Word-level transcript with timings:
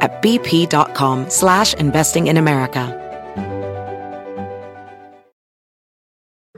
at 0.00 0.22
bp.com 0.22 1.30
slash 1.30 1.74
investing 1.74 2.28
in 2.28 2.36
America. 2.36 3.00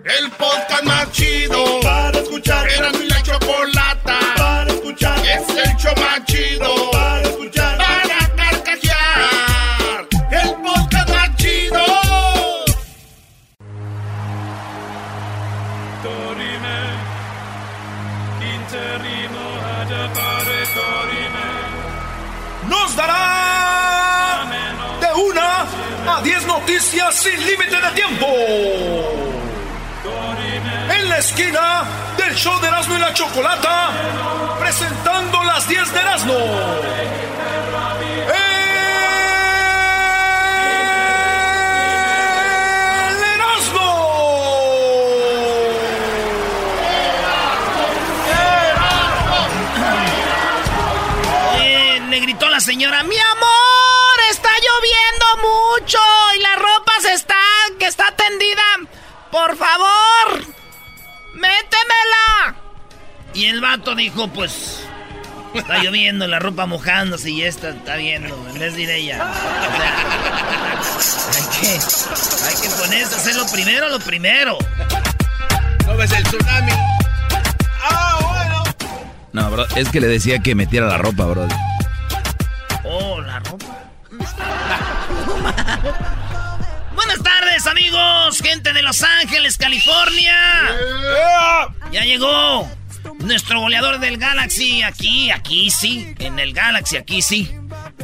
El 0.05 0.31
podcast 0.31 0.85
más 0.85 1.11
chido 1.11 1.81
dará 22.97 24.47
de 25.01 25.21
una 25.21 26.17
a 26.17 26.21
10 26.23 26.47
noticias 26.47 27.15
sin 27.15 27.39
límite 27.47 27.77
de 27.77 27.91
tiempo. 27.95 28.27
En 30.91 31.09
la 31.09 31.19
esquina 31.19 31.85
del 32.17 32.35
show 32.35 32.59
de 32.61 32.69
Erasmo 32.69 32.97
y 32.97 32.99
la 32.99 33.13
Chocolata, 33.13 33.91
presentando 34.59 35.45
las 35.45 35.69
10 35.69 35.93
de 35.93 36.01
Erasmo. 36.01 36.35
Le 52.17 52.23
gritó 52.23 52.49
la 52.49 52.61
señora, 52.61 53.03
mi 53.03 53.19
amor, 53.19 54.19
está 54.31 54.49
lloviendo 54.49 55.27
mucho 55.49 55.99
y 56.35 56.41
la 56.41 56.57
ropa 56.57 56.93
se 57.03 57.13
está, 57.13 57.35
que 57.79 57.85
está 57.85 58.07
tendida. 58.17 58.63
Por 59.31 59.55
favor, 59.55 60.47
métemela. 61.35 62.57
Y 63.35 63.45
el 63.47 63.61
vato 63.61 63.95
dijo, 63.95 64.29
pues, 64.29 64.81
está 65.53 65.77
lloviendo, 65.83 66.27
la 66.27 66.39
ropa 66.39 66.65
mojándose 66.65 67.31
y 67.31 67.43
esta 67.43 67.69
está 67.69 67.97
viendo, 67.97 68.35
en 68.49 68.59
vez 68.61 68.75
de 68.77 68.83
ir 68.83 68.91
ella. 68.91 69.31
O 69.31 69.77
sea, 69.77 70.81
hay 71.35 71.61
que, 71.61 71.69
hay 71.69 72.63
que 72.63 72.69
ponerse 72.81 73.15
a 73.15 73.19
hacer 73.19 73.37
lo 73.37 73.47
primero, 73.49 73.91
lo 73.91 74.01
primero. 74.01 74.57
¿No 75.85 75.97
ves 75.99 76.13
el 76.13 76.23
tsunami? 76.23 76.73
¡Ah, 77.83 78.19
bueno! 78.23 78.63
No, 79.33 79.51
bro, 79.51 79.67
es 79.77 79.91
que 79.91 80.01
le 80.01 80.07
decía 80.07 80.39
que 80.39 80.55
metiera 80.55 80.87
la 80.87 80.97
ropa, 80.97 81.27
bro. 81.27 81.47
Buenas 86.95 87.23
tardes, 87.23 87.67
amigos, 87.67 88.41
gente 88.43 88.73
de 88.73 88.83
Los 88.83 89.03
Ángeles, 89.03 89.59
California. 89.59 90.35
Ya 91.93 92.03
llegó 92.05 92.69
nuestro 93.21 93.61
goleador 93.61 93.99
del 94.01 94.17
Galaxy. 94.19 94.83
Aquí, 94.83 95.31
aquí 95.31 95.71
sí. 95.71 96.15
En 96.19 96.39
el 96.39 96.53
Galaxy, 96.53 96.97
aquí 96.97 97.23
sí. 97.23 97.55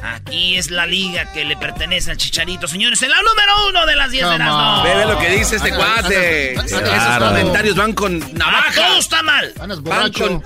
Aquí 0.03 0.57
es 0.57 0.71
la 0.71 0.87
liga 0.87 1.33
que 1.33 1.45
le 1.45 1.57
pertenece 1.57 2.11
al 2.11 2.17
Chicharito, 2.17 2.67
señores. 2.69 3.01
En 3.03 3.11
la 3.11 3.17
número 3.23 3.69
uno 3.69 3.87
de 3.87 3.97
las 3.97 4.11
10 4.11 4.29
de 4.31 4.39
las 4.39 4.49
dos. 4.49 4.83
Ve, 4.85 4.95
ve 4.97 5.05
lo 5.07 5.19
que 5.19 5.31
dice 5.31 5.57
este 5.57 5.71
cuate. 5.75 6.55
Esos 6.55 7.19
comentarios 7.19 7.77
van 7.77 7.93
con 7.93 8.23
Ah, 8.23 8.27
navaja. 8.33 8.73
todo 8.75 8.99
está 8.99 9.23
mal. 9.23 9.53
Van 9.83 10.13
con... 10.13 10.43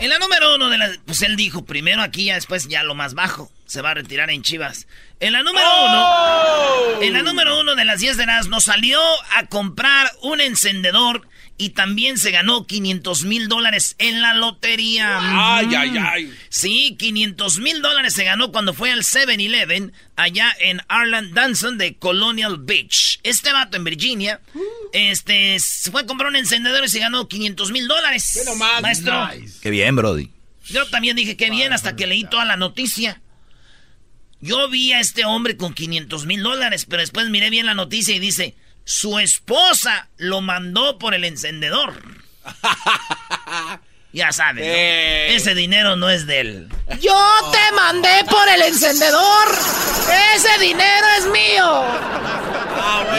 En 0.00 0.08
la 0.08 0.18
número 0.18 0.54
uno 0.54 0.70
de 0.70 0.78
las... 0.78 0.98
Pues 1.04 1.20
él 1.20 1.36
dijo, 1.36 1.66
primero 1.66 2.00
aquí, 2.00 2.24
ya 2.24 2.34
después 2.34 2.68
ya 2.68 2.82
lo 2.82 2.94
más 2.94 3.12
bajo. 3.12 3.50
Se 3.66 3.82
va 3.82 3.90
a 3.90 3.94
retirar 3.94 4.30
en 4.30 4.42
Chivas. 4.42 4.86
En 5.20 5.32
la 5.32 5.42
número 5.42 5.66
uno... 5.84 7.02
En 7.02 7.12
la 7.12 7.22
número 7.22 7.60
uno 7.60 7.74
de 7.74 7.84
las 7.84 8.00
10 8.00 8.16
de 8.16 8.24
las 8.24 8.48
nos 8.48 8.64
salió 8.64 8.98
a 9.36 9.46
comprar 9.46 10.10
un 10.22 10.40
encendedor 10.40 11.28
y 11.60 11.70
también 11.70 12.16
se 12.18 12.30
ganó 12.30 12.66
500 12.66 13.24
mil 13.24 13.46
dólares 13.48 13.94
en 13.98 14.20
la 14.22 14.32
lotería. 14.34 15.18
Ay, 15.20 15.66
Mm. 15.66 15.74
ay, 15.76 15.90
ay. 15.98 16.34
Sí, 16.48 16.96
500 16.98 17.58
mil 17.58 17.82
dólares 17.82 18.14
se 18.14 18.24
ganó 18.24 18.50
cuando 18.50 18.72
fue 18.72 18.90
al 18.90 19.04
7-Eleven 19.04 19.92
allá 20.16 20.50
en 20.60 20.80
Arland 20.88 21.34
Danson 21.34 21.76
de 21.78 21.96
Colonial 21.96 22.56
Beach. 22.58 23.20
Este 23.22 23.52
vato 23.52 23.76
en 23.76 23.84
Virginia, 23.84 24.40
este, 24.92 25.58
se 25.60 25.90
fue 25.90 26.00
a 26.02 26.06
comprar 26.06 26.30
un 26.30 26.36
encendedor 26.36 26.84
y 26.84 26.88
se 26.88 26.98
ganó 26.98 27.28
500 27.28 27.70
mil 27.72 27.86
dólares. 27.86 28.32
Ve 28.36 28.50
nomás. 28.50 28.80
Maestro, 28.82 29.28
Qué 29.60 29.68
bien, 29.70 29.94
Brody. 29.96 30.30
yo 30.66 30.86
también 30.86 31.14
dije 31.16 31.36
que 31.36 31.50
bien 31.50 31.72
hasta 31.74 31.94
que 31.94 32.06
leí 32.06 32.24
toda 32.24 32.44
la 32.46 32.56
noticia. 32.56 33.20
Yo 34.40 34.68
vi 34.70 34.92
a 34.92 35.00
este 35.00 35.26
hombre 35.26 35.56
con 35.58 35.74
500 35.74 36.24
mil 36.24 36.42
dólares, 36.42 36.86
pero 36.88 37.02
después 37.02 37.28
miré 37.28 37.50
bien 37.50 37.66
la 37.66 37.74
noticia 37.74 38.14
y 38.14 38.18
dice, 38.18 38.54
su 38.84 39.18
esposa 39.18 40.08
lo 40.16 40.40
mandó 40.40 40.98
por 40.98 41.14
el 41.14 41.24
encendedor. 41.24 41.94
ya 44.12 44.32
saben, 44.32 44.66
¿no? 44.66 44.72
Eh. 44.72 45.34
ese 45.34 45.54
dinero 45.54 45.96
no 45.96 46.08
es 46.10 46.26
de 46.26 46.40
él. 46.40 46.68
Yo 47.00 47.50
te 47.52 47.74
mandé 47.74 48.24
por 48.28 48.48
el 48.48 48.62
encendedor. 48.62 49.48
Ese 50.34 50.58
dinero 50.60 51.06
es 51.18 51.26
mío. 51.26 51.84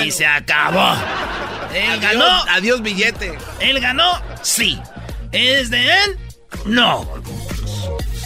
Y 0.06 0.12
se 0.12 0.26
acabó. 0.26 0.96
Él 1.74 2.00
ganó. 2.00 2.26
Adiós, 2.26 2.46
adiós 2.50 2.82
billete. 2.82 3.38
¿Él 3.60 3.80
ganó? 3.80 4.22
Sí. 4.42 4.80
¿Es 5.32 5.70
de 5.70 6.04
él? 6.04 6.20
No. 6.66 7.08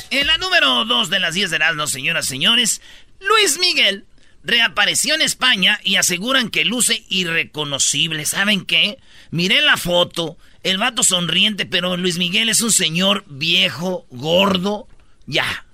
En 0.09 0.28
la 0.28 0.38
número 0.38 0.85
2 0.85 1.09
de 1.09 1.19
las 1.19 1.34
10 1.34 1.50
de 1.50 1.56
Erasmus, 1.57 1.91
señoras 1.91 2.25
y 2.25 2.29
señores, 2.29 2.81
Luis 3.19 3.59
Miguel 3.59 4.06
reapareció 4.45 5.16
en 5.16 5.22
España 5.22 5.79
y 5.83 5.95
aseguran 5.97 6.50
que 6.50 6.66
luce 6.66 7.03
irreconocible. 7.09 8.25
¿Saben 8.25 8.66
qué? 8.66 9.00
Miré 9.31 9.61
la 9.61 9.78
foto, 9.78 10.38
el 10.63 10.78
vato 10.78 11.03
sonriente, 11.03 11.66
pero 11.66 11.97
Luis 11.97 12.17
Miguel 12.17 12.50
es 12.50 12.61
un 12.61 12.72
señor 12.72 13.23
viejo, 13.28 14.05
gordo. 14.09 14.88
Ya. 15.25 15.66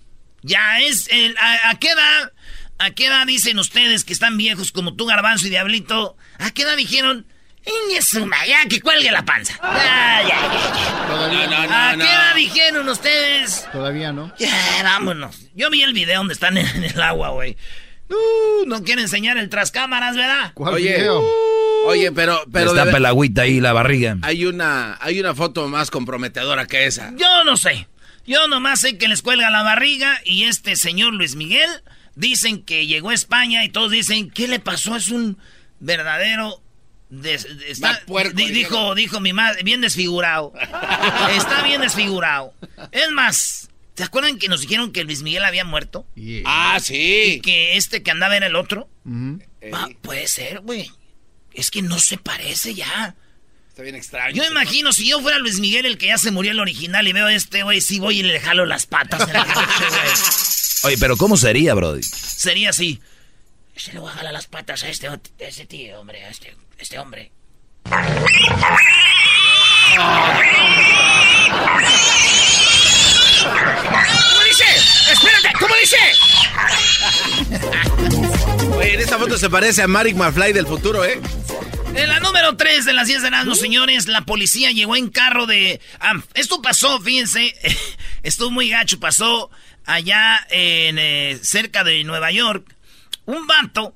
Ya 0.41 0.79
es. 0.79 1.07
el- 1.11 1.37
a, 1.37 1.69
a 1.69 1.79
qué 1.79 1.89
edad? 1.89 2.31
¿A 2.79 2.89
qué 2.91 3.05
edad 3.05 3.27
dicen 3.27 3.59
ustedes 3.59 4.03
que 4.03 4.13
están 4.13 4.37
viejos 4.37 4.71
como 4.71 4.95
tú, 4.95 5.05
Garbanzo 5.05 5.45
y 5.45 5.51
Diablito? 5.51 6.17
¿A 6.39 6.49
qué 6.51 6.63
edad 6.63 6.75
dijeron? 6.75 7.27
"Ingue 7.63 8.01
su 8.01 8.25
ma- 8.25 8.43
ya 8.47 8.65
que 8.67 8.81
cuelgue 8.81 9.11
la 9.11 9.23
panza. 9.23 9.53
Ya, 9.61 10.23
ya, 10.23 10.29
ya, 10.29 10.73
ya. 10.73 11.07
Todavía 11.07 11.45
No, 11.45 11.61
no. 11.61 11.67
no, 11.67 11.75
¿A 11.75 11.95
no, 11.95 12.03
qué 12.03 12.11
edad 12.11 12.35
dijeron 12.35 12.89
ustedes? 12.89 13.67
Todavía 13.71 14.11
no. 14.11 14.33
Ya, 14.39 14.81
vámonos. 14.83 15.37
Yo 15.53 15.69
vi 15.69 15.83
el 15.83 15.93
video 15.93 16.17
donde 16.17 16.33
están 16.33 16.57
en 16.57 16.83
el 16.83 16.99
agua, 17.01 17.29
güey. 17.29 17.55
Uh, 18.11 18.65
no 18.67 18.83
quiere 18.83 19.01
enseñar 19.01 19.37
el 19.37 19.49
tras 19.49 19.71
cámaras, 19.71 20.15
¿verdad? 20.15 20.51
¿Cuál 20.53 20.75
Oye, 20.75 20.95
video? 20.97 21.23
oye, 21.85 22.11
pero, 22.11 22.43
pero 22.51 22.71
Está 22.71 22.85
de- 22.85 22.97
el 22.97 23.05
agüita 23.05 23.43
ahí, 23.43 23.59
la 23.59 23.73
barriga. 23.73 24.17
hay 24.21 24.45
una, 24.45 24.97
hay 25.01 25.19
una 25.19 25.33
foto 25.33 25.67
más 25.67 25.89
comprometedora 25.91 26.67
que 26.67 26.85
esa. 26.85 27.11
Yo 27.15 27.43
no 27.43 27.57
sé. 27.57 27.87
Yo 28.27 28.47
nomás 28.47 28.81
sé 28.81 28.97
que 28.97 29.07
les 29.07 29.21
cuelga 29.21 29.49
la 29.49 29.63
barriga 29.63 30.19
y 30.25 30.43
este 30.43 30.75
señor 30.75 31.13
Luis 31.13 31.35
Miguel 31.35 31.69
dicen 32.15 32.63
que 32.63 32.85
llegó 32.85 33.09
a 33.09 33.13
España 33.15 33.63
y 33.65 33.69
todos 33.69 33.89
dicen, 33.91 34.29
¿qué 34.29 34.47
le 34.47 34.59
pasó? 34.59 34.95
Es 34.95 35.07
un 35.09 35.37
verdadero... 35.79 36.61
de- 37.09 37.39
está- 37.67 37.99
puerco, 38.05 38.35
di- 38.37 38.51
dijo, 38.51 38.93
dijo 38.93 39.19
mi 39.19 39.33
madre, 39.33 39.63
bien 39.63 39.81
desfigurado. 39.81 40.53
está 41.35 41.63
bien 41.63 41.81
desfigurado. 41.81 42.53
Es 42.91 43.09
más, 43.11 43.69
¿te 43.95 44.03
acuerdan 44.03 44.37
que 44.37 44.47
nos 44.47 44.61
dijeron 44.61 44.91
que 44.91 45.03
Luis 45.03 45.21
Miguel 45.21 45.43
había 45.45 45.65
muerto? 45.65 46.05
Yeah. 46.15 46.43
Ah, 46.45 46.77
Y 46.79 46.81
sí. 46.81 47.41
que 47.43 47.77
este 47.77 48.03
que 48.03 48.11
andaba 48.11 48.35
era 48.37 48.47
el 48.47 48.55
otro. 48.55 48.89
Ah, 49.73 49.89
puede 50.01 50.27
ser, 50.27 50.59
güey. 50.61 50.89
Es 51.53 51.69
que 51.71 51.81
no 51.81 51.99
se 51.99 52.17
parece 52.17 52.73
ya. 52.73 53.15
Está 53.69 53.83
bien 53.83 53.95
extraño. 53.95 54.35
Yo 54.35 54.43
me 54.43 54.49
imagino, 54.49 54.91
si 54.93 55.07
yo 55.07 55.21
fuera 55.21 55.39
Luis 55.39 55.59
Miguel, 55.59 55.85
el 55.85 55.97
que 55.97 56.07
ya 56.07 56.17
se 56.17 56.31
murió 56.31 56.51
el 56.51 56.59
original, 56.59 57.07
y 57.07 57.13
veo 57.13 57.27
a 57.27 57.33
este 57.33 57.63
güey, 57.63 57.79
sí 57.81 57.99
voy 57.99 58.19
y 58.19 58.23
le 58.23 58.39
jalo 58.39 58.65
las 58.65 58.85
patas 58.85 59.27
en 59.27 59.33
la. 59.33 59.45
Oye, 60.83 60.97
pero 60.97 61.15
¿cómo 61.15 61.37
sería, 61.37 61.73
Brody? 61.73 62.03
Sería 62.03 62.71
así. 62.71 62.99
Se 63.75 63.93
le 63.93 63.99
voy 63.99 64.09
a 64.11 64.13
jalar 64.13 64.33
las 64.33 64.47
patas 64.47 64.83
a 64.83 64.89
este, 64.89 65.07
a 65.07 65.19
este 65.39 65.65
tío, 65.65 65.99
hombre, 65.99 66.23
a 66.23 66.29
este, 66.29 66.55
este 66.77 66.99
hombre. 66.99 67.31
¿Cómo 73.43 74.43
dice? 74.47 74.65
¡Espérate! 75.11 75.53
¿Cómo 75.59 75.73
dice? 75.75 75.97
Oye, 78.77 78.93
en 78.93 78.99
esta 78.99 79.17
foto 79.17 79.37
se 79.37 79.49
parece 79.49 79.81
a 79.81 79.87
Marek 79.87 80.15
McFly 80.15 80.53
del 80.53 80.67
futuro, 80.67 81.03
¿eh? 81.03 81.19
En 81.95 82.07
la 82.07 82.19
número 82.19 82.55
3 82.55 82.85
de 82.85 82.93
las 82.93 83.07
10 83.07 83.21
de 83.21 83.27
Erasmus, 83.27 83.59
señores, 83.59 84.07
la 84.07 84.21
policía 84.21 84.71
llegó 84.71 84.95
en 84.95 85.09
carro 85.09 85.45
de... 85.45 85.81
ah, 85.99 86.13
esto 86.35 86.61
pasó, 86.61 86.99
fíjense, 87.01 87.53
estuvo 88.23 88.49
muy 88.49 88.69
gacho, 88.69 88.99
pasó 88.99 89.49
allá 89.85 90.45
en 90.49 90.97
eh, 90.99 91.39
cerca 91.41 91.83
de 91.83 92.03
Nueva 92.03 92.31
York. 92.31 92.75
Un 93.25 93.45
vato 93.47 93.93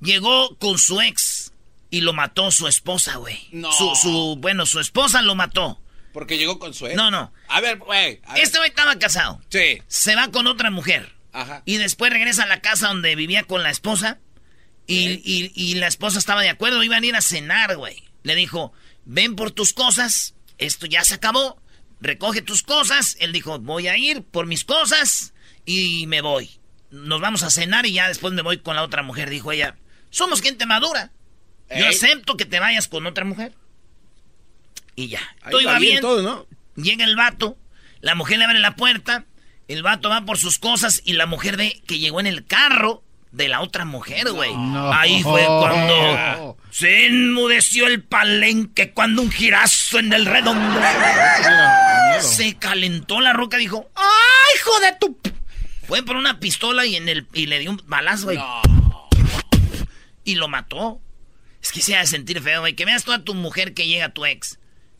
llegó 0.00 0.56
con 0.58 0.78
su 0.78 1.00
ex 1.00 1.52
y 1.90 2.00
lo 2.00 2.12
mató 2.12 2.50
su 2.50 2.66
esposa, 2.66 3.16
güey. 3.16 3.48
No. 3.52 3.70
Su, 3.72 3.94
su, 3.94 4.36
bueno, 4.40 4.66
su 4.66 4.80
esposa 4.80 5.22
lo 5.22 5.34
mató. 5.34 5.78
Porque 6.18 6.36
llegó 6.36 6.58
con 6.58 6.74
su 6.74 6.86
ex. 6.88 6.96
No, 6.96 7.12
no. 7.12 7.32
A 7.46 7.60
ver, 7.60 7.78
güey. 7.78 8.20
Este 8.36 8.58
güey 8.58 8.70
estaba 8.70 8.98
casado. 8.98 9.40
Sí. 9.50 9.80
Se 9.86 10.16
va 10.16 10.32
con 10.32 10.48
otra 10.48 10.70
mujer. 10.72 11.14
Ajá. 11.32 11.62
Y 11.64 11.76
después 11.76 12.12
regresa 12.12 12.42
a 12.42 12.46
la 12.46 12.60
casa 12.60 12.88
donde 12.88 13.14
vivía 13.14 13.44
con 13.44 13.62
la 13.62 13.70
esposa. 13.70 14.18
Y, 14.88 15.20
y- 15.24 15.52
y 15.54 15.74
la 15.76 15.86
esposa 15.86 16.18
estaba 16.18 16.42
de 16.42 16.48
acuerdo, 16.48 16.82
iban 16.82 17.04
a 17.04 17.06
ir 17.06 17.14
a 17.14 17.20
cenar, 17.20 17.76
güey. 17.76 18.02
Le 18.24 18.34
dijo, 18.34 18.72
ven 19.04 19.36
por 19.36 19.52
tus 19.52 19.72
cosas, 19.72 20.34
esto 20.58 20.86
ya 20.86 21.04
se 21.04 21.14
acabó, 21.14 21.62
recoge 22.00 22.42
tus 22.42 22.64
cosas. 22.64 23.16
Él 23.20 23.30
dijo, 23.32 23.60
voy 23.60 23.86
a 23.86 23.96
ir 23.96 24.24
por 24.24 24.46
mis 24.46 24.64
cosas 24.64 25.34
y 25.64 26.06
me 26.08 26.20
voy. 26.20 26.58
Nos 26.90 27.20
vamos 27.20 27.44
a 27.44 27.50
cenar 27.50 27.86
y 27.86 27.92
ya 27.92 28.08
después 28.08 28.32
me 28.34 28.42
voy 28.42 28.58
con 28.58 28.74
la 28.74 28.82
otra 28.82 29.04
mujer, 29.04 29.30
dijo 29.30 29.52
ella. 29.52 29.76
Somos 30.10 30.42
gente 30.42 30.66
madura. 30.66 31.12
Yo 31.70 31.76
Ey. 31.76 31.94
acepto 31.94 32.36
que 32.36 32.44
te 32.46 32.58
vayas 32.58 32.88
con 32.88 33.06
otra 33.06 33.24
mujer. 33.24 33.52
Y 34.98 35.06
ya. 35.06 35.20
Ahí 35.42 35.52
Todo 35.52 35.60
iba 35.60 35.78
bien. 35.78 36.00
todo, 36.00 36.22
¿no? 36.22 36.44
Llega 36.74 37.04
el 37.04 37.14
vato, 37.14 37.56
la 38.00 38.16
mujer 38.16 38.38
le 38.38 38.46
abre 38.46 38.58
la 38.58 38.74
puerta, 38.74 39.26
el 39.68 39.84
vato 39.84 40.08
va 40.08 40.22
por 40.24 40.38
sus 40.38 40.58
cosas 40.58 41.02
y 41.04 41.12
la 41.12 41.26
mujer 41.26 41.56
ve 41.56 41.80
que 41.86 42.00
llegó 42.00 42.18
en 42.18 42.26
el 42.26 42.44
carro 42.44 43.04
de 43.30 43.46
la 43.46 43.60
otra 43.60 43.84
mujer, 43.84 44.28
güey. 44.32 44.50
Ahí 44.92 45.22
fue 45.22 45.44
cuando 45.44 46.56
se 46.70 47.06
enmudeció 47.06 47.86
el 47.86 48.02
palenque, 48.02 48.90
cuando 48.92 49.22
un 49.22 49.30
girazo 49.30 50.00
en 50.00 50.12
el 50.12 50.26
redondo. 50.26 50.80
Se 52.20 52.56
calentó 52.56 53.20
la 53.20 53.32
roca, 53.32 53.56
dijo, 53.56 53.88
¡ay, 53.94 54.56
hijo 54.56 54.80
de 54.80 54.92
tu... 54.98 55.16
p-". 55.16 55.32
Fue 55.86 56.02
por 56.02 56.16
una 56.16 56.40
pistola 56.40 56.86
y, 56.86 56.96
en 56.96 57.08
el, 57.08 57.28
y 57.32 57.46
le 57.46 57.60
dio 57.60 57.70
un 57.70 57.80
balazo, 57.86 58.24
güey. 58.24 58.40
Y 60.24 60.34
lo 60.34 60.48
mató. 60.48 61.00
Es 61.62 61.70
que 61.70 61.82
se 61.82 61.94
ha 61.94 62.00
de 62.00 62.06
sentir 62.06 62.42
feo, 62.42 62.60
güey. 62.62 62.74
Que 62.74 62.84
veas 62.84 63.04
toda 63.04 63.22
tu 63.22 63.34
mujer 63.34 63.74
que 63.74 63.86
llega 63.86 64.06
a 64.06 64.12
tu 64.12 64.26
ex. 64.26 64.58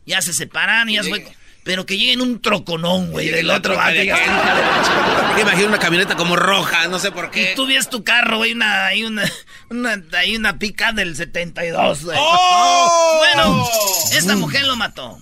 Ya 0.09 0.23
se 0.23 0.33
separaron, 0.33 0.89
ya 0.89 1.03
se 1.03 1.09
fue. 1.09 1.27
Pero 1.63 1.85
que 1.85 1.95
llegue 1.95 2.13
en 2.13 2.21
un 2.21 2.41
troconón, 2.41 3.11
güey, 3.11 3.29
del 3.29 3.47
otro 3.51 3.75
vato. 3.75 3.93
Porque 3.93 5.41
imagino 5.41 5.67
una 5.67 5.77
camioneta 5.77 6.15
como 6.15 6.35
roja, 6.35 6.87
no 6.87 6.97
sé 6.97 7.11
por 7.11 7.29
qué. 7.29 7.51
Y 7.51 7.55
tú 7.55 7.67
ves 7.67 7.91
tu 7.91 8.03
carro, 8.03 8.37
güey, 8.37 8.53
una, 8.53 8.87
hay 8.87 9.03
una, 9.03 9.23
una, 9.69 10.01
hay 10.17 10.35
una 10.35 10.57
pica 10.57 10.93
del 10.93 11.15
72, 11.15 12.05
güey. 12.05 12.17
¡Oh! 12.19 13.17
Bueno, 13.19 13.69
esta 14.11 14.35
mujer 14.35 14.65
lo 14.65 14.75
mató. 14.77 15.21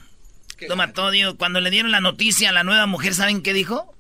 Lo 0.62 0.78
mató, 0.78 1.12
digo, 1.12 1.36
cuando 1.36 1.60
le 1.60 1.70
dieron 1.70 1.92
la 1.92 2.00
noticia 2.00 2.50
a 2.50 2.54
la 2.54 2.64
nueva 2.64 2.86
mujer, 2.86 3.14
¿saben 3.14 3.42
qué 3.42 3.52
dijo? 3.52 3.94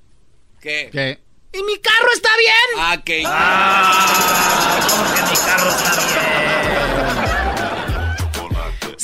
¿Qué? 0.61 0.89
¿Qué? 0.89 1.19
¡Y 1.51 1.63
mi 1.63 1.77
carro 1.79 2.07
está 2.13 2.29
bien! 2.37 2.79
Ah, 2.79 3.01
que... 3.03 3.23
Ah, 3.25 4.79
¿cómo 4.89 5.03
que 5.13 5.21
mi 5.31 5.37
carro 5.45 5.69
está 5.69 5.95
bien? 5.95 6.56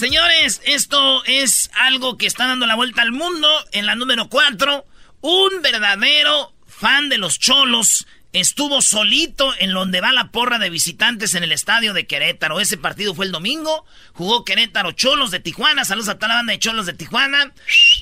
Señores, 0.03 0.61
esto 0.65 1.23
es 1.23 1.71
algo 1.75 2.17
que 2.17 2.25
está 2.25 2.45
dando 2.45 2.65
la 2.65 2.75
vuelta 2.75 3.01
al 3.01 3.13
mundo. 3.13 3.47
En 3.71 3.85
la 3.85 3.95
número 3.95 4.27
4, 4.27 4.85
un 5.21 5.61
verdadero 5.61 6.53
fan 6.67 7.07
de 7.07 7.17
los 7.17 7.39
cholos 7.39 8.05
estuvo 8.33 8.81
solito 8.81 9.53
en 9.59 9.71
donde 9.71 10.01
va 10.01 10.11
la 10.11 10.29
porra 10.29 10.59
de 10.59 10.69
visitantes 10.69 11.35
en 11.35 11.45
el 11.45 11.53
estadio 11.53 11.93
de 11.93 12.05
Querétaro. 12.05 12.59
Ese 12.59 12.75
partido 12.75 13.15
fue 13.15 13.27
el 13.27 13.31
domingo. 13.31 13.85
Jugó 14.11 14.43
Querétaro 14.43 14.91
Cholos 14.91 15.31
de 15.31 15.39
Tijuana. 15.39 15.85
Saludos 15.85 16.09
a 16.09 16.15
toda 16.15 16.27
la 16.27 16.35
banda 16.35 16.51
de 16.51 16.59
Cholos 16.59 16.85
de 16.85 16.91
Tijuana. 16.95 17.53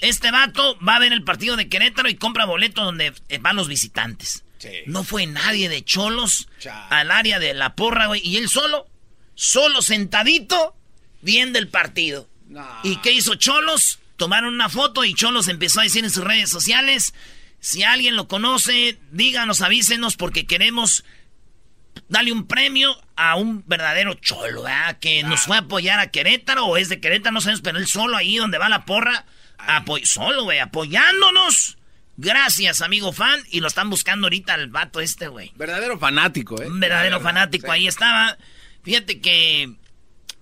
Este 0.02 0.32
vato 0.32 0.80
va 0.80 0.96
a 0.96 1.00
ver 1.00 1.14
el 1.14 1.24
partido 1.24 1.56
de 1.56 1.70
Querétaro 1.70 2.10
y 2.10 2.16
compra 2.16 2.46
boleto 2.46 2.84
donde 2.84 3.14
eh, 3.30 3.38
van 3.38 3.58
los 3.58 3.68
visitantes. 3.68 4.44
Sí. 4.58 4.72
No 4.88 5.04
fue 5.04 5.28
nadie 5.28 5.70
de 5.70 5.86
Cholos 5.86 6.50
al 6.90 7.12
área 7.12 7.38
de 7.38 7.54
la 7.54 7.76
porra, 7.76 8.08
güey. 8.08 8.22
Y 8.28 8.38
él 8.38 8.50
solo, 8.50 8.88
solo 9.36 9.84
sentadito, 9.84 10.76
viendo 11.22 11.60
el 11.60 11.68
partido. 11.68 12.28
¿Y 12.84 12.98
qué 12.98 13.12
hizo 13.14 13.36
Cholos? 13.36 14.00
Tomaron 14.18 14.54
una 14.54 14.70
foto 14.70 15.04
y 15.04 15.14
Cholos 15.14 15.48
empezó 15.48 15.80
a 15.80 15.84
decir 15.84 16.04
en 16.04 16.12
sus 16.12 16.24
redes 16.24 16.50
sociales, 16.50 17.14
si 17.60 17.84
alguien 17.84 18.16
lo 18.16 18.28
conoce, 18.28 19.00
díganos, 19.12 19.62
avísenos 19.62 20.16
porque 20.16 20.46
queremos 20.46 21.04
darle 22.08 22.32
un 22.32 22.48
premio 22.48 22.96
a 23.16 23.36
un 23.36 23.64
verdadero 23.68 24.14
cholo, 24.16 24.64
¿verdad? 24.64 24.98
Que 25.00 25.24
nos 25.24 25.42
fue 25.42 25.58
a 25.58 25.62
apoyar 25.62 26.00
a 26.00 26.12
Querétaro 26.12 26.66
o 26.66 26.78
es 26.78 26.90
de 26.90 27.00
Querétaro, 27.00 27.34
no 27.34 27.42
sabemos, 27.42 27.62
pero 27.62 27.78
él 27.78 27.88
solo 27.88 28.18
ahí 28.18 28.38
donde 28.38 28.58
va 28.58 28.70
la 28.70 28.86
porra, 28.86 29.26
apoy 29.58 30.06
solo, 30.06 30.44
güey, 30.44 30.60
apoyándonos. 30.60 31.78
Gracias, 32.18 32.82
amigo 32.82 33.14
fan, 33.14 33.40
y 33.50 33.62
lo 33.62 33.68
están 33.68 33.90
buscando 33.90 34.28
ahorita 34.28 34.54
al 34.54 34.68
vato 34.68 35.00
este, 35.00 35.28
güey. 35.28 35.52
Verdadero 35.56 35.98
fanático, 35.98 36.62
¿eh? 36.62 36.68
Un 36.68 36.80
verdadero 36.80 37.20
fanático, 37.22 37.68
sí. 37.68 37.72
ahí 37.72 37.88
estaba. 37.88 38.38
Fíjate 38.84 39.22
que 39.22 39.74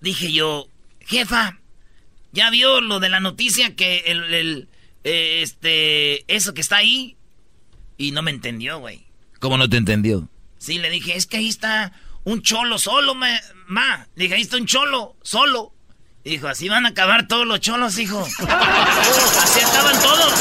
dije 0.00 0.32
yo, 0.32 0.68
jefa, 1.00 1.58
¿ya 2.32 2.50
vio 2.50 2.80
lo 2.80 3.00
de 3.00 3.08
la 3.08 3.20
noticia 3.20 3.74
que 3.76 3.98
el, 4.06 4.34
el, 4.34 4.68
eh, 5.04 5.40
este, 5.42 6.34
eso 6.34 6.54
que 6.54 6.60
está 6.60 6.76
ahí? 6.76 7.16
Y 7.96 8.12
no 8.12 8.22
me 8.22 8.30
entendió, 8.30 8.78
güey. 8.78 9.06
¿Cómo 9.38 9.56
no 9.58 9.68
te 9.68 9.76
entendió? 9.76 10.28
Sí, 10.58 10.78
le 10.78 10.90
dije, 10.90 11.16
es 11.16 11.26
que 11.26 11.38
ahí 11.38 11.48
está 11.48 11.92
un 12.24 12.42
cholo 12.42 12.78
solo, 12.78 13.14
ma. 13.14 13.28
ma. 13.66 14.06
Le 14.14 14.24
dije, 14.24 14.34
ahí 14.36 14.42
está 14.42 14.56
un 14.56 14.66
cholo 14.66 15.16
solo. 15.22 15.72
Y 16.22 16.30
dijo, 16.30 16.48
así 16.48 16.68
van 16.68 16.84
a 16.84 16.90
acabar 16.90 17.26
todos 17.26 17.46
los 17.46 17.60
cholos, 17.60 17.98
hijo. 17.98 18.20
así 18.38 19.60
acaban 19.60 20.00
todos. 20.02 20.32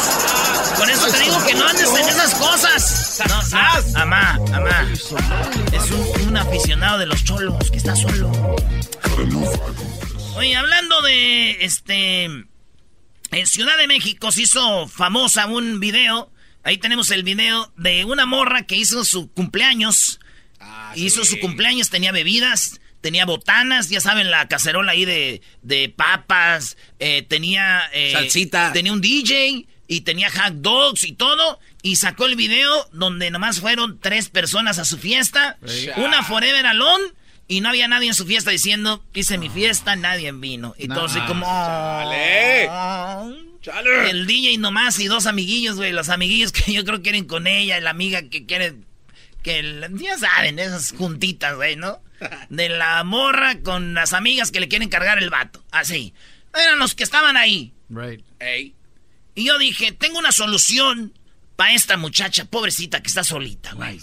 Por 0.78 0.90
eso 0.90 1.10
te 1.10 1.20
digo 1.20 1.46
que 1.46 1.54
no 1.54 1.68
andes 1.68 1.90
en 1.90 2.10
esas 2.10 2.36
cosas. 2.36 3.22
No, 3.30 3.42
no, 3.50 4.00
amá, 4.00 4.40
amá. 4.54 4.88
Es 4.92 5.92
un, 5.92 6.19
un 6.30 6.38
aficionado 6.38 7.00
de 7.00 7.08
los 7.08 7.24
cholos 7.24 7.72
que 7.72 7.78
está 7.78 7.96
solo. 7.96 8.32
Oye, 10.36 10.56
hablando 10.56 11.02
de 11.02 11.66
este. 11.66 12.26
En 13.32 13.48
Ciudad 13.48 13.78
de 13.78 13.88
México 13.88 14.32
se 14.32 14.44
hizo 14.44 14.88
famosa 14.88 15.48
un 15.48 15.80
video. 15.80 16.32
Ahí 16.64 16.78
tenemos 16.78 17.10
el 17.10 17.24
video 17.24 17.74
de 17.78 18.06
una 18.06 18.28
morra 18.28 18.64
que 18.64 18.76
hizo 18.76 19.04
su 19.06 19.32
cumpleaños. 19.32 20.20
Ah, 20.60 20.94
hizo 20.96 21.24
sí. 21.26 21.32
su 21.32 21.40
cumpleaños, 21.40 21.90
tenía 21.90 22.12
bebidas, 22.12 22.80
tenía 23.02 23.26
botanas, 23.26 23.90
ya 23.90 24.00
saben, 24.00 24.30
la 24.30 24.48
cacerola 24.48 24.92
ahí 24.92 25.06
de, 25.06 25.42
de 25.64 25.90
papas, 25.90 26.78
eh, 27.00 27.24
tenía... 27.24 27.90
eh, 27.92 28.12
Salsita. 28.14 28.72
Tenía 28.72 28.94
un 28.94 29.02
DJ 29.02 29.68
y 29.88 30.02
tenía 30.02 30.30
hot 30.30 30.54
dogs 30.56 31.06
y 31.06 31.14
todo. 31.14 31.60
Y 31.82 31.96
sacó 31.96 32.26
el 32.26 32.36
video 32.36 32.88
donde 32.92 33.32
nomás 33.32 33.60
fueron 33.62 34.00
tres 34.00 34.30
personas 34.30 34.80
a 34.80 34.86
su 34.86 34.98
fiesta. 34.98 35.58
Una 35.98 36.24
Forever 36.24 36.66
Alone. 36.66 37.04
Y 37.52 37.62
no 37.62 37.70
había 37.70 37.88
nadie 37.88 38.10
en 38.10 38.14
su 38.14 38.28
fiesta 38.28 38.52
diciendo, 38.52 39.04
hice 39.14 39.40
mi 39.40 39.50
fiesta, 39.50 39.96
nadie 39.96 40.32
vino. 40.34 40.76
Y 40.78 40.88
todo 40.88 41.06
así 41.06 41.20
como... 41.22 41.48
Chale. 41.48 42.68
Chale. 43.62 44.10
El 44.12 44.28
DJ 44.28 44.58
nomás 44.60 45.00
y 45.00 45.08
dos 45.08 45.26
amiguillos, 45.26 45.76
güey. 45.78 45.92
Los 45.92 46.10
amiguillos 46.10 46.52
que 46.52 46.72
yo 46.72 46.84
creo 46.86 46.98
que 46.98 47.04
quieren 47.04 47.26
con 47.26 47.48
ella 47.48 47.80
la 47.80 47.90
amiga 47.90 48.22
que 48.30 48.46
quiere... 48.46 48.76
Que 49.42 49.60
el- 49.60 49.98
ya 50.00 50.18
saben, 50.18 50.60
esas 50.60 50.92
juntitas, 50.92 51.56
güey, 51.56 51.76
¿no? 51.76 52.02
De 52.50 52.70
la 52.70 53.04
morra 53.04 53.62
con 53.62 53.94
las 53.96 54.14
amigas 54.14 54.52
que 54.52 54.60
le 54.60 54.68
quieren 54.68 54.90
cargar 54.90 55.18
el 55.18 55.30
vato. 55.32 55.64
Así. 55.72 56.14
Eran 56.54 56.78
los 56.78 56.94
que 56.94 57.04
estaban 57.04 57.36
ahí. 57.38 57.74
Right. 57.90 58.22
Ey. 58.40 58.76
Y 59.34 59.46
yo 59.46 59.58
dije, 59.58 59.92
tengo 59.94 60.20
una 60.20 60.32
solución 60.34 61.14
para 61.60 61.74
esta 61.74 61.98
muchacha 61.98 62.46
pobrecita 62.46 63.02
que 63.02 63.10
está 63.10 63.22
solita, 63.22 63.74
güey. 63.74 64.00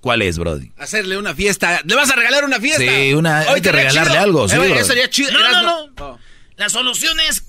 ¿Cuál 0.00 0.22
es, 0.22 0.38
Brody? 0.38 0.72
Hacerle 0.78 1.18
una 1.18 1.34
fiesta. 1.34 1.82
¿Le 1.84 1.94
vas 1.94 2.08
a 2.08 2.14
regalar 2.16 2.46
una 2.46 2.58
fiesta? 2.58 2.80
Sí, 2.80 3.12
una- 3.12 3.40
hay 3.40 3.60
que 3.60 3.70
regalarle 3.70 4.12
chido. 4.12 4.22
algo, 4.22 4.48
sí, 4.48 4.54
Eh, 4.56 4.58
bro. 4.60 4.74
eso 4.76 4.86
sería 4.86 5.10
chido. 5.10 5.30
No, 5.32 5.40
no, 5.46 5.62
no. 5.62 5.92
Oh. 5.98 6.18
La 6.56 6.70
solución 6.70 7.20
es, 7.20 7.42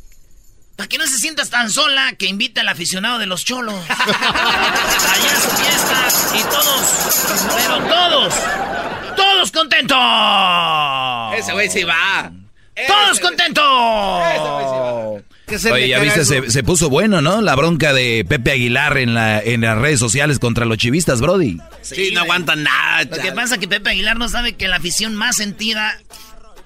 para 0.75 0.89
que 0.89 0.97
no 0.97 1.07
se 1.07 1.17
sientas 1.17 1.49
tan 1.49 1.69
sola, 1.71 2.11
que 2.17 2.25
invite 2.25 2.59
al 2.59 2.67
aficionado 2.67 3.19
de 3.19 3.25
los 3.25 3.45
cholos. 3.45 3.73
Allá 3.89 5.31
a 5.31 5.39
su 5.39 5.49
fiesta 5.51 6.09
y 6.37 6.43
todos, 6.43 7.55
pero 7.55 7.77
todos, 7.87 8.33
todos 8.35 9.15
¡Todos 9.15 9.51
contentos! 9.53 9.97
Ese 11.37 11.53
güey 11.53 11.69
sí 11.69 11.83
va. 11.85 12.29
¡Todos 12.87 13.11
Ese 13.13 13.21
contentos! 13.21 13.63
Ese 14.33 14.39
güey 14.39 14.65
sí 14.65 14.75
va. 14.75 15.28
Que 15.49 15.57
se 15.57 15.71
Oye, 15.71 15.89
ya 15.89 15.99
viste, 15.99 16.25
se, 16.25 16.51
se 16.51 16.63
puso 16.63 16.89
bueno, 16.89 17.21
¿no? 17.21 17.41
La 17.41 17.55
bronca 17.55 17.91
de 17.91 18.23
Pepe 18.27 18.51
Aguilar 18.51 18.99
en, 18.99 19.15
la, 19.15 19.39
en 19.41 19.61
las 19.61 19.79
redes 19.79 19.99
sociales 19.99 20.37
contra 20.37 20.65
los 20.65 20.77
chivistas, 20.77 21.21
Brody. 21.21 21.57
Sí, 21.81 22.11
no 22.13 22.21
aguantan 22.21 22.63
nada. 22.63 23.03
Lo 23.05 23.17
que 23.17 23.31
pasa 23.31 23.55
es 23.55 23.59
que 23.59 23.67
Pepe 23.67 23.89
Aguilar 23.89 24.15
no 24.15 24.29
sabe 24.29 24.53
que 24.53 24.67
la 24.67 24.75
afición 24.75 25.15
más 25.15 25.37
sentida 25.37 25.99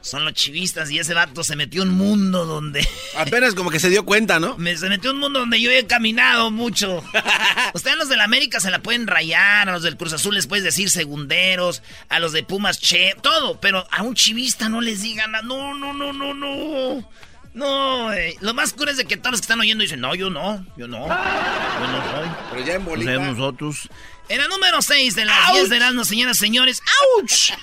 son 0.04 0.26
los 0.26 0.34
chivistas 0.34 0.92
y 0.92 1.00
ese 1.00 1.14
vato 1.14 1.46
se 1.46 1.56
metió 1.56 1.82
en 1.82 1.90
un 1.90 1.96
mundo 1.96 2.46
donde... 2.46 2.86
Apenas 3.18 3.56
como 3.56 3.70
que 3.70 3.80
se 3.80 3.90
dio 3.90 4.04
cuenta, 4.04 4.38
¿no? 4.40 4.58
Me, 4.58 4.76
se 4.76 4.90
metió 4.90 5.12
en 5.12 5.16
un 5.16 5.22
mundo 5.22 5.40
donde 5.40 5.62
yo 5.62 5.72
he 5.72 5.88
caminado 5.88 6.52
mucho. 6.52 7.02
Ustedes 7.74 7.96
a 7.96 8.00
los 8.00 8.10
del 8.10 8.20
América 8.20 8.60
se 8.60 8.70
la 8.70 8.80
pueden 8.80 9.08
rayar, 9.08 9.70
a 9.70 9.72
los 9.72 9.84
del 9.84 9.96
Cruz 9.96 10.12
Azul 10.12 10.36
les 10.36 10.46
puedes 10.46 10.66
decir 10.66 10.90
segunderos, 10.90 11.82
a 12.10 12.20
los 12.20 12.34
de 12.34 12.44
Pumas 12.44 12.80
che, 12.80 13.16
todo, 13.22 13.60
pero 13.62 13.88
a 13.90 14.04
un 14.04 14.14
chivista 14.14 14.68
no 14.68 14.82
les 14.82 15.02
digan 15.02 15.32
nada. 15.32 15.44
No, 15.44 15.74
no, 15.74 15.94
no, 15.94 16.12
no, 16.12 16.34
no. 16.34 17.10
No, 17.54 18.06
güey. 18.06 18.36
Lo 18.42 18.54
más 18.54 18.74
cura 18.74 18.92
es 18.92 18.98
de 18.98 19.06
que 19.06 19.16
todos 19.18 19.32
los 19.32 19.42
que 19.42 19.46
están 19.46 19.60
oyendo 19.60 19.82
dicen, 19.84 20.00
no, 20.02 20.16
yo 20.16 20.30
no, 20.30 20.66
yo 20.76 20.88
no. 20.88 21.08
Yo 21.08 21.08
no 21.08 22.12
soy. 22.12 22.30
Pero 22.52 22.66
ya 22.66 22.74
en 22.76 22.86
bolita. 22.86 23.16
Pues 23.16 23.28
nosotros. 23.38 23.90
En 24.30 24.40
la 24.40 24.48
número 24.48 24.82
6 24.82 25.16
de 25.16 25.26
las 25.26 25.54
10 25.54 25.70
de 25.70 25.76
Erasmus, 25.78 26.08
señoras 26.08 26.38
y 26.38 26.40
señores. 26.40 26.82
¡Auch! 27.20 27.54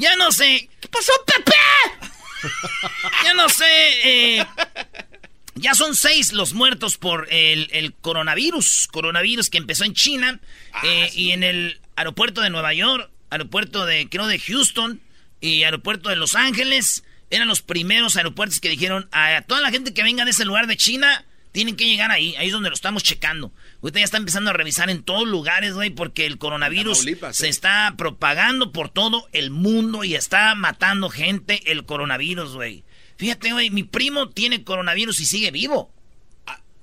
Ya 0.00 0.16
no 0.16 0.32
sé. 0.32 0.68
¿Qué 0.80 0.88
pasó, 0.88 1.12
Pepe? 1.26 1.54
Ya 3.24 3.34
no 3.34 3.48
sé. 3.48 3.64
eh, 4.04 4.46
ya 5.54 5.74
son 5.74 5.96
seis 5.96 6.32
los 6.32 6.54
muertos 6.54 6.98
por 6.98 7.26
el, 7.32 7.68
el 7.72 7.92
coronavirus. 7.94 8.88
Coronavirus 8.92 9.50
que 9.50 9.58
empezó 9.58 9.84
en 9.84 9.94
China. 9.94 10.40
eh, 10.84 11.10
Y 11.14 11.32
en 11.32 11.42
el 11.42 11.80
aeropuerto 11.96 12.40
de 12.42 12.50
Nueva 12.50 12.74
York, 12.74 13.10
aeropuerto 13.30 13.86
de, 13.86 14.08
creo, 14.08 14.26
de 14.26 14.38
Houston 14.38 15.00
y 15.40 15.62
aeropuerto 15.64 16.10
de 16.10 16.16
Los 16.16 16.34
Ángeles. 16.36 17.02
Eran 17.30 17.48
los 17.48 17.62
primeros 17.62 18.16
aeropuertos 18.16 18.60
que 18.60 18.68
dijeron 18.68 19.08
a 19.12 19.42
toda 19.42 19.60
la 19.60 19.70
gente 19.70 19.92
que 19.92 20.02
venga 20.02 20.24
de 20.24 20.30
ese 20.30 20.44
lugar 20.44 20.66
de 20.66 20.76
China. 20.76 21.24
Tienen 21.52 21.76
que 21.76 21.86
llegar 21.86 22.10
ahí, 22.10 22.36
ahí 22.36 22.48
es 22.48 22.52
donde 22.52 22.68
lo 22.68 22.74
estamos 22.74 23.02
checando. 23.02 23.52
Ahorita 23.82 23.98
ya 23.98 24.04
está 24.04 24.18
empezando 24.18 24.50
a 24.50 24.52
revisar 24.52 24.90
en 24.90 25.02
todos 25.02 25.26
lugares, 25.26 25.74
güey, 25.74 25.90
porque 25.90 26.26
el 26.26 26.38
coronavirus 26.38 26.98
Tamaulipas, 26.98 27.36
se 27.36 27.46
eh. 27.46 27.50
está 27.50 27.94
propagando 27.96 28.70
por 28.70 28.90
todo 28.90 29.26
el 29.32 29.50
mundo 29.50 30.04
y 30.04 30.14
está 30.14 30.54
matando 30.54 31.08
gente 31.08 31.72
el 31.72 31.84
coronavirus, 31.84 32.54
güey. 32.54 32.84
Fíjate, 33.16 33.52
güey, 33.52 33.70
mi 33.70 33.82
primo 33.82 34.28
tiene 34.28 34.62
coronavirus 34.62 35.20
y 35.20 35.26
sigue 35.26 35.50
vivo. 35.50 35.92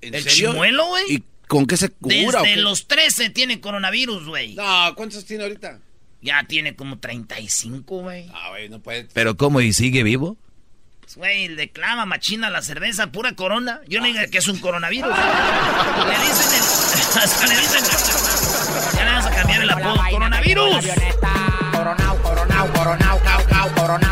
¿En 0.01 0.13
¿El 0.15 0.23
serio? 0.23 0.51
chimuelo, 0.51 0.87
güey? 0.87 1.03
¿Y 1.09 1.23
con 1.47 1.65
qué 1.67 1.77
se 1.77 1.89
cura 1.89 2.41
o 2.41 2.43
Desde 2.43 2.55
qué? 2.55 2.61
los 2.61 2.87
13 2.87 3.29
tiene 3.29 3.61
coronavirus, 3.61 4.25
güey. 4.25 4.55
No, 4.55 4.93
¿cuántos 4.95 5.25
tiene 5.25 5.43
ahorita? 5.43 5.79
Ya 6.25 6.43
tiene 6.47 6.75
como 6.75 6.97
35, 6.97 7.99
güey. 7.99 8.27
Ah, 8.33 8.49
güey, 8.49 8.67
no 8.67 8.79
puede. 8.79 9.07
Pero 9.13 9.37
¿cómo? 9.37 9.61
¿Y 9.61 9.73
sigue 9.73 10.01
vivo? 10.01 10.37
Pues, 11.01 11.17
Güey, 11.17 11.49
le 11.49 11.69
clama 11.69 12.07
machina 12.07 12.49
la 12.49 12.63
cerveza, 12.63 13.11
pura 13.11 13.33
corona. 13.35 13.79
Yo 13.87 14.01
le 14.01 14.07
digo 14.07 14.19
que 14.31 14.39
es 14.39 14.47
un 14.47 14.57
coronavirus. 14.59 15.15
le 15.15 16.25
dicen 16.25 16.51
el- 16.55 17.19
hasta 17.23 17.45
le 17.47 17.55
dicen. 17.55 17.83
Ya 18.95 19.03
le 19.05 19.11
vamos 19.11 19.25
a 19.27 19.35
cambiar 19.35 19.61
el 19.61 19.69
apodo. 19.69 19.95
¡Coronavirus! 20.09 20.85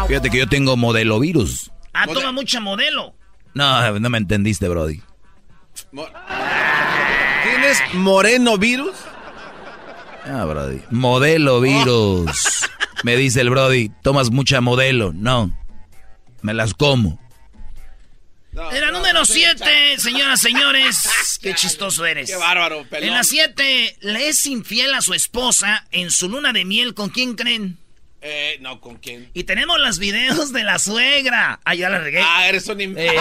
Fíjate 0.07 0.29
que 0.29 0.37
yo 0.37 0.47
tengo 0.47 0.77
modelo 0.77 1.19
virus. 1.19 1.71
Ah, 1.93 2.05
toma 2.05 2.31
mucha 2.31 2.59
modelo. 2.59 3.15
No, 3.55 3.99
no 3.99 4.09
me 4.11 4.19
entendiste, 4.19 4.67
Brody. 4.69 5.01
Mo- 5.91 6.07
¿Tienes 7.43 7.79
moreno 7.95 8.57
virus? 8.59 8.93
Ah, 10.25 10.45
Brody. 10.45 10.81
Modelo 10.89 11.61
virus. 11.61 12.69
Me 13.03 13.17
dice 13.17 13.41
el 13.41 13.49
Brody, 13.49 13.89
tomas 14.01 14.31
mucha 14.31 14.61
modelo. 14.61 15.11
No. 15.13 15.51
Me 16.41 16.53
las 16.53 16.73
como. 16.73 17.19
No, 18.53 18.71
En 18.71 18.81
la 18.81 18.91
no, 18.91 18.99
número 18.99 19.19
no, 19.19 19.25
7, 19.25 19.97
señoras, 19.97 20.39
señores. 20.39 21.39
Qué 21.41 21.55
chistoso 21.55 22.05
eres. 22.05 22.29
Qué 22.29 22.35
bárbaro, 22.35 22.85
pelón. 22.87 23.09
En 23.09 23.15
la 23.15 23.23
7, 23.23 23.97
le 24.01 24.29
es 24.29 24.45
infiel 24.45 24.93
a 24.93 25.01
su 25.01 25.13
esposa 25.13 25.85
en 25.91 26.11
su 26.11 26.29
luna 26.29 26.53
de 26.53 26.63
miel. 26.63 26.93
¿Con 26.93 27.09
quién 27.09 27.33
creen? 27.35 27.77
Eh, 28.21 28.57
no, 28.61 28.79
¿con 28.79 28.97
quién? 28.97 29.29
Y 29.33 29.43
tenemos 29.43 29.79
los 29.81 29.99
videos 29.99 30.53
de 30.53 30.63
la 30.63 30.79
suegra. 30.79 31.59
Ah, 31.65 31.75
ya 31.75 31.89
la 31.89 31.97
regué. 31.99 32.21
Ah, 32.23 32.47
eres 32.47 32.67
un... 32.67 32.79
Eh, 32.79 33.17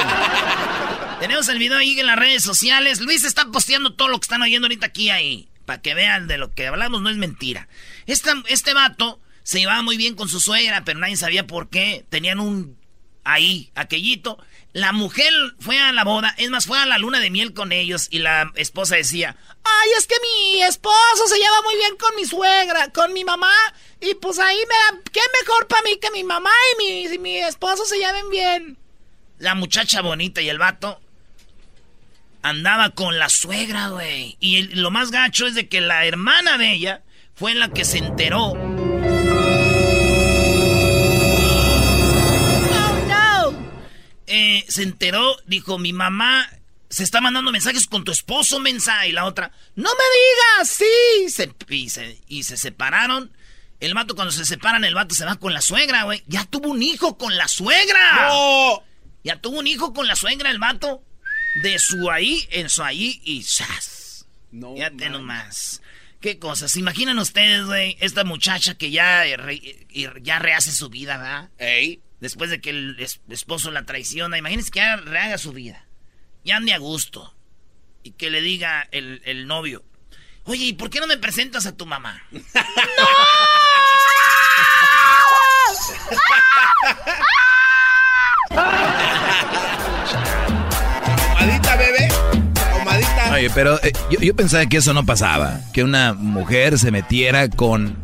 tenemos 1.18 1.48
el 1.48 1.58
video 1.58 1.78
ahí 1.78 1.98
en 1.98 2.06
las 2.06 2.18
redes 2.18 2.44
sociales. 2.44 3.00
Luis 3.00 3.24
está 3.24 3.46
posteando 3.46 3.94
todo 3.94 4.08
lo 4.08 4.20
que 4.20 4.26
están 4.26 4.42
oyendo 4.42 4.66
ahorita 4.66 4.86
aquí 4.86 5.10
ahí. 5.10 5.48
Para 5.64 5.80
que 5.80 5.94
vean 5.94 6.26
de 6.28 6.38
lo 6.38 6.54
que 6.54 6.66
hablamos, 6.66 7.02
no 7.02 7.10
es 7.10 7.16
mentira. 7.16 7.68
Esta- 8.06 8.42
este 8.48 8.74
vato 8.74 9.20
se 9.42 9.58
llevaba 9.60 9.82
muy 9.82 9.96
bien 9.96 10.14
con 10.14 10.28
su 10.28 10.40
suegra, 10.40 10.84
pero 10.84 10.98
nadie 10.98 11.16
sabía 11.16 11.46
por 11.46 11.68
qué. 11.68 12.04
Tenían 12.08 12.40
un 12.40 12.76
ahí, 13.24 13.70
aquellito. 13.74 14.38
La 14.72 14.92
mujer 14.92 15.30
fue 15.60 15.78
a 15.78 15.92
la 15.92 16.02
boda, 16.02 16.34
es 16.38 16.48
más, 16.48 16.66
fue 16.66 16.78
a 16.78 16.86
la 16.86 16.96
luna 16.98 17.20
de 17.20 17.28
miel 17.30 17.52
con 17.52 17.72
ellos 17.72 18.08
y 18.10 18.20
la 18.20 18.50
esposa 18.54 18.96
decía, 18.96 19.36
ay, 19.62 19.90
es 19.98 20.06
que 20.06 20.14
mi 20.22 20.62
esposo 20.62 21.26
se 21.28 21.36
lleva 21.36 21.60
muy 21.62 21.76
bien 21.76 21.94
con 21.98 22.16
mi 22.16 22.24
suegra, 22.24 22.88
con 22.90 23.12
mi 23.12 23.22
mamá, 23.22 23.52
y 24.00 24.14
pues 24.14 24.38
ahí 24.38 24.56
me 24.56 24.96
da, 24.96 25.02
qué 25.12 25.20
mejor 25.42 25.68
para 25.68 25.82
mí 25.82 25.98
que 26.00 26.10
mi 26.10 26.24
mamá 26.24 26.50
y 26.72 26.78
mi, 26.84 27.14
y 27.14 27.18
mi 27.18 27.36
esposo 27.36 27.84
se 27.84 27.98
lleven 27.98 28.30
bien. 28.30 28.78
La 29.38 29.54
muchacha 29.54 30.00
bonita 30.00 30.40
y 30.40 30.48
el 30.48 30.58
vato 30.58 31.01
andaba 32.42 32.90
con 32.90 33.18
la 33.18 33.28
suegra, 33.28 33.88
güey. 33.88 34.36
Y 34.40 34.56
el- 34.56 34.80
lo 34.82 34.90
más 34.90 35.10
gacho 35.10 35.46
es 35.46 35.54
de 35.54 35.68
que 35.68 35.80
la 35.80 36.04
hermana 36.06 36.58
de 36.58 36.72
ella 36.72 37.02
fue 37.34 37.54
la 37.54 37.68
que 37.68 37.84
se 37.84 37.98
enteró. 37.98 38.52
Oh, 42.74 43.04
no. 43.08 43.54
Eh, 44.26 44.64
se 44.68 44.82
enteró, 44.82 45.36
dijo, 45.46 45.78
mi 45.78 45.92
mamá 45.92 46.48
se 46.88 47.02
está 47.04 47.20
mandando 47.20 47.52
mensajes 47.52 47.86
con 47.86 48.04
tu 48.04 48.12
esposo, 48.12 48.58
mensa. 48.60 49.06
Y 49.06 49.12
la 49.12 49.24
otra, 49.24 49.50
no 49.76 49.90
me 49.90 50.04
digas, 50.58 50.68
sí. 50.68 51.28
Se- 51.30 51.52
y, 51.68 51.88
se, 51.88 52.18
y 52.28 52.42
se 52.42 52.56
separaron. 52.56 53.32
El 53.80 53.94
vato, 53.94 54.14
cuando 54.14 54.30
se 54.32 54.44
separan, 54.44 54.84
el 54.84 54.94
vato 54.94 55.14
se 55.14 55.24
va 55.24 55.36
con 55.36 55.52
la 55.54 55.60
suegra, 55.60 56.04
güey. 56.04 56.22
Ya 56.28 56.44
tuvo 56.44 56.68
un 56.70 56.82
hijo 56.82 57.18
con 57.18 57.36
la 57.36 57.48
suegra. 57.48 58.28
¡No! 58.28 58.82
Ya 59.24 59.40
tuvo 59.40 59.58
un 59.58 59.66
hijo 59.66 59.92
con 59.92 60.06
la 60.06 60.14
suegra, 60.16 60.50
el 60.50 60.58
vato. 60.60 61.02
De 61.56 61.78
su 61.78 62.10
ahí, 62.10 62.46
en 62.50 62.68
su 62.70 62.82
ahí 62.82 63.20
y 63.24 63.42
¡zas! 63.42 64.26
No, 64.50 64.74
Fíjate 64.74 65.04
man. 65.04 65.12
nomás. 65.12 65.82
Qué 66.20 66.38
cosas. 66.38 66.72
¿Se 66.72 66.80
imaginan 66.80 67.18
ustedes, 67.18 67.64
güey? 67.66 67.96
Esta 68.00 68.24
muchacha 68.24 68.74
que 68.76 68.90
ya, 68.90 69.24
re- 69.36 69.86
ya 70.22 70.38
rehace 70.38 70.72
su 70.72 70.88
vida, 70.88 71.16
¿verdad? 71.18 71.50
Ey. 71.58 72.00
Después 72.20 72.50
de 72.50 72.60
que 72.60 72.70
el 72.70 72.96
es- 73.00 73.20
esposo 73.28 73.70
la 73.70 73.84
traiciona. 73.84 74.38
Imagínense 74.38 74.70
que 74.70 74.78
ya 74.80 74.96
rehaga 74.96 75.36
su 75.38 75.52
vida. 75.52 75.86
Ya 76.44 76.56
ande 76.56 76.72
a 76.74 76.78
gusto. 76.78 77.34
Y 78.04 78.12
que 78.12 78.30
le 78.30 78.40
diga 78.40 78.88
el, 78.92 79.20
el 79.24 79.46
novio. 79.46 79.84
Oye, 80.44 80.64
¿y 80.66 80.72
por 80.72 80.90
qué 80.90 80.98
no 81.00 81.06
me 81.06 81.18
presentas 81.18 81.66
a 81.66 81.76
tu 81.76 81.86
mamá? 81.86 82.20
Comadita, 82.32 82.66
Oye, 93.42 93.50
pero 93.54 93.82
eh, 93.82 93.92
yo, 94.10 94.20
yo 94.20 94.36
pensaba 94.36 94.66
que 94.66 94.76
eso 94.76 94.94
no 94.94 95.04
pasaba. 95.04 95.60
Que 95.72 95.82
una 95.82 96.12
mujer 96.12 96.78
se 96.78 96.92
metiera 96.92 97.48
con. 97.48 97.96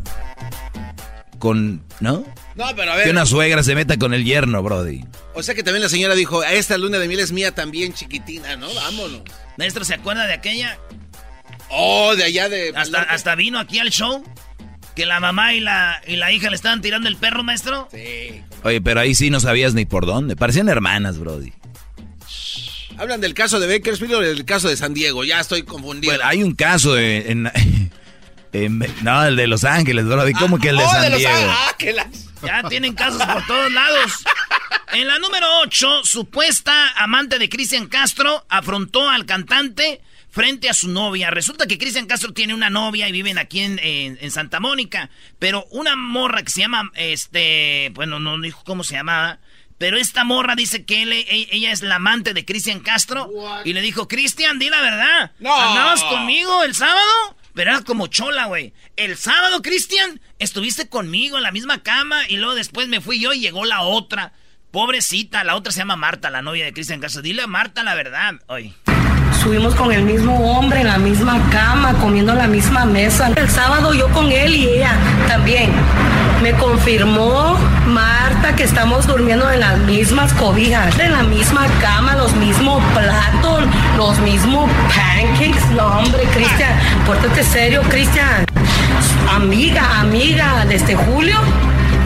con. 1.38 1.84
¿No? 2.00 2.24
No, 2.56 2.64
pero 2.74 2.90
a 2.92 2.96
Que 2.96 3.02
ver. 3.04 3.10
una 3.10 3.24
suegra 3.24 3.62
se 3.62 3.76
meta 3.76 3.96
con 3.98 4.14
el 4.14 4.24
yerno, 4.24 4.62
Brody. 4.64 5.04
O 5.34 5.42
sea 5.44 5.54
que 5.54 5.62
también 5.62 5.82
la 5.84 5.88
señora 5.88 6.16
dijo, 6.16 6.42
esta 6.42 6.76
luna 6.76 6.98
de 6.98 7.06
miel 7.06 7.20
es 7.20 7.30
mía 7.30 7.54
también, 7.54 7.92
chiquitina, 7.92 8.56
¿no? 8.56 8.66
Vámonos. 8.74 9.22
Maestro, 9.56 9.84
¿se 9.84 9.94
acuerda 9.94 10.26
de 10.26 10.32
aquella? 10.32 10.76
Oh, 11.70 12.16
de 12.16 12.24
allá 12.24 12.48
de... 12.48 12.72
Hasta, 12.74 13.02
hasta 13.02 13.36
vino 13.36 13.60
aquí 13.60 13.78
al 13.78 13.90
show. 13.90 14.24
Que 14.96 15.06
la 15.06 15.20
mamá 15.20 15.54
y 15.54 15.60
la, 15.60 16.02
y 16.08 16.16
la 16.16 16.32
hija 16.32 16.50
le 16.50 16.56
estaban 16.56 16.80
tirando 16.80 17.08
el 17.08 17.16
perro, 17.16 17.44
maestro. 17.44 17.86
Sí. 17.92 18.42
Oye, 18.64 18.80
pero 18.80 18.98
ahí 18.98 19.14
sí 19.14 19.30
no 19.30 19.38
sabías 19.38 19.74
ni 19.74 19.84
por 19.84 20.04
dónde. 20.06 20.34
Parecían 20.34 20.68
hermanas, 20.68 21.18
Brody. 21.18 21.52
Hablan 22.98 23.20
del 23.20 23.34
caso 23.34 23.60
de 23.60 23.66
Bakersfield 23.78 24.14
o 24.14 24.20
del 24.20 24.44
caso 24.44 24.68
de 24.68 24.76
San 24.76 24.92
Diego. 24.94 25.24
Ya 25.24 25.40
estoy 25.40 25.62
confundido. 25.62 26.12
Bueno, 26.12 26.28
hay 26.28 26.42
un 26.42 26.54
caso 26.54 26.94
de- 26.94 27.30
en, 27.30 27.50
en- 28.52 28.78
No, 29.02 29.24
el 29.24 29.36
de 29.36 29.46
Los 29.46 29.64
Ángeles, 29.64 30.04
Brody. 30.06 30.32
¿Cómo 30.32 30.58
que 30.58 30.70
el 30.70 30.78
de 30.78 30.84
Oh, 30.84 30.90
San 30.90 31.16
Diego? 31.16 31.32
ah, 31.48 31.74
que 31.78 31.92
las- 31.92 32.06
Ya 32.44 32.62
tienen 32.68 32.94
casos 32.94 33.22
por 33.24 33.46
todos 33.46 33.72
lados. 33.72 34.12
En 34.92 35.06
la 35.06 35.18
número 35.18 35.46
8, 35.62 36.02
supuesta 36.04 36.90
amante 36.96 37.38
de 37.38 37.48
Cristian 37.48 37.86
Castro 37.88 38.44
afrontó 38.48 39.08
al 39.08 39.26
cantante 39.26 40.00
frente 40.30 40.68
a 40.68 40.74
su 40.74 40.88
novia. 40.88 41.30
Resulta 41.30 41.66
que 41.66 41.78
Cristian 41.78 42.06
Castro 42.06 42.32
tiene 42.32 42.54
una 42.54 42.70
novia 42.70 43.08
y 43.08 43.12
viven 43.12 43.38
aquí 43.38 43.60
en, 43.60 43.78
en- 43.80 44.18
en 44.20 44.30
Santa 44.30 44.60
Mónica. 44.60 45.10
Pero 45.38 45.66
una 45.70 45.94
morra 45.94 46.42
que 46.42 46.50
se 46.50 46.60
llama, 46.60 46.90
este, 46.94 47.90
bueno, 47.94 48.18
no 48.18 48.40
dijo 48.40 48.62
cómo 48.64 48.82
se 48.82 48.94
llamaba. 48.94 49.38
Pero 49.78 49.96
esta 49.96 50.24
morra 50.24 50.54
dice 50.56 50.84
que 50.84 51.02
él- 51.02 51.12
e- 51.12 51.48
ella 51.52 51.70
es 51.72 51.82
la 51.82 51.96
amante 51.96 52.34
de 52.34 52.44
Cristian 52.44 52.80
Castro. 52.80 53.30
Y 53.64 53.72
le 53.72 53.80
dijo, 53.80 54.08
Cristian, 54.08 54.58
di 54.58 54.68
la 54.70 54.80
verdad. 54.80 55.32
No. 55.38 55.54
¿Andabas 55.54 56.02
conmigo 56.04 56.62
el 56.64 56.74
sábado? 56.74 57.36
pero 57.54 57.72
era 57.72 57.82
como 57.82 58.06
chola, 58.06 58.44
güey. 58.46 58.72
El 58.96 59.16
sábado, 59.16 59.62
Cristian, 59.62 60.20
estuviste 60.38 60.88
conmigo 60.88 61.38
en 61.38 61.42
la 61.42 61.50
misma 61.50 61.82
cama 61.82 62.20
y 62.28 62.36
luego 62.36 62.54
después 62.54 62.86
me 62.86 63.00
fui 63.00 63.18
yo 63.18 63.32
y 63.32 63.40
llegó 63.40 63.64
la 63.64 63.80
otra. 63.82 64.32
Pobrecita, 64.70 65.42
la 65.42 65.56
otra 65.56 65.72
se 65.72 65.78
llama 65.80 65.96
Marta, 65.96 66.30
la 66.30 66.40
novia 66.40 66.64
de 66.66 66.72
Cristian 66.72 67.00
Castro. 67.00 67.20
Dile 67.20 67.42
a 67.42 67.46
Marta 67.48 67.82
la 67.82 67.96
verdad, 67.96 68.34
hoy. 68.46 68.74
Subimos 69.42 69.74
con 69.74 69.90
el 69.90 70.02
mismo 70.02 70.36
hombre 70.56 70.82
en 70.82 70.86
la 70.86 70.98
misma 70.98 71.40
cama, 71.50 71.94
comiendo 71.94 72.30
en 72.32 72.38
la 72.38 72.46
misma 72.46 72.84
mesa. 72.84 73.32
El 73.34 73.48
sábado 73.48 73.92
yo 73.92 74.08
con 74.12 74.30
él 74.30 74.54
y 74.54 74.68
ella 74.68 74.94
también. 75.26 75.72
Me 76.42 76.52
confirmó 76.52 77.56
Marta 77.86 78.54
que 78.54 78.62
estamos 78.62 79.06
durmiendo 79.06 79.50
en 79.50 79.60
las 79.60 79.78
mismas 79.78 80.32
cobijas, 80.34 80.96
en 80.98 81.12
la 81.12 81.24
misma 81.24 81.66
cama, 81.80 82.14
los 82.14 82.32
mismos 82.36 82.82
platos, 82.94 83.64
los 83.96 84.18
mismos 84.20 84.70
pancakes. 84.94 85.66
No, 85.74 85.86
hombre, 85.98 86.22
Cristian, 86.34 86.70
pórtate 87.06 87.42
serio, 87.42 87.82
Cristian. 87.88 88.44
Amiga, 89.34 90.00
amiga, 90.00 90.64
desde 90.68 90.94
julio 90.94 91.38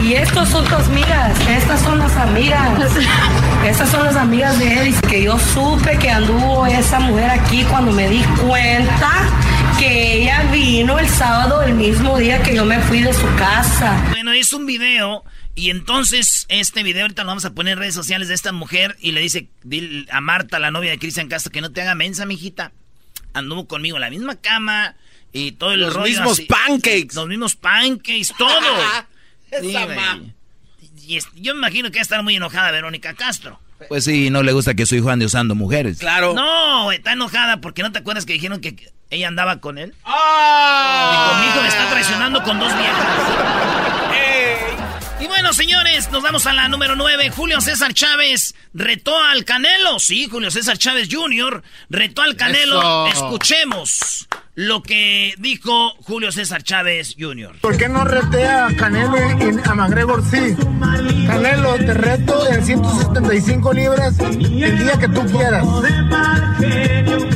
y 0.03 0.15
estos 0.15 0.49
son 0.49 0.65
tus 0.65 0.87
amigas, 0.87 1.31
estas 1.47 1.79
son 1.81 1.99
las 1.99 2.15
amigas. 2.17 2.69
Estas 3.65 3.89
son 3.89 4.03
las 4.03 4.15
amigas 4.17 4.59
de 4.59 4.81
él. 4.81 4.95
Que 5.07 5.23
yo 5.23 5.39
supe 5.39 5.97
que 5.97 6.11
anduvo 6.11 6.65
esa 6.65 6.99
mujer 6.99 7.29
aquí 7.29 7.63
cuando 7.63 7.91
me 7.91 8.09
di 8.09 8.21
cuenta 8.45 9.11
que 9.77 10.17
ella 10.17 10.49
vino 10.51 10.99
el 10.99 11.07
sábado 11.07 11.61
el 11.61 11.73
mismo 11.73 12.17
día 12.17 12.41
que 12.41 12.55
yo 12.55 12.65
me 12.65 12.79
fui 12.79 13.01
de 13.01 13.13
su 13.13 13.27
casa. 13.35 14.03
Bueno, 14.09 14.31
es 14.31 14.53
un 14.53 14.65
video 14.65 15.23
y 15.55 15.69
entonces 15.69 16.45
este 16.49 16.83
video 16.83 17.03
ahorita 17.03 17.23
lo 17.23 17.27
vamos 17.27 17.45
a 17.45 17.53
poner 17.53 17.73
en 17.73 17.79
redes 17.79 17.95
sociales 17.95 18.27
de 18.27 18.33
esta 18.33 18.51
mujer 18.51 18.97
y 18.99 19.11
le 19.11 19.21
dice 19.21 19.49
a 20.09 20.21
Marta, 20.21 20.59
la 20.59 20.71
novia 20.71 20.91
de 20.91 20.99
Cristian 20.99 21.27
Castro, 21.27 21.51
que 21.51 21.61
no 21.61 21.71
te 21.71 21.81
haga 21.81 21.95
mensa, 21.95 22.25
mijita. 22.25 22.71
Anduvo 23.33 23.67
conmigo 23.67 23.97
en 23.97 24.01
la 24.01 24.09
misma 24.09 24.35
cama 24.35 24.95
y 25.31 25.53
todo 25.53 25.73
el 25.73 25.81
los 25.81 25.97
mismos 25.97 26.41
pancakes. 26.41 27.15
Los 27.15 27.27
mismos 27.27 27.55
pancakes, 27.55 28.33
todo. 28.37 28.51
yo 31.35 31.53
me 31.53 31.59
imagino 31.59 31.91
que 31.91 31.97
va 31.97 32.01
a 32.01 32.03
estar 32.03 32.23
muy 32.23 32.35
enojada 32.35 32.71
Verónica 32.71 33.13
Castro. 33.13 33.59
Pues 33.87 34.05
sí, 34.05 34.29
no 34.29 34.43
le 34.43 34.53
gusta 34.53 34.73
que 34.73 34.85
su 34.85 34.95
hijo 34.95 35.09
ande 35.09 35.25
usando 35.25 35.55
mujeres. 35.55 35.99
Claro. 35.99 36.33
No, 36.33 36.91
está 36.91 37.13
enojada 37.13 37.57
porque 37.57 37.83
no 37.83 37.91
te 37.91 37.99
acuerdas 37.99 38.25
que 38.25 38.33
dijeron 38.33 38.61
que 38.61 38.91
ella 39.09 39.27
andaba 39.27 39.59
con 39.59 39.77
él. 39.77 39.93
¡Ah! 40.05 41.11
Y 41.13 41.29
con 41.29 41.41
mi 41.41 41.47
hijo 41.47 41.61
me 41.61 41.67
está 41.67 41.89
traicionando 41.89 42.43
con 42.43 42.59
dos 42.59 42.71
viejas. 42.75 43.07
Y 45.19 45.27
bueno, 45.27 45.53
señores, 45.53 46.11
nos 46.11 46.21
vamos 46.21 46.45
a 46.47 46.53
la 46.53 46.67
número 46.67 46.97
9. 46.97 47.29
Julio 47.29 47.61
César 47.61 47.93
Chávez 47.93 48.55
retó 48.73 49.17
al 49.17 49.45
Canelo. 49.45 49.97
Sí, 49.99 50.27
Julio 50.29 50.51
César 50.51 50.77
Chávez 50.77 51.07
Jr. 51.09 51.63
retó 51.89 52.23
al 52.23 52.35
Canelo. 52.35 53.07
Escuchemos 53.07 54.27
lo 54.55 54.83
que 54.83 55.33
dijo 55.39 55.93
Julio 56.03 56.31
César 56.31 56.63
Chávez 56.63 57.15
Jr. 57.17 57.59
¿Por 57.61 57.75
qué 57.77 57.89
no 57.89 58.03
retea 58.03 58.67
a 58.67 58.75
Canelo 58.75 59.17
y 59.17 59.67
a 59.67 59.73
McGregor 59.73 60.23
sí? 60.23 60.55
Canelo, 61.27 61.75
te 61.75 61.93
reto 61.93 62.49
en 62.49 62.63
175 62.63 63.73
libras 63.73 64.19
el 64.19 64.77
día 64.77 64.97
que 64.99 65.07
tú 65.07 65.25
quieras. 65.25 65.65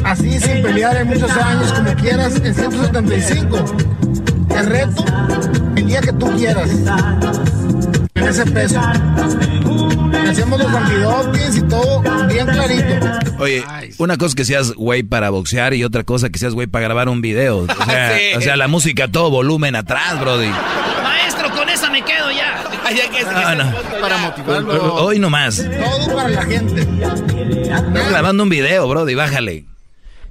Así 0.04 0.40
sin 0.40 0.62
pelear 0.62 0.98
en 0.98 1.08
muchos 1.08 1.32
años 1.32 1.74
como 1.74 1.96
quieras 1.96 2.36
en 2.36 2.54
175. 2.54 3.66
Te 4.48 4.62
reto 4.64 5.06
el 5.76 5.88
día 5.88 6.02
que 6.02 6.14
tú 6.14 6.32
quieras 6.38 6.70
en 8.18 8.28
ese 8.28 8.46
peso. 8.46 8.80
Hacemos 10.30 10.60
los 10.60 10.74
antidopings 10.74 11.58
y 11.58 11.62
todo 11.64 12.02
bien 12.28 12.48
clarito. 12.48 12.96
Oye, 13.40 13.64
una 13.98 14.18
cosa 14.18 14.36
que 14.36 14.46
seas 14.46 14.74
güey 14.74 15.04
para 15.04 15.30
boxear 15.30 15.74
y 15.74 15.84
otra 15.84 16.04
cosa 16.04 16.30
que 16.30 16.40
seas 16.40 16.54
güey 16.54 16.68
para 16.68 16.84
grabar 16.84 17.10
un 17.10 17.22
video. 17.22 17.60
O 17.60 17.86
sea, 17.86 18.18
o 18.38 18.42
sea, 18.42 18.58
la 18.58 18.68
música 18.68 19.08
todo 19.10 19.30
volumen 19.30 19.76
atrás, 19.76 20.20
brody. 20.20 20.50
Maestro, 21.04 21.52
con 21.52 21.70
esa 21.70 21.90
me 21.90 22.04
quedo 22.04 22.32
ya. 22.32 22.64
Para 24.02 24.18
motivarlo. 24.18 24.96
Hoy 24.96 25.20
nomás. 25.20 25.58
Todo 25.58 26.16
para 26.16 26.30
la 26.30 26.46
gente. 26.46 26.82
Estás 26.82 28.10
grabando 28.10 28.44
un 28.44 28.50
video, 28.50 28.88
brody, 28.88 29.14
bájale. 29.14 29.66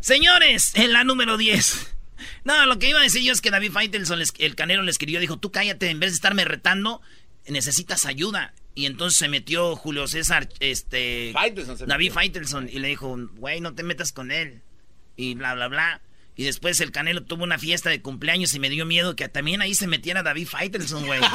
Señores, 0.00 0.72
en 0.74 0.92
la 0.92 1.04
número 1.04 1.36
10. 1.36 1.96
No, 2.44 2.64
lo 2.66 2.78
que 2.78 2.88
iba 2.88 3.00
a 3.00 3.02
decir 3.02 3.22
yo 3.22 3.32
es 3.32 3.40
que 3.40 3.50
David 3.50 3.72
Faitelson, 3.72 4.20
el 4.38 4.54
canero, 4.54 4.82
le 4.82 4.90
escribió, 4.90 5.20
dijo, 5.20 5.36
tú 5.36 5.50
cállate, 5.50 5.90
en 5.90 6.00
vez 6.00 6.12
de 6.12 6.14
estarme 6.14 6.44
retando, 6.44 7.02
necesitas 7.48 8.06
ayuda. 8.06 8.54
Y 8.74 8.86
entonces 8.86 9.18
se 9.18 9.28
metió 9.28 9.74
Julio 9.74 10.06
César, 10.06 10.48
este... 10.60 11.32
David 11.86 12.12
Faitelson, 12.12 12.68
y 12.68 12.78
le 12.78 12.88
dijo, 12.88 13.16
güey, 13.36 13.60
no 13.60 13.74
te 13.74 13.82
metas 13.82 14.12
con 14.12 14.30
él. 14.30 14.62
Y 15.16 15.34
bla, 15.34 15.54
bla, 15.54 15.68
bla. 15.68 16.02
Y 16.38 16.44
después 16.44 16.78
el 16.82 16.92
Canelo 16.92 17.24
tuvo 17.24 17.44
una 17.44 17.58
fiesta 17.58 17.88
de 17.88 18.02
cumpleaños 18.02 18.52
y 18.52 18.60
me 18.60 18.68
dio 18.68 18.84
miedo 18.84 19.16
que 19.16 19.26
también 19.30 19.62
ahí 19.62 19.74
se 19.74 19.86
metiera 19.86 20.22
David 20.22 20.46
Faitelson, 20.46 21.06
güey. 21.06 21.18
ya 21.22 21.28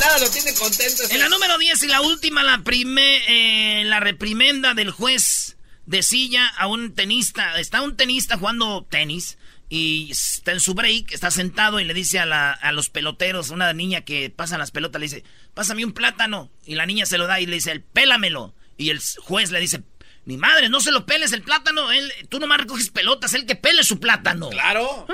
nada 0.00 0.18
lo 0.18 0.28
tiene 0.28 0.52
contento. 0.54 1.04
En 1.08 1.20
la 1.20 1.28
número 1.28 1.56
10 1.56 1.84
y 1.84 1.86
la 1.86 2.00
última, 2.00 2.42
la, 2.42 2.64
prime, 2.64 3.20
eh, 3.28 3.84
la 3.84 4.00
reprimenda 4.00 4.74
del 4.74 4.90
juez 4.90 5.56
de 5.86 6.02
silla 6.02 6.48
a 6.48 6.66
un 6.66 6.96
tenista. 6.96 7.60
Está 7.60 7.82
un 7.82 7.96
tenista 7.96 8.36
jugando 8.36 8.84
tenis 8.90 9.38
y 9.74 10.10
está 10.10 10.52
en 10.52 10.60
su 10.60 10.74
break, 10.74 11.12
está 11.12 11.30
sentado 11.30 11.80
y 11.80 11.84
le 11.84 11.94
dice 11.94 12.18
a, 12.18 12.52
a 12.52 12.72
los 12.72 12.90
peloteros, 12.90 13.48
una 13.48 13.72
niña 13.72 14.02
que 14.02 14.28
pasa 14.28 14.58
las 14.58 14.70
pelotas, 14.70 15.00
le 15.00 15.06
dice, 15.06 15.24
pásame 15.54 15.82
un 15.82 15.94
plátano. 15.94 16.50
Y 16.66 16.74
la 16.74 16.84
niña 16.84 17.06
se 17.06 17.16
lo 17.16 17.26
da 17.26 17.40
y 17.40 17.46
le 17.46 17.54
dice, 17.54 17.80
pélamelo. 17.80 18.54
Y 18.76 18.90
el 18.90 19.00
juez 19.22 19.50
le 19.50 19.60
dice, 19.60 19.82
mi 20.26 20.36
madre, 20.36 20.68
no 20.68 20.82
se 20.82 20.92
lo 20.92 21.06
peles 21.06 21.32
el 21.32 21.40
plátano, 21.40 21.90
él, 21.90 22.12
tú 22.28 22.38
nomás 22.38 22.60
recoges 22.60 22.90
pelotas, 22.90 23.32
el 23.32 23.46
que 23.46 23.56
pele 23.56 23.82
su 23.82 23.98
plátano. 23.98 24.50
Claro. 24.50 25.06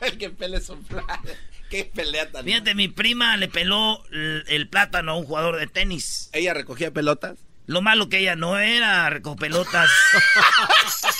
el 0.00 0.16
que 0.16 0.30
pele 0.30 0.60
su 0.60 0.80
plátano. 0.80 1.28
Qué 1.70 1.90
pelea 1.92 2.30
tan. 2.30 2.44
Fíjate, 2.44 2.76
mi 2.76 2.86
prima 2.86 3.36
le 3.36 3.48
peló 3.48 4.04
el 4.12 4.68
plátano 4.68 5.10
a 5.10 5.16
un 5.16 5.24
jugador 5.24 5.58
de 5.58 5.66
tenis. 5.66 6.30
¿Ella 6.32 6.54
recogía 6.54 6.92
pelotas? 6.92 7.36
Lo 7.70 7.82
malo 7.82 8.08
que 8.08 8.18
ella 8.18 8.34
no 8.34 8.58
era 8.58 9.08
recopelotas 9.10 9.88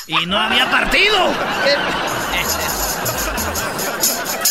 y 0.09 0.27
no 0.27 0.37
había 0.37 0.69
partido. 0.69 1.33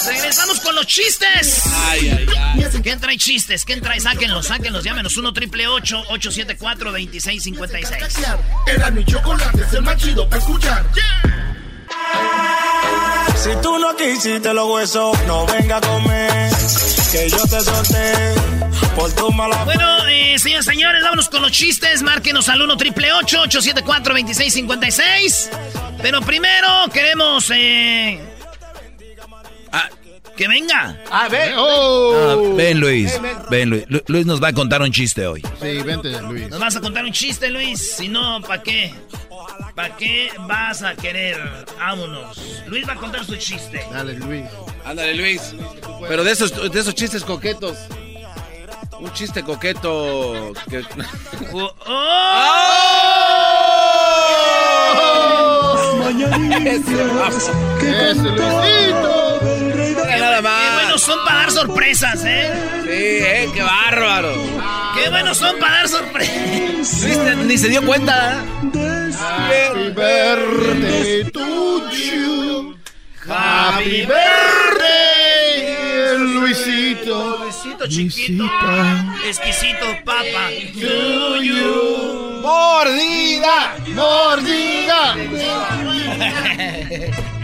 Regresamos 0.06 0.62
con 0.62 0.76
los 0.76 0.88
chistes. 0.88 1.62
Ay, 1.90 2.10
ay, 2.18 2.28
ay. 2.38 2.82
¿Quién 2.82 3.02
trae 3.02 3.18
chistes? 3.18 3.66
¿Quién 3.66 3.82
trae? 3.82 4.00
Sáquenlos, 4.00 4.48
sáquenlos. 4.48 4.82
Llámenos 4.82 5.18
1 5.18 5.34
triple 5.34 5.68
874 5.68 6.92
2656. 6.94 8.26
Era 8.66 8.92
mi 8.92 9.04
chocolate, 9.04 9.62
es 9.62 9.74
el 9.74 9.82
más 9.82 9.98
chido 9.98 10.30
para 10.30 10.42
escuchar. 10.42 10.86
Si 13.36 13.50
tú 13.62 13.78
no 13.78 13.94
quisiste 13.98 14.54
los 14.54 14.70
huesos, 14.70 15.22
no 15.28 15.46
venga 15.48 15.76
a 15.76 15.82
comer. 15.82 16.19
Que 17.12 17.28
yo 17.28 17.42
te 17.48 17.60
solté 17.62 18.14
por 18.96 19.12
tu 19.14 19.32
mala. 19.32 19.64
Bueno, 19.64 20.06
eh, 20.08 20.38
señores, 20.38 20.66
señores, 20.66 21.02
vámonos 21.02 21.28
con 21.28 21.42
los 21.42 21.52
chistes. 21.52 22.04
Márquenos 22.04 22.50
al 22.50 22.62
1 22.62 22.78
triple 22.78 23.12
874 23.12 24.14
2656. 24.14 25.50
Pero 26.04 26.22
primero 26.22 26.68
queremos. 26.94 27.52
Eh, 27.52 28.20
que 30.40 30.48
venga. 30.48 30.98
Ah, 31.12 31.28
ven. 31.28 31.54
Oh. 31.58 32.14
Ah, 32.16 32.56
ven, 32.56 32.80
Luis. 32.80 33.20
Ven, 33.52 33.70
Luis. 33.70 33.84
Luis 34.08 34.26
nos 34.26 34.42
va 34.42 34.48
a 34.48 34.54
contar 34.54 34.82
un 34.82 34.90
chiste 34.90 35.28
hoy. 35.28 35.42
Sí, 35.62 35.82
vente, 35.84 36.10
Luis. 36.22 36.48
Nos 36.50 36.62
vas 36.62 36.78
a 36.78 36.80
contar 36.80 37.04
un 37.04 37.12
chiste, 37.12 37.50
Luis. 37.50 37.98
Si 37.98 38.08
no, 38.08 38.40
¿para 38.42 38.64
qué? 38.64 38.94
¿Para 39.76 39.98
qué 39.98 40.32
vas 40.48 40.82
a 40.82 40.96
querer? 40.96 41.38
Vámonos. 41.78 42.64
Luis 42.68 42.88
va 42.88 42.94
a 42.94 42.96
contar 42.96 43.26
su 43.26 43.36
chiste. 43.36 43.86
Dale, 43.92 44.14
Luis. 44.14 44.46
Ándale, 44.86 45.14
Luis. 45.16 45.54
Pero 46.08 46.24
de 46.24 46.32
esos, 46.32 46.72
de 46.72 46.80
esos 46.80 46.96
chistes 46.96 47.26
coquetos. 47.26 47.78
Un 48.98 49.12
chiste 49.12 49.44
coqueto. 49.44 50.54
Que... 50.70 50.78
¡Oh! 51.52 51.74
¡Oh! 51.86 52.40
¡Qué 57.82 58.14
Luisito! 58.16 59.69
Nada 59.96 60.42
más. 60.42 60.64
¡Qué 60.64 60.74
buenos 60.76 61.02
son 61.02 61.26
para 61.26 61.40
dar 61.40 61.52
sorpresas, 61.52 62.24
eh! 62.26 62.52
Sí, 62.84 62.90
eh, 62.92 63.50
qué 63.54 63.62
bárbaro. 63.62 64.34
¡Qué 64.96 65.10
buenos 65.10 65.38
son 65.38 65.60
para 65.60 65.76
dar 65.78 65.88
sorpresas! 65.88 67.38
Ni 67.46 67.58
se 67.58 67.70
dio 67.70 67.86
cuenta. 67.86 68.44
Happy 69.20 69.90
birthday 69.90 71.24
to 71.32 71.90
you. 71.92 72.76
Happy 73.28 74.06
birthday, 74.06 75.38
Luisito. 76.18 77.38
Luisito 77.40 77.88
chiquito. 77.88 78.46
Exquisito 79.28 79.86
papa. 80.06 80.50
To 80.80 81.42
you. 81.42 82.40
Mordida, 82.42 83.76
mordida. 83.94 85.16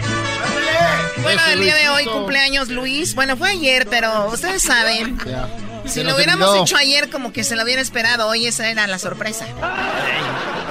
Bueno, 1.26 1.42
el 1.52 1.60
día 1.62 1.76
de 1.76 1.90
hoy 1.90 2.06
cumpleaños 2.06 2.70
Luis. 2.70 3.16
Bueno, 3.16 3.36
fue 3.38 3.50
ayer, 3.50 3.88
pero 3.90 4.28
ustedes 4.28 4.62
saben 4.64 5.18
Si 5.86 6.04
lo 6.04 6.16
hubiéramos 6.16 6.56
hecho 6.62 6.78
ayer, 6.78 7.10
como 7.10 7.32
que 7.34 7.44
se 7.44 7.56
lo 7.56 7.64
hubiera 7.64 7.82
esperado. 7.82 8.28
Hoy 8.28 8.48
esa 8.48 8.70
era 8.70 8.88
la 8.88 8.98
sorpresa. 9.00 9.46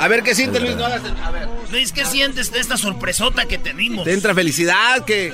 A 0.00 0.08
ver, 0.08 0.22
¿qué 0.22 0.34
sientes, 0.34 0.60
Luis? 0.62 0.74
No 0.76 0.84
hagas 0.86 1.02
el- 1.04 1.16
A 1.22 1.30
ver. 1.30 1.48
Luis, 1.70 1.92
¿qué 1.92 2.04
sientes 2.04 2.50
de 2.52 2.58
esta 2.60 2.76
sorpresota 2.76 3.46
que 3.46 3.58
tenemos? 3.58 4.04
¿Te 4.04 4.12
entra 4.12 4.34
felicidad? 4.34 5.04
que 5.04 5.32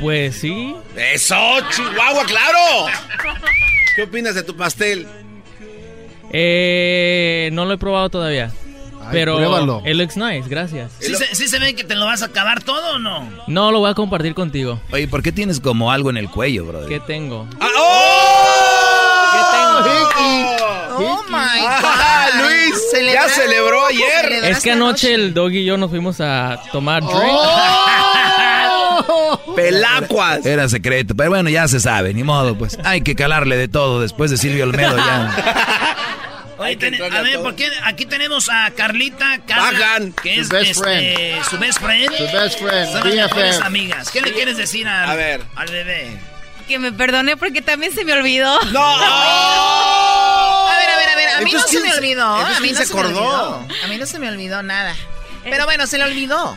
Pues 0.00 0.36
sí. 0.40 0.74
¡Eso, 0.96 1.36
Chihuahua, 1.70 2.24
claro! 2.26 2.86
¿Qué 3.94 4.02
opinas 4.02 4.34
de 4.34 4.42
tu 4.42 4.56
pastel? 4.56 5.06
Eh, 6.32 7.50
no 7.52 7.64
lo 7.64 7.74
he 7.74 7.78
probado 7.78 8.10
todavía. 8.10 8.52
Ay, 9.06 9.10
pero 9.12 9.36
pruébalo. 9.36 9.82
it 9.86 9.94
looks 9.96 10.16
nice, 10.16 10.48
gracias. 10.48 10.92
¿Sí 10.98 11.14
se, 11.14 11.34
sí 11.34 11.48
se 11.48 11.58
ve 11.58 11.74
que 11.74 11.84
te 11.84 11.94
lo 11.94 12.06
vas 12.06 12.22
a 12.22 12.26
acabar 12.26 12.62
todo 12.62 12.96
o 12.96 12.98
no? 12.98 13.28
No, 13.46 13.70
lo 13.72 13.80
voy 13.80 13.90
a 13.90 13.94
compartir 13.94 14.34
contigo. 14.34 14.80
Oye, 14.92 15.08
¿por 15.08 15.22
qué 15.22 15.32
tienes 15.32 15.60
como 15.60 15.90
algo 15.92 16.10
en 16.10 16.16
el 16.16 16.30
cuello, 16.30 16.64
brother? 16.66 16.88
¿Qué 16.88 17.00
tengo? 17.00 17.46
¡Ah, 17.60 17.68
¡Oh! 17.78 18.12
Oh 20.98 21.22
my 21.28 21.36
Ah, 21.68 22.28
God. 22.32 22.48
Luis, 22.48 23.12
ya 23.12 23.28
celebró 23.28 23.86
ayer. 23.86 24.44
Es 24.44 24.60
que 24.62 24.70
anoche 24.72 25.12
el 25.14 25.34
doggy 25.34 25.58
y 25.58 25.64
yo 25.66 25.76
nos 25.76 25.90
fuimos 25.90 26.20
a 26.20 26.58
tomar 26.72 27.02
drink. 27.02 27.18
¡Oh! 27.22 29.40
¡Pelacuas! 29.56 30.44
Era 30.46 30.68
secreto, 30.68 31.14
pero 31.14 31.30
bueno, 31.30 31.50
ya 31.50 31.68
se 31.68 31.80
sabe, 31.80 32.14
ni 32.14 32.22
modo, 32.24 32.56
pues. 32.56 32.78
Hay 32.84 33.02
que 33.02 33.14
calarle 33.14 33.56
de 33.56 33.68
todo 33.68 34.00
después 34.00 34.30
de 34.30 34.36
Silvio 34.38 34.64
Olmedo 34.64 34.96
ya. 34.96 35.94
Oye, 36.58 36.76
ten- 36.76 37.00
a 37.02 37.06
a 37.18 37.22
ver, 37.22 37.34
todo. 37.34 37.42
¿por 37.44 37.54
qué? 37.56 37.70
Aquí 37.84 38.06
tenemos 38.06 38.48
a 38.48 38.70
Carlita 38.70 39.40
Carla, 39.46 39.78
Bajan. 39.78 40.12
que 40.14 40.36
Su 40.36 40.40
es 40.42 40.48
best 40.48 40.70
este, 40.70 40.82
friend. 40.82 41.44
su 41.44 41.58
best 41.58 41.80
friend. 41.80 42.16
Su 42.16 42.24
best 42.36 42.58
friend, 42.60 42.92
Son 42.92 43.16
las 43.16 43.28
mejores 43.28 43.60
amigas. 43.60 44.10
¿Qué 44.10 44.20
le 44.22 44.32
quieres 44.32 44.56
decir 44.56 44.88
al, 44.88 45.10
A 45.10 45.14
ver. 45.14 45.42
al 45.54 45.68
bebé? 45.68 46.16
Que 46.66 46.78
me 46.78 46.92
perdone 46.92 47.36
porque 47.36 47.62
también 47.62 47.92
se 47.92 48.04
me 48.04 48.12
olvidó. 48.14 48.58
¡No! 48.72 48.80
A 50.66 50.76
ver, 50.78 50.88
a 50.90 50.96
ver, 50.96 51.08
a 51.10 51.16
ver. 51.16 51.28
A 51.36 51.40
mí 51.42 51.52
no 51.52 51.60
se 51.60 51.74
me 51.76 51.80
¿quién 51.82 51.92
se- 51.92 51.98
olvidó. 51.98 52.26
A 52.36 52.60
mí 52.60 52.70
no 52.72 52.78
se 52.78 52.86
se 52.86 52.94
me 52.94 53.00
acordó? 53.00 53.20
olvidó. 53.58 53.68
A 53.84 53.86
mí 53.88 53.96
no 53.98 54.06
se 54.06 54.18
me 54.18 54.28
olvidó 54.28 54.62
nada. 54.62 54.94
Pero 55.44 55.64
bueno, 55.64 55.86
se 55.86 55.98
le 55.98 56.04
olvidó. 56.04 56.56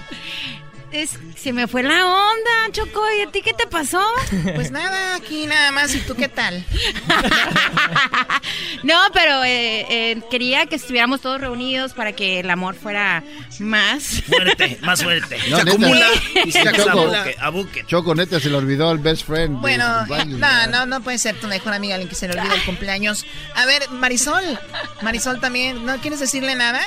Es- 0.91 1.19
se 1.38 1.54
me 1.54 1.67
fue 1.67 1.84
la 1.84 2.06
onda, 2.06 2.71
Choco. 2.71 3.02
¿Y 3.17 3.21
a 3.21 3.32
ti 3.32 3.41
qué 3.41 3.54
te 3.54 3.67
pasó? 3.67 4.02
Pues 4.56 4.71
nada, 4.71 5.15
aquí 5.15 5.45
nada 5.45 5.71
más. 5.71 5.93
¿Y 5.93 5.99
tú 5.99 6.15
qué 6.15 6.28
tal? 6.28 6.63
no, 8.84 8.95
pero 9.13 9.43
eh, 9.43 9.86
eh, 9.89 10.21
quería 10.32 10.65
que 10.65 10.75
estuviéramos 10.75 11.21
todos 11.21 11.39
reunidos 11.41 11.93
para 11.93 12.13
que 12.13 12.39
el 12.39 12.49
amor 12.49 12.75
fuera 12.75 13.23
más. 13.60 14.21
Fuerte, 14.28 14.78
más 14.82 15.04
fuerte. 15.04 15.38
No, 15.49 15.58
Se 15.58 15.65
neta. 15.65 15.78
acumula. 15.78 16.08
Y 16.45 16.52
Se 16.52 16.60
acumula. 16.60 17.19
abuque, 17.21 17.36
abuque. 17.39 17.84
Choco, 17.86 18.15
neta, 18.15 18.39
se 18.39 18.49
le 18.49 18.58
olvidó 18.58 18.91
el 18.91 18.97
best 18.97 19.25
friend. 19.28 19.60
Bueno, 19.60 20.06
no, 20.08 20.67
no, 20.67 20.86
no 20.86 21.02
puede 21.02 21.17
ser 21.19 21.36
tu 21.39 21.47
mejor 21.47 21.73
amiga 21.73 21.95
alguien 21.95 22.10
que 22.10 22.15
se 22.15 22.28
le 22.28 22.39
olvide 22.39 22.56
el 22.56 22.63
cumpleaños. 22.63 23.25
A 23.56 23.65
ver, 23.65 23.89
Marisol. 23.91 24.43
Marisol 25.02 25.39
también. 25.39 25.86
¿No 25.86 25.97
quieres 25.97 26.19
decirle 26.19 26.56
nada? 26.56 26.82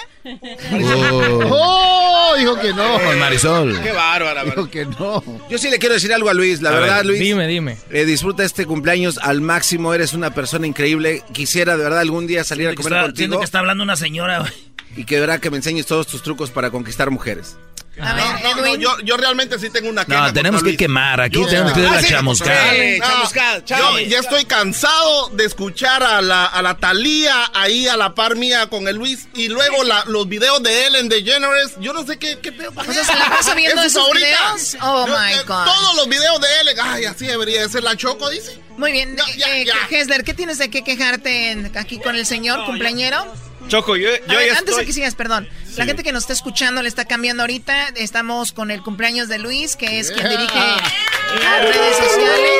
¡Oh! 1.51 2.35
Dijo 2.39 2.59
que 2.59 2.73
no. 2.73 2.99
Marisol. 3.19 3.81
¡Qué 3.83 3.92
bárbara! 3.93 4.45
Dijo 4.47 4.69
que 4.71 4.87
no. 4.87 5.23
Yo 5.49 5.59
sí 5.59 5.71
le 5.71 5.79
quiero 5.79 5.95
decir 5.95 6.13
algo 6.13 6.29
a 6.29 6.35
Luis. 6.35 6.61
La 6.63 6.71
A 6.71 6.73
verdad, 6.73 6.97
ver, 6.99 7.07
Luis. 7.07 7.21
Dime, 7.21 7.47
dime. 7.47 7.77
eh, 7.91 8.05
disfruta 8.05 8.45
este 8.45 8.67
cumpleaños 8.67 9.19
al 9.23 9.41
máximo. 9.41 9.95
Eres 9.95 10.13
una 10.15 10.33
persona 10.35 10.67
increíble. 10.67 11.23
Quisiera 11.33 11.77
de 11.77 11.85
verdad 11.85 12.01
algún 12.01 12.27
día 12.27 12.45
salir 12.45 12.67
a 12.67 12.71
Siento 12.71 12.83
comer 12.83 12.93
está, 12.99 13.03
contigo 13.07 13.19
siento 13.19 13.39
que 13.39 13.45
está 13.45 13.59
hablando 13.61 13.85
una 13.85 13.97
señora. 13.97 14.41
güey. 14.41 14.53
Y 14.97 15.05
que 15.05 15.21
verá 15.21 15.39
que 15.39 15.51
me 15.51 15.57
enseñes 15.57 15.87
todos 15.87 16.07
tus 16.07 16.23
trucos 16.23 16.51
para 16.51 16.71
conquistar 16.71 17.11
mujeres. 17.11 17.57
A 18.01 18.15
ver, 18.15 18.25
No, 18.43 18.57
no, 18.57 18.67
Edwin. 18.67 18.81
yo, 18.81 18.99
yo 19.01 19.19
realmente 19.19 19.59
sí 19.59 19.69
tengo 19.69 19.91
una 19.91 20.07
queja. 20.07 20.29
No, 20.29 20.33
tenemos 20.33 20.63
que 20.63 20.79
quemar, 20.79 21.21
aquí 21.21 21.37
Yo- 21.39 21.47
tenemos 21.47 21.75
que 21.75 21.87
Ah, 21.87 21.91
la 21.91 22.01
sí, 22.03 22.09
chamuscada. 22.09 22.75
Eh, 22.75 22.99
No, 22.99 23.07
chamuscada, 23.07 23.59
yo 23.59 23.65
chale. 23.67 24.09
ya 24.09 24.19
estoy 24.21 24.45
cansado 24.47 25.29
de 25.29 25.45
escuchar 25.45 26.03
a 26.03 26.23
la, 26.23 26.47
a 26.47 26.63
la 26.63 26.79
Talía 26.79 27.51
ahí 27.53 27.89
a 27.89 27.99
la 27.99 28.15
par 28.15 28.35
mía 28.37 28.67
con 28.71 28.89
el 28.89 28.97
Luis 28.97 29.29
y 29.35 29.49
luego 29.49 29.85
la- 29.85 30.05
los 30.07 30.27
videos 30.27 30.63
de 30.63 30.87
Ellen 30.87 31.11
DeGeneres. 31.11 31.73
Yo 31.81 31.93
no 31.93 32.07
sé 32.07 32.19
qué, 32.19 32.39
qué 32.41 32.51
pedo 32.51 32.73
O 32.75 32.83
sea. 32.83 33.05
¿se 33.05 33.15
la 33.15 33.29
pasa 33.29 33.55
viendo 33.55 33.83
¿Es 33.83 33.93
su 33.93 33.99
esos 33.99 34.03
favorita? 34.05 34.27
videos? 34.27 34.77
Oh, 34.81 35.07
Yo- 35.07 35.13
my 35.19 35.33
eh, 35.35 35.43
God. 35.47 35.65
Todos 35.67 35.97
los 35.97 36.09
videos 36.09 36.41
de 36.41 36.47
Ellen. 36.63 36.77
Ay, 36.83 37.05
así 37.05 37.27
debería 37.27 37.61
de 37.61 37.69
ser 37.69 37.83
la 37.83 37.95
Choco, 37.95 38.31
dice. 38.31 38.59
Muy 38.79 38.91
bien. 38.93 39.17
Ya, 39.19 39.25
ya, 39.37 39.57
eh, 39.59 39.67
ya. 39.67 39.75
Hessler, 39.91 40.25
¿qué 40.25 40.33
tienes 40.33 40.57
de 40.57 40.71
qué 40.71 40.83
quejarte 40.83 41.51
en- 41.51 41.77
aquí 41.77 41.99
con 42.01 42.17
el 42.17 42.25
señor 42.25 42.65
cumpleañero? 42.65 43.27
Choco, 43.69 43.97
yo, 43.97 44.09
A 44.11 44.33
yo 44.33 44.39
ver, 44.39 44.47
ya 44.49 44.53
antes 44.53 44.65
de 44.67 44.71
estoy... 44.73 44.87
que 44.87 44.93
sigas, 44.93 45.15
perdón. 45.15 45.49
La 45.77 45.85
gente 45.87 46.03
que 46.03 46.13
nos 46.13 46.25
está 46.25 46.33
escuchando 46.33 46.83
le 46.83 46.89
está 46.89 47.05
cambiando 47.05 47.43
ahorita. 47.43 47.89
Estamos 47.97 48.53
con 48.53 48.71
el 48.71 48.83
cumpleaños 48.83 49.29
de 49.29 49.39
Luis, 49.39 49.77
que 49.77 49.99
es 50.01 50.11
quien 50.11 50.29
dirige 50.29 50.59
las 50.59 51.63
redes 51.63 51.97
sociales. 51.97 52.51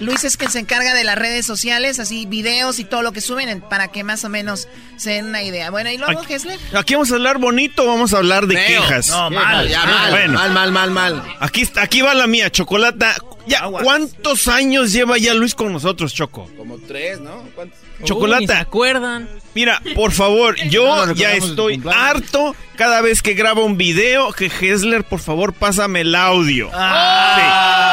Luis 0.00 0.24
es 0.24 0.36
quien 0.36 0.50
se 0.50 0.58
encarga 0.58 0.94
de 0.94 1.04
las 1.04 1.16
redes 1.16 1.44
sociales, 1.46 1.98
así 1.98 2.26
videos 2.26 2.78
y 2.78 2.84
todo 2.84 3.02
lo 3.02 3.12
que 3.12 3.20
suben 3.20 3.48
en- 3.48 3.60
para 3.60 3.88
que 3.88 4.04
más 4.04 4.24
o 4.24 4.28
menos 4.28 4.68
se 4.96 5.10
den 5.10 5.26
una 5.26 5.42
idea. 5.42 5.70
Bueno, 5.70 5.90
y 5.90 5.98
luego, 5.98 6.20
Aquí- 6.20 6.34
Hessler. 6.34 6.58
Aquí 6.74 6.94
vamos 6.94 7.10
a 7.12 7.14
hablar 7.14 7.38
bonito, 7.38 7.86
vamos 7.86 8.12
a 8.14 8.18
hablar 8.18 8.46
de 8.46 8.54
quejas. 8.56 9.08
No, 9.08 9.30
mal. 9.30 9.68
Ya, 9.68 9.84
mal, 9.84 10.10
Bueno. 10.10 10.32
mal, 10.34 10.50
mal, 10.52 10.70
mal, 10.72 10.90
mal. 10.90 11.22
Aquí, 11.40 11.62
está- 11.62 11.82
aquí 11.82 12.00
va 12.02 12.14
la 12.14 12.26
mía, 12.26 12.50
Chocolata. 12.50 13.14
Ya, 13.46 13.60
Aguas. 13.60 13.82
¿cuántos 13.84 14.48
años 14.48 14.92
lleva 14.92 15.16
ya 15.18 15.32
Luis 15.34 15.54
con 15.54 15.72
nosotros, 15.72 16.14
Choco? 16.14 16.48
Como 16.56 16.78
tres, 16.78 17.20
¿no? 17.20 17.42
¿Cuántos? 17.54 17.78
Chocolata. 18.04 18.38
Uy, 18.40 18.46
ni 18.46 18.46
se 18.54 18.54
acuerdan? 18.60 19.28
Mira, 19.54 19.82
por 19.94 20.12
favor, 20.12 20.56
yo 20.70 21.12
ya 21.14 21.34
estoy 21.34 21.74
cumpleaños. 21.74 22.49
Cada 22.76 23.00
vez 23.00 23.22
que 23.22 23.34
grabo 23.34 23.64
un 23.64 23.76
video 23.76 24.32
que 24.32 24.46
Hessler, 24.60 25.04
por 25.04 25.20
favor, 25.20 25.52
pásame 25.52 26.00
el 26.02 26.14
audio. 26.14 26.68
Sí. 26.70 26.76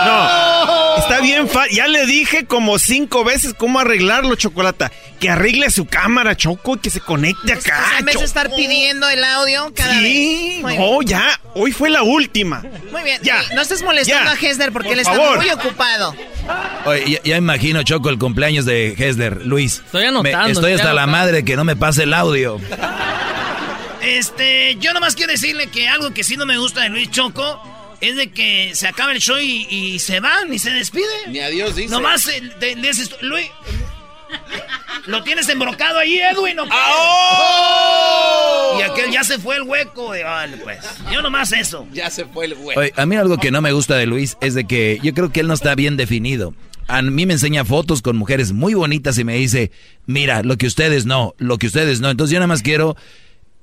No, 0.05 0.97
está 0.97 1.19
bien, 1.21 1.47
fa- 1.47 1.67
ya 1.71 1.87
le 1.87 2.05
dije 2.05 2.45
como 2.45 2.79
cinco 2.79 3.23
veces 3.23 3.53
cómo 3.57 3.79
arreglarlo, 3.79 4.35
Chocolata. 4.35 4.91
Que 5.19 5.29
arregle 5.31 5.71
su 5.71 5.85
cámara, 5.87 6.37
Choco, 6.37 6.75
y 6.75 6.79
que 6.79 6.89
se 6.91 6.99
conecte 7.01 7.59
sea, 7.59 7.75
acá. 7.75 7.99
en 7.99 8.05
vez 8.05 8.19
de 8.19 8.25
estar 8.25 8.51
pidiendo 8.55 9.09
el 9.09 9.23
audio 9.23 9.73
cada 9.75 9.93
Sí, 9.99 10.53
vez. 10.57 10.61
Muy 10.63 10.77
no, 10.77 10.99
bien. 10.99 11.07
ya, 11.09 11.39
hoy 11.55 11.71
fue 11.71 11.89
la 11.89 12.03
última. 12.03 12.63
Muy 12.91 13.01
bien. 13.01 13.19
Ya. 13.23 13.41
No 13.55 13.61
estés 13.61 13.81
molestando 13.81 14.31
Ya. 14.31 14.37
a 14.37 14.39
Hessler 14.51 14.71
porque 14.71 14.89
Por 14.89 14.93
él 14.93 14.99
está 14.99 15.13
favor. 15.15 15.37
muy 15.37 15.49
ocupado. 15.49 16.15
Oye, 16.85 17.03
ya, 17.13 17.19
ya 17.23 17.37
imagino, 17.37 17.81
Choco, 17.81 18.09
el 18.09 18.19
cumpleaños 18.19 18.65
de 18.65 18.93
Hesler, 18.97 19.43
Luis. 19.45 19.81
Estoy 19.85 20.03
anotando, 20.05 20.23
Me- 20.23 20.51
estoy 20.51 20.51
estoy 20.51 20.73
hasta 20.73 20.93
la 20.93 21.07
madre 21.07 21.43
que 21.43 21.55
no 21.55 21.63
me 21.63 21.75
pase 21.75 22.03
el 22.03 22.13
audio. 22.13 22.59
Este, 24.07 24.77
yo 24.79 24.93
nomás 24.93 25.15
quiero 25.15 25.31
decirle 25.33 25.67
que 25.67 25.87
algo 25.87 26.13
que 26.13 26.23
sí 26.23 26.37
no 26.37 26.45
me 26.45 26.57
gusta 26.57 26.81
de 26.83 26.89
Luis 26.89 27.09
Choco 27.11 27.61
es 27.99 28.15
de 28.15 28.31
que 28.31 28.71
se 28.73 28.87
acaba 28.87 29.11
el 29.11 29.19
show 29.19 29.37
y, 29.37 29.67
y 29.69 29.99
se 29.99 30.19
van 30.19 30.53
y 30.53 30.59
se 30.59 30.69
despide. 30.71 31.05
Ni 31.27 31.39
adiós 31.39 31.75
dice. 31.75 31.89
Nomás 31.89 32.27
eh, 32.27 32.41
te- 32.59 32.75
le 32.75 32.87
dices, 32.89 33.09
Luis, 33.21 33.47
lo 35.07 35.23
tienes 35.23 35.49
embrocado 35.49 35.99
ahí, 35.99 36.19
Edwin. 36.19 36.59
¿o 36.59 36.65
qué? 36.65 36.69
Y 38.79 38.81
aquel 38.83 39.11
ya 39.11 39.23
se 39.23 39.39
fue 39.39 39.55
el 39.57 39.63
hueco. 39.63 40.15
Y, 40.15 40.23
vale, 40.23 40.57
pues, 40.57 40.79
yo 41.11 41.21
nomás 41.21 41.51
eso. 41.51 41.87
Ya 41.91 42.09
se 42.09 42.25
fue 42.25 42.45
el 42.45 42.55
güey. 42.55 42.77
Oye, 42.77 42.93
a 42.95 43.05
mí 43.05 43.15
algo 43.15 43.37
que 43.37 43.51
no 43.51 43.61
me 43.61 43.71
gusta 43.71 43.95
de 43.95 44.05
Luis 44.05 44.37
es 44.41 44.53
de 44.53 44.65
que 44.65 44.99
yo 45.03 45.13
creo 45.13 45.31
que 45.31 45.39
él 45.41 45.47
no 45.47 45.53
está 45.53 45.75
bien 45.75 45.97
definido. 45.97 46.53
A 46.87 47.01
mí 47.01 47.25
me 47.25 47.33
enseña 47.33 47.65
fotos 47.65 48.01
con 48.01 48.15
mujeres 48.15 48.53
muy 48.53 48.73
bonitas 48.73 49.17
y 49.17 49.25
me 49.25 49.35
dice, 49.35 49.71
mira, 50.05 50.43
lo 50.43 50.55
que 50.57 50.67
ustedes 50.67 51.05
no, 51.05 51.33
lo 51.37 51.57
que 51.57 51.67
ustedes 51.67 51.99
no. 51.99 52.09
Entonces 52.09 52.31
yo 52.31 52.39
nada 52.39 52.47
más 52.47 52.61
quiero, 52.61 52.95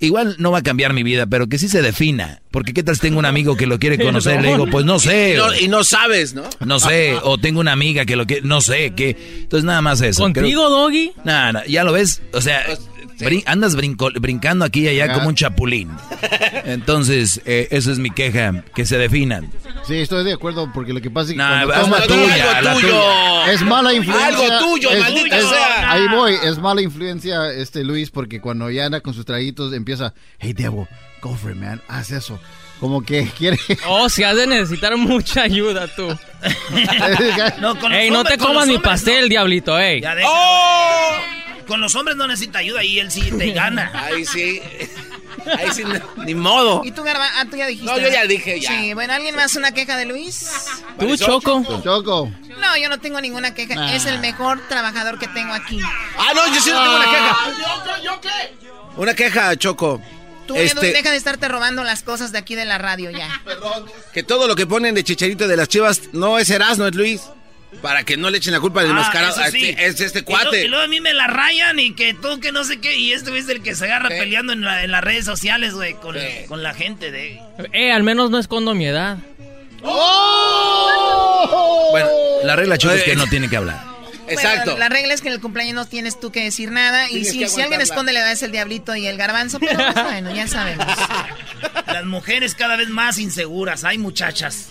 igual 0.05 0.37
no 0.39 0.51
va 0.51 0.59
a 0.59 0.63
cambiar 0.63 0.93
mi 0.93 1.03
vida, 1.03 1.27
pero 1.27 1.47
que 1.49 1.59
sí 1.59 1.69
se 1.69 1.83
defina. 1.83 2.41
Porque 2.51 2.73
qué 2.73 2.83
tal 2.83 2.99
tengo 3.01 3.19
un 3.19 3.25
amigo 3.27 3.57
que 3.57 3.67
lo 3.67 3.79
quiere 3.79 3.99
conocer, 4.05 4.41
le 4.43 4.49
digo, 4.53 4.67
pues 4.71 4.85
no 4.85 4.97
Y 4.97 5.01
sé. 5.01 5.35
no, 5.37 5.55
y 5.59 5.69
no 5.69 5.83
sabes, 5.85 6.35
¿no? 6.35 6.45
No 6.65 6.79
sé, 6.81 7.17
o 7.23 7.39
tengo 7.39 7.61
una 7.61 7.73
amiga 7.73 8.05
que 8.05 8.17
lo 8.17 8.27
que 8.27 8.41
no 8.43 8.61
sé, 8.61 8.93
qué. 8.97 9.17
Entonces 9.43 9.65
nada 9.65 9.81
más 9.83 10.01
eso. 10.01 10.23
¿Contigo, 10.23 10.69
Doggy? 10.71 11.13
Nada, 11.25 11.53
no, 11.53 11.65
ya 11.67 11.85
lo 11.85 11.93
ves, 11.93 12.23
o 12.33 12.41
sea, 12.41 12.65
brin- 13.19 13.43
andas 13.47 13.77
brinco- 13.77 14.13
brincando 14.21 14.65
aquí 14.65 14.81
y 14.85 14.89
allá 14.89 15.05
Ajá. 15.07 15.15
como 15.15 15.29
un 15.29 15.35
chapulín. 15.35 15.91
Entonces, 16.65 17.41
eh, 17.45 17.69
eso 17.71 17.93
es 17.93 17.99
mi 17.99 18.11
queja, 18.11 18.65
que 18.75 18.87
se 18.87 18.99
definan. 18.99 19.51
Sí, 19.87 19.97
estoy 19.97 20.25
de 20.25 20.33
acuerdo 20.33 20.71
porque 20.73 20.93
lo 20.93 21.01
que 21.01 21.11
pasa 21.11 21.31
es 21.33 21.37
que 21.37 21.39
toma- 21.39 21.99
la 22.01 22.07
tuya, 22.07 22.59
algo 22.59 22.75
tuyo. 22.81 22.89
tuya. 22.89 23.53
es 23.53 23.63
mala 23.63 23.93
influencia. 23.93 24.27
Algo 24.29 24.59
tuyo, 24.71 24.91
es- 24.91 25.01
maldito 25.01 25.37
es- 25.37 25.45
sea. 25.49 25.93
Ahí 25.93 26.09
voy, 26.09 26.35
es 26.43 26.59
mala 26.59 26.81
influencia 26.83 27.51
este 27.53 27.85
Luis 27.85 28.11
porque 28.11 28.41
cuando 28.41 28.71
ya 28.71 28.87
anda 28.87 29.01
con 29.01 29.13
sus 29.15 29.25
traguitos 29.27 29.73
empieza, 29.75 30.15
hey 30.39 30.53
Debo, 30.55 30.89
go 31.21 31.35
for 31.37 31.51
it, 31.51 31.57
man, 31.59 31.81
haz 31.89 32.11
eso. 32.11 32.41
Como 32.81 33.03
que 33.03 33.29
quiere. 33.39 33.59
Oh, 33.87 34.09
si 34.09 34.25
has 34.25 34.37
de 34.37 34.47
necesitar 34.47 34.97
mucha 34.97 35.43
ayuda, 35.43 35.87
tú. 35.95 36.09
No, 37.61 37.75
Ey, 37.91 38.11
no 38.11 38.25
te 38.25 38.37
comas 38.39 38.67
mi 38.69 38.79
pastel, 38.79 39.29
diablito, 39.29 39.79
ey. 39.79 40.01
Ya. 40.01 40.15
¡Oh! 40.27 41.11
Con 41.67 41.81
los 41.81 41.95
hombres 41.95 42.17
no 42.17 42.27
necesita 42.27 42.59
ayuda 42.61 42.83
y 42.85 42.99
él 42.99 43.11
sí 43.11 43.31
te 43.31 43.51
gana. 43.53 43.91
Ahí 43.95 44.25
sí. 44.25 44.61
Ahí 45.59 45.69
sí, 45.75 45.83
ni- 46.25 46.35
modo. 46.35 46.83
¿Y 46.85 46.93
tú, 46.93 47.03
Garba? 47.03 47.27
Ah, 47.37 47.45
tú 47.51 47.57
ya 47.57 47.67
dijiste. 47.67 47.91
No, 47.91 47.99
yo 47.99 48.09
ya 48.09 48.25
dije, 48.27 48.61
ya. 48.61 48.71
Sí, 48.71 48.95
bueno, 48.95 49.13
¿alguien 49.13 49.35
más 49.37 49.55
una 49.57 49.73
queja 49.73 49.97
de 49.97 50.07
Luis? 50.07 50.47
¿Tú, 50.99 51.17
Choco? 51.17 51.63
Choco. 51.83 52.31
No, 52.61 52.77
yo 52.77 52.89
no 52.89 52.99
tengo 53.01 53.21
ninguna 53.21 53.53
queja. 53.53 53.75
Nah. 53.75 53.93
Es 53.95 54.07
el 54.07 54.21
mejor 54.21 54.61
trabajador 54.69 55.19
que 55.19 55.27
tengo 55.29 55.53
aquí. 55.53 55.79
Ah, 56.19 56.33
no, 56.35 56.47
yo 56.55 56.61
sí 56.61 56.71
no 56.71 56.83
tengo 56.83 56.97
una 56.97 57.05
queja. 57.05 57.37
¿Yo, 57.97 58.03
yo 58.05 58.21
qué? 58.21 58.55
Una 58.97 59.15
queja, 59.15 59.57
Choco. 59.57 60.01
Tú, 60.47 60.55
Este, 60.57 60.93
deja 60.93 61.11
de 61.11 61.17
estarte 61.17 61.49
robando 61.49 61.85
las 61.85 62.03
cosas 62.03 62.31
de 62.31 62.39
aquí 62.39 62.55
de 62.55 62.65
la 62.67 62.77
radio 62.79 63.11
ya. 63.11 63.29
Perdón. 63.45 63.87
que 64.13 64.23
todo 64.23 64.47
lo 64.47 64.55
que 64.55 64.67
ponen 64.67 64.95
de 64.95 65.03
chicharito 65.03 65.49
de 65.49 65.57
las 65.57 65.69
chivas 65.69 66.03
no 66.13 66.39
es 66.39 66.49
Erasmo, 66.51 66.87
es 66.87 66.95
Luis. 66.95 67.23
Para 67.83 68.03
que 68.05 68.17
no 68.17 68.31
le 68.31 68.39
echen 68.39 68.53
la 68.53 68.61
culpa 68.61 68.81
del 68.83 68.91
Ah, 68.91 68.95
enmascarado. 68.95 69.41
eso 69.43 69.51
sí. 69.51 69.75
Es 69.79 70.01
este 70.01 70.21
Y 70.21 70.23
cuate. 70.23 70.45
luego, 70.47 70.65
y 70.65 70.69
luego 70.69 70.85
a 70.85 70.89
mí 70.89 71.01
me 71.01 71.13
la 71.15 71.27
rayan 71.27 71.79
y 71.79 71.95
que 71.95 72.15
tú 72.15 72.41
que 72.41 72.51
no 72.53 72.65
sé 72.65 72.81
qué. 72.81 72.97
Y 72.97 73.13
este 73.13 73.31
güey 73.31 73.43
es 73.43 73.49
el 73.49 73.63
que 73.63 73.75
se 73.75 73.85
agarra 73.85 74.09
peleando 74.09 74.53
en, 74.55 74.63
la- 74.63 74.83
en 74.85 74.91
las 74.91 75.05
redes 75.05 75.25
sociales, 75.27 75.75
güey, 75.75 75.95
con, 75.95 76.17
con 76.49 76.63
la 76.63 76.73
gente 76.75 77.11
de... 77.11 77.41
Eh, 77.73 77.93
al 77.93 78.03
menos 78.03 78.31
no 78.31 78.39
escondo 78.39 78.75
mi 78.75 78.87
edad. 78.87 79.19
Bueno, 81.91 82.09
la 82.45 82.57
regla, 82.57 82.79
Choco, 82.79 82.95
es 82.95 83.03
que 83.05 83.17
no 83.17 83.27
tiene 83.27 83.49
que 83.49 83.57
hablar. 83.57 83.85
Bueno, 84.27 84.79
la 84.79 84.89
regla 84.89 85.13
es 85.13 85.21
que 85.21 85.29
en 85.29 85.35
el 85.35 85.41
cumpleaños 85.43 85.75
no 85.75 85.85
tienes 85.85 86.19
tú 86.19 86.33
que 86.33 86.43
decir 86.45 86.71
nada. 86.71 87.11
Y 87.11 87.27
si, 87.27 87.45
alguien 87.61 87.83
esconde 87.83 88.11
la 88.15 88.21
edad 88.21 88.33
es 88.33 88.43
el 88.43 88.53
diablito 88.53 88.97
y 88.97 89.07
el 89.07 89.19
garbanzo. 89.19 89.61
Pero 89.61 89.77
pues, 89.77 89.95
bueno, 90.03 90.35
ya 90.35 90.49
sabemos. 90.49 90.87
Las 91.87 92.07
mujeres 92.07 92.55
cada 92.55 92.77
vez 92.77 92.89
más 92.89 93.19
inseguras. 93.19 93.85
Hay 93.85 93.99
muchachas. 93.99 94.71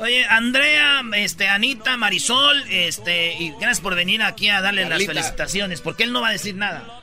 Oye, 0.00 0.24
Andrea, 0.28 1.02
este, 1.16 1.48
Anita, 1.48 1.96
Marisol, 1.96 2.62
este, 2.70 3.34
y 3.34 3.50
gracias 3.52 3.80
por 3.80 3.94
venir 3.94 4.22
aquí 4.22 4.48
a 4.48 4.60
darle 4.60 4.82
Carlita. 4.88 5.12
las 5.12 5.22
felicitaciones, 5.24 5.80
porque 5.80 6.04
él 6.04 6.12
no 6.12 6.20
va 6.20 6.28
a 6.28 6.32
decir 6.32 6.54
nada. 6.54 7.00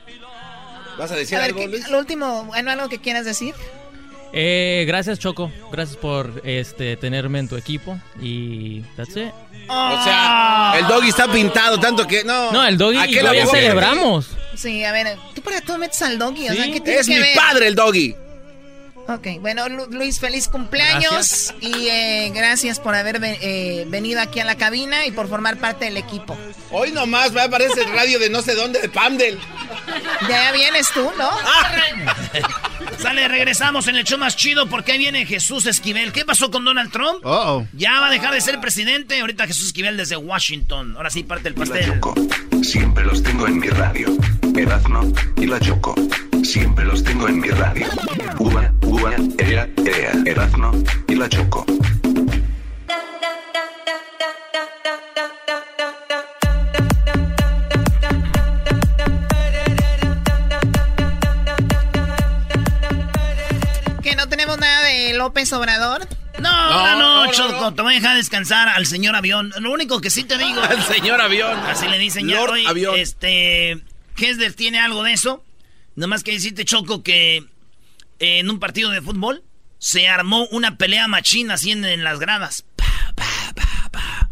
¿Vas 0.98 1.10
a 1.12 1.16
decir 1.16 1.36
A 1.36 1.40
ver, 1.42 1.50
algo, 1.50 1.60
¿qué- 1.60 1.68
Luis? 1.68 1.88
lo 1.90 1.98
último, 1.98 2.44
bueno, 2.44 2.70
algo 2.70 2.88
que 2.88 2.98
quieras 2.98 3.24
decir. 3.24 3.54
Eh, 4.32 4.84
gracias 4.86 5.18
Choco, 5.18 5.50
gracias 5.72 5.96
por 5.96 6.40
este 6.44 6.96
tenerme 6.96 7.40
en 7.40 7.48
tu 7.48 7.56
equipo 7.56 7.98
y 8.22 8.80
that's 8.96 9.16
it. 9.16 9.32
O 9.68 10.04
sea, 10.04 10.74
el 10.78 10.86
doggy 10.86 11.08
está 11.08 11.30
pintado 11.32 11.80
tanto 11.80 12.06
que 12.06 12.22
no. 12.22 12.52
No, 12.52 12.64
el 12.64 12.78
doggy 12.78 12.96
¿A 12.98 13.06
y 13.06 13.10
qué 13.14 13.22
ya 13.24 13.32
boca? 13.44 13.46
celebramos. 13.56 14.28
Sí, 14.54 14.84
a 14.84 14.92
ver, 14.92 15.16
tú 15.34 15.42
para 15.42 15.60
todo 15.60 15.78
metes 15.78 16.00
al 16.02 16.16
doggy, 16.18 16.48
o 16.48 16.52
sea, 16.54 16.64
Sí. 16.64 16.72
¿qué 16.72 16.80
tiene 16.80 17.00
Es 17.00 17.06
que 17.08 17.14
mi 17.14 17.20
ver? 17.20 17.34
padre 17.36 17.66
el 17.66 17.74
doggy. 17.74 18.14
Ok, 19.12 19.26
bueno, 19.40 19.68
Lu- 19.68 19.88
Luis, 19.90 20.20
feliz 20.20 20.46
cumpleaños 20.46 21.52
y 21.60 21.88
eh, 21.88 22.30
gracias 22.32 22.78
por 22.78 22.94
haber 22.94 23.18
eh, 23.22 23.84
venido 23.88 24.20
aquí 24.20 24.38
a 24.38 24.44
la 24.44 24.54
cabina 24.56 25.04
y 25.04 25.10
por 25.10 25.28
formar 25.28 25.56
parte 25.58 25.86
del 25.86 25.96
equipo. 25.96 26.38
Hoy 26.70 26.92
nomás 26.92 27.36
va 27.36 27.42
a 27.42 27.44
aparecer 27.46 27.88
el 27.88 27.92
radio 27.92 28.20
de 28.20 28.30
no 28.30 28.40
sé 28.40 28.54
dónde, 28.54 28.80
de 28.80 28.88
Pamdel. 28.88 29.36
Ya 30.28 30.52
vienes 30.52 30.86
tú, 30.94 31.10
¿no? 31.18 31.28
Sale, 33.00 33.26
regresamos 33.26 33.88
en 33.88 33.96
el 33.96 34.04
show 34.04 34.18
más 34.18 34.36
chido 34.36 34.68
porque 34.68 34.92
ahí 34.92 34.98
viene 34.98 35.26
Jesús 35.26 35.66
Esquivel. 35.66 36.12
¿Qué 36.12 36.24
pasó 36.24 36.50
con 36.52 36.64
Donald 36.64 36.92
Trump? 36.92 37.24
Uh-oh. 37.24 37.66
Ya 37.72 37.98
va 37.98 38.06
a 38.06 38.10
dejar 38.10 38.32
de 38.32 38.40
ser 38.40 38.60
presidente. 38.60 39.18
Ahorita 39.20 39.46
Jesús 39.48 39.66
Esquivel 39.68 39.96
desde 39.96 40.16
Washington. 40.16 40.94
Ahora 40.96 41.10
sí 41.10 41.24
parte 41.24 41.48
el 41.48 41.54
pastel. 41.54 42.00
Siempre 42.62 43.04
los 43.04 43.22
tengo 43.22 43.48
en 43.48 43.58
mi 43.58 43.68
radio. 43.68 44.16
Erazno 44.56 45.10
y 45.36 45.46
la 45.46 45.58
Choco. 45.58 45.94
Siempre 46.42 46.84
los 46.84 47.04
tengo 47.04 47.28
en 47.28 47.40
mi 47.40 47.48
radio. 47.48 47.86
Uva, 48.38 48.72
uva, 48.82 49.12
ea, 49.38 49.68
ea. 49.84 50.12
Erazno 50.24 50.72
y 51.06 51.14
la 51.14 51.28
Choco. 51.28 51.64
Que 64.02 64.16
no 64.16 64.28
tenemos 64.28 64.58
nada 64.58 64.84
de 64.84 65.14
López 65.14 65.52
Obrador. 65.52 66.08
No, 66.38 66.96
no, 66.96 67.26
no, 67.26 67.32
Choco, 67.32 67.74
te 67.74 67.82
voy 67.82 67.94
a 67.94 67.96
dejar 68.00 68.16
descansar 68.16 68.68
al 68.68 68.86
señor 68.86 69.14
avión. 69.14 69.52
Lo 69.60 69.72
único 69.72 70.00
que 70.00 70.08
sí 70.10 70.24
te 70.24 70.38
digo. 70.38 70.62
Al 70.68 70.82
señor 70.82 71.20
avión. 71.20 71.58
Así 71.66 71.86
le 71.86 71.98
dicen 71.98 72.26
ya. 72.26 72.36
Lord 72.36 72.58
Avión. 72.66 72.98
Este. 72.98 73.82
Hesler 74.16 74.54
tiene 74.54 74.80
algo 74.80 75.02
de 75.02 75.12
eso. 75.12 75.44
Nomás 75.96 76.22
que 76.22 76.32
decirte, 76.32 76.64
Choco, 76.64 77.02
que 77.02 77.44
en 78.18 78.50
un 78.50 78.58
partido 78.58 78.90
de 78.90 79.02
fútbol 79.02 79.42
se 79.78 80.08
armó 80.08 80.46
una 80.48 80.76
pelea 80.76 81.08
machina 81.08 81.54
así 81.54 81.72
en, 81.72 81.84
en 81.84 82.04
las 82.04 82.18
gradas. 82.20 82.64
Pa, 82.76 83.12
pa, 83.14 83.52
pa, 83.54 83.88
pa. 83.90 84.30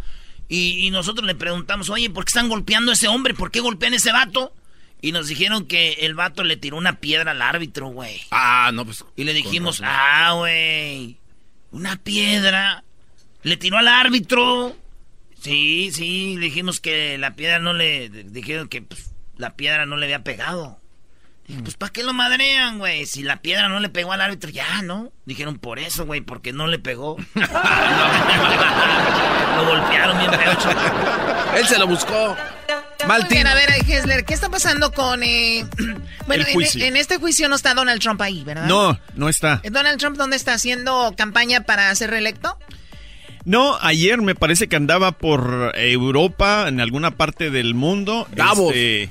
Y, 0.49 0.87
y 0.87 0.90
nosotros 0.90 1.27
le 1.27 1.35
preguntamos, 1.35 1.90
oye, 1.90 2.11
¿por 2.11 2.25
qué 2.25 2.31
están 2.31 2.49
golpeando 2.49 2.90
a 2.90 2.94
ese 2.94 3.09
hombre? 3.09 3.35
¿Por 3.35 3.51
qué 3.51 3.61
golpean 3.61 3.92
a 3.92 3.97
ese 3.97 4.12
vato? 4.12 4.55
Y 5.01 5.12
nos 5.12 5.29
dijeron 5.29 5.66
que 5.66 5.92
el 6.01 6.14
vato 6.14 6.42
le 6.42 6.57
tiró 6.57 6.77
una 6.77 6.99
piedra 7.01 7.31
al 7.31 7.42
árbitro, 7.42 7.88
güey. 7.88 8.21
Ah, 8.31 8.71
no, 8.75 8.85
pues. 8.85 9.05
Y 9.16 9.25
le 9.25 9.33
dijimos, 9.33 9.81
ah, 9.85 10.33
güey, 10.37 11.18
una 11.71 11.97
piedra. 11.97 12.85
Le 13.42 13.57
tiró 13.57 13.79
al 13.79 13.87
árbitro. 13.87 14.77
Sí, 15.40 15.90
sí, 15.92 16.37
dijimos 16.37 16.81
que 16.81 17.16
la 17.16 17.37
piedra 17.37 17.61
no 17.61 17.75
le... 17.75 18.09
Dijeron 18.09 18.68
que 18.68 18.83
pues, 18.83 19.12
la 19.37 19.55
piedra 19.55 19.87
no 19.87 19.97
le 19.97 20.07
había 20.07 20.25
pegado. 20.25 20.81
Dije, 21.49 21.63
pues 21.63 21.77
¿para 21.77 21.91
qué 21.91 22.03
lo 22.03 22.13
madrean, 22.13 22.79
güey? 22.79 23.07
Si 23.07 23.23
la 23.23 23.41
piedra 23.41 23.69
no 23.71 23.81
le 23.81 23.89
pegó 23.89 24.13
al 24.13 24.21
árbitro, 24.21 24.51
ya, 24.51 24.83
¿no? 24.83 25.11
Dijeron, 25.25 25.59
por 25.59 25.79
eso, 25.79 26.05
güey, 26.05 26.21
porque 26.21 26.53
no 26.53 26.67
le 26.67 26.79
pegó. 26.79 27.17
lo 29.57 29.67
golpearon 29.67 30.19
bien 30.19 30.31
feo, 30.33 30.55
Choco. 30.63 30.81
Él 31.57 31.67
se 31.67 31.79
lo 31.79 31.87
buscó. 31.87 32.37
Mal 33.07 33.27
bien, 33.31 33.47
a 33.47 33.55
ver, 33.55 33.71
Hesler, 33.87 34.25
¿qué 34.25 34.35
está 34.35 34.49
pasando 34.51 34.93
con... 34.93 35.23
eh, 35.23 35.65
bueno, 36.27 36.45
en- 36.47 36.53
juicio. 36.53 36.85
En, 36.85 36.97
este 36.97 37.17
juicio 37.17 37.49
no 37.49 37.57
está 37.57 37.73
Donald 37.75 38.01
Trump 38.03 38.21
ahí, 38.21 38.43
¿verdad? 38.45 38.67
No, 38.67 38.99
no 39.15 39.29
está. 39.29 39.61
¿Eh, 39.63 39.71
¿Donald 39.71 39.99
Trump 39.99 40.17
dónde 40.17 40.37
está 40.37 40.53
haciendo 40.55 41.15
campaña 41.17 41.63
para 41.63 41.95
ser 41.95 42.11
reelecto? 42.11 42.59
No, 43.45 43.79
ayer 43.81 44.21
me 44.21 44.35
parece 44.35 44.69
que 44.69 44.77
andaba 44.77 45.13
por 45.13 45.73
Europa, 45.77 46.67
en 46.69 46.81
alguna 46.81 47.13
parte 47.13 47.51
del 47.51 47.75
mundo. 47.75 48.29
Davos. 48.33 48.75
Este, 48.75 49.11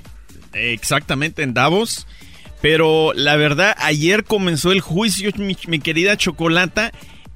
exactamente, 0.73 1.41
en 1.41 1.55
Davos. 1.55 2.05
Pero 2.61 3.13
la 3.13 3.35
verdad, 3.35 3.75
ayer 3.79 4.23
comenzó 4.23 4.71
el 4.71 4.81
juicio, 4.81 5.31
mi, 5.37 5.55
mi 5.67 5.79
querida 5.79 6.17
Chocolata. 6.17 6.91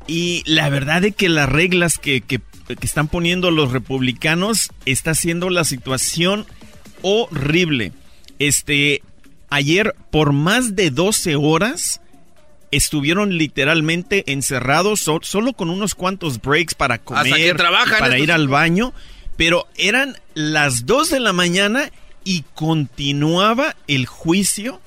Y 0.08 0.44
la 0.46 0.68
verdad 0.70 1.02
de 1.02 1.12
que 1.12 1.30
las 1.30 1.48
reglas 1.48 1.98
que, 1.98 2.22
que- 2.22 2.42
que 2.68 2.86
están 2.88 3.08
poniendo 3.10 3.52
los 3.52 3.72
republicanos 3.74 4.70
está 4.86 5.12
haciendo 5.12 5.50
la 5.50 5.64
situación 5.66 6.46
horrible. 7.02 7.92
Este, 8.40 9.04
ayer 9.50 9.94
por 10.10 10.32
más 10.34 10.76
de 10.76 10.90
12 10.90 11.36
horas 11.36 12.00
estuvieron 12.72 13.38
literalmente 13.38 14.24
encerrados 14.32 15.02
so- 15.02 15.20
solo 15.22 15.54
con 15.54 15.70
unos 15.70 15.96
cuantos 15.96 16.42
breaks 16.42 16.74
para 16.74 17.00
comer, 17.00 17.26
trabajan 17.58 18.00
para 18.00 18.16
estos 18.16 18.24
ir 18.24 18.32
al 18.32 18.48
baño, 18.48 18.94
pero 19.38 19.68
eran 19.78 20.18
las 20.34 20.86
2 20.86 21.10
de 21.10 21.20
la 21.20 21.34
mañana 21.34 21.92
y 22.24 22.44
continuaba 22.54 23.76
el 23.88 24.06
juicio. 24.06 24.80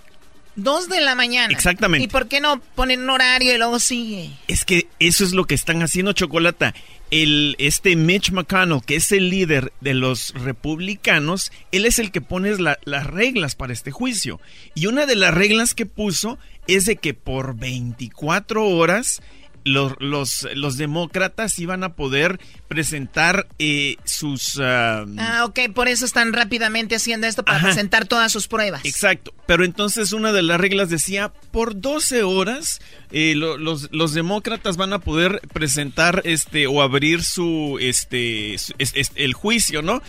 Dos 0.57 0.89
de 0.89 1.01
la 1.01 1.15
mañana. 1.15 1.53
Exactamente. 1.53 2.05
¿Y 2.05 2.09
por 2.09 2.29
qué 2.29 2.41
no 2.41 2.61
ponen 2.75 3.03
un 3.03 3.11
horario 3.11 3.55
y 3.55 3.59
luego 3.59 3.79
sigue? 3.81 4.31
Es 4.49 4.65
que 4.65 4.87
eso 5.01 5.25
es 5.25 5.33
lo 5.33 5.45
que 5.47 5.55
están 5.55 5.83
haciendo 5.83 6.13
Chocolata. 6.13 6.75
El, 7.11 7.55
este 7.59 7.97
Mitch 7.97 8.31
McConnell, 8.33 8.81
que 8.85 8.97
es 8.97 9.13
el 9.13 9.31
líder 9.31 9.73
de 9.81 9.95
los 9.95 10.33
republicanos, 10.35 11.53
él 11.73 11.87
es 11.87 11.99
el 11.99 12.11
que 12.11 12.21
pone 12.21 12.57
la- 12.59 12.79
las 12.85 13.07
reglas 13.07 13.55
para 13.57 13.73
este 13.73 13.91
juicio. 13.91 14.41
Y 14.75 14.87
una 14.87 15.07
de 15.07 15.15
las 15.17 15.35
reglas 15.35 15.75
que 15.75 15.87
puso 15.87 16.39
es 16.67 16.85
de 16.87 16.97
que 16.97 17.15
por 17.15 17.57
24 17.57 18.67
horas 18.67 19.23
los, 19.65 19.95
los, 19.99 20.47
los 20.55 20.77
demócratas 20.77 21.59
iban 21.59 21.85
a 21.85 21.95
poder 21.95 22.39
presentar 22.69 23.47
eh, 23.59 23.97
sus... 24.05 24.59
ah, 24.61 25.05
Ah, 25.19 25.45
ok, 25.47 25.61
por 25.75 25.89
eso 25.89 26.05
están 26.05 26.33
rápidamente 26.33 26.95
haciendo 26.97 27.27
esto 27.27 27.45
para 27.45 27.59
Ajá. 27.59 27.67
presentar 27.69 28.07
todas 28.07 28.31
sus 28.33 28.47
pruebas. 28.49 28.85
Exacto, 28.85 29.33
pero 29.47 29.65
entonces 29.65 30.13
una 30.13 30.33
de 30.33 30.43
las 30.43 30.61
reglas 30.61 30.91
decía, 30.91 31.33
por 31.51 31.81
12 31.81 32.23
horas 32.25 32.81
eh, 33.11 33.35
lo- 33.37 33.57
los, 33.59 33.89
los 33.93 34.13
demócratas 34.13 34.77
van 34.77 34.93
a 34.93 34.99
poder 34.99 35.41
presentar 35.53 36.23
este 36.25 36.67
o 36.67 36.83
abrir 36.83 37.23
su, 37.23 37.79
este, 37.81 38.57
su- 38.59 38.75
es- 38.79 38.93
es- 38.95 39.13
el 39.15 39.33
juicio, 39.35 39.83
¿no? 39.83 40.03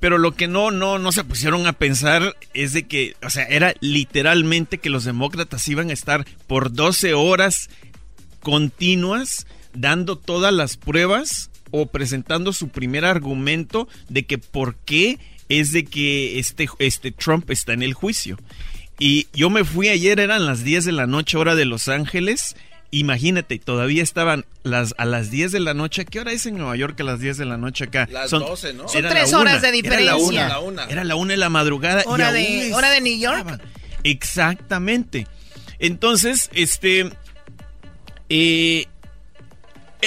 Pero 0.00 0.18
lo 0.18 0.32
que 0.32 0.48
no, 0.48 0.70
no, 0.72 0.98
no 0.98 1.12
se 1.12 1.22
pusieron 1.22 1.66
a 1.68 1.74
pensar 1.74 2.34
es 2.54 2.72
de 2.72 2.88
que, 2.88 3.14
o 3.22 3.30
sea, 3.30 3.44
era 3.44 3.74
literalmente 3.80 4.78
que 4.78 4.90
los 4.90 5.04
demócratas 5.04 5.68
iban 5.68 5.90
a 5.90 5.92
estar 5.92 6.24
por 6.48 6.72
12 6.72 7.14
horas 7.14 7.68
continuas 8.42 9.46
dando 9.74 10.16
todas 10.16 10.52
las 10.52 10.76
pruebas 10.76 11.50
o 11.70 11.86
presentando 11.86 12.52
su 12.52 12.68
primer 12.68 13.04
argumento 13.04 13.88
de 14.08 14.24
que 14.24 14.36
por 14.38 14.74
qué 14.76 15.18
es 15.48 15.72
de 15.72 15.84
que 15.84 16.38
este, 16.38 16.68
este 16.78 17.12
Trump 17.12 17.50
está 17.50 17.72
en 17.72 17.82
el 17.82 17.94
juicio. 17.94 18.38
Y 18.98 19.26
yo 19.32 19.48
me 19.50 19.64
fui 19.64 19.88
ayer, 19.88 20.20
eran 20.20 20.46
las 20.46 20.64
10 20.64 20.84
de 20.84 20.92
la 20.92 21.06
noche, 21.06 21.36
hora 21.38 21.54
de 21.54 21.64
Los 21.64 21.88
Ángeles. 21.88 22.54
Imagínate, 22.90 23.58
todavía 23.58 24.02
estaban 24.02 24.44
las, 24.64 24.94
a 24.98 25.06
las 25.06 25.30
10 25.30 25.50
de 25.52 25.60
la 25.60 25.72
noche. 25.72 26.04
¿Qué 26.04 26.20
hora 26.20 26.30
es 26.32 26.44
en 26.44 26.58
Nueva 26.58 26.76
York 26.76 27.00
a 27.00 27.04
las 27.04 27.20
10 27.20 27.38
de 27.38 27.44
la 27.46 27.56
noche 27.56 27.84
acá? 27.84 28.06
Las 28.12 28.30
12, 28.30 28.74
¿no? 28.74 28.86
Son 28.86 28.98
era 28.98 29.08
tres 29.08 29.32
horas 29.32 29.60
una, 29.62 29.70
de 29.70 29.78
Era 29.78 30.00
la 30.00 30.12
diferencia. 30.14 30.28
una, 30.28 30.48
La 30.48 30.58
una. 30.60 30.84
Era 30.84 31.04
la 31.04 31.14
una 31.16 31.32
de 31.32 31.38
la 31.38 31.48
madrugada. 31.48 32.02
y 32.02 32.08
Hora 32.08 32.26
aún 32.28 32.34
de, 32.34 32.74
hora 32.74 32.90
de 32.90 33.00
New 33.00 33.18
York. 33.18 33.60
Exactamente. 34.04 35.26
Entonces, 35.78 36.50
este. 36.52 37.10
Eh, 38.34 38.86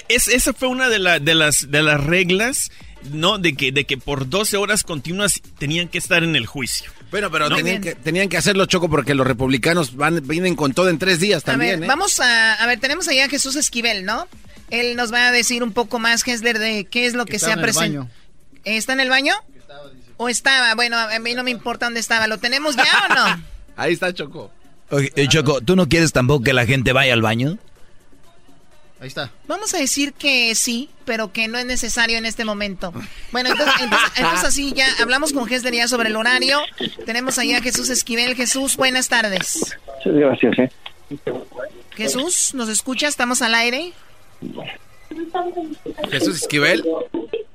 es, 0.07 0.27
esa 0.27 0.53
fue 0.53 0.67
una 0.67 0.89
de, 0.89 0.99
la- 0.99 1.19
de 1.19 1.35
las, 1.35 1.69
de 1.71 1.81
las 1.83 2.03
reglas, 2.03 2.71
¿no? 3.11 3.37
De 3.37 3.55
que, 3.55 3.71
de 3.71 3.85
que 3.85 3.97
por 3.97 4.29
12 4.29 4.57
horas 4.57 4.83
continuas 4.83 5.41
tenían 5.57 5.87
que 5.87 5.97
estar 5.97 6.23
en 6.23 6.35
el 6.35 6.45
juicio. 6.45 6.91
Bueno, 7.11 7.29
pero 7.31 7.49
No. 7.49 7.55
tenían, 7.55 7.81
que, 7.81 7.95
tenían 7.95 8.27
que 8.29 8.37
hacerlo, 8.37 8.65
Choco, 8.65 8.89
porque 8.89 9.13
los 9.15 9.25
republicanos 9.27 9.95
van, 9.95 10.27
vienen 10.27 10.55
con 10.55 10.73
todo 10.73 10.89
en 10.89 10.97
tres 10.97 11.19
días 11.19 11.43
A 11.43 11.51
también, 11.51 11.79
ver, 11.81 11.83
¿eh? 11.85 11.87
vamos 11.87 12.19
a, 12.19 12.53
a 12.55 12.67
ver, 12.67 12.79
tenemos 12.79 13.07
allá 13.07 13.25
a 13.25 13.29
Jesús 13.29 13.55
Esquivel, 13.55 14.03
¿no? 14.05 14.27
Él 14.71 14.95
nos 14.95 15.13
va 15.13 15.27
a 15.27 15.31
decir 15.31 15.63
un 15.63 15.71
poco 15.71 15.99
más, 15.99 16.27
Hesler, 16.27 16.57
de 16.59 16.85
qué 16.85 17.05
es 17.05 17.13
lo 17.13 17.25
que 17.25 17.35
Está 17.35 17.47
se 17.47 17.53
ha 17.53 17.61
presentado. 17.61 18.09
¿Está 18.65 18.93
en 18.93 18.99
el 18.99 19.09
baño? 19.09 19.35
¿O 20.17 20.27
estaba? 20.29 20.73
Bueno, 20.75 20.97
a 20.97 21.19
mí 21.19 21.35
no 21.35 21.43
me 21.43 21.51
importa 21.51 21.85
dónde 21.85 21.99
estaba. 21.99 22.25
¿Lo 22.25 22.37
tenemos 22.39 22.75
ya 22.75 22.85
o 23.09 23.13
no? 23.13 23.43
Ahí 23.77 23.93
está 23.93 24.11
Choco. 24.13 24.51
Oye, 24.89 25.11
eh, 25.15 25.27
Choco, 25.27 25.61
¿tú 25.61 25.75
no 25.75 25.87
quieres 25.87 26.11
tampoco 26.13 26.43
que 26.45 26.53
la 26.53 26.65
gente 26.65 26.91
vaya 26.93 27.13
al 27.13 27.21
baño? 27.21 27.59
Ahí 28.99 29.07
está. 29.07 29.31
Vamos 29.47 29.73
a 29.73 29.77
decir 29.77 30.13
que 30.13 30.55
sí, 30.55 30.89
pero 31.03 31.33
que 31.33 31.47
no 31.47 31.57
es 31.57 31.65
necesario 31.65 32.17
en 32.17 32.25
este 32.25 32.45
momento. 32.45 32.93
Bueno, 33.31 33.49
entonces, 33.49 33.75
entonces, 34.15 34.43
así 34.43 34.71
ya 34.73 34.87
hablamos 35.01 35.33
con 35.33 35.45
Gessler 35.47 35.73
ya 35.73 35.87
sobre 35.87 36.09
el 36.09 36.15
horario. 36.15 36.59
Tenemos 37.05 37.37
allá 37.37 37.57
a 37.57 37.61
Jesús 37.61 37.89
Esquivel. 37.89 38.35
Jesús, 38.35 38.77
buenas 38.77 39.09
tardes. 39.09 39.75
Muchas 39.97 40.13
gracias, 40.13 40.59
¿eh? 40.59 40.71
Jesús, 41.95 42.53
¿nos 42.53 42.69
escucha? 42.69 43.07
¿Estamos 43.07 43.41
al 43.41 43.55
aire? 43.55 43.91
Jesús 46.09 46.41
Esquivel. 46.41 46.83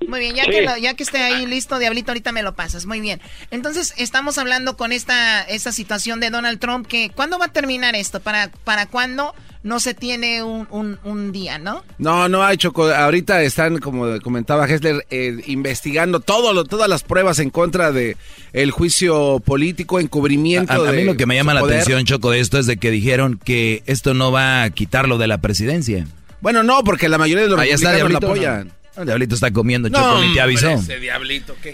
Muy 0.07 0.21
bien, 0.21 0.35
ya, 0.35 0.45
que 0.45 0.67
ya 0.83 0.95
que 0.95 1.03
esté 1.05 1.19
ahí 1.19 1.47
listo, 1.47 1.79
Diablito, 1.79 2.11
ahorita 2.11 2.33
me 2.33 2.43
lo 2.43 2.55
pasas. 2.55 2.85
Muy 2.85 3.01
bien. 3.01 3.21
Entonces, 3.51 3.95
estamos 3.97 4.39
hablando 4.39 4.77
con 4.77 4.93
esta, 4.93 5.43
esta 5.43 5.73
situación 5.73 6.21
de 6.21 6.31
Donald 6.31 6.59
Trump, 6.59 6.87
que 6.87 7.11
¿cuándo 7.11 7.39
va 7.39 7.47
a 7.47 7.53
terminar 7.53 7.95
esto? 7.95 8.21
¿Para, 8.21 8.51
para 8.65 8.87
cuándo? 8.87 9.35
No 9.63 9.79
se 9.81 9.95
tiene 9.95 10.43
un, 10.43 10.99
un, 11.05 11.33
día, 11.33 11.59
¿no? 11.59 11.85
No, 11.99 12.29
no 12.29 12.43
hay 12.43 12.57
choco. 12.57 12.89
Ahorita 12.89 13.43
están, 13.43 13.79
como 13.79 14.21
comentaba 14.21 14.67
Hessler, 14.67 15.07
eh, 15.11 15.43
investigando 15.47 16.21
todo 16.21 16.65
todas 16.65 16.89
las 16.89 17.03
pruebas 17.03 17.39
en 17.39 17.51
contra 17.51 17.93
de 17.93 18.17
el 18.53 18.71
juicio 18.71 19.41
político, 19.41 20.01
encubrimiento. 20.01 20.73
A, 20.73 20.89
a 20.89 20.93
mí 20.93 21.05
lo 21.05 21.17
que 21.17 21.27
me 21.27 21.35
llama 21.35 21.55
la 21.55 21.61
atención, 21.61 22.05
Choco, 22.05 22.31
de 22.31 22.41
esto 22.41 22.59
es 22.59 22.67
de 22.67 22.79
que 22.79 22.91
dijeron 22.91 23.39
que 23.43 23.83
esto 23.87 24.15
no 24.15 24.33
va 24.33 24.63
a 24.63 24.71
quitarlo 24.71 25.19
de 25.19 25.27
la 25.27 25.39
presidencia. 25.39 26.07
Bueno, 26.41 26.63
no, 26.63 26.83
porque 26.83 27.09
la 27.09 27.19
mayoría 27.19 27.45
de 27.45 27.51
los 27.51 27.61
Ahí 27.61 27.71
está, 27.71 27.97
lo 27.99 28.17
apoyan. 28.17 28.73
El 28.97 29.07
diablito 29.07 29.35
está 29.35 29.51
comiendo, 29.53 29.89
Choco, 29.89 30.21
ni 30.21 30.35
te 30.35 30.41
avisó. 30.41 30.83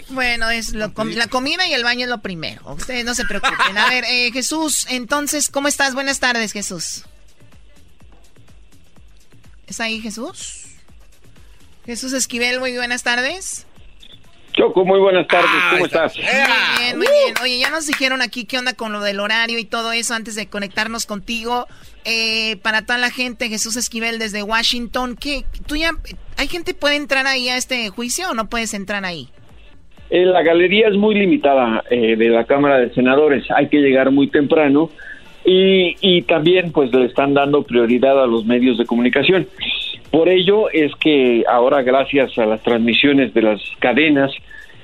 Bueno, 0.09 0.49
es 0.49 0.73
la 0.73 0.89
comida 0.89 1.67
y 1.67 1.73
el 1.73 1.83
baño 1.83 2.03
es 2.03 2.09
lo 2.09 2.21
primero. 2.21 2.61
Ustedes 2.73 3.05
no 3.05 3.15
se 3.15 3.25
preocupen. 3.25 3.77
A 3.77 3.89
ver, 3.89 4.03
eh, 4.05 4.29
Jesús, 4.31 4.85
entonces, 4.89 5.49
¿cómo 5.49 5.67
estás? 5.67 5.93
Buenas 5.93 6.19
tardes, 6.19 6.51
Jesús. 6.51 7.05
¿Es 9.67 9.81
ahí 9.81 9.99
Jesús? 9.99 10.65
Jesús 11.85 12.13
Esquivel, 12.13 12.59
muy 12.59 12.75
buenas 12.75 13.03
tardes. 13.03 13.67
Choco, 14.53 14.85
muy 14.85 14.99
buenas 14.99 15.27
tardes, 15.27 15.49
¿cómo 15.71 15.85
estás? 15.85 16.15
Muy 16.15 16.25
bien, 16.25 16.97
muy 16.97 17.07
bien. 17.07 17.35
Oye, 17.43 17.59
ya 17.59 17.69
nos 17.69 17.85
dijeron 17.85 18.21
aquí 18.23 18.45
qué 18.45 18.57
onda 18.57 18.73
con 18.73 18.91
lo 18.91 19.01
del 19.01 19.19
horario 19.19 19.59
y 19.59 19.65
todo 19.65 19.91
eso 19.91 20.15
antes 20.15 20.35
de 20.35 20.47
conectarnos 20.47 21.05
contigo. 21.05 21.67
Eh, 22.05 22.57
para 22.63 22.81
toda 22.81 22.97
la 22.97 23.11
gente, 23.11 23.49
Jesús 23.49 23.77
Esquivel 23.77 24.17
desde 24.17 24.41
Washington, 24.41 25.15
¿qué, 25.15 25.43
tú 25.67 25.75
ya, 25.75 25.91
¿hay 26.37 26.47
gente 26.47 26.73
puede 26.73 26.95
entrar 26.95 27.27
ahí 27.27 27.49
a 27.49 27.57
este 27.57 27.89
juicio 27.89 28.31
o 28.31 28.33
no 28.33 28.49
puedes 28.49 28.73
entrar 28.73 29.05
ahí? 29.05 29.29
Eh, 30.09 30.25
la 30.25 30.41
galería 30.41 30.87
es 30.87 30.95
muy 30.95 31.13
limitada 31.13 31.83
eh, 31.91 32.15
de 32.15 32.29
la 32.29 32.45
Cámara 32.45 32.79
de 32.79 32.93
Senadores, 32.93 33.45
hay 33.55 33.67
que 33.67 33.77
llegar 33.77 34.09
muy 34.09 34.29
temprano 34.29 34.89
y, 35.49 35.95
y 36.01 36.23
también 36.23 36.73
pues 36.73 36.93
le 36.93 37.05
están 37.05 37.33
dando 37.33 37.63
prioridad 37.63 38.21
a 38.21 38.27
los 38.27 38.45
medios 38.45 38.77
de 38.77 38.85
comunicación. 38.85 39.47
Por 40.11 40.27
ello 40.27 40.69
es 40.69 40.93
que 40.95 41.45
ahora 41.49 41.83
gracias 41.83 42.37
a 42.37 42.45
las 42.45 42.61
transmisiones 42.63 43.33
de 43.33 43.41
las 43.43 43.61
cadenas 43.79 44.29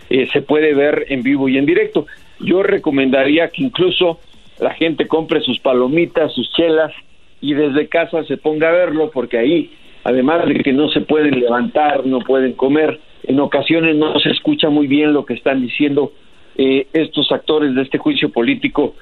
eh, 0.10 0.26
se 0.32 0.42
puede 0.42 0.74
ver 0.74 1.08
en 1.10 1.22
vivo 1.22 1.50
y 1.50 1.58
en 1.58 1.66
directo. 1.66 2.08
Yo 2.40 2.64
recomendaría 2.64 3.50
que 3.50 3.62
incluso 3.62 4.22
la 4.58 4.74
gente 4.74 5.06
compre 5.06 5.42
sus 5.42 5.60
palomitas, 5.60 6.34
sus 6.34 6.50
chelas 6.54 6.94
y 7.42 7.54
desde 7.54 7.90
casa 7.90 8.24
se 8.24 8.38
ponga 8.38 8.70
a 8.70 8.72
verlo 8.72 9.12
porque 9.12 9.38
ahí, 9.38 9.70
además 10.06 10.48
de 10.48 10.56
que 10.64 10.72
no 10.72 10.88
se 10.88 11.02
pueden 11.02 11.42
levantar, 11.42 12.06
no 12.06 12.20
pueden 12.20 12.54
comer, 12.54 13.02
en 13.24 13.42
ocasiones 13.42 13.98
no 13.98 14.18
se 14.20 14.30
escucha 14.30 14.70
muy 14.70 14.88
bien 14.88 15.12
lo 15.12 15.26
que 15.26 15.34
están 15.34 15.62
diciendo 15.62 16.14
eh, 16.58 16.88
estos 16.94 17.34
actores 17.34 17.76
de 17.76 17.82
este 17.82 17.98
juicio 17.98 18.30
político 18.30 18.96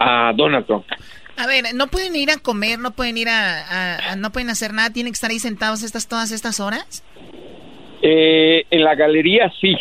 a 0.00 0.32
Donald 0.34 0.66
Trump. 0.66 0.84
A 1.36 1.46
ver, 1.46 1.74
no 1.74 1.86
pueden 1.86 2.16
ir 2.16 2.30
a 2.30 2.38
comer, 2.38 2.78
no 2.78 2.90
pueden 2.90 3.16
ir 3.16 3.28
a, 3.28 4.16
no 4.16 4.30
pueden 4.30 4.50
hacer 4.50 4.74
nada, 4.74 4.90
tienen 4.90 5.12
que 5.12 5.16
estar 5.16 5.30
ahí 5.30 5.38
sentados 5.38 5.82
estas 5.82 6.08
todas 6.08 6.32
estas 6.32 6.58
horas. 6.60 7.04
Eh, 8.02 8.64
en 8.70 8.82
la 8.82 8.94
galería 8.94 9.52
sí, 9.60 9.76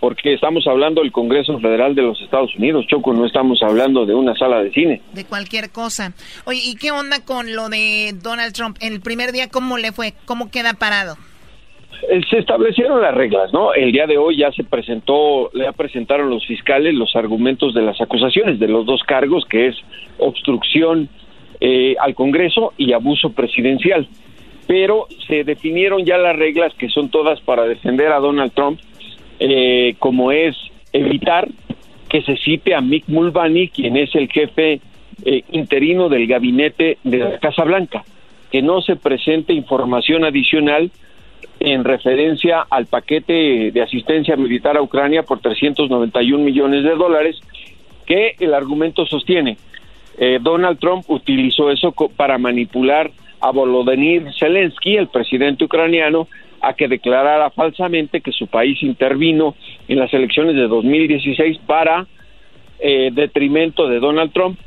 porque 0.00 0.34
estamos 0.34 0.66
hablando 0.66 1.02
del 1.02 1.12
Congreso 1.12 1.58
Federal 1.58 1.94
de 1.94 2.02
los 2.02 2.20
Estados 2.20 2.54
Unidos, 2.56 2.86
Choco, 2.88 3.12
no 3.12 3.26
estamos 3.26 3.60
hablando 3.62 4.06
de 4.06 4.14
una 4.14 4.34
sala 4.36 4.62
de 4.62 4.72
cine. 4.72 5.02
De 5.12 5.24
cualquier 5.24 5.70
cosa. 5.70 6.12
Oye, 6.44 6.60
¿y 6.64 6.76
qué 6.76 6.92
onda 6.92 7.24
con 7.24 7.54
lo 7.54 7.68
de 7.68 8.14
Donald 8.20 8.52
Trump? 8.52 8.76
El 8.80 9.00
primer 9.00 9.32
día, 9.32 9.48
¿cómo 9.48 9.78
le 9.78 9.92
fue? 9.92 10.14
¿Cómo 10.24 10.50
queda 10.50 10.74
parado? 10.74 11.16
Eh, 12.02 12.20
se 12.30 12.38
establecieron 12.38 13.02
las 13.02 13.14
reglas, 13.14 13.52
¿no? 13.52 13.74
El 13.74 13.90
día 13.92 14.06
de 14.06 14.18
hoy 14.18 14.36
ya 14.36 14.52
se 14.52 14.62
presentó, 14.62 15.50
ya 15.52 15.72
presentaron 15.72 16.30
los 16.30 16.46
fiscales 16.46 16.94
los 16.94 17.16
argumentos 17.16 17.74
de 17.74 17.82
las 17.82 18.00
acusaciones 18.00 18.58
de 18.60 18.68
los 18.68 18.86
dos 18.86 19.02
cargos, 19.02 19.44
que 19.46 19.68
es 19.68 19.76
obstrucción 20.18 21.08
eh, 21.60 21.96
al 21.98 22.14
Congreso 22.14 22.72
y 22.76 22.92
abuso 22.92 23.32
presidencial. 23.32 24.06
Pero 24.66 25.06
se 25.26 25.44
definieron 25.44 26.04
ya 26.04 26.18
las 26.18 26.36
reglas 26.36 26.72
que 26.74 26.88
son 26.88 27.08
todas 27.08 27.40
para 27.40 27.64
defender 27.64 28.12
a 28.12 28.20
Donald 28.20 28.52
Trump, 28.52 28.78
eh, 29.40 29.94
como 29.98 30.30
es 30.30 30.56
evitar 30.92 31.48
que 32.08 32.22
se 32.22 32.36
cite 32.36 32.74
a 32.74 32.80
Mick 32.80 33.08
Mulvaney, 33.08 33.68
quien 33.68 33.96
es 33.96 34.14
el 34.14 34.30
jefe 34.30 34.80
interino 35.50 36.08
del 36.08 36.28
gabinete 36.28 36.96
de 37.02 37.18
la 37.18 37.38
Casa 37.40 37.64
Blanca, 37.64 38.04
que 38.52 38.62
no 38.62 38.80
se 38.80 38.94
presente 38.94 39.52
información 39.52 40.24
adicional 40.24 40.92
en 41.60 41.84
referencia 41.84 42.66
al 42.68 42.86
paquete 42.86 43.70
de 43.72 43.82
asistencia 43.82 44.36
militar 44.36 44.76
a 44.76 44.82
Ucrania 44.82 45.22
por 45.22 45.40
391 45.40 46.44
millones 46.44 46.84
de 46.84 46.94
dólares, 46.94 47.40
que 48.06 48.34
el 48.38 48.54
argumento 48.54 49.06
sostiene. 49.06 49.56
Eh, 50.18 50.38
Donald 50.40 50.78
Trump 50.78 51.04
utilizó 51.08 51.70
eso 51.70 51.92
para 52.16 52.38
manipular 52.38 53.10
a 53.40 53.50
Volodymyr 53.50 54.32
Zelensky, 54.38 54.96
el 54.96 55.08
presidente 55.08 55.64
ucraniano, 55.64 56.26
a 56.60 56.74
que 56.74 56.88
declarara 56.88 57.50
falsamente 57.50 58.20
que 58.20 58.32
su 58.32 58.48
país 58.48 58.82
intervino 58.82 59.54
en 59.86 59.98
las 59.98 60.12
elecciones 60.12 60.56
de 60.56 60.66
2016 60.66 61.58
para 61.66 62.06
eh, 62.80 63.10
detrimento 63.12 63.88
de 63.88 64.00
Donald 64.00 64.32
Trump 64.32 64.58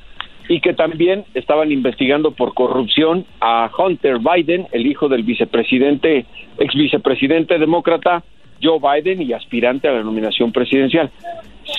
y 0.52 0.60
que 0.60 0.74
también 0.74 1.24
estaban 1.34 1.72
investigando 1.72 2.32
por 2.32 2.54
corrupción 2.54 3.26
a 3.40 3.72
Hunter 3.78 4.18
Biden, 4.20 4.68
el 4.74 4.86
hijo 4.86 5.08
del 5.08 5.24
vicepresidente, 5.24 6.26
ex 6.58 6.74
vicepresidente 6.74 7.58
demócrata 7.58 8.22
Joe 8.62 8.78
Biden 8.80 9.22
y 9.22 9.32
aspirante 9.32 9.88
a 9.88 9.94
la 9.94 10.04
nominación 10.04 10.52
presidencial. 10.52 11.10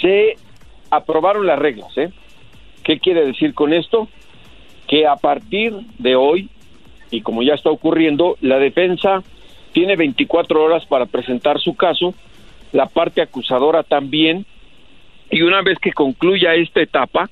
Se 0.00 0.36
aprobaron 0.88 1.46
las 1.46 1.58
reglas, 1.58 1.90
¿eh? 1.98 2.12
¿Qué 2.82 2.98
quiere 2.98 3.26
decir 3.26 3.52
con 3.52 3.74
esto? 3.74 4.08
Que 4.88 5.06
a 5.06 5.16
partir 5.16 5.74
de 5.98 6.16
hoy, 6.16 6.48
y 7.10 7.20
como 7.20 7.42
ya 7.42 7.52
está 7.52 7.68
ocurriendo, 7.68 8.38
la 8.40 8.58
defensa 8.58 9.22
tiene 9.72 9.96
24 9.96 10.64
horas 10.64 10.86
para 10.86 11.04
presentar 11.04 11.60
su 11.60 11.76
caso, 11.76 12.14
la 12.72 12.86
parte 12.86 13.20
acusadora 13.20 13.82
también, 13.82 14.46
y 15.30 15.42
una 15.42 15.60
vez 15.60 15.78
que 15.78 15.92
concluya 15.92 16.54
esta 16.54 16.80
etapa, 16.80 17.28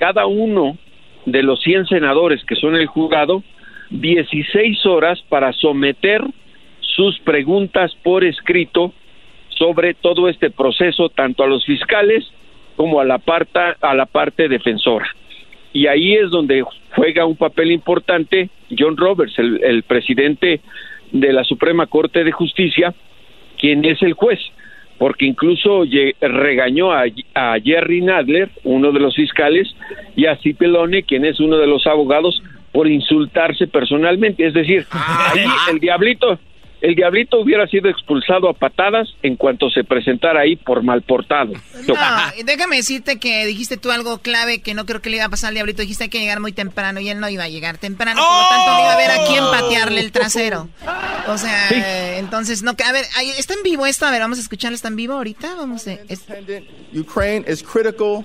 cada 0.00 0.24
uno 0.24 0.78
de 1.26 1.42
los 1.42 1.60
100 1.60 1.86
senadores 1.86 2.42
que 2.46 2.56
son 2.56 2.74
el 2.74 2.86
juzgado 2.86 3.44
16 3.90 4.86
horas 4.86 5.22
para 5.28 5.52
someter 5.52 6.22
sus 6.80 7.18
preguntas 7.20 7.94
por 8.02 8.24
escrito 8.24 8.94
sobre 9.50 9.92
todo 9.92 10.30
este 10.30 10.50
proceso 10.50 11.10
tanto 11.10 11.44
a 11.44 11.46
los 11.46 11.66
fiscales 11.66 12.24
como 12.76 12.98
a 12.98 13.04
la 13.04 13.18
parte 13.18 13.60
a 13.82 13.94
la 13.94 14.06
parte 14.06 14.48
defensora. 14.48 15.06
Y 15.74 15.86
ahí 15.86 16.14
es 16.14 16.30
donde 16.30 16.64
juega 16.96 17.26
un 17.26 17.36
papel 17.36 17.70
importante 17.70 18.48
John 18.76 18.96
Roberts 18.96 19.38
el, 19.38 19.62
el 19.62 19.82
presidente 19.82 20.62
de 21.12 21.32
la 21.34 21.44
Suprema 21.44 21.86
Corte 21.86 22.24
de 22.24 22.32
Justicia 22.32 22.94
quien 23.58 23.84
es 23.84 24.00
el 24.00 24.14
juez 24.14 24.40
porque 25.00 25.24
incluso 25.24 25.84
regañó 26.20 26.92
a, 26.92 27.04
Jerry 27.64 28.02
Nadler, 28.02 28.50
uno 28.64 28.92
de 28.92 29.00
los 29.00 29.16
fiscales, 29.16 29.74
y 30.14 30.26
a 30.26 30.36
Cipelone, 30.36 31.04
quien 31.04 31.24
es 31.24 31.40
uno 31.40 31.56
de 31.56 31.66
los 31.66 31.86
abogados, 31.86 32.42
por 32.70 32.86
insultarse 32.86 33.66
personalmente. 33.66 34.46
Es 34.46 34.52
decir, 34.52 34.84
ah, 34.92 35.32
el 35.70 35.80
diablito 35.80 36.38
el 36.80 36.94
diablito 36.94 37.38
hubiera 37.40 37.66
sido 37.66 37.88
expulsado 37.90 38.48
a 38.48 38.54
patadas 38.54 39.08
en 39.22 39.36
cuanto 39.36 39.68
se 39.70 39.84
presentara 39.84 40.40
ahí 40.40 40.56
por 40.56 40.82
mal 40.82 41.02
portado. 41.02 41.52
No, 41.86 41.94
déjame 42.44 42.76
decirte 42.76 43.18
que 43.18 43.44
dijiste 43.46 43.76
tú 43.76 43.90
algo 43.90 44.18
clave 44.18 44.60
que 44.62 44.74
no 44.74 44.86
creo 44.86 45.02
que 45.02 45.10
le 45.10 45.16
iba 45.16 45.26
a 45.26 45.28
pasar 45.28 45.48
al 45.48 45.54
diablito. 45.54 45.82
Dijiste 45.82 46.08
que 46.08 46.20
llegar 46.20 46.40
muy 46.40 46.52
temprano 46.52 47.00
y 47.00 47.08
él 47.08 47.20
no 47.20 47.28
iba 47.28 47.44
a 47.44 47.48
llegar 47.48 47.78
temprano, 47.78 48.20
por 48.20 48.42
lo 48.42 48.48
tanto 48.48 48.72
no 48.72 48.80
iba 48.80 48.92
a 48.92 48.96
ver 48.96 49.10
a 49.10 49.26
quién 49.26 49.44
patearle 49.44 50.00
el 50.00 50.12
trasero. 50.12 50.68
O 51.28 51.36
sea, 51.36 52.18
entonces 52.18 52.62
no, 52.62 52.70
a 52.72 52.92
ver, 52.92 53.04
está 53.38 53.54
en 53.54 53.62
vivo 53.62 53.86
esto, 53.86 54.06
a 54.06 54.10
ver, 54.10 54.20
vamos 54.20 54.38
a 54.38 54.40
escucharlo, 54.42 54.74
está 54.74 54.88
en 54.88 54.96
vivo 54.96 55.14
ahorita, 55.14 55.54
vamos 55.56 55.86
a 55.86 55.98
Ukraine 56.94 57.44
is 57.46 57.62
critical 57.62 58.24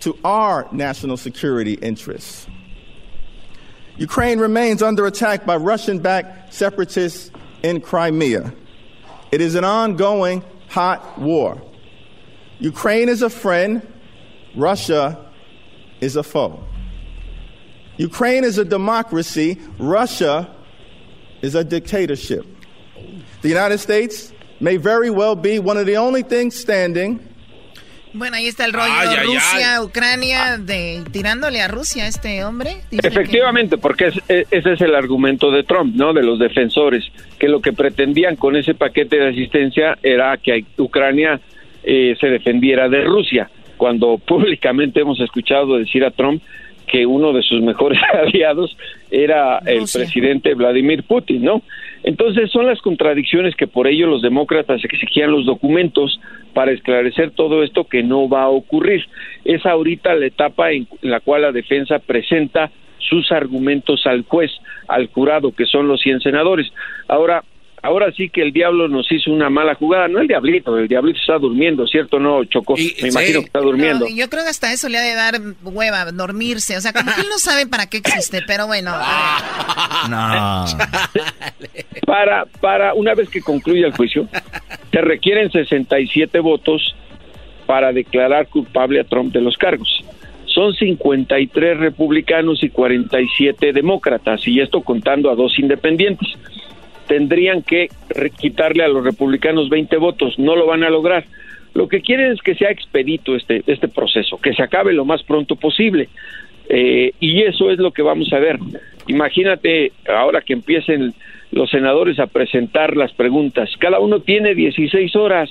to 0.00 0.16
our 0.24 0.66
national 0.72 1.16
security 1.16 1.78
interests. 1.82 2.46
Ukraine 4.02 4.40
remains 4.40 4.82
under 4.82 5.06
attack 5.06 5.46
by 5.46 5.54
Russian 5.54 6.00
backed 6.00 6.52
separatists 6.52 7.30
in 7.62 7.80
Crimea. 7.80 8.52
It 9.30 9.40
is 9.40 9.54
an 9.54 9.62
ongoing 9.62 10.42
hot 10.68 11.20
war. 11.20 11.62
Ukraine 12.58 13.08
is 13.08 13.22
a 13.22 13.30
friend, 13.30 13.86
Russia 14.56 15.30
is 16.00 16.16
a 16.16 16.24
foe. 16.24 16.64
Ukraine 17.96 18.42
is 18.42 18.58
a 18.58 18.64
democracy, 18.64 19.60
Russia 19.78 20.52
is 21.40 21.54
a 21.54 21.62
dictatorship. 21.62 22.44
The 23.42 23.48
United 23.48 23.78
States 23.78 24.32
may 24.58 24.78
very 24.78 25.10
well 25.10 25.36
be 25.36 25.60
one 25.60 25.76
of 25.76 25.86
the 25.86 25.98
only 25.98 26.24
things 26.24 26.58
standing 26.58 27.24
Bueno, 28.14 28.36
ahí 28.36 28.46
está 28.46 28.64
el 28.66 28.72
rollo 28.72 28.92
Ay, 28.92 29.08
ay, 29.18 29.26
Rusia, 29.26 29.76
ay. 29.78 29.84
Ucrania, 29.84 30.58
de 30.58 31.02
tirándole 31.12 31.62
a 31.62 31.68
Rusia 31.68 32.06
este 32.06 32.44
hombre. 32.44 32.76
Dice 32.90 33.02
que- 33.02 33.08
Efectivamente, 33.08 33.78
porque 33.78 34.08
es- 34.08 34.20
e- 34.28 34.46
ese 34.50 34.72
es 34.74 34.80
el 34.82 34.94
argumento 34.94 35.50
de 35.50 35.62
Trump, 35.62 35.94
¿no? 35.96 36.12
De 36.12 36.22
los 36.22 36.38
defensores, 36.38 37.04
que 37.38 37.48
lo 37.48 37.60
que 37.60 37.72
pretendían 37.72 38.36
con 38.36 38.56
ese 38.56 38.74
paquete 38.74 39.16
de 39.16 39.28
asistencia 39.30 39.96
era 40.02 40.36
que 40.36 40.64
Ucrania 40.78 41.40
eh, 41.84 42.14
se 42.20 42.28
defendiera 42.28 42.88
de 42.88 43.02
Rusia, 43.02 43.50
cuando 43.76 44.16
públicamente 44.26 45.00
hemos 45.00 45.18
escuchado 45.20 45.78
decir 45.78 46.04
a 46.04 46.10
Trump 46.12 46.40
que 46.86 47.06
uno 47.06 47.32
de 47.32 47.42
sus 47.42 47.60
mejores 47.62 47.98
aliados 48.14 48.76
era 49.10 49.58
el 49.66 49.80
Rusia. 49.80 50.02
presidente 50.02 50.54
Vladimir 50.54 51.02
Putin, 51.04 51.42
¿no? 51.44 51.62
Entonces 52.04 52.50
son 52.50 52.66
las 52.66 52.80
contradicciones 52.80 53.54
que 53.54 53.66
por 53.66 53.86
ello 53.86 54.06
los 54.06 54.22
demócratas 54.22 54.84
exigían 54.84 55.30
los 55.30 55.46
documentos 55.46 56.20
para 56.52 56.72
esclarecer 56.72 57.30
todo 57.30 57.62
esto 57.62 57.84
que 57.84 58.02
no 58.02 58.28
va 58.28 58.42
a 58.44 58.48
ocurrir. 58.48 59.04
Es 59.44 59.64
ahorita 59.64 60.14
la 60.14 60.26
etapa 60.26 60.72
en 60.72 60.88
la 61.00 61.20
cual 61.20 61.42
la 61.42 61.52
defensa 61.52 61.98
presenta 62.00 62.70
sus 62.98 63.30
argumentos 63.32 64.06
al 64.06 64.22
juez, 64.22 64.50
al 64.88 65.08
jurado, 65.08 65.52
que 65.52 65.66
son 65.66 65.88
los 65.88 66.00
100 66.00 66.20
senadores. 66.20 66.72
Ahora, 67.08 67.42
ahora 67.82 68.12
sí 68.12 68.30
que 68.30 68.42
el 68.42 68.52
diablo 68.52 68.88
nos 68.88 69.10
hizo 69.10 69.30
una 69.30 69.50
mala 69.50 69.74
jugada, 69.74 70.08
no 70.08 70.20
el 70.20 70.28
diablito, 70.28 70.78
el 70.78 70.88
diablito 70.88 71.18
está 71.18 71.38
durmiendo, 71.38 71.86
¿cierto? 71.86 72.18
No, 72.18 72.44
Chocó, 72.44 72.76
me 72.76 73.08
imagino 73.08 73.40
que 73.40 73.46
está 73.46 73.58
durmiendo. 73.58 74.06
No, 74.08 74.14
yo 74.14 74.30
creo 74.30 74.44
que 74.44 74.50
hasta 74.50 74.72
eso 74.72 74.88
le 74.88 74.98
ha 74.98 75.02
de 75.02 75.14
dar 75.14 75.40
hueva, 75.64 76.10
dormirse. 76.12 76.76
O 76.76 76.80
sea, 76.80 76.92
como 76.92 77.12
que 77.12 77.20
él 77.20 77.26
no 77.28 77.38
sabe 77.38 77.66
para 77.66 77.86
qué 77.86 77.98
existe, 77.98 78.40
pero 78.46 78.66
bueno. 78.66 78.92
No. 80.08 80.64
Para, 82.06 82.44
para 82.60 82.94
una 82.94 83.14
vez 83.14 83.30
que 83.30 83.40
concluya 83.40 83.86
el 83.86 83.92
juicio, 83.92 84.28
se 84.90 85.00
requieren 85.00 85.50
67 85.50 86.40
votos 86.40 86.94
para 87.66 87.92
declarar 87.92 88.48
culpable 88.48 89.00
a 89.00 89.04
Trump 89.04 89.32
de 89.32 89.40
los 89.40 89.56
cargos. 89.56 90.04
Son 90.46 90.74
53 90.74 91.78
republicanos 91.78 92.62
y 92.62 92.68
47 92.68 93.72
demócratas, 93.72 94.46
y 94.46 94.60
esto 94.60 94.82
contando 94.82 95.30
a 95.30 95.34
dos 95.34 95.58
independientes. 95.58 96.28
Tendrían 97.06 97.62
que 97.62 97.88
quitarle 98.38 98.84
a 98.84 98.88
los 98.88 99.04
republicanos 99.04 99.68
20 99.68 99.96
votos, 99.96 100.38
no 100.38 100.56
lo 100.56 100.66
van 100.66 100.84
a 100.84 100.90
lograr. 100.90 101.24
Lo 101.74 101.88
que 101.88 102.00
quieren 102.00 102.32
es 102.32 102.40
que 102.42 102.54
sea 102.54 102.70
expedito 102.70 103.34
este, 103.34 103.62
este 103.66 103.88
proceso, 103.88 104.38
que 104.38 104.54
se 104.54 104.62
acabe 104.62 104.92
lo 104.92 105.04
más 105.04 105.22
pronto 105.22 105.56
posible. 105.56 106.08
Eh, 106.68 107.12
y 107.20 107.42
eso 107.42 107.70
es 107.70 107.78
lo 107.78 107.92
que 107.92 108.02
vamos 108.02 108.32
a 108.32 108.38
ver. 108.38 108.58
Imagínate 109.06 109.92
ahora 110.08 110.42
que 110.42 110.52
empiecen 110.52 111.14
los 111.50 111.70
senadores 111.70 112.18
a 112.18 112.26
presentar 112.26 112.96
las 112.96 113.12
preguntas. 113.12 113.70
Cada 113.78 114.00
uno 114.00 114.20
tiene 114.20 114.54
16 114.54 115.14
horas. 115.16 115.50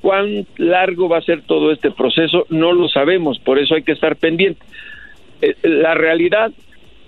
¿Cuán 0.00 0.46
largo 0.56 1.08
va 1.08 1.18
a 1.18 1.22
ser 1.22 1.42
todo 1.42 1.72
este 1.72 1.90
proceso? 1.90 2.46
No 2.48 2.72
lo 2.72 2.88
sabemos, 2.88 3.38
por 3.38 3.58
eso 3.58 3.74
hay 3.74 3.82
que 3.82 3.92
estar 3.92 4.16
pendiente. 4.16 4.64
Eh, 5.42 5.54
la 5.62 5.94
realidad 5.94 6.52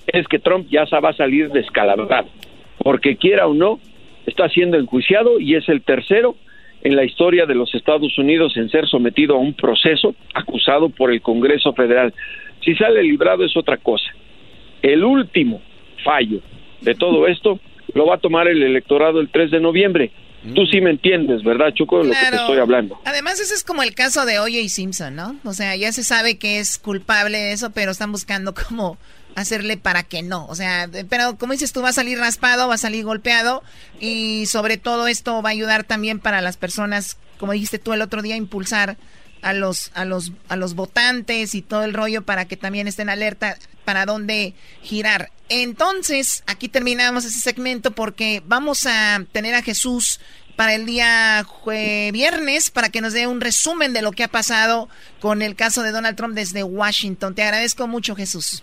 es 0.07 0.27
que 0.29 0.39
Trump 0.39 0.67
ya 0.69 0.85
va 1.01 1.11
a 1.11 1.15
salir 1.15 1.51
descalabrado, 1.51 2.29
porque 2.79 3.17
quiera 3.17 3.47
o 3.47 3.55
no, 3.55 3.81
está 4.27 4.49
siendo 4.49 4.79
enjuiciado 4.79 5.41
y 5.41 5.55
es 5.55 5.69
el 5.69 5.83
tercero 5.83 6.37
en 6.83 6.97
la 6.97 7.05
historia 7.05 7.47
de 7.47 7.55
los 7.55 7.75
Estados 7.75 8.17
Unidos 8.19 8.57
en 8.57 8.69
ser 8.69 8.89
sometido 8.89 9.37
a 9.37 9.39
un 9.39 9.55
proceso 9.55 10.15
acusado 10.35 10.89
por 10.89 11.13
el 11.13 11.23
Congreso 11.23 11.73
Federal. 11.73 12.13
Si 12.65 12.75
sale 12.75 13.03
librado 13.03 13.45
es 13.45 13.57
otra 13.57 13.77
cosa. 13.77 14.11
El 14.83 15.05
último 15.05 15.63
fallo 16.05 16.41
de 16.81 16.95
todo 16.95 17.27
esto 17.29 17.61
lo 17.95 18.07
va 18.07 18.17
a 18.17 18.19
tomar 18.19 18.49
el 18.49 18.63
electorado 18.63 19.21
el 19.21 19.29
3 19.29 19.51
de 19.51 19.61
noviembre. 19.61 20.11
Tú 20.55 20.67
sí 20.67 20.81
me 20.81 20.91
entiendes, 20.91 21.45
¿verdad, 21.45 21.73
Choco, 21.73 21.99
de 21.99 22.09
lo 22.09 22.15
que 22.15 22.31
te 22.31 22.35
estoy 22.35 22.59
hablando? 22.59 22.99
Además, 23.05 23.39
ese 23.39 23.55
es 23.55 23.63
como 23.63 23.85
el 23.85 23.95
caso 23.95 24.27
de 24.27 24.41
O.J. 24.41 24.69
Simpson, 24.69 25.15
¿no? 25.15 25.37
O 25.45 25.53
sea, 25.53 25.77
ya 25.77 25.93
se 25.93 26.03
sabe 26.03 26.37
que 26.37 26.59
es 26.59 26.79
culpable 26.79 27.39
de 27.39 27.53
eso, 27.53 27.71
pero 27.73 27.93
están 27.93 28.11
buscando 28.11 28.53
cómo 28.69 28.99
hacerle 29.35 29.77
para 29.77 30.03
que 30.03 30.23
no. 30.23 30.47
O 30.47 30.55
sea, 30.55 30.89
pero 31.09 31.37
como 31.39 31.53
dices 31.53 31.73
tú, 31.73 31.83
va 31.83 31.91
a 31.91 31.95
salir 31.95 32.19
raspado, 32.19 32.69
va 32.69 32.75
a 32.75 32.79
salir 32.79 33.05
golpeado 33.05 33.63
y 34.01 34.47
sobre 34.47 34.77
todo 34.77 35.07
esto 35.09 35.43
va 35.43 35.51
a 35.51 35.53
ayudar 35.53 35.85
también 35.85 36.19
para 36.19 36.41
las 36.41 36.57
personas, 36.57 37.17
como 37.39 37.53
dijiste 37.53 37.79
tú 37.79 37.93
el 37.93 38.03
otro 38.03 38.23
día, 38.23 38.37
impulsar 38.37 38.97
a 39.43 39.53
los 39.53 39.91
a 39.95 40.05
los 40.05 40.31
a 40.49 40.55
los 40.55 40.75
votantes 40.75 41.57
y 41.57 41.63
todo 41.63 41.83
el 41.83 41.95
rollo 41.95 42.23
para 42.23 42.45
que 42.47 42.57
también 42.57 42.87
estén 42.87 43.09
alerta 43.09 43.57
para 43.85 44.07
dónde 44.07 44.55
girar. 44.83 45.31
Entonces, 45.49 46.45
aquí 46.47 46.69
terminamos 46.69 47.25
ese 47.25 47.41
segmento 47.41 47.91
porque 47.91 48.43
vamos 48.47 48.87
a 48.87 49.25
tener 49.33 49.55
a 49.55 49.63
Jesús 49.63 50.21
para 50.57 50.75
el 50.75 50.87
día 50.87 51.45
viernes 52.13 52.71
para 52.71 52.91
que 52.91 53.01
nos 53.01 53.13
dé 53.13 53.27
un 53.27 53.41
resumen 53.41 53.93
de 53.93 54.03
lo 54.03 54.13
que 54.13 54.25
ha 54.25 54.29
pasado 54.29 54.89
con 55.21 55.43
el 55.43 55.57
caso 55.57 55.83
de 55.83 55.91
Donald 55.91 56.17
Trump 56.17 56.35
desde 56.35 56.63
Washington. 56.63 57.35
Te 57.35 57.43
agradezco 57.43 57.89
mucho, 57.89 58.15
Jesús. 58.15 58.63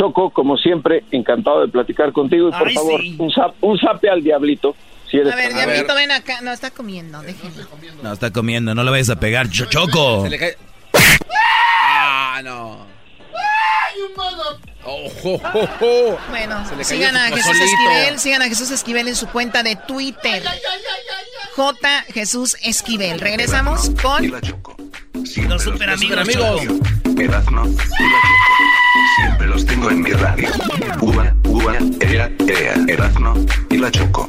Choco, 0.00 0.30
como 0.30 0.56
siempre, 0.56 1.04
encantado 1.10 1.60
de 1.60 1.68
platicar 1.68 2.10
contigo 2.12 2.48
y 2.48 2.52
por 2.52 2.68
Ay, 2.68 2.74
favor, 2.74 3.00
sí. 3.02 3.16
un, 3.18 3.30
zap- 3.30 3.52
un 3.60 3.78
zape 3.78 4.08
al 4.08 4.22
diablito. 4.22 4.74
Si 5.10 5.18
eres 5.18 5.30
A 5.32 5.36
ver, 5.36 5.52
Diablito, 5.52 5.94
ven 5.94 6.10
acá. 6.10 6.40
No, 6.40 6.52
está 6.52 6.70
comiendo, 6.70 7.20
déjenlo. 7.20 7.66
No, 8.02 8.12
está 8.12 8.30
comiendo, 8.30 8.74
no 8.74 8.82
le 8.82 8.90
vayas 8.90 9.10
a 9.10 9.16
pegar, 9.20 9.50
Cho- 9.50 9.66
Choco. 9.66 10.22
Se 10.22 10.30
le 10.30 10.38
cae. 10.38 10.56
Ah, 11.82 12.40
no. 12.42 12.86
Oh, 14.84 15.06
oh, 15.24 15.40
oh, 15.54 15.68
oh. 15.82 16.18
Bueno, 16.30 16.64
sigan 16.82 17.14
a 17.16 17.28
Jesús. 17.28 17.60
Esquivel, 17.60 18.18
sigan 18.18 18.40
a 18.42 18.46
Jesús 18.46 18.70
Esquivel 18.70 19.08
en 19.08 19.16
su 19.16 19.26
cuenta 19.28 19.62
de 19.62 19.76
Twitter. 19.76 20.42
J. 21.56 22.04
Jesús 22.14 22.56
Esquivel. 22.62 23.20
Regresamos 23.20 23.90
con... 24.00 24.24
Los 25.48 25.62
super 25.62 25.90
amigos. 25.90 26.16
La 26.16 26.24
Choco. 26.24 27.68
Siempre 29.16 29.46
los 29.48 29.66
tengo 29.66 29.90
en 29.90 30.00
mi 30.00 30.12
radio. 30.12 30.48
Uva, 31.00 31.34
uva, 31.44 31.74
ea, 32.00 32.30
ea, 32.48 32.74
Erazno 32.88 33.34
y 33.70 33.76
la 33.76 33.90
Choco. 33.90 34.26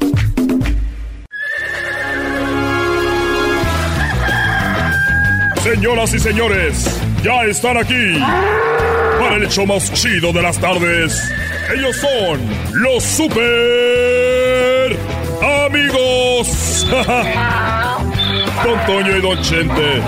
Señoras 5.63 6.13
y 6.13 6.19
señores, 6.19 6.99
ya 7.23 7.45
están 7.45 7.77
aquí 7.77 8.19
para 9.19 9.35
el 9.37 9.43
hecho 9.43 9.65
más 9.65 9.93
chido 9.93 10.33
de 10.33 10.41
las 10.41 10.59
tardes. 10.59 11.31
Ellos 11.73 11.95
son 11.95 12.41
los 12.73 13.03
super 13.03 14.97
amigos. 15.65 16.87
Don 18.63 18.85
Toño 18.85 19.17
y 19.17 19.21
Don 19.21 19.41
Chente. 19.41 20.01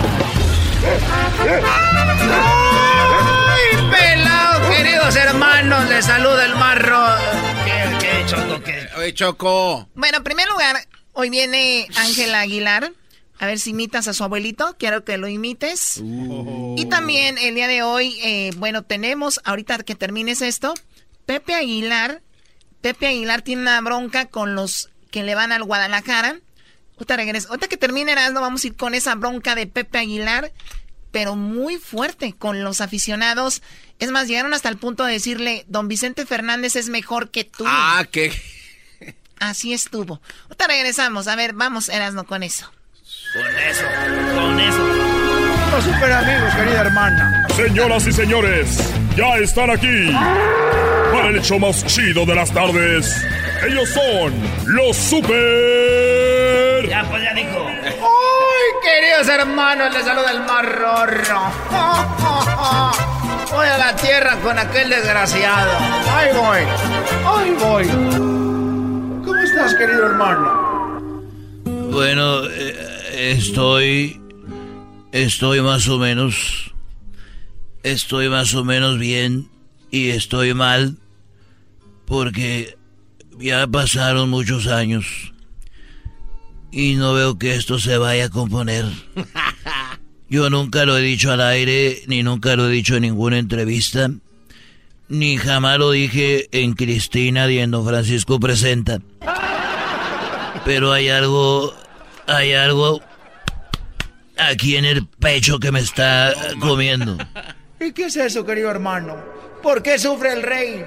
¡Ay, 2.35 3.89
pelado, 3.89 4.69
queridos 4.69 5.15
hermanos! 5.15 5.87
Les 5.89 6.05
saluda 6.05 6.45
el 6.45 6.55
marro. 6.55 7.05
¿Qué, 7.65 7.97
qué, 7.99 8.25
Choco, 8.25 8.61
qué? 8.63 8.89
Oye, 8.97 9.13
Choco. 9.13 9.87
Bueno, 9.95 10.17
en 10.17 10.23
primer 10.23 10.47
lugar, 10.49 10.75
hoy 11.13 11.29
viene 11.29 11.87
Ángela 11.95 12.41
Aguilar. 12.41 12.91
A 13.39 13.45
ver 13.45 13.59
si 13.59 13.69
imitas 13.71 14.07
a 14.07 14.13
su 14.13 14.23
abuelito. 14.23 14.75
Quiero 14.77 15.05
que 15.05 15.17
lo 15.17 15.27
imites. 15.27 16.01
Y 16.03 16.85
también 16.89 17.37
el 17.37 17.55
día 17.55 17.67
de 17.67 17.81
hoy, 17.83 18.19
eh, 18.21 18.51
bueno, 18.57 18.83
tenemos, 18.83 19.39
ahorita 19.45 19.79
que 19.79 19.95
termines 19.95 20.41
esto, 20.41 20.73
Pepe 21.25 21.55
Aguilar. 21.55 22.21
Pepe 22.81 23.07
Aguilar 23.07 23.41
tiene 23.41 23.61
una 23.61 23.79
bronca 23.81 24.25
con 24.25 24.55
los 24.55 24.89
que 25.11 25.23
le 25.23 25.35
van 25.35 25.53
al 25.53 25.63
Guadalajara. 25.63 26.39
Ahorita 27.03 27.17
regreso. 27.17 27.49
Ahorita 27.49 27.67
que 27.67 27.75
termine 27.75 28.13
Erasmo, 28.13 28.39
vamos 28.39 28.63
a 28.63 28.67
ir 28.67 28.77
con 28.77 28.93
esa 28.93 29.15
bronca 29.15 29.55
de 29.55 29.67
Pepe 29.67 29.97
Aguilar, 29.97 30.53
pero 31.11 31.35
muy 31.35 31.75
fuerte 31.75 32.33
con 32.33 32.63
los 32.63 32.79
aficionados. 32.79 33.61
Es 33.99 34.09
más, 34.11 34.29
llegaron 34.29 34.53
hasta 34.53 34.69
el 34.69 34.77
punto 34.77 35.03
de 35.03 35.11
decirle, 35.11 35.65
don 35.67 35.89
Vicente 35.89 36.25
Fernández 36.25 36.77
es 36.77 36.87
mejor 36.87 37.29
que 37.29 37.43
tú. 37.43 37.65
Ah, 37.67 38.05
¿qué? 38.09 38.31
Así 39.37 39.73
estuvo. 39.73 40.21
Ahorita 40.43 40.67
regresamos. 40.67 41.27
A 41.27 41.35
ver, 41.35 41.51
vamos, 41.51 41.89
Erasmo, 41.89 42.23
con 42.23 42.41
eso. 42.41 42.71
Con 43.33 43.59
eso, 43.59 43.83
con 44.33 44.59
eso. 44.61 44.87
Los 45.71 45.83
super 45.83 46.09
amigos, 46.09 46.55
querida 46.55 46.81
hermana. 46.81 47.47
Señoras 47.53 48.07
y 48.07 48.13
señores, 48.13 48.77
ya 49.17 49.35
están 49.39 49.71
aquí 49.71 50.09
para 51.11 51.27
el 51.27 51.35
hecho 51.35 51.59
más 51.59 51.85
chido 51.85 52.25
de 52.25 52.35
las 52.35 52.53
tardes. 52.53 53.25
Ellos 53.67 53.89
son 53.89 54.33
los 54.67 54.95
super 54.95 56.32
Ya, 56.81 57.07
pues 57.09 57.23
ya 57.23 57.33
dijo. 57.33 57.67
¡Ay, 57.67 58.67
queridos 58.81 59.27
hermanos! 59.27 59.93
Les 59.93 60.03
saluda 60.03 60.31
el 60.31 60.39
marrorro. 60.41 61.51
Voy 63.51 63.67
a 63.67 63.77
la 63.77 63.95
tierra 63.95 64.37
con 64.37 64.57
aquel 64.57 64.89
desgraciado. 64.89 65.71
Ahí 66.11 66.29
voy. 66.33 66.59
Ahí 67.25 67.51
voy. 67.59 67.87
¿Cómo 69.23 69.35
estás, 69.35 69.75
querido 69.75 70.07
hermano? 70.07 71.23
Bueno, 71.91 72.45
eh, 72.49 73.35
estoy. 73.37 74.19
Estoy 75.11 75.61
más 75.61 75.87
o 75.87 75.99
menos. 75.99 76.73
Estoy 77.83 78.29
más 78.29 78.53
o 78.55 78.63
menos 78.63 78.97
bien 78.97 79.49
y 79.91 80.09
estoy 80.09 80.53
mal 80.53 80.97
porque 82.05 82.77
ya 83.37 83.67
pasaron 83.67 84.29
muchos 84.29 84.67
años 84.67 85.33
y 86.73 86.95
no 86.95 87.13
veo 87.13 87.37
que 87.37 87.53
esto 87.55 87.77
se 87.77 87.97
vaya 87.97 88.25
a 88.25 88.29
componer. 88.29 88.85
Yo 90.27 90.49
nunca 90.49 90.85
lo 90.85 90.97
he 90.97 91.01
dicho 91.01 91.31
al 91.31 91.41
aire, 91.41 92.01
ni 92.07 92.23
nunca 92.23 92.55
lo 92.55 92.67
he 92.67 92.71
dicho 92.71 92.95
en 92.95 93.03
ninguna 93.03 93.37
entrevista, 93.37 94.09
ni 95.07 95.37
jamás 95.37 95.77
lo 95.77 95.91
dije 95.91 96.49
en 96.51 96.73
Cristina 96.73 97.49
y 97.51 97.59
en 97.59 97.69
Don 97.69 97.85
Francisco 97.85 98.39
Presenta. 98.39 98.99
Pero 100.65 100.91
hay 100.91 101.09
algo, 101.09 101.75
hay 102.25 102.53
algo 102.53 103.01
aquí 104.35 104.75
en 104.75 104.85
el 104.85 105.05
pecho 105.05 105.59
que 105.59 105.71
me 105.71 105.81
está 105.81 106.33
comiendo. 106.59 107.17
¿Y 107.79 107.91
qué 107.91 108.05
es 108.05 108.15
eso, 108.15 108.43
querido 108.43 108.71
hermano? 108.71 109.17
¿Por 109.61 109.83
qué 109.83 109.99
sufre 109.99 110.33
el 110.33 110.41
rey? 110.41 110.83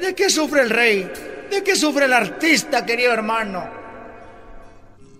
¿De 0.00 0.14
qué 0.14 0.30
sufre 0.30 0.62
el 0.62 0.70
rey? 0.70 1.10
¿De 1.50 1.64
qué 1.64 1.74
sufre 1.74 2.04
el 2.04 2.12
artista, 2.12 2.86
querido 2.86 3.12
hermano? 3.12 3.83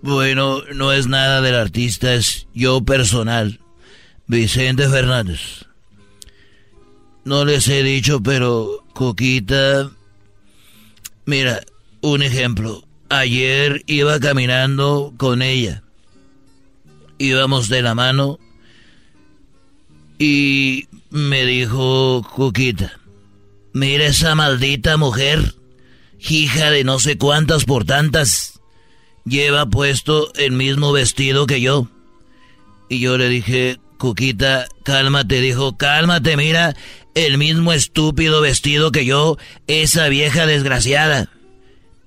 Bueno, 0.05 0.61
no 0.75 0.93
es 0.93 1.07
nada 1.07 1.41
del 1.41 1.55
artista, 1.55 2.13
es 2.13 2.47
yo 2.53 2.85
personal. 2.85 3.59
Vicente 4.27 4.87
Fernández. 4.87 5.65
No 7.25 7.47
les 7.47 7.67
he 7.69 7.83
dicho, 7.83 8.23
pero 8.23 8.85
Coquita... 8.93 9.91
Mira, 11.25 11.63
un 12.03 12.21
ejemplo. 12.21 12.85
Ayer 13.09 13.83
iba 13.87 14.21
caminando 14.21 15.15
con 15.17 15.41
ella. 15.41 15.83
Íbamos 17.17 17.71
de 17.71 17.81
la 17.81 17.95
mano 17.95 18.39
y 20.19 20.87
me 21.09 21.47
dijo 21.47 22.29
Coquita, 22.37 23.01
mira 23.73 24.05
esa 24.05 24.35
maldita 24.35 24.99
mujer, 24.99 25.55
hija 26.19 26.71
de 26.71 26.85
no 26.85 26.99
sé 26.99 27.17
cuántas 27.17 27.65
por 27.65 27.87
tantas, 27.87 28.54
lleva 29.25 29.67
puesto 29.67 30.33
el 30.35 30.53
mismo 30.53 30.93
vestido 30.93 31.47
que 31.47 31.61
yo. 31.61 31.89
Y 32.89 33.01
yo 33.01 33.19
le 33.19 33.29
dije, 33.29 33.79
Cuquita, 33.99 34.67
cálmate, 34.83 35.41
dijo, 35.41 35.77
cálmate, 35.77 36.37
mira, 36.37 36.77
el 37.15 37.39
mismo 37.39 37.73
estúpido 37.73 38.41
vestido 38.41 38.93
que 38.93 39.05
yo, 39.05 39.39
esa 39.67 40.09
vieja 40.09 40.47
desgraciada. 40.47 41.31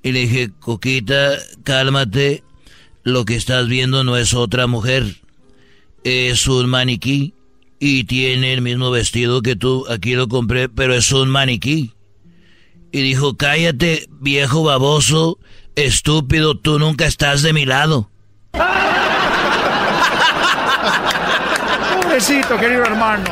Y 0.03 0.11
le 0.11 0.20
dije, 0.20 0.51
Cuquita, 0.59 1.38
cálmate, 1.63 2.43
lo 3.03 3.26
que 3.26 3.36
estás 3.36 3.68
viendo 3.68 4.03
no 4.03 4.18
es 4.18 4.34
otra 4.34 4.68
mujer, 4.68 5.15
es 6.03 6.47
un 6.47 6.70
maniquí 6.70 7.34
y 7.80 8.03
tiene 8.05 8.53
el 8.53 8.61
mismo 8.61 8.91
vestido 8.91 9.41
que 9.41 9.55
tú, 9.55 9.86
aquí 9.89 10.13
lo 10.13 10.28
compré, 10.28 10.70
pero 10.70 10.93
es 10.93 11.11
un 11.11 11.30
maniquí. 11.30 11.93
Y 12.91 13.01
dijo, 13.01 13.36
cállate, 13.36 14.07
viejo 14.20 14.63
baboso, 14.63 15.39
estúpido, 15.78 16.57
tú 16.57 16.80
nunca 16.80 17.05
estás 17.05 17.43
de 17.43 17.53
mi 17.53 17.65
lado. 17.65 18.09
Pobrecito, 22.01 22.57
querido 22.57 22.84
hermano. 22.84 23.30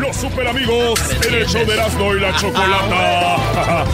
Los 0.00 0.16
super 0.16 0.48
amigos 0.48 1.00
el 1.26 1.46
show 1.46 1.64
de 1.64 1.74
Erasmo 1.74 2.14
y 2.14 2.20
la 2.20 2.36
Chocolata. 2.36 3.86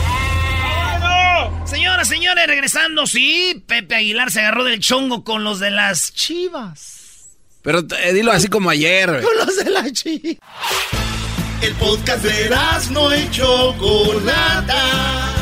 Señoras, 1.65 2.07
señores, 2.07 2.47
regresando, 2.47 3.05
sí, 3.05 3.63
Pepe 3.67 3.95
Aguilar 3.95 4.31
se 4.31 4.39
agarró 4.39 4.63
del 4.63 4.79
chongo 4.79 5.23
con 5.23 5.43
los 5.43 5.59
de 5.59 5.69
las 5.69 6.11
chivas. 6.13 7.37
Pero 7.61 7.83
eh, 8.03 8.13
dilo 8.13 8.31
así 8.31 8.47
como 8.47 8.71
ayer. 8.71 9.21
Con 9.21 9.37
los 9.37 9.63
de 9.63 9.69
la 9.69 9.91
chivas. 9.91 10.37
El 11.61 11.75
podcast 11.75 12.23
de 12.23 12.45
Erasmo 12.45 13.13
y 13.13 13.29
Chocolata. 13.29 15.38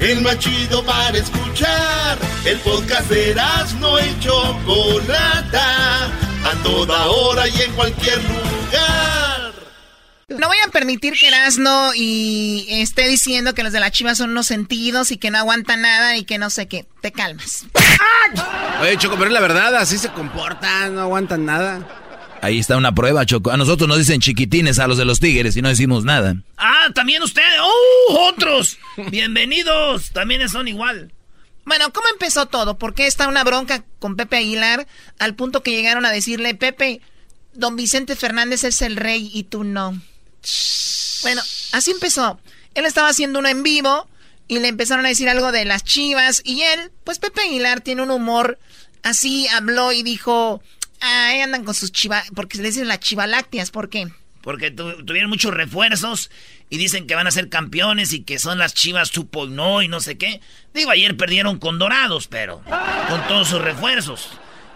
El 0.00 0.20
más 0.22 0.38
chido 0.38 0.84
para 0.84 1.16
escuchar. 1.16 2.18
El 2.44 2.58
podcast 2.60 3.08
de 3.08 3.30
Erasmo 3.30 3.98
y 3.98 4.20
Chocolata. 4.20 6.06
A 6.06 6.62
toda 6.62 7.06
hora 7.06 7.48
y 7.48 7.62
en 7.62 7.72
cualquier 7.72 8.18
lugar. 8.24 9.52
No 10.28 10.48
voy 10.48 10.56
a 10.66 10.70
permitir 10.70 11.14
que 11.14 11.28
Erasno 11.28 11.92
y 11.94 12.66
esté 12.68 13.08
diciendo 13.08 13.54
que 13.54 13.62
los 13.62 13.72
de 13.72 13.80
la 13.80 13.90
chivas 13.90 14.18
son 14.18 14.30
unos 14.30 14.46
sentidos 14.46 15.10
y 15.10 15.16
que 15.16 15.30
no 15.30 15.38
aguantan 15.38 15.82
nada 15.82 16.16
y 16.16 16.24
que 16.24 16.38
no 16.38 16.50
sé 16.50 16.66
qué. 16.66 16.86
Te 17.00 17.12
calmas. 17.12 17.64
Oye, 18.80 18.96
Choco, 18.98 19.16
pero 19.16 19.26
es 19.26 19.32
la 19.32 19.40
verdad, 19.40 19.74
así 19.76 19.98
se 19.98 20.08
comportan, 20.10 20.94
no 20.94 21.02
aguantan 21.02 21.44
nada. 21.44 22.03
Ahí 22.44 22.58
está 22.58 22.76
una 22.76 22.94
prueba, 22.94 23.24
Choco. 23.24 23.50
A 23.52 23.56
nosotros 23.56 23.88
nos 23.88 23.96
dicen 23.96 24.20
chiquitines 24.20 24.78
a 24.78 24.86
los 24.86 24.98
de 24.98 25.06
los 25.06 25.18
tigres 25.18 25.56
y 25.56 25.62
no 25.62 25.70
decimos 25.70 26.04
nada. 26.04 26.36
Ah, 26.58 26.90
también 26.94 27.22
ustedes. 27.22 27.58
¡Oh, 27.58 28.28
otros! 28.28 28.76
Bienvenidos. 29.10 30.10
También 30.10 30.46
son 30.50 30.68
igual. 30.68 31.10
Bueno, 31.64 31.90
¿cómo 31.90 32.06
empezó 32.12 32.44
todo? 32.44 32.76
¿Por 32.76 32.92
qué 32.92 33.06
está 33.06 33.28
una 33.28 33.44
bronca 33.44 33.82
con 33.98 34.16
Pepe 34.16 34.36
Aguilar 34.36 34.86
al 35.18 35.34
punto 35.34 35.62
que 35.62 35.70
llegaron 35.70 36.04
a 36.04 36.10
decirle, 36.12 36.54
Pepe, 36.54 37.00
don 37.54 37.76
Vicente 37.76 38.14
Fernández 38.14 38.62
es 38.64 38.82
el 38.82 38.96
rey 38.96 39.30
y 39.32 39.44
tú 39.44 39.64
no? 39.64 39.98
Bueno, 41.22 41.40
así 41.72 41.92
empezó. 41.92 42.38
Él 42.74 42.84
estaba 42.84 43.08
haciendo 43.08 43.38
uno 43.38 43.48
en 43.48 43.62
vivo 43.62 44.06
y 44.48 44.58
le 44.58 44.68
empezaron 44.68 45.06
a 45.06 45.08
decir 45.08 45.30
algo 45.30 45.50
de 45.50 45.64
las 45.64 45.82
chivas 45.82 46.42
y 46.44 46.60
él, 46.60 46.92
pues 47.04 47.18
Pepe 47.18 47.40
Aguilar 47.40 47.80
tiene 47.80 48.02
un 48.02 48.10
humor 48.10 48.58
así, 49.02 49.48
habló 49.48 49.92
y 49.92 50.02
dijo, 50.02 50.60
ahí 51.04 51.40
andan 51.40 51.64
con 51.64 51.74
sus 51.74 51.92
chivas, 51.92 52.28
porque 52.34 52.58
le 52.58 52.64
dicen 52.68 52.88
las 52.88 53.00
chivalácteas, 53.00 53.70
¿por 53.70 53.88
qué? 53.88 54.08
Porque 54.42 54.70
tu- 54.70 55.04
tuvieron 55.04 55.30
muchos 55.30 55.54
refuerzos 55.54 56.30
y 56.68 56.76
dicen 56.76 57.06
que 57.06 57.14
van 57.14 57.26
a 57.26 57.30
ser 57.30 57.48
campeones 57.48 58.12
y 58.12 58.22
que 58.24 58.38
son 58.38 58.58
las 58.58 58.74
chivas 58.74 59.08
supo 59.08 59.46
no 59.46 59.80
y 59.82 59.88
no 59.88 60.00
sé 60.00 60.18
qué. 60.18 60.40
Digo, 60.74 60.90
ayer 60.90 61.16
perdieron 61.16 61.58
con 61.58 61.78
Dorados, 61.78 62.26
pero 62.28 62.62
con 63.08 63.26
todos 63.26 63.48
sus 63.48 63.62
refuerzos. 63.62 64.28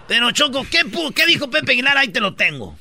Pero 0.07 0.31
Choco, 0.31 0.66
¿qué, 0.70 0.81
qué 1.14 1.26
dijo 1.26 1.51
Pepe 1.51 1.72
Aguilar? 1.72 1.99
Ahí 1.99 2.09
te 2.09 2.20
lo 2.20 2.35
tengo. 2.35 2.79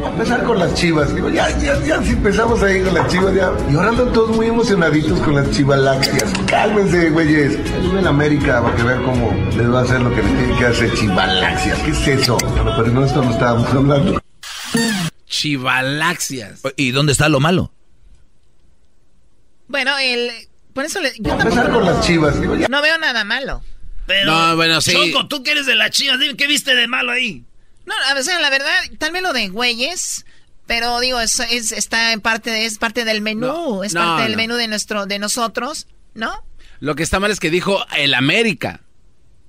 A 0.00 0.06
empezar 0.10 0.44
con 0.44 0.60
las 0.60 0.74
chivas. 0.74 1.12
Digo, 1.12 1.28
ya, 1.28 1.50
ya, 1.58 1.76
ya, 1.84 2.00
si 2.00 2.10
empezamos 2.10 2.62
ahí 2.62 2.84
con 2.84 2.94
las 2.94 3.10
chivas, 3.10 3.34
ya. 3.34 3.52
Y 3.68 3.74
ahora 3.74 3.88
andan 3.88 4.12
todos 4.12 4.36
muy 4.36 4.46
emocionaditos 4.46 5.18
con 5.22 5.34
las 5.34 5.50
chivalácteas. 5.50 6.32
Cálmense, 6.46 7.10
güeyes. 7.10 7.54
Él 7.56 7.98
en 7.98 8.06
América 8.06 8.62
para 8.62 8.76
que 8.76 8.82
vean 8.84 9.02
cómo 9.02 9.32
les 9.56 9.68
va 9.68 9.80
a 9.80 9.82
hacer 9.82 10.00
lo 10.00 10.14
que 10.14 10.22
les 10.22 10.36
tiene 10.38 10.56
que 10.56 10.66
hacer 10.66 10.94
chivalácteas. 10.94 11.78
¿Qué 11.80 11.90
es 11.90 12.06
eso? 12.06 12.38
Pero 12.38 12.86
no, 12.92 13.04
esto 13.04 13.22
no 13.24 13.30
estábamos 13.32 13.68
hablando. 13.70 14.22
Chivalaxias. 15.26 16.60
¿Y 16.76 16.92
dónde 16.92 17.10
está 17.10 17.28
lo 17.28 17.40
malo? 17.40 17.72
Bueno, 19.66 19.98
él, 19.98 20.30
por 20.74 20.84
eso 20.84 21.00
le... 21.00 21.12
Yo 21.18 21.32
A 21.32 21.38
empezar 21.40 21.72
con 21.72 21.84
las 21.84 22.06
chivas. 22.06 22.40
Digo, 22.40 22.54
ya. 22.54 22.68
no 22.68 22.80
veo 22.82 22.98
nada 22.98 23.24
malo. 23.24 23.64
Pero, 24.06 24.30
No, 24.30 24.54
bueno, 24.54 24.80
sí. 24.80 24.92
Choco, 24.92 25.26
tú 25.26 25.42
que 25.42 25.50
eres 25.50 25.66
de 25.66 25.74
las 25.74 25.90
chivas, 25.90 26.20
dime 26.20 26.36
qué 26.36 26.46
viste 26.46 26.76
de 26.76 26.86
malo 26.86 27.10
ahí. 27.10 27.44
No, 27.88 28.20
o 28.20 28.22
sea, 28.22 28.38
la 28.40 28.50
verdad, 28.50 28.74
tal 28.98 29.12
vez 29.12 29.22
lo 29.22 29.32
de 29.32 29.48
güeyes, 29.48 30.24
pero 30.66 31.00
digo, 31.00 31.20
es, 31.20 31.40
es- 31.40 31.72
está 31.72 32.12
en 32.12 32.20
parte 32.20 32.50
de, 32.50 32.66
es 32.66 32.78
parte 32.78 33.04
del 33.04 33.20
menú, 33.22 33.46
No, 33.46 33.84
es 33.84 33.94
no, 33.94 34.00
parte 34.00 34.22
del 34.24 34.32
no. 34.32 34.36
menú 34.38 34.54
de 34.56 34.68
nuestro, 34.68 35.06
de 35.06 35.18
nosotros, 35.18 35.86
¿no? 36.14 36.44
Lo 36.80 36.94
que 36.94 37.02
está 37.02 37.18
mal 37.20 37.30
es 37.30 37.40
que 37.40 37.50
dijo 37.50 37.84
el 37.96 38.14
América. 38.14 38.80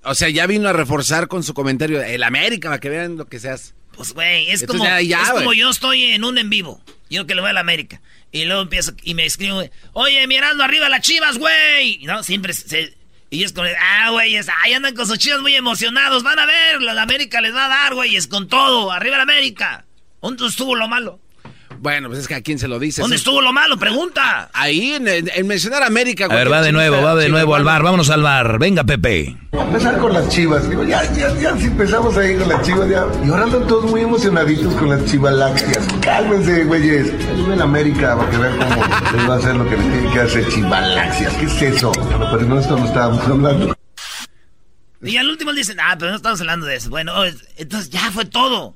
O 0.04 0.16
sea, 0.16 0.30
ya 0.30 0.48
vino 0.48 0.70
a 0.70 0.74
reforzar 0.74 1.28
con 1.28 1.44
su 1.44 1.54
comentario 1.54 2.02
el 2.02 2.24
América 2.24 2.70
para 2.70 2.80
que 2.80 2.90
vean 2.90 3.18
lo 3.18 3.26
que 3.28 3.40
se 3.40 3.50
hace. 3.50 3.74
Pues, 3.96 4.14
güey, 4.14 4.50
es 4.50 4.66
como, 4.66 4.84
ya- 4.84 5.02
ya, 5.02 5.24
es 5.24 5.30
como 5.32 5.54
yo 5.54 5.70
estoy 5.70 6.04
en 6.14 6.24
un 6.24 6.38
en 6.38 6.50
vivo. 6.50 6.82
Yo 7.10 7.28
que 7.28 7.36
le 7.36 7.42
voy 7.42 7.50
a 7.50 7.54
la 7.54 7.60
América. 7.60 8.02
Y 8.32 8.46
luego 8.46 8.62
empiezo 8.62 8.94
y 9.04 9.14
me 9.16 9.26
escribo, 9.26 9.62
oye, 9.94 10.26
mirando 10.28 10.64
arriba 10.64 10.88
las 10.88 11.02
chivas, 11.02 11.38
güey. 11.38 11.98
No, 12.06 12.24
siempre 12.24 12.54
se... 12.54 12.96
Y 13.30 13.44
es 13.44 13.54
como, 13.54 13.68
ah, 13.80 14.10
güey, 14.10 14.36
ahí 14.38 14.74
andan 14.74 14.96
con 14.96 15.06
sus 15.06 15.20
chivas 15.20 15.42
muy 15.42 15.56
emocionados. 15.56 16.24
Van 16.24 16.40
a 16.40 16.46
ver, 16.46 16.82
la 16.82 17.02
América 17.02 17.42
les 17.42 17.54
va 17.54 17.66
a 17.66 17.70
dar, 17.70 17.94
güey, 17.94 18.16
es 18.16 18.28
con 18.28 18.48
todo. 18.48 18.92
Arriba 18.92 19.18
la 19.18 19.24
América. 19.24 19.86
¿Dónde 20.22 20.48
estuvo 20.48 20.76
lo 20.76 20.88
malo? 20.88 21.20
Bueno, 21.82 22.10
pues 22.10 22.20
es 22.20 22.28
que 22.28 22.36
a 22.36 22.42
quién 22.42 22.60
se 22.60 22.68
lo 22.68 22.78
dice. 22.78 23.02
¿Dónde 23.02 23.16
estuvo 23.16 23.42
lo 23.42 23.54
malo? 23.54 23.78
Pregunta. 23.78 24.50
Ahí, 24.54 24.92
en, 24.94 25.08
en- 25.08 25.30
en 25.34 25.48
mencionar 25.48 25.82
América. 25.84 26.26
A 26.26 26.36
ver, 26.36 26.52
va 26.52 26.62
de 26.62 26.72
nuevo, 26.74 27.02
va 27.02 27.16
de 27.16 27.30
nuevo 27.30 27.56
al 27.56 27.64
bar. 27.64 27.82
Vámonos 27.84 28.10
al 28.10 28.22
bar. 28.22 28.60
Venga, 28.60 28.84
Pepe. 28.84 29.38
A 29.58 29.62
empezar 29.64 29.98
con 29.98 30.12
las 30.14 30.28
chivas. 30.30 30.70
Digo, 30.70 30.84
ya, 30.84 31.04
ya, 31.14 31.34
ya, 31.40 31.56
si 31.58 31.66
empezamos 31.68 32.18
ahí 32.18 32.36
con 32.38 32.50
las 32.50 32.62
chivas, 32.64 32.90
ya. 32.90 33.06
Y 33.26 33.30
ahora 33.30 33.44
andan 33.44 33.66
todos 33.68 33.90
muy 33.90 34.02
emocionaditos 34.02 34.74
con 34.76 34.90
las 34.90 35.06
chivalácteas. 35.06 35.88
Cálmense, 36.02 36.66
güeyes. 36.66 37.08
Él 37.08 37.52
en 37.54 37.62
América 37.62 38.18
para 38.18 38.30
que 38.30 38.38
vean 38.38 38.58
cómo 38.58 39.16
les 39.18 39.30
va 39.30 39.34
a 39.36 39.38
hacer 39.38 39.56
lo 39.56 39.70
que 39.70 39.78
les 39.78 39.92
tiene 39.92 40.14
que 40.14 40.20
hacer 40.20 40.48
chivalácteas. 40.50 41.34
¿Qué 41.36 41.46
es 41.46 41.62
eso? 41.62 41.92
Pero 41.94 42.42
no, 42.42 42.60
esto 42.60 42.78
no 42.78 42.86
estábamos 42.86 43.26
hablando. 43.26 43.76
Y 45.02 45.16
al 45.16 45.30
último 45.30 45.54
dicen, 45.54 45.78
ah, 45.80 45.96
pero 45.98 46.12
no 46.12 46.18
estamos 46.18 46.42
hablando 46.42 46.66
de 46.66 46.76
eso. 46.76 46.90
Bueno, 46.90 47.24
es- 47.24 47.38
entonces 47.56 47.90
ya 47.90 48.12
fue 48.12 48.26
todo. 48.26 48.76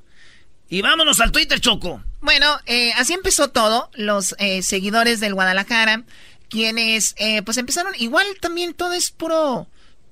Y 0.69 0.81
vámonos 0.81 1.19
al 1.19 1.31
Twitter, 1.31 1.59
Choco. 1.59 2.03
Bueno, 2.21 2.57
eh, 2.65 2.91
así 2.93 3.13
empezó 3.13 3.49
todo. 3.49 3.89
Los 3.95 4.35
eh, 4.39 4.63
seguidores 4.63 5.19
del 5.19 5.33
Guadalajara, 5.33 6.03
quienes, 6.49 7.15
eh, 7.17 7.41
pues 7.43 7.57
empezaron, 7.57 7.93
igual 7.97 8.25
también 8.39 8.73
todo 8.73 8.93
es 8.93 9.11
puro, 9.11 9.67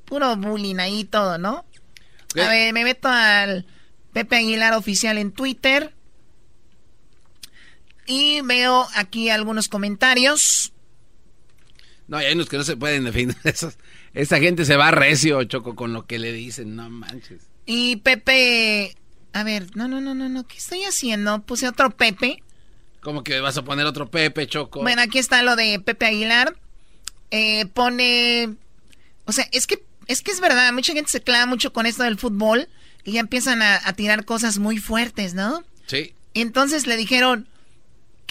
puro 0.05 0.35
bullying 0.35 0.77
ahí 0.77 1.03
todo, 1.03 1.37
¿no? 1.37 1.65
A 2.41 2.47
ver, 2.47 2.73
me 2.73 2.83
meto 2.83 3.07
al 3.07 3.65
Pepe 4.13 4.37
Aguilar 4.37 4.73
oficial 4.73 5.17
en 5.17 5.31
Twitter. 5.31 5.93
Y 8.05 8.41
veo 8.41 8.87
aquí 8.95 9.29
algunos 9.29 9.67
comentarios. 9.67 10.73
No, 12.07 12.17
hay 12.17 12.33
unos 12.33 12.49
que 12.49 12.57
no 12.57 12.63
se 12.63 12.75
pueden 12.75 13.05
definir. 13.05 13.35
Esos, 13.45 13.77
esa 14.13 14.39
gente 14.39 14.65
se 14.65 14.75
va 14.75 14.91
recio, 14.91 15.43
Choco, 15.45 15.75
con 15.75 15.93
lo 15.93 16.05
que 16.05 16.19
le 16.19 16.33
dicen, 16.33 16.75
no 16.75 16.89
manches. 16.89 17.47
Y 17.65 17.97
Pepe... 17.97 18.97
A 19.33 19.43
ver, 19.43 19.75
no, 19.75 19.87
no, 19.87 20.01
no, 20.01 20.13
no, 20.13 20.29
no. 20.29 20.45
¿Qué 20.45 20.57
estoy 20.57 20.83
haciendo? 20.83 21.41
Puse 21.41 21.67
otro 21.67 21.91
Pepe. 21.91 22.43
¿Cómo 23.01 23.23
que 23.23 23.39
vas 23.39 23.57
a 23.57 23.63
poner 23.63 23.85
otro 23.85 24.09
Pepe, 24.09 24.47
Choco? 24.47 24.81
Bueno, 24.81 25.01
aquí 25.01 25.19
está 25.19 25.41
lo 25.43 25.55
de 25.55 25.79
Pepe 25.79 26.05
Aguilar. 26.05 26.55
Eh, 27.31 27.65
pone... 27.67 28.55
O 29.25 29.31
sea, 29.31 29.47
es 29.51 29.67
que, 29.67 29.83
es 30.07 30.21
que 30.21 30.31
es 30.31 30.39
verdad, 30.39 30.71
mucha 30.73 30.93
gente 30.93 31.09
se 31.09 31.21
clava 31.21 31.45
mucho 31.45 31.71
con 31.71 31.85
esto 31.85 32.03
del 32.03 32.17
fútbol 32.17 32.67
y 33.03 33.13
ya 33.13 33.21
empiezan 33.21 33.61
a, 33.61 33.79
a 33.83 33.93
tirar 33.93 34.25
cosas 34.25 34.57
muy 34.57 34.77
fuertes, 34.77 35.33
¿no? 35.33 35.63
Sí. 35.87 36.13
Entonces 36.33 36.87
le 36.87 36.97
dijeron, 36.97 37.47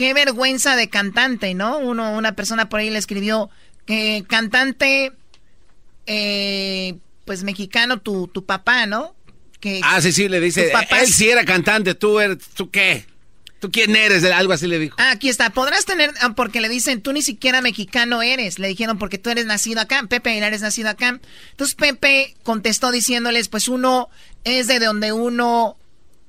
qué 0.01 0.14
vergüenza 0.14 0.76
de 0.76 0.88
cantante, 0.88 1.53
¿no? 1.53 1.78
Uno, 1.78 2.16
una 2.16 2.32
persona 2.32 2.68
por 2.68 2.80
ahí 2.80 2.88
le 2.88 2.98
escribió 2.98 3.51
que 3.84 4.24
cantante, 4.28 5.12
eh, 6.07 6.96
pues 7.24 7.42
mexicano, 7.42 8.01
tu, 8.01 8.26
tu 8.28 8.44
papá, 8.46 8.86
¿no? 8.86 9.14
Que, 9.61 9.80
Ah, 9.84 10.00
sí, 10.00 10.12
sí, 10.12 10.28
le 10.28 10.40
dice, 10.40 10.70
papás- 10.72 11.02
él 11.02 11.12
sí 11.12 11.28
era 11.28 11.44
cantante, 11.44 11.94
tú 11.94 12.18
eres, 12.18 12.38
¿tú 12.54 12.70
qué? 12.70 13.06
¿Tú 13.61 13.70
quién 13.70 13.94
eres? 13.94 14.24
Algo 14.24 14.54
así 14.54 14.66
le 14.66 14.78
dijo. 14.78 14.96
Ah, 14.98 15.11
aquí 15.11 15.28
está. 15.28 15.50
Podrás 15.50 15.84
tener, 15.84 16.11
ah, 16.22 16.32
porque 16.34 16.62
le 16.62 16.70
dicen, 16.70 17.02
tú 17.02 17.12
ni 17.12 17.20
siquiera 17.20 17.61
mexicano 17.61 18.22
eres. 18.22 18.58
Le 18.58 18.68
dijeron, 18.68 18.98
porque 18.98 19.18
tú 19.18 19.28
eres 19.28 19.44
nacido 19.44 19.82
acá. 19.82 20.02
Pepe 20.08 20.30
Aguilar 20.30 20.54
es 20.54 20.62
nacido 20.62 20.88
acá. 20.88 21.20
Entonces 21.50 21.74
Pepe 21.74 22.36
contestó 22.42 22.90
diciéndoles, 22.90 23.48
pues 23.48 23.68
uno 23.68 24.08
es 24.44 24.66
de 24.66 24.78
donde 24.78 25.12
uno, 25.12 25.76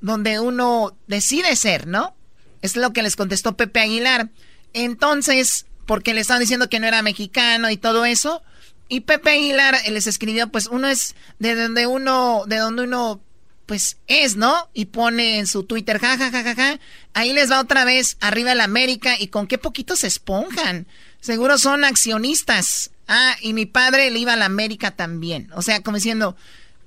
donde 0.01 0.41
uno 0.41 0.93
decide 1.07 1.55
ser, 1.55 1.87
¿no? 1.87 2.17
Es 2.61 2.75
lo 2.75 2.91
que 2.91 3.01
les 3.01 3.15
contestó 3.15 3.55
Pepe 3.55 3.79
Aguilar. 3.79 4.27
Entonces, 4.73 5.67
porque 5.85 6.13
le 6.13 6.19
estaban 6.19 6.41
diciendo 6.41 6.67
que 6.69 6.81
no 6.81 6.87
era 6.87 7.01
mexicano 7.01 7.69
y 7.69 7.77
todo 7.77 8.03
eso. 8.03 8.43
Y 8.91 8.99
Pepe 8.99 9.29
Aguilar 9.29 9.77
les 9.89 10.05
escribió, 10.05 10.49
pues 10.49 10.67
uno 10.67 10.89
es 10.89 11.15
de 11.39 11.55
donde 11.55 11.87
uno, 11.87 12.43
de 12.45 12.57
donde 12.57 12.83
uno, 12.83 13.21
pues 13.65 13.95
es, 14.07 14.35
¿no? 14.35 14.69
Y 14.73 14.87
pone 14.87 15.39
en 15.39 15.47
su 15.47 15.63
Twitter, 15.63 15.97
ja, 15.97 16.17
ja, 16.17 16.29
ja, 16.29 16.43
ja, 16.43 16.53
ja. 16.53 16.79
Ahí 17.13 17.31
les 17.31 17.49
va 17.49 17.61
otra 17.61 17.85
vez 17.85 18.17
arriba 18.19 18.51
el 18.51 18.59
América 18.59 19.15
y 19.17 19.27
con 19.27 19.47
qué 19.47 19.57
poquito 19.57 19.95
se 19.95 20.07
esponjan. 20.07 20.87
Seguro 21.21 21.57
son 21.57 21.85
accionistas. 21.85 22.91
Ah, 23.07 23.37
y 23.39 23.53
mi 23.53 23.65
padre 23.65 24.11
le 24.11 24.19
iba 24.19 24.33
a 24.33 24.35
la 24.35 24.43
América 24.43 24.91
también. 24.91 25.49
O 25.55 25.61
sea, 25.61 25.81
como 25.81 25.95
diciendo, 25.95 26.35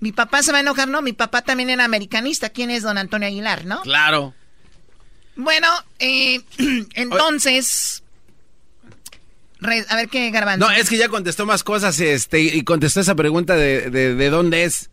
mi 0.01 0.13
papá 0.13 0.43
se 0.43 0.53
va 0.53 0.59
a 0.59 0.61
enojar, 0.61 0.89
no, 0.89 1.01
mi 1.01 1.15
papá 1.15 1.41
también 1.41 1.71
era 1.71 1.87
americanista. 1.87 2.51
¿Quién 2.51 2.69
es 2.69 2.83
don 2.83 2.99
Antonio 2.99 3.29
Aguilar, 3.29 3.65
no? 3.65 3.81
Claro. 3.81 4.35
Bueno, 5.37 5.69
eh, 6.01 6.43
entonces... 6.97 8.03
re- 9.65 9.85
a 9.89 9.97
ver 9.97 10.09
qué 10.09 10.31
garbanzo. 10.31 10.67
No, 10.67 10.73
es 10.73 10.89
que 10.89 10.97
ya 10.97 11.09
contestó 11.09 11.45
más 11.47 11.65
cosas 11.65 11.99
este, 12.01 12.41
y 12.41 12.63
contestó 12.63 13.01
esa 13.01 13.15
pregunta 13.15 13.57
de, 13.57 13.91
de, 13.91 14.15
de 14.15 14.31
dónde 14.31 14.65
es. 14.65 14.91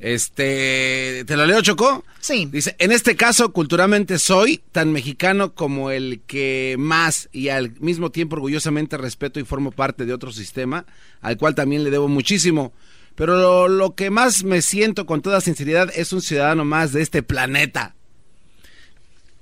Este, 0.00 1.24
¿te 1.26 1.36
lo 1.36 1.44
leo, 1.44 1.60
Chocó? 1.60 2.04
Sí. 2.20 2.48
Dice, 2.52 2.76
en 2.78 2.92
este 2.92 3.16
caso, 3.16 3.52
culturalmente 3.52 4.18
soy 4.18 4.62
tan 4.70 4.92
mexicano 4.92 5.54
como 5.54 5.90
el 5.90 6.20
que 6.26 6.76
más 6.78 7.28
y 7.32 7.48
al 7.48 7.72
mismo 7.80 8.10
tiempo 8.10 8.36
orgullosamente 8.36 8.96
respeto 8.96 9.40
y 9.40 9.44
formo 9.44 9.72
parte 9.72 10.06
de 10.06 10.12
otro 10.14 10.30
sistema, 10.30 10.86
al 11.20 11.36
cual 11.36 11.56
también 11.56 11.82
le 11.82 11.90
debo 11.90 12.06
muchísimo. 12.06 12.72
Pero 13.16 13.36
lo, 13.36 13.66
lo 13.68 13.96
que 13.96 14.10
más 14.10 14.44
me 14.44 14.62
siento 14.62 15.04
con 15.04 15.20
toda 15.20 15.40
sinceridad 15.40 15.90
es 15.94 16.12
un 16.12 16.22
ciudadano 16.22 16.64
más 16.64 16.92
de 16.92 17.02
este 17.02 17.24
planeta. 17.24 17.96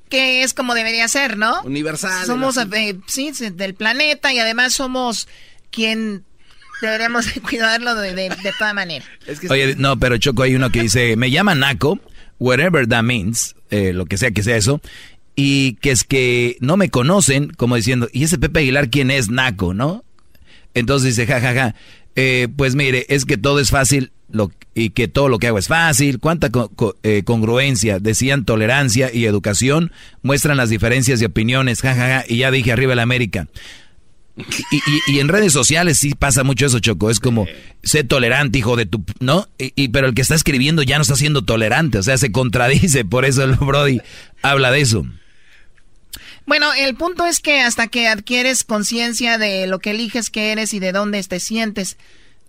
Que 0.09 0.43
es 0.43 0.55
como 0.55 0.75
debería 0.75 1.09
ser, 1.09 1.37
¿no? 1.37 1.63
Universal. 1.63 2.27
Somos 2.27 2.57
eh, 2.57 2.99
sí, 3.07 3.33
del 3.53 3.75
planeta 3.75 4.33
y 4.33 4.39
además 4.39 4.75
somos 4.75 5.29
quien 5.71 6.25
deberíamos 6.81 7.35
de 7.35 7.41
cuidarlo 7.41 7.95
de, 7.95 8.15
de, 8.15 8.29
de 8.29 8.53
toda 8.59 8.75
manera. 8.75 9.05
Oye, 9.51 9.75
no, 9.77 9.99
pero 9.99 10.17
Choco, 10.19 10.43
hay 10.43 10.55
uno 10.55 10.71
que 10.71 10.83
dice, 10.83 11.17
me 11.17 11.31
llama 11.31 11.55
Naco, 11.55 11.99
whatever 12.39 12.87
that 12.87 13.03
means, 13.03 13.57
eh, 13.71 13.93
lo 13.93 14.07
que 14.07 14.17
sea 14.17 14.31
que 14.31 14.43
sea 14.43 14.57
eso, 14.57 14.81
y 15.35 15.75
que 15.75 15.91
es 15.91 16.05
que 16.05 16.57
no 16.61 16.77
me 16.77 16.91
conocen, 16.91 17.51
como 17.51 17.77
diciendo, 17.77 18.09
¿y 18.13 18.25
ese 18.25 18.39
Pepe 18.39 18.61
Aguilar 18.61 18.91
quién 18.91 19.11
es 19.11 19.29
Naco, 19.29 19.75
no? 19.75 20.05
Entonces 20.75 21.17
dice, 21.17 21.27
jajaja, 21.27 21.55
ja, 21.55 21.61
ja, 21.73 21.75
eh, 22.17 22.49
pues 22.55 22.75
mire, 22.75 23.07
es 23.09 23.25
que 23.25 23.37
todo 23.37 23.61
es 23.61 23.71
fácil 23.71 24.13
lo, 24.29 24.51
y 24.75 24.91
que 24.91 25.09
todo 25.09 25.29
lo 25.29 25.39
que 25.39 25.47
hago 25.47 25.59
es 25.59 25.69
fácil, 25.69 26.19
cuánta 26.19 26.51
co- 26.51 26.97
eh, 27.03 27.23
congruencia, 27.25 27.99
decían 28.01 28.45
tolerancia 28.45 29.11
y 29.13 29.25
educación, 29.25 29.93
muestran 30.23 30.57
las 30.57 30.69
diferencias 30.71 31.21
de 31.21 31.27
opiniones, 31.27 31.81
jajaja, 31.81 32.25
y 32.29 32.39
ya 32.39 32.51
dije 32.51 32.73
arriba 32.73 32.93
el 32.95 32.99
América. 32.99 33.47
Y, 34.37 34.77
y- 34.77 35.17
y 35.17 35.21
en 35.21 35.29
redes 35.29 35.53
sociales 35.55 35.99
sí 35.99 36.13
pasa 36.15 36.45
mucho 36.45 36.67
eso, 36.67 36.79
Choco. 36.79 37.09
Es 37.11 37.21
como, 37.21 37.47
sé 37.83 38.05
tolerante, 38.05 38.59
hijo 38.59 38.77
de 38.77 38.85
tu... 38.85 39.03
¿No? 39.19 39.49
Y, 39.59 39.73
y- 39.77 39.89
pero 39.89 40.09
el 40.09 40.15
que 40.15 40.21
está 40.21 40.35
escribiendo 40.35 40.83
ya 40.83 40.97
no 40.99 41.03
está 41.03 41.17
siendo 41.17 41.43
tolerante. 41.45 41.97
O 41.97 42.03
sea, 42.03 42.19
se 42.19 42.31
contradice. 42.33 43.07
Por 43.07 43.25
eso 43.25 43.45
el 43.45 43.53
Brody 43.55 44.03
habla 44.43 44.71
de 44.73 44.83
eso. 44.83 45.07
Bueno, 46.47 46.73
el 46.75 46.95
punto 46.97 47.25
es 47.27 47.41
que 47.41 47.61
hasta 47.61 47.89
que 47.89 48.09
adquieres 48.09 48.63
conciencia 48.63 49.39
de 49.39 49.67
lo 49.67 49.79
que 49.79 49.91
eliges 49.93 50.31
que 50.31 50.53
eres 50.53 50.75
y 50.75 50.81
de 50.81 50.93
dónde 50.93 51.23
te 51.25 51.41
sientes, 51.41 51.97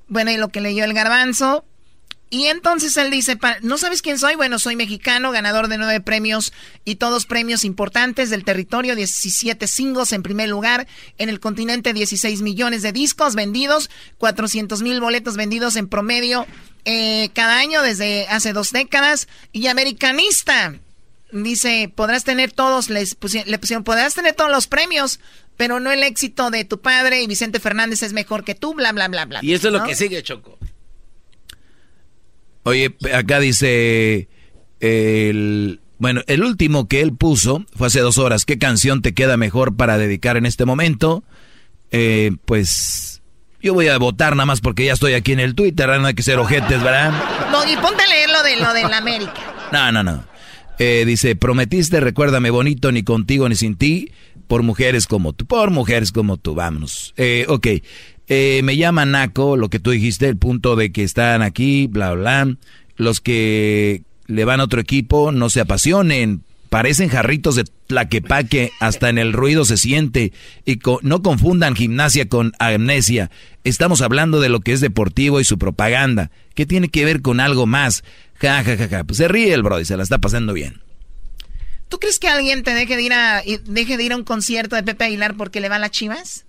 bueno, 0.07 0.31
y 0.31 0.37
lo 0.37 0.49
que 0.49 0.61
leyó 0.61 0.83
el 0.83 0.93
garbanzo, 0.93 1.65
y 2.29 2.47
entonces 2.47 2.97
él 2.97 3.09
dice, 3.09 3.37
¿no 3.61 3.77
sabes 3.77 4.01
quién 4.01 4.19
soy? 4.19 4.35
Bueno, 4.35 4.59
soy 4.59 4.75
mexicano, 4.75 5.31
ganador 5.31 5.69
de 5.69 5.77
nueve 5.77 6.01
premios 6.01 6.51
y 6.83 6.95
todos 6.95 7.25
premios 7.25 7.63
importantes 7.63 8.29
del 8.29 8.43
territorio, 8.43 8.97
17 8.97 9.65
singles 9.65 10.11
en 10.11 10.23
primer 10.23 10.49
lugar, 10.49 10.87
en 11.17 11.29
el 11.29 11.39
continente 11.39 11.93
16 11.93 12.41
millones 12.41 12.81
de 12.81 12.91
discos 12.91 13.33
vendidos, 13.35 13.89
400 14.17 14.81
mil 14.81 14.99
boletos 14.99 15.37
vendidos 15.37 15.77
en 15.77 15.87
promedio 15.87 16.45
eh, 16.83 17.29
cada 17.33 17.59
año 17.59 17.81
desde 17.81 18.27
hace 18.27 18.51
dos 18.51 18.73
décadas, 18.73 19.29
y 19.53 19.67
americanista. 19.67 20.75
Dice, 21.31 21.91
podrás 21.93 22.23
tener 22.25 22.51
todos, 22.51 22.89
les 22.89 23.17
pusi- 23.19 23.45
le 23.45 23.57
pusieron, 23.59 23.83
podrás 23.85 24.13
tener 24.15 24.33
todos 24.33 24.49
los 24.51 24.67
premios, 24.67 25.19
pero 25.57 25.79
no 25.79 25.91
el 25.91 26.03
éxito 26.03 26.51
de 26.51 26.63
tu 26.63 26.79
padre 26.79 27.21
y 27.21 27.27
Vicente 27.27 27.59
Fernández 27.59 28.03
es 28.03 28.13
mejor 28.13 28.43
que 28.43 28.55
tú, 28.55 28.75
bla, 28.75 28.91
bla, 28.93 29.07
bla, 29.07 29.25
bla. 29.25 29.39
Y 29.41 29.53
eso 29.53 29.67
es 29.67 29.73
lo 29.73 29.79
¿no? 29.79 29.85
que 29.85 29.95
sigue, 29.95 30.21
Choco. 30.23 30.57
Oye, 32.63 32.95
acá 33.13 33.39
dice 33.39 34.29
el... 34.79 35.81
Bueno, 35.99 36.21
el 36.27 36.43
último 36.43 36.87
que 36.87 37.01
él 37.01 37.15
puso 37.15 37.65
fue 37.75 37.87
hace 37.87 38.01
dos 38.01 38.19
horas. 38.19 38.45
¿Qué 38.45 38.59
canción 38.59 39.01
te 39.01 39.15
queda 39.15 39.35
mejor 39.35 39.75
para 39.75 39.97
dedicar 39.97 40.37
en 40.37 40.45
este 40.45 40.63
momento? 40.63 41.23
Eh, 41.89 42.33
pues 42.45 43.23
yo 43.61 43.73
voy 43.73 43.87
a 43.87 43.97
votar 43.97 44.35
nada 44.35 44.45
más 44.45 44.61
porque 44.61 44.85
ya 44.85 44.93
estoy 44.93 45.13
aquí 45.13 45.31
en 45.31 45.39
el 45.39 45.55
Twitter. 45.55 45.89
No 45.99 46.05
hay 46.05 46.13
que 46.13 46.21
ser 46.21 46.37
ojetes, 46.37 46.83
¿verdad? 46.83 47.11
Doggy, 47.51 47.77
ponte 47.77 48.03
a 48.03 48.07
leer 48.07 48.29
lo 48.29 48.43
de 48.43 48.55
lo 48.57 48.73
de 48.73 48.83
la 48.83 48.97
América. 48.97 49.33
No, 49.71 49.91
no, 49.91 50.03
no. 50.03 50.23
Eh, 50.77 51.03
dice, 51.07 51.35
prometiste, 51.35 51.99
recuérdame 51.99 52.51
bonito, 52.51 52.91
ni 52.91 53.01
contigo 53.03 53.49
ni 53.49 53.55
sin 53.55 53.75
ti, 53.75 54.11
por 54.47 54.63
mujeres 54.63 55.07
como 55.07 55.33
tú, 55.33 55.45
por 55.45 55.71
mujeres 55.71 56.11
como 56.11 56.37
tú, 56.37 56.55
vámonos. 56.55 57.13
Eh, 57.17 57.45
ok, 57.47 57.67
Eh, 58.29 58.59
me 58.63 58.75
llama 58.75 59.05
Naco, 59.05 59.55
lo 59.55 59.69
que 59.69 59.79
tú 59.79 59.91
dijiste, 59.91 60.27
el 60.27 60.35
punto 60.35 60.75
de 60.75 60.91
que 60.91 61.03
están 61.03 61.41
aquí, 61.41 61.87
bla, 61.87 62.11
bla. 62.13 62.57
Los 62.97 63.21
que 63.21 64.01
le 64.25 64.43
van 64.43 64.59
a 64.59 64.65
otro 64.65 64.81
equipo 64.81 65.31
no 65.31 65.49
se 65.49 65.61
apasionen, 65.61 66.41
parecen 66.69 67.07
jarritos 67.07 67.55
de 67.55 67.63
tlaquepaque, 67.87 68.71
hasta 68.81 69.07
en 69.07 69.17
el 69.17 69.31
ruido 69.31 69.63
se 69.63 69.77
siente. 69.77 70.33
Y 70.65 70.79
no 71.03 71.21
confundan 71.21 71.73
gimnasia 71.73 72.27
con 72.27 72.51
amnesia. 72.59 73.31
Estamos 73.63 74.01
hablando 74.01 74.41
de 74.41 74.49
lo 74.49 74.59
que 74.59 74.73
es 74.73 74.81
deportivo 74.81 75.39
y 75.39 75.45
su 75.45 75.57
propaganda. 75.57 76.29
¿Qué 76.53 76.65
tiene 76.65 76.89
que 76.89 77.05
ver 77.05 77.21
con 77.21 77.39
algo 77.39 77.65
más? 77.65 78.03
Ja, 78.41 78.61
ja, 78.61 78.75
ja, 78.75 78.89
ja. 78.89 79.03
Pues 79.05 79.19
se 79.19 79.29
ríe 79.29 79.53
el 79.53 79.63
Brody, 79.63 79.85
se 79.85 79.95
la 79.95 80.03
está 80.03 80.17
pasando 80.17 80.51
bien. 80.51 80.81
¿Tú 81.89 81.99
crees 81.99 82.19
que 82.19 82.27
alguien 82.27 82.63
te 82.63 82.73
deje 82.73 82.95
de 82.97 83.01
ir 83.01 83.13
a 83.13 83.41
deje 83.65 83.97
de 83.97 84.03
ir 84.03 84.11
a 84.13 84.15
un 84.17 84.23
concierto 84.23 84.75
de 84.75 84.83
Pepe 84.83 85.05
Aguilar 85.05 85.35
porque 85.35 85.59
le 85.61 85.69
va 85.69 85.75
a 85.77 85.79
las 85.79 85.91
Chivas? 85.91 86.43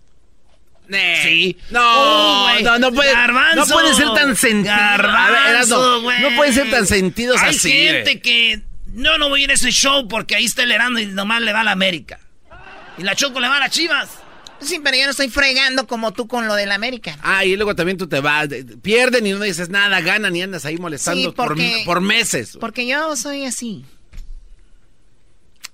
Sí. 1.22 1.56
No, 1.70 1.80
Oh, 1.84 2.48
no, 2.62 2.78
no 2.78 2.92
puede, 2.92 3.12
Garbanzo. 3.12 3.56
no 3.56 3.66
puede 3.66 3.94
ser 3.94 4.08
tan 4.14 4.34
sentido. 4.36 4.74
Güey. 6.02 6.22
no 6.22 6.36
pueden 6.36 6.54
ser 6.54 6.70
tan 6.70 6.86
sentidos 6.86 7.40
Hay 7.42 7.50
así. 7.56 7.70
gente 7.70 8.02
güey. 8.12 8.20
que 8.22 8.62
no, 8.94 9.18
no 9.18 9.28
voy 9.28 9.42
a 9.42 9.44
ir 9.44 9.50
a 9.50 9.54
ese 9.54 9.70
show 9.70 10.08
porque 10.08 10.34
ahí 10.34 10.46
está 10.46 10.62
el 10.62 10.72
Herando 10.72 10.98
y 10.98 11.06
nomás 11.06 11.42
le 11.42 11.52
va 11.52 11.60
a 11.60 11.64
la 11.64 11.72
América. 11.72 12.18
Y 12.96 13.02
la 13.02 13.14
Choco 13.14 13.38
le 13.38 13.48
va 13.48 13.56
a 13.58 13.60
las 13.60 13.70
Chivas. 13.70 14.08
Sí, 14.60 14.80
pero 14.82 14.96
yo 14.96 15.04
no 15.04 15.10
estoy 15.12 15.28
fregando 15.28 15.86
como 15.86 16.12
tú 16.12 16.26
con 16.26 16.48
lo 16.48 16.54
del 16.54 16.72
América. 16.72 17.16
Ah, 17.22 17.44
y 17.44 17.54
luego 17.54 17.76
también 17.76 17.96
tú 17.96 18.08
te 18.08 18.18
vas, 18.18 18.48
de- 18.48 18.64
pierden 18.64 19.24
y 19.24 19.30
no 19.32 19.38
dices 19.40 19.68
nada, 19.68 20.00
ganan 20.00 20.34
y 20.34 20.42
andas 20.42 20.64
ahí 20.64 20.78
molestando 20.78 21.20
Sí, 21.30 21.36
por, 21.36 21.48
porque- 21.48 21.82
por 21.84 22.00
meses. 22.00 22.56
Porque 22.58 22.84
yo 22.86 23.14
soy 23.14 23.44
así. 23.44 23.84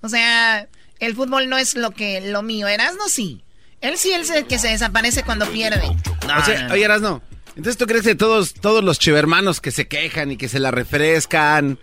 O 0.05 0.09
sea, 0.09 0.67
el 0.99 1.15
fútbol 1.15 1.49
no 1.49 1.57
es 1.57 1.75
lo 1.75 1.91
que 1.91 2.21
lo 2.21 2.43
mío. 2.43 2.67
Erasno 2.67 3.07
sí. 3.09 3.43
Él 3.81 3.97
sí, 3.97 4.13
él 4.13 4.21
es 4.21 4.29
el 4.29 4.45
que 4.45 4.57
se 4.59 4.69
desaparece 4.69 5.23
cuando 5.23 5.45
pierde. 5.47 5.87
o 5.87 6.45
sea, 6.45 6.69
oye, 6.71 6.85
Erasno, 6.85 7.21
Entonces, 7.49 7.77
¿tú 7.77 7.85
crees 7.85 8.03
que 8.03 8.15
todos, 8.15 8.53
todos 8.53 8.83
los 8.83 8.99
chivermanos 8.99 9.61
que 9.61 9.71
se 9.71 9.87
quejan 9.87 10.31
y 10.31 10.37
que 10.37 10.47
se 10.47 10.59
la 10.59 10.71
refrescan, 10.71 11.79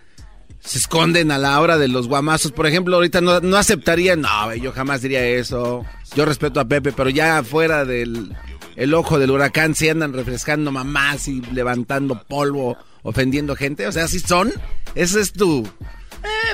se 0.59 0.79
esconden 0.79 1.31
a 1.31 1.37
la 1.37 1.59
hora 1.59 1.77
de 1.77 1.87
los 1.87 2.07
guamazos? 2.07 2.51
Por 2.51 2.65
ejemplo, 2.65 2.95
ahorita 2.95 3.21
no, 3.21 3.39
no 3.41 3.57
aceptarían, 3.57 4.21
no, 4.21 4.55
yo 4.55 4.71
jamás 4.71 5.01
diría 5.01 5.25
eso. 5.25 5.85
Yo 6.15 6.25
respeto 6.25 6.59
a 6.59 6.65
Pepe, 6.65 6.91
pero 6.91 7.09
ya 7.09 7.43
fuera 7.43 7.85
del 7.85 8.35
el 8.75 8.93
ojo 8.93 9.19
del 9.19 9.31
huracán 9.31 9.75
se 9.75 9.89
andan 9.89 10.13
refrescando 10.13 10.71
mamás 10.71 11.27
y 11.27 11.41
levantando 11.41 12.23
polvo, 12.23 12.77
ofendiendo 13.03 13.55
gente. 13.55 13.87
O 13.87 13.91
sea, 13.91 14.05
así 14.05 14.19
son. 14.19 14.51
Esa 14.95 15.19
es 15.19 15.33
tu, 15.33 15.67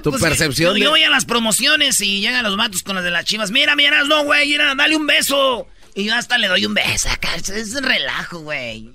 tu 0.03 0.09
Pues, 0.11 0.21
percepción. 0.21 0.75
Yo, 0.77 0.83
yo 0.85 0.89
voy 0.91 1.03
a 1.03 1.09
las 1.09 1.25
promociones 1.25 1.99
y 2.01 2.19
llegan 2.21 2.43
los 2.43 2.57
matos 2.57 2.83
con 2.83 2.95
las 2.95 3.03
de 3.03 3.11
las 3.11 3.25
chivas. 3.25 3.51
Mira, 3.51 3.75
mira, 3.75 4.03
no, 4.03 4.23
güey, 4.23 4.47
mira, 4.49 4.73
dale 4.75 4.95
un 4.95 5.07
beso. 5.07 5.67
Y 5.95 6.05
yo 6.05 6.15
hasta 6.15 6.37
le 6.37 6.47
doy 6.47 6.65
un 6.65 6.73
beso 6.73 7.09
acá. 7.09 7.35
Es 7.35 7.73
un 7.75 7.83
relajo, 7.83 8.39
güey. 8.39 8.91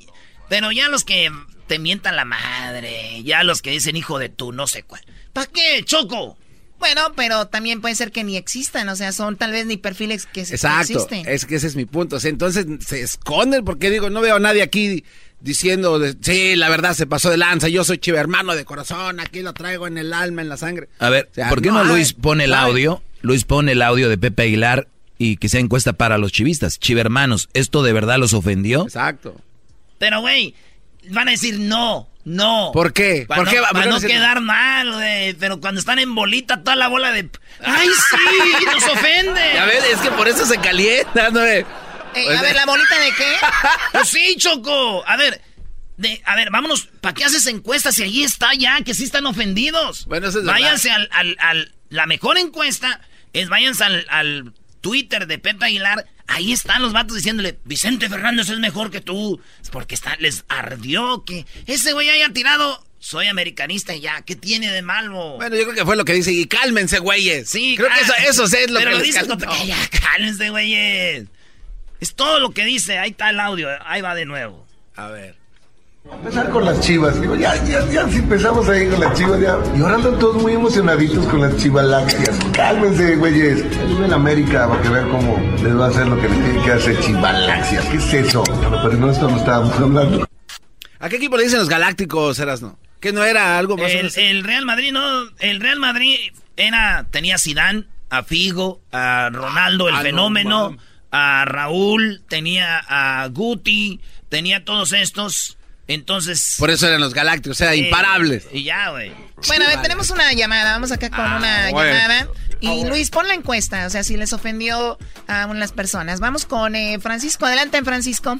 Pero 0.49 0.71
ya 0.73 0.89
los 0.89 1.05
que 1.05 1.31
te 1.67 1.79
mientan 1.79 2.17
la 2.17 2.25
madre, 2.25 3.23
ya 3.25 3.43
los 3.43 3.63
que 3.63 3.71
dicen 3.71 3.97
hijo 3.97 4.19
de 4.19 4.29
tú, 4.29 4.53
no 4.53 4.67
sé 4.67 4.83
cuál. 4.83 5.03
¿Para 5.33 5.47
qué, 5.47 5.83
Choco? 5.85 6.37
Bueno, 6.79 7.13
pero 7.17 7.47
también 7.47 7.81
puede 7.81 7.95
ser 7.95 8.13
que 8.13 8.25
ni 8.25 8.37
existan, 8.37 8.89
o 8.91 8.97
sea, 8.97 9.13
son 9.13 9.37
tal 9.37 9.53
vez 9.53 9.65
ni 9.65 9.77
perfiles 9.79 10.27
que, 10.27 10.43
Exacto, 10.43 10.93
existen. 10.93 11.27
es 11.27 11.47
que 11.47 11.55
ese 11.57 11.67
es 11.69 11.77
mi 11.77 11.87
punto. 11.87 12.17
O 12.17 12.21
sea, 12.21 12.29
entonces 12.31 12.67
se 12.87 13.01
esconden 13.01 13.65
porque 13.65 13.91
digo, 13.91 14.11
no 14.11 14.21
veo 14.21 14.37
a 14.37 14.41
nadie 14.41 14.63
aquí 14.63 15.05
diciendo, 15.45 15.99
de, 15.99 16.17
sí, 16.21 16.57
la 16.57 16.71
verdad 16.71 16.95
se 16.95 17.07
pasó 17.07 17.31
de 17.31 17.37
lanza, 17.37 17.69
yo 17.69 17.85
soy 17.85 17.99
chivermano 17.99 18.55
de 18.55 18.65
corazón, 18.65 19.21
aquí 19.21 19.43
lo 19.43 19.53
traigo 19.53 19.87
en 19.87 19.99
el 19.99 20.15
alma, 20.15 20.41
en 20.41 20.49
la 20.49 20.57
sangre. 20.57 20.89
A 20.99 21.11
ver, 21.11 21.29
O 21.31 21.35
sea, 21.35 21.51
¿por 21.51 21.61
qué 21.61 21.71
no 21.71 21.85
Luis 21.85 22.15
pone 22.15 22.45
el 22.45 22.55
audio? 22.55 23.03
Luis 23.21 23.45
pone 23.45 23.73
el 23.73 23.83
audio 23.83 24.09
de 24.09 24.17
Pepe 24.17 24.45
Aguilar 24.45 24.89
y 25.19 25.37
que 25.37 25.51
sea 25.51 25.61
encuesta 25.61 25.93
para 25.93 26.17
los 26.17 26.33
chivistas. 26.33 26.79
Chivermanos, 26.79 27.51
¿esto 27.53 27.83
de 27.83 27.93
verdad 27.93 28.19
los 28.19 28.33
ofendió? 28.33 28.85
Exacto. 28.85 29.37
Pero, 29.99 30.23
güey, 30.23 30.55
van 31.11 31.29
a 31.29 31.33
decir 31.33 31.59
no, 31.59 32.09
no. 32.25 32.71
¿Por 32.73 32.95
qué? 32.95 33.27
Para 33.29 33.43
¿Por 33.43 33.47
no, 33.47 33.53
qué? 33.53 33.59
¿Por 33.59 33.69
para 33.69 33.85
qué 33.85 33.91
no 33.91 34.01
quedar 34.01 34.41
mal, 34.41 34.95
güey. 34.95 35.35
Pero 35.35 35.61
cuando 35.61 35.79
están 35.79 35.99
en 35.99 36.15
bolita, 36.15 36.63
toda 36.63 36.75
la 36.75 36.89
bola 36.89 37.13
de... 37.13 37.29
¡Ay, 37.63 37.89
sí! 37.89 38.65
¡Nos 38.73 38.85
ofende! 38.85 39.41
Ya 39.55 39.67
ves, 39.67 39.85
es 39.93 40.01
que 40.01 40.11
por 40.11 40.27
eso 40.27 40.47
se 40.47 40.57
calienta, 40.59 41.31
¿no? 41.31 41.41
Eh, 42.15 42.37
a 42.37 42.43
ver, 42.43 42.55
¿la 42.55 42.67
bolita 42.67 42.99
de 42.99 43.13
qué? 43.15 43.37
Pues 43.93 44.09
sí, 44.09 44.37
Choco. 44.39 45.05
A 45.07 45.17
ver, 45.17 45.41
de, 45.97 46.21
a 46.25 46.37
ver, 46.37 46.51
vámonos. 46.51 46.89
¿Para 47.01 47.15
qué 47.15 47.25
haces 47.25 47.47
encuestas 47.47 47.95
si 47.97 48.03
ahí 48.03 48.23
está 48.23 48.55
ya, 48.55 48.81
que 48.83 48.95
sí 48.95 49.05
están 49.05 49.27
ofendidos? 49.27 50.07
Bueno, 50.07 50.29
eso 50.29 50.41
es 50.41 50.45
váyanse 50.45 50.91
al, 50.91 51.09
al, 51.13 51.37
al- 51.39 51.75
La 51.91 52.07
mejor 52.07 52.39
encuesta 52.39 53.01
es 53.33 53.49
váyanse 53.49 53.85
al, 53.85 54.07
al 54.09 54.53
Twitter 54.81 55.27
de 55.27 55.39
Pepe 55.39 55.65
Aguilar. 55.67 56.07
Ahí 56.27 56.53
están 56.53 56.81
los 56.83 56.93
vatos 56.93 57.17
diciéndole, 57.17 57.59
Vicente 57.65 58.09
Fernández 58.09 58.49
es 58.49 58.59
mejor 58.59 58.91
que 58.91 59.01
tú. 59.01 59.41
Es 59.63 59.71
porque 59.71 59.95
está, 59.95 60.17
les 60.17 60.45
ardió 60.49 61.25
que 61.25 61.45
ese 61.67 61.93
güey 61.93 62.09
haya 62.11 62.31
tirado. 62.33 62.85
Soy 62.99 63.27
americanista 63.27 63.95
y 63.95 64.01
ya, 64.01 64.23
¿qué 64.23 64.35
tiene 64.35 64.73
de 64.73 64.81
malo? 64.81 65.35
Bueno, 65.37 65.55
yo 65.57 65.65
creo 65.65 65.75
que 65.75 65.85
fue 65.85 65.95
lo 65.95 66.07
que 66.07 66.15
dice, 66.15 66.33
y 66.33 66.47
cálmense, 66.47 67.01
güeyes. 67.01 67.51
Sí, 67.51 67.75
creo 67.77 67.91
que 67.91 68.01
eso, 68.01 68.15
ah, 68.17 68.23
eso 68.23 68.45
es 68.45 68.71
lo 68.71 68.79
pero 68.79 68.93
que 68.93 68.97
lo 68.97 69.03
dices 69.03 69.25
que 69.29 69.67
ya, 69.67 69.77
cálmense, 70.01 70.49
güeyes. 70.49 71.27
Es 72.05 72.15
todo 72.15 72.39
lo 72.39 72.51
que 72.51 72.67
dice, 72.67 72.99
ahí 72.99 73.13
está 73.13 73.31
el 73.31 73.41
audio, 73.41 73.67
ahí 73.87 74.03
va 74.03 74.15
de 74.15 74.27
nuevo. 74.27 74.67
A 74.95 75.07
ver. 75.09 75.35
Empezar 76.13 76.51
con 76.51 76.67
las 76.67 76.79
chivas, 76.83 77.19
digo, 77.19 77.35
ya, 77.35 77.55
ya, 77.65 77.81
ya, 77.89 78.07
si 78.11 78.17
empezamos 78.19 78.69
ahí 78.69 78.91
con 78.91 79.01
las 79.01 79.15
chivas, 79.17 79.41
ya. 79.41 79.57
Y 79.75 79.81
ahora 79.81 79.95
andan 79.95 80.19
todos 80.19 80.43
muy 80.43 80.53
emocionaditos 80.53 81.25
con 81.29 81.41
las 81.41 81.57
chivalaxias. 81.57 82.39
Cálmense, 82.53 83.17
güeyes. 83.17 83.65
Ayuden 83.79 84.13
a 84.13 84.17
América 84.17 84.69
para 84.69 84.83
que 84.83 84.89
vean 84.91 85.09
cómo 85.09 85.39
les 85.63 85.75
va 85.75 85.87
a 85.87 85.89
hacer 85.89 86.07
lo 86.07 86.21
que 86.21 86.29
les 86.29 86.45
tiene 86.45 86.63
que 86.63 86.73
hacer 86.73 87.01
chivalaxias. 87.01 87.87
¿Qué 87.87 87.97
es 87.97 88.13
eso? 88.13 88.45
Pero 88.45 88.93
no, 88.99 89.11
esto 89.11 89.31
no 89.31 89.39
estábamos 89.39 89.73
hablando. 89.81 90.29
¿A 90.99 91.09
qué 91.09 91.17
equipo 91.17 91.39
le 91.39 91.45
dicen 91.45 91.59
los 91.59 91.71
galácticos, 91.71 92.39
Erasno? 92.39 92.79
Que 93.01 93.15
no 93.15 93.25
era 93.25 93.59
algo 93.59 93.79
más 93.79 93.91
El, 93.91 94.13
el 94.15 94.45
Real 94.45 94.67
Madrid, 94.67 94.93
no, 94.93 95.31
el 95.39 95.59
Real 95.59 95.79
Madrid 95.79 96.17
era, 96.59 97.07
tenía 97.11 97.37
a 97.37 97.39
Zidane, 97.39 97.85
a 98.11 98.23
Figo, 98.25 98.83
a 98.93 99.31
Ronaldo, 99.33 99.89
el 99.89 99.95
Ah, 99.95 99.99
no, 100.01 100.03
fenómeno. 100.05 100.77
A 101.17 101.45
Raúl, 101.45 102.23
tenía 102.29 102.81
a 102.89 103.29
Guti, 103.29 104.01
tenía 104.29 104.65
todos 104.65 104.93
estos, 104.93 105.57
entonces... 105.87 106.57
Por 106.59 106.71
eso 106.71 106.89
eran 106.89 107.01
los 107.01 107.15
galácticos, 107.15 107.57
o 107.57 107.65
sea, 107.65 107.73
eh, 107.75 107.77
imparables. 107.77 108.49
Y 108.53 108.65
ya, 108.65 108.91
güey. 108.91 109.13
Bueno, 109.47 109.65
a 109.65 109.69
ver, 109.69 109.81
tenemos 109.83 110.11
una 110.11 110.33
llamada. 110.33 110.73
Vamos 110.73 110.91
acá 110.91 111.11
con 111.11 111.21
una 111.25 111.69
Ah, 111.69 111.71
bueno. 111.71 111.93
llamada. 111.93 112.29
Y 112.61 112.85
Luis, 112.87 113.11
pon 113.11 113.29
la 113.29 113.35
encuesta, 113.35 113.87
o 113.87 113.91
sea, 113.91 114.03
si 114.03 114.17
les 114.17 114.33
ofendió 114.33 114.99
a 115.29 115.47
unas 115.47 115.71
personas. 115.73 116.19
Vamos 116.19 116.47
con 116.47 116.75
eh, 116.75 116.99
Francisco. 117.01 117.47
Adelante, 117.47 117.81
Francisco. 117.85 118.39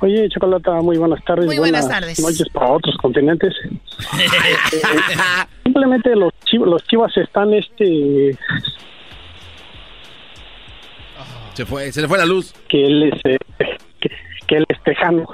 Oye, 0.00 0.28
Chocolata, 0.28 0.72
muy 0.82 0.96
buenas 0.98 1.24
tardes. 1.24 1.46
Muy 1.46 1.58
buenas 1.58 1.88
tardes. 1.88 2.20
noches 2.20 2.46
para 2.52 2.72
otros 2.72 2.94
continentes. 3.00 3.54
Eh, 4.20 4.80
simplemente 5.64 6.14
los 6.14 6.32
chivas, 6.44 6.68
los 6.68 6.82
chivas 6.84 7.16
están 7.16 7.52
este 7.54 8.36
Se 11.58 11.66
fue, 11.66 11.90
se 11.90 12.00
le 12.00 12.06
fue 12.06 12.18
la 12.18 12.24
luz. 12.24 12.54
que 12.68 12.84
él 12.84 13.02
es 13.12 13.20
eh, 13.24 13.36
que, 13.98 14.08
que 14.46 14.56
él 14.58 14.64
es 14.68 14.80
tejano. 14.84 15.24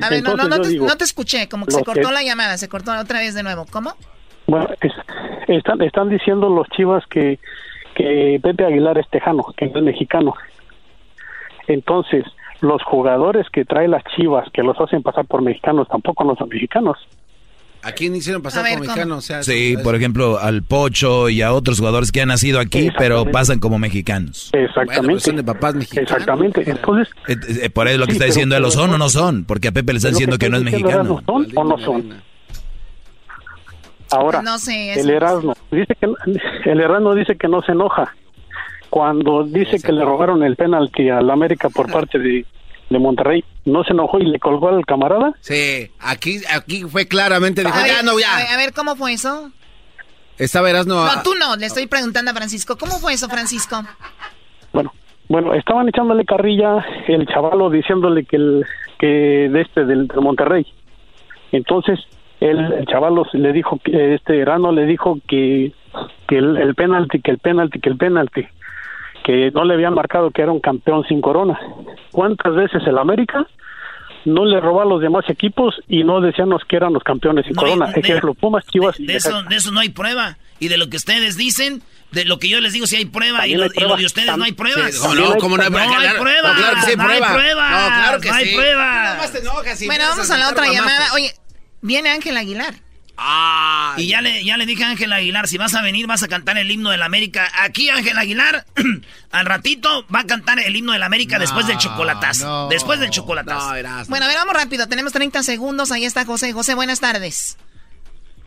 A 0.00 0.08
ver, 0.08 0.22
no, 0.22 0.34
no, 0.34 0.44
Entonces 0.44 0.48
no 0.48 0.60
te, 0.62 0.68
digo, 0.70 0.86
no 0.86 0.96
te 0.96 1.04
escuché, 1.04 1.46
como 1.46 1.66
que 1.66 1.72
se 1.72 1.84
cortó 1.84 2.08
que- 2.08 2.14
la 2.14 2.22
llamada, 2.22 2.56
se 2.56 2.70
cortó 2.70 2.98
otra 2.98 3.18
vez 3.18 3.34
de 3.34 3.42
nuevo. 3.42 3.66
¿Cómo? 3.70 3.92
Bueno, 4.46 4.66
es- 4.80 4.92
están 5.46 5.82
están 5.82 6.08
diciendo 6.08 6.48
los 6.48 6.66
chivas 6.70 7.04
que 7.10 7.38
que 7.96 8.40
Pepe 8.42 8.64
Aguilar 8.64 8.96
es 8.96 9.06
tejano, 9.10 9.44
que 9.58 9.66
no 9.66 9.78
es 9.80 9.84
mexicano. 9.84 10.32
Entonces, 11.68 12.24
los 12.62 12.82
jugadores 12.82 13.46
que 13.50 13.66
trae 13.66 13.86
las 13.86 14.02
chivas, 14.16 14.48
que 14.54 14.62
los 14.62 14.80
hacen 14.80 15.02
pasar 15.02 15.26
por 15.26 15.42
mexicanos, 15.42 15.86
tampoco 15.88 16.24
no 16.24 16.34
son 16.34 16.48
mexicanos. 16.48 16.96
¿A 17.84 17.92
quién 17.92 18.16
hicieron 18.16 18.40
pasar 18.42 18.64
ver, 18.64 18.78
por 18.78 18.86
¿cómo? 18.86 18.92
mexicano? 18.96 19.16
O 19.18 19.20
sea, 19.20 19.42
Sí, 19.42 19.76
por 19.82 19.94
ejemplo, 19.94 20.38
al 20.38 20.62
Pocho 20.62 21.28
y 21.28 21.42
a 21.42 21.52
otros 21.52 21.78
jugadores 21.78 22.10
que 22.12 22.22
han 22.22 22.28
nacido 22.28 22.58
aquí, 22.60 22.88
pero 22.96 23.26
pasan 23.30 23.58
como 23.58 23.78
mexicanos. 23.78 24.50
Exactamente. 24.52 25.00
Bueno, 25.06 25.20
son 25.20 25.36
de 25.36 25.44
papás 25.44 25.74
mexicanos. 25.74 26.10
Exactamente. 26.10 26.62
Entonces, 26.70 27.08
Eh, 27.28 27.36
eh, 27.64 27.70
por 27.70 27.86
eso 27.88 27.98
lo 27.98 28.06
que 28.06 28.12
Sí, 28.12 28.16
está 28.16 28.24
diciendo 28.26 28.56
él, 28.56 28.64
¿o 28.64 28.68
pero- 28.68 28.80
son 28.80 28.90
o 28.94 28.98
no 28.98 29.08
son? 29.10 29.44
Porque 29.44 29.68
a 29.68 29.72
Pepe 29.72 29.92
le 29.92 29.98
están 29.98 30.12
lo 30.12 30.18
que 30.18 30.24
diciendo 30.26 30.38
que 30.38 30.48
no 30.50 30.56
es 30.56 30.64
diciendo, 30.64 30.88
mexicano. 30.88 31.22
¿Son 31.26 31.46
o 31.54 31.64
no 31.64 31.78
son? 31.78 32.14
Ahora, 34.10 34.42
No 34.42 34.58
sé, 34.58 34.92
el 35.00 35.10
Erasmo 35.10 35.54
dice 35.72 35.94
que 35.98 36.70
el 36.70 36.80
Erasmo 36.80 37.14
dice 37.14 37.36
que 37.36 37.48
no 37.48 37.62
se 37.62 37.72
enoja 37.72 38.14
cuando 38.90 39.42
dice 39.44 39.80
que 39.80 39.92
le 39.92 40.04
robaron 40.04 40.42
el 40.44 40.54
penalti 40.56 41.08
al 41.08 41.28
América 41.30 41.68
por 41.68 41.90
parte 41.90 42.18
de, 42.18 42.46
de 42.94 42.98
Monterrey. 42.98 43.44
No 43.66 43.84
se 43.84 43.92
enojó 43.92 44.18
y 44.18 44.24
le 44.26 44.38
colgó 44.38 44.70
al 44.70 44.86
camarada. 44.86 45.34
Sí, 45.40 45.90
aquí, 46.00 46.38
aquí 46.50 46.84
fue 46.84 47.06
claramente, 47.06 47.62
dijo, 47.62 47.74
A 47.74 47.82
ver, 47.82 47.88
ya 47.88 48.02
no, 48.02 48.12
A 48.12 48.14
ver, 48.14 48.22
ya. 48.22 48.54
a 48.54 48.56
ver, 48.56 48.72
¿cómo 48.72 48.96
fue 48.96 49.12
eso? 49.12 49.50
Estaba 50.38 50.70
Erasno. 50.70 51.04
No, 51.04 51.22
tú 51.22 51.34
no, 51.38 51.56
le 51.56 51.66
estoy 51.66 51.86
preguntando 51.86 52.30
a 52.30 52.34
Francisco. 52.34 52.76
¿Cómo 52.76 52.98
fue 52.98 53.12
eso, 53.12 53.28
Francisco? 53.28 53.82
Bueno, 54.72 54.92
bueno, 55.28 55.54
estaban 55.54 55.88
echándole 55.88 56.24
carrilla 56.24 56.84
el 57.06 57.26
chavalo 57.26 57.70
diciéndole 57.70 58.24
que 58.24 58.36
el 58.36 58.66
que 58.98 59.06
de 59.06 59.60
este 59.60 59.84
del, 59.84 60.08
del 60.08 60.20
Monterrey. 60.20 60.66
Entonces, 61.52 62.00
el, 62.40 62.72
el 62.72 62.86
chavalo 62.86 63.24
le 63.32 63.52
dijo 63.52 63.78
que 63.82 64.14
este 64.14 64.40
Erano 64.40 64.72
le 64.72 64.86
dijo 64.86 65.18
que 65.28 65.72
que 66.28 66.38
el, 66.38 66.56
el 66.56 66.74
penalti, 66.74 67.20
que 67.20 67.30
el 67.30 67.38
penalti, 67.38 67.78
que 67.78 67.88
el 67.90 67.96
penalti, 67.96 68.46
que 69.24 69.50
no 69.52 69.64
le 69.64 69.74
habían 69.74 69.94
marcado 69.94 70.30
que 70.30 70.42
era 70.42 70.52
un 70.52 70.60
campeón 70.60 71.04
sin 71.08 71.20
corona. 71.20 71.58
¿Cuántas 72.12 72.54
veces 72.54 72.82
el 72.86 72.98
América 72.98 73.46
no 74.26 74.44
le 74.44 74.60
robó 74.60 74.82
a 74.82 74.84
los 74.84 75.00
demás 75.00 75.24
equipos 75.28 75.74
y 75.88 76.04
no 76.04 76.20
decíamos 76.20 76.62
que 76.68 76.76
eran 76.76 76.92
los 76.92 77.02
campeones 77.02 77.44
sin 77.46 77.54
No 77.54 77.62
hay- 77.62 77.72
corona? 77.72 77.92
de- 77.92 78.00
Ejemplo, 78.00 78.34
Pumas, 78.34 78.64
Chivas 78.66 79.00
y 79.00 79.06
De 79.06 79.16
eso, 79.16 79.42
de 79.44 79.56
eso 79.56 79.72
no 79.72 79.80
hay 79.80 79.88
prueba. 79.88 80.36
Y 80.60 80.68
de 80.68 80.78
lo 80.78 80.88
que 80.88 80.96
ustedes 80.96 81.36
dicen, 81.36 81.82
de 82.12 82.24
lo 82.24 82.38
que 82.38 82.48
yo 82.48 82.60
les 82.60 82.72
digo, 82.72 82.86
si 82.86 82.96
hay 82.96 83.06
prueba. 83.06 83.46
Y 83.46 83.54
lo, 83.54 83.64
hay 83.64 83.70
y 83.70 83.72
lo 83.72 83.74
prueba. 83.80 83.96
de 83.96 84.06
ustedes 84.06 84.28
Tam- 84.28 84.36
no 84.38 84.44
hay 84.44 84.52
pruebas. 84.52 84.94
Sí, 84.94 85.00
¿cómo 85.02 85.14
no? 85.14 85.34
¿Cómo 85.36 85.56
no 85.56 85.62
hay 85.64 85.68
prueba? 85.70 85.86
No 85.86 85.98
hay 86.00 86.16
pruebas. 86.20 86.54
no, 86.54 86.60
claro 86.60 86.76
que 86.76 86.82
sí 86.82 86.90
hay 86.90 86.96
no 86.96 87.02
hay 87.02 87.08
prueba. 87.18 87.32
pruebas. 87.34 87.70
No, 87.70 87.86
claro 87.96 88.20
que 88.20 88.28
no 88.28 88.34
hay 88.34 88.46
sí. 88.46 88.54
pruebas. 88.54 89.14
Nomás 89.16 89.32
te 89.32 89.38
enojas 89.40 89.82
y 89.82 89.86
Bueno, 89.86 90.04
vamos 90.08 90.30
a 90.30 90.36
la 90.38 90.48
otra 90.50 90.66
llamada. 90.72 91.12
Oye, 91.14 91.30
viene 91.82 92.10
Ángel 92.10 92.36
Aguilar. 92.36 92.74
Y 93.96 94.08
ya 94.08 94.20
le, 94.20 94.44
ya 94.44 94.56
le 94.56 94.66
dije 94.66 94.82
a 94.84 94.90
Ángel 94.90 95.12
Aguilar, 95.12 95.46
si 95.46 95.56
vas 95.56 95.74
a 95.74 95.82
venir 95.82 96.06
vas 96.06 96.22
a 96.22 96.28
cantar 96.28 96.58
el 96.58 96.70
himno 96.70 96.90
de 96.90 96.96
la 96.96 97.06
América. 97.06 97.48
Aquí 97.62 97.88
Ángel 97.88 98.18
Aguilar, 98.18 98.64
al 99.30 99.46
ratito, 99.46 100.04
va 100.14 100.20
a 100.20 100.24
cantar 100.26 100.58
el 100.58 100.74
himno 100.74 100.92
de 100.92 100.98
la 100.98 101.06
América 101.06 101.38
después 101.38 101.66
del 101.66 101.78
chocolatazo. 101.78 102.68
Después 102.68 102.98
del 103.00 103.10
chocolatazo. 103.10 103.68
Bueno, 104.08 104.24
a 104.24 104.28
ver, 104.28 104.36
vamos 104.36 104.54
rápido. 104.54 104.86
Tenemos 104.88 105.12
30 105.12 105.42
segundos. 105.42 105.92
Ahí 105.92 106.04
está 106.04 106.24
José. 106.24 106.52
José, 106.52 106.74
buenas 106.74 107.00
tardes. 107.00 107.56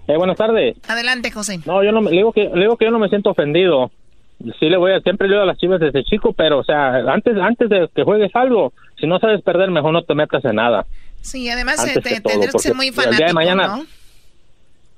Eh, 0.08 0.16
buenas 0.18 0.38
tardes. 0.38 0.76
Adelante, 0.88 1.32
José. 1.32 1.60
No, 1.66 1.84
yo 1.84 1.92
no 1.92 2.02
me, 2.02 2.12
le 2.12 2.18
digo 2.18 2.32
que 2.32 2.44
le 2.46 2.62
digo 2.62 2.78
que 2.78 2.86
yo 2.86 2.92
no 2.92 3.00
me 3.00 3.10
siento 3.10 3.30
ofendido. 3.32 3.92
Sí 4.60 4.70
le 4.70 4.78
voy 4.78 4.92
a 4.94 5.00
siempre 5.02 5.28
le 5.28 5.34
digo 5.34 5.44
a 5.44 5.46
las 5.48 5.58
Chivas 5.58 5.80
desde 5.80 6.04
chico, 6.04 6.32
pero 6.32 6.60
o 6.60 6.64
sea, 6.64 6.98
antes 7.12 7.36
antes 7.38 7.70
de 7.70 7.90
que 7.94 8.04
juegues 8.04 8.32
algo, 8.36 8.72
si 9.00 9.08
no 9.08 9.20
sabes 9.20 9.42
perder, 9.42 9.72
mejor 9.72 9.92
no 9.94 10.04
te 10.04 10.14
metas 10.14 10.46
en 10.46 10.56
nada. 10.56 10.86
Sí, 11.22 11.50
además 11.50 11.80
Antes 11.80 11.98
eh, 11.98 12.02
te, 12.02 12.22
todo, 12.22 12.34
tendrás 12.34 12.54
que 12.54 12.60
ser 12.60 12.76
muy 12.76 12.88
el 12.88 12.94
día 12.94 13.04
de 13.04 13.08
fanático, 13.10 13.34
mañana- 13.34 13.68
¿no? 13.68 13.86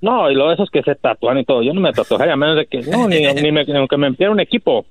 No, 0.01 0.31
y 0.31 0.35
lo 0.35 0.47
de 0.47 0.53
esos 0.53 0.69
que 0.69 0.81
se 0.81 0.95
tatúan 0.95 1.39
y 1.39 1.45
todo, 1.45 1.61
yo 1.61 1.73
no 1.73 1.81
me 1.81 1.91
tatuaría 1.91 2.33
a 2.33 2.37
menos 2.37 2.55
de 2.55 2.65
que 2.65 2.81
no 2.81 3.07
ni, 3.07 3.21
ni 3.33 3.51
me, 3.51 3.65
ni 3.65 3.77
aunque 3.77 3.97
me 3.97 4.07
empiera 4.07 4.31
un 4.31 4.39
equipo, 4.39 4.85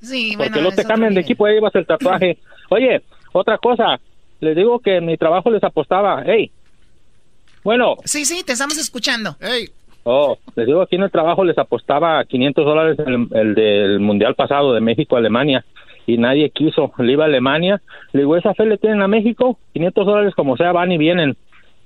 Sí, 0.00 0.34
porque 0.36 0.50
bueno, 0.50 0.62
luego 0.62 0.76
te 0.76 0.84
cambian 0.84 1.14
de 1.14 1.22
equipo 1.22 1.46
ahí 1.46 1.54
llevas 1.54 1.74
el 1.74 1.86
tatuaje. 1.86 2.38
Oye, 2.70 3.02
otra 3.32 3.58
cosa, 3.58 3.98
les 4.40 4.54
digo 4.54 4.78
que 4.80 4.96
en 4.96 5.06
mi 5.06 5.16
trabajo 5.16 5.50
les 5.50 5.64
apostaba, 5.64 6.22
hey, 6.26 6.50
bueno. 7.62 7.96
Sí, 8.04 8.26
sí, 8.26 8.44
te 8.44 8.52
estamos 8.52 8.76
escuchando. 8.78 9.36
Hey. 9.40 9.68
Oh, 10.04 10.36
les 10.54 10.66
digo, 10.66 10.82
aquí 10.82 10.96
en 10.96 11.04
el 11.04 11.10
trabajo 11.10 11.44
les 11.44 11.56
apostaba 11.56 12.22
500 12.26 12.64
dólares 12.64 12.98
el, 13.06 13.26
el 13.32 13.54
del 13.54 14.00
mundial 14.00 14.34
pasado 14.34 14.74
de 14.74 14.82
México-Alemania 14.82 15.64
y 16.06 16.18
nadie 16.18 16.50
quiso. 16.50 16.92
Le 16.98 17.12
iba 17.12 17.24
a 17.24 17.26
Alemania, 17.26 17.80
le 18.12 18.20
digo, 18.20 18.36
esa 18.36 18.52
fe 18.52 18.66
le 18.66 18.76
tienen 18.76 19.00
a 19.00 19.08
México, 19.08 19.58
500 19.72 20.06
dólares 20.06 20.34
como 20.34 20.58
sea, 20.58 20.72
van 20.72 20.92
y 20.92 20.98
vienen. 20.98 21.38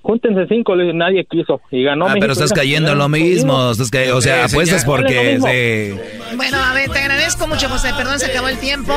Júntense 0.02 0.46
cinco, 0.48 0.74
nadie 0.76 1.26
quiso 1.28 1.60
y 1.70 1.82
ganó 1.82 2.06
Ah, 2.06 2.08
México. 2.10 2.20
pero 2.22 2.32
estás 2.32 2.52
cayendo 2.52 2.92
en 2.92 2.98
lo 2.98 3.08
mismo. 3.08 3.70
estás 3.72 3.90
ca- 3.90 4.14
o 4.14 4.20
sea, 4.22 4.48
Sí, 4.48 4.54
apuestas 4.54 4.84
porque... 4.84 5.38
Sí. 5.38 6.34
Bueno, 6.36 6.58
a 6.62 6.72
ver, 6.72 6.88
te 6.90 6.98
agradezco 7.00 7.46
mucho, 7.46 7.68
José. 7.68 7.90
Perdón, 7.96 8.18
se 8.18 8.26
acabó 8.26 8.48
el 8.48 8.58
tiempo. 8.58 8.94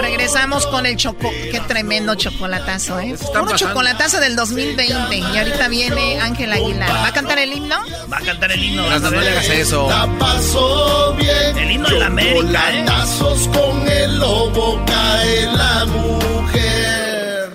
Regresamos 0.00 0.66
con 0.66 0.86
el 0.86 0.96
choco. 0.96 1.30
Qué 1.50 1.60
tremendo 1.66 2.14
chocolatazo, 2.14 2.98
¿eh? 3.00 3.14
Pasando. 3.18 3.56
chocolatazo 3.56 4.18
del 4.20 4.36
2020. 4.36 5.16
Y 5.16 5.22
ahorita 5.38 5.68
viene 5.68 6.20
Ángel 6.20 6.52
Aguilar. 6.52 6.90
¿Va 6.90 7.08
a 7.08 7.12
cantar 7.12 7.38
el 7.38 7.52
himno? 7.52 7.76
Va 8.12 8.18
a 8.18 8.20
cantar 8.20 8.52
el 8.52 8.62
himno. 8.64 8.86
Erasmo, 8.86 9.10
no 9.10 9.20
le 9.20 9.28
hagas 9.30 9.48
eso. 9.50 9.88
La 9.88 10.06
pasó 10.18 11.14
bien. 11.18 11.56
El 11.58 11.70
himno 11.72 11.88
de 11.88 11.98
la 12.00 12.06
América, 12.06 12.62
¿eh? 12.72 12.84
Con 13.52 13.88
el 13.88 14.18
lobo 14.18 14.80
cae 14.86 15.46
la 15.56 15.84
mujer. 15.86 17.03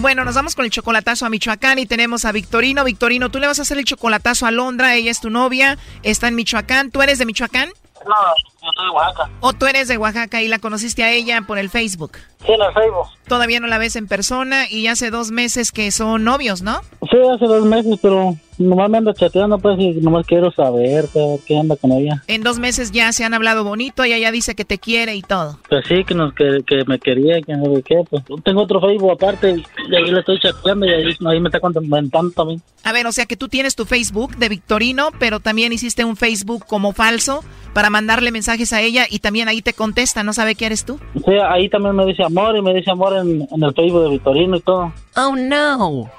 Bueno, 0.00 0.24
nos 0.24 0.34
vamos 0.34 0.54
con 0.54 0.64
el 0.64 0.70
chocolatazo 0.70 1.26
a 1.26 1.28
Michoacán 1.28 1.78
y 1.78 1.84
tenemos 1.84 2.24
a 2.24 2.32
Victorino. 2.32 2.84
Victorino, 2.84 3.30
tú 3.30 3.38
le 3.38 3.46
vas 3.46 3.58
a 3.58 3.62
hacer 3.62 3.76
el 3.76 3.84
chocolatazo 3.84 4.46
a 4.46 4.50
Londra. 4.50 4.94
Ella 4.94 5.10
es 5.10 5.20
tu 5.20 5.28
novia. 5.28 5.76
Está 6.02 6.28
en 6.28 6.36
Michoacán. 6.36 6.90
¿Tú 6.90 7.02
eres 7.02 7.18
de 7.18 7.26
Michoacán? 7.26 7.68
No, 8.06 8.14
yo 8.62 8.70
soy 8.74 8.86
de 8.86 8.90
Oaxaca. 8.92 9.30
¿O 9.40 9.52
tú 9.52 9.66
eres 9.66 9.88
de 9.88 9.98
Oaxaca 9.98 10.40
y 10.40 10.48
la 10.48 10.58
conociste 10.58 11.04
a 11.04 11.10
ella 11.10 11.42
por 11.42 11.58
el 11.58 11.68
Facebook? 11.68 12.12
Sí, 12.46 12.50
en 12.50 12.62
el 12.62 12.72
Facebook. 12.72 13.08
Todavía 13.28 13.60
no 13.60 13.66
la 13.66 13.76
ves 13.76 13.94
en 13.94 14.08
persona 14.08 14.70
y 14.70 14.86
hace 14.86 15.10
dos 15.10 15.32
meses 15.32 15.70
que 15.70 15.90
son 15.90 16.24
novios, 16.24 16.62
¿no? 16.62 16.80
Sí, 17.10 17.18
hace 17.34 17.44
dos 17.44 17.66
meses, 17.66 17.98
pero 18.00 18.36
nomás 18.64 18.90
me 18.90 18.98
ando 18.98 19.12
chateando, 19.12 19.58
pues, 19.58 19.78
y 19.78 19.92
nomás 20.00 20.26
quiero 20.26 20.50
saber 20.52 21.06
qué, 21.12 21.38
qué 21.46 21.58
anda 21.58 21.76
con 21.76 21.92
ella. 21.92 22.22
En 22.26 22.42
dos 22.42 22.58
meses 22.58 22.92
ya 22.92 23.12
se 23.12 23.24
han 23.24 23.34
hablado 23.34 23.64
bonito, 23.64 24.02
ella 24.04 24.18
ya 24.18 24.30
dice 24.30 24.54
que 24.54 24.64
te 24.64 24.78
quiere 24.78 25.14
y 25.16 25.22
todo. 25.22 25.58
Pues 25.68 25.84
sí, 25.86 26.04
que, 26.04 26.14
nos, 26.14 26.34
que, 26.34 26.60
que 26.66 26.84
me 26.86 26.98
quería, 26.98 27.40
que 27.42 27.54
no 27.56 27.74
sé 27.74 27.82
qué, 27.82 28.02
pues. 28.08 28.22
Tengo 28.44 28.62
otro 28.62 28.80
Facebook 28.80 29.12
aparte 29.12 29.62
y 29.88 29.96
ahí 29.96 30.10
le 30.10 30.20
estoy 30.20 30.38
chateando 30.40 30.86
y 30.86 30.90
ahí, 30.90 31.16
ahí 31.26 31.40
me 31.40 31.48
está 31.48 31.60
comentando 31.60 32.30
también. 32.30 32.62
A 32.84 32.92
ver, 32.92 33.06
o 33.06 33.12
sea 33.12 33.26
que 33.26 33.36
tú 33.36 33.48
tienes 33.48 33.76
tu 33.76 33.84
Facebook 33.84 34.36
de 34.36 34.48
Victorino, 34.48 35.10
pero 35.18 35.40
también 35.40 35.72
hiciste 35.72 36.04
un 36.04 36.16
Facebook 36.16 36.64
como 36.66 36.92
falso 36.92 37.44
para 37.74 37.90
mandarle 37.90 38.32
mensajes 38.32 38.72
a 38.72 38.80
ella 38.80 39.06
y 39.08 39.18
también 39.18 39.48
ahí 39.48 39.62
te 39.62 39.74
contesta, 39.74 40.22
no 40.22 40.32
sabe 40.32 40.54
que 40.54 40.66
eres 40.66 40.84
tú. 40.84 40.98
Sí, 41.14 41.32
ahí 41.48 41.68
también 41.68 41.94
me 41.94 42.06
dice 42.06 42.22
amor 42.22 42.56
y 42.56 42.62
me 42.62 42.74
dice 42.74 42.90
amor 42.90 43.16
en, 43.16 43.46
en 43.50 43.62
el 43.62 43.74
Facebook 43.74 44.04
de 44.04 44.10
Victorino 44.10 44.56
y 44.56 44.60
todo. 44.60 44.92
Oh, 45.16 45.36
no. 45.36 46.10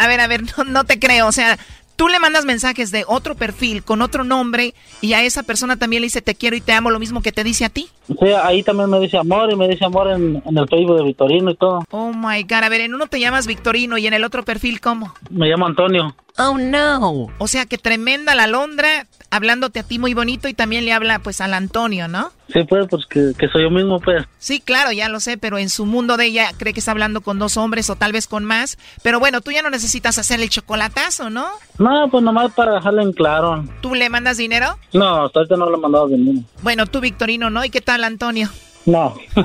A 0.00 0.08
ver, 0.08 0.20
a 0.20 0.26
ver, 0.26 0.42
no, 0.56 0.64
no 0.64 0.84
te 0.84 0.98
creo, 0.98 1.26
o 1.26 1.32
sea, 1.32 1.58
tú 1.96 2.08
le 2.08 2.18
mandas 2.18 2.46
mensajes 2.46 2.90
de 2.90 3.04
otro 3.06 3.34
perfil 3.34 3.82
con 3.82 4.00
otro 4.00 4.24
nombre 4.24 4.74
y 5.02 5.12
a 5.12 5.22
esa 5.22 5.42
persona 5.42 5.76
también 5.76 6.00
le 6.00 6.06
dice 6.06 6.22
te 6.22 6.34
quiero 6.34 6.56
y 6.56 6.62
te 6.62 6.72
amo, 6.72 6.90
lo 6.90 6.98
mismo 6.98 7.20
que 7.20 7.32
te 7.32 7.44
dice 7.44 7.66
a 7.66 7.68
ti. 7.68 7.90
Sí, 8.18 8.26
ahí 8.42 8.62
también 8.62 8.90
me 8.90 8.98
dice 8.98 9.16
amor 9.18 9.50
y 9.52 9.56
me 9.56 9.68
dice 9.68 9.84
amor 9.84 10.10
en, 10.10 10.42
en 10.44 10.58
el 10.58 10.68
Facebook 10.68 10.96
de 10.98 11.04
Victorino 11.04 11.50
y 11.50 11.56
todo. 11.56 11.84
Oh 11.90 12.12
my 12.12 12.42
god, 12.42 12.64
a 12.64 12.68
ver, 12.68 12.80
en 12.80 12.94
uno 12.94 13.06
te 13.06 13.20
llamas 13.20 13.46
Victorino 13.46 13.98
y 13.98 14.06
en 14.06 14.14
el 14.14 14.24
otro 14.24 14.44
perfil, 14.44 14.80
¿cómo? 14.80 15.14
Me 15.30 15.48
llamo 15.48 15.66
Antonio. 15.66 16.14
Oh 16.38 16.56
no. 16.58 17.28
O 17.38 17.48
sea 17.48 17.66
que 17.66 17.76
tremenda 17.76 18.34
la 18.34 18.46
Londra, 18.46 19.06
hablándote 19.30 19.80
a 19.80 19.82
ti 19.82 19.98
muy 19.98 20.14
bonito 20.14 20.48
y 20.48 20.54
también 20.54 20.84
le 20.84 20.92
habla 20.92 21.18
pues 21.18 21.40
al 21.40 21.54
Antonio, 21.54 22.08
¿no? 22.08 22.30
Sí, 22.52 22.64
pues, 22.68 22.86
pues 22.90 23.06
que, 23.06 23.32
que 23.38 23.46
soy 23.48 23.62
yo 23.62 23.70
mismo, 23.70 24.00
pues. 24.00 24.24
Sí, 24.38 24.60
claro, 24.60 24.90
ya 24.90 25.08
lo 25.08 25.20
sé, 25.20 25.38
pero 25.38 25.58
en 25.58 25.70
su 25.70 25.86
mundo 25.86 26.16
de 26.16 26.26
ella 26.26 26.50
cree 26.56 26.72
que 26.72 26.80
está 26.80 26.90
hablando 26.90 27.20
con 27.20 27.38
dos 27.38 27.56
hombres 27.56 27.90
o 27.90 27.96
tal 27.96 28.12
vez 28.12 28.26
con 28.26 28.44
más. 28.44 28.76
Pero 29.02 29.20
bueno, 29.20 29.40
tú 29.40 29.52
ya 29.52 29.62
no 29.62 29.70
necesitas 29.70 30.18
hacer 30.18 30.40
el 30.40 30.50
chocolatazo, 30.50 31.30
¿no? 31.30 31.46
No, 31.78 32.08
pues 32.10 32.24
nomás 32.24 32.52
para 32.52 32.74
dejarlo 32.74 33.02
en 33.02 33.12
claro. 33.12 33.64
¿Tú 33.80 33.94
le 33.94 34.10
mandas 34.10 34.36
dinero? 34.36 34.78
No, 34.92 35.26
hasta 35.26 35.40
ahorita 35.40 35.56
no 35.56 35.70
le 35.70 35.76
he 35.76 35.80
mandado 35.80 36.08
dinero. 36.08 36.40
Bueno, 36.62 36.86
tú, 36.86 37.00
Victorino, 37.00 37.50
¿no? 37.50 37.64
¿Y 37.64 37.70
qué 37.70 37.80
tal, 37.80 37.99
Antonio? 38.04 38.48
No. 38.90 39.14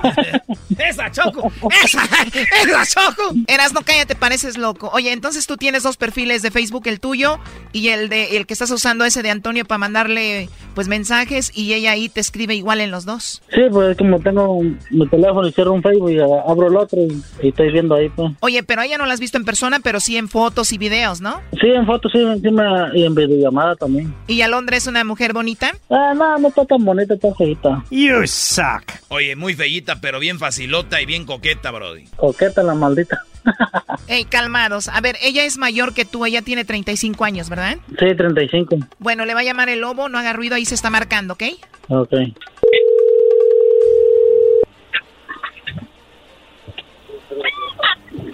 ¡Esa, 0.79 1.11
Choco! 1.11 1.51
¡Esa! 1.83 2.03
¡Esa, 2.03 2.85
Choco! 2.85 3.35
Eras, 3.47 3.73
no 3.73 3.81
cállate, 3.81 4.15
pareces 4.15 4.57
loco. 4.57 4.89
Oye, 4.91 5.11
entonces 5.11 5.45
tú 5.45 5.55
tienes 5.55 5.83
dos 5.83 5.97
perfiles 5.97 6.41
de 6.41 6.49
Facebook, 6.49 6.87
el 6.87 6.99
tuyo 6.99 7.37
y 7.71 7.89
el 7.89 8.09
de 8.09 8.37
el 8.37 8.47
que 8.47 8.53
estás 8.53 8.71
usando 8.71 9.05
ese 9.05 9.21
de 9.21 9.29
Antonio 9.29 9.63
para 9.65 9.77
mandarle 9.77 10.49
pues 10.73 10.87
mensajes 10.87 11.51
y 11.53 11.73
ella 11.73 11.91
ahí 11.91 12.09
te 12.09 12.21
escribe 12.21 12.55
igual 12.55 12.81
en 12.81 12.89
los 12.89 13.05
dos. 13.05 13.43
Sí, 13.53 13.61
pues 13.71 13.95
como 13.97 14.19
tengo 14.19 14.61
mi 14.89 15.07
teléfono 15.07 15.47
y 15.47 15.51
cierro 15.51 15.73
un 15.73 15.83
Facebook 15.83 16.09
y 16.09 16.19
abro 16.19 16.67
el 16.67 16.75
otro 16.75 16.99
y, 17.01 17.21
y 17.43 17.49
estoy 17.49 17.71
viendo 17.71 17.93
ahí, 17.95 18.09
pues. 18.09 18.31
Oye, 18.39 18.63
pero 18.63 18.81
a 18.81 18.85
ella 18.85 18.97
no 18.97 19.05
la 19.05 19.13
has 19.13 19.19
visto 19.19 19.37
en 19.37 19.45
persona, 19.45 19.79
pero 19.79 19.99
sí 19.99 20.17
en 20.17 20.27
fotos 20.27 20.73
y 20.73 20.79
videos, 20.79 21.21
¿no? 21.21 21.39
Sí, 21.61 21.67
en 21.67 21.85
fotos, 21.85 22.11
sí, 22.11 22.19
encima 22.19 22.89
y 22.95 23.05
en 23.05 23.13
videollamada 23.13 23.75
también. 23.75 24.13
¿Y 24.27 24.41
Alondra 24.41 24.75
es 24.75 24.87
una 24.87 25.03
mujer 25.03 25.33
bonita? 25.33 25.71
Ah, 25.91 26.13
no, 26.15 26.37
no 26.39 26.47
está 26.47 26.65
tan 26.65 26.83
bonita, 26.83 27.13
está 27.13 27.33
feita. 27.35 27.83
You 27.91 28.25
suck. 28.25 28.83
Oye, 29.09 29.34
muy 29.35 29.53
fellita, 29.53 29.99
pero 30.01 30.19
bien 30.19 30.39
facilota 30.39 31.01
y 31.01 31.05
bien 31.05 31.25
coqueta, 31.25 31.71
Brody. 31.71 32.05
Coqueta 32.15 32.63
la 32.63 32.73
maldita. 32.73 33.21
Ey, 34.07 34.25
calmados. 34.25 34.87
A 34.87 35.01
ver, 35.01 35.17
ella 35.21 35.45
es 35.45 35.57
mayor 35.57 35.93
que 35.93 36.05
tú, 36.05 36.25
ella 36.25 36.41
tiene 36.41 36.65
35 36.65 37.23
años, 37.25 37.49
¿verdad? 37.49 37.77
Sí, 37.99 38.15
35. 38.15 38.77
Bueno, 38.99 39.25
le 39.25 39.33
va 39.33 39.41
a 39.41 39.43
llamar 39.43 39.69
el 39.69 39.81
lobo, 39.81 40.09
no 40.09 40.17
haga 40.17 40.33
ruido, 40.33 40.55
ahí 40.55 40.65
se 40.65 40.75
está 40.75 40.89
marcando, 40.89 41.33
¿ok? 41.33 41.43
Ok. 41.89 42.13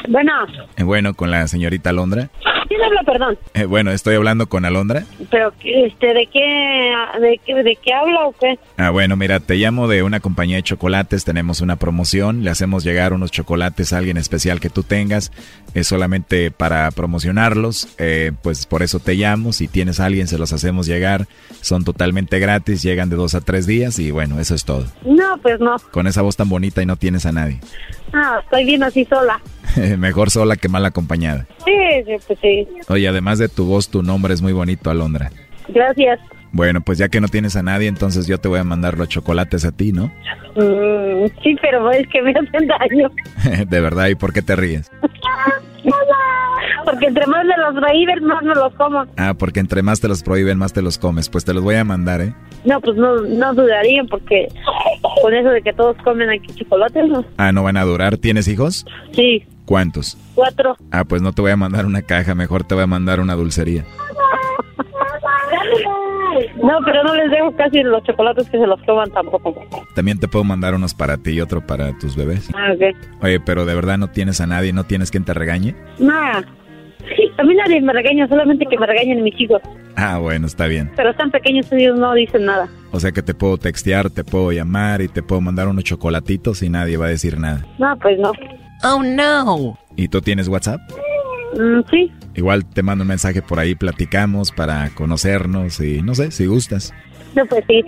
Bueno, 0.09 0.31
Eh, 0.77 0.83
bueno, 0.83 1.13
con 1.13 1.31
la 1.31 1.47
señorita 1.47 1.89
Alondra. 1.89 2.29
¿quién 2.67 2.81
habla, 2.83 3.01
perdón? 3.03 3.37
Eh, 3.53 3.65
bueno, 3.65 3.91
estoy 3.91 4.15
hablando 4.15 4.47
con 4.47 4.63
Alondra. 4.63 5.03
Pero, 5.29 5.51
este, 5.61 6.13
¿de 6.13 6.25
qué, 6.27 6.93
de 7.19 7.39
qué, 7.45 7.53
de 7.53 7.75
qué 7.75 7.93
habla 7.93 8.27
o 8.27 8.31
qué? 8.39 8.57
Ah, 8.77 8.91
bueno, 8.91 9.17
mira, 9.17 9.41
te 9.41 9.55
llamo 9.55 9.89
de 9.89 10.03
una 10.03 10.21
compañía 10.21 10.55
de 10.55 10.63
chocolates, 10.63 11.25
tenemos 11.25 11.59
una 11.59 11.75
promoción, 11.75 12.45
le 12.45 12.49
hacemos 12.49 12.85
llegar 12.85 13.11
unos 13.11 13.29
chocolates 13.29 13.91
a 13.91 13.97
alguien 13.97 14.15
especial 14.15 14.61
que 14.61 14.69
tú 14.69 14.83
tengas, 14.83 15.33
es 15.73 15.87
solamente 15.87 16.49
para 16.49 16.89
promocionarlos, 16.91 17.93
eh, 17.97 18.31
pues 18.41 18.65
por 18.65 18.83
eso 18.83 18.99
te 18.99 19.15
llamo, 19.15 19.51
si 19.51 19.67
tienes 19.67 19.99
a 19.99 20.05
alguien 20.05 20.27
se 20.27 20.37
los 20.37 20.53
hacemos 20.53 20.87
llegar, 20.87 21.27
son 21.59 21.83
totalmente 21.83 22.39
gratis, 22.39 22.81
llegan 22.83 23.09
de 23.09 23.17
dos 23.17 23.35
a 23.35 23.41
tres 23.41 23.67
días 23.67 23.99
y 23.99 24.11
bueno, 24.11 24.39
eso 24.39 24.55
es 24.55 24.63
todo. 24.63 24.85
No, 25.05 25.37
pues 25.41 25.59
no. 25.59 25.75
Con 25.91 26.07
esa 26.07 26.21
voz 26.21 26.37
tan 26.37 26.47
bonita 26.47 26.81
y 26.81 26.85
no 26.85 26.95
tienes 26.95 27.25
a 27.25 27.33
nadie. 27.33 27.59
Ah, 28.13 28.39
estoy 28.43 28.65
bien 28.65 28.83
así 28.83 29.05
sola. 29.05 29.39
Mejor 29.97 30.29
sola 30.31 30.55
que 30.55 30.69
mal 30.69 30.85
acompañada. 30.85 31.47
Sí, 31.65 31.73
sí, 32.05 32.13
pues 32.27 32.39
sí. 32.41 32.67
Oye, 32.89 33.07
además 33.07 33.39
de 33.39 33.49
tu 33.49 33.65
voz, 33.65 33.89
tu 33.89 34.03
nombre 34.03 34.33
es 34.33 34.41
muy 34.41 34.53
bonito, 34.53 34.89
Alondra. 34.89 35.31
Gracias. 35.69 36.19
Bueno, 36.53 36.81
pues 36.81 36.97
ya 36.97 37.07
que 37.07 37.21
no 37.21 37.29
tienes 37.29 37.55
a 37.55 37.63
nadie, 37.63 37.87
entonces 37.87 38.27
yo 38.27 38.37
te 38.37 38.49
voy 38.49 38.59
a 38.59 38.63
mandar 38.65 38.97
los 38.97 39.07
chocolates 39.07 39.63
a 39.63 39.71
ti, 39.71 39.93
¿no? 39.93 40.11
Mm, 40.55 41.27
sí, 41.41 41.55
pero 41.61 41.89
es 41.91 42.05
que 42.09 42.21
me 42.21 42.31
hacen 42.31 42.67
daño. 42.67 43.09
de 43.69 43.81
verdad, 43.81 44.07
¿y 44.07 44.15
por 44.15 44.33
qué 44.33 44.41
te 44.41 44.55
ríes? 44.57 44.91
Porque 46.83 47.05
entre 47.05 47.25
más 47.27 47.45
me 47.45 47.55
los 47.57 47.75
prohíben, 47.75 48.23
más 48.25 48.43
me 48.43 48.53
los 48.53 48.73
como. 48.73 49.05
Ah, 49.17 49.33
porque 49.37 49.61
entre 49.61 49.81
más 49.81 50.01
te 50.01 50.09
los 50.09 50.23
prohíben, 50.23 50.57
más 50.57 50.73
te 50.73 50.81
los 50.81 50.97
comes. 50.97 51.29
Pues 51.29 51.45
te 51.45 51.53
los 51.53 51.63
voy 51.63 51.75
a 51.75 51.83
mandar, 51.83 52.21
¿eh? 52.21 52.33
No, 52.65 52.81
pues 52.81 52.97
no, 52.97 53.21
no 53.21 53.53
dudarían 53.53 54.07
porque 54.07 54.47
con 55.21 55.33
eso 55.33 55.49
de 55.49 55.61
que 55.61 55.73
todos 55.73 55.95
comen 56.03 56.29
aquí 56.29 56.53
chocolates, 56.53 57.07
¿no? 57.07 57.25
Ah, 57.37 57.51
¿no 57.51 57.63
van 57.63 57.77
a 57.77 57.83
durar? 57.83 58.17
¿Tienes 58.17 58.47
hijos? 58.47 58.85
Sí, 59.13 59.43
¿Cuántos? 59.71 60.17
cuatro. 60.35 60.75
Ah, 60.91 61.05
pues 61.05 61.21
no 61.21 61.31
te 61.31 61.41
voy 61.41 61.51
a 61.51 61.55
mandar 61.55 61.85
una 61.85 62.01
caja, 62.01 62.35
mejor 62.35 62.65
te 62.65 62.75
voy 62.75 62.83
a 62.83 62.87
mandar 62.87 63.21
una 63.21 63.35
dulcería. 63.35 63.85
No, 66.61 66.79
pero 66.83 67.01
no 67.05 67.15
les 67.15 67.31
dejo 67.31 67.55
casi 67.55 67.81
los 67.81 68.03
chocolates 68.03 68.49
que 68.49 68.59
se 68.59 68.67
los 68.67 68.81
coman 68.81 69.09
tampoco. 69.11 69.55
También 69.95 70.19
te 70.19 70.27
puedo 70.27 70.43
mandar 70.43 70.75
unos 70.75 70.93
para 70.93 71.15
ti 71.15 71.31
y 71.31 71.39
otro 71.39 71.65
para 71.65 71.97
tus 71.97 72.17
bebés. 72.17 72.49
Ah, 72.53 72.73
ok. 72.73 73.23
Oye, 73.23 73.39
pero 73.39 73.63
de 73.63 73.73
verdad 73.73 73.97
no 73.97 74.09
tienes 74.09 74.41
a 74.41 74.45
nadie, 74.45 74.73
no 74.73 74.83
tienes 74.83 75.09
quien 75.09 75.23
te 75.23 75.33
regañe. 75.33 75.73
Nada. 75.99 76.43
A 77.37 77.43
mí 77.43 77.55
nadie 77.55 77.79
me 77.79 77.93
regaña, 77.93 78.27
solamente 78.27 78.65
que 78.69 78.77
me 78.77 78.85
regañen 78.85 79.23
mis 79.23 79.39
hijos. 79.39 79.61
Ah, 79.95 80.17
bueno, 80.17 80.47
está 80.47 80.67
bien. 80.67 80.91
Pero 80.97 81.11
están 81.11 81.31
pequeños, 81.31 81.71
ellos 81.71 81.97
no 81.97 82.13
dicen 82.13 82.43
nada. 82.43 82.67
O 82.91 82.99
sea 82.99 83.13
que 83.13 83.21
te 83.21 83.33
puedo 83.33 83.57
textear, 83.57 84.09
te 84.09 84.25
puedo 84.25 84.51
llamar 84.51 85.01
y 85.01 85.07
te 85.07 85.23
puedo 85.23 85.39
mandar 85.39 85.69
unos 85.69 85.85
chocolatitos 85.85 86.61
y 86.61 86.69
nadie 86.69 86.97
va 86.97 87.05
a 87.05 87.09
decir 87.09 87.39
nada. 87.39 87.65
No, 87.79 87.97
pues 87.99 88.19
no. 88.19 88.33
Oh 88.83 89.03
no. 89.03 89.77
¿Y 89.95 90.07
tú 90.07 90.21
tienes 90.21 90.47
WhatsApp? 90.47 90.81
Mm, 91.53 91.81
sí. 91.89 92.11
Igual 92.35 92.65
te 92.65 92.81
mando 92.81 93.03
un 93.03 93.09
mensaje 93.09 93.41
por 93.41 93.59
ahí, 93.59 93.75
platicamos 93.75 94.51
para 94.51 94.89
conocernos 94.91 95.79
y 95.79 96.01
no 96.01 96.15
sé, 96.15 96.31
si 96.31 96.45
gustas. 96.45 96.93
No, 97.35 97.45
pues 97.45 97.63
sí. 97.67 97.83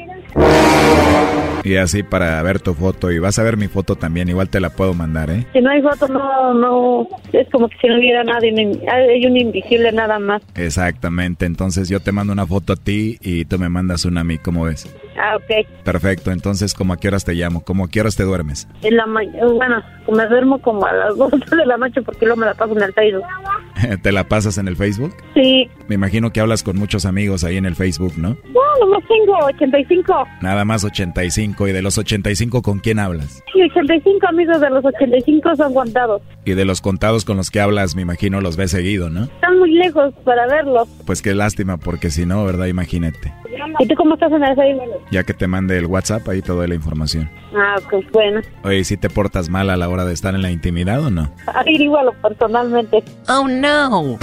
Y 1.64 1.76
así 1.78 2.04
para 2.04 2.42
ver 2.44 2.60
tu 2.60 2.74
foto 2.74 3.10
y 3.12 3.20
vas 3.20 3.40
a 3.40 3.44
ver 3.44 3.56
mi 3.56 3.68
foto 3.68 3.96
también, 3.96 4.28
igual 4.28 4.50
te 4.50 4.60
la 4.60 4.70
puedo 4.70 4.94
mandar, 4.94 5.30
¿eh? 5.30 5.48
Si 5.54 5.62
no 5.62 5.70
hay 5.70 5.82
foto, 5.82 6.08
no, 6.10 6.54
no, 6.54 7.08
es 7.32 7.50
como 7.52 7.70
que 7.70 7.78
si 7.82 7.88
no 7.88 7.98
hubiera 7.98 8.24
nadie, 8.26 8.54
hay 8.92 9.26
un 9.26 9.38
invisible 9.38 9.92
nada 9.94 10.20
más. 10.20 10.42
Exactamente, 10.56 11.46
entonces 11.46 11.88
yo 11.88 12.02
te 12.02 12.12
mando 12.12 12.34
una 12.34 12.46
foto 12.46 12.74
a 12.74 12.76
ti 12.76 13.18
y 13.22 13.46
tú 13.46 13.60
me 13.60 13.70
mandas 13.70 14.04
una 14.04 14.22
a 14.22 14.24
mí, 14.26 14.38
¿cómo 14.40 14.66
ves? 14.66 14.94
Ah, 15.18 15.36
ok. 15.38 15.68
Perfecto, 15.84 16.32
entonces, 16.32 16.74
¿cómo 16.74 16.94
a 16.94 16.98
qué 16.98 17.08
horas 17.08 17.26
te 17.26 17.34
llamo? 17.34 17.64
¿Cómo 17.64 17.86
a 17.86 17.90
qué 17.90 18.02
horas 18.02 18.16
te 18.16 18.24
duermes? 18.24 18.68
En 18.82 18.96
la 18.98 19.06
mañana, 19.06 19.46
bueno, 19.54 19.84
me 20.12 20.28
duermo 20.28 20.60
como 20.62 20.86
a 20.86 20.94
las 20.94 21.18
2 21.18 21.32
de 21.32 21.66
la 21.66 21.78
noche 21.78 22.02
porque 22.02 22.26
luego 22.26 22.40
me 22.42 22.46
la 22.48 22.54
paso 22.54 22.74
en 22.76 22.84
el 22.84 22.94
Facebook. 22.94 23.24
¿Te 24.02 24.12
la 24.12 24.24
pasas 24.26 24.58
en 24.58 24.68
el 24.68 24.76
Facebook? 24.76 25.14
Sí. 25.34 25.70
Me 25.88 25.96
imagino 25.96 26.32
que 26.32 26.40
hablas 26.40 26.64
con 26.64 26.78
muchos 26.78 27.06
amigos 27.06 27.44
ahí 27.44 27.58
en 27.58 27.66
el 27.66 27.76
Facebook, 27.76 28.14
¿no? 28.18 28.30
No, 28.30 28.62
nomás 28.86 29.04
tengo 29.08 29.38
85. 29.46 30.28
Nada 30.42 30.66
más 30.66 30.84
85. 30.84 31.68
¿Y 31.68 31.72
de 31.72 31.82
los 31.82 31.98
85 31.98 32.62
con 32.62 32.80
quién 32.80 33.00
hablas? 33.00 33.44
Sí, 33.54 33.62
85 33.62 34.28
amigos 34.28 34.62
de 34.62 34.70
los 34.70 34.86
85 34.86 35.56
son 35.56 35.74
contados. 35.74 36.22
Y 36.46 36.54
de 36.54 36.66
los 36.66 36.82
contados 36.82 37.24
con 37.26 37.38
los 37.38 37.50
que 37.52 37.62
hablas, 37.62 37.96
me 37.96 38.02
imagino 38.02 38.42
los 38.42 38.58
ves 38.58 38.72
seguido, 38.72 39.10
¿no? 39.10 39.24
Están 39.24 39.60
muy 39.60 39.72
lejos 39.72 40.14
para 40.26 40.46
verlos. 40.48 40.90
Pues 41.06 41.22
qué 41.22 41.34
lástima, 41.34 41.78
porque 41.78 42.10
si 42.10 42.26
no, 42.26 42.44
¿verdad? 42.46 42.66
Imagínate. 42.66 43.34
¿Y 43.80 43.88
tú 43.88 43.96
cómo 43.96 44.16
estás 44.16 44.32
en 44.32 44.44
el 44.44 44.56
Facebook? 44.56 45.02
Ya 45.12 45.24
que 45.24 45.34
te 45.34 45.48
mande 45.48 45.78
el 45.78 45.86
WhatsApp, 45.86 46.28
ahí 46.28 46.42
te 46.42 46.52
doy 46.52 46.68
la 46.68 46.76
información. 46.76 47.30
Ah, 47.56 47.76
pues 47.90 48.06
bueno. 48.12 48.42
Oye, 48.64 48.84
¿si 48.84 48.98
te 48.98 49.10
portas 49.10 49.50
mal 49.50 49.70
a 49.70 49.78
la 49.78 49.88
hora 49.90 50.06
de 50.06 50.14
estar 50.14 50.36
en 50.36 50.42
la 50.42 50.52
intimidad 50.52 51.02
o 51.04 51.10
no? 51.10 51.34
Averigualo 51.48 52.14
personalmente. 52.22 53.04
Oh, 53.30 53.48
no. 53.48 54.18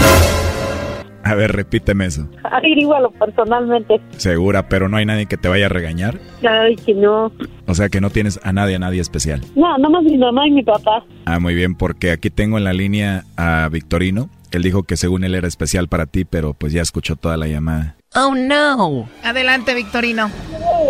A 1.22 1.34
ver, 1.34 1.52
repíteme 1.52 2.06
eso. 2.06 2.26
Averigualo 2.44 3.10
personalmente. 3.10 4.00
Segura, 4.16 4.68
pero 4.68 4.88
no 4.88 4.96
hay 4.96 5.06
nadie 5.06 5.26
que 5.26 5.36
te 5.36 5.48
vaya 5.48 5.66
a 5.66 5.68
regañar. 5.68 6.18
Ay, 6.48 6.76
que 6.76 6.94
no. 6.94 7.30
O 7.66 7.74
sea 7.74 7.88
que 7.88 8.00
no 8.00 8.10
tienes 8.10 8.40
a 8.42 8.52
nadie, 8.52 8.76
a 8.76 8.78
nadie 8.78 9.00
especial. 9.00 9.40
No, 9.54 9.76
nomás 9.78 10.02
mi 10.04 10.16
mamá 10.16 10.46
y 10.46 10.50
mi 10.50 10.62
papá. 10.62 11.04
Ah, 11.26 11.38
muy 11.38 11.54
bien, 11.54 11.74
porque 11.74 12.10
aquí 12.10 12.30
tengo 12.30 12.58
en 12.58 12.64
la 12.64 12.72
línea 12.72 13.24
a 13.36 13.68
Victorino. 13.70 14.30
Él 14.50 14.62
dijo 14.62 14.82
que 14.82 14.96
según 14.96 15.22
él 15.24 15.34
era 15.34 15.46
especial 15.46 15.88
para 15.88 16.06
ti, 16.06 16.24
pero 16.24 16.54
pues 16.54 16.72
ya 16.72 16.82
escuchó 16.82 17.16
toda 17.16 17.36
la 17.36 17.46
llamada. 17.46 17.96
Oh, 18.16 18.34
no. 18.34 19.08
Adelante, 19.22 19.74
Victorino. 19.74 20.28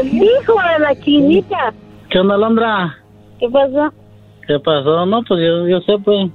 Hijo 0.04 0.54
de 0.54 0.78
la 0.78 0.98
chinita. 1.00 1.74
¿Qué 2.10 2.18
onda, 2.18 2.38
Londra? 2.38 2.96
¿Qué 3.38 3.48
pasó? 3.50 3.92
¿Qué 4.46 4.58
pasó? 4.60 5.04
No, 5.04 5.22
pues 5.28 5.40
yo, 5.40 5.68
yo 5.68 5.80
sé, 5.80 5.92
pues. 6.02 6.30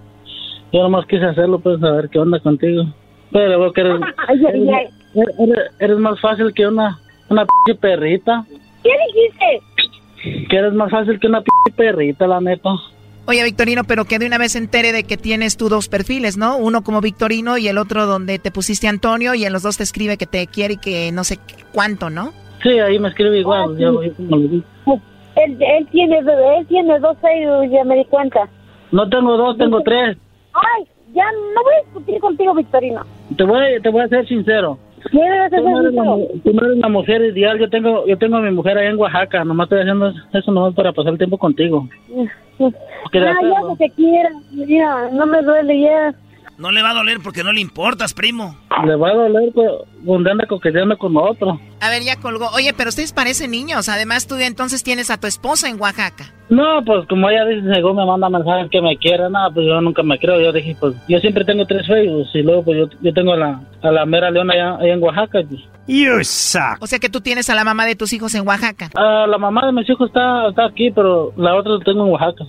Yo 0.71 0.83
nomás 0.83 1.05
quise 1.07 1.25
hacerlo, 1.25 1.59
pues, 1.59 1.81
a 1.81 1.91
ver 1.91 2.09
qué 2.09 2.19
onda 2.19 2.39
contigo. 2.39 2.83
Pero 3.31 3.59
veo 3.59 3.73
que 3.73 3.81
eres, 3.81 4.01
eres, 5.13 5.71
eres, 5.79 5.97
más 5.97 6.19
fácil 6.21 6.53
que 6.53 6.67
una, 6.67 6.97
una 7.29 7.45
p 7.45 7.75
perrita. 7.75 8.45
¿Qué 8.83 8.91
dijiste? 9.07 10.47
Que 10.49 10.57
eres 10.57 10.73
más 10.73 10.91
fácil 10.91 11.19
que 11.19 11.27
una 11.27 11.41
p 11.41 11.49
perrita, 11.75 12.27
la 12.27 12.41
neta. 12.41 12.69
Oye, 13.27 13.43
Victorino, 13.43 13.83
pero 13.85 14.05
que 14.05 14.19
de 14.19 14.27
una 14.27 14.37
vez 14.37 14.55
entere 14.55 14.91
de 14.91 15.03
que 15.03 15.17
tienes 15.17 15.57
tú 15.57 15.67
dos 15.67 15.89
perfiles, 15.89 16.37
¿no? 16.37 16.57
Uno 16.57 16.83
como 16.83 17.01
Victorino 17.01 17.57
y 17.57 17.67
el 17.67 17.79
otro 17.79 18.05
donde 18.05 18.37
te 18.37 18.51
pusiste 18.51 18.87
Antonio 18.87 19.33
y 19.33 19.45
en 19.45 19.53
los 19.53 19.63
dos 19.63 19.77
te 19.77 19.83
escribe 19.83 20.17
que 20.17 20.27
te 20.27 20.45
quiere 20.45 20.75
y 20.75 20.77
que 20.77 21.11
no 21.11 21.23
sé 21.23 21.39
cuánto, 21.73 22.11
¿no? 22.11 22.33
Sí, 22.61 22.69
ahí 22.79 22.99
me 22.99 23.09
escribe 23.09 23.39
igual, 23.39 23.77
yo, 23.79 23.99
como 24.15 24.37
le 24.37 24.47
digo. 24.47 24.63
Él, 25.35 25.57
él, 25.59 25.87
tiene, 25.91 26.19
él 26.19 26.67
tiene 26.67 26.99
dos 26.99 27.17
Facebook, 27.19 27.69
ya 27.71 27.83
me 27.83 27.95
di 27.95 28.05
cuenta. 28.05 28.47
No 28.91 29.09
tengo 29.09 29.35
dos, 29.37 29.57
tengo 29.57 29.81
tres. 29.81 30.17
Ay, 30.53 30.85
ya 31.15 31.23
no 31.55 31.63
voy 31.63 31.73
a 31.73 31.83
discutir 31.85 32.19
contigo, 32.19 32.53
Victorino. 32.53 33.01
Te 33.35 33.43
voy, 33.43 33.81
te 33.81 33.89
voy 33.89 34.01
a 34.01 34.07
ser 34.07 34.27
sincero. 34.27 34.77
Tú 35.11 35.17
no, 35.17 35.81
eres 35.81 35.93
la, 35.93 36.03
tú 36.43 36.53
no 36.53 36.65
eres 36.65 36.77
la 36.77 36.89
mujer 36.89 37.21
ideal. 37.21 37.59
Yo 37.59 37.69
tengo, 37.69 38.05
yo 38.07 38.17
tengo 38.17 38.37
a 38.37 38.41
mi 38.41 38.51
mujer 38.51 38.77
allá 38.77 38.89
en 38.89 38.99
Oaxaca. 38.99 39.43
Nomás 39.43 39.65
estoy 39.65 39.81
haciendo 39.81 40.11
eso 40.33 40.51
nomás 40.51 40.73
para 40.73 40.93
pasar 40.93 41.13
el 41.13 41.17
tiempo 41.19 41.37
contigo. 41.37 41.87
Ah, 42.59 42.69
ya 43.13 43.61
no 43.61 43.75
te 43.77 43.89
quiera. 43.91 44.29
Mira, 44.51 45.09
no 45.11 45.25
me 45.25 45.41
duele 45.41 45.79
ya. 45.79 46.15
No 46.57 46.71
le 46.71 46.81
va 46.81 46.91
a 46.91 46.93
doler 46.93 47.19
porque 47.21 47.43
no 47.43 47.51
le 47.51 47.59
importas, 47.59 48.13
primo. 48.13 48.55
Le 48.85 48.95
va 48.95 49.09
a 49.09 49.13
doler 49.13 49.51
pues, 49.53 49.69
donde 50.03 50.31
anda 50.31 50.45
coqueteando 50.47 50.97
con 50.97 51.15
otro. 51.17 51.59
A 51.81 51.89
ver, 51.89 52.03
ya 52.03 52.15
colgó. 52.15 52.47
Oye, 52.55 52.73
pero 52.73 52.89
ustedes 52.89 53.11
parecen 53.11 53.51
niños. 53.51 53.89
Además, 53.89 54.25
tú 54.25 54.35
entonces 54.35 54.81
tienes 54.83 55.11
a 55.11 55.19
tu 55.19 55.27
esposa 55.27 55.67
en 55.67 55.79
Oaxaca. 55.79 56.31
No, 56.49 56.81
pues 56.85 57.07
como 57.09 57.29
ella 57.29 57.45
dice, 57.45 57.73
según 57.73 57.97
me 57.97 58.05
manda 58.05 58.29
mensajes 58.29 58.69
que 58.71 58.81
me 58.81 58.95
quiere, 58.97 59.29
nada, 59.29 59.49
pues 59.53 59.65
yo 59.65 59.81
nunca 59.81 60.01
me 60.03 60.17
creo. 60.17 60.39
Yo 60.39 60.53
dije, 60.53 60.77
pues 60.79 60.95
yo 61.09 61.19
siempre 61.19 61.43
tengo 61.43 61.65
tres 61.65 61.85
Facebook 61.87 62.27
y 62.33 62.41
luego 62.43 62.63
pues 62.63 62.77
yo, 62.77 62.85
yo 63.01 63.13
tengo 63.13 63.33
a 63.33 63.37
la, 63.37 63.61
a 63.81 63.91
la 63.91 64.05
mera 64.05 64.31
leona 64.31 64.53
allá, 64.53 64.75
allá 64.75 64.93
en 64.93 65.03
Oaxaca. 65.03 65.39
Pues. 65.49 65.61
You 65.87 66.23
suck. 66.23 66.77
O 66.81 66.87
sea 66.87 66.99
que 66.99 67.09
tú 67.09 67.19
tienes 67.19 67.49
a 67.49 67.55
la 67.55 67.63
mamá 67.63 67.85
de 67.85 67.95
tus 67.95 68.13
hijos 68.13 68.33
en 68.35 68.47
Oaxaca. 68.47 68.91
Ah, 68.95 69.25
la 69.27 69.37
mamá 69.37 69.65
de 69.65 69.73
mis 69.73 69.89
hijos 69.89 70.07
está, 70.07 70.47
está 70.49 70.65
aquí, 70.67 70.91
pero 70.91 71.33
la 71.35 71.55
otra 71.55 71.73
la 71.73 71.79
tengo 71.83 72.05
en 72.05 72.11
Oaxaca. 72.13 72.45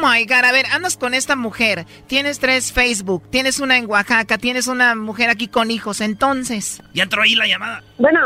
My 0.00 0.24
god, 0.24 0.44
a 0.48 0.52
ver, 0.52 0.64
andas 0.72 0.96
con 0.96 1.12
esta 1.12 1.36
mujer, 1.36 1.84
tienes 2.06 2.40
tres 2.40 2.72
Facebook, 2.72 3.22
tienes 3.28 3.60
una 3.60 3.76
en 3.76 3.84
Oaxaca, 3.84 4.38
tienes 4.38 4.66
una 4.66 4.94
mujer 4.94 5.28
aquí 5.28 5.46
con 5.46 5.70
hijos, 5.70 6.00
entonces. 6.00 6.82
Ya 6.94 7.02
entró 7.02 7.20
ahí 7.20 7.34
la 7.34 7.46
llamada. 7.46 7.82
Bueno. 7.98 8.20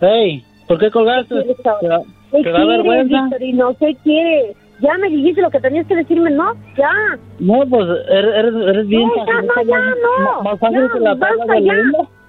Hey, 0.00 0.44
¿por 0.68 0.78
qué 0.78 0.88
colgaste? 0.90 1.34
¿Qué, 1.80 2.42
¿Te 2.42 2.52
da 2.52 2.64
vergüenza? 2.64 3.22
Victorino, 3.22 3.76
¿qué 3.80 3.96
quieres? 4.04 4.56
Ya 4.80 4.96
me 4.98 5.08
dijiste 5.08 5.42
lo 5.42 5.50
que 5.50 5.58
tenías 5.58 5.86
que 5.88 5.96
decirme, 5.96 6.30
¿no? 6.30 6.54
Ya. 6.78 6.92
No, 7.40 7.64
pues 7.68 7.86
eres, 8.08 8.54
eres, 8.54 8.86
bien. 8.86 9.08
No, 9.08 9.26
ya, 9.26 9.42
no, 9.42 9.62
ya, 9.68 9.80
no. 9.80 10.42
Más 10.42 10.60
fácil 10.60 10.80
ya, 10.80 10.92
que 10.92 11.00
la 11.00 11.14
basta, 11.14 11.58
ya. 11.58 11.74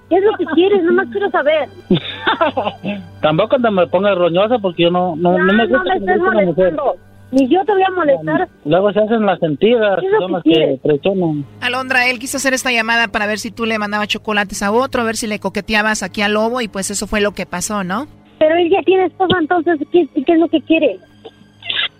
¿Qué 0.09 0.15
es 0.17 0.23
lo 0.23 0.37
que 0.37 0.45
quieres? 0.55 0.83
Nomás 0.83 1.07
quiero 1.11 1.29
saber. 1.29 1.69
Tampoco 3.21 3.57
te 3.57 3.69
me 3.69 3.87
pongas 3.87 4.17
roñosa 4.17 4.57
porque 4.59 4.83
yo 4.83 4.91
no, 4.91 5.15
no, 5.15 5.37
no 5.37 5.53
me 5.53 5.67
gusta 5.67 5.77
no 5.77 5.83
me 5.83 5.97
estés 5.97 6.19
molestando. 6.19 6.95
Ni 7.31 7.47
yo 7.47 7.63
te 7.65 7.71
voy 7.71 7.83
a 7.83 7.91
molestar. 7.91 8.49
Luego 8.65 8.91
se 8.91 8.99
hacen 8.99 9.25
las 9.25 9.39
sentidas, 9.39 9.99
son 10.19 10.31
las 10.33 10.43
que 10.43 10.79
presionan. 10.83 11.45
Alondra, 11.61 12.09
él 12.09 12.19
quiso 12.19 12.37
hacer 12.37 12.53
esta 12.53 12.71
llamada 12.71 13.07
para 13.07 13.25
ver 13.25 13.39
si 13.39 13.51
tú 13.51 13.65
le 13.65 13.79
mandabas 13.79 14.09
chocolates 14.09 14.61
a 14.61 14.71
otro, 14.71 15.01
a 15.01 15.05
ver 15.05 15.15
si 15.15 15.27
le 15.27 15.39
coqueteabas 15.39 16.03
aquí 16.03 16.21
al 16.21 16.33
lobo 16.33 16.61
y 16.61 16.67
pues 16.67 16.91
eso 16.91 17.07
fue 17.07 17.21
lo 17.21 17.31
que 17.31 17.45
pasó, 17.45 17.83
¿no? 17.83 18.07
Pero 18.37 18.55
él 18.55 18.69
ya 18.69 18.81
tiene 18.83 19.05
esposa, 19.05 19.37
entonces, 19.39 19.79
¿qué, 19.91 20.07
qué 20.13 20.33
es 20.33 20.39
lo 20.39 20.47
que 20.49 20.61
quiere? 20.61 20.99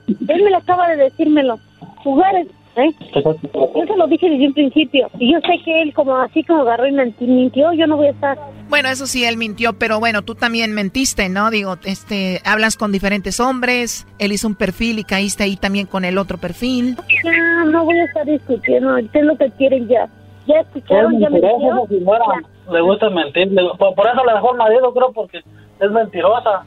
Él 0.08 0.44
me 0.44 0.50
lo 0.50 0.58
acaba 0.58 0.90
de 0.90 0.98
decírmelo. 0.98 1.58
Jugar 2.04 2.36
¿Eh? 2.76 2.90
Yo 3.14 3.86
se 3.86 3.98
lo 3.98 4.08
dije 4.08 4.30
desde 4.30 4.48
un 4.48 4.54
principio. 4.54 5.10
Y 5.20 5.34
yo 5.34 5.40
sé 5.42 5.62
que 5.64 5.82
él, 5.82 5.94
como 5.94 6.16
así 6.16 6.44
como 6.44 6.62
agarró 6.62 6.88
y 6.88 6.94
mintió, 7.20 7.74
yo 7.74 7.86
no 7.88 7.98
voy 7.98 8.08
a 8.08 8.12
estar. 8.12 8.38
Bueno, 8.70 8.90
eso 8.90 9.08
sí, 9.08 9.26
él 9.26 9.38
mintió, 9.38 9.74
pero 9.74 10.00
bueno, 10.00 10.22
tú 10.22 10.36
también 10.36 10.74
mentiste, 10.74 11.28
¿no? 11.28 11.52
Digo, 11.52 11.76
este, 11.84 12.40
hablas 12.46 12.78
con 12.78 12.92
diferentes 12.92 13.40
hombres, 13.40 14.08
él 14.20 14.32
hizo 14.32 14.48
un 14.48 14.56
perfil 14.56 15.00
y 15.00 15.04
caíste 15.04 15.44
ahí 15.44 15.58
también 15.58 15.86
con 15.86 16.06
el 16.06 16.18
otro 16.18 16.38
perfil. 16.38 16.96
Ya, 17.24 17.66
no 17.66 17.84
voy 17.84 17.98
a 18.00 18.06
estar 18.06 18.26
discutiendo, 18.26 18.96
¿qué 19.12 19.20
es 19.20 19.26
lo 19.26 19.36
que 19.38 19.50
quieren 19.52 19.88
ya? 19.88 20.08
Ya 20.48 20.62
escucharon, 20.62 21.20
ya 21.20 21.30
me 21.30 21.40
Le 21.40 22.82
gusta 22.82 23.10
mentir, 23.10 23.50
por 23.78 24.08
eso 24.08 24.26
le 24.26 24.34
dejó 24.34 24.52
el 24.54 24.58
marido, 24.58 24.94
creo, 24.94 25.12
porque 25.12 25.40
es 25.40 25.92
mentirosa. 25.92 26.64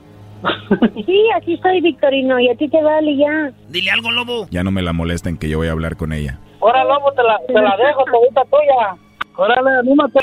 Sí, 1.07 1.21
aquí 1.37 1.55
estoy, 1.55 1.81
Victorino, 1.81 2.39
y 2.41 2.49
a 2.49 2.55
ti 2.57 2.69
te 2.69 2.83
vale 2.83 3.17
ya. 3.17 3.53
Dile 3.69 3.91
algo, 3.91 4.11
Lobo. 4.11 4.47
Ya 4.51 4.63
no 4.65 4.71
me 4.71 4.83
la 4.83 4.93
molesten 4.93 5.39
que 5.39 5.49
yo 5.49 5.59
voy 5.59 5.69
a 5.69 5.73
hablar 5.73 5.97
con 5.97 6.13
ella. 6.13 6.39
Ahora, 6.61 6.85
Lobo, 6.85 7.13
te 7.13 7.23
la, 7.23 7.39
te 7.47 7.53
la 7.55 7.77
dejo, 7.77 8.05
gusta 8.21 8.43
tuya. 8.45 8.97
Órale, 9.37 9.71
anímate. 9.81 10.21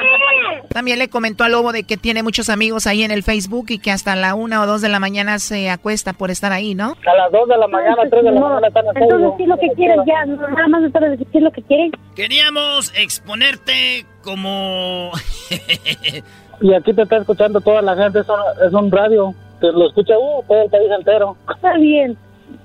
También 0.69 0.97
le 0.97 1.09
comentó 1.09 1.43
a 1.43 1.49
Lobo 1.49 1.73
de 1.73 1.83
que 1.83 1.97
tiene 1.97 2.23
muchos 2.23 2.49
amigos 2.49 2.87
ahí 2.87 3.03
en 3.03 3.11
el 3.11 3.23
Facebook 3.23 3.65
y 3.69 3.79
que 3.79 3.91
hasta 3.91 4.15
la 4.15 4.35
una 4.35 4.61
o 4.61 4.65
dos 4.65 4.81
de 4.81 4.87
la 4.87 4.99
mañana 4.99 5.37
se 5.39 5.69
acuesta 5.69 6.13
por 6.13 6.31
estar 6.31 6.53
ahí, 6.53 6.75
¿no? 6.75 6.95
A 7.05 7.15
las 7.15 7.31
dos 7.31 7.47
de 7.49 7.57
la 7.57 7.67
mañana, 7.67 7.97
tres 8.09 8.23
de 8.23 8.31
la 8.31 8.39
mañana 8.39 8.67
están 8.67 8.85
Entonces, 8.95 9.29
¿qué 9.37 9.43
es 9.43 9.49
lo 9.49 9.57
que 9.57 9.69
quieren 9.75 9.99
ya? 10.07 10.25
Nada 10.25 10.67
más 10.69 10.93
de 10.93 11.09
decir 11.09 11.27
qué 11.29 11.37
es 11.39 11.43
lo 11.43 11.51
que 11.51 11.61
quieren. 11.63 11.91
Queríamos 12.15 12.93
exponerte 12.95 14.05
como... 14.23 15.11
y 16.61 16.73
aquí 16.73 16.93
te 16.93 17.01
está 17.01 17.17
escuchando 17.17 17.59
toda 17.59 17.81
la 17.81 17.97
gente, 17.97 18.19
es 18.19 18.73
un 18.73 18.91
radio 18.91 19.35
lo 19.61 19.87
escucha 19.87 20.17
uh, 20.17 20.43
todo 20.47 20.63
el 20.63 20.69
país 20.69 20.89
entero. 20.97 21.35
Está 21.53 21.77
bien, 21.77 22.17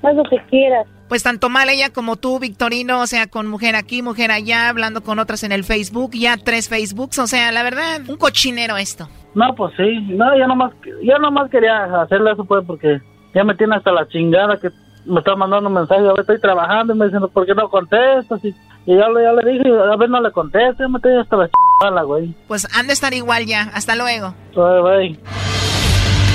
haz 0.02 0.14
lo 0.14 0.24
que 0.24 0.38
quieras. 0.48 0.86
Pues 1.08 1.22
tanto 1.22 1.48
mal 1.48 1.68
ella 1.68 1.92
como 1.92 2.16
tú, 2.16 2.40
Victorino, 2.40 3.00
o 3.00 3.06
sea, 3.06 3.28
con 3.28 3.46
mujer 3.46 3.76
aquí, 3.76 4.02
mujer 4.02 4.32
allá, 4.32 4.68
hablando 4.68 5.02
con 5.02 5.20
otras 5.20 5.44
en 5.44 5.52
el 5.52 5.62
Facebook, 5.62 6.12
ya 6.14 6.36
tres 6.36 6.68
Facebooks, 6.68 7.18
o 7.20 7.26
sea, 7.28 7.52
la 7.52 7.62
verdad, 7.62 8.00
un 8.08 8.16
cochinero 8.16 8.76
esto. 8.76 9.08
No, 9.34 9.54
pues 9.54 9.72
sí, 9.76 10.00
no, 10.08 10.36
yo 10.36 10.46
nomás, 10.48 10.72
yo 11.02 11.18
nomás 11.18 11.50
quería 11.50 11.84
hacerle 12.02 12.32
eso 12.32 12.44
pues 12.44 12.64
porque 12.66 13.00
ya 13.34 13.44
me 13.44 13.54
tiene 13.54 13.76
hasta 13.76 13.92
la 13.92 14.08
chingada 14.08 14.58
que 14.58 14.70
me 15.04 15.20
está 15.20 15.36
mandando 15.36 15.70
mensajes, 15.70 16.04
a 16.04 16.12
ver, 16.12 16.20
estoy 16.20 16.40
trabajando 16.40 16.92
y 16.92 16.98
me 16.98 17.04
diciendo, 17.04 17.28
¿por 17.28 17.46
qué 17.46 17.54
no 17.54 17.68
contestas? 17.68 18.44
Y, 18.44 18.48
y 18.86 18.96
ya, 18.96 19.06
ya, 19.22 19.32
le 19.32 19.52
dije, 19.52 19.68
a 19.70 19.96
ver, 19.96 20.10
no 20.10 20.20
le 20.20 20.32
contesto, 20.32 20.88
me 20.88 20.98
tiene 21.00 21.20
hasta 21.20 21.36
la 21.36 21.48
chingada, 21.48 22.02
güey. 22.02 22.34
Pues 22.48 22.66
han 22.76 22.88
de 22.88 22.92
estar 22.92 23.14
igual 23.14 23.46
ya, 23.46 23.70
hasta 23.74 23.94
luego. 23.94 24.34
Bye, 24.54 24.82
bye. 24.82 25.65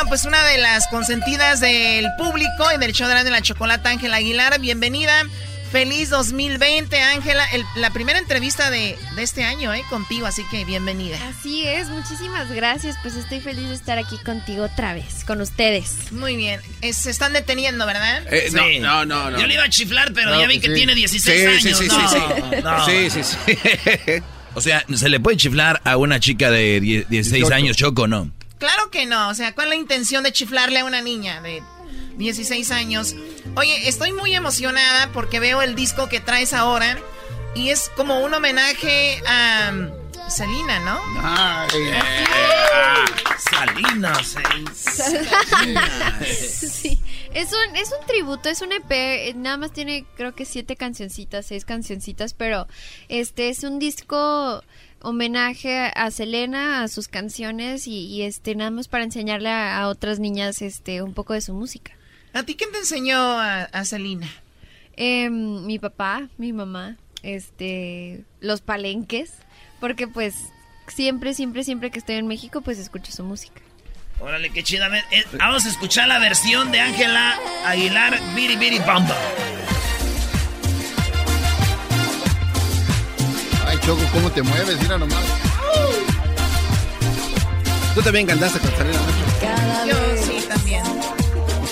bueno, 0.00 0.08
pues 0.08 0.24
una 0.24 0.42
de 0.44 0.56
las 0.58 0.86
consentidas 0.88 1.60
del 1.60 2.06
público 2.16 2.66
y 2.74 2.78
del 2.78 2.92
show 2.92 3.06
de 3.06 3.14
la, 3.14 3.22
de 3.24 3.30
la 3.30 3.42
chocolata, 3.42 3.90
Ángela 3.90 4.16
Aguilar, 4.16 4.58
bienvenida. 4.58 5.12
Feliz 5.70 6.08
2020, 6.10 6.98
Ángela. 7.00 7.44
el- 7.52 7.64
La 7.76 7.90
primera 7.90 8.18
entrevista 8.18 8.70
de, 8.70 8.98
de 9.14 9.22
este 9.22 9.44
año, 9.44 9.74
¿eh? 9.74 9.84
Contigo, 9.90 10.26
así 10.26 10.42
que 10.50 10.64
bienvenida. 10.64 11.18
Así 11.28 11.66
es, 11.66 11.88
muchísimas 11.88 12.50
gracias. 12.50 12.96
Pues 13.02 13.14
estoy 13.14 13.40
feliz 13.40 13.68
de 13.68 13.74
estar 13.74 13.98
aquí 13.98 14.16
contigo 14.24 14.64
otra 14.64 14.94
vez, 14.94 15.22
con 15.26 15.40
ustedes. 15.42 16.10
Muy 16.12 16.34
bien. 16.34 16.60
Eh, 16.80 16.92
se 16.94 17.10
están 17.10 17.32
deteniendo, 17.34 17.84
¿verdad? 17.86 18.22
Eh, 18.32 18.48
no, 18.52 18.64
Sí. 18.66 18.78
no, 18.80 19.04
no, 19.04 19.30
no. 19.30 19.38
Yo 19.38 19.46
le 19.46 19.54
iba 19.54 19.64
a 19.64 19.68
chiflar, 19.68 20.12
pero 20.14 20.30
No, 20.30 20.40
ya 20.40 20.46
vi 20.48 20.54
pues 20.54 20.62
que 20.62 20.68
sí. 20.68 20.74
tiene 20.76 20.94
16 20.94 21.40
Sí, 21.40 21.46
años. 21.46 21.78
sí, 21.78 21.84
sí, 21.84 21.96
no, 21.96 22.08
sí, 22.08 22.62
no. 22.62 23.10
sí. 23.10 23.22
Sí. 23.22 24.22
O 24.54 24.60
sea, 24.62 24.82
¿se 24.96 25.08
le 25.10 25.20
puede 25.20 25.36
chiflar 25.36 25.80
a 25.84 25.96
una 25.98 26.18
chica 26.18 26.50
de 26.50 26.80
die- 26.80 27.06
16 27.08 27.50
años, 27.52 27.76
Choco, 27.76 28.08
no? 28.08 28.30
Claro 28.60 28.90
que 28.90 29.06
no. 29.06 29.30
O 29.30 29.34
sea, 29.34 29.54
¿cuál 29.54 29.68
es 29.68 29.70
la 29.70 29.76
intención 29.76 30.22
de 30.22 30.32
chiflarle 30.32 30.80
a 30.80 30.84
una 30.84 31.00
niña 31.00 31.40
de 31.40 31.62
16 32.16 32.70
años? 32.70 33.16
Oye, 33.56 33.88
estoy 33.88 34.12
muy 34.12 34.34
emocionada 34.34 35.10
porque 35.12 35.40
veo 35.40 35.62
el 35.62 35.74
disco 35.74 36.08
que 36.08 36.20
traes 36.20 36.52
ahora 36.52 36.98
y 37.54 37.70
es 37.70 37.90
como 37.96 38.20
un 38.20 38.34
homenaje 38.34 39.20
a 39.26 39.70
um, 39.72 39.88
Selena, 40.28 40.78
¿no? 40.80 41.00
Salinas, 43.38 44.36
sí, 46.24 47.00
es 47.32 47.52
un, 47.52 47.76
es 47.76 47.90
un 47.98 48.06
tributo, 48.06 48.48
es 48.48 48.60
un 48.60 48.70
EP, 48.72 49.34
nada 49.34 49.56
más 49.56 49.72
tiene 49.72 50.04
creo 50.16 50.34
que 50.34 50.44
siete 50.44 50.76
cancioncitas, 50.76 51.46
seis 51.46 51.64
cancioncitas, 51.64 52.34
pero 52.34 52.68
este 53.08 53.48
es 53.48 53.64
un 53.64 53.78
disco 53.78 54.62
homenaje 55.02 55.90
a 55.94 56.10
Selena, 56.10 56.82
a 56.82 56.88
sus 56.88 57.08
canciones 57.08 57.86
y, 57.86 58.06
y, 58.06 58.22
este 58.22 58.54
nada 58.54 58.70
más 58.70 58.88
para 58.88 59.04
enseñarle 59.04 59.48
a, 59.48 59.78
a 59.78 59.88
otras 59.88 60.18
niñas 60.18 60.62
este 60.62 61.02
un 61.02 61.14
poco 61.14 61.34
de 61.34 61.40
su 61.40 61.54
música. 61.54 61.92
¿A 62.32 62.42
ti 62.42 62.54
quién 62.54 62.70
te 62.72 62.78
enseñó 62.78 63.18
a, 63.18 63.62
a 63.64 63.84
Selena? 63.84 64.28
Em, 64.96 65.64
mi 65.64 65.78
papá, 65.78 66.28
mi 66.36 66.52
mamá, 66.52 66.96
este, 67.22 68.24
los 68.40 68.60
palenques, 68.60 69.32
porque 69.80 70.06
pues 70.06 70.34
siempre, 70.88 71.34
siempre, 71.34 71.64
siempre 71.64 71.90
que 71.90 71.98
estoy 71.98 72.16
en 72.16 72.26
México, 72.26 72.60
pues 72.60 72.78
escucho 72.78 73.12
su 73.12 73.24
música. 73.24 73.62
Órale, 74.20 74.50
qué 74.50 74.62
chida. 74.62 74.88
Eh, 75.10 75.24
vamos 75.38 75.64
a 75.64 75.70
escuchar 75.70 76.06
la 76.06 76.18
versión 76.18 76.70
de 76.70 76.80
Ángela 76.80 77.38
Aguilar, 77.64 78.20
Biri 78.34 78.56
Biri 78.56 78.78
Bamba. 78.80 79.16
Ay, 83.66 83.78
Choco, 83.84 84.02
¿cómo 84.12 84.30
te 84.30 84.42
mueves? 84.42 84.80
Mira 84.82 84.98
nomás. 84.98 85.24
Tú 87.94 88.02
también 88.02 88.26
cantaste 88.26 88.58
con 88.60 88.70
Selena, 88.70 88.98
¿no? 88.98 89.86
Yo 89.86 89.94
sí, 90.24 90.44
también. 90.48 90.82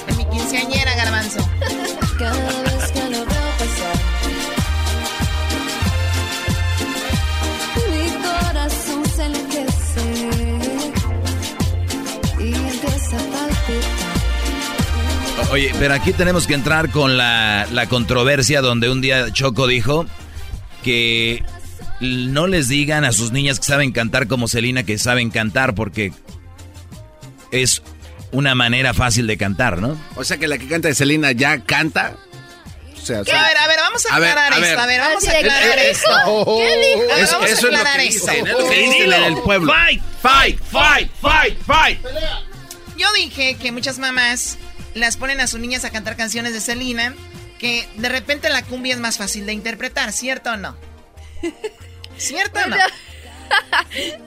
En 0.08 0.16
mi 0.16 0.24
quinceañera, 0.26 0.94
garbanzo. 0.96 1.48
Cada 2.18 2.62
vez 2.62 2.92
que 2.92 3.00
lo 3.00 3.18
veo 3.18 3.48
pasar, 3.58 3.96
mi 7.88 8.10
corazón 8.22 9.04
se 9.14 9.24
enloquece 9.24 10.06
y 12.40 12.54
empieza 12.54 13.16
a 13.16 13.30
palpitar. 13.30 14.16
O- 15.48 15.52
Oye, 15.52 15.72
pero 15.78 15.94
aquí 15.94 16.12
tenemos 16.12 16.46
que 16.48 16.54
entrar 16.54 16.90
con 16.90 17.16
la, 17.16 17.66
la 17.72 17.86
controversia 17.86 18.60
donde 18.60 18.90
un 18.90 19.00
día 19.00 19.32
Choco 19.32 19.68
dijo 19.68 20.04
que 20.82 21.44
no 22.00 22.46
les 22.46 22.68
digan 22.68 23.04
a 23.04 23.12
sus 23.12 23.32
niñas 23.32 23.58
que 23.58 23.66
saben 23.66 23.92
cantar 23.92 24.28
como 24.28 24.46
Celina 24.48 24.82
que 24.84 24.98
saben 24.98 25.30
cantar 25.30 25.74
porque 25.74 26.12
es 27.50 27.82
una 28.30 28.54
manera 28.54 28.94
fácil 28.94 29.26
de 29.26 29.36
cantar, 29.38 29.78
¿no? 29.80 29.98
O 30.16 30.24
sea 30.24 30.36
que 30.36 30.48
la 30.48 30.58
que 30.58 30.68
canta 30.68 30.88
de 30.88 30.94
Selena 30.94 31.32
ya 31.32 31.60
canta. 31.64 32.14
O 32.94 33.06
sea, 33.08 33.20
A 33.20 33.22
ver, 33.22 33.34
a 33.56 33.66
ver, 33.68 33.78
vamos 33.80 34.04
a 34.06 34.14
A 34.14 34.18
ver, 34.18 34.28
aclarar 34.30 34.52
a 34.52 34.58
ver. 34.58 34.68
esto. 34.70 34.80
A 34.82 34.86
ver, 34.86 35.00
vamos 35.00 35.26
a 35.28 35.30
aclarar 35.30 35.74
¿qué 35.76 35.90
esto. 35.90 36.10
dijo? 36.26 36.58
¿Qué 36.58 36.76
dijo? 36.76 37.12
A 37.12 37.14
ver, 37.14 37.24
Eso- 37.24 37.32
vamos 37.32 37.48
a 37.48 37.52
eso 37.52 37.66
es 37.68 37.72
lo 37.72 37.78
aclarar 37.78 38.00
que 38.00 38.06
esto. 38.08 38.26
dicen, 38.30 38.46
es 38.46 38.52
lo 38.52 38.68
que 38.68 38.78
dicen 38.78 39.12
en 39.12 39.24
el 39.24 39.38
pueblo. 39.38 39.72
Fight, 39.72 40.02
fight, 40.20 40.60
fight, 40.70 41.10
fight, 41.22 41.58
fight. 41.62 41.98
Yo 42.98 43.06
dije 43.14 43.54
que 43.56 43.72
muchas 43.72 43.98
mamás 43.98 44.58
las 44.94 45.16
ponen 45.16 45.40
a 45.40 45.46
sus 45.46 45.60
niñas 45.60 45.84
a 45.84 45.90
cantar 45.90 46.16
canciones 46.16 46.52
de 46.52 46.60
Selena, 46.60 47.14
que 47.58 47.88
de 47.96 48.08
repente 48.10 48.50
la 48.50 48.62
cumbia 48.62 48.92
es 48.94 49.00
más 49.00 49.16
fácil 49.16 49.46
de 49.46 49.52
interpretar, 49.54 50.12
¿cierto 50.12 50.50
o 50.52 50.56
no? 50.56 50.76
¿Cierto 52.18 52.60
o 52.60 52.66
no? 52.68 52.76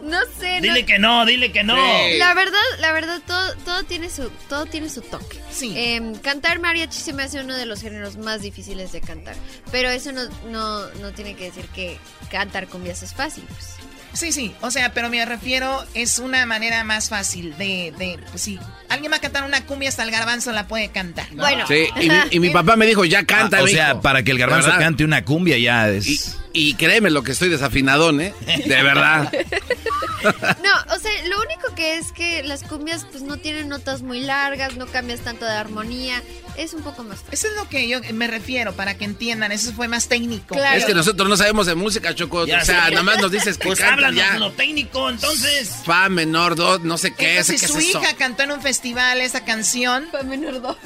No 0.02 0.18
sé, 0.40 0.62
Dile 0.62 0.82
no- 0.82 0.88
que 0.88 0.98
no, 0.98 1.26
dile 1.28 1.52
que 1.52 1.64
no. 1.64 1.76
La 2.18 2.34
verdad, 2.34 2.58
la 2.80 2.92
verdad, 2.92 3.22
todo, 3.28 3.56
todo 3.58 3.84
tiene 3.84 4.10
su, 4.10 4.32
todo 4.50 4.66
tiene 4.66 4.90
su 4.90 5.02
toque. 5.02 5.40
Sí. 5.52 5.74
Em, 5.78 6.16
cantar 6.16 6.58
mariachi 6.60 7.00
se 7.00 7.14
me 7.14 7.22
hace 7.22 7.40
uno 7.40 7.56
de 7.56 7.68
los 7.68 7.82
géneros 7.82 8.18
más 8.18 8.42
difíciles 8.42 8.92
de 8.92 9.00
cantar. 9.02 9.36
Pero 9.72 9.90
eso 9.92 10.12
no, 10.12 10.24
no, 10.50 10.88
no 10.96 11.12
tiene 11.14 11.36
que 11.36 11.46
decir 11.46 11.68
que 11.68 12.00
cantar 12.32 12.68
cumbias 12.68 13.04
es 13.04 13.14
fácil. 13.14 13.44
Pues. 13.44 13.76
Sí, 14.14 14.32
sí, 14.32 14.54
o 14.62 14.72
sea, 14.72 14.94
pero 14.94 15.10
me 15.10 15.24
refiero, 15.26 15.84
es 15.94 16.20
una 16.20 16.46
manera 16.46 16.84
más 16.84 17.10
fácil 17.10 17.58
de, 17.58 17.94
de 17.98 18.20
pues 18.30 18.42
sí, 18.42 18.60
alguien 18.90 19.12
va 19.12 19.18
a 19.18 19.22
cantar 19.22 19.44
una 19.44 19.66
cumbia, 19.66 19.90
hasta 19.90 20.04
el 20.04 20.12
garbanzo 20.12 20.52
la 20.52 20.68
puede 20.68 20.90
cantar. 20.90 21.28
Bueno. 21.32 21.66
Sí, 21.68 21.88
y 22.00 22.10
mi, 22.10 22.16
y 22.32 22.40
mi 22.40 22.50
papá 22.52 22.76
me 22.76 22.86
dijo, 22.86 23.06
ya 23.06 23.26
canta. 23.26 23.60
Ah, 23.60 23.64
o 23.64 23.68
sea, 23.68 24.02
para 24.02 24.24
que 24.24 24.32
el 24.32 24.38
garbanzo 24.38 24.70
cante 24.78 25.04
una 25.04 25.24
cumbia 25.24 25.58
ya 25.58 25.90
es... 25.90 26.38
Y 26.54 26.74
créeme 26.74 27.10
lo 27.10 27.24
que 27.24 27.32
estoy 27.32 27.48
desafinadón, 27.48 28.20
¿eh? 28.20 28.34
De 28.66 28.84
verdad. 28.84 29.32
No, 30.64 30.96
o 30.96 31.00
sea, 31.00 31.12
lo 31.28 31.42
único 31.42 31.74
que 31.76 31.98
es 31.98 32.12
que 32.12 32.44
las 32.44 32.64
cumbias 32.64 33.06
pues 33.12 33.24
no 33.24 33.38
tienen 33.38 33.70
notas 33.70 34.02
muy 34.02 34.22
largas, 34.22 34.76
no 34.78 34.86
cambias 34.88 35.22
tanto 35.22 35.46
de 35.46 35.52
armonía, 35.52 36.22
es 36.58 36.74
un 36.74 36.82
poco 36.84 37.04
más 37.04 37.20
fácil. 37.20 37.34
Eso 37.34 37.48
es 37.48 37.56
lo 37.56 37.68
que 37.70 37.88
yo 37.88 38.00
me 38.14 38.28
refiero, 38.28 38.74
para 38.74 38.96
que 38.98 39.06
entiendan, 39.06 39.52
eso 39.52 39.72
fue 39.74 39.88
más 39.88 40.08
técnico. 40.08 40.56
Claro. 40.56 40.78
Es 40.78 40.86
que 40.86 40.94
nosotros 40.94 41.28
no 41.28 41.38
sabemos 41.38 41.66
de 41.66 41.76
música, 41.76 42.14
Choco. 42.14 42.46
Ya 42.46 42.62
o 42.62 42.66
sea, 42.66 42.86
sé. 42.86 42.92
nada 42.92 43.04
más 43.04 43.20
nos 43.20 43.32
dices 43.32 43.58
que 43.58 43.68
Pues 43.68 43.80
ya. 43.80 44.38
lo 44.38 44.52
técnico, 44.52 45.10
entonces. 45.10 45.70
Fa 45.86 46.10
menor, 46.10 46.56
do, 46.56 46.80
no 46.80 46.98
sé 46.98 47.14
qué 47.14 47.38
es, 47.40 47.50
Entonces 47.50 47.62
qué 47.62 47.68
su 47.74 47.80
es 47.80 47.90
eso. 47.90 48.00
hija 48.02 48.14
cantó 48.16 48.44
en 48.44 48.52
un 48.52 48.62
festival 48.62 49.22
esa 49.22 49.44
canción. 49.46 50.08
Fue 50.12 50.24
menor 50.24 50.62
do. 50.62 50.78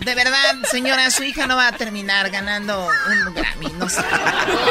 De 0.00 0.14
verdad, 0.14 0.54
señora, 0.70 1.10
su 1.10 1.22
hija 1.24 1.46
no 1.46 1.56
va 1.56 1.68
a 1.68 1.72
terminar 1.72 2.30
ganando 2.30 2.86
un 3.26 3.34
Grammy, 3.34 3.66
no 3.78 3.86
sé. 3.86 4.00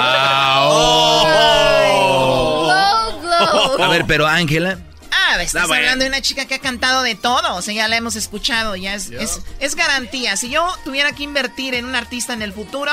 Ah, 0.02 0.68
oh. 0.72 2.64
Glow. 2.66 2.99
A 3.84 3.88
ver, 3.90 4.06
pero 4.08 4.28
Ángela, 4.28 4.80
Ah, 5.12 5.42
estás 5.42 5.68
bueno. 5.68 5.82
hablando 5.84 6.04
de 6.06 6.10
una 6.10 6.22
chica 6.22 6.46
que 6.46 6.56
ha 6.56 6.60
cantado 6.60 7.04
de 7.04 7.16
todo, 7.16 7.56
o 7.56 7.62
sea, 7.62 7.74
ya 7.74 7.88
la 7.88 7.98
hemos 7.98 8.16
escuchado, 8.16 8.76
ya 8.76 8.94
es, 8.96 9.10
es, 9.12 9.42
es 9.60 9.76
garantía. 9.76 10.36
Si 10.38 10.50
yo 10.50 10.68
tuviera 10.84 11.12
que 11.14 11.24
invertir 11.24 11.74
en 11.76 11.86
un 11.86 11.96
artista 11.96 12.34
en 12.34 12.42
el 12.42 12.52
futuro, 12.54 12.92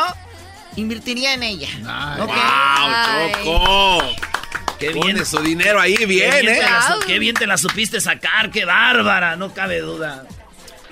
invertiría 0.77 1.35
en 1.35 1.43
ella. 1.43 1.69
¿ok? 2.21 2.29
¡Wow, 2.29 3.31
Choco! 3.45 4.17
Qué 4.79 4.91
Pone 4.91 5.15
bien. 5.15 5.25
su 5.27 5.39
dinero 5.41 5.81
ahí 5.81 5.95
Qué 5.97 6.05
bien, 6.05 6.31
¿eh? 6.35 6.41
te 6.43 6.63
la, 6.63 6.83
su- 7.01 7.07
qué 7.07 7.19
bien 7.19 7.35
te 7.35 7.47
la 7.47 7.57
supiste 7.57 7.99
sacar, 8.01 8.51
qué 8.51 8.67
bárbara, 8.67 9.37
no 9.37 9.55
cabe 9.55 9.81
duda. 9.81 10.25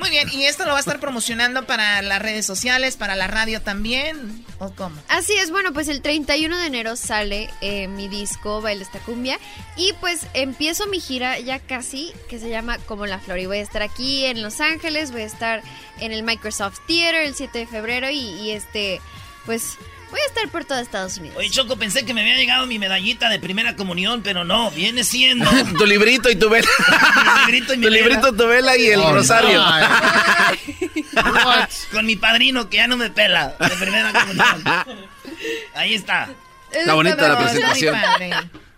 Muy 0.05 0.11
bien, 0.11 0.29
¿y 0.35 0.45
esto 0.45 0.67
lo 0.67 0.73
va 0.73 0.77
a 0.77 0.81
estar 0.81 1.01
promocionando 1.01 1.67
para 1.67 2.03
las 2.03 2.21
redes 2.21 2.45
sociales, 2.45 2.99
para 2.99 3.17
la 3.17 3.27
radio 3.27 3.63
también? 3.63 4.45
¿O 4.59 4.71
cómo? 4.75 4.95
Así 5.09 5.33
es, 5.33 5.51
bueno, 5.51 5.73
pues 5.73 5.89
el 5.89 6.03
31 6.03 6.59
de 6.59 6.67
enero 6.67 6.95
sale 6.97 7.49
eh, 7.63 7.89
mi 7.89 8.09
disco 8.09 8.61
Baila 8.61 8.83
esta 8.83 8.99
cumbia 8.99 9.39
y 9.79 9.95
pues 10.03 10.27
empiezo 10.35 10.87
mi 10.89 11.01
gira 11.01 11.39
ya 11.39 11.59
casi 11.59 12.13
que 12.29 12.39
se 12.39 12.51
llama 12.51 12.77
Como 12.81 13.07
la 13.07 13.19
Flor 13.19 13.39
y 13.39 13.47
voy 13.47 13.57
a 13.57 13.63
estar 13.63 13.81
aquí 13.81 14.27
en 14.27 14.43
Los 14.43 14.61
Ángeles, 14.61 15.11
voy 15.11 15.23
a 15.23 15.25
estar 15.25 15.63
en 15.99 16.13
el 16.13 16.23
Microsoft 16.23 16.81
Theater 16.87 17.23
el 17.23 17.35
7 17.35 17.61
de 17.61 17.67
febrero 17.67 18.11
y, 18.11 18.19
y 18.19 18.51
este, 18.51 19.01
pues 19.47 19.79
voy 20.11 20.21
a 20.21 20.27
estar 20.27 20.49
por 20.51 20.65
todo 20.65 20.79
Estados 20.79 21.19
Unidos. 21.19 21.37
Oye, 21.39 21.51
Choco, 21.51 21.77
pensé 21.77 22.05
que 22.05 22.15
me 22.15 22.21
había 22.23 22.37
llegado 22.37 22.67
mi 22.67 22.79
medallita 22.79 23.29
de 23.29 23.39
primera 23.39 23.77
comunión, 23.77 24.23
pero 24.23 24.45
no, 24.45 24.71
viene 24.71 25.05
siendo... 25.05 25.51
tu 25.79 25.87
librito 25.87 26.31
y 26.31 26.37
tu 26.37 26.49
vela. 26.51 26.69
mi 27.47 27.53
librito 27.53 27.75
y 27.75 27.79
mi 27.79 27.87
tu 27.87 27.91
vela. 27.93 28.07
librito, 28.07 28.33
tu 28.35 28.47
vela 28.47 28.77
y 28.77 28.87
el 28.87 29.01
Oh, 29.01 29.13
rosario. 29.13 29.63
Con 31.93 32.07
mi 32.07 32.17
padrino 32.17 32.69
que 32.69 32.79
ya 32.79 32.87
no 32.87 32.97
me 32.97 33.11
pela 33.11 33.55
de 33.59 33.69
primera 33.77 34.13
comunión. 34.13 34.65
Ahí 35.75 35.95
está. 35.95 36.29
Está 36.73 36.95
bonita 36.95 37.29
la 37.29 37.37
Muy 37.37 37.45
presentación. 37.45 37.95
padre. 38.01 38.31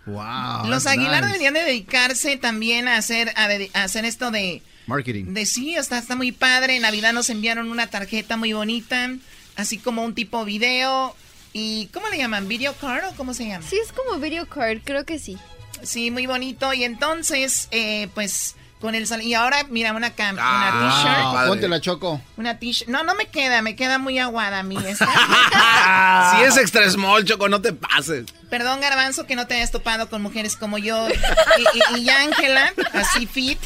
Wow. 0.05 0.67
Los 0.69 0.85
Aguilar 0.85 1.21
nice. 1.21 1.25
deberían 1.27 1.53
de 1.55 1.63
dedicarse 1.63 2.37
también 2.37 2.87
a 2.87 2.97
hacer, 2.97 3.33
a 3.35 3.83
hacer 3.83 4.05
esto 4.05 4.31
de... 4.31 4.61
Marketing. 4.85 5.33
De 5.33 5.45
sí, 5.45 5.75
está, 5.75 5.97
está 5.97 6.15
muy 6.15 6.31
padre. 6.31 6.77
En 6.77 6.83
Navidad 6.83 7.11
nos 7.11 7.29
enviaron 7.29 7.69
una 7.71 7.87
tarjeta 7.87 8.37
muy 8.37 8.53
bonita, 8.53 9.09
así 9.57 9.77
como 9.77 10.03
un 10.03 10.13
tipo 10.15 10.45
video. 10.45 11.15
¿Y 11.53 11.87
cómo 11.87 12.07
le 12.09 12.17
llaman? 12.17 12.47
¿Video 12.47 12.73
card 12.73 13.05
o 13.09 13.15
cómo 13.15 13.33
se 13.33 13.47
llama? 13.47 13.65
Sí, 13.67 13.77
es 13.83 13.91
como 13.91 14.19
video 14.19 14.47
card, 14.47 14.79
creo 14.83 15.05
que 15.05 15.17
sí. 15.19 15.37
Sí, 15.83 16.11
muy 16.11 16.25
bonito. 16.27 16.71
Y 16.73 16.83
entonces, 16.83 17.67
eh, 17.71 18.09
pues, 18.13 18.55
con 18.79 18.93
el 18.95 19.07
sal- 19.07 19.23
Y 19.23 19.33
ahora, 19.33 19.63
mira, 19.69 19.91
una, 19.93 20.11
cam 20.13 20.37
Ah, 20.39 20.71
una 20.73 21.33
t-shirt. 21.35 21.47
Ponte 21.49 21.67
la 21.67 21.81
choco. 21.81 22.21
Una 22.37 22.59
t-shirt. 22.59 22.89
No, 22.89 23.03
no 23.03 23.15
me 23.15 23.27
queda, 23.27 23.61
me 23.63 23.75
queda 23.75 23.97
muy 23.97 24.19
aguada 24.19 24.59
a 24.59 24.63
mí 24.63 24.77
esta. 24.87 25.07
Si 26.37 26.43
es 26.43 26.57
extra 26.57 26.89
small, 26.89 27.23
Choco, 27.25 27.47
no 27.49 27.61
te 27.61 27.73
pases. 27.73 28.25
Perdón, 28.49 28.81
Garbanzo, 28.81 29.25
que 29.25 29.35
no 29.35 29.47
te 29.47 29.55
hayas 29.55 29.71
topado 29.71 30.09
con 30.09 30.21
mujeres 30.21 30.55
como 30.57 30.77
yo 30.77 31.07
y, 31.09 31.97
y, 31.97 32.01
y 32.01 32.09
Ángela, 32.09 32.73
así 32.93 33.25
fit. 33.25 33.59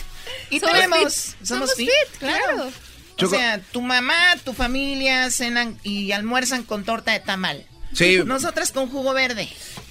Y 0.49 0.59
Somos 0.59 0.75
tenemos... 0.75 1.13
fit. 1.37 1.45
Somos 1.47 1.73
fit, 1.75 1.89
claro. 2.19 2.69
Choco- 3.21 3.35
sea, 3.35 3.59
tu 3.71 3.81
mamá, 3.81 4.17
tu 4.43 4.53
familia 4.53 5.29
cenan 5.31 5.77
y 5.83 6.11
almuerzan 6.11 6.63
con 6.63 6.83
torta 6.83 7.11
de 7.11 7.19
tamal. 7.19 7.65
Sí. 7.93 8.19
Nosotras 8.25 8.71
con 8.71 8.89
jugo 8.89 9.13
verde. 9.13 9.47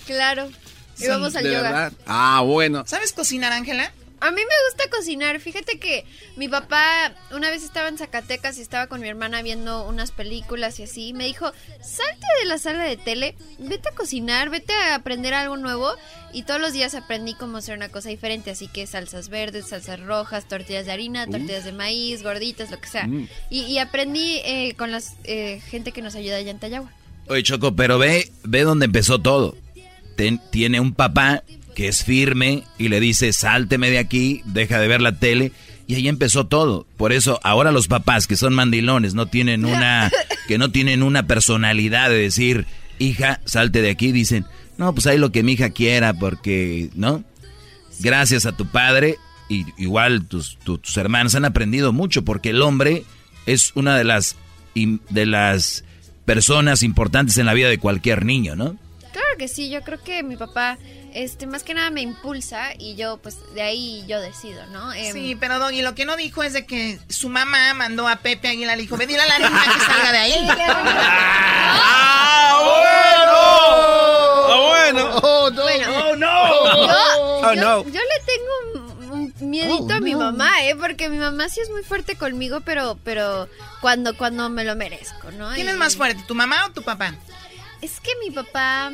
Claro. 0.06 0.50
Y 0.98 1.02
Sí, 1.04 1.08
vamos 1.08 1.34
al 1.36 1.44
De 1.44 1.52
yoga. 1.52 1.62
verdad. 1.62 1.92
Ah, 2.06 2.42
bueno. 2.44 2.84
¿Sabes 2.86 3.12
cocinar, 3.12 3.52
Ángela? 3.52 3.92
A 4.22 4.30
mí 4.30 4.36
me 4.42 4.54
gusta 4.68 4.94
cocinar. 4.94 5.40
Fíjate 5.40 5.78
que 5.78 6.04
mi 6.36 6.46
papá 6.48 7.12
una 7.32 7.48
vez 7.50 7.62
estaba 7.64 7.88
en 7.88 7.96
Zacatecas 7.96 8.58
y 8.58 8.60
estaba 8.62 8.86
con 8.86 9.00
mi 9.00 9.08
hermana 9.08 9.40
viendo 9.40 9.86
unas 9.88 10.10
películas 10.12 10.78
y 10.78 10.82
así. 10.82 11.08
y 11.08 11.12
Me 11.14 11.24
dijo, 11.24 11.50
salte 11.82 12.26
de 12.40 12.46
la 12.46 12.58
sala 12.58 12.84
de 12.84 12.96
tele, 12.98 13.34
vete 13.58 13.88
a 13.88 13.94
cocinar, 13.94 14.50
vete 14.50 14.74
a 14.74 14.94
aprender 14.94 15.32
algo 15.32 15.56
nuevo. 15.56 15.90
Y 16.32 16.42
todos 16.42 16.60
los 16.60 16.72
días 16.72 16.94
aprendí 16.94 17.34
cómo 17.34 17.56
hacer 17.58 17.76
una 17.76 17.88
cosa 17.88 18.10
diferente. 18.10 18.50
Así 18.50 18.68
que 18.68 18.86
salsas 18.86 19.30
verdes, 19.30 19.68
salsas 19.68 19.98
rojas, 20.00 20.46
tortillas 20.46 20.84
de 20.86 20.92
harina, 20.92 21.26
tortillas 21.26 21.64
de 21.64 21.72
maíz, 21.72 22.22
gorditas, 22.22 22.70
lo 22.70 22.78
que 22.80 22.88
sea. 22.88 23.06
Mm. 23.06 23.26
Y, 23.48 23.60
y 23.62 23.78
aprendí 23.78 24.40
eh, 24.44 24.74
con 24.76 24.90
la 24.92 25.00
gente 25.70 25.92
que 25.92 26.02
nos 26.02 26.14
ayuda 26.14 26.36
allá 26.36 26.50
en 26.50 26.58
Tayagua. 26.58 26.92
Oye, 27.28 27.42
Choco, 27.42 27.74
pero 27.74 27.98
ve, 27.98 28.30
ve 28.42 28.62
dónde 28.62 28.84
empezó 28.86 29.20
todo. 29.20 29.56
Ten- 30.16 30.40
tiene 30.50 30.78
un 30.80 30.92
papá 30.92 31.42
que 31.80 31.88
es 31.88 32.04
firme 32.04 32.64
y 32.76 32.88
le 32.88 33.00
dice, 33.00 33.32
sálteme 33.32 33.88
de 33.88 33.98
aquí, 33.98 34.42
deja 34.44 34.78
de 34.78 34.86
ver 34.86 35.00
la 35.00 35.12
tele. 35.12 35.50
Y 35.86 35.94
ahí 35.94 36.08
empezó 36.08 36.46
todo. 36.46 36.86
Por 36.98 37.10
eso 37.14 37.40
ahora 37.42 37.72
los 37.72 37.88
papás 37.88 38.26
que 38.26 38.36
son 38.36 38.52
mandilones 38.52 39.14
no 39.14 39.24
tienen 39.28 39.64
una, 39.64 40.12
que 40.46 40.58
no 40.58 40.70
tienen 40.70 41.02
una 41.02 41.26
personalidad 41.26 42.10
de 42.10 42.18
decir, 42.18 42.66
hija, 42.98 43.40
salte 43.46 43.80
de 43.80 43.88
aquí. 43.88 44.12
Dicen, 44.12 44.44
no, 44.76 44.92
pues 44.94 45.06
hay 45.06 45.16
lo 45.16 45.32
que 45.32 45.42
mi 45.42 45.52
hija 45.52 45.70
quiera 45.70 46.12
porque, 46.12 46.90
¿no? 46.96 47.24
Gracias 48.00 48.44
a 48.44 48.52
tu 48.54 48.66
padre 48.66 49.16
y 49.48 49.64
igual 49.78 50.26
tus, 50.26 50.58
tu- 50.58 50.76
tus 50.76 50.94
hermanos 50.98 51.34
han 51.34 51.46
aprendido 51.46 51.94
mucho 51.94 52.26
porque 52.26 52.50
el 52.50 52.60
hombre 52.60 53.04
es 53.46 53.72
una 53.74 53.96
de 53.96 54.04
las, 54.04 54.36
de 54.74 55.24
las 55.24 55.82
personas 56.26 56.82
importantes 56.82 57.38
en 57.38 57.46
la 57.46 57.54
vida 57.54 57.70
de 57.70 57.78
cualquier 57.78 58.26
niño, 58.26 58.54
¿no? 58.54 58.76
Que 59.40 59.48
sí, 59.48 59.70
yo 59.70 59.80
creo 59.80 59.98
que 60.02 60.22
mi 60.22 60.36
papá, 60.36 60.76
este, 61.14 61.46
más 61.46 61.62
que 61.62 61.72
nada 61.72 61.88
me 61.88 62.02
impulsa 62.02 62.74
y 62.78 62.94
yo, 62.94 63.16
pues, 63.22 63.38
de 63.54 63.62
ahí 63.62 64.04
yo 64.06 64.20
decido, 64.20 64.66
¿no? 64.66 64.92
Em, 64.92 65.14
Sí, 65.14 65.34
pero 65.40 65.58
Doggy, 65.58 65.80
lo 65.80 65.94
que 65.94 66.04
no 66.04 66.14
dijo 66.16 66.42
es 66.42 66.52
de 66.52 66.66
que 66.66 66.98
su 67.08 67.30
mamá 67.30 67.72
mandó 67.72 68.06
a 68.06 68.16
Pepe 68.16 68.48
Aguilar, 68.48 68.76
le 68.76 68.82
dijo, 68.82 68.98
ve 68.98 69.06
dile 69.06 69.22
a 69.22 69.26
la 69.26 69.38
niña 69.38 69.62
que 69.72 69.80
salga 69.80 70.12
de 70.12 70.18
ahí. 70.18 70.46
¡Ah, 71.72 72.60
bueno! 74.92 75.10
Oh, 75.22 75.50
no. 75.50 75.62
Bueno, 75.62 75.90
¡Oh, 76.10 76.16
no! 76.16 76.26
Yo, 76.86 77.40
Oh, 77.48 77.54
yo- 77.54 77.60
no. 77.62 77.84
yo 77.84 78.00
le 78.00 78.20
tengo 78.26 79.34
miedito 79.40 79.86
Oh, 79.88 79.92
a 79.92 80.00
mi 80.00 80.12
no. 80.12 80.18
mamá, 80.18 80.64
¿eh? 80.64 80.76
Porque 80.76 81.08
mi 81.08 81.16
mamá 81.18 81.48
sí 81.48 81.60
es 81.60 81.70
muy 81.70 81.82
fuerte 81.82 82.16
conmigo, 82.16 82.60
pero, 82.60 82.98
pero 83.04 83.48
cuando, 83.80 84.16
cuando 84.16 84.50
me 84.50 84.64
lo 84.64 84.76
merezco, 84.76 85.30
¿no? 85.32 85.50
¿Quién 85.54 85.66
Y- 85.66 85.70
es 85.70 85.76
más 85.76 85.96
fuerte, 85.96 86.22
tu 86.28 86.34
mamá 86.34 86.66
o 86.66 86.70
tu 86.72 86.82
papá? 86.82 87.14
Es 87.80 88.00
que 88.00 88.10
mi 88.22 88.30
papá... 88.30 88.92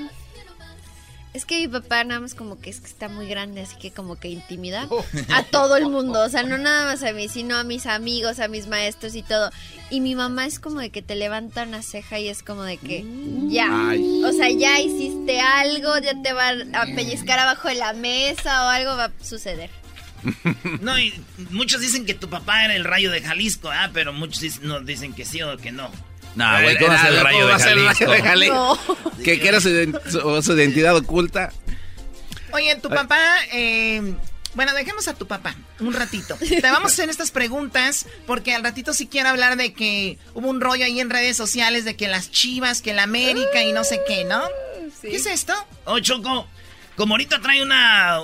Es 1.37 1.45
que 1.45 1.59
mi 1.61 1.69
papá 1.69 2.03
nada 2.03 2.21
más 2.21 2.35
como 2.35 2.59
que 2.59 2.71
es 2.71 2.81
que 2.81 2.87
está 2.87 3.09
muy 3.09 3.29
grande, 3.29 3.61
así 3.61 3.77
que 3.77 3.91
como 3.91 4.17
que 4.17 4.29
intimida 4.29 4.87
Oh. 4.89 5.05
a 5.35 5.43
todo 5.43 5.77
el 5.77 5.87
mundo. 5.89 6.23
O 6.25 6.29
sea, 6.31 6.43
no 6.43 6.57
nada 6.57 6.87
más 6.87 7.03
a 7.03 7.13
mí, 7.13 7.29
sino 7.29 7.57
a 7.57 7.63
mis 7.65 7.85
amigos, 7.87 8.41
a 8.41 8.49
mis 8.49 8.67
maestros 8.67 9.15
y 9.15 9.23
todo. 9.23 9.51
Y 9.91 10.01
mi 10.01 10.15
mamá 10.15 10.47
es 10.47 10.59
como 10.59 10.81
de 10.81 10.89
que 10.91 11.03
te 11.03 11.15
levanta 11.15 11.65
una 11.65 11.83
ceja 11.83 12.19
y 12.19 12.29
es 12.29 12.43
como 12.43 12.63
de 12.63 12.79
que 12.79 13.05
ya. 13.49 13.91
Ay. 13.91 14.23
O 14.25 14.33
sea, 14.33 14.49
ya 14.51 14.81
hiciste 14.81 15.39
algo, 15.41 15.99
ya 15.99 16.21
te 16.23 16.33
van 16.33 16.75
a 16.75 16.87
pellizcar 16.87 17.39
abajo 17.39 17.69
de 17.69 17.75
la 17.75 17.93
mesa 17.93 18.65
o 18.65 18.69
algo 18.69 18.97
va 18.97 19.05
a 19.05 19.13
suceder. 19.25 19.69
No, 20.81 20.99
y 20.99 21.13
muchos 21.51 21.81
dicen 21.83 22.07
que 22.07 22.15
tu 22.15 22.29
papá 22.29 22.65
era 22.65 22.75
el 22.75 22.85
rayo 22.85 23.11
de 23.11 23.21
Jalisco, 23.21 23.69
ah, 23.71 23.91
pero 23.93 24.13
muchos 24.13 24.41
dicen, 24.41 24.67
no, 24.67 24.81
dicen 24.81 25.13
que 25.13 25.25
sí 25.25 25.43
o 25.43 25.57
que 25.59 25.71
no. 25.71 25.91
No, 26.37 26.63
güey, 26.63 26.79
¿cómo 26.79 26.89
va 26.93 26.95
a 26.95 27.03
ser 27.03 27.15
el 27.15 27.21
rayo 27.21 27.39
¿Cómo 27.39 27.47
de 27.47 27.51
va 27.53 27.57
a 27.57 27.59
ser 27.59 27.73
el 27.79 27.87
rayo 27.87 27.89
Jalisco? 27.89 28.13
de 28.13 28.23
Jalisco? 28.23 28.97
Que, 29.25 29.41
que 29.41 29.49
era 29.49 29.61
su, 29.61 29.69
ident- 29.71 30.01
su- 30.11 30.43
su 30.43 30.53
identidad 30.57 30.95
oculta. 30.95 31.53
Oye, 32.53 32.77
tu 32.77 32.89
papá, 32.89 33.19
eh, 33.53 34.15
bueno, 34.55 34.73
dejemos 34.75 35.09
a 35.09 35.15
tu 35.15 35.27
papá 35.27 35.55
un 35.81 35.93
ratito. 35.93 36.37
Te 36.39 36.61
vamos 36.61 36.93
a 36.93 36.95
hacer 36.95 37.11
estas 37.11 37.31
preguntas 37.31 38.07
porque 38.27 38.55
al 38.55 38.63
ratito 38.63 38.93
sí 38.95 39.07
quiero 39.09 39.29
hablar 39.31 39.57
de 39.57 39.73
que 39.73 40.19
hubo 40.35 40.49
un 40.49 40.61
rollo 40.61 40.85
ahí 40.85 41.01
en 41.01 41.11
redes 41.11 41.37
sociales 41.37 41.85
de 41.85 41.97
que 41.97 42.07
las 42.09 42.31
chivas, 42.31 42.81
que 42.83 42.95
la 42.95 43.03
América 43.03 43.63
y 43.63 43.73
no 43.73 43.83
sé 43.85 44.01
qué, 44.07 44.25
¿no? 44.25 44.43
¿Qué 45.03 45.17
es 45.17 45.27
esto? 45.27 45.53
Oh, 45.85 45.99
Choco, 46.01 46.47
como 46.97 47.15
ahorita 47.15 47.41
trae 47.41 47.63
una... 47.63 48.19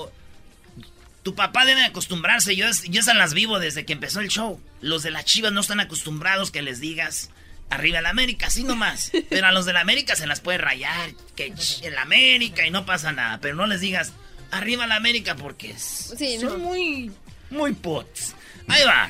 Tu 1.23 1.35
papá 1.35 1.63
debe 1.65 1.85
acostumbrarse, 1.85 2.55
yo, 2.55 2.65
yo 2.89 2.99
esas 2.99 3.15
las 3.15 3.33
vivo 3.33 3.57
desde 3.59 3.85
que 3.85 3.93
empezó 3.93 4.19
el 4.19 4.27
show. 4.29 4.59
Los 4.81 5.03
de 5.03 5.11
las 5.11 5.23
chivas 5.25 5.53
no 5.53 5.61
están 5.61 5.79
acostumbrados 5.79 6.51
que 6.51 6.61
les 6.61 6.79
digas 6.81 7.29
arriba 7.73 7.99
el 7.99 8.05
América, 8.05 8.47
así 8.47 8.63
nomás. 8.63 9.11
Pero 9.29 9.47
a 9.47 9.51
los 9.51 9.65
de 9.65 9.73
la 9.73 9.81
América 9.81 10.15
se 10.15 10.27
las 10.27 10.39
puede 10.39 10.57
rayar, 10.57 11.11
que 11.35 11.51
ch- 11.53 11.83
el 11.83 11.97
América 11.97 12.65
y 12.65 12.71
no 12.71 12.85
pasa 12.85 13.11
nada. 13.11 13.39
Pero 13.41 13.55
no 13.55 13.65
les 13.67 13.81
digas 13.81 14.13
arriba 14.51 14.87
la 14.87 14.95
América 14.95 15.35
porque 15.35 15.71
es- 15.71 16.13
Sí, 16.17 16.39
son 16.39 16.53
no. 16.61 16.69
muy, 16.69 17.11
muy 17.49 17.73
pots. 17.73 18.35
Ahí 18.67 18.83
va. 18.85 19.09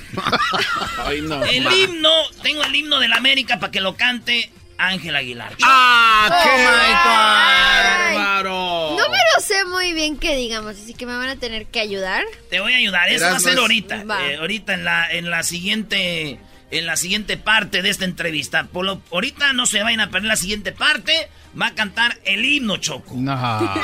Ay, 1.05 1.21
no. 1.21 1.43
El 1.45 1.63
ma. 1.63 1.75
himno, 1.75 2.11
tengo 2.41 2.63
el 2.63 2.75
himno 2.75 2.99
de 2.99 3.07
la 3.07 3.17
América 3.17 3.59
para 3.59 3.71
que 3.71 3.81
lo 3.81 3.95
cante 3.95 4.51
Ángel 4.79 5.15
Aguilar. 5.15 5.55
¡Ah, 5.63 6.27
Oh 6.31 6.43
qué 6.43 8.13
bárbaro! 8.13 8.95
No 8.97 9.09
me 9.09 9.17
lo 9.35 9.41
sé 9.41 9.63
muy 9.65 9.93
bien 9.93 10.17
que 10.17 10.35
digamos, 10.35 10.75
así 10.77 10.93
que 10.93 11.05
me 11.05 11.15
van 11.15 11.29
a 11.29 11.35
tener 11.35 11.67
que 11.67 11.79
ayudar. 11.79 12.23
Te 12.49 12.59
voy 12.59 12.73
a 12.73 12.77
ayudar, 12.77 13.09
eso 13.09 13.25
va 13.25 13.35
a 13.35 13.39
ser 13.39 13.57
ahorita. 13.57 14.03
Va. 14.05 14.25
eh, 14.25 14.37
ahorita 14.37 14.73
en 14.73 14.83
la, 14.85 15.11
en 15.11 15.29
la 15.29 15.43
siguiente. 15.43 16.39
En 16.71 16.85
la 16.87 16.97
siguiente 16.97 17.37
parte 17.37 17.81
de 17.81 17.89
esta 17.89 18.05
entrevista. 18.05 18.63
Por 18.65 18.85
lo- 18.85 19.01
ahorita 19.11 19.53
no 19.53 19.65
se 19.65 19.83
vayan 19.83 19.99
a 19.99 20.09
perder 20.09 20.27
la 20.27 20.35
siguiente 20.35 20.71
parte. 20.71 21.29
Va 21.59 21.67
a 21.67 21.75
cantar 21.75 22.17
el 22.25 22.43
himno 22.45 22.77
Choco. 22.77 23.13
No. 23.15 23.35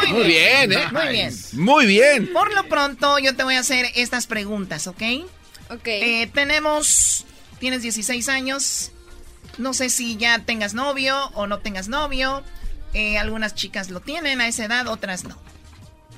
Muy 0.10 0.23
bien, 0.27 0.72
¿eh? 0.73 0.88
Muy 0.91 1.07
bien. 1.10 1.34
Muy 1.53 1.85
bien. 1.85 2.34
Por 2.34 2.51
lo 2.56 2.64
pronto, 2.68 3.19
yo 3.19 3.35
te 3.35 3.43
voy 3.43 3.56
a 3.56 3.60
hacer 3.60 3.85
estas 3.95 4.26
preguntas, 4.26 4.88
¿ok? 4.88 5.01
Ok. 5.69 5.81
Eh, 5.85 6.30
tenemos, 6.34 7.26
tienes 7.60 7.84
16 7.84 8.27
años, 8.27 8.91
no 9.60 9.76
sé 9.76 9.89
si 9.91 10.18
ya 10.18 10.39
tengas 10.39 10.73
novio 10.73 11.30
o 11.35 11.45
no 11.45 11.60
tengas 11.60 11.89
novio. 11.89 12.43
Eh, 12.95 13.19
algunas 13.19 13.53
chicas 13.53 13.91
lo 13.91 13.99
tienen 13.99 14.41
a 14.41 14.47
esa 14.47 14.65
edad, 14.65 14.88
otras 14.88 15.23
no. 15.26 15.39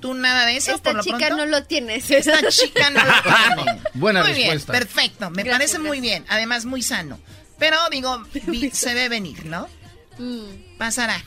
¿Tú 0.01 0.13
nada 0.13 0.45
de 0.45 0.57
eso? 0.57 0.73
Esta 0.73 0.89
por 0.89 0.97
lo 0.97 1.03
chica 1.03 1.17
pronto? 1.27 1.37
no 1.37 1.45
lo 1.45 1.63
tiene. 1.63 1.95
Esta 1.95 2.49
chica 2.49 2.89
no 2.89 3.03
lo 3.03 3.13
tiene. 3.55 3.81
Buena 3.93 4.23
muy 4.23 4.33
respuesta. 4.33 4.71
bien, 4.73 4.83
perfecto. 4.83 5.29
Me 5.29 5.43
Gracias, 5.43 5.57
parece 5.71 5.79
muy 5.79 6.01
bien. 6.01 6.25
Además, 6.27 6.65
muy 6.65 6.81
sano. 6.81 7.19
Pero 7.59 7.77
digo, 7.91 8.23
vi- 8.47 8.71
se 8.71 8.93
ve 8.93 9.07
venir, 9.09 9.45
¿no? 9.45 9.67
Mm, 10.17 10.77
Pasará. 10.77 11.23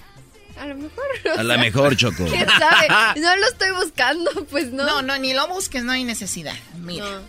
a 0.60 0.66
lo 0.66 0.74
mejor. 0.74 1.04
A 1.38 1.42
la 1.42 1.56
mejor, 1.58 1.96
Choco. 1.96 2.24
¿Quién 2.26 2.46
sabe? 2.48 2.88
No 3.20 3.36
lo 3.36 3.46
estoy 3.48 3.70
buscando, 3.70 4.30
pues 4.50 4.72
no. 4.72 4.84
No, 4.84 5.02
no, 5.02 5.16
ni 5.18 5.32
lo 5.34 5.46
busques, 5.48 5.82
no 5.84 5.92
hay 5.92 6.04
necesidad. 6.04 6.56
Mira. 6.78 7.04
No. 7.08 7.20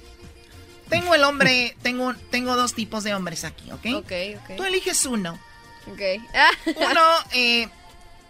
Tengo 0.89 1.15
el 1.15 1.23
hombre, 1.23 1.75
tengo, 1.81 2.13
tengo 2.29 2.55
dos 2.55 2.73
tipos 2.75 3.03
de 3.03 3.13
hombres 3.15 3.43
aquí, 3.43 3.71
¿ok? 3.71 3.85
Ok, 3.95 4.11
ok. 4.41 4.55
Tú 4.57 4.63
eliges 4.65 5.05
uno. 5.07 5.39
Ok. 5.91 6.01
Uno, 6.77 7.01
eh, 7.33 7.69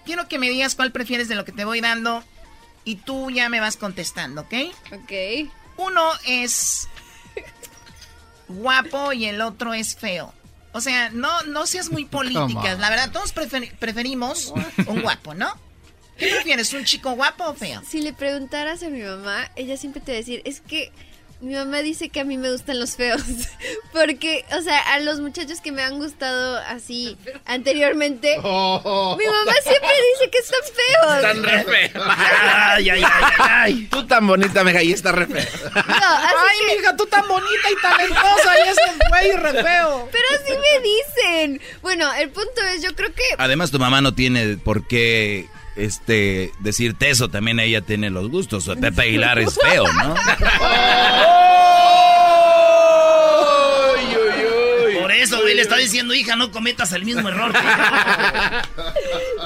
quiero 0.06 0.28
que 0.30 0.40
me 0.40 0.50
digas 0.50 0.76
cuál 0.76 0.92
prefieres 0.94 1.28
de 1.28 1.36
lo 1.36 1.44
que 1.44 1.52
te 1.52 1.66
voy 1.66 1.82
dando 1.82 2.24
y 2.86 2.95
tú 2.98 3.30
ya 3.32 3.49
me 3.49 3.60
vas 3.60 3.76
contestando, 3.76 4.41
¿ok? 4.41 4.53
Ok. 4.94 5.49
Uno 5.78 6.10
es 6.26 6.88
guapo 8.48 9.12
y 9.14 9.26
el 9.26 9.41
otro 9.41 9.74
es 9.74 9.95
feo. 9.95 10.34
O 10.72 10.82
sea, 10.82 11.10
no, 11.10 11.41
no 11.44 11.66
seas 11.68 11.90
muy 11.90 12.06
políticas. 12.06 12.80
La 12.80 12.90
verdad, 12.90 13.12
todos 13.12 13.34
prefer- 13.34 13.76
preferimos 13.78 14.53
un 14.88 15.02
guapo, 15.02 15.34
¿no? 15.34 15.49
¿Qué 16.18 16.28
prefieres, 16.28 16.72
un 16.74 16.86
chico 16.86 17.12
guapo 17.12 17.45
o 17.45 17.53
feo? 17.53 17.82
Si 17.88 18.02
le 18.02 18.14
preguntaras 18.14 18.84
a 18.84 18.90
mi 18.90 19.02
mamá, 19.02 19.52
ella 19.56 19.76
siempre 19.78 20.02
te 20.02 20.12
va 20.12 20.16
a 20.16 20.20
decir, 20.20 20.41
es 20.45 20.62
que 20.62 20.91
mi 21.41 21.53
mamá 21.53 21.80
dice 21.80 22.10
que 22.10 22.22
a 22.22 22.24
mí 22.24 22.38
me 22.38 22.52
gustan 22.52 22.80
los 22.80 22.95
feos. 22.95 23.22
Porque, 23.94 24.45
o 24.57 24.62
sea, 24.62 24.80
a 24.94 24.99
los 24.99 25.20
muchachos 25.20 25.62
que 25.62 25.72
me 25.72 25.84
han 25.84 25.99
gustado 25.99 26.57
así 26.68 27.18
anteriormente, 27.45 28.38
mi 28.38 28.44
mamá 28.44 29.53
siempre 29.64 29.91
dice 30.14 30.30
que 30.32 30.38
están 30.38 30.60
feos. 30.64 31.16
Están 31.18 31.44
re 31.44 31.64
feos. 31.64 32.06
Ay, 32.10 32.90
ay, 32.90 33.03
ay, 33.03 33.34
ay. 33.38 33.88
Tú 33.91 34.06
tan 34.07 34.26
bonita, 34.26 34.64
meja, 34.64 34.82
y 34.82 34.94
está 34.94 35.12
re 35.12 35.28
fea. 35.28 35.48
Ay, 35.76 36.78
mija, 36.78 36.95
tú 36.95 37.06
tan 37.06 37.28
bonita 37.28 37.72
y 37.72 37.82
talentosa 37.82 38.60
y 38.66 38.70
ese 38.70 39.10
güey 39.10 39.32
re 39.34 39.64
feo. 39.64 40.10
Pero 40.12 40.26
así 40.34 40.53
me 40.53 40.82
dicen. 40.82 41.62
Bueno, 41.82 42.12
el 42.14 42.30
punto 42.30 42.62
es, 42.74 42.82
yo 42.82 42.95
creo 42.95 43.14
que 43.14 43.24
Además, 43.38 43.72
tu 43.72 43.80
mamá 43.80 44.02
no 44.02 44.14
tiene 44.14 44.57
por 44.57 44.88
qué 44.88 45.48
este 45.76 46.52
decirte 46.60 47.10
eso. 47.10 47.30
También 47.30 47.60
ella 47.60 47.81
tiene 47.81 48.10
los 48.10 48.30
gustos. 48.30 48.69
Pepe 48.80 49.02
Aguilar 49.03 49.39
es 49.39 49.56
feo, 49.60 49.85
¿no? 49.93 50.15
Por 55.02 55.11
eso, 55.11 55.41
güey, 55.41 55.56
le 55.56 55.61
está 55.61 55.77
diciendo, 55.77 56.14
hija, 56.14 56.35
no 56.35 56.52
cometas 56.52 56.91
el 56.93 57.06
mismo 57.06 57.27
error. 57.30 57.53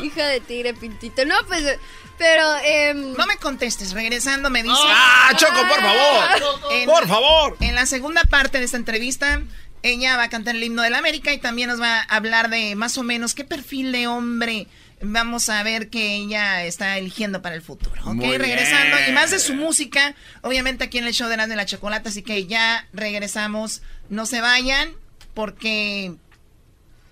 hija 0.04 0.28
de 0.28 0.40
tigre 0.42 0.74
pintito. 0.74 1.26
No, 1.26 1.36
pues, 1.48 1.78
pero... 2.18 2.44
em, 2.66 3.14
No 3.14 3.26
me 3.28 3.38
contestes, 3.38 3.92
regresando 3.94 4.50
me 4.50 4.64
dice... 4.64 4.76
¡Ah, 4.78 5.32
Choco, 5.36 5.62
por 5.68 5.80
favor! 5.82 6.26
En- 6.72 6.86
¡Por 6.86 7.08
favor! 7.08 7.58
En 7.62 7.76
la 7.76 7.86
segunda 7.86 8.24
parte 8.24 8.60
de 8.60 8.66
esta 8.66 8.78
entrevista, 8.78 9.42
ella 9.84 10.18
va 10.18 10.24
a 10.24 10.30
cantar 10.30 10.56
el 10.56 10.64
himno 10.64 10.82
de 10.82 10.90
la 10.90 10.98
América 11.00 11.32
y 11.34 11.38
también 11.40 11.70
nos 11.70 11.82
va 11.82 12.00
a 12.00 12.16
hablar 12.16 12.50
de 12.50 12.76
más 12.76 12.98
o 12.98 13.04
menos 13.04 13.34
qué 13.36 13.44
perfil 13.44 13.92
de 13.92 14.08
hombre 14.08 14.68
vamos 15.02 15.50
a 15.50 15.64
ver 15.64 15.90
que 15.90 16.16
ella 16.16 16.64
está 16.64 16.98
eligiendo 16.98 17.42
para 17.42 17.56
el 17.56 17.62
futuro. 17.62 18.02
¿Ok? 18.04 18.16
Muy 18.16 18.38
regresando. 18.38 18.98
bien. 18.98 19.10
Y 19.10 19.14
más 19.14 19.32
de 19.32 19.40
su 19.40 19.54
música, 19.54 20.16
obviamente 20.42 20.84
aquí 20.86 20.98
en 20.98 21.06
el 21.06 21.14
show 21.14 21.28
de 21.28 21.36
Erasmo 21.36 21.54
y 21.54 21.58
la 21.58 21.66
Chocolata, 21.66 22.10
así 22.10 22.22
que 22.22 22.46
ya 22.48 22.88
regresamos. 22.94 23.82
No 24.10 24.26
se 24.26 24.42
vayan 24.42 24.90
porque... 25.34 26.14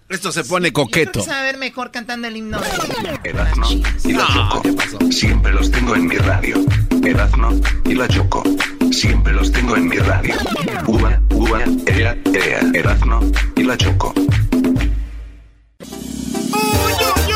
Esto 0.10 0.32
se 0.32 0.46
pone 0.46 0.72
coqueto. 0.72 1.12
Creo 1.24 1.26
que 1.26 1.42
ver 1.44 1.58
mejor 1.58 1.92
cantando 1.92 2.28
el 2.28 2.38
himno 2.38 2.60
de... 2.62 3.20
Erazno 3.26 3.68
y 4.06 4.14
la 4.14 4.26
Choco. 4.28 5.12
Siempre 5.12 5.52
los 5.52 5.70
tengo 5.70 5.96
en 5.96 6.08
mi 6.08 6.16
radio. 6.16 6.66
Erazno 7.04 7.60
y 7.84 7.94
la 7.94 8.08
Choco. 8.08 8.44
Siempre 8.92 9.34
los 9.34 9.52
tengo 9.52 9.76
en 9.76 9.88
mi 9.90 9.98
radio. 9.98 10.36
Uva, 10.88 11.22
uva, 11.32 11.64
ea, 11.88 12.18
ea. 12.34 12.62
Erazno 12.74 13.20
y 13.58 13.64
la 13.64 13.78
Choco. 13.78 14.14
Escuchando 15.80 17.27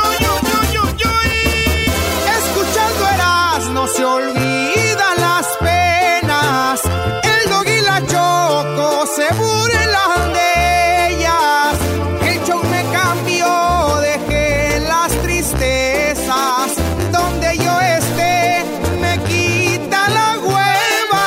se 3.96 4.06
olvidan 4.06 5.18
las 5.20 5.48
penas. 5.60 6.82
El 7.24 7.50
dog 7.50 7.68
y 7.68 7.82
la 7.82 8.06
choco 8.08 9.06
se 9.16 9.34
burlan 9.36 10.34
de 10.34 11.10
ellas. 11.10 11.76
El 12.22 12.44
show 12.44 12.62
me 12.64 12.84
cambió, 12.92 14.00
dejé 14.02 14.80
las 14.82 15.12
tristezas. 15.22 16.76
Donde 17.12 17.58
yo 17.58 17.82
esté, 17.82 18.64
me 19.02 19.20
quita 19.24 20.10
la 20.10 20.38
hueva. 20.40 21.26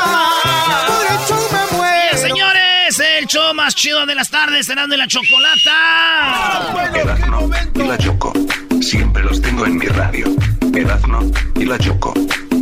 Por 0.86 1.07
el 1.12 1.19
show 1.27 1.49
me 1.53 1.77
muero. 1.77 2.19
Señores, 2.19 2.99
el 3.19 3.27
show 3.27 3.55
más 3.55 3.74
chido 3.74 4.07
de 4.07 4.15
las 4.15 4.31
tardes, 4.31 4.66
cenando 4.66 4.95
en 4.95 5.01
la 5.01 5.09
chocolata. 5.09 6.91
Erazno 6.95 7.51
y 7.74 7.82
la 7.82 7.99
Choco. 7.99 8.32
Siempre 8.81 9.23
los 9.23 9.41
tengo 9.41 9.66
en 9.66 9.77
mi 9.78 9.86
radio. 9.86 10.27
Erazno 10.74 11.20
y 11.57 11.65
la 11.65 11.78
Choco. 11.78 12.15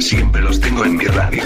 Siempre 0.03 0.43
los 0.43 0.61
tengo 0.61 0.85
en 0.85 0.97
mi 0.97 1.05
radio. 1.05 1.45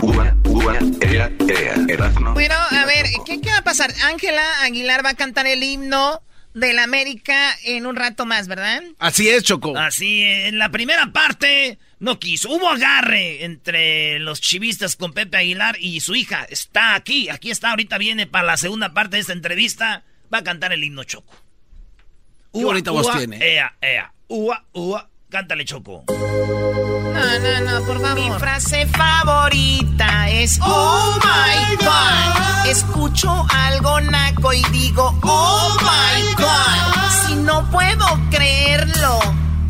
Uva, 0.00 0.34
uva, 0.44 0.78
ea, 1.02 1.30
ea. 1.46 1.74
Erazno. 1.88 2.32
Bueno, 2.32 2.54
a 2.54 2.86
ver, 2.86 3.04
¿qué, 3.26 3.38
qué 3.38 3.50
va 3.50 3.58
a 3.58 3.62
pasar? 3.62 3.92
Ángela 4.04 4.42
Aguilar 4.62 5.04
va 5.04 5.10
a 5.10 5.14
cantar 5.14 5.46
el 5.46 5.62
himno 5.62 6.22
de 6.54 6.72
la 6.72 6.84
América 6.84 7.54
en 7.64 7.84
un 7.84 7.96
rato 7.96 8.24
más, 8.24 8.48
¿verdad? 8.48 8.82
Así 8.98 9.28
es, 9.28 9.42
Choco. 9.42 9.76
Así, 9.76 10.22
en 10.22 10.58
la 10.58 10.70
primera 10.70 11.12
parte 11.12 11.78
no 11.98 12.18
quiso. 12.18 12.48
Hubo 12.50 12.70
agarre 12.70 13.44
entre 13.44 14.18
los 14.20 14.40
chivistas 14.40 14.96
con 14.96 15.12
Pepe 15.12 15.36
Aguilar 15.36 15.76
y 15.78 16.00
su 16.00 16.14
hija. 16.14 16.46
Está 16.48 16.94
aquí, 16.94 17.28
aquí 17.28 17.50
está, 17.50 17.70
ahorita 17.70 17.98
viene 17.98 18.26
para 18.26 18.46
la 18.46 18.56
segunda 18.56 18.94
parte 18.94 19.16
de 19.16 19.20
esta 19.20 19.34
entrevista. 19.34 20.04
Va 20.32 20.38
a 20.38 20.44
cantar 20.44 20.72
el 20.72 20.82
himno 20.82 21.04
Choco. 21.04 21.34
Qué 22.54 22.64
bonita 22.64 22.90
voz 22.90 23.14
tiene. 23.18 23.36
Ea, 23.36 23.76
ea. 23.82 24.14
Ua, 24.28 24.64
ua. 24.72 25.10
Cántale, 25.30 25.64
Choco. 25.66 26.04
No, 26.08 26.14
no, 27.14 27.60
no, 27.80 27.86
por 27.86 28.00
favor. 28.00 28.14
Mi 28.18 28.30
frase 28.38 28.86
favorita 28.86 30.28
es 30.30 30.58
Oh 30.62 31.18
my 31.22 31.76
God. 31.76 32.66
Escucho 32.66 33.46
algo 33.50 34.00
naco 34.00 34.52
y 34.54 34.62
digo 34.72 35.14
Oh 35.22 35.76
my 35.80 36.34
God. 36.34 37.26
Si 37.26 37.34
no 37.36 37.68
puedo 37.70 38.06
creerlo. 38.30 39.18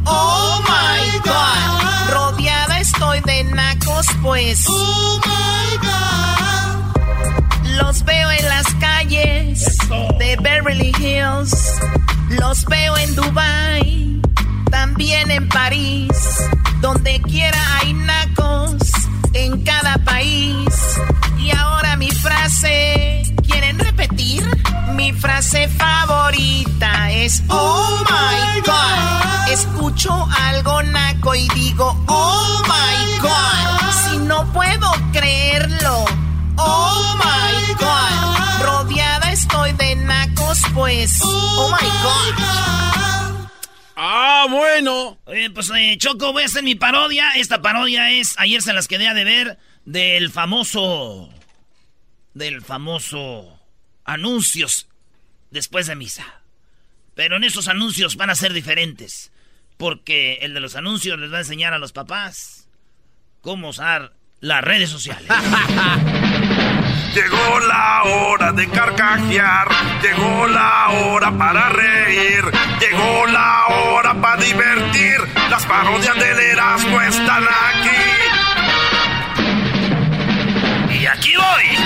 Oh 0.04 0.62
my 0.62 1.18
God. 1.24 2.10
Rodeada 2.12 2.78
estoy 2.78 3.20
de 3.22 3.44
nacos, 3.44 4.06
pues. 4.22 4.64
Oh 4.68 5.20
my 5.26 5.76
God. 5.88 7.76
Los 7.82 8.04
veo 8.04 8.30
en 8.30 8.48
las 8.48 8.66
calles 8.74 9.76
de 10.18 10.36
Beverly 10.40 10.92
Hills. 11.00 11.80
Los 12.30 12.64
veo 12.66 12.96
en 12.98 13.14
Dubai, 13.16 14.20
también 14.70 15.30
en 15.30 15.48
París. 15.48 16.10
Donde 16.80 17.20
quiera 17.22 17.58
hay 17.78 17.92
nacos 17.92 18.76
en 19.32 19.62
cada 19.64 19.98
país. 20.04 20.68
Y 21.38 21.50
ahora 21.56 21.96
mi 21.96 22.10
frase, 22.10 23.22
¿quieren 23.46 23.78
repetir? 23.78 24.44
Mi 24.94 25.12
frase 25.12 25.68
favorita 25.68 27.10
es 27.12 27.42
Oh 27.48 28.04
my 28.08 28.60
God. 28.60 29.52
Escucho 29.52 30.28
algo 30.48 30.82
naco 30.82 31.34
y 31.34 31.48
digo 31.50 31.96
Oh 32.06 32.62
my 32.64 33.18
God. 33.20 33.92
Si 34.04 34.18
no 34.18 34.44
puedo 34.52 34.90
creerlo. 35.12 36.04
Oh 36.56 37.16
my 37.16 37.74
God. 37.74 38.64
Rodeada 38.64 39.32
estoy 39.32 39.72
de 39.72 39.96
nacos, 39.96 40.58
pues. 40.74 41.18
Oh 41.22 41.70
my 41.70 41.88
God. 42.02 43.27
Ah, 44.00 44.46
bueno. 44.48 45.18
Oye, 45.24 45.50
pues 45.50 45.72
eh, 45.76 45.96
Choco, 45.98 46.32
voy 46.32 46.44
a 46.44 46.46
hacer 46.46 46.62
mi 46.62 46.76
parodia. 46.76 47.32
Esta 47.32 47.60
parodia 47.60 48.12
es, 48.12 48.38
ayer 48.38 48.62
se 48.62 48.72
las 48.72 48.86
quedé 48.86 49.08
a 49.08 49.14
deber, 49.14 49.58
del 49.84 50.30
famoso, 50.30 51.28
del 52.32 52.62
famoso 52.62 53.58
anuncios 54.04 54.86
después 55.50 55.88
de 55.88 55.96
misa. 55.96 56.42
Pero 57.16 57.38
en 57.38 57.42
esos 57.42 57.66
anuncios 57.66 58.14
van 58.14 58.30
a 58.30 58.36
ser 58.36 58.52
diferentes. 58.52 59.32
Porque 59.76 60.38
el 60.42 60.54
de 60.54 60.60
los 60.60 60.76
anuncios 60.76 61.18
les 61.18 61.32
va 61.32 61.38
a 61.38 61.40
enseñar 61.40 61.74
a 61.74 61.78
los 61.78 61.90
papás 61.90 62.68
cómo 63.40 63.70
usar 63.70 64.12
las 64.38 64.62
redes 64.62 64.90
sociales. 64.90 65.28
Llegó 67.14 67.60
la 67.60 68.02
hora 68.04 68.52
de 68.52 68.68
carcajear, 68.68 69.68
llegó 70.02 70.46
la 70.46 70.88
hora 70.90 71.30
para 71.36 71.68
reír, 71.70 72.44
llegó 72.80 73.26
la 73.26 73.66
hora 73.66 74.14
para 74.14 74.42
divertir. 74.42 75.16
Las 75.50 75.64
parodias 75.66 76.14
del 76.16 76.38
Erasmo 76.38 77.00
están 77.00 77.44
aquí. 77.44 77.90
Y 81.00 81.06
aquí 81.06 81.34
voy. 81.36 81.64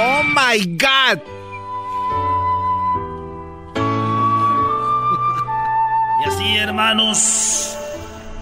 Oh 0.00 0.22
my 0.22 0.64
God. 0.76 1.18
Y 6.20 6.24
así, 6.28 6.56
hermanos, 6.56 7.76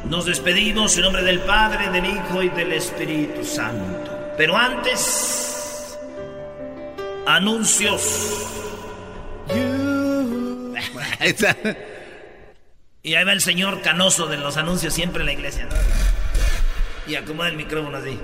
nos 0.08 0.24
despedimos 0.24 0.96
en 0.96 1.02
nombre 1.02 1.22
del 1.22 1.40
Padre, 1.40 1.90
del 1.90 2.06
Hijo 2.06 2.42
y 2.42 2.48
del 2.50 2.72
Espíritu 2.72 3.44
Santo. 3.44 4.34
Pero 4.36 4.56
antes, 4.56 5.98
anuncios. 7.26 8.52
Y 13.02 13.14
ahí 13.14 13.24
va 13.24 13.32
el 13.32 13.40
señor 13.40 13.82
canoso 13.82 14.26
de 14.26 14.36
los 14.36 14.56
anuncios 14.56 14.92
siempre 14.92 15.20
en 15.20 15.26
la 15.26 15.32
iglesia. 15.32 15.66
¿no? 15.66 15.76
Y 17.06 17.14
acomoda 17.14 17.48
el 17.48 17.56
micrófono 17.56 17.96
así. 17.96 18.18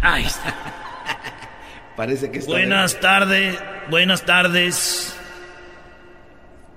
Ahí 0.00 0.24
está. 0.24 0.85
Parece 1.96 2.30
que 2.30 2.38
está 2.38 2.52
Buenas 2.52 3.00
tardes, 3.00 3.58
buenas 3.88 4.26
tardes. 4.26 5.18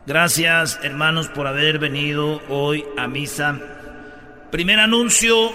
Gracias, 0.06 0.80
hermanos, 0.82 1.28
por 1.28 1.46
haber 1.46 1.78
venido 1.78 2.41
hoy 2.48 2.86
a 2.98 3.08
misa. 3.08 3.60
Primer 4.50 4.80
anuncio. 4.80 5.52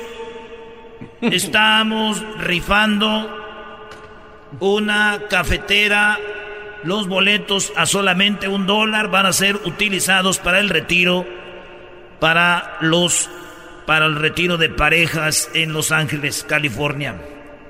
Estamos 1.23 2.23
rifando 2.39 3.41
una 4.61 5.23
cafetera. 5.31 6.19
Los 6.82 7.09
boletos 7.09 7.73
a 7.74 7.86
solamente 7.86 8.47
un 8.47 8.66
dólar 8.66 9.11
van 9.11 9.24
a 9.24 9.32
ser 9.32 9.57
utilizados 9.57 10.39
para 10.39 10.61
el 10.61 10.69
retiro, 10.69 11.27
para 12.20 12.77
los, 12.82 13.31
para 13.86 14.05
el 14.05 14.16
retiro 14.16 14.59
de 14.59 14.69
parejas 14.69 15.51
en 15.55 15.73
Los 15.73 15.91
Ángeles, 15.91 16.45
California. 16.47 17.16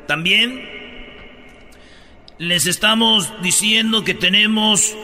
También 0.08 0.83
les 2.38 2.66
estamos 2.66 3.32
diciendo 3.42 4.02
que 4.02 4.14
tenemos 4.14 4.96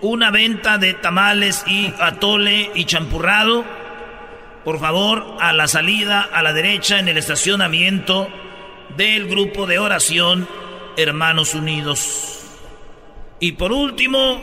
una 0.00 0.30
venta 0.30 0.78
de 0.78 0.94
tamales 0.94 1.64
y 1.66 1.92
atole 1.98 2.70
y 2.74 2.84
champurrado. 2.84 3.64
Por 4.64 4.78
favor, 4.78 5.36
a 5.40 5.52
la 5.52 5.66
salida, 5.66 6.28
a 6.32 6.42
la 6.42 6.52
derecha, 6.52 7.00
en 7.00 7.08
el 7.08 7.18
estacionamiento 7.18 8.28
del 8.96 9.26
grupo 9.26 9.66
de 9.66 9.78
oración 9.78 10.48
Hermanos 10.96 11.54
Unidos. 11.54 12.44
Y 13.40 13.52
por 13.52 13.72
último, 13.72 14.40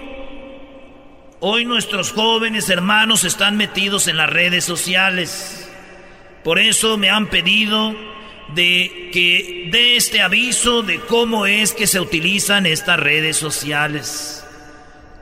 hoy 1.39 1.63
nuestros 1.63 2.11
jóvenes 2.11 2.69
hermanos 2.69 3.23
están 3.23 3.55
metidos 3.55 4.07
en 4.07 4.17
las 4.17 4.29
redes 4.29 4.65
sociales. 4.65 5.69
Por 6.43 6.59
eso 6.59 6.97
me 6.97 7.09
han 7.09 7.27
pedido 7.27 7.95
de 8.53 9.09
que 9.11 9.69
dé 9.71 9.95
este 9.95 10.21
aviso 10.21 10.83
de 10.83 10.99
cómo 10.99 11.45
es 11.45 11.73
que 11.73 11.87
se 11.87 11.99
utilizan 11.99 12.65
estas 12.65 12.99
redes 12.99 13.37
sociales. 13.37 14.45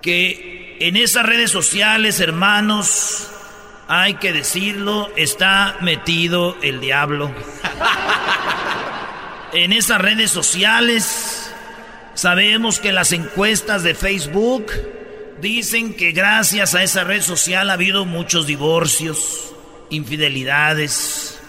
Que 0.02 0.78
en 0.80 0.98
esas 0.98 1.26
redes 1.26 1.52
sociales, 1.52 2.20
hermanos, 2.20 3.30
hay 3.88 4.16
que 4.16 4.34
decirlo, 4.34 5.12
está 5.16 5.78
metido 5.82 6.58
el 6.62 6.82
diablo. 6.82 7.32
En 9.54 9.72
esas 9.72 10.02
redes 10.02 10.32
sociales 10.32 11.54
sabemos 12.16 12.80
que 12.80 12.92
las 12.92 13.12
encuestas 13.12 13.84
de 13.84 13.94
Facebook 13.94 14.66
dicen 15.42 15.94
que 15.94 16.12
gracias 16.12 16.74
a 16.74 16.82
esa 16.82 17.04
red 17.04 17.22
social 17.22 17.70
ha 17.70 17.74
habido 17.74 18.04
muchos 18.06 18.48
divorcios, 18.48 19.54
infidelidades 19.92 21.40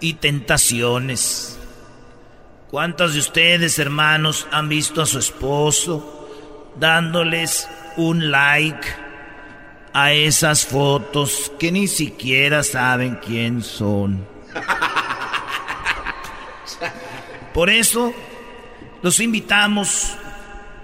y 0.00 0.14
tentaciones. 0.14 1.58
¿Cuántos 2.70 3.14
de 3.14 3.20
ustedes, 3.20 3.78
hermanos, 3.78 4.46
han 4.50 4.68
visto 4.68 5.00
a 5.00 5.06
su 5.06 5.18
esposo 5.18 6.28
dándoles 6.78 7.68
un 7.96 8.30
like 8.30 8.86
a 9.92 10.12
esas 10.12 10.66
fotos 10.66 11.52
que 11.58 11.72
ni 11.72 11.88
siquiera 11.88 12.62
saben 12.62 13.18
quién 13.24 13.62
son? 13.62 14.26
Por 17.54 17.70
eso 17.70 18.12
los 19.02 19.20
invitamos 19.20 20.14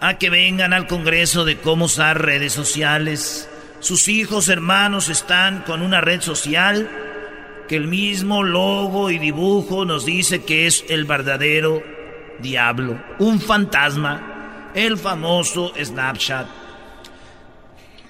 a 0.00 0.18
que 0.18 0.30
vengan 0.30 0.72
al 0.72 0.86
Congreso 0.86 1.44
de 1.44 1.58
cómo 1.58 1.84
usar 1.84 2.22
redes 2.22 2.52
sociales. 2.52 3.48
Sus 3.80 4.08
hijos, 4.08 4.48
hermanos, 4.48 5.08
están 5.08 5.62
con 5.62 5.82
una 5.82 6.00
red 6.00 6.22
social 6.22 7.11
el 7.76 7.88
mismo 7.88 8.42
logo 8.42 9.10
y 9.10 9.18
dibujo 9.18 9.84
nos 9.84 10.04
dice 10.04 10.44
que 10.44 10.66
es 10.66 10.84
el 10.88 11.04
verdadero 11.04 11.82
diablo, 12.40 13.00
un 13.18 13.40
fantasma, 13.40 14.70
el 14.74 14.98
famoso 14.98 15.72
Snapchat. 15.82 16.46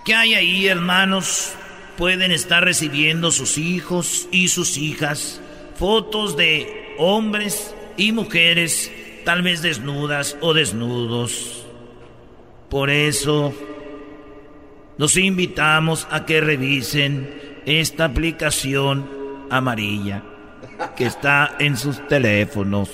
¿Qué 0.04 0.14
hay 0.14 0.34
ahí, 0.34 0.66
hermanos? 0.66 1.54
Pueden 1.96 2.32
estar 2.32 2.64
recibiendo 2.64 3.30
sus 3.30 3.58
hijos 3.58 4.28
y 4.32 4.48
sus 4.48 4.76
hijas 4.78 5.40
fotos 5.76 6.36
de 6.36 6.94
hombres 6.98 7.74
y 7.96 8.12
mujeres 8.12 8.90
tal 9.24 9.42
vez 9.42 9.62
desnudas 9.62 10.36
o 10.40 10.54
desnudos. 10.54 11.66
Por 12.68 12.90
eso 12.90 13.54
los 14.98 15.16
invitamos 15.16 16.06
a 16.10 16.24
que 16.24 16.40
revisen 16.40 17.60
esta 17.66 18.06
aplicación 18.06 19.21
amarilla 19.52 20.22
que 20.96 21.04
está 21.06 21.56
en 21.58 21.76
sus 21.76 22.06
teléfonos. 22.08 22.90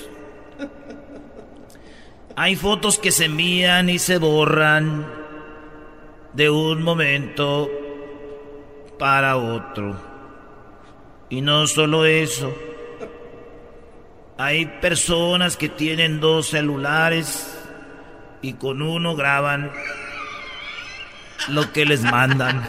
Hay 2.35 2.55
fotos 2.55 2.99
que 2.99 3.11
se 3.11 3.25
envían 3.25 3.89
y 3.89 3.99
se 3.99 4.17
borran 4.17 5.07
de 6.33 6.49
un 6.49 6.83
momento 6.83 7.69
para 8.97 9.37
otro. 9.37 9.95
Y 11.29 11.41
no 11.41 11.67
solo 11.67 12.05
eso, 12.05 12.53
hay 14.37 14.65
personas 14.65 15.57
que 15.57 15.69
tienen 15.69 16.19
dos 16.19 16.47
celulares 16.47 17.55
y 18.41 18.53
con 18.53 18.81
uno 18.81 19.15
graban 19.15 19.71
lo 21.49 21.71
que 21.71 21.85
les 21.85 22.01
mandan. 22.03 22.67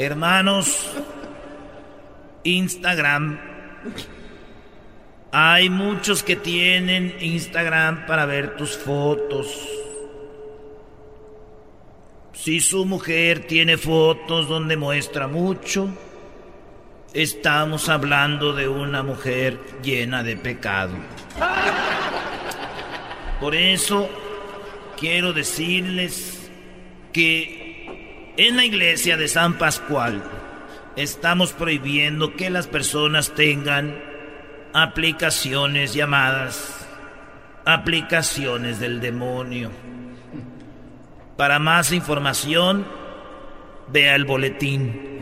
Hermanos, 0.00 0.90
Instagram. 2.42 3.38
Hay 5.30 5.68
muchos 5.68 6.22
que 6.22 6.36
tienen 6.36 7.14
Instagram 7.20 8.06
para 8.06 8.24
ver 8.24 8.56
tus 8.56 8.78
fotos. 8.78 9.68
Si 12.32 12.60
su 12.60 12.86
mujer 12.86 13.46
tiene 13.46 13.76
fotos 13.76 14.48
donde 14.48 14.78
muestra 14.78 15.28
mucho, 15.28 15.90
estamos 17.12 17.90
hablando 17.90 18.54
de 18.54 18.68
una 18.68 19.02
mujer 19.02 19.60
llena 19.82 20.22
de 20.22 20.38
pecado. 20.38 20.94
Por 23.38 23.54
eso 23.54 24.08
quiero 24.98 25.34
decirles 25.34 26.50
que 27.12 27.59
en 28.48 28.56
la 28.56 28.64
iglesia 28.64 29.18
de 29.18 29.28
San 29.28 29.58
Pascual 29.58 30.22
estamos 30.96 31.52
prohibiendo 31.52 32.36
que 32.36 32.48
las 32.48 32.66
personas 32.66 33.34
tengan 33.34 34.02
aplicaciones 34.72 35.92
llamadas 35.92 36.80
aplicaciones 37.66 38.80
del 38.80 39.00
demonio. 39.00 39.70
Para 41.36 41.58
más 41.58 41.92
información, 41.92 42.86
vea 43.88 44.14
el 44.14 44.24
boletín. 44.24 45.20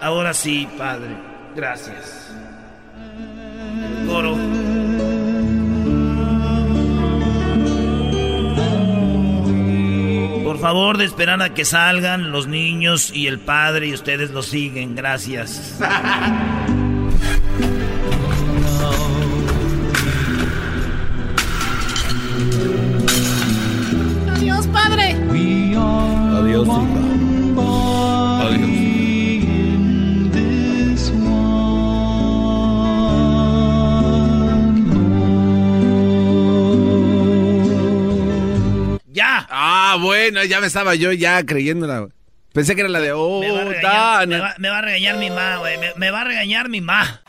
Ahora 0.00 0.32
sí, 0.32 0.68
Padre. 0.78 1.16
Gracias. 1.56 2.32
Favor, 10.64 10.96
de 10.96 11.04
esperar 11.04 11.42
a 11.42 11.52
que 11.52 11.66
salgan 11.66 12.32
los 12.32 12.46
niños 12.46 13.12
y 13.14 13.26
el 13.26 13.38
padre 13.38 13.88
y 13.88 13.92
ustedes 13.92 14.30
lo 14.30 14.42
siguen. 14.42 14.96
Gracias. 14.96 15.78
Adiós, 24.34 24.66
padre. 24.68 25.16
Adiós, 26.32 26.66
hija. 26.66 27.03
Ah, 39.56 39.96
bueno, 40.00 40.42
ya 40.44 40.60
me 40.60 40.66
estaba 40.66 40.94
yo 40.96 41.12
ya 41.12 41.44
creyéndola. 41.46 42.08
Pensé 42.52 42.74
que 42.74 42.80
era 42.82 42.90
la 42.90 43.00
de 43.00 43.12
oh, 43.12 43.40
Me 43.40 43.50
va 43.50 43.60
a 43.60 43.64
regañar, 43.64 43.92
Dana. 44.20 44.26
me 44.26 44.38
va- 44.40 44.54
me 44.58 44.68
va 44.68 44.78
a 44.78 44.82
regañar 44.82 45.16
mi 45.16 45.30
ma, 45.30 45.56
güey. 45.58 45.78
Me, 45.78 45.92
me 45.96 46.10
va 46.10 46.20
a 46.22 46.24
regañar 46.24 46.68
mi 46.68 46.80
ma. 46.80 47.20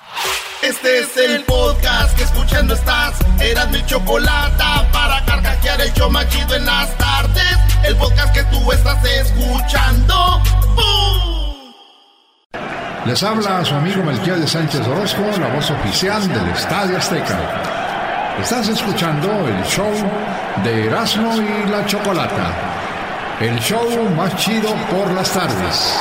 Este 0.64 1.00
es 1.00 1.18
el 1.18 1.44
podcast 1.44 2.18
que 2.18 2.24
escuchando 2.24 2.74
estás. 2.74 3.16
Eran 3.40 3.70
mi 3.72 3.86
chocolate 3.86 4.64
para 4.92 5.24
carcajear 5.26 5.82
el 5.82 5.94
show 5.94 6.10
más 6.10 6.28
chido 6.30 6.56
en 6.56 6.66
las 6.66 6.96
tardes. 6.98 7.58
El 7.84 7.96
podcast 7.98 8.34
que 8.34 8.44
tú 8.46 8.72
estás 8.72 9.04
escuchando. 9.06 10.42
¡Bum! 10.76 11.74
Les 13.06 13.22
habla 13.22 13.64
su 13.64 13.76
amigo 13.76 14.02
Melquiades 14.04 14.50
Sánchez 14.50 14.82
Orozco, 14.88 15.22
la 15.40 15.48
voz 15.50 15.70
oficial 15.70 16.28
del 16.28 16.48
Estadio 16.50 16.98
Azteca. 16.98 17.75
Estás 18.42 18.68
escuchando 18.68 19.48
el 19.48 19.64
show 19.64 19.92
de 20.64 20.86
Erasmo 20.88 21.42
y 21.42 21.70
la 21.70 21.86
Chocolata. 21.86 23.38
El 23.40 23.58
show 23.60 24.10
más 24.10 24.36
chido 24.36 24.76
por 24.92 25.10
las 25.14 25.32
tardes. 25.32 25.96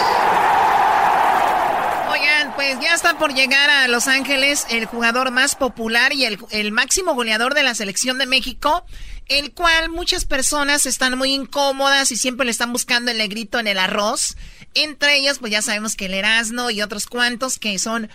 Oigan, 2.10 2.52
pues 2.56 2.78
ya 2.80 2.92
está 2.92 3.16
por 3.18 3.32
llegar 3.34 3.70
a 3.70 3.86
Los 3.86 4.08
Ángeles 4.08 4.66
el 4.68 4.86
jugador 4.86 5.30
más 5.30 5.54
popular 5.54 6.12
y 6.12 6.24
el, 6.24 6.72
máximo 6.72 7.14
goleador 7.14 7.54
de 7.54 7.62
la 7.62 7.74
selección 7.74 8.18
de 8.18 8.26
México, 8.26 8.84
el 9.26 9.52
cual 9.52 9.88
muchas 9.88 10.24
personas 10.24 10.86
están 10.86 11.16
muy 11.16 11.32
incómodas 11.32 12.10
y 12.10 12.16
siempre 12.16 12.44
le 12.44 12.50
están 12.50 12.72
buscando 12.72 13.12
el 13.12 13.18
negrito 13.18 13.60
en 13.60 13.68
el 13.68 13.78
arroz. 13.78 14.36
Entre 14.74 15.16
ellos, 15.18 15.38
pues 15.38 15.52
ya 15.52 15.62
sabemos 15.62 15.94
que 15.94 16.06
el 16.06 16.14
Erasmo 16.14 16.70
y 16.70 16.82
otros 16.82 17.06
cuantos 17.06 17.60
que 17.60 17.78
son 17.78 18.10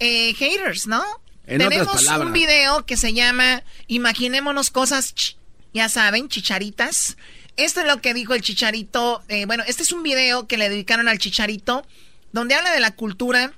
eh, 0.00 0.34
haters, 0.34 0.88
¿no? 0.88 1.04
En 1.50 1.58
Tenemos 1.58 1.88
otras 1.88 2.04
palabras. 2.04 2.26
un 2.28 2.32
video 2.32 2.86
que 2.86 2.96
se 2.96 3.12
llama 3.12 3.62
Imaginémonos 3.88 4.70
cosas, 4.70 5.14
ch- 5.14 5.34
ya 5.74 5.88
saben, 5.88 6.28
chicharitas. 6.28 7.16
Esto 7.56 7.80
es 7.80 7.86
lo 7.86 8.00
que 8.00 8.14
dijo 8.14 8.34
el 8.34 8.40
chicharito. 8.40 9.22
eh, 9.28 9.46
bueno, 9.46 9.64
este 9.66 9.82
es 9.82 9.92
un 9.92 10.02
video 10.02 10.46
que 10.46 10.56
le 10.56 10.68
dedicaron 10.68 11.08
al 11.08 11.18
chicharito, 11.18 11.84
donde 12.32 12.54
habla 12.54 12.72
de 12.72 12.80
la 12.80 12.92
cultura 12.92 13.52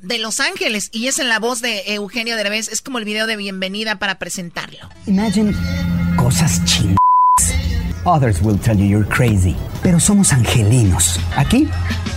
de 0.00 0.18
Los 0.18 0.40
Ángeles 0.40 0.88
y 0.90 1.06
es 1.08 1.18
en 1.18 1.28
la 1.28 1.38
voz 1.38 1.60
de 1.60 1.94
Eugenio 1.94 2.34
Derbez. 2.36 2.68
Es 2.68 2.80
como 2.80 2.98
el 2.98 3.04
video 3.04 3.26
de 3.26 3.36
bienvenida 3.36 3.98
para 3.98 4.18
presentarlo. 4.18 4.88
Imagine 5.06 5.54
cosas 6.16 6.64
ching. 6.64 6.96
Others 8.04 8.40
will 8.42 8.58
tell 8.58 8.76
you 8.76 8.86
you're 8.86 9.06
crazy. 9.08 9.54
Pero 9.82 10.00
somos 10.00 10.32
angelinos. 10.32 11.20
Aquí 11.36 11.68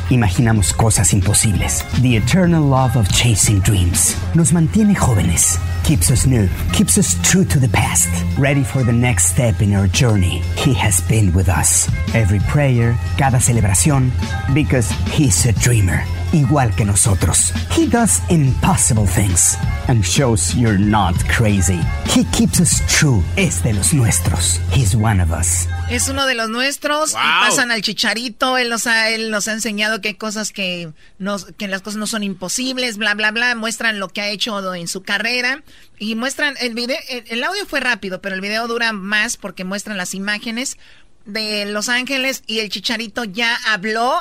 imaginamos 0.10 0.74
cosas 0.74 1.14
imposibles. 1.14 1.84
The 2.02 2.16
eternal 2.18 2.64
love 2.64 2.96
of 2.96 3.08
chasing 3.10 3.60
dreams. 3.62 4.16
Nos 4.36 4.52
mantiene 4.52 4.96
jóvenes. 4.96 5.60
Keeps 5.84 6.10
us 6.10 6.26
new. 6.26 6.48
Keeps 6.74 6.98
us 6.98 7.16
true 7.22 7.46
to 7.46 7.60
the 7.60 7.70
past. 7.70 8.10
Ready 8.40 8.64
for 8.64 8.84
the 8.84 8.92
next 8.92 9.26
step 9.26 9.62
in 9.62 9.74
our 9.74 9.88
journey. 9.88 10.42
He 10.58 10.74
has 10.74 11.02
been 11.08 11.32
with 11.34 11.48
us. 11.48 11.88
Every 12.14 12.40
prayer, 12.50 12.98
cada 13.18 13.38
celebración. 13.38 14.12
Because 14.54 14.90
he's 15.12 15.46
a 15.46 15.54
dreamer. 15.54 16.04
Igual 16.32 16.76
que 16.76 16.86
nosotros. 16.86 17.52
He 17.72 17.88
does 17.88 18.20
impossible 18.30 19.06
things. 19.06 19.56
And 19.88 20.04
shows 20.04 20.56
you're 20.56 20.80
not 20.80 21.14
crazy. 21.30 21.80
He 22.08 22.24
keeps 22.26 22.60
us 22.60 22.82
true. 22.88 23.24
Es 23.38 23.62
de 23.62 23.74
los 23.74 23.94
nuestros. 23.94 24.58
He's 24.72 24.96
one 24.96 25.22
of 25.22 25.32
us. 25.32 25.68
Es 25.90 26.10
uno 26.10 26.26
de 26.26 26.34
los 26.34 26.50
nuestros 26.50 27.12
y 27.12 27.16
pasan 27.16 27.72
al 27.72 27.82
chicharito. 27.82 28.58
Él 28.58 28.70
nos 28.70 28.88
ha, 28.88 29.10
él 29.12 29.30
nos 29.30 29.48
ha 29.48 29.54
enseñado 29.54 29.95
que 30.02 30.10
hay 30.10 30.14
cosas 30.16 30.52
que, 30.52 30.92
nos, 31.18 31.46
que 31.58 31.68
las 31.68 31.82
cosas 31.82 31.98
no 31.98 32.08
son 32.08 32.24
imposibles, 32.24 32.98
bla, 32.98 33.14
bla, 33.14 33.32
bla. 33.32 33.56
Muestran 33.56 34.00
lo 34.00 34.10
que 34.10 34.22
ha 34.22 34.30
hecho 34.30 34.74
en 34.74 34.88
su 34.88 35.04
carrera 35.04 35.64
y 35.98 36.16
muestran 36.16 36.56
el 36.60 36.74
video. 36.74 36.98
El, 37.10 37.24
el 37.28 37.44
audio 37.44 37.66
fue 37.66 37.80
rápido, 37.80 38.22
pero 38.22 38.36
el 38.36 38.42
video 38.42 38.68
dura 38.68 38.94
más 38.94 39.38
porque 39.38 39.64
muestran 39.64 39.98
las 39.98 40.14
imágenes 40.14 40.78
de 41.26 41.66
Los 41.66 41.90
Ángeles 41.90 42.44
y 42.48 42.60
el 42.60 42.70
chicharito 42.70 43.24
ya 43.24 43.56
habló. 43.68 44.20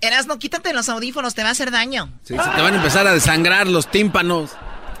Erasno, 0.00 0.38
quítate 0.38 0.74
los 0.74 0.88
audífonos, 0.88 1.34
te 1.34 1.42
va 1.42 1.48
a 1.48 1.52
hacer 1.52 1.70
daño. 1.70 2.12
Sí, 2.24 2.36
se 2.36 2.50
te 2.50 2.62
van 2.62 2.74
a 2.74 2.76
empezar 2.76 3.06
a 3.06 3.14
desangrar 3.14 3.66
los 3.66 3.90
tímpanos. 3.90 4.50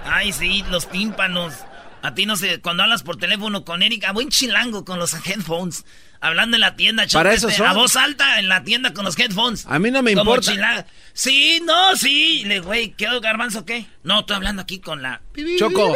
Ay, 0.04 0.32
sí, 0.32 0.64
los 0.70 0.88
tímpanos. 0.88 1.54
A 2.02 2.14
ti 2.14 2.26
no 2.26 2.36
sé, 2.36 2.60
cuando 2.60 2.82
hablas 2.82 3.02
por 3.02 3.16
teléfono 3.16 3.64
con 3.64 3.82
Erika, 3.82 4.12
buen 4.12 4.28
chilango 4.28 4.84
con 4.84 4.98
los 4.98 5.14
headphones. 5.26 5.84
Hablando 6.24 6.56
en 6.56 6.62
la 6.62 6.74
tienda, 6.74 7.04
Para 7.12 7.34
eso 7.34 7.50
son. 7.50 7.66
A 7.66 7.74
voz 7.74 7.96
alta 7.96 8.38
en 8.38 8.48
la 8.48 8.64
tienda 8.64 8.94
con 8.94 9.04
los 9.04 9.18
headphones. 9.18 9.66
A 9.68 9.78
mí 9.78 9.90
no 9.90 10.02
me 10.02 10.14
Como 10.14 10.30
importa. 10.30 10.52
chila- 10.52 10.86
Sí, 11.12 11.60
no, 11.64 11.94
sí. 11.96 12.44
Le, 12.46 12.60
güey, 12.60 12.92
¿qué 12.96 13.06
garbanzo 13.20 13.66
qué? 13.66 13.84
No, 14.04 14.20
estoy 14.20 14.36
hablando 14.36 14.62
aquí 14.62 14.78
con 14.78 15.02
la. 15.02 15.20
Choco. 15.58 15.94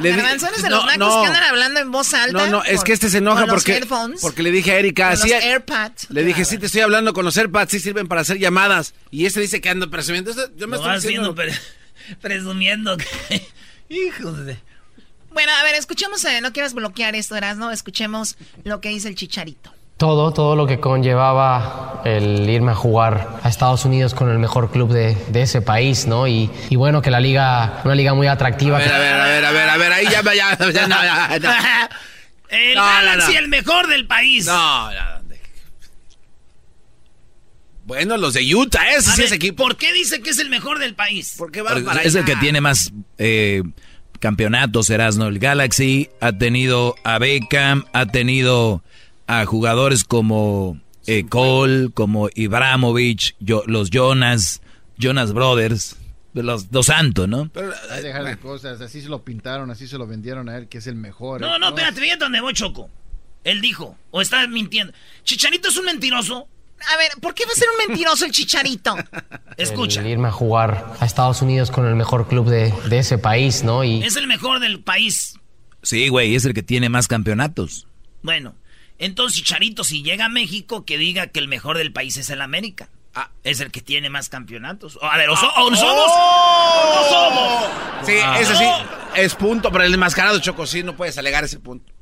Le 0.00 0.10
di- 0.10 0.16
Garbanzo, 0.16 0.48
¿eres 0.48 0.62
de 0.62 0.70
no, 0.70 0.76
los 0.78 0.86
nacos 0.86 0.98
no. 1.14 1.20
que 1.22 1.26
andan 1.28 1.42
hablando 1.44 1.78
en 1.80 1.92
voz 1.92 2.12
alta? 2.14 2.32
No, 2.46 2.46
no, 2.50 2.64
es 2.64 2.82
que 2.82 2.92
este 2.92 3.08
se 3.08 3.18
enoja 3.18 3.42
con 3.42 3.50
los 3.50 3.62
porque, 3.62 3.76
headphones, 3.76 4.20
porque 4.20 4.42
le 4.42 4.50
dije 4.50 4.72
a 4.72 4.78
Erika, 4.80 5.10
con 5.10 5.18
sí, 5.18 5.28
los 5.30 5.40
AirPods. 5.42 6.10
le 6.10 6.24
dije, 6.24 6.44
sí, 6.44 6.58
te 6.58 6.66
estoy 6.66 6.80
hablando 6.80 7.12
con 7.12 7.24
los 7.24 7.36
AirPads, 7.38 7.70
sí 7.70 7.78
sirven 7.78 8.08
para 8.08 8.22
hacer 8.22 8.38
llamadas. 8.38 8.92
Y 9.12 9.24
este 9.26 9.40
dice 9.40 9.60
que 9.60 9.68
ando 9.70 9.88
presumiendo. 9.88 10.32
Yo 10.56 10.66
me 10.66 10.76
estoy 10.78 10.94
diciendo... 10.96 11.34
presumiendo 12.20 12.96
que. 12.96 13.06
Hijos 13.88 14.44
de. 14.44 14.56
Bueno, 15.36 15.52
a 15.52 15.62
ver, 15.64 15.74
escuchemos, 15.74 16.24
eh, 16.24 16.40
no 16.40 16.50
quieras 16.50 16.72
bloquear 16.72 17.14
esto, 17.14 17.38
¿no? 17.56 17.70
Escuchemos 17.70 18.38
lo 18.64 18.80
que 18.80 18.88
dice 18.88 19.08
el 19.08 19.16
chicharito. 19.16 19.70
Todo, 19.98 20.32
todo 20.32 20.56
lo 20.56 20.66
que 20.66 20.80
conllevaba 20.80 22.00
el 22.06 22.48
irme 22.48 22.72
a 22.72 22.74
jugar 22.74 23.38
a 23.42 23.46
Estados 23.50 23.84
Unidos 23.84 24.14
con 24.14 24.30
el 24.30 24.38
mejor 24.38 24.70
club 24.70 24.90
de, 24.90 25.14
de 25.28 25.42
ese 25.42 25.60
país, 25.60 26.06
¿no? 26.06 26.26
Y, 26.26 26.50
y 26.70 26.76
bueno, 26.76 27.02
que 27.02 27.10
la 27.10 27.20
liga, 27.20 27.82
una 27.84 27.94
liga 27.94 28.14
muy 28.14 28.28
atractiva. 28.28 28.78
A 28.78 28.80
ver, 28.80 28.90
a 28.94 28.98
ver, 28.98 29.12
a 29.12 29.26
ver, 29.26 29.44
a 29.44 29.52
ver, 29.52 29.68
a 29.68 29.76
ver, 29.76 29.92
ahí 29.92 30.04
ya, 30.06 30.22
ya, 30.22 30.32
ya, 30.56 30.70
ya, 30.72 30.88
no, 30.88 31.02
ya, 31.04 31.38
no. 31.38 31.50
El 32.48 32.74
No, 32.74 32.80
no, 32.80 32.86
Galaxy, 32.86 33.32
no. 33.34 33.38
el 33.40 33.48
mejor 33.48 33.88
del 33.88 34.06
país. 34.06 34.46
No, 34.46 34.90
no, 34.90 35.16
Bueno, 37.84 38.16
los 38.16 38.32
de 38.32 38.54
Utah, 38.54 38.88
ese 38.88 39.10
A 39.10 39.12
sí 39.12 39.20
ver, 39.20 39.26
es 39.26 39.32
equipo. 39.32 39.62
¿Por 39.62 39.76
qué 39.76 39.92
dice 39.92 40.22
que 40.22 40.30
es 40.30 40.38
el 40.38 40.48
mejor 40.48 40.78
del 40.78 40.94
país? 40.94 41.34
Porque 41.36 41.62
es 42.04 42.14
el 42.14 42.24
que 42.24 42.36
tiene 42.36 42.62
más 42.62 42.90
eh, 43.18 43.62
campeonatos, 44.26 44.90
Erasno. 44.90 45.28
El 45.28 45.38
Galaxy 45.38 46.10
ha 46.20 46.32
tenido 46.32 46.96
a 47.04 47.20
Beckham, 47.20 47.84
ha 47.92 48.06
tenido 48.06 48.82
a 49.28 49.44
jugadores 49.44 50.02
como 50.02 50.80
eh, 51.06 51.26
Cole, 51.28 51.90
como 51.94 52.28
Ibrahimovic, 52.34 53.36
yo- 53.38 53.62
los 53.66 53.90
Jonas, 53.90 54.62
Jonas 54.98 55.32
Brothers, 55.32 55.94
los 56.34 56.72
Dos 56.72 56.86
Santos, 56.86 57.28
¿no? 57.28 57.50
Hay 57.92 58.00
que 58.00 58.08
dejar 58.08 58.24
de 58.24 58.36
cosas, 58.36 58.80
así 58.80 59.00
se 59.00 59.08
lo 59.08 59.22
pintaron, 59.22 59.70
así 59.70 59.86
se 59.86 59.96
lo 59.96 60.08
vendieron 60.08 60.48
a 60.48 60.56
él, 60.58 60.66
que 60.66 60.78
es 60.78 60.88
el 60.88 60.96
mejor. 60.96 61.40
No, 61.40 61.54
¿eh? 61.54 61.58
no, 61.60 61.68
espérate, 61.68 62.00
fíjate 62.00 62.24
dónde 62.24 62.40
voy, 62.40 62.52
Choco. 62.52 62.90
Él 63.44 63.60
dijo, 63.60 63.96
o 64.10 64.20
está 64.20 64.44
mintiendo. 64.48 64.92
Chicharito 65.22 65.68
es 65.68 65.76
un 65.76 65.84
mentiroso. 65.84 66.48
A 66.92 66.96
ver, 66.98 67.10
¿por 67.20 67.34
qué 67.34 67.44
va 67.46 67.52
a 67.52 67.54
ser 67.54 67.68
un 67.70 67.88
mentiroso 67.88 68.24
el 68.26 68.32
chicharito? 68.32 68.94
Escucha. 69.56 70.00
El 70.00 70.06
irme 70.08 70.28
a 70.28 70.32
jugar 70.32 70.94
a 71.00 71.06
Estados 71.06 71.42
Unidos 71.42 71.70
con 71.70 71.86
el 71.86 71.94
mejor 71.96 72.28
club 72.28 72.48
de, 72.48 72.72
de 72.88 72.98
ese 72.98 73.18
país, 73.18 73.62
¿no? 73.64 73.82
Y 73.84 74.02
Es 74.04 74.16
el 74.16 74.26
mejor 74.26 74.60
del 74.60 74.80
país. 74.80 75.34
Sí, 75.82 76.08
güey, 76.08 76.34
es 76.34 76.44
el 76.44 76.52
que 76.54 76.62
tiene 76.62 76.88
más 76.88 77.08
campeonatos. 77.08 77.86
Bueno, 78.22 78.54
entonces 78.98 79.38
Chicharito, 79.38 79.84
si 79.84 80.02
llega 80.02 80.26
a 80.26 80.28
México, 80.28 80.84
que 80.84 80.98
diga 80.98 81.28
que 81.28 81.38
el 81.40 81.48
mejor 81.48 81.78
del 81.78 81.92
país 81.92 82.16
es 82.16 82.28
el 82.30 82.40
América. 82.42 82.88
Ah, 83.14 83.30
es 83.44 83.60
el 83.60 83.70
que 83.70 83.80
tiene 83.80 84.10
más 84.10 84.28
campeonatos. 84.28 84.98
A 85.00 85.16
ver, 85.16 85.30
o, 85.30 85.36
so- 85.36 85.48
o 85.56 85.70
no 85.70 85.76
somos. 85.76 86.10
o 86.10 86.94
no 86.94 87.08
somos. 87.08 88.06
Sí, 88.06 88.12
ese 88.40 88.54
sí 88.56 88.64
es 89.14 89.34
punto, 89.34 89.72
pero 89.72 89.84
el 89.84 89.94
enmascarado 89.94 90.38
Choco 90.38 90.66
sí 90.66 90.82
no 90.82 90.94
puedes 90.96 91.16
alegar 91.16 91.42
ese 91.44 91.58
punto. 91.58 91.92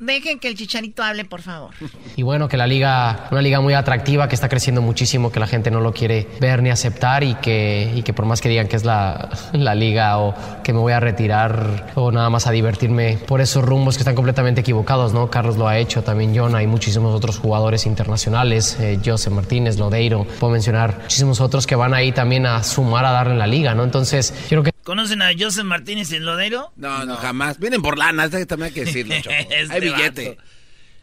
Dejen 0.00 0.38
que 0.38 0.48
el 0.48 0.54
chicharito 0.54 1.02
hable, 1.02 1.24
por 1.24 1.42
favor. 1.42 1.70
Y 2.16 2.22
bueno, 2.22 2.48
que 2.48 2.56
la 2.56 2.66
liga, 2.66 3.28
una 3.30 3.42
liga 3.42 3.60
muy 3.60 3.74
atractiva, 3.74 4.28
que 4.28 4.34
está 4.34 4.48
creciendo 4.48 4.80
muchísimo, 4.80 5.32
que 5.32 5.40
la 5.40 5.46
gente 5.46 5.70
no 5.70 5.80
lo 5.80 5.92
quiere 5.92 6.28
ver 6.40 6.62
ni 6.62 6.70
aceptar 6.70 7.24
y 7.24 7.34
que, 7.36 7.92
y 7.94 8.02
que 8.02 8.12
por 8.12 8.24
más 8.24 8.40
que 8.40 8.48
digan 8.48 8.68
que 8.68 8.76
es 8.76 8.84
la, 8.84 9.28
la 9.52 9.74
liga 9.74 10.18
o 10.18 10.34
que 10.62 10.72
me 10.72 10.78
voy 10.78 10.92
a 10.92 11.00
retirar 11.00 11.92
o 11.94 12.12
nada 12.12 12.30
más 12.30 12.46
a 12.46 12.52
divertirme 12.52 13.18
por 13.26 13.40
esos 13.40 13.64
rumbos 13.64 13.96
que 13.96 14.02
están 14.02 14.14
completamente 14.14 14.60
equivocados, 14.60 15.12
¿no? 15.12 15.30
Carlos 15.30 15.56
lo 15.56 15.66
ha 15.66 15.78
hecho, 15.78 16.02
también 16.04 16.32
John, 16.36 16.54
hay 16.54 16.66
muchísimos 16.66 17.14
otros 17.14 17.38
jugadores 17.38 17.86
internacionales, 17.86 18.76
eh, 18.80 18.98
Martínez, 19.30 19.78
Lodeiro, 19.78 20.26
puedo 20.38 20.52
mencionar 20.52 20.98
muchísimos 21.02 21.40
otros 21.40 21.66
que 21.66 21.74
van 21.74 21.94
ahí 21.94 22.12
también 22.12 22.46
a 22.46 22.62
sumar 22.62 23.04
a 23.04 23.10
darle 23.10 23.32
en 23.32 23.38
la 23.38 23.46
liga, 23.46 23.74
¿no? 23.74 23.84
Entonces, 23.84 24.32
yo 24.42 24.60
creo 24.60 24.64
que 24.64 24.77
¿Conocen 24.88 25.20
a 25.20 25.32
Joseph 25.38 25.66
Martínez 25.66 26.12
en 26.12 26.24
Lodero? 26.24 26.72
No, 26.76 27.04
no, 27.04 27.16
jamás. 27.16 27.58
Vienen 27.58 27.82
por 27.82 27.98
lana, 27.98 28.30
también 28.30 28.62
hay 28.62 28.72
que 28.72 28.86
decirlo, 28.86 29.14
Choco. 29.20 29.36
Este 29.50 29.74
hay 29.74 29.80
billete. 29.82 30.28
vato. 30.30 30.42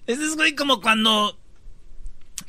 Este 0.07 0.25
es 0.25 0.35
güey 0.35 0.55
como 0.55 0.81
cuando 0.81 1.39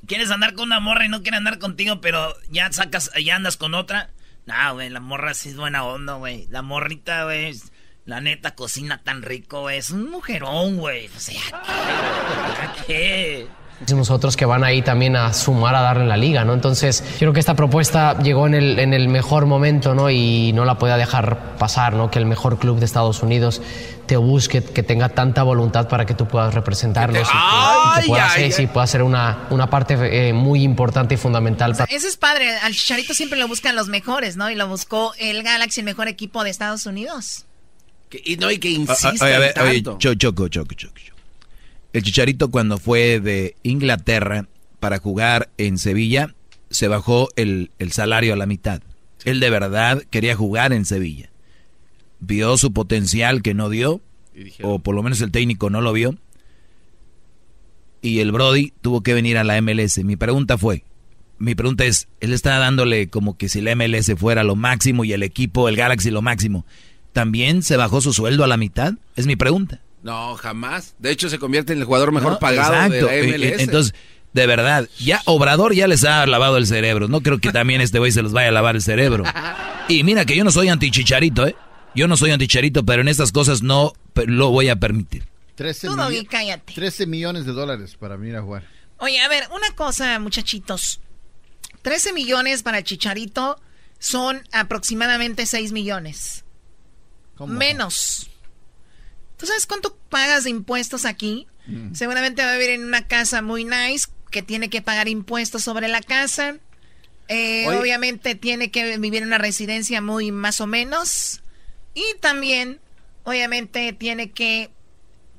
quieres 0.06 0.30
andar 0.30 0.54
con 0.54 0.68
una 0.68 0.80
morra 0.80 1.04
y 1.04 1.10
no 1.10 1.20
quiere 1.20 1.36
andar 1.36 1.58
contigo, 1.58 2.00
pero 2.00 2.34
ya 2.48 2.72
sacas, 2.72 3.10
ya 3.22 3.36
andas 3.36 3.58
con 3.58 3.74
otra. 3.74 4.14
No, 4.46 4.72
güey, 4.72 4.88
la 4.88 5.00
morra 5.00 5.34
sí 5.34 5.50
es 5.50 5.56
buena 5.58 5.84
onda, 5.84 6.14
güey. 6.14 6.46
La 6.48 6.62
morrita, 6.62 7.24
güey, 7.24 7.54
la 8.06 8.22
neta 8.22 8.54
cocina 8.54 9.02
tan 9.02 9.20
rico, 9.20 9.60
güey. 9.60 9.76
Es 9.76 9.90
un 9.90 10.10
mujerón, 10.10 10.78
güey. 10.78 11.08
O 11.14 11.20
sea, 11.20 11.42
¿qué? 12.86 12.86
¿qué? 12.86 13.48
Muchísimos 13.80 14.10
otros 14.10 14.36
que 14.36 14.46
van 14.46 14.64
ahí 14.64 14.82
también 14.82 15.16
a 15.16 15.32
sumar 15.32 15.74
a 15.74 15.80
darle 15.82 16.04
en 16.04 16.08
la 16.08 16.16
liga, 16.16 16.44
¿no? 16.44 16.54
Entonces, 16.54 17.02
yo 17.12 17.18
creo 17.18 17.32
que 17.32 17.40
esta 17.40 17.54
propuesta 17.54 18.18
llegó 18.22 18.46
en 18.46 18.54
el, 18.54 18.78
en 18.78 18.94
el 18.94 19.08
mejor 19.08 19.46
momento, 19.46 19.94
¿no? 19.94 20.10
Y 20.10 20.52
no 20.54 20.64
la 20.64 20.78
podía 20.78 20.96
dejar 20.96 21.56
pasar, 21.58 21.92
¿no? 21.94 22.10
Que 22.10 22.18
el 22.18 22.26
mejor 22.26 22.58
club 22.58 22.78
de 22.78 22.84
Estados 22.86 23.22
Unidos 23.22 23.60
te 24.06 24.16
busque, 24.16 24.62
que 24.62 24.82
tenga 24.82 25.08
tanta 25.10 25.42
voluntad 25.42 25.88
para 25.88 26.06
que 26.06 26.14
tú 26.14 26.26
puedas 26.26 26.54
representarlos. 26.54 27.28
y 27.28 27.32
que- 27.32 27.36
y 27.36 27.94
que, 27.94 28.00
Ay, 28.02 28.08
pueda 28.08 28.24
ay, 28.24 28.30
ser, 28.34 28.44
ay. 28.44 28.52
sí, 28.52 28.66
pueda 28.66 28.86
ser 28.86 29.02
una, 29.02 29.46
una 29.50 29.68
parte 29.68 30.28
eh, 30.28 30.32
muy 30.32 30.62
importante 30.62 31.14
y 31.14 31.18
fundamental 31.18 31.72
para... 31.74 31.84
Ese 31.92 32.08
es 32.08 32.16
padre. 32.16 32.56
Al 32.58 32.72
chicharito 32.72 33.12
siempre 33.14 33.38
lo 33.38 33.46
buscan 33.48 33.74
los 33.76 33.88
mejores, 33.88 34.36
¿no? 34.36 34.48
Y 34.50 34.54
lo 34.54 34.68
buscó 34.68 35.12
el 35.18 35.42
Galaxy, 35.42 35.80
el 35.80 35.84
mejor 35.86 36.08
equipo 36.08 36.44
de 36.44 36.50
Estados 36.50 36.86
Unidos. 36.86 37.44
Que- 38.08 38.22
y 38.24 38.36
no, 38.36 38.50
y 38.50 38.58
que 38.58 38.76
Ah, 38.88 38.94
ah, 39.02 39.12
oye, 39.20 39.34
a 39.34 39.38
ver, 39.38 39.54
oye, 39.60 39.82
tanto. 39.82 39.98
cho- 39.98 40.14
choco, 40.14 40.48
choco, 40.48 40.74
choco, 40.74 40.94
choco. 40.96 41.15
El 41.96 42.02
Chicharito 42.02 42.50
cuando 42.50 42.76
fue 42.76 43.20
de 43.20 43.56
Inglaterra 43.62 44.46
para 44.80 44.98
jugar 44.98 45.48
en 45.56 45.78
Sevilla, 45.78 46.34
se 46.68 46.88
bajó 46.88 47.30
el, 47.36 47.70
el 47.78 47.90
salario 47.90 48.34
a 48.34 48.36
la 48.36 48.44
mitad. 48.44 48.82
Él 49.24 49.40
de 49.40 49.48
verdad 49.48 50.02
quería 50.10 50.36
jugar 50.36 50.74
en 50.74 50.84
Sevilla. 50.84 51.30
vio 52.20 52.58
su 52.58 52.74
potencial 52.74 53.40
que 53.40 53.54
no 53.54 53.70
dio, 53.70 54.02
o 54.60 54.78
por 54.78 54.94
lo 54.94 55.02
menos 55.02 55.22
el 55.22 55.30
técnico 55.30 55.70
no 55.70 55.80
lo 55.80 55.94
vio, 55.94 56.18
y 58.02 58.18
el 58.18 58.30
Brody 58.30 58.74
tuvo 58.82 59.00
que 59.00 59.14
venir 59.14 59.38
a 59.38 59.44
la 59.44 59.58
MLS. 59.62 60.04
Mi 60.04 60.16
pregunta 60.16 60.58
fue, 60.58 60.84
mi 61.38 61.54
pregunta 61.54 61.86
es, 61.86 62.08
él 62.20 62.34
está 62.34 62.58
dándole 62.58 63.08
como 63.08 63.38
que 63.38 63.48
si 63.48 63.62
la 63.62 63.74
MLS 63.74 64.12
fuera 64.18 64.44
lo 64.44 64.54
máximo 64.54 65.06
y 65.06 65.14
el 65.14 65.22
equipo, 65.22 65.66
el 65.66 65.76
Galaxy 65.76 66.10
lo 66.10 66.20
máximo, 66.20 66.66
¿también 67.14 67.62
se 67.62 67.78
bajó 67.78 68.02
su 68.02 68.12
sueldo 68.12 68.44
a 68.44 68.48
la 68.48 68.58
mitad? 68.58 68.92
Es 69.16 69.26
mi 69.26 69.36
pregunta. 69.36 69.80
No, 70.06 70.36
jamás. 70.36 70.94
De 71.00 71.10
hecho, 71.10 71.28
se 71.28 71.40
convierte 71.40 71.72
en 71.72 71.80
el 71.80 71.84
jugador 71.84 72.12
mejor 72.12 72.38
pagado 72.38 72.88
de 72.88 73.02
la 73.02 73.08
MLS. 73.10 73.60
Entonces, 73.60 73.92
de 74.32 74.46
verdad, 74.46 74.88
ya 75.00 75.20
Obrador 75.24 75.74
ya 75.74 75.88
les 75.88 76.04
ha 76.04 76.24
lavado 76.26 76.58
el 76.58 76.66
cerebro. 76.68 77.08
No 77.08 77.22
creo 77.22 77.38
que 77.40 77.50
también 77.50 77.80
este 77.80 77.98
güey 77.98 78.12
se 78.12 78.22
los 78.22 78.32
vaya 78.32 78.50
a 78.50 78.52
lavar 78.52 78.76
el 78.76 78.82
cerebro. 78.82 79.24
Y 79.88 80.02
mira 80.04 80.24
que 80.24 80.36
yo 80.36 80.42
no 80.44 80.50
soy 80.50 80.68
antichicharito, 80.68 81.46
¿eh? 81.46 81.54
Yo 81.94 82.08
no 82.08 82.16
soy 82.16 82.30
antichicharito, 82.32 82.84
pero 82.84 83.02
en 83.02 83.08
estas 83.08 83.30
cosas 83.32 83.62
no 83.62 83.92
lo 84.14 84.50
voy 84.50 84.68
a 84.68 84.76
permitir. 84.76 85.24
13, 85.56 85.86
Tú, 85.88 85.92
millo- 85.94 86.02
Doggy, 86.04 86.24
cállate. 86.26 86.72
13 86.72 87.06
millones 87.06 87.46
de 87.46 87.52
dólares 87.52 87.96
para 87.98 88.16
venir 88.16 88.36
a 88.36 88.42
jugar. 88.42 88.64
Oye, 88.98 89.20
a 89.20 89.28
ver, 89.28 89.44
una 89.52 89.70
cosa, 89.74 90.18
muchachitos. 90.18 91.00
13 91.82 92.12
millones 92.12 92.62
para 92.62 92.82
Chicharito 92.82 93.60
son 93.98 94.42
aproximadamente 94.52 95.46
6 95.46 95.72
millones. 95.72 96.44
Menos. 97.46 98.28
¿Tú 99.36 99.46
sabes 99.46 99.66
cuánto 99.66 99.96
pagas 100.08 100.44
de 100.44 100.50
impuestos 100.50 101.04
aquí? 101.04 101.46
Mm. 101.66 101.94
Seguramente 101.94 102.42
va 102.42 102.52
a 102.52 102.56
vivir 102.56 102.70
en 102.70 102.84
una 102.84 103.06
casa 103.06 103.42
muy 103.42 103.64
nice 103.64 104.08
que 104.30 104.42
tiene 104.42 104.70
que 104.70 104.82
pagar 104.82 105.08
impuestos 105.08 105.62
sobre 105.62 105.88
la 105.88 106.00
casa. 106.00 106.56
Eh, 107.28 107.66
obviamente 107.68 108.34
tiene 108.34 108.70
que 108.70 108.98
vivir 108.98 109.22
en 109.22 109.28
una 109.28 109.38
residencia 109.38 110.00
muy 110.00 110.32
más 110.32 110.60
o 110.60 110.66
menos. 110.66 111.42
Y 111.94 112.04
también, 112.20 112.80
obviamente, 113.24 113.92
tiene 113.92 114.30
que... 114.30 114.70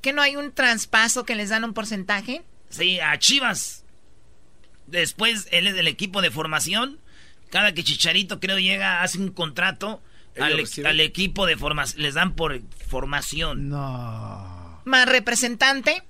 Que 0.02 0.12
no 0.12 0.22
hay 0.22 0.36
un 0.36 0.52
traspaso 0.52 1.24
que 1.24 1.34
les 1.34 1.48
dan 1.48 1.64
un 1.64 1.74
porcentaje. 1.74 2.42
Sí, 2.70 3.00
a 3.00 3.18
Chivas. 3.18 3.84
Después 4.86 5.48
él 5.50 5.66
es 5.66 5.74
del 5.74 5.88
equipo 5.88 6.22
de 6.22 6.30
formación. 6.30 7.00
Cada 7.50 7.72
que 7.72 7.82
Chicharito 7.82 8.38
creo 8.38 8.58
llega, 8.58 9.02
hace 9.02 9.18
un 9.18 9.30
contrato 9.30 10.00
al, 10.40 10.86
al 10.86 11.00
equipo 11.00 11.46
de 11.46 11.56
formación. 11.56 12.02
Les 12.02 12.14
dan 12.14 12.34
por 12.34 12.60
formación. 12.88 13.68
No. 13.68 14.80
Más 14.84 15.08
representante. 15.08 16.02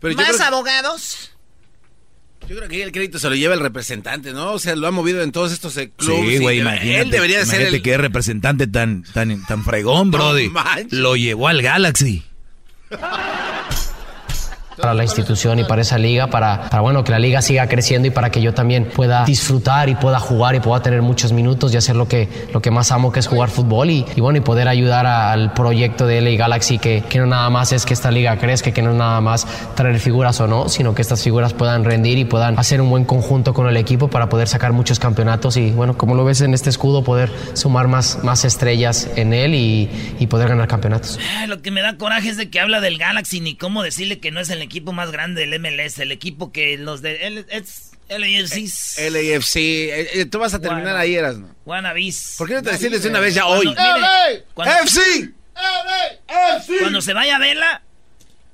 Pero 0.00 0.12
yo 0.12 0.18
más 0.18 0.36
creo 0.36 0.46
abogados. 0.46 1.32
Yo 2.48 2.56
creo 2.56 2.68
que 2.68 2.82
el 2.82 2.92
crédito 2.92 3.18
se 3.18 3.28
lo 3.28 3.34
lleva 3.34 3.54
el 3.54 3.60
representante, 3.60 4.32
¿no? 4.32 4.52
O 4.52 4.58
sea, 4.58 4.74
lo 4.76 4.86
ha 4.86 4.90
movido 4.90 5.22
en 5.22 5.32
todos 5.32 5.52
estos 5.52 5.76
eh, 5.76 5.90
clubes. 5.90 6.36
Sí, 6.36 6.38
güey, 6.38 6.60
imagínate. 6.60 7.00
Él 7.00 7.10
debería 7.10 7.40
de 7.40 7.44
ser 7.44 7.54
imagínate 7.56 7.76
el... 7.76 7.82
que 7.82 7.94
es 7.94 8.00
representante 8.00 8.66
tan, 8.66 9.02
tan, 9.02 9.44
tan 9.44 9.64
fregón, 9.64 10.10
brody. 10.10 10.48
manches. 10.48 10.92
Lo 10.92 11.16
llevó 11.16 11.48
al 11.48 11.60
Galaxy. 11.60 12.24
para 14.80 14.94
la 14.94 15.02
institución 15.04 15.58
y 15.58 15.64
para 15.64 15.82
esa 15.82 15.98
liga, 15.98 16.28
para, 16.28 16.68
para, 16.70 16.80
bueno, 16.82 17.04
que 17.04 17.12
la 17.12 17.18
liga 17.18 17.42
siga 17.42 17.66
creciendo 17.68 18.08
y 18.08 18.10
para 18.10 18.30
que 18.30 18.40
yo 18.40 18.54
también 18.54 18.88
pueda 18.94 19.24
disfrutar 19.24 19.88
y 19.88 19.94
pueda 19.94 20.18
jugar 20.20 20.54
y 20.54 20.60
pueda 20.60 20.82
tener 20.82 21.02
muchos 21.02 21.32
minutos 21.32 21.72
y 21.74 21.76
hacer 21.76 21.96
lo 21.96 22.08
que, 22.08 22.28
lo 22.52 22.60
que 22.62 22.70
más 22.70 22.92
amo 22.92 23.12
que 23.12 23.20
es 23.20 23.26
jugar 23.26 23.50
fútbol 23.50 23.90
y, 23.90 24.04
y 24.16 24.20
bueno, 24.20 24.38
y 24.38 24.40
poder 24.40 24.68
ayudar 24.68 25.06
al 25.06 25.52
proyecto 25.52 26.06
de 26.06 26.20
LA 26.20 26.30
Galaxy 26.36 26.78
que, 26.78 27.02
que 27.08 27.18
no 27.18 27.26
nada 27.26 27.50
más 27.50 27.72
es 27.72 27.84
que 27.84 27.94
esta 27.94 28.10
liga 28.10 28.36
crezca, 28.38 28.70
que 28.72 28.82
no 28.82 28.92
nada 28.94 29.20
más 29.20 29.46
traer 29.74 29.98
figuras 30.00 30.40
o 30.40 30.46
no, 30.46 30.68
sino 30.68 30.94
que 30.94 31.02
estas 31.02 31.22
figuras 31.22 31.52
puedan 31.54 31.84
rendir 31.84 32.18
y 32.18 32.24
puedan 32.24 32.58
hacer 32.58 32.80
un 32.80 32.90
buen 32.90 33.04
conjunto 33.04 33.54
con 33.54 33.68
el 33.68 33.76
equipo 33.76 34.08
para 34.08 34.28
poder 34.28 34.48
sacar 34.48 34.72
muchos 34.72 34.98
campeonatos 34.98 35.56
y 35.56 35.70
bueno, 35.70 35.96
como 35.96 36.14
lo 36.14 36.24
ves 36.24 36.40
en 36.40 36.54
este 36.54 36.70
escudo, 36.70 37.02
poder 37.04 37.30
sumar 37.54 37.88
más, 37.88 38.22
más 38.22 38.44
estrellas 38.44 39.08
en 39.16 39.32
él 39.32 39.54
y, 39.54 39.90
y 40.18 40.26
poder 40.26 40.48
ganar 40.48 40.68
campeonatos. 40.68 41.18
Ah, 41.38 41.46
Lo 41.46 41.62
que 41.62 41.70
me 41.70 41.80
da 41.82 41.96
coraje 41.96 42.28
es 42.28 42.36
de 42.36 42.50
que 42.50 42.60
habla 42.60 42.80
del 42.80 42.98
Galaxy 42.98 43.40
ni 43.40 43.54
cómo 43.54 43.82
decirle 43.82 44.18
que 44.18 44.30
no 44.30 44.40
es 44.40 44.50
el 44.50 44.62
equipo 44.68 44.92
más 44.92 45.10
grande 45.10 45.44
del 45.46 45.58
MLS, 45.60 45.98
el 45.98 46.12
equipo 46.12 46.52
que 46.52 46.76
los 46.78 47.02
de 47.02 47.26
L- 47.26 47.44
es 47.50 47.90
LAFC. 48.08 49.10
LAFC. 49.10 49.56
Eh, 49.56 50.08
eh, 50.20 50.24
tú 50.26 50.38
vas 50.38 50.54
a 50.54 50.60
terminar 50.60 50.84
Bueno. 50.84 50.98
ahí, 50.98 51.14
eras, 51.16 51.36
¿no? 51.38 51.54
Wannabis. 51.64 52.36
¿Por 52.38 52.48
qué 52.48 52.54
no 52.54 52.62
te 52.62 52.70
decides 52.70 53.02
de 53.02 53.08
una 53.10 53.20
vez 53.20 53.34
ya 53.34 53.46
hoy? 53.46 53.64
Cuando- 53.74 53.82
mire, 53.98 54.44
cuando- 54.54 54.74
¡FC! 54.84 55.30
Cuando 56.80 57.00
se 57.02 57.12
vaya 57.12 57.38
Vela. 57.38 57.82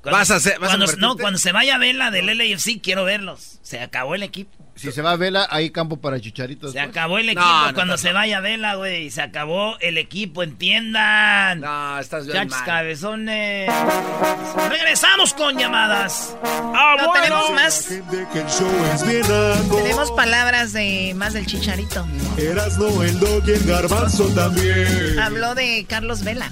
cuando- 0.02 0.18
Vas 0.18 0.30
a 0.30 0.36
hacer- 0.36 0.58
vas 0.58 0.68
a 0.68 0.72
cuando- 0.72 0.86
convertirte. 0.86 1.00
No, 1.06 1.16
cuando 1.16 1.38
se 1.38 1.52
vaya 1.52 1.78
Vela 1.78 2.10
del 2.10 2.26
LAFC, 2.26 2.80
quiero 2.80 3.04
verlos. 3.04 3.58
Se 3.62 3.80
acabó 3.80 4.14
el 4.14 4.22
equipo. 4.22 4.50
Si 4.76 4.90
se 4.92 5.02
va 5.02 5.12
a 5.12 5.16
Vela, 5.16 5.46
hay 5.50 5.70
campo 5.70 5.96
para 6.00 6.20
Chicharito. 6.20 6.66
Se 6.68 6.74
después. 6.78 6.90
acabó 6.96 7.18
el 7.18 7.28
equipo 7.28 7.40
No, 7.46 7.66
no, 7.68 7.74
cuando 7.74 7.92
no, 7.94 7.98
se 7.98 8.12
vaya 8.12 8.40
Vela, 8.40 8.74
güey. 8.74 9.10
Se 9.10 9.22
acabó 9.22 9.78
el 9.80 9.98
equipo, 9.98 10.42
entiendan. 10.42 11.60
No, 11.60 11.98
estás 11.98 12.24
bien 12.26 12.36
Chachos 12.38 12.50
mal. 12.58 12.64
cabezones. 12.66 13.70
Regresamos 14.70 15.32
con 15.34 15.56
llamadas. 15.56 16.36
Ah, 16.42 16.96
No, 16.98 17.06
bueno. 17.06 17.22
tenemos 17.22 17.50
más. 17.52 17.88
Tenemos 19.70 20.10
palabras 20.12 20.72
de 20.72 21.12
más 21.14 21.32
del 21.34 21.46
chicharito. 21.46 22.06
El 22.36 22.56
dog 23.20 23.42
y 23.46 23.50
el 23.52 23.64
garbanzo 23.64 24.26
también. 24.34 25.18
Habló 25.18 25.54
de 25.54 25.86
Carlos 25.88 26.24
Vela. 26.24 26.50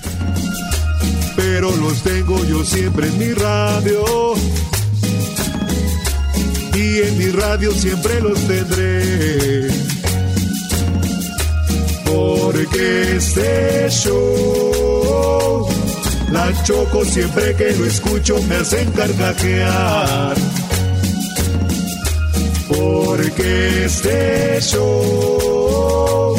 Pero 1.36 1.74
los 1.76 2.02
tengo 2.02 2.44
yo 2.44 2.62
siempre 2.64 3.08
en 3.08 3.18
mi 3.18 3.32
radio. 3.32 4.34
Y 6.92 6.98
en 6.98 7.16
mi 7.16 7.28
radio 7.30 7.72
siempre 7.72 8.20
los 8.20 8.38
tendré. 8.46 9.66
Porque 12.04 13.16
este 13.16 13.88
show, 13.88 15.66
la 16.30 16.52
choco 16.64 17.02
siempre 17.06 17.54
que 17.56 17.72
lo 17.76 17.86
escucho 17.86 18.42
me 18.42 18.56
hacen 18.56 18.90
carcajear. 18.90 20.36
Porque 22.68 23.86
este 23.86 24.60
show, 24.60 26.36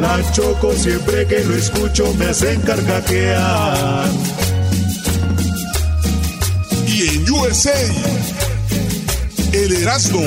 la 0.00 0.18
choco 0.32 0.72
siempre 0.72 1.24
que 1.28 1.44
lo 1.44 1.54
escucho 1.54 2.12
me 2.14 2.26
hacen 2.26 2.60
carcajear. 2.62 4.08
Y 6.84 7.16
en 7.16 7.30
USA, 7.30 7.70
el 9.54 9.72
Erasmo, 9.72 10.20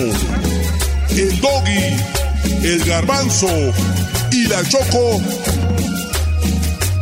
el 1.10 1.42
Doggy, 1.42 1.98
el 2.64 2.84
Garbanzo 2.86 3.50
y 4.32 4.48
la 4.48 4.64
Choco, 4.64 5.22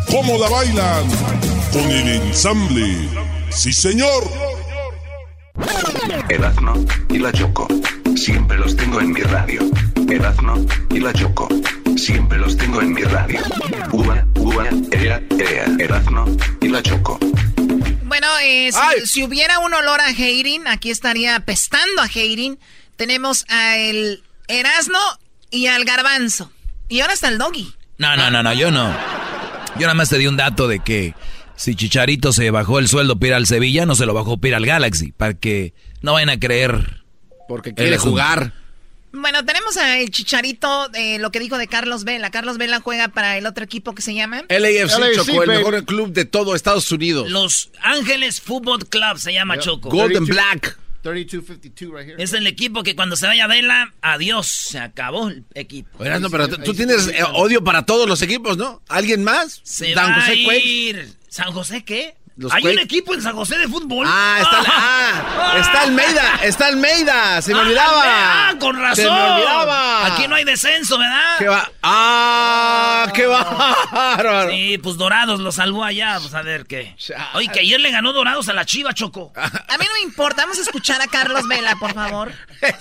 ¿cómo 0.08 0.38
la 0.40 0.50
bailan? 0.50 1.06
Con 1.72 1.84
el 1.92 2.08
ensamble. 2.24 3.10
Sí, 3.50 3.72
señor. 3.72 4.24
Erazno 6.30 6.74
y 7.10 7.20
la 7.20 7.32
Choco. 7.32 7.68
Siempre 8.16 8.58
los 8.58 8.76
tengo 8.76 9.02
en 9.02 9.12
mi 9.12 9.22
radio. 9.22 9.62
Erazno 10.10 10.66
y 10.90 11.00
la 11.00 11.14
Choco. 11.14 11.48
Siempre 11.96 12.40
los 12.40 12.58
tengo 12.58 12.82
en 12.82 12.94
mi 12.94 13.04
radio. 13.04 13.40
Ua, 13.92 14.26
ua, 14.40 14.66
ea, 14.92 15.22
ea. 15.38 15.66
Erazno 15.80 16.26
y 16.62 16.70
la 16.70 16.82
Choco. 16.82 17.20
Bueno, 18.16 18.30
eh, 18.42 18.72
si, 18.72 19.08
si 19.08 19.24
hubiera 19.24 19.60
un 19.60 19.74
olor 19.74 20.00
a 20.00 20.10
Heirin, 20.10 20.70
aquí 20.70 20.90
estaría 20.90 21.36
apestando 21.36 22.02
a 22.02 22.06
Heirin. 22.08 22.58
Tenemos 22.96 23.44
a 23.50 23.78
el 23.78 24.24
Erasno 24.48 25.00
y 25.52 25.68
al 25.68 25.84
Garbanzo. 25.84 26.50
Y 26.88 27.02
ahora 27.02 27.12
está 27.12 27.28
el 27.28 27.38
Doggy. 27.38 27.74
No, 27.98 28.16
no, 28.16 28.32
no, 28.32 28.42
no, 28.42 28.54
yo 28.54 28.72
no. 28.72 28.90
Yo 29.76 29.82
nada 29.82 29.96
más 29.96 30.08
te 30.08 30.18
di 30.18 30.28
un 30.28 30.38
dato 30.38 30.70
de 30.70 30.80
que 30.80 31.14
si 31.58 31.76
Chicharito 31.76 32.32
se 32.32 32.52
bajó 32.52 32.80
el 32.80 32.88
sueldo 32.88 33.20
para 33.20 33.28
ir 33.28 33.34
al 33.34 33.48
Sevilla, 33.48 33.86
no 33.86 33.96
se 33.96 34.06
lo 34.06 34.14
bajó 34.14 34.38
para 34.38 34.48
ir 34.48 34.56
al 34.56 34.66
Galaxy, 34.66 35.12
para 35.12 35.34
que 35.34 35.74
no 36.00 36.14
vayan 36.14 36.30
a 36.30 36.40
creer. 36.40 37.04
Porque 37.50 37.74
quiere 37.74 37.98
jugar. 37.98 38.54
Bueno, 39.16 39.46
tenemos 39.46 39.78
a 39.78 40.00
el 40.00 40.12
Chicharito, 40.12 40.90
eh, 40.94 41.20
lo 41.20 41.32
que 41.32 41.40
dijo 41.40 41.58
de 41.58 41.68
Carlos 41.68 42.04
Vela. 42.04 42.32
Carlos 42.32 42.58
Vela 42.58 42.82
juega 42.82 43.08
para 43.08 43.38
el 43.38 43.46
otro 43.46 43.64
equipo 43.64 43.96
que 43.96 44.02
se 44.02 44.14
llama... 44.14 44.44
LAFC, 44.50 45.00
LAFC, 45.00 45.16
Choco, 45.26 45.44
el 45.44 45.50
mejor 45.50 45.86
club 45.86 46.12
de 46.12 46.26
todo 46.26 46.56
Estados 46.56 46.92
Unidos. 46.92 47.30
Los 47.30 47.72
Ángeles 47.82 48.42
Football 48.42 48.88
Club 48.88 49.18
se 49.18 49.34
llama 49.34 49.58
Choco. 49.60 49.90
Golden 49.90 50.26
Black. 50.26 50.78
32-52 51.04 51.92
right 51.92 52.08
here. 52.10 52.24
Es 52.24 52.34
el 52.34 52.48
equipo 52.48 52.82
que 52.84 52.96
cuando 52.96 53.16
se 53.16 53.28
vaya 53.28 53.46
Vela, 53.48 53.94
adiós, 54.02 54.48
se 54.48 54.80
acabó 54.80 55.30
el 55.30 55.46
equipo. 55.54 56.04
No, 56.20 56.30
pero 56.30 56.48
tú- 56.50 56.74
tienes 56.74 57.08
eh, 57.08 57.24
odio 57.34 57.64
para 57.64 57.86
todos 57.86 58.10
los 58.10 58.22
equipos, 58.24 58.58
¿no? 58.58 58.82
¿Alguien 58.90 59.24
más? 59.24 59.62
Se 59.64 59.94
va 59.94 60.16
José 60.16 60.32
a 60.50 60.56
ir. 60.58 61.14
¿San 61.30 61.52
José 61.52 61.84
qué? 61.84 62.16
Los 62.38 62.52
Hay 62.54 62.66
un 62.66 62.80
equipo 62.80 63.14
en 63.14 63.22
San 63.22 63.34
José 63.36 63.58
de 63.58 63.68
fútbol. 63.68 64.06
Ah, 64.10 64.38
está, 64.42 64.64
ah, 64.68 65.54
está 65.58 65.82
Almeida, 65.84 66.40
está 66.44 66.68
Almeida, 66.68 67.42
se 67.42 67.54
me 67.54 67.60
Ah, 67.60 67.64
olvidaba. 67.64 68.04
Ah, 68.06 68.54
con 68.60 68.76
razón. 68.78 68.96
Se 69.06 69.10
me 69.10 69.22
olvidaba. 69.22 70.06
Aquí 70.08 70.28
no 70.28 70.36
hay 70.36 70.44
descenso, 70.44 70.98
¿verdad? 70.98 71.38
¿Qué 71.40 71.48
va? 71.48 71.72
Ah, 71.82 73.08
qué 73.14 73.26
bárbaro. 73.26 74.50
Sí, 74.52 74.78
pues 74.84 74.98
Dorados 74.98 75.40
lo 75.40 75.52
salvó 75.52 75.84
allá, 75.84 76.18
pues 76.20 76.34
a 76.34 76.42
ver 76.42 76.66
qué. 76.66 76.96
Oye, 77.36 77.48
que 77.48 77.62
ayer 77.62 77.80
le 77.80 77.92
ganó 77.92 78.12
Dorados 78.12 78.50
a 78.50 78.54
la 78.54 78.66
Chiva, 78.66 78.94
Choco. 78.94 79.32
A 79.36 79.78
mí 79.78 79.86
no 79.86 79.94
me 79.94 80.02
importa, 80.04 80.42
vamos 80.44 80.58
a 80.60 80.62
escuchar 80.62 81.02
a 81.02 81.08
Carlos 81.08 81.48
Vela, 81.48 81.76
por 81.80 81.94
favor. 81.94 82.32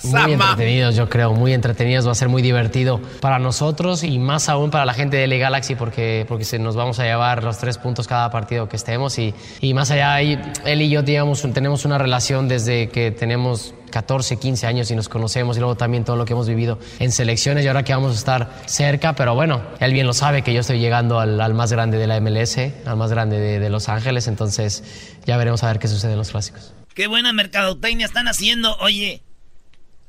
Muy 0.03 0.33
entretenidos, 0.33 0.95
yo 0.95 1.09
creo, 1.09 1.31
muy 1.33 1.53
entretenidos. 1.53 2.07
Va 2.07 2.11
a 2.11 2.15
ser 2.15 2.27
muy 2.29 2.41
divertido 2.41 2.99
para 3.21 3.39
nosotros 3.39 4.03
y 4.03 4.19
más 4.19 4.49
aún 4.49 4.69
para 4.71 4.85
la 4.85 4.93
gente 4.93 5.17
de 5.17 5.27
LA 5.27 5.37
Galaxy 5.37 5.75
porque, 5.75 6.25
porque 6.27 6.43
se 6.43 6.59
nos 6.59 6.75
vamos 6.75 6.99
a 6.99 7.03
llevar 7.03 7.43
los 7.43 7.57
tres 7.57 7.77
puntos 7.77 8.07
cada 8.07 8.29
partido 8.31 8.67
que 8.67 8.75
estemos. 8.75 9.17
Y, 9.17 9.33
y 9.61 9.73
más 9.73 9.91
allá, 9.91 10.21
él 10.21 10.81
y 10.81 10.89
yo 10.89 11.01
digamos, 11.01 11.41
tenemos 11.53 11.85
una 11.85 11.97
relación 11.97 12.47
desde 12.47 12.89
que 12.89 13.11
tenemos 13.11 13.73
14, 13.95 14.37
15 14.37 14.67
años 14.67 14.91
y 14.91 14.95
nos 14.95 15.07
conocemos 15.07 15.55
y 15.55 15.61
luego 15.61 15.75
también 15.75 16.03
todo 16.03 16.17
lo 16.17 16.25
que 16.25 16.33
hemos 16.33 16.49
vivido 16.49 16.79
en 16.99 17.13
selecciones 17.13 17.63
y 17.63 17.67
ahora 17.69 17.83
que 17.83 17.93
vamos 17.93 18.11
a 18.11 18.15
estar 18.15 18.61
cerca, 18.65 19.15
pero 19.15 19.35
bueno, 19.35 19.63
él 19.79 19.93
bien 19.93 20.05
lo 20.05 20.11
sabe 20.11 20.41
que 20.41 20.53
yo 20.53 20.59
estoy 20.59 20.79
llegando 20.79 21.21
al, 21.21 21.53
más 21.53 21.71
grande 21.71 21.97
de 21.97 22.05
la 22.05 22.19
MLS, 22.19 22.57
al 22.85 22.97
más 22.97 23.09
grande 23.11 23.39
de, 23.39 23.69
Los 23.69 23.87
Ángeles, 23.87 24.27
entonces 24.27 24.83
ya 25.25 25.37
veremos 25.37 25.63
a 25.63 25.67
ver 25.67 25.79
qué 25.79 25.87
sucede 25.87 26.11
en 26.11 26.17
los 26.17 26.31
clásicos. 26.31 26.73
Qué 26.93 27.07
buena 27.07 27.31
mercadotecnia 27.31 28.05
están 28.05 28.27
haciendo. 28.27 28.75
Oye, 28.79 29.21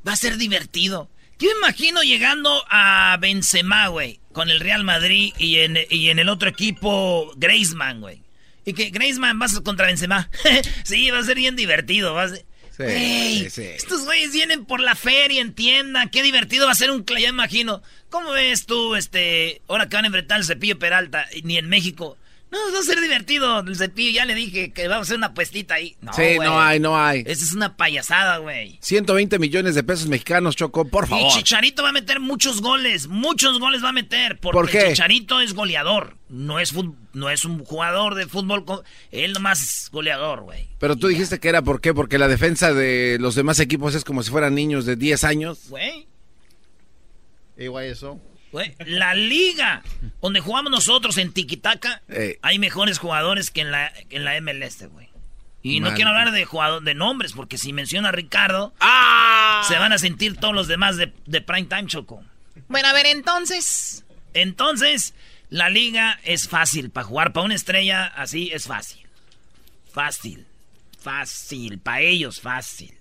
va 0.06 0.14
a 0.14 0.16
ser 0.16 0.36
divertido. 0.36 1.08
Yo 1.38 1.48
imagino 1.56 2.02
llegando 2.02 2.64
a 2.68 3.16
Benzema, 3.20 3.86
güey, 3.86 4.18
con 4.32 4.50
el 4.50 4.58
Real 4.58 4.82
Madrid 4.82 5.32
y 5.38 5.58
en, 5.58 5.78
y 5.90 6.08
en 6.08 6.18
el 6.18 6.28
otro 6.28 6.48
equipo 6.48 7.30
Griezmann, 7.36 8.00
güey. 8.00 8.25
Y 8.66 8.74
que 8.74 8.90
Griezmann 8.90 9.38
vas 9.38 9.58
contra 9.60 9.86
Benzema. 9.86 10.28
sí, 10.84 11.10
va 11.10 11.20
a 11.20 11.22
ser 11.22 11.36
bien 11.36 11.56
divertido. 11.56 12.12
Va 12.12 12.24
a 12.24 12.28
ser... 12.28 12.44
Güey, 12.76 13.44
sí, 13.44 13.50
sí. 13.50 13.62
Estos 13.62 14.04
güeyes 14.04 14.32
vienen 14.32 14.66
por 14.66 14.80
la 14.80 14.94
feria, 14.94 15.40
entiendan. 15.40 16.10
Qué 16.10 16.22
divertido 16.22 16.66
va 16.66 16.72
a 16.72 16.74
ser 16.74 16.90
un... 16.90 17.06
Ya 17.06 17.28
imagino. 17.28 17.80
¿Cómo 18.10 18.32
ves 18.32 18.66
tú, 18.66 18.96
este... 18.96 19.62
Ahora 19.68 19.88
que 19.88 19.96
van 19.96 20.04
a 20.04 20.08
enfrentar 20.08 20.38
el 20.38 20.44
Cepillo 20.44 20.78
Peralta, 20.78 21.26
ni 21.42 21.56
en 21.56 21.68
México... 21.70 22.18
No, 22.48 22.58
va 22.72 22.78
a 22.78 22.82
ser 22.82 23.00
divertido 23.00 23.58
el 23.60 23.76
Cepillo. 23.76 24.12
Ya 24.12 24.24
le 24.24 24.34
dije 24.36 24.72
que 24.72 24.86
vamos 24.86 25.00
a 25.00 25.08
hacer 25.08 25.16
una 25.16 25.34
puestita 25.34 25.74
ahí. 25.74 25.96
No, 26.00 26.12
sí, 26.12 26.36
no 26.38 26.60
hay, 26.60 26.78
no 26.78 26.96
hay. 26.96 27.24
Esa 27.26 27.44
es 27.44 27.52
una 27.52 27.76
payasada, 27.76 28.38
güey. 28.38 28.78
120 28.80 29.40
millones 29.40 29.74
de 29.74 29.82
pesos 29.82 30.06
mexicanos, 30.06 30.54
Choco, 30.54 30.84
por 30.86 31.04
Y 31.04 31.08
favor. 31.08 31.32
Chicharito 31.32 31.82
va 31.82 31.88
a 31.88 31.92
meter 31.92 32.20
muchos 32.20 32.60
goles, 32.62 33.08
muchos 33.08 33.58
goles 33.58 33.82
va 33.82 33.88
a 33.88 33.92
meter. 33.92 34.38
Porque 34.38 34.56
¿Por 34.58 34.70
qué? 34.70 34.88
Chicharito 34.90 35.40
es 35.40 35.54
goleador, 35.54 36.16
no 36.28 36.60
es, 36.60 36.72
fut- 36.72 36.94
no 37.14 37.30
es 37.30 37.44
un 37.44 37.64
jugador 37.64 38.14
de 38.14 38.26
fútbol. 38.28 38.64
Él 39.10 39.32
nomás 39.32 39.62
es 39.62 39.90
goleador, 39.90 40.42
güey. 40.42 40.68
Pero 40.78 40.94
tú 40.94 41.08
dijiste 41.08 41.40
que 41.40 41.48
era 41.48 41.62
por 41.62 41.80
qué, 41.80 41.94
porque 41.94 42.16
la 42.16 42.28
defensa 42.28 42.72
de 42.72 43.18
los 43.20 43.34
demás 43.34 43.58
equipos 43.58 43.96
es 43.96 44.04
como 44.04 44.22
si 44.22 44.30
fueran 44.30 44.54
niños 44.54 44.86
de 44.86 44.94
10 44.94 45.24
años. 45.24 45.68
Güey, 45.68 46.06
Igual 47.58 47.86
eso. 47.86 48.20
Güey. 48.56 48.74
La 48.86 49.14
liga 49.14 49.82
donde 50.22 50.40
jugamos 50.40 50.70
nosotros 50.70 51.18
en 51.18 51.32
Tiquitaca, 51.32 52.00
Eh. 52.08 52.38
hay 52.40 52.58
mejores 52.58 52.98
jugadores 52.98 53.50
que 53.50 53.60
en 53.60 53.70
la, 53.70 53.92
que 54.08 54.16
en 54.16 54.24
la 54.24 54.34
MLS, 54.40 54.86
güey. 54.88 55.08
Y 55.62 55.80
no 55.80 55.92
quiero 55.94 56.10
hablar 56.10 56.30
de 56.30 56.44
jugador, 56.44 56.82
de 56.84 56.94
nombres, 56.94 57.32
porque 57.32 57.58
si 57.58 57.72
menciona 57.72 58.10
a 58.10 58.12
Ricardo, 58.12 58.72
¡Ah! 58.80 59.64
se 59.66 59.76
van 59.78 59.92
a 59.92 59.98
sentir 59.98 60.36
todos 60.36 60.54
los 60.54 60.68
demás 60.68 60.96
de, 60.96 61.12
de 61.26 61.40
Prime 61.40 61.64
Time 61.66 61.86
Choco. 61.86 62.22
Bueno, 62.68 62.88
a 62.88 62.92
ver, 62.92 63.06
entonces. 63.06 64.04
Entonces, 64.32 65.12
la 65.50 65.68
liga 65.68 66.18
es 66.22 66.48
fácil 66.48 66.90
para 66.90 67.06
jugar. 67.06 67.32
Para 67.32 67.44
una 67.46 67.54
estrella 67.56 68.06
así 68.06 68.50
es 68.52 68.66
fácil. 68.66 69.06
Fácil. 69.92 70.46
Fácil. 71.00 71.78
Para 71.78 72.00
ellos, 72.00 72.40
fácil. 72.40 72.95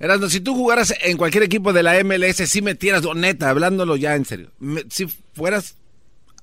Erasmo, 0.00 0.28
si 0.30 0.40
tú 0.40 0.54
jugaras 0.54 0.94
en 1.02 1.16
cualquier 1.18 1.42
equipo 1.44 1.72
de 1.72 1.82
la 1.82 2.02
MLS, 2.02 2.48
si 2.48 2.62
metieras, 2.62 3.04
o 3.04 3.14
neta, 3.14 3.50
hablándolo 3.50 3.96
ya 3.96 4.14
en 4.16 4.24
serio, 4.24 4.50
me- 4.58 4.84
si 4.90 5.06
fueras 5.34 5.76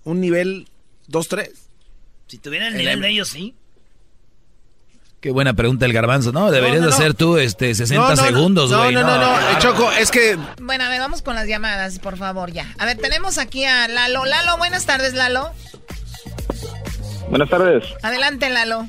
un 0.03 0.21
nivel 0.21 0.67
2-3. 1.09 1.49
Si 2.27 2.37
tuvieran 2.37 2.67
el 2.69 2.73
El 2.75 2.79
nivel 2.79 2.93
M- 2.99 3.07
de 3.07 3.13
ellos, 3.13 3.29
sí. 3.29 3.55
Qué 5.19 5.31
buena 5.31 5.53
pregunta 5.55 5.85
el 5.87 5.93
garbanzo. 5.93 6.31
No, 6.31 6.51
deberías 6.51 6.81
No, 6.81 6.85
no, 6.85 6.91
de 6.91 6.91
no. 6.91 6.95
hacer 6.97 7.13
tú 7.15 7.37
este 7.37 7.73
60 7.73 7.95
No, 8.09 8.09
no, 8.15 8.15
no. 8.21 8.27
segundos, 8.27 8.69
No, 8.71 8.77
güey. 8.83 8.93
no, 8.93 9.01
no, 9.01 9.17
no, 9.17 9.33
eh, 9.35 9.41
claro. 9.57 9.59
Choco, 9.59 9.91
es 9.93 10.11
que 10.11 10.37
Bueno, 10.61 10.83
a 10.83 10.89
ver, 10.89 10.99
vamos 10.99 11.23
con 11.23 11.33
las 11.33 11.47
llamadas, 11.47 11.97
por 11.97 12.17
favor, 12.17 12.51
ya. 12.51 12.71
A 12.77 12.85
ver, 12.85 12.97
tenemos 12.97 13.39
aquí 13.39 13.65
a 13.65 13.87
Lalo. 13.87 14.25
Lalo, 14.25 14.57
buenas 14.59 14.85
tardes, 14.85 15.15
Lalo. 15.15 15.49
Buenas 17.29 17.49
tardes. 17.49 17.83
Adelante, 18.03 18.49
Lalo. 18.51 18.87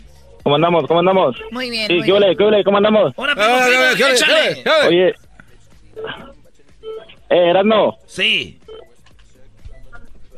¿Cómo 0.49 0.57
andamos? 0.57 0.87
¿Cómo 0.87 1.01
andamos? 1.01 1.37
Muy 1.51 1.69
bien. 1.69 1.87
Sí, 1.89 1.95
muy 1.97 2.05
¿qué 2.07 2.13
ole? 2.15 2.35
¿Qué 2.35 2.43
ole? 2.45 2.65
¿Cómo 2.65 2.79
andamos? 2.79 3.13
Ahora, 3.19 3.35
Ah, 3.37 3.67
primo, 3.67 3.83
¿qué 3.99 4.05
ole, 4.05 4.13
échale. 4.15 4.63
qué 4.65 4.71
ole? 4.71 4.89
Oye. 4.89 5.15
Eh, 7.29 7.51
Erasmo, 7.51 7.99
Sí. 8.07 8.59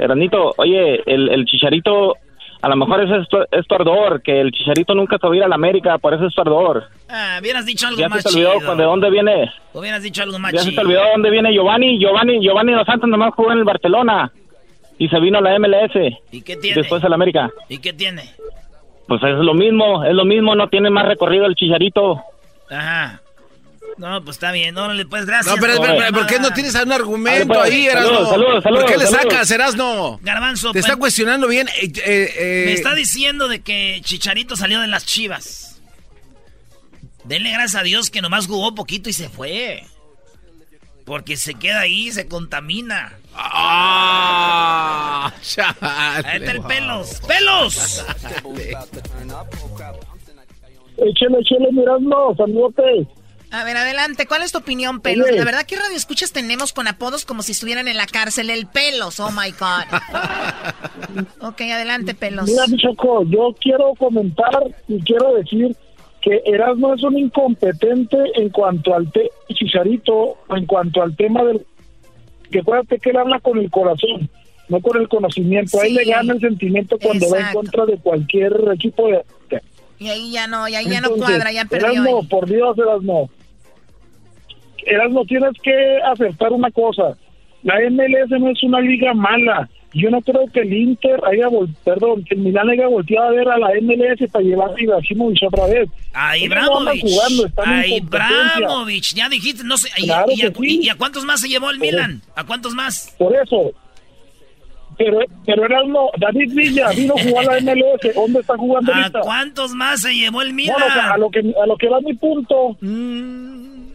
Eranito, 0.01 0.53
oye, 0.57 1.01
el, 1.07 1.28
el 1.28 1.45
chicharito, 1.45 2.16
a 2.61 2.69
lo 2.69 2.74
mejor 2.74 3.05
es, 3.05 3.23
esto, 3.23 3.47
es 3.53 3.65
tu 3.69 3.74
ardor, 3.77 4.20
que 4.23 4.41
el 4.41 4.51
chicharito 4.51 4.97
nunca 4.97 5.16
te 5.16 5.28
va 5.28 5.32
a 5.32 5.37
ir 5.37 5.45
a 5.45 5.49
la 5.49 5.55
América, 5.55 5.97
por 5.99 6.12
eso 6.12 6.27
es 6.27 6.35
tu 6.35 6.41
ardor. 6.41 6.89
Ah, 7.09 7.39
hubieras 7.41 7.65
dicho 7.65 7.87
algo 7.87 8.01
Ya 8.01 8.09
se 8.09 8.23
te 8.23 8.28
olvidó 8.35 8.59
chido. 8.59 8.74
de 8.77 8.82
dónde 8.85 9.11
viene. 9.11 9.53
Hubieras 9.74 10.03
dicho 10.03 10.24
algo 10.24 10.41
más 10.41 10.53
Ya 10.53 10.59
se 10.59 10.65
te 10.65 10.70
chido. 10.73 10.82
olvidó 10.82 11.05
de 11.05 11.11
dónde 11.12 11.31
viene 11.31 11.53
Giovanni. 11.53 12.01
Giovanni, 12.01 12.41
Giovanni 12.43 12.73
Dos 12.73 12.87
Santos 12.87 13.09
nomás 13.09 13.32
jugó 13.35 13.53
en 13.53 13.59
el 13.59 13.65
Barcelona 13.65 14.32
y 14.99 15.09
se 15.09 15.20
vino 15.20 15.39
a 15.39 15.41
la 15.41 15.57
MLS. 15.57 16.19
¿Y 16.32 16.43
qué 16.43 16.57
tiene? 16.57 16.81
Después 16.81 17.05
a 17.05 17.09
la 17.09 17.15
América. 17.15 17.49
¿Y 17.69 17.78
qué 17.78 17.93
tiene? 17.93 18.23
Pues 19.11 19.20
es 19.24 19.39
lo 19.45 19.55
mismo, 19.55 20.05
es 20.05 20.15
lo 20.15 20.24
mismo, 20.24 20.55
no 20.55 20.69
tiene 20.69 20.89
más 20.89 21.05
recorrido 21.05 21.47
el 21.47 21.57
chicharito. 21.57 22.23
Ajá. 22.70 23.20
No, 23.99 24.23
pues 24.23 24.37
está 24.37 24.53
bien. 24.53 24.78
Órale, 24.78 25.05
pues 25.05 25.27
gracias. 25.27 25.53
No, 25.53 25.61
pero, 25.61 25.78
por 25.78 25.87
pero, 25.87 25.99
pero, 25.99 26.12
¿por 26.12 26.27
qué 26.28 26.39
no 26.39 26.53
tienes 26.53 26.77
un 26.77 26.93
argumento 26.93 27.49
pues. 27.55 27.61
ahí, 27.73 27.87
Saludos, 27.89 28.12
Erasmo? 28.12 28.31
saludos, 28.31 28.62
¿Por 28.62 28.73
qué 28.85 28.93
le 28.93 28.99
saludos, 28.99 29.11
saludos. 29.11 29.32
sacas, 29.32 29.51
Erasmo? 29.51 30.20
Garbanzo, 30.23 30.70
Te 30.70 30.78
está 30.78 30.93
pues- 30.93 31.01
cuestionando 31.01 31.49
bien. 31.49 31.66
eh, 31.69 31.93
eh, 32.07 32.35
eh, 32.39 32.62
Me 32.66 32.73
está 32.74 32.95
diciendo 32.95 33.49
de 33.49 33.62
que 33.62 34.01
Chicharito 34.05 34.55
salió 34.55 34.78
de 34.81 34.87
las 34.87 35.05
chivas. 35.07 35.82
Denle 37.24 37.51
gracias 37.51 37.81
a 37.81 37.82
Dios 37.82 38.11
que 38.11 38.23
nomás 38.23 38.47
jugó 38.47 38.77
poquito 38.77 39.11
y 39.11 39.12
se 39.12 39.28
fue. 39.28 39.82
Porque 41.05 41.37
se 41.37 41.55
queda 41.55 41.81
ahí, 41.81 42.12
se 42.12 42.28
contamina. 42.28 43.15
¡Ah! 43.42 45.32
Ahí 45.80 46.36
está 46.36 46.52
el 46.52 46.62
pelos. 46.62 47.20
¡Pelos! 47.26 48.04
Échale, 50.98 51.38
échale, 51.38 51.72
mirando, 51.72 52.34
saludote. 52.36 53.06
A 53.50 53.64
ver, 53.64 53.76
adelante. 53.76 54.26
¿Cuál 54.26 54.42
es 54.42 54.52
tu 54.52 54.58
opinión, 54.58 55.00
Pelos? 55.00 55.26
Oye. 55.28 55.38
La 55.38 55.44
verdad, 55.44 55.66
¿qué 55.66 55.74
radio 55.74 55.96
escuchas 55.96 56.32
tenemos 56.32 56.72
con 56.72 56.86
apodos 56.86 57.24
como 57.24 57.42
si 57.42 57.52
estuvieran 57.52 57.88
en 57.88 57.96
la 57.96 58.06
cárcel? 58.06 58.48
El 58.50 58.66
Pelos, 58.66 59.18
oh 59.18 59.30
my 59.30 59.50
God. 59.50 59.86
ok, 61.48 61.60
adelante, 61.62 62.14
Pelos. 62.14 62.48
Mira, 62.48 62.66
mi 62.68 62.76
Choco, 62.76 63.24
yo 63.24 63.54
quiero 63.60 63.94
comentar 63.98 64.62
y 64.86 65.02
quiero 65.02 65.34
decir 65.34 65.74
que 66.20 66.42
Erasmo 66.44 66.94
es 66.94 67.02
un 67.02 67.18
incompetente 67.18 68.18
en 68.34 68.50
cuanto 68.50 68.94
al 68.94 69.10
tema 69.10 69.28
Chicharito, 69.48 70.36
en 70.50 70.66
cuanto 70.66 71.02
al 71.02 71.16
tema 71.16 71.42
del... 71.44 71.66
Que 72.51 72.60
acuérdate 72.60 72.98
que 72.98 73.10
él 73.10 73.16
habla 73.16 73.39
con 73.40 73.59
el 73.59 73.70
corazón, 73.70 74.28
no 74.68 74.81
con 74.81 75.01
el 75.01 75.09
conocimiento. 75.09 75.81
A 75.81 75.86
él 75.86 75.94
le 75.94 76.05
gana 76.05 76.35
el 76.35 76.40
sentimiento 76.40 76.98
cuando 77.01 77.28
va 77.31 77.36
en 77.36 77.43
Exacto. 77.47 77.59
contra 77.59 77.86
de 77.86 77.98
cualquier 77.98 78.52
equipo 78.74 79.09
de... 79.09 79.22
Y 79.98 80.09
ahí 80.09 80.32
ya 80.32 80.47
no, 80.47 80.66
y 80.66 80.74
ahí 80.74 80.86
ya 80.86 81.01
no 81.02 81.09
Entonces, 81.09 81.36
cuadra, 81.36 81.52
ya 81.52 81.64
perdió. 81.66 81.90
Erasmo, 81.90 82.20
ahí. 82.20 82.27
por 82.27 82.48
Dios, 82.48 82.78
Erasmo. 82.78 83.31
Erasmo, 84.86 85.24
tienes 85.27 85.52
que 85.62 85.98
aceptar 86.10 86.52
una 86.52 86.70
cosa. 86.70 87.16
La 87.62 87.74
MLS 87.90 88.31
no 88.40 88.48
es 88.51 88.62
una 88.62 88.81
liga 88.81 89.12
mala. 89.12 89.68
Yo 89.92 90.08
no 90.08 90.20
creo 90.20 90.46
que 90.52 90.60
el 90.60 90.72
Inter 90.72 91.20
haya, 91.30 91.48
vol- 91.48 91.74
perdón, 91.84 92.22
que 92.24 92.34
el 92.36 92.42
Milán 92.42 92.70
haya 92.70 92.86
volteado 92.86 93.26
a 93.28 93.30
ver 93.32 93.48
a 93.48 93.58
la 93.58 93.70
MLS 93.80 94.30
para 94.30 94.44
llevar 94.44 94.70
a 94.70 94.80
Ibrahimovic 94.80 95.42
otra 95.48 95.66
vez. 95.66 95.88
A 96.14 96.36
Ellos 96.36 96.50
no 96.54 96.88
A. 96.88 96.94
Ibramovich. 97.96 99.14
Ya 99.14 99.28
dijiste, 99.28 99.64
no 99.64 99.76
sé. 99.76 99.88
y- 99.98 100.04
Claro 100.06 100.26
y, 100.30 100.42
a, 100.42 100.52
sí. 100.52 100.80
y 100.82 100.88
a 100.90 100.94
cuántos 100.94 101.24
más 101.24 101.40
se 101.40 101.48
llevó 101.48 101.70
el 101.70 101.78
Milan? 101.80 102.22
¿A 102.36 102.44
cuántos 102.44 102.72
más? 102.74 103.14
Por 103.18 103.34
eso. 103.34 103.72
Pero, 104.96 105.18
pero 105.46 105.64
Erasmo, 105.64 106.10
David 106.18 106.52
Villa 106.54 106.90
vino 106.90 107.14
a 107.16 107.22
jugar 107.22 107.48
a 107.50 107.60
la 107.60 107.74
MLS. 107.74 108.14
¿Dónde 108.14 108.40
está 108.40 108.56
jugando 108.56 108.92
¿A 108.92 108.96
ahorita? 108.96 109.20
cuántos 109.20 109.72
más 109.72 110.02
se 110.02 110.14
llevó 110.14 110.42
el 110.42 110.52
Milan? 110.52 110.76
Bueno, 110.78 110.86
o 110.88 110.92
sea, 110.94 111.10
a 111.14 111.18
lo 111.18 111.30
que 111.30 111.38
a 111.40 111.66
lo 111.66 111.76
que 111.78 111.88
va 111.88 112.00
mi 112.02 112.14
punto. 112.14 112.76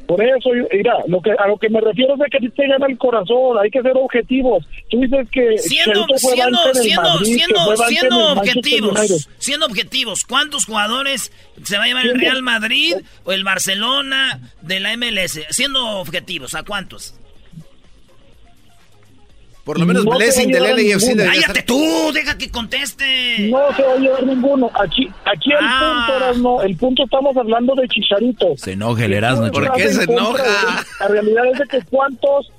Por 0.08 0.24
eso, 0.24 0.50
mira, 0.72 0.98
lo 1.08 1.22
que 1.22 1.32
a 1.32 1.48
lo 1.48 1.58
que 1.58 1.70
me 1.70 1.82
refiero 1.82 2.14
es 2.14 2.20
de 2.20 2.26
que 2.26 2.50
te 2.50 2.68
gana 2.68 2.86
el 2.88 2.98
corazón, 2.98 3.58
hay 3.62 3.70
que 3.72 3.82
ser 3.82 3.94
objetivos. 3.96 4.64
Tú 4.90 5.00
dices 5.02 5.28
que 5.32 5.58
Siendo, 5.58 6.06
fue 6.08 6.34
siendo, 6.34 6.58
banca 6.58 6.70
en 6.70 6.78
el 6.78 6.84
siendo, 6.84 7.02
Madrid, 7.02 7.20
que 7.20 7.26
siendo, 7.26 7.56
fue 7.56 7.76
banca 7.76 7.84
en 7.86 7.98
siendo 7.98 8.32
el 8.32 8.38
objetivos, 8.38 9.30
siendo 9.40 9.66
objetivos, 9.66 10.24
¿cuántos 10.26 10.66
jugadores 10.66 11.32
se 11.64 11.78
va 11.78 11.86
a 11.86 11.88
llevar 11.88 12.06
el 12.06 12.20
Real 12.20 12.44
Madrid 12.44 12.96
o 13.24 13.32
el 13.32 13.44
Barcelona 13.44 14.54
de 14.62 14.80
la 14.80 14.96
MLS? 14.96 15.42
Siendo 15.50 16.00
objetivos, 16.00 16.54
¿a 16.54 16.64
cuántos? 16.64 17.16
Por 19.66 19.80
lo 19.80 19.86
menos 19.88 20.06
No 20.06 20.12
Blessing 20.12 20.46
va 20.46 20.50
a 20.50 20.54
del 20.54 20.64
llevar 20.78 20.80
LAFC 20.80 21.02
ninguno. 21.08 21.24
debería 21.24 21.42
¡Cállate 21.48 21.62
tú! 21.64 22.12
¡Deja 22.14 22.38
que 22.38 22.52
conteste! 22.52 23.50
No 23.50 23.76
se 23.76 23.82
va 23.84 23.94
a 23.94 23.98
llevar 23.98 24.24
ninguno. 24.26 24.72
Aquí, 24.80 25.08
aquí 25.26 25.52
el 25.52 25.58
Ah. 25.60 26.06
punto, 26.08 26.24
Erasmo, 26.24 26.62
el 26.62 26.78
punto 26.78 27.04
estamos 27.04 27.36
hablando 27.36 27.74
de 27.76 27.88
Chicharito. 27.88 28.46
Se 28.58 28.74
enoja 28.74 29.06
el 29.06 29.14
Erasmo. 29.14 29.52
¿Por 29.52 29.72
qué 29.74 29.90
se 29.92 30.04
enoja? 30.04 30.86
La 31.00 31.08
realidad 31.08 31.44
es 31.52 31.60
de 31.60 31.66
que 31.68 31.82
cuántos, 31.90 32.52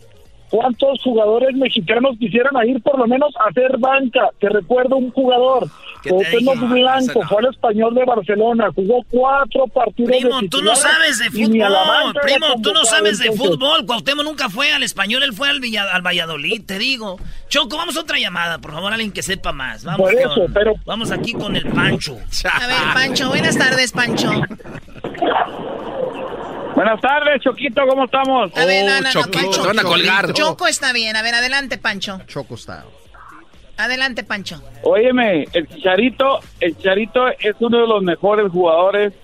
cuántos 0.50 1.00
jugadores 1.02 1.54
mexicanos 1.56 2.16
quisieran 2.18 2.52
ir 2.68 2.82
por 2.82 2.98
lo 2.98 3.06
menos 3.06 3.34
a 3.44 3.48
hacer 3.50 3.76
banca. 3.78 4.28
Te 4.40 4.48
recuerdo 4.48 4.96
un 4.96 5.10
jugador, 5.10 5.68
Cuauhtémoc 6.08 6.68
Blanco, 6.68 7.22
fue 7.28 7.38
al 7.38 7.46
Español 7.46 7.94
de 7.94 8.04
Barcelona, 8.04 8.70
jugó 8.74 9.04
cuatro 9.10 9.66
partidos 9.66 10.10
Primo, 10.16 10.40
de 10.40 10.48
tú 10.48 10.62
no 10.62 10.76
sabes 10.76 11.18
de 11.18 11.30
fútbol. 11.30 12.14
Primo, 12.22 12.46
tú 12.62 12.72
no 12.72 12.84
sabes 12.84 13.18
de 13.18 13.32
fútbol. 13.32 13.84
Cuauhtémoc 13.86 14.24
nunca 14.24 14.48
fue 14.48 14.72
al 14.72 14.82
español, 14.82 15.22
él 15.22 15.32
fue 15.32 15.48
al, 15.48 15.60
Villa- 15.60 15.92
al 15.92 16.02
Valladolid, 16.02 16.62
te 16.64 16.78
digo. 16.78 17.18
Choco, 17.48 17.76
vamos 17.76 17.96
a 17.96 18.00
otra 18.00 18.18
llamada, 18.18 18.58
por 18.58 18.72
favor, 18.72 18.92
alguien 18.92 19.12
que 19.12 19.22
sepa 19.22 19.52
más. 19.52 19.84
Vamos, 19.84 20.00
Por 20.10 20.14
eso, 20.18 20.34
con- 20.34 20.52
pero- 20.52 20.74
vamos 20.84 21.10
aquí 21.10 21.32
con 21.32 21.56
el 21.56 21.66
Pancho. 21.66 22.16
A 22.52 22.66
ver, 22.66 22.76
Pancho, 22.94 23.28
buenas 23.28 23.56
tardes, 23.56 23.92
Pancho. 23.92 24.30
Buenas 26.76 27.00
tardes, 27.00 27.40
Choquito, 27.42 27.86
¿cómo 27.88 28.04
estamos? 28.04 28.54
A 28.54 28.66
ver, 28.66 28.84
no, 28.84 29.00
no, 29.00 29.08
no, 29.08 29.32
Pancho. 29.32 29.62
te 29.62 29.66
van 29.66 29.78
a 29.78 29.82
colgar. 29.82 30.32
Choco 30.34 30.66
está 30.66 30.92
bien. 30.92 31.16
A 31.16 31.22
ver, 31.22 31.34
adelante, 31.34 31.78
Pancho. 31.78 32.20
Choco 32.26 32.54
está. 32.54 32.84
Adelante, 33.78 34.24
Pancho. 34.24 34.62
Óyeme, 34.82 35.46
el 35.54 35.66
Chicharito, 35.68 36.38
el 36.60 36.76
Chicharito 36.76 37.28
es 37.28 37.56
uno 37.60 37.80
de 37.80 37.86
los 37.86 38.02
mejores 38.02 38.52
jugadores 38.52 39.14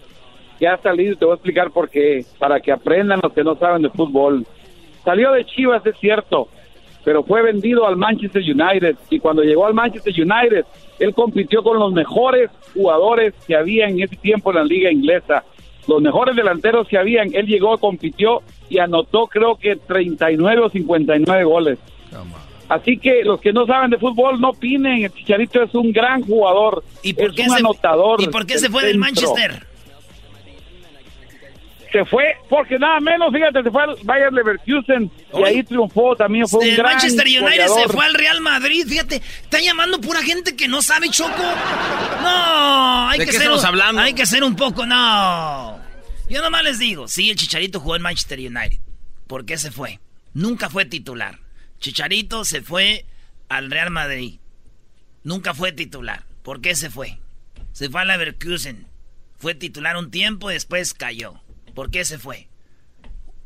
que 0.58 0.66
ha 0.66 0.78
salido, 0.78 1.14
te 1.16 1.26
voy 1.26 1.32
a 1.32 1.34
explicar 1.34 1.70
por 1.72 1.90
qué, 1.90 2.24
para 2.38 2.58
que 2.58 2.72
aprendan 2.72 3.20
los 3.22 3.34
que 3.34 3.44
no 3.44 3.54
saben 3.56 3.82
de 3.82 3.90
fútbol. 3.90 4.46
Salió 5.04 5.32
de 5.32 5.44
Chivas, 5.44 5.84
es 5.84 5.98
cierto, 6.00 6.48
pero 7.04 7.22
fue 7.22 7.42
vendido 7.42 7.86
al 7.86 7.96
Manchester 7.96 8.40
United 8.42 8.96
y 9.10 9.20
cuando 9.20 9.42
llegó 9.42 9.66
al 9.66 9.74
Manchester 9.74 10.14
United, 10.16 10.64
él 10.98 11.14
compitió 11.14 11.62
con 11.62 11.78
los 11.78 11.92
mejores 11.92 12.50
jugadores 12.72 13.34
que 13.46 13.54
había 13.54 13.88
en 13.88 14.00
ese 14.00 14.16
tiempo 14.16 14.52
en 14.52 14.56
la 14.56 14.64
liga 14.64 14.90
inglesa. 14.90 15.44
Los 15.88 16.00
mejores 16.00 16.36
delanteros 16.36 16.86
que 16.88 16.96
habían, 16.98 17.34
él 17.34 17.46
llegó, 17.46 17.76
compitió 17.78 18.42
y 18.68 18.78
anotó 18.78 19.26
creo 19.26 19.56
que 19.56 19.76
39 19.76 20.62
o 20.62 20.70
59 20.70 21.44
goles. 21.44 21.78
Así 22.68 22.96
que 22.98 23.22
los 23.24 23.40
que 23.40 23.52
no 23.52 23.66
saben 23.66 23.90
de 23.90 23.98
fútbol 23.98 24.40
no 24.40 24.50
opinen, 24.50 25.02
el 25.04 25.12
Chicharito 25.12 25.62
es 25.62 25.74
un 25.74 25.92
gran 25.92 26.22
jugador, 26.22 26.82
¿Y 27.02 27.12
por 27.12 27.30
es 27.30 27.36
qué 27.36 27.42
un 27.42 27.50
se- 27.50 27.56
anotador. 27.56 28.22
¿Y 28.22 28.28
por 28.28 28.46
qué 28.46 28.58
se 28.58 28.70
fue 28.70 28.84
del. 28.86 28.98
Manchester? 28.98 29.66
Se 31.92 32.04
fue, 32.06 32.24
porque 32.48 32.78
nada 32.78 33.00
menos, 33.00 33.30
fíjate, 33.32 33.62
se 33.62 33.70
fue 33.70 33.82
al 33.82 33.96
Bayern 34.02 34.34
Leverkusen 34.34 35.10
y 35.34 35.42
ahí 35.44 35.62
triunfó, 35.62 36.16
también 36.16 36.48
fue 36.48 36.60
un 36.60 36.66
El 36.66 36.76
gran 36.76 36.92
Manchester 36.94 37.26
United 37.26 37.40
goleador. 37.42 37.82
se 37.82 37.88
fue 37.92 38.04
al 38.06 38.14
Real 38.14 38.40
Madrid, 38.40 38.86
fíjate, 38.88 39.16
está 39.42 39.60
llamando 39.60 40.00
pura 40.00 40.22
gente 40.22 40.56
que 40.56 40.68
no 40.68 40.80
sabe 40.80 41.10
Choco. 41.10 41.42
No, 42.22 43.08
hay 43.08 43.18
¿De 43.18 43.24
que 43.26 43.30
qué 43.30 43.36
ser 43.36 43.42
estamos 43.42 43.60
un- 43.60 43.66
hablando? 43.66 44.00
Hay 44.02 44.14
que 44.14 44.24
ser 44.26 44.42
un 44.42 44.56
poco, 44.56 44.86
no. 44.86 45.78
Yo 46.30 46.40
nomás 46.40 46.62
les 46.64 46.78
digo, 46.78 47.08
sí, 47.08 47.28
el 47.30 47.36
Chicharito 47.36 47.78
jugó 47.80 47.96
en 47.96 48.02
Manchester 48.02 48.38
United. 48.38 48.78
¿Por 49.26 49.44
qué 49.44 49.58
se 49.58 49.70
fue? 49.70 50.00
Nunca 50.34 50.70
fue 50.70 50.84
titular. 50.86 51.40
Chicharito 51.78 52.44
se 52.44 52.62
fue 52.62 53.04
al 53.50 53.70
Real 53.70 53.90
Madrid. 53.90 54.38
Nunca 55.24 55.52
fue 55.52 55.72
titular. 55.72 56.24
¿Por 56.42 56.60
qué 56.60 56.74
se 56.74 56.88
fue? 56.90 57.18
Se 57.72 57.90
fue 57.90 58.00
a 58.00 58.04
Leverkusen. 58.04 58.86
Fue 59.38 59.54
titular 59.54 59.96
un 59.96 60.10
tiempo 60.10 60.50
y 60.50 60.54
después 60.54 60.94
cayó. 60.94 61.34
¿Por 61.74 61.90
qué 61.90 62.04
se 62.04 62.18
fue? 62.18 62.48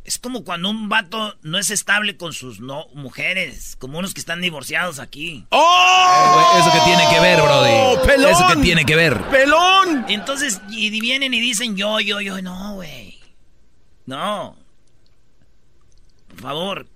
Es 0.04 0.18
como 0.18 0.44
cuando 0.44 0.70
un 0.70 0.88
vato 0.88 1.36
no 1.42 1.58
es 1.58 1.70
estable 1.70 2.16
con 2.16 2.32
sus 2.32 2.60
no 2.60 2.86
mujeres, 2.94 3.74
como 3.76 3.98
unos 3.98 4.14
que 4.14 4.20
están 4.20 4.40
divorciados 4.40 5.00
aquí. 5.00 5.44
¡Oh! 5.50 6.58
Eso 6.60 6.70
que 6.70 6.84
tiene 6.84 7.02
que 7.12 7.20
ver, 7.20 7.40
Brody. 7.40 8.06
pelón! 8.06 8.30
Eso 8.30 8.46
que 8.46 8.62
tiene 8.62 8.84
que 8.84 8.94
ver. 8.94 9.20
¡Pelón! 9.30 10.04
Entonces, 10.08 10.60
y 10.70 11.00
vienen 11.00 11.34
y 11.34 11.40
dicen 11.40 11.76
yo, 11.76 11.98
yo, 11.98 12.20
yo, 12.20 12.40
no, 12.40 12.74
güey. 12.74 13.18
No. 14.06 14.56
Por 16.28 16.40
favor, 16.40 16.86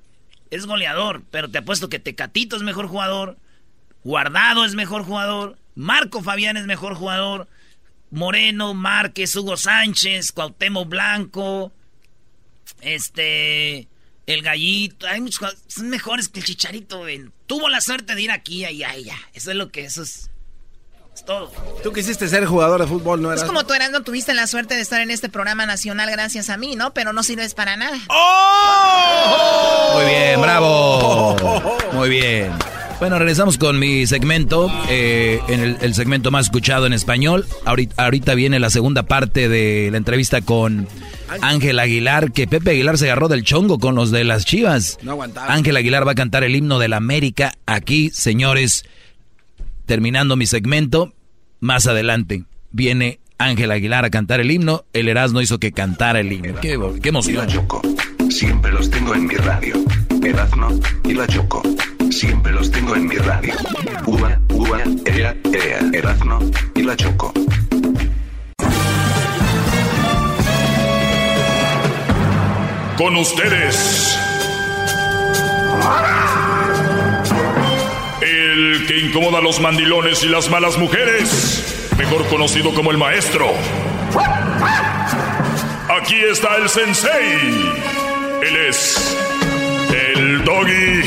es 0.50 0.66
goleador, 0.66 1.22
pero 1.32 1.50
te 1.50 1.58
apuesto 1.58 1.88
que 1.88 1.98
Tecatito 1.98 2.56
es 2.56 2.62
mejor 2.62 2.86
jugador, 2.86 3.36
Guardado 4.02 4.64
es 4.64 4.74
mejor 4.74 5.04
jugador, 5.04 5.58
Marco 5.74 6.22
Fabián 6.22 6.56
es 6.56 6.66
mejor 6.66 6.94
jugador, 6.94 7.48
Moreno, 8.10 8.74
Márquez, 8.74 9.34
Hugo 9.36 9.56
Sánchez, 9.56 10.32
Cuauhtémoc 10.32 10.88
Blanco, 10.88 11.72
este, 12.80 13.88
el 14.26 14.42
Gallito, 14.42 15.06
hay 15.06 15.20
muchos 15.20 15.56
son 15.68 15.88
mejores 15.88 16.28
que 16.28 16.40
el 16.40 16.46
Chicharito, 16.46 16.98
güey. 16.98 17.24
Tuvo 17.46 17.68
la 17.68 17.80
suerte 17.80 18.14
de 18.14 18.22
ir 18.22 18.30
aquí, 18.30 18.64
allá, 18.64 18.90
allá. 18.90 19.16
Eso 19.34 19.50
es 19.50 19.56
lo 19.56 19.70
que, 19.70 19.84
eso 19.84 20.02
es, 20.02 20.30
es 21.14 21.24
todo. 21.24 21.52
Tú 21.82 21.92
quisiste 21.92 22.28
ser 22.28 22.46
jugador 22.46 22.80
de 22.80 22.86
fútbol, 22.86 23.20
¿no 23.22 23.32
Es 23.32 23.40
eras? 23.40 23.48
como 23.48 23.64
tú, 23.66 23.74
Erasmo, 23.74 24.02
tuviste 24.02 24.34
la 24.34 24.46
suerte 24.46 24.74
de 24.76 24.80
estar 24.82 25.00
en 25.00 25.10
este 25.10 25.28
programa 25.28 25.66
nacional 25.66 26.10
gracias 26.10 26.48
a 26.50 26.56
mí, 26.56 26.76
¿no? 26.76 26.94
Pero 26.94 27.12
no 27.12 27.22
sirves 27.22 27.54
para 27.54 27.76
nada. 27.76 27.98
¡Oh! 28.08 29.92
Muy 29.94 30.04
bien, 30.04 30.40
bravo. 30.40 31.36
Muy 31.92 32.08
bien. 32.08 32.52
Bueno, 33.00 33.18
regresamos 33.18 33.56
con 33.56 33.78
mi 33.78 34.06
segmento, 34.06 34.70
eh, 34.90 35.40
en 35.48 35.60
el, 35.60 35.78
el 35.80 35.94
segmento 35.94 36.30
más 36.30 36.46
escuchado 36.46 36.84
en 36.86 36.92
español. 36.92 37.46
Ahorita, 37.64 38.04
ahorita 38.04 38.34
viene 38.34 38.60
la 38.60 38.68
segunda 38.68 39.04
parte 39.04 39.48
de 39.48 39.88
la 39.90 39.96
entrevista 39.96 40.42
con 40.42 40.86
Ángel 41.40 41.78
Aguilar, 41.78 42.30
que 42.30 42.46
Pepe 42.46 42.72
Aguilar 42.72 42.98
se 42.98 43.06
agarró 43.06 43.28
del 43.28 43.42
chongo 43.42 43.78
con 43.78 43.94
los 43.94 44.10
de 44.10 44.24
las 44.24 44.44
Chivas. 44.44 44.98
No 45.02 45.12
aguantaba. 45.12 45.50
Ángel 45.52 45.78
Aguilar 45.78 46.06
va 46.06 46.12
a 46.12 46.14
cantar 46.14 46.44
el 46.44 46.54
himno 46.54 46.78
de 46.78 46.88
la 46.88 46.98
América 46.98 47.54
aquí, 47.64 48.10
señores. 48.10 48.84
Terminando 49.86 50.36
mi 50.36 50.44
segmento, 50.44 51.14
más 51.58 51.86
adelante 51.86 52.44
viene 52.70 53.18
Ángel 53.38 53.70
Aguilar 53.70 54.04
a 54.04 54.10
cantar 54.10 54.40
el 54.40 54.50
himno. 54.50 54.84
El 54.92 55.08
Erasmo 55.08 55.40
hizo 55.40 55.58
que 55.58 55.72
cantara 55.72 56.20
el 56.20 56.30
himno. 56.30 56.60
Qué, 56.60 56.78
qué 57.02 57.08
emoción. 57.08 57.48
Choco. 57.48 57.80
Siempre 58.28 58.70
los 58.72 58.90
tengo 58.90 59.14
en 59.14 59.26
mi 59.26 59.36
radio. 59.36 59.74
Erazno 60.22 60.68
y 61.04 61.14
la 61.14 61.26
Choco. 61.26 61.62
Siempre 62.10 62.52
los 62.52 62.70
tengo 62.70 62.94
en 62.94 63.06
mi 63.06 63.16
radio. 63.16 63.54
Ua, 64.06 64.38
ua, 64.50 64.80
ea, 65.06 65.34
ea. 65.52 65.78
Erazno 65.92 66.38
y 66.74 66.82
la 66.82 66.96
Choco. 66.96 67.32
Con 72.98 73.16
ustedes. 73.16 74.18
El 78.20 78.86
que 78.86 78.98
incomoda 78.98 79.38
a 79.38 79.42
los 79.42 79.60
mandilones 79.60 80.22
y 80.22 80.28
las 80.28 80.50
malas 80.50 80.76
mujeres. 80.76 81.88
Mejor 81.96 82.26
conocido 82.28 82.74
como 82.74 82.90
el 82.90 82.98
maestro. 82.98 83.46
Aquí 85.88 86.16
está 86.30 86.56
el 86.56 86.68
sensei. 86.68 87.80
Él 88.42 88.56
es. 88.68 89.19
Doggy. 90.44 91.02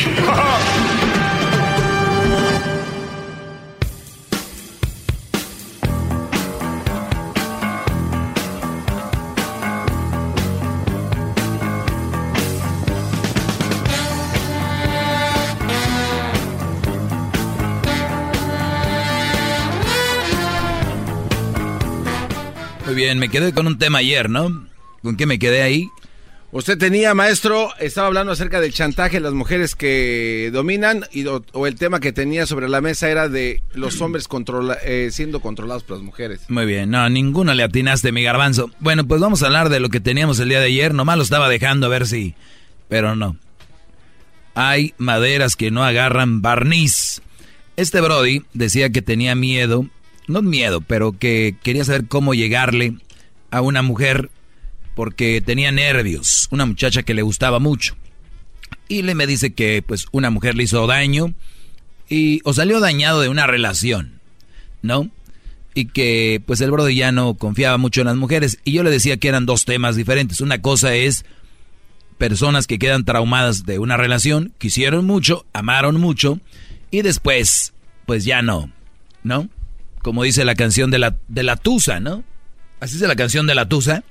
Muy 22.85 22.95
bien, 22.95 23.17
me 23.17 23.29
quedé 23.29 23.53
con 23.53 23.65
un 23.65 23.79
tema 23.79 23.99
ayer, 23.99 24.29
¿no? 24.29 24.67
¿Con 25.01 25.17
qué 25.17 25.25
me 25.25 25.39
quedé 25.39 25.63
ahí? 25.63 25.89
Usted 26.55 26.77
tenía, 26.77 27.15
maestro, 27.15 27.69
estaba 27.79 28.05
hablando 28.05 28.31
acerca 28.31 28.61
del 28.61 28.71
chantaje 28.71 29.19
las 29.19 29.33
mujeres 29.33 29.73
que 29.73 30.51
dominan 30.53 31.03
y, 31.11 31.25
o, 31.25 31.65
el 31.65 31.73
tema 31.73 31.99
que 31.99 32.13
tenía 32.13 32.45
sobre 32.45 32.69
la 32.69 32.79
mesa 32.79 33.09
era 33.09 33.27
de 33.27 33.63
los 33.73 33.99
hombres 34.01 34.27
eh, 34.85 35.09
siendo 35.11 35.39
controlados 35.39 35.81
por 35.81 35.97
las 35.97 36.05
mujeres. 36.05 36.41
Muy 36.49 36.67
bien, 36.67 36.91
no, 36.91 37.09
ninguno 37.09 37.55
le 37.55 37.63
atinaste, 37.63 38.11
mi 38.11 38.21
garbanzo. 38.21 38.69
Bueno, 38.79 39.03
pues 39.07 39.19
vamos 39.19 39.41
a 39.41 39.47
hablar 39.47 39.69
de 39.69 39.79
lo 39.79 39.89
que 39.89 39.99
teníamos 39.99 40.39
el 40.39 40.49
día 40.49 40.59
de 40.59 40.67
ayer. 40.67 40.93
Nomás 40.93 41.17
lo 41.17 41.23
estaba 41.23 41.49
dejando 41.49 41.87
a 41.87 41.89
ver 41.89 42.05
si... 42.05 42.35
Pero 42.87 43.15
no. 43.15 43.35
Hay 44.53 44.93
maderas 44.99 45.55
que 45.55 45.71
no 45.71 45.83
agarran 45.83 46.43
barniz. 46.43 47.23
Este 47.77 47.99
Brody 47.99 48.43
decía 48.53 48.91
que 48.91 49.01
tenía 49.01 49.33
miedo, 49.33 49.87
no 50.27 50.43
miedo, 50.43 50.81
pero 50.81 51.17
que 51.17 51.55
quería 51.63 51.83
saber 51.83 52.05
cómo 52.07 52.35
llegarle 52.35 52.93
a 53.49 53.61
una 53.61 53.81
mujer 53.81 54.29
porque 54.95 55.41
tenía 55.41 55.71
nervios, 55.71 56.47
una 56.51 56.65
muchacha 56.65 57.03
que 57.03 57.13
le 57.13 57.21
gustaba 57.21 57.59
mucho. 57.59 57.95
Y 58.87 59.01
le 59.01 59.15
me 59.15 59.27
dice 59.27 59.53
que 59.53 59.83
pues 59.85 60.07
una 60.11 60.29
mujer 60.29 60.55
le 60.55 60.63
hizo 60.63 60.85
daño 60.87 61.33
y 62.09 62.41
o 62.43 62.53
salió 62.53 62.79
dañado 62.79 63.21
de 63.21 63.29
una 63.29 63.47
relación, 63.47 64.19
¿no? 64.81 65.09
Y 65.73 65.85
que 65.85 66.41
pues 66.45 66.61
el 66.61 66.71
Brody 66.71 66.95
ya 66.95 67.11
no 67.11 67.33
confiaba 67.35 67.77
mucho 67.77 68.01
en 68.01 68.07
las 68.07 68.17
mujeres 68.17 68.59
y 68.63 68.73
yo 68.73 68.83
le 68.83 68.91
decía 68.91 69.17
que 69.17 69.27
eran 69.27 69.45
dos 69.45 69.65
temas 69.65 69.95
diferentes. 69.95 70.41
Una 70.41 70.61
cosa 70.61 70.93
es 70.93 71.25
personas 72.17 72.67
que 72.67 72.79
quedan 72.79 73.05
traumadas 73.05 73.65
de 73.65 73.79
una 73.79 73.97
relación, 73.97 74.53
quisieron 74.57 75.05
mucho, 75.05 75.45
amaron 75.53 75.99
mucho 75.99 76.39
y 76.91 77.01
después, 77.01 77.73
pues 78.05 78.25
ya 78.25 78.41
no, 78.41 78.69
¿no? 79.23 79.49
Como 80.03 80.23
dice 80.23 80.45
la 80.45 80.55
canción 80.55 80.91
de 80.91 80.99
la, 80.99 81.17
de 81.27 81.43
la 81.43 81.55
Tusa, 81.55 81.99
¿no? 81.99 82.23
Así 82.79 82.93
dice 82.93 83.07
la 83.07 83.15
canción 83.15 83.47
de 83.47 83.55
la 83.55 83.67
Tusa. 83.67 84.03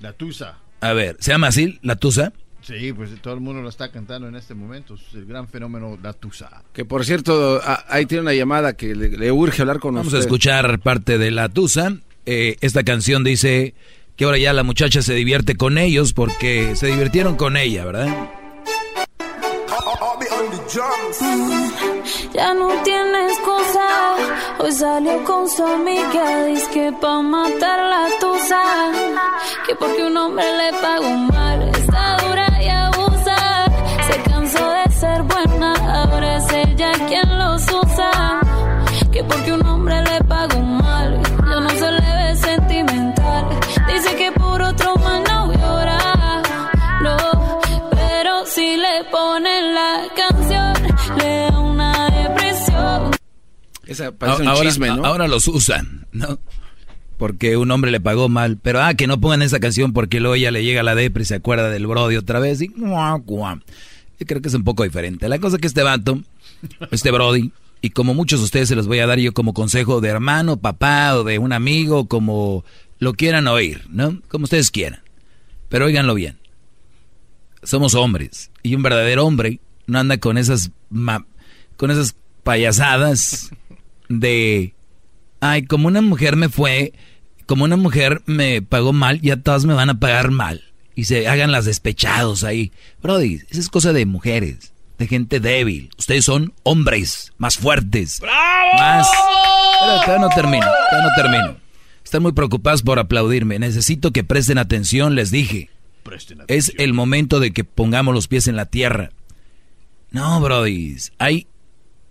La 0.00 0.12
Tusa. 0.12 0.58
A 0.80 0.92
ver, 0.92 1.16
¿se 1.20 1.30
llama 1.32 1.46
así, 1.48 1.78
la 1.82 1.96
Tusa? 1.96 2.32
Sí, 2.62 2.92
pues 2.94 3.10
todo 3.20 3.34
el 3.34 3.40
mundo 3.40 3.60
lo 3.62 3.68
está 3.68 3.90
cantando 3.90 4.26
en 4.28 4.36
este 4.36 4.54
momento. 4.54 4.94
Es 4.94 5.14
el 5.14 5.26
gran 5.26 5.48
fenómeno 5.48 5.98
La 6.02 6.12
Tusa. 6.14 6.62
Que 6.72 6.84
por 6.84 7.04
cierto, 7.04 7.60
a- 7.62 7.84
ahí 7.88 8.06
tiene 8.06 8.22
una 8.22 8.32
llamada 8.34 8.74
que 8.74 8.94
le, 8.94 9.08
le 9.10 9.30
urge 9.32 9.60
hablar 9.62 9.80
con 9.80 9.94
Vamos 9.94 10.06
usted. 10.08 10.18
a 10.18 10.20
escuchar 10.22 10.78
parte 10.80 11.18
de 11.18 11.30
la 11.30 11.48
Tusa. 11.50 11.96
Eh, 12.26 12.56
esta 12.62 12.82
canción 12.82 13.22
dice 13.22 13.74
que 14.16 14.24
ahora 14.24 14.38
ya 14.38 14.52
la 14.54 14.62
muchacha 14.62 15.02
se 15.02 15.12
divierte 15.14 15.56
con 15.56 15.76
ellos 15.76 16.12
porque 16.14 16.74
se 16.76 16.86
divirtieron 16.86 17.36
con 17.36 17.56
ella, 17.58 17.84
¿verdad? 17.84 18.30
Ya 22.34 22.52
no 22.52 22.66
tiene 22.82 23.26
excusa. 23.28 23.86
Hoy 24.58 24.72
salió 24.72 25.22
con 25.22 25.48
su 25.48 25.64
amiga. 25.64 26.44
Dice 26.46 26.68
que 26.72 26.92
pa' 27.00 27.22
matar 27.22 27.78
la 27.78 28.08
tusa. 28.18 28.60
Que 29.64 29.76
porque 29.76 30.02
un 30.04 30.16
hombre 30.16 30.44
le 30.56 30.72
pagó 30.80 31.10
mal. 31.10 31.62
Está 31.68 32.16
dura 32.26 32.48
y 32.60 32.68
abusa. 32.68 33.36
Se 34.08 34.30
cansó 34.30 34.68
de 34.68 34.92
ser 34.92 35.22
buena. 35.22 35.74
Ahora 36.02 36.36
es 36.38 36.52
ella 36.52 36.90
quien 37.06 37.38
los 37.38 37.62
usa. 37.72 38.40
Que 39.12 39.22
porque 39.22 39.52
un 39.52 39.63
Esa 53.86 54.12
parece 54.12 54.42
un 54.42 54.48
ahora, 54.48 54.68
chisme, 54.70 54.88
¿no? 54.88 55.04
ahora 55.04 55.28
los 55.28 55.46
usan, 55.48 56.06
¿no? 56.12 56.38
Porque 57.18 57.56
un 57.56 57.70
hombre 57.70 57.90
le 57.90 58.00
pagó 58.00 58.28
mal. 58.28 58.58
Pero, 58.60 58.82
ah, 58.82 58.94
que 58.94 59.06
no 59.06 59.20
pongan 59.20 59.42
esa 59.42 59.60
canción 59.60 59.92
porque 59.92 60.20
luego 60.20 60.36
ya 60.36 60.50
le 60.50 60.64
llega 60.64 60.82
la 60.82 60.94
depre 60.94 61.22
y 61.22 61.26
se 61.26 61.34
acuerda 61.36 61.70
del 61.70 61.86
Brody 61.86 62.16
otra 62.16 62.40
vez 62.40 62.60
y... 62.60 62.68
guau, 62.68 63.20
guau. 63.20 63.60
Yo 64.18 64.26
creo 64.26 64.40
que 64.42 64.48
es 64.48 64.54
un 64.54 64.64
poco 64.64 64.82
diferente. 64.84 65.28
La 65.28 65.38
cosa 65.38 65.58
que 65.58 65.66
este 65.66 65.82
vato, 65.82 66.20
este 66.90 67.10
Brody, 67.10 67.52
y 67.80 67.90
como 67.90 68.14
muchos 68.14 68.40
de 68.40 68.44
ustedes 68.46 68.68
se 68.68 68.74
los 68.76 68.86
voy 68.88 68.98
a 69.00 69.06
dar 69.06 69.18
yo 69.18 69.32
como 69.32 69.52
consejo 69.54 70.00
de 70.00 70.08
hermano, 70.08 70.56
papá 70.56 71.14
o 71.16 71.24
de 71.24 71.38
un 71.38 71.52
amigo, 71.52 72.08
como 72.08 72.64
lo 72.98 73.12
quieran 73.14 73.46
oír, 73.46 73.82
¿no? 73.90 74.20
Como 74.28 74.44
ustedes 74.44 74.70
quieran. 74.70 75.02
Pero 75.68 75.86
óiganlo 75.86 76.14
bien. 76.14 76.38
Somos 77.62 77.94
hombres. 77.94 78.50
Y 78.62 78.74
un 78.74 78.82
verdadero 78.82 79.24
hombre 79.26 79.60
no 79.86 79.98
anda 79.98 80.18
con 80.18 80.36
esas, 80.38 80.70
ma- 80.90 81.26
con 81.76 81.90
esas 81.90 82.14
payasadas 82.42 83.50
de, 84.08 84.74
ay, 85.40 85.64
como 85.64 85.88
una 85.88 86.00
mujer 86.00 86.36
me 86.36 86.48
fue, 86.48 86.92
como 87.46 87.64
una 87.64 87.76
mujer 87.76 88.22
me 88.26 88.62
pagó 88.62 88.92
mal, 88.92 89.20
ya 89.20 89.36
todas 89.36 89.64
me 89.64 89.74
van 89.74 89.90
a 89.90 89.98
pagar 89.98 90.30
mal. 90.30 90.62
Y 90.96 91.04
se 91.04 91.26
hagan 91.26 91.50
las 91.50 91.64
despechados 91.64 92.44
ahí. 92.44 92.72
Brody, 93.02 93.40
esa 93.50 93.60
es 93.60 93.68
cosa 93.68 93.92
de 93.92 94.06
mujeres, 94.06 94.72
de 94.98 95.06
gente 95.08 95.40
débil. 95.40 95.90
Ustedes 95.98 96.24
son 96.24 96.54
hombres 96.62 97.32
más 97.36 97.56
fuertes. 97.56 98.20
Más... 98.76 99.08
Pero 99.80 100.00
todavía 100.00 100.18
no 100.18 100.28
termino, 100.34 100.66
todavía 100.90 101.08
no 101.08 101.22
termino. 101.22 101.56
Están 102.04 102.22
muy 102.22 102.32
preocupados 102.32 102.82
por 102.82 102.98
aplaudirme. 102.98 103.58
Necesito 103.58 104.12
que 104.12 104.22
presten 104.22 104.58
atención, 104.58 105.14
les 105.14 105.30
dije. 105.30 105.70
Es 106.48 106.72
el 106.78 106.92
momento 106.92 107.40
de 107.40 107.52
que 107.52 107.64
pongamos 107.64 108.14
los 108.14 108.28
pies 108.28 108.46
en 108.46 108.56
la 108.56 108.66
tierra. 108.66 109.10
No, 110.10 110.40
Brody, 110.40 110.96
hay 111.18 111.48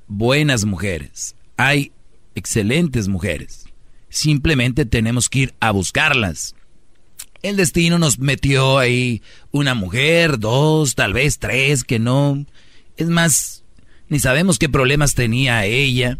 buenas 0.07 0.65
mujeres, 0.65 1.35
hay 1.57 1.91
excelentes 2.35 3.07
mujeres. 3.07 3.65
Simplemente 4.09 4.85
tenemos 4.85 5.29
que 5.29 5.39
ir 5.39 5.53
a 5.59 5.71
buscarlas. 5.71 6.55
El 7.41 7.57
destino 7.57 7.99
nos 7.99 8.19
metió 8.19 8.77
ahí 8.77 9.21
una 9.51 9.73
mujer, 9.73 10.39
dos, 10.39 10.95
tal 10.95 11.13
vez 11.13 11.39
tres, 11.39 11.83
que 11.83 11.99
no. 11.99 12.45
Es 12.95 13.09
más, 13.09 13.63
ni 14.07 14.19
sabemos 14.19 14.59
qué 14.59 14.69
problemas 14.69 15.15
tenía 15.15 15.65
ella. 15.65 16.19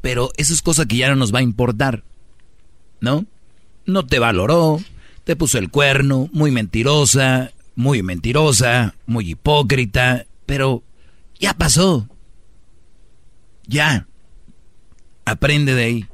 Pero 0.00 0.30
eso 0.36 0.52
es 0.52 0.62
cosa 0.62 0.86
que 0.86 0.96
ya 0.96 1.08
no 1.08 1.16
nos 1.16 1.34
va 1.34 1.40
a 1.40 1.42
importar. 1.42 2.04
¿No? 3.00 3.26
No 3.84 4.06
te 4.06 4.20
valoró, 4.20 4.78
te 5.24 5.34
puso 5.34 5.58
el 5.58 5.70
cuerno, 5.70 6.28
muy 6.32 6.52
mentirosa, 6.52 7.52
muy 7.74 8.02
mentirosa, 8.02 8.94
muy 9.06 9.30
hipócrita, 9.30 10.26
pero 10.46 10.84
ya 11.40 11.54
pasó. 11.54 12.08
Ya. 13.66 14.06
Aprende 15.32 15.74
de 15.74 15.84
ahí. 15.84 16.06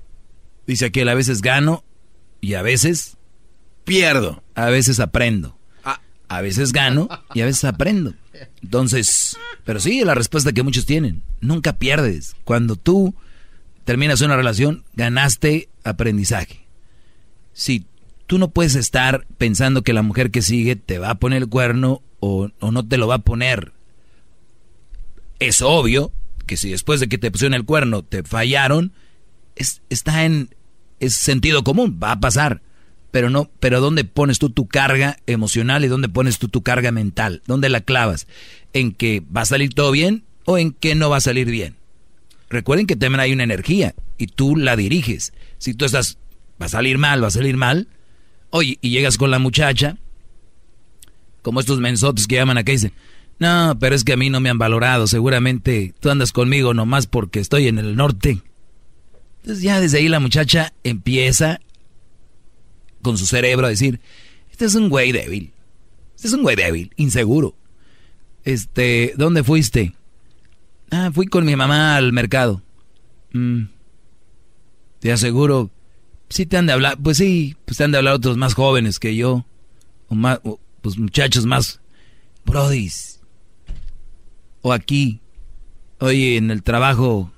Dice 0.66 0.86
aquel, 0.86 1.08
a 1.08 1.14
veces 1.14 1.42
gano 1.42 1.84
y 2.40 2.54
a 2.54 2.62
veces 2.62 3.16
pierdo. 3.84 4.44
A 4.54 4.66
veces 4.66 5.00
aprendo. 5.00 5.58
A 6.28 6.42
veces 6.42 6.72
gano 6.72 7.08
y 7.34 7.40
a 7.40 7.46
veces 7.46 7.64
aprendo. 7.64 8.14
Entonces, 8.62 9.36
pero 9.64 9.80
sí, 9.80 10.04
la 10.04 10.14
respuesta 10.14 10.52
que 10.52 10.62
muchos 10.62 10.86
tienen. 10.86 11.22
Nunca 11.40 11.78
pierdes. 11.78 12.36
Cuando 12.44 12.76
tú 12.76 13.14
terminas 13.84 14.20
una 14.20 14.36
relación, 14.36 14.84
ganaste 14.94 15.70
aprendizaje. 15.84 16.66
Si 17.54 17.86
tú 18.26 18.38
no 18.38 18.50
puedes 18.50 18.74
estar 18.74 19.26
pensando 19.38 19.82
que 19.82 19.94
la 19.94 20.02
mujer 20.02 20.30
que 20.30 20.42
sigue 20.42 20.76
te 20.76 20.98
va 20.98 21.10
a 21.10 21.18
poner 21.18 21.42
el 21.42 21.48
cuerno 21.48 22.02
o, 22.20 22.50
o 22.60 22.70
no 22.70 22.86
te 22.86 22.98
lo 22.98 23.08
va 23.08 23.16
a 23.16 23.22
poner, 23.22 23.72
es 25.38 25.62
obvio 25.62 26.12
que 26.46 26.56
si 26.56 26.70
después 26.70 27.00
de 27.00 27.08
que 27.08 27.18
te 27.18 27.30
pusieron 27.30 27.54
el 27.54 27.64
cuerno 27.64 28.02
te 28.02 28.22
fallaron, 28.22 28.92
es, 29.58 29.82
está 29.90 30.24
en 30.24 30.50
es 31.00 31.14
sentido 31.14 31.64
común, 31.64 31.98
va 32.02 32.12
a 32.12 32.20
pasar. 32.20 32.62
Pero 33.10 33.30
no, 33.30 33.50
pero 33.60 33.80
¿dónde 33.80 34.04
pones 34.04 34.38
tú 34.38 34.50
tu 34.50 34.68
carga 34.68 35.18
emocional 35.26 35.84
y 35.84 35.88
dónde 35.88 36.08
pones 36.08 36.38
tú 36.38 36.48
tu 36.48 36.62
carga 36.62 36.92
mental? 36.92 37.42
¿Dónde 37.46 37.68
la 37.68 37.80
clavas? 37.80 38.26
¿En 38.74 38.92
que 38.92 39.22
va 39.34 39.42
a 39.42 39.46
salir 39.46 39.72
todo 39.72 39.90
bien 39.90 40.24
o 40.44 40.58
en 40.58 40.72
que 40.72 40.94
no 40.94 41.08
va 41.08 41.16
a 41.16 41.22
salir 41.22 41.50
bien? 41.50 41.76
Recuerden 42.50 42.86
que 42.86 42.96
también 42.96 43.20
hay 43.20 43.32
una 43.32 43.44
energía 43.44 43.94
y 44.18 44.26
tú 44.26 44.56
la 44.56 44.76
diriges. 44.76 45.32
Si 45.56 45.74
tú 45.74 45.84
estás, 45.84 46.18
va 46.60 46.66
a 46.66 46.70
salir 46.70 46.98
mal, 46.98 47.22
va 47.22 47.28
a 47.28 47.32
salir 47.32 47.56
mal. 47.56 47.88
Oye, 48.50 48.78
y 48.82 48.90
llegas 48.90 49.16
con 49.16 49.30
la 49.30 49.38
muchacha, 49.38 49.96
como 51.42 51.60
estos 51.60 51.80
mensotes 51.80 52.26
que 52.26 52.36
llaman 52.36 52.58
acá 52.58 52.72
y 52.72 52.76
dicen, 52.76 52.92
no, 53.38 53.76
pero 53.78 53.94
es 53.94 54.04
que 54.04 54.14
a 54.14 54.16
mí 54.16 54.28
no 54.30 54.40
me 54.40 54.50
han 54.50 54.58
valorado, 54.58 55.06
seguramente 55.06 55.94
tú 56.00 56.10
andas 56.10 56.32
conmigo 56.32 56.74
nomás 56.74 57.06
porque 57.06 57.40
estoy 57.40 57.68
en 57.68 57.78
el 57.78 57.96
norte. 57.96 58.42
Entonces 59.42 59.62
ya 59.62 59.80
desde 59.80 59.98
ahí 59.98 60.08
la 60.08 60.20
muchacha 60.20 60.72
empieza 60.84 61.60
con 63.02 63.16
su 63.16 63.26
cerebro 63.26 63.66
a 63.66 63.70
decir, 63.70 64.00
este 64.50 64.64
es 64.64 64.74
un 64.74 64.88
güey 64.88 65.12
débil, 65.12 65.52
este 66.14 66.28
es 66.28 66.34
un 66.34 66.42
güey 66.42 66.56
débil, 66.56 66.92
inseguro. 66.96 67.54
Este, 68.44 69.14
¿dónde 69.16 69.44
fuiste? 69.44 69.94
Ah, 70.90 71.10
fui 71.12 71.26
con 71.26 71.44
mi 71.44 71.54
mamá 71.54 71.96
al 71.96 72.12
mercado. 72.12 72.62
Mm. 73.32 73.64
Te 75.00 75.12
aseguro, 75.12 75.70
sí 76.28 76.46
te 76.46 76.56
han 76.56 76.66
de 76.66 76.72
hablar, 76.72 76.98
pues 77.02 77.18
sí, 77.18 77.56
pues 77.64 77.76
te 77.76 77.84
han 77.84 77.92
de 77.92 77.98
hablar 77.98 78.14
otros 78.14 78.36
más 78.36 78.54
jóvenes 78.54 78.98
que 78.98 79.14
yo, 79.14 79.46
o 80.08 80.14
más, 80.14 80.40
pues 80.80 80.98
muchachos 80.98 81.46
más, 81.46 81.80
brodis, 82.44 83.20
o 84.62 84.72
aquí, 84.72 85.20
oye, 86.00 86.36
en 86.36 86.50
el 86.50 86.62
trabajo, 86.62 87.30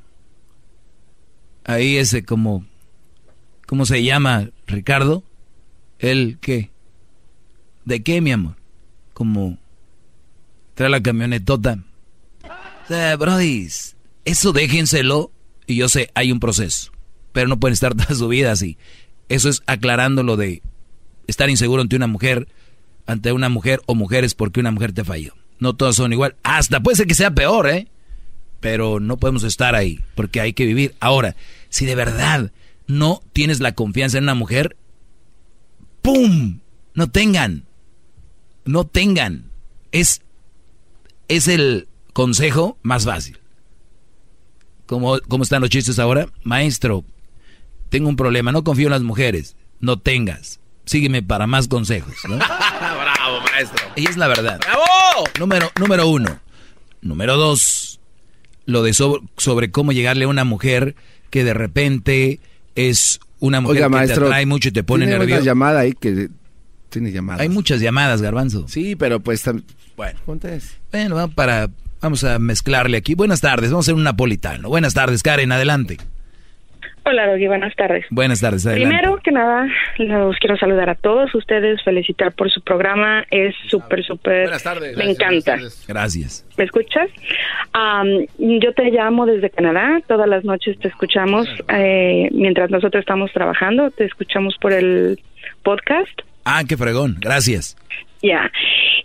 ahí 1.64 1.96
ese 1.96 2.24
como, 2.24 2.64
¿cómo 3.66 3.86
se 3.86 4.02
llama, 4.02 4.50
Ricardo? 4.66 5.24
¿El 5.98 6.38
qué? 6.40 6.70
¿De 7.84 8.02
qué, 8.02 8.20
mi 8.20 8.32
amor? 8.32 8.56
Como, 9.12 9.58
trae 10.74 10.90
la 10.90 11.02
camionetota. 11.02 11.82
O 12.84 12.88
sea, 12.88 13.16
brodis, 13.16 13.96
eso 14.24 14.52
déjenselo, 14.52 15.30
y 15.66 15.76
yo 15.76 15.88
sé, 15.88 16.10
hay 16.14 16.32
un 16.32 16.40
proceso, 16.40 16.92
pero 17.32 17.48
no 17.48 17.60
pueden 17.60 17.74
estar 17.74 17.94
toda 17.96 18.14
su 18.14 18.28
vida 18.28 18.52
así. 18.52 18.78
Eso 19.28 19.48
es 19.48 19.62
aclarando 19.66 20.22
lo 20.22 20.36
de 20.36 20.62
estar 21.26 21.48
inseguro 21.48 21.82
ante 21.82 21.96
una 21.96 22.08
mujer, 22.08 22.48
ante 23.06 23.32
una 23.32 23.48
mujer 23.48 23.80
o 23.86 23.94
mujeres 23.94 24.34
porque 24.34 24.60
una 24.60 24.72
mujer 24.72 24.92
te 24.92 25.04
falló. 25.04 25.34
No 25.58 25.76
todas 25.76 25.96
son 25.96 26.12
igual. 26.12 26.36
Hasta 26.42 26.80
puede 26.80 26.96
ser 26.96 27.06
que 27.06 27.14
sea 27.14 27.34
peor, 27.34 27.68
¿eh? 27.68 27.88
Pero 28.60 29.00
no 29.00 29.16
podemos 29.16 29.42
estar 29.42 29.74
ahí 29.74 30.00
porque 30.14 30.40
hay 30.40 30.52
que 30.52 30.66
vivir. 30.66 30.94
Ahora, 31.00 31.36
si 31.68 31.86
de 31.86 31.94
verdad 31.94 32.52
no 32.86 33.22
tienes 33.32 33.60
la 33.60 33.72
confianza 33.72 34.18
en 34.18 34.24
una 34.24 34.34
mujer, 34.34 34.76
¡pum! 36.02 36.60
No 36.94 37.10
tengan. 37.10 37.64
No 38.64 38.86
tengan. 38.86 39.50
Es, 39.92 40.22
es 41.28 41.48
el 41.48 41.88
consejo 42.12 42.78
más 42.82 43.04
fácil. 43.04 43.38
¿Cómo, 44.86 45.18
¿Cómo 45.28 45.44
están 45.44 45.60
los 45.60 45.70
chistes 45.70 45.98
ahora? 45.98 46.28
Maestro, 46.42 47.04
tengo 47.90 48.08
un 48.08 48.16
problema, 48.16 48.52
no 48.52 48.64
confío 48.64 48.88
en 48.88 48.92
las 48.92 49.02
mujeres. 49.02 49.56
No 49.78 49.98
tengas. 49.98 50.60
Sígueme 50.84 51.22
para 51.22 51.46
más 51.46 51.68
consejos. 51.68 52.14
¿no? 52.28 52.36
Bravo, 52.80 53.40
maestro. 53.52 53.86
Y 53.94 54.08
es 54.08 54.16
la 54.16 54.26
verdad. 54.26 54.58
¡Bravo! 54.58 55.28
Número, 55.38 55.70
número 55.78 56.08
uno. 56.08 56.40
Número 57.02 57.36
dos, 57.36 57.99
lo 58.70 58.82
de 58.82 58.92
sobre, 58.94 59.22
sobre 59.36 59.70
cómo 59.70 59.92
llegarle 59.92 60.24
a 60.24 60.28
una 60.28 60.44
mujer 60.44 60.94
que 61.30 61.44
de 61.44 61.54
repente 61.54 62.40
es 62.74 63.20
una 63.38 63.60
mujer 63.60 63.76
Oiga, 63.76 63.86
que 63.86 63.90
maestro, 63.90 64.22
te 64.22 64.26
atrae 64.26 64.46
mucho 64.46 64.68
y 64.68 64.72
te 64.72 64.82
pone 64.82 65.04
tiene 65.04 65.16
una 65.16 65.24
nervioso. 65.24 65.44
llamada 65.44 65.80
ahí 65.80 65.92
que 65.92 66.28
tiene 66.88 67.12
llamadas. 67.12 67.40
Hay 67.40 67.48
muchas 67.48 67.80
llamadas, 67.80 68.20
Garbanzo. 68.22 68.66
Sí, 68.68 68.96
pero 68.96 69.20
pues 69.20 69.42
bueno, 69.96 70.18
para 71.34 71.70
vamos 72.00 72.24
a 72.24 72.38
mezclarle 72.38 72.96
aquí. 72.96 73.14
Buenas 73.14 73.40
tardes, 73.40 73.70
vamos 73.70 73.84
a 73.84 73.86
hacer 73.86 73.94
un 73.94 74.02
napolitano. 74.02 74.68
Buenas 74.68 74.94
tardes, 74.94 75.22
Karen, 75.22 75.52
adelante. 75.52 75.98
Hola, 77.04 77.26
Doggy, 77.26 77.46
buenas 77.46 77.74
tardes. 77.76 78.04
Buenas 78.10 78.40
tardes, 78.40 78.66
adelante. 78.66 78.94
Primero 78.94 79.18
que 79.22 79.32
nada, 79.32 79.66
los 79.98 80.36
quiero 80.38 80.56
saludar 80.56 80.90
a 80.90 80.94
todos 80.94 81.34
ustedes, 81.34 81.82
felicitar 81.82 82.32
por 82.32 82.50
su 82.50 82.60
programa, 82.60 83.24
es 83.30 83.54
súper, 83.68 84.04
súper, 84.04 84.42
Buenas 84.42 84.62
tardes. 84.62 84.96
me 84.96 85.10
encanta. 85.10 85.56
Gracias. 85.88 86.46
¿Me 86.56 86.64
escuchas? 86.64 87.08
Am, 87.72 88.26
yo 88.38 88.72
te 88.74 88.90
llamo 88.90 89.26
desde 89.26 89.50
Canadá, 89.50 90.00
todas 90.06 90.28
las 90.28 90.44
noches 90.44 90.78
te 90.78 90.88
escuchamos 90.88 91.48
eh, 91.68 92.28
mientras 92.32 92.70
nosotros 92.70 93.00
estamos 93.00 93.32
trabajando, 93.32 93.90
te 93.90 94.04
escuchamos 94.04 94.56
por 94.60 94.72
el 94.72 95.18
podcast. 95.62 96.20
Ah, 96.44 96.62
qué 96.68 96.76
fregón, 96.76 97.16
gracias. 97.18 97.76
Ya. 98.22 98.52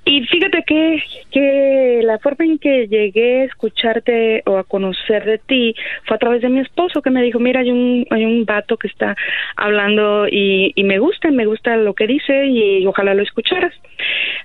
Y 0.03 0.25
fíjate 0.25 0.63
que, 0.67 1.03
que 1.31 2.01
la 2.03 2.19
forma 2.19 2.45
en 2.45 2.59
que 2.59 2.87
llegué 2.87 3.41
a 3.41 3.45
escucharte 3.45 4.43
o 4.45 4.57
a 4.57 4.63
conocer 4.63 5.25
de 5.25 5.37
ti 5.37 5.73
fue 6.03 6.15
a 6.15 6.19
través 6.19 6.41
de 6.41 6.49
mi 6.49 6.59
esposo 6.59 7.01
que 7.01 7.09
me 7.09 7.23
dijo, 7.23 7.39
mira, 7.39 7.61
hay 7.61 7.71
un, 7.71 8.05
hay 8.09 8.25
un 8.25 8.45
vato 8.45 8.77
que 8.77 8.87
está 8.87 9.15
hablando 9.55 10.27
y, 10.27 10.73
y 10.75 10.83
me 10.83 10.99
gusta, 10.99 11.31
me 11.31 11.45
gusta 11.45 11.77
lo 11.77 11.93
que 11.93 12.07
dice 12.07 12.45
y 12.45 12.85
ojalá 12.85 13.13
lo 13.13 13.23
escucharas. 13.23 13.73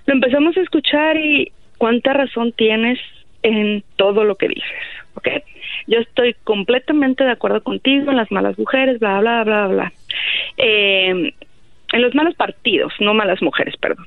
Lo 0.07 0.15
empezamos 0.15 0.57
a 0.57 0.61
escuchar 0.61 1.17
y 1.17 1.53
cuánta 1.77 2.13
razón 2.13 2.53
tienes 2.53 2.99
en 3.43 3.83
todo 3.97 4.25
lo 4.25 4.37
que 4.37 4.49
dices, 4.49 4.81
¿ok? 5.15 5.29
Yo 5.89 5.99
estoy 5.99 6.37
completamente 6.45 7.25
de 7.25 7.33
acuerdo 7.33 7.63
contigo 7.63 8.11
en 8.11 8.19
las 8.19 8.31
malas 8.31 8.59
mujeres, 8.59 9.01
bla, 9.01 9.19
bla, 9.21 9.43
bla, 9.45 9.67
bla. 9.67 9.93
Eh, 10.59 11.35
en 11.93 12.03
los 12.03 12.15
malos 12.15 12.35
partidos, 12.37 12.93
no 13.01 13.15
malas 13.15 13.43
mujeres, 13.43 13.77
perdón 13.77 14.07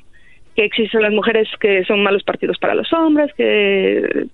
que 0.56 0.66
existen 0.66 1.02
las 1.02 1.12
mujeres 1.12 1.48
que 1.60 1.84
son 1.86 2.04
malos 2.04 2.24
partidos 2.24 2.58
para 2.58 2.76
los 2.76 2.92
hombres, 2.94 3.34
que 3.36 4.28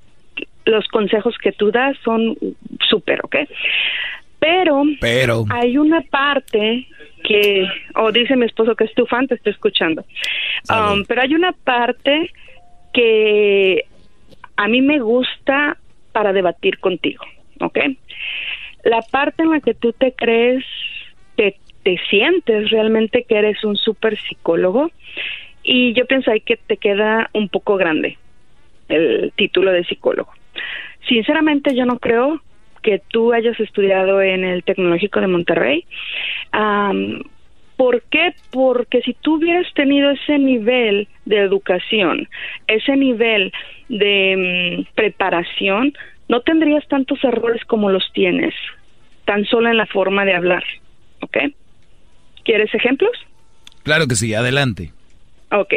los 0.65 0.87
consejos 0.87 1.37
que 1.37 1.51
tú 1.51 1.71
das 1.71 1.97
son 2.03 2.35
súper, 2.89 3.19
¿ok? 3.23 3.35
Pero, 4.39 4.83
Pero. 5.01 5.45
hay 5.49 5.77
una 5.77 6.01
parte 6.01 6.87
que, 7.23 7.67
o 7.95 8.11
dice 8.11 8.35
mi 8.35 8.45
esposo 8.45 8.75
que 8.75 8.85
es 8.85 8.93
tu 8.93 9.05
fan, 9.05 9.27
te 9.27 9.35
estoy 9.35 9.51
escuchando, 9.51 10.03
Um, 10.69 11.05
pero 11.05 11.21
hay 11.21 11.33
una 11.33 11.53
parte 11.53 12.31
que 12.93 13.85
a 14.57 14.67
mí 14.67 14.81
me 14.81 14.99
gusta 14.99 15.77
para 16.11 16.33
debatir 16.33 16.79
contigo, 16.79 17.23
¿ok? 17.61 17.79
La 18.83 19.01
parte 19.01 19.43
en 19.43 19.51
la 19.51 19.61
que 19.61 19.73
tú 19.73 19.93
te 19.93 20.11
crees 20.11 20.65
que 21.37 21.55
te 21.83 21.97
sientes 22.09 22.69
realmente 22.71 23.23
que 23.23 23.37
eres 23.37 23.63
un 23.63 23.77
súper 23.77 24.17
psicólogo 24.17 24.91
y 25.63 25.93
yo 25.93 26.05
pienso 26.05 26.31
ahí 26.31 26.41
que 26.41 26.57
te 26.57 26.77
queda 26.77 27.29
un 27.33 27.49
poco 27.49 27.77
grande 27.77 28.17
el 28.87 29.31
título 29.35 29.71
de 29.71 29.83
psicólogo. 29.83 30.31
Sinceramente 31.07 31.75
yo 31.75 31.85
no 31.85 31.99
creo 31.99 32.41
que 32.81 33.01
tú 33.09 33.33
hayas 33.33 33.59
estudiado 33.59 34.21
en 34.21 34.43
el 34.43 34.63
Tecnológico 34.63 35.19
de 35.19 35.27
Monterrey. 35.27 35.85
Am, 36.51 37.21
¿Por 37.79 38.01
qué? 38.09 38.33
Porque 38.51 39.01
si 39.03 39.13
tú 39.13 39.35
hubieras 39.35 39.65
tenido 39.73 40.11
ese 40.11 40.37
nivel 40.37 41.07
de 41.23 41.37
educación, 41.37 42.27
ese 42.67 42.97
nivel 42.97 43.53
de 43.87 44.83
mm, 44.85 44.95
preparación, 44.95 45.93
no 46.27 46.41
tendrías 46.41 46.85
tantos 46.89 47.23
errores 47.23 47.63
como 47.63 47.89
los 47.89 48.03
tienes, 48.11 48.53
tan 49.23 49.45
solo 49.45 49.69
en 49.69 49.77
la 49.77 49.85
forma 49.85 50.25
de 50.25 50.33
hablar. 50.33 50.63
¿Ok? 51.21 51.37
¿Quieres 52.43 52.73
ejemplos? 52.75 53.13
Claro 53.83 54.07
que 54.07 54.15
sí, 54.15 54.33
adelante. 54.33 54.91
Ok. 55.51 55.73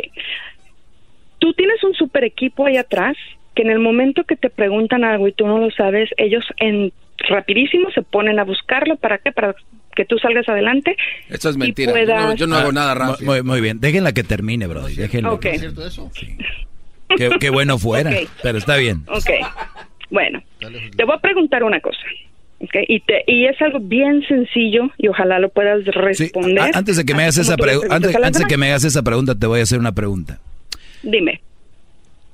Tú 1.39 1.53
tienes 1.55 1.83
un 1.83 1.95
super 1.95 2.25
equipo 2.25 2.67
ahí 2.67 2.77
atrás 2.77 3.17
que 3.55 3.63
en 3.63 3.71
el 3.71 3.79
momento 3.81 4.25
que 4.25 4.37
te 4.37 4.49
preguntan 4.49 5.05
algo 5.05 5.29
y 5.29 5.33
tú 5.33 5.47
no 5.47 5.59
lo 5.59 5.71
sabes, 5.71 6.09
ellos 6.17 6.45
en 6.59 6.93
rapidísimo 7.29 7.91
se 7.91 8.03
ponen 8.03 8.39
a 8.39 8.45
buscarlo. 8.45 8.97
¿Para 8.97 9.19
qué? 9.19 9.33
Para 9.33 9.55
que 9.95 10.05
tú 10.05 10.17
salgas 10.19 10.49
adelante. 10.49 10.97
Esto 11.29 11.51
es 11.51 11.57
y 11.57 11.59
mentira. 11.59 11.93
puedas- 11.93 12.25
No, 12.29 12.35
yo 12.35 12.47
no 12.47 12.57
hago 12.57 12.73
nada 12.73 12.95
rápido. 12.95 13.31
Muy, 13.31 13.43
muy 13.43 13.61
bien, 13.61 13.81
déjenla 13.81 14.13
que 14.13 14.23
termine, 14.25 14.67
bro. 14.67 14.87
Déjenla. 14.87 15.33
Ok. 15.33 15.47
Qué, 17.17 17.31
qué 17.41 17.51
bueno 17.51 17.77
fuera, 17.79 18.11
Ok. 18.11 18.29
pero 18.43 18.57
está 18.59 18.77
bien. 18.77 19.03
Ok. 19.09 19.31
Bueno, 20.11 20.43
te 20.97 21.05
voy 21.05 21.15
a 21.15 21.19
preguntar 21.19 21.63
una 21.65 21.81
cosa. 21.81 21.99
¿Ok? 22.63 22.75
Y, 22.89 23.01
te, 23.01 23.25
y 23.27 23.47
es 23.47 23.61
algo 23.61 23.81
bien 23.81 24.23
sencillo 24.27 24.91
y 24.99 25.09
ojalá 25.09 25.39
lo 25.39 25.49
puedas 25.51 25.85
responder. 25.85 26.59
A- 26.75 26.79
antes 26.79 26.97
de 26.97 27.05
que 27.05 27.15
me 27.15 27.23
hagas 27.23 27.39
esa 27.39 27.57
pregunta, 27.57 27.95
antes, 27.95 28.15
antes 28.17 28.39
de 28.43 28.47
que 28.47 28.57
me 28.57 28.69
hagas 28.69 28.85
esa 28.85 29.03
pregunta, 29.03 29.35
te 29.35 29.47
voy 29.47 29.61
a 29.61 29.63
hacer 29.65 29.79
una 29.79 29.93
pregunta. 29.93 30.39
Dime. 31.03 31.41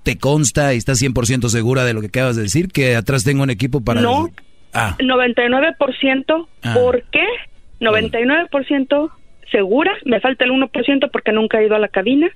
¿Te 0.02 0.16
consta 0.16 0.72
y 0.74 0.78
estás 0.78 1.02
100% 1.02 1.48
segura 1.48 1.84
de 1.84 1.92
lo 1.92 2.00
que 2.00 2.06
acabas 2.06 2.36
de 2.36 2.42
decir? 2.42 2.68
Que 2.68 2.96
atrás 2.96 3.24
tengo 3.24 3.42
un 3.42 3.50
equipo 3.50 3.80
para... 3.82 4.00
No. 4.00 4.30
Ah, 4.72 4.96
99%. 5.00 6.46
Ah. 6.62 6.74
¿Por 6.74 7.02
qué? 7.10 7.24
99% 7.80 9.10
segura. 9.50 9.92
Me 10.04 10.20
falta 10.20 10.44
el 10.44 10.50
1% 10.50 11.10
porque 11.12 11.32
nunca 11.32 11.60
he 11.60 11.66
ido 11.66 11.74
a 11.76 11.78
la 11.78 11.88
cabina 11.88 12.28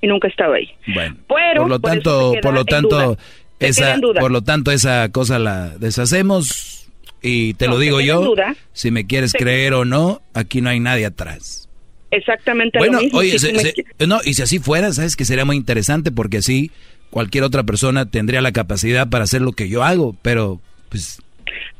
y 0.00 0.06
nunca 0.06 0.28
he 0.28 0.30
estado 0.30 0.54
ahí. 0.54 0.68
bueno. 0.94 1.16
Pero, 1.28 1.62
por 1.62 1.68
lo 1.70 1.80
por 1.80 1.90
tanto, 1.90 2.32
por 2.42 2.54
lo 2.54 2.64
tanto, 2.64 3.18
esa, 3.58 3.96
por 4.20 4.30
lo 4.30 4.42
tanto, 4.42 4.70
esa 4.70 5.08
cosa 5.10 5.38
la 5.38 5.76
deshacemos 5.78 6.77
y 7.22 7.54
te 7.54 7.66
No, 7.66 7.72
lo 7.72 7.78
digo 7.80 8.00
yo. 8.00 8.20
duda. 8.22 8.54
Si 8.72 8.90
me 8.90 9.06
quieres 9.06 9.32
Te- 9.32 9.38
creer 9.38 9.74
o 9.74 9.84
no, 9.84 10.22
aquí 10.34 10.60
no 10.60 10.70
hay 10.70 10.80
nadie 10.80 11.06
atrás. 11.06 11.68
Exactamente 12.10 12.78
Bueno, 12.78 12.98
lo 12.98 13.04
mismo. 13.04 13.18
oye, 13.18 13.32
Si 13.32 13.38
se- 13.38 13.48
tú 13.50 13.54
me 13.56 13.62
se- 13.62 13.72
quieres- 13.74 14.08
no, 14.08 14.20
y 14.24 14.34
si 14.34 14.42
así 14.42 14.58
fuera, 14.58 14.92
sabes 14.92 15.14
que 15.16 15.24
sería 15.24 15.44
muy 15.44 15.56
interesante 15.56 16.10
porque 16.10 16.38
así 16.38 16.70
cualquier 17.10 17.44
otra 17.44 17.62
persona 17.64 18.10
tendría 18.10 18.40
la 18.40 18.52
capacidad 18.52 19.08
para 19.08 19.24
hacer 19.24 19.42
lo 19.42 19.52
que 19.52 19.68
yo 19.68 19.82
hago, 19.84 20.16
pero 20.22 20.60
pues 20.88 21.20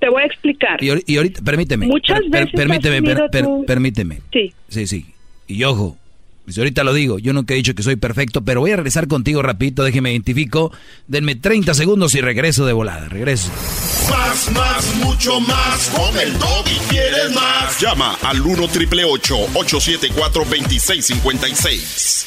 Te 0.00 0.08
voy 0.08 0.22
a 0.22 0.26
explicar. 0.26 0.82
y, 0.82 0.88
ahor- 0.90 1.02
y 1.06 1.16
ahorita 1.16 1.42
permíteme, 1.42 1.86
Muchas 1.86 2.20
per- 2.20 2.30
per- 2.30 2.40
veces 2.40 2.54
has 2.54 2.60
permíteme, 2.60 3.02
per- 3.02 3.30
per- 3.30 3.44
tú- 3.44 3.64
permíteme. 3.66 4.20
Sí. 4.32 4.52
Sí, 4.68 4.86
sí. 4.86 5.06
Y 5.46 5.64
ojo, 5.64 5.96
pues 6.48 6.56
ahorita 6.56 6.82
lo 6.82 6.94
digo, 6.94 7.18
yo 7.18 7.34
nunca 7.34 7.52
he 7.52 7.58
dicho 7.58 7.74
que 7.74 7.82
soy 7.82 7.96
perfecto, 7.96 8.42
pero 8.42 8.60
voy 8.60 8.70
a 8.70 8.76
regresar 8.76 9.06
contigo 9.06 9.42
rapidito, 9.42 9.84
déjeme 9.84 10.12
identifico, 10.12 10.72
denme 11.06 11.34
30 11.34 11.74
segundos 11.74 12.14
y 12.14 12.22
regreso 12.22 12.64
de 12.64 12.72
volada, 12.72 13.06
regreso. 13.06 13.50
Más, 14.08 14.50
más, 14.52 14.94
mucho 14.94 15.40
más. 15.40 15.90
Con 15.94 16.18
el 16.18 16.32
y 16.32 16.78
quieres 16.88 17.34
más. 17.34 17.78
Llama 17.78 18.16
al 18.22 18.40
1 18.40 18.66
triple 18.68 19.04
874 19.04 20.44
2656. 20.44 22.26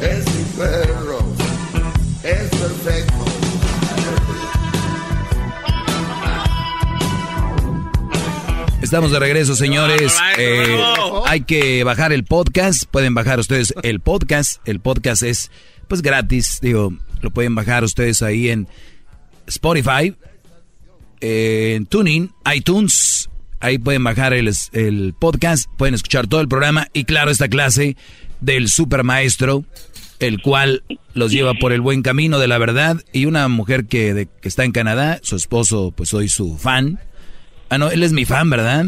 Es 0.00 0.24
mi 0.24 0.44
Estamos 8.86 9.10
de 9.10 9.18
regreso, 9.18 9.56
señores. 9.56 10.14
Eh, 10.38 10.78
hay 11.26 11.40
que 11.40 11.82
bajar 11.82 12.12
el 12.12 12.22
podcast. 12.22 12.84
Pueden 12.88 13.14
bajar 13.14 13.40
ustedes 13.40 13.74
el 13.82 13.98
podcast. 13.98 14.60
El 14.64 14.78
podcast 14.78 15.24
es 15.24 15.50
pues 15.88 16.02
gratis. 16.02 16.60
Digo, 16.62 16.92
lo 17.20 17.30
pueden 17.32 17.56
bajar 17.56 17.82
ustedes 17.82 18.22
ahí 18.22 18.48
en 18.48 18.68
Spotify, 19.48 20.14
en 21.20 21.86
Tuning, 21.86 22.30
iTunes. 22.54 23.28
Ahí 23.58 23.78
pueden 23.78 24.04
bajar 24.04 24.32
el, 24.34 24.48
el 24.72 25.14
podcast, 25.18 25.68
pueden 25.76 25.96
escuchar 25.96 26.28
todo 26.28 26.40
el 26.40 26.46
programa 26.46 26.86
y 26.92 27.06
claro, 27.06 27.32
esta 27.32 27.48
clase 27.48 27.96
del 28.40 28.68
super 28.68 29.02
maestro, 29.02 29.64
el 30.20 30.40
cual 30.40 30.84
los 31.12 31.32
lleva 31.32 31.54
por 31.54 31.72
el 31.72 31.80
buen 31.80 32.02
camino 32.02 32.38
de 32.38 32.46
la 32.46 32.58
verdad 32.58 33.02
y 33.12 33.24
una 33.26 33.48
mujer 33.48 33.86
que, 33.86 34.14
de- 34.14 34.26
que 34.26 34.46
está 34.46 34.62
en 34.64 34.70
Canadá, 34.70 35.18
su 35.24 35.34
esposo, 35.34 35.90
pues 35.96 36.10
soy 36.10 36.28
su 36.28 36.56
fan. 36.56 37.00
Ah, 37.70 37.78
no, 37.78 37.90
él 37.90 38.02
es 38.02 38.12
mi 38.12 38.24
fan, 38.24 38.48
¿verdad? 38.50 38.84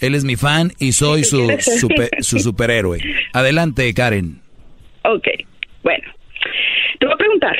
Él 0.00 0.14
es 0.14 0.24
mi 0.24 0.36
fan 0.36 0.72
y 0.78 0.92
soy 0.92 1.22
su, 1.24 1.46
super- 1.60 2.10
su 2.20 2.38
superhéroe. 2.40 2.98
Adelante, 3.32 3.92
Karen. 3.94 4.40
Ok, 5.04 5.28
bueno. 5.82 6.04
Te 6.98 7.06
voy 7.06 7.14
a 7.14 7.18
preguntar, 7.18 7.56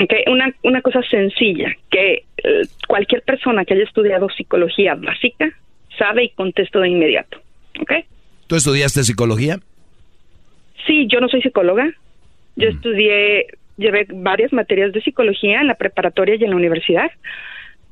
ok, 0.00 0.12
una, 0.28 0.52
una 0.62 0.82
cosa 0.82 1.00
sencilla, 1.10 1.72
que 1.90 2.24
eh, 2.36 2.62
cualquier 2.88 3.22
persona 3.22 3.64
que 3.64 3.74
haya 3.74 3.84
estudiado 3.84 4.28
psicología 4.30 4.94
básica 4.94 5.50
sabe 5.98 6.24
y 6.24 6.28
contesto 6.30 6.80
de 6.80 6.88
inmediato, 6.88 7.40
¿ok? 7.80 7.92
¿Tú 8.46 8.56
estudiaste 8.56 9.04
psicología? 9.04 9.58
Sí, 10.86 11.06
yo 11.10 11.20
no 11.20 11.28
soy 11.28 11.42
psicóloga. 11.42 11.88
Yo 12.56 12.68
estudié, 12.68 13.46
llevé 13.76 14.06
varias 14.12 14.52
materias 14.52 14.92
de 14.92 15.00
psicología 15.00 15.60
en 15.60 15.68
la 15.68 15.74
preparatoria 15.76 16.34
y 16.34 16.44
en 16.44 16.50
la 16.50 16.56
universidad, 16.56 17.10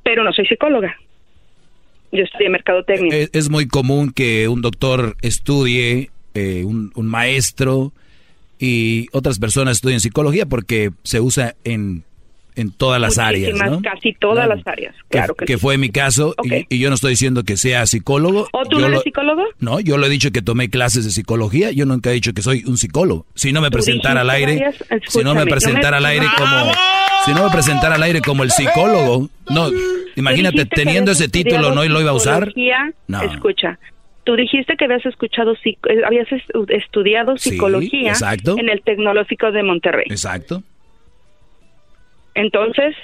pero 0.03 0.23
no 0.25 0.33
soy 0.33 0.47
psicóloga. 0.47 0.97
Yo 2.13 2.25
estudié 2.25 2.51
mercadotecnia. 2.51 3.17
Es, 3.17 3.31
es 3.33 3.51
muy 3.51 3.69
común 3.69 4.13
que 4.13 4.49
un 4.49 4.63
doctor 4.63 5.17
estudie, 5.23 6.11
eh, 6.35 6.65
un 6.65 7.07
maestro 7.07 7.93
y 8.59 9.09
otras 9.13 9.39
personas 9.39 9.79
estudien 9.79 10.01
psicología 10.01 10.45
porque 10.45 10.91
se 11.03 11.21
usa 11.21 11.55
en, 11.65 12.05
en 12.57 12.71
todas 12.73 13.01
las 13.01 13.19
áreas, 13.19 13.59
¿no? 13.59 13.81
Casi 13.83 14.13
todas 14.15 14.49
las 14.49 14.67
áreas, 14.67 14.95
claro 15.09 15.35
que, 15.35 15.45
que 15.47 15.55
sí. 15.55 15.59
fue 15.61 15.79
mi 15.79 15.91
caso 15.91 16.35
y- 16.43 16.67
y, 16.69 16.79
yo 16.79 16.89
no 16.89 16.95
estoy 16.95 17.11
diciendo 17.11 17.45
que 17.45 17.57
sea 17.57 17.87
psicólogo. 17.87 18.49
¿O 18.53 18.63
tú 18.65 18.77
Yo 18.77 18.81
no 18.81 18.87
eres 18.87 18.97
lo- 18.99 19.03
psicólogo? 19.03 19.45
No, 19.59 19.81
yo 19.81 19.97
lo 19.99 20.07
he 20.07 20.09
dicho 20.09 20.31
que 20.31 20.43
tomé 20.43 20.69
clases 20.71 21.05
de 21.05 21.11
psicología. 21.11 21.71
Yo 21.73 21.87
nunca 21.87 22.11
he 22.11 22.15
dicho 22.15 22.33
que 22.33 22.43
soy 22.43 22.65
un 22.67 22.77
psicólogo. 22.79 23.27
Si 23.35 23.53
no 23.53 23.61
me 23.61 23.71
presentara 23.71 24.21
al 24.23 24.31
aire, 24.31 24.55
varias- 24.55 24.85
si 25.09 25.23
no 25.23 25.35
me 25.35 25.47
presentara 25.47 25.99
no 25.99 26.03
me- 26.03 26.09
al 26.09 26.13
aire 26.13 26.27
como, 26.37 26.73
si 27.27 27.33
no 27.33 27.45
me 27.45 27.51
presentara 27.51 27.95
al 27.97 28.03
aire 28.03 28.21
como 28.21 28.43
el 28.43 28.51
psicólogo, 28.51 29.29
no. 29.49 29.71
Imagínate 30.17 30.65
teniendo 30.67 31.13
ese 31.13 31.29
título, 31.29 31.73
no 31.75 31.85
y 31.85 31.89
lo 31.89 32.01
iba 32.01 32.11
a 32.11 32.15
usar. 32.15 32.53
No. 33.07 33.23
Escucha, 33.23 33.79
tú 34.25 34.37
dijiste 34.37 34.77
que 34.77 34.85
habías 34.85 35.05
escuchado, 35.07 35.55
eh, 35.65 35.77
habías 36.07 36.29
estu- 36.29 36.67
estudiado 36.71 37.37
Sí, 37.39 37.51
psicología 37.51 38.11
exacto. 38.11 38.57
en 38.59 38.69
el 38.69 38.83
Tecnológico 38.83 39.51
de 39.53 39.63
Monterrey. 39.63 40.07
Exacto. 40.11 40.63
Entonces, 42.35 42.95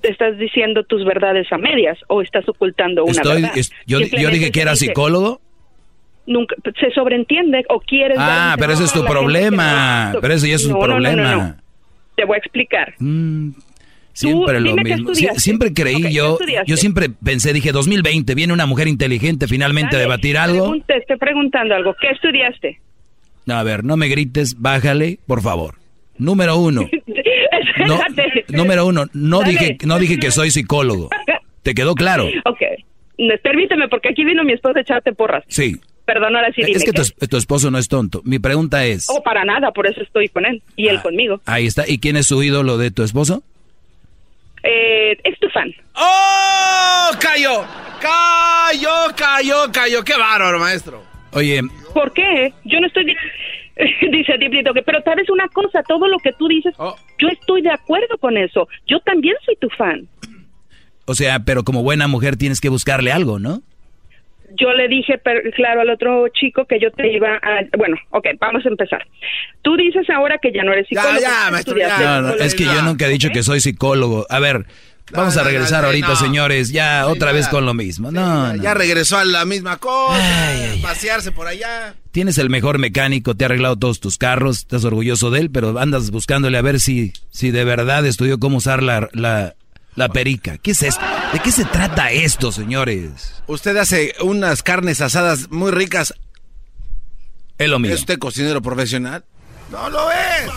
¿te 0.00 0.10
estás 0.10 0.36
diciendo 0.38 0.84
tus 0.84 1.04
verdades 1.04 1.50
a 1.52 1.58
medias 1.58 1.98
o 2.08 2.22
estás 2.22 2.48
ocultando 2.48 3.04
una 3.04 3.12
Estoy, 3.12 3.42
verdad? 3.42 3.58
es- 3.58 3.72
yo, 3.86 4.00
yo 4.00 4.30
dije 4.30 4.50
que 4.50 4.60
era 4.60 4.72
dice, 4.72 4.86
psicólogo. 4.86 5.40
Nunca, 6.26 6.56
se 6.80 6.90
sobreentiende 6.90 7.64
o 7.68 7.78
quieres... 7.80 8.16
Ah, 8.20 8.56
pero 8.58 8.72
ese 8.72 8.84
es 8.84 8.92
tu 8.92 9.02
a 9.02 9.06
problema. 9.06 10.10
no- 10.12 10.20
Pero 10.20 10.34
eso 10.34 10.46
ya 10.46 10.56
es 10.56 10.64
un 10.66 10.72
No, 10.72 10.78
no, 10.78 10.86
no, 10.86 10.92
problema. 10.94 11.56
Te 12.16 12.24
voy 12.24 12.34
a 12.34 12.38
explicar. 12.38 12.94
Mm, 12.98 13.50
Siempre 14.12 14.60
lo 14.60 14.74
mismo. 14.76 15.10
Sie- 15.10 15.34
siempre 15.38 15.74
creí 15.74 15.96
Ok, 15.96 16.02
¿qué 16.04 16.12
yo, 16.12 16.38
yo 16.66 16.76
siempre 16.78 17.10
pensé, 17.10 17.52
dije, 17.52 17.70
2020, 17.70 18.34
viene 18.34 18.52
una 18.54 18.64
mujer 18.64 18.88
inteligente 18.88 19.46
finalmente 19.46 19.94
a 19.94 19.98
Dale, 19.98 20.04
debatir 20.04 20.38
algo. 20.38 20.74
Te 20.86 20.96
estoy 20.96 21.18
preguntando 21.18 21.74
algo. 21.74 21.94
¿Qué 22.00 22.08
estudiaste? 22.08 22.80
A 23.46 23.62
ver, 23.62 23.84
no 23.84 23.96
me 23.98 24.08
grites, 24.08 24.58
bájale, 24.60 25.18
por 25.26 25.42
favor. 25.42 25.74
Número 26.18 26.56
uno. 26.56 26.88
No, 27.86 27.98
número 28.48 28.86
uno, 28.86 29.06
no 29.12 29.40
Dale. 29.40 29.52
dije, 29.52 29.78
no 29.84 29.98
dije 29.98 30.18
que 30.18 30.30
soy 30.30 30.50
psicólogo. 30.50 31.08
¿Te 31.62 31.74
quedó 31.74 31.94
claro? 31.94 32.26
Ok. 32.44 32.60
Permíteme, 33.42 33.88
porque 33.88 34.10
aquí 34.10 34.24
vino 34.24 34.44
mi 34.44 34.52
esposa 34.52 34.78
a 34.78 34.82
echarte 34.82 35.12
porras. 35.12 35.44
Sí. 35.48 35.80
Perdón, 36.04 36.36
ahora 36.36 36.52
sí 36.54 36.62
dime. 36.62 36.76
es 36.76 36.84
que 36.84 37.26
tu, 37.26 37.36
esposo 37.36 37.70
no 37.70 37.78
es 37.78 37.88
tonto. 37.88 38.20
Mi 38.24 38.38
pregunta 38.38 38.84
es, 38.84 39.08
Oh, 39.10 39.22
para 39.22 39.44
nada, 39.44 39.72
por 39.72 39.88
eso 39.88 40.00
estoy 40.02 40.28
con 40.28 40.46
él. 40.46 40.62
Y 40.76 40.88
Ah. 40.88 40.92
él 40.92 41.02
conmigo. 41.02 41.40
ahí 41.46 41.66
está, 41.66 41.84
¿y 41.88 41.98
quién 41.98 42.16
es 42.16 42.26
su 42.26 42.42
ídolo 42.42 42.78
de 42.78 42.90
tu 42.92 43.02
esposo? 43.02 43.42
Eh, 44.62 45.16
es 45.24 45.38
tu 45.40 45.48
fan. 45.50 45.72
¡Oh! 45.94 47.10
¡Cayó! 47.20 47.64
¡Cayó, 48.00 48.90
cayó, 49.16 49.72
cayó! 49.72 50.04
¡Qué 50.04 50.14
bárbaro, 50.16 50.58
maestro! 50.60 51.02
Oye, 51.32 51.60
¿Por 51.92 52.12
qué? 52.12 52.52
Yo 52.64 52.78
no 52.80 52.86
estoy... 52.86 53.14
di- 53.76 54.08
Dice 54.10 54.38
Diblito 54.38 54.72
que, 54.74 54.82
pero 54.82 55.00
sabes 55.02 55.28
una 55.30 55.48
cosa, 55.48 55.82
todo 55.82 56.08
lo 56.08 56.18
que 56.18 56.32
tú 56.32 56.48
dices, 56.48 56.74
Oh. 56.78 56.96
yo 57.18 57.28
estoy 57.28 57.62
de 57.62 57.70
acuerdo 57.70 58.16
con 58.18 58.36
eso. 58.36 58.68
Yo 58.86 59.00
también 59.00 59.36
soy 59.44 59.56
tu 59.56 59.68
fan. 59.70 60.08
o 61.06 61.14
sea, 61.14 61.40
pero 61.40 61.62
como 61.64 61.82
buena 61.82 62.08
mujer 62.08 62.36
tienes 62.36 62.60
que 62.60 62.68
buscarle 62.68 63.12
algo, 63.12 63.38
¿no? 63.38 63.62
Yo 64.58 64.72
le 64.72 64.88
dije, 64.88 65.18
pero, 65.18 65.40
claro, 65.54 65.80
al 65.82 65.90
otro 65.90 66.28
chico 66.28 66.64
que 66.66 66.78
yo 66.80 66.90
te 66.92 67.12
iba 67.12 67.34
a... 67.36 67.62
Bueno, 67.76 67.96
ok, 68.10 68.26
vamos 68.40 68.64
a 68.64 68.68
empezar. 68.68 69.04
Tú 69.62 69.76
dices 69.76 70.08
ahora 70.08 70.38
que 70.38 70.52
ya 70.52 70.62
no 70.62 70.72
eres 70.72 70.86
psicólogo. 70.88 71.20
ya, 71.20 71.46
que 71.46 71.50
maestro, 71.52 71.76
No, 72.00 72.22
no, 72.22 72.34
es 72.34 72.54
que 72.54 72.64
yo 72.64 72.80
nunca 72.82 73.06
he 73.06 73.10
dicho 73.10 73.28
que 73.30 73.42
soy 73.42 73.60
psicólogo. 73.60 74.24
A 74.30 74.38
ver, 74.40 74.64
vamos 75.12 75.36
a 75.36 75.42
regresar 75.44 75.82
no, 75.82 75.86
ahorita, 75.88 76.08
no. 76.08 76.16
señores, 76.16 76.70
ya 76.70 77.06
otra 77.06 77.32
vez 77.32 77.48
con 77.48 77.64
lo 77.66 77.74
mismo. 77.74 78.10
No, 78.10 78.52
no. 78.54 78.62
Ya 78.62 78.74
regresó 78.74 79.18
a 79.18 79.24
la 79.24 79.44
misma 79.44 79.76
cosa. 79.78 80.18
pasearse 80.82 81.32
por 81.32 81.46
allá. 81.46 81.94
Tienes 82.12 82.38
el 82.38 82.50
mejor 82.50 82.78
mecánico, 82.78 83.34
te 83.34 83.44
ha 83.44 83.46
arreglado 83.46 83.76
todos 83.76 84.00
tus 84.00 84.18
carros, 84.18 84.58
estás 84.58 84.84
orgulloso 84.84 85.30
de 85.30 85.40
él, 85.40 85.50
pero 85.50 85.78
andas 85.78 86.10
buscándole 86.10 86.56
a 86.58 86.62
ver 86.62 86.80
si, 86.80 87.12
si 87.30 87.50
de 87.50 87.64
verdad 87.64 88.04
estudió 88.06 88.38
cómo 88.38 88.56
usar 88.58 88.82
la, 88.82 89.08
la, 89.12 89.54
la 89.94 90.08
perica. 90.08 90.58
¿Qué 90.58 90.70
es 90.70 90.82
esto? 90.82 91.04
¿De 91.32 91.40
qué 91.40 91.52
se 91.52 91.64
trata 91.64 92.10
esto, 92.10 92.52
señores? 92.52 93.34
Usted 93.46 93.76
hace 93.76 94.14
unas 94.22 94.62
carnes 94.62 95.00
asadas 95.00 95.50
muy 95.50 95.70
ricas. 95.72 96.14
Es 97.58 97.68
lo 97.68 97.78
mío. 97.78 97.92
¿Es 97.92 98.00
usted 98.00 98.18
cocinero 98.18 98.60
profesional? 98.62 99.24
No 99.70 99.88
lo 99.90 100.10
es. 100.10 100.50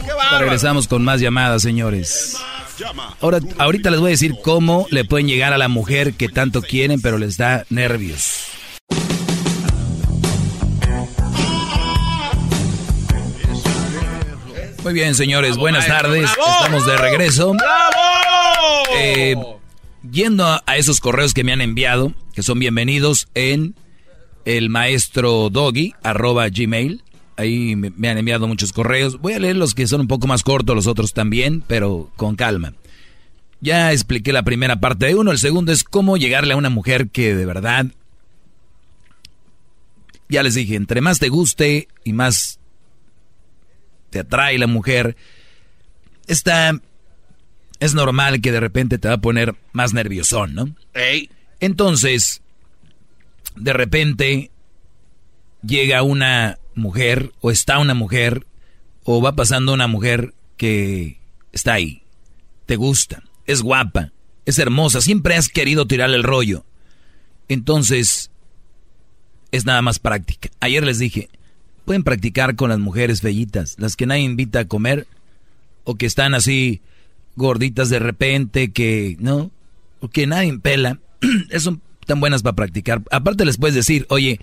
¡Qué 0.00 0.06
Ya 0.06 0.14
bárbaro! 0.14 0.38
Regresamos 0.40 0.86
con 0.88 1.02
más 1.04 1.20
llamadas, 1.20 1.62
señores. 1.62 2.36
Ahora, 3.20 3.40
ahorita 3.58 3.90
les 3.90 4.00
voy 4.00 4.08
a 4.08 4.10
decir 4.10 4.34
cómo 4.42 4.86
le 4.90 5.04
pueden 5.04 5.26
llegar 5.26 5.52
a 5.52 5.58
la 5.58 5.68
mujer 5.68 6.14
que 6.14 6.28
tanto 6.28 6.62
quieren, 6.62 7.00
pero 7.00 7.18
les 7.18 7.36
da 7.36 7.64
nervios. 7.70 8.44
Muy 14.84 14.94
bien, 14.94 15.14
señores, 15.14 15.56
buenas 15.56 15.86
tardes. 15.86 16.30
Estamos 16.30 16.86
de 16.86 16.96
regreso. 16.96 17.54
Eh, 18.96 19.36
yendo 20.10 20.46
a, 20.46 20.62
a 20.64 20.76
esos 20.76 21.00
correos 21.00 21.34
que 21.34 21.44
me 21.44 21.52
han 21.52 21.60
enviado, 21.60 22.14
que 22.32 22.42
son 22.42 22.58
bienvenidos 22.58 23.28
en 23.34 23.74
el 24.44 24.70
maestro 24.70 25.50
doggy, 25.50 25.94
arroba 26.02 26.48
gmail. 26.48 27.02
Ahí 27.38 27.76
me, 27.76 27.90
me 27.90 28.10
han 28.10 28.18
enviado 28.18 28.48
muchos 28.48 28.72
correos. 28.72 29.20
Voy 29.20 29.32
a 29.32 29.38
leer 29.38 29.54
los 29.54 29.72
que 29.72 29.86
son 29.86 30.00
un 30.00 30.08
poco 30.08 30.26
más 30.26 30.42
cortos, 30.42 30.74
los 30.74 30.88
otros 30.88 31.12
también, 31.14 31.62
pero 31.64 32.10
con 32.16 32.34
calma. 32.34 32.74
Ya 33.60 33.92
expliqué 33.92 34.32
la 34.32 34.42
primera 34.42 34.80
parte 34.80 35.06
de 35.06 35.14
uno. 35.14 35.30
El 35.30 35.38
segundo 35.38 35.70
es 35.70 35.84
cómo 35.84 36.16
llegarle 36.16 36.54
a 36.54 36.56
una 36.56 36.68
mujer 36.68 37.10
que 37.10 37.36
de 37.36 37.46
verdad... 37.46 37.86
Ya 40.28 40.42
les 40.42 40.54
dije, 40.54 40.74
entre 40.74 41.00
más 41.00 41.20
te 41.20 41.28
guste 41.28 41.86
y 42.02 42.12
más 42.12 42.58
te 44.10 44.18
atrae 44.18 44.58
la 44.58 44.66
mujer, 44.66 45.16
está... 46.26 46.72
Es 47.78 47.94
normal 47.94 48.40
que 48.40 48.50
de 48.50 48.58
repente 48.58 48.98
te 48.98 49.06
va 49.06 49.14
a 49.14 49.20
poner 49.20 49.54
más 49.72 49.94
nerviosón, 49.94 50.56
¿no? 50.56 50.74
Entonces, 51.60 52.42
de 53.54 53.72
repente 53.72 54.50
llega 55.62 56.02
una 56.02 56.58
mujer 56.78 57.32
o 57.40 57.50
está 57.50 57.78
una 57.78 57.94
mujer 57.94 58.46
o 59.04 59.20
va 59.20 59.36
pasando 59.36 59.74
una 59.74 59.86
mujer 59.86 60.34
que 60.56 61.18
está 61.52 61.74
ahí. 61.74 62.02
Te 62.66 62.76
gusta, 62.76 63.22
es 63.46 63.62
guapa, 63.62 64.12
es 64.46 64.58
hermosa, 64.58 65.00
siempre 65.00 65.36
has 65.36 65.48
querido 65.48 65.86
tirarle 65.86 66.16
el 66.16 66.22
rollo. 66.22 66.64
Entonces, 67.48 68.30
es 69.52 69.64
nada 69.64 69.82
más 69.82 69.98
práctica. 69.98 70.50
Ayer 70.60 70.84
les 70.84 70.98
dije, 70.98 71.28
pueden 71.84 72.04
practicar 72.04 72.56
con 72.56 72.70
las 72.70 72.78
mujeres 72.78 73.22
bellitas, 73.22 73.76
las 73.78 73.96
que 73.96 74.06
nadie 74.06 74.22
invita 74.22 74.60
a 74.60 74.68
comer 74.68 75.06
o 75.84 75.94
que 75.94 76.06
están 76.06 76.34
así 76.34 76.82
gorditas 77.36 77.88
de 77.88 77.98
repente, 77.98 78.72
que 78.72 79.16
no, 79.20 79.50
o 80.00 80.08
que 80.08 80.26
nadie 80.26 80.58
pela. 80.58 80.98
Es 81.50 81.66
un 81.66 81.80
tan 82.04 82.20
buenas 82.20 82.42
para 82.42 82.56
practicar. 82.56 83.02
Aparte 83.10 83.44
les 83.44 83.58
puedes 83.58 83.74
decir, 83.74 84.06
oye, 84.08 84.40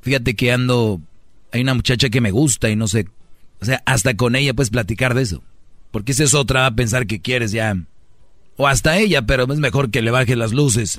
fíjate 0.00 0.34
que 0.34 0.52
ando, 0.52 1.00
hay 1.52 1.62
una 1.62 1.74
muchacha 1.74 2.08
que 2.08 2.20
me 2.20 2.30
gusta 2.30 2.70
y 2.70 2.76
no 2.76 2.88
sé, 2.88 3.06
o 3.60 3.64
sea, 3.64 3.82
hasta 3.86 4.14
con 4.14 4.36
ella 4.36 4.54
puedes 4.54 4.70
platicar 4.70 5.14
de 5.14 5.22
eso. 5.22 5.42
Porque 5.90 6.12
esa 6.12 6.24
es 6.24 6.34
otra, 6.34 6.62
va 6.62 6.66
a 6.66 6.74
pensar 6.74 7.06
que 7.06 7.20
quieres 7.20 7.52
ya, 7.52 7.76
o 8.56 8.66
hasta 8.66 8.98
ella, 8.98 9.22
pero 9.22 9.50
es 9.52 9.58
mejor 9.58 9.90
que 9.90 10.02
le 10.02 10.10
baje 10.10 10.36
las 10.36 10.52
luces 10.52 10.98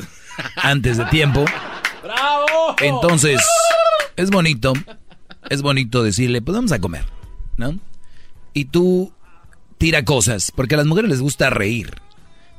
antes 0.56 0.98
de 0.98 1.06
tiempo. 1.06 1.46
¡Bravo! 2.04 2.76
Entonces, 2.80 3.42
es 4.16 4.30
bonito, 4.30 4.74
es 5.50 5.62
bonito 5.62 6.04
decirle, 6.04 6.42
pues 6.42 6.56
vamos 6.56 6.72
a 6.72 6.80
comer, 6.80 7.06
¿no? 7.58 7.80
Y 8.54 8.66
tú 8.66 9.14
tira 9.78 10.06
cosas, 10.06 10.52
porque 10.56 10.76
a 10.76 10.78
las 10.78 10.88
mujeres 10.88 11.10
les 11.10 11.22
gusta 11.22 11.50
reír 11.50 11.92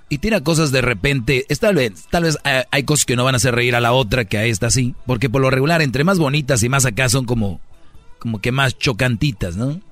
y 0.08 0.18
tira 0.18 0.42
cosas 0.42 0.70
de 0.70 0.82
repente, 0.82 1.46
es 1.48 1.60
tal 1.60 1.76
vez, 1.76 2.06
tal 2.10 2.24
vez 2.24 2.38
eh, 2.44 2.64
hay 2.70 2.84
cosas 2.84 3.04
que 3.04 3.16
no 3.16 3.24
van 3.24 3.34
a 3.34 3.36
hacer 3.36 3.54
reír 3.54 3.74
a 3.74 3.80
la 3.80 3.92
otra 3.92 4.24
que 4.24 4.38
a 4.38 4.44
esta 4.44 4.70
sí, 4.70 4.94
porque 5.06 5.30
por 5.30 5.40
lo 5.40 5.50
regular 5.50 5.82
entre 5.82 6.04
más 6.04 6.18
bonitas 6.18 6.62
y 6.62 6.68
más 6.68 6.84
acá 6.84 7.08
son 7.08 7.24
como, 7.24 7.60
como 8.24 8.40
que 8.40 8.52
más 8.52 8.78
chocantitas, 8.78 9.54
¿no? 9.54 9.82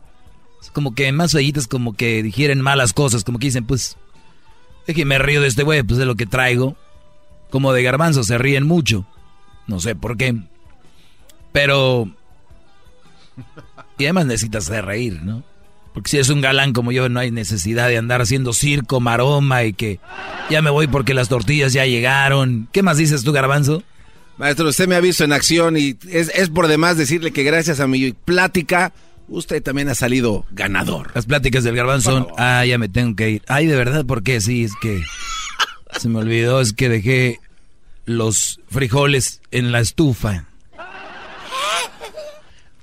Como 0.72 0.94
que 0.94 1.12
más 1.12 1.32
fellitas, 1.32 1.68
como 1.68 1.92
que 1.92 2.22
digieren 2.22 2.62
malas 2.62 2.94
cosas, 2.94 3.24
como 3.24 3.38
que 3.38 3.48
dicen, 3.48 3.66
pues, 3.66 3.98
es 4.86 4.94
que 4.94 5.04
me 5.04 5.18
río 5.18 5.42
de 5.42 5.48
este 5.48 5.64
güey, 5.64 5.82
pues 5.82 6.00
es 6.00 6.06
lo 6.06 6.14
que 6.14 6.24
traigo. 6.24 6.74
Como 7.50 7.74
de 7.74 7.82
garbanzo, 7.82 8.24
se 8.24 8.38
ríen 8.38 8.66
mucho, 8.66 9.04
no 9.66 9.80
sé 9.80 9.94
por 9.94 10.16
qué, 10.16 10.34
pero... 11.52 12.09
Y 13.98 14.04
además 14.04 14.24
necesitas 14.24 14.64
hacer 14.64 14.86
reír, 14.86 15.20
¿no? 15.22 15.42
Porque 15.92 16.09
si 16.09 16.16
es 16.16 16.30
un 16.30 16.40
galán 16.40 16.72
como 16.72 16.90
yo, 16.90 17.10
no 17.10 17.20
hay 17.20 17.30
necesidad 17.30 17.88
de 17.88 17.98
andar 17.98 18.22
haciendo 18.22 18.54
circo, 18.54 18.98
maroma 18.98 19.64
y 19.64 19.74
que 19.74 20.00
ya 20.48 20.62
me 20.62 20.70
voy 20.70 20.86
porque 20.86 21.12
las 21.12 21.28
tortillas 21.28 21.74
ya 21.74 21.84
llegaron. 21.84 22.66
¿Qué 22.72 22.82
más 22.82 22.96
dices 22.96 23.24
tú, 23.24 23.32
Garbanzo? 23.32 23.82
Maestro, 24.38 24.68
usted 24.68 24.88
me 24.88 24.94
ha 24.94 25.00
visto 25.00 25.24
en 25.24 25.32
acción 25.32 25.76
y 25.76 25.96
es, 26.09 26.30
es 26.34 26.48
por 26.48 26.66
demás 26.66 26.96
decirle 26.96 27.32
que 27.32 27.42
gracias 27.42 27.80
a 27.80 27.86
mi 27.86 28.12
plática, 28.12 28.92
usted 29.28 29.62
también 29.62 29.88
ha 29.88 29.94
salido 29.94 30.46
ganador. 30.50 31.10
Las 31.14 31.26
pláticas 31.26 31.64
del 31.64 31.76
Garbanzo 31.76 32.10
son, 32.10 32.26
ah, 32.38 32.64
ya 32.64 32.78
me 32.78 32.88
tengo 32.88 33.14
que 33.14 33.30
ir. 33.30 33.42
Ay, 33.48 33.66
de 33.66 33.76
verdad, 33.76 34.04
¿por 34.04 34.22
qué? 34.22 34.40
Sí, 34.40 34.64
es 34.64 34.72
que 34.80 35.02
se 35.98 36.09
me 36.09 36.18
olvidó, 36.18 36.60
es 36.60 36.72
que 36.72 36.88
dejé 36.88 37.40
los 38.04 38.60
frijoles 38.70 39.40
en 39.50 39.72
la 39.72 39.80
estufa. 39.80 40.46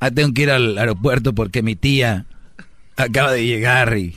Ah, 0.02 0.12
tengo 0.12 0.34
que 0.34 0.44
ir 0.44 0.50
al 0.50 0.78
aeropuerto 0.78 1.36
porque 1.36 1.62
mi 1.62 1.76
tía 1.76 2.26
acaba 2.96 3.34
de 3.34 3.46
llegar 3.46 3.98
y... 3.98 4.16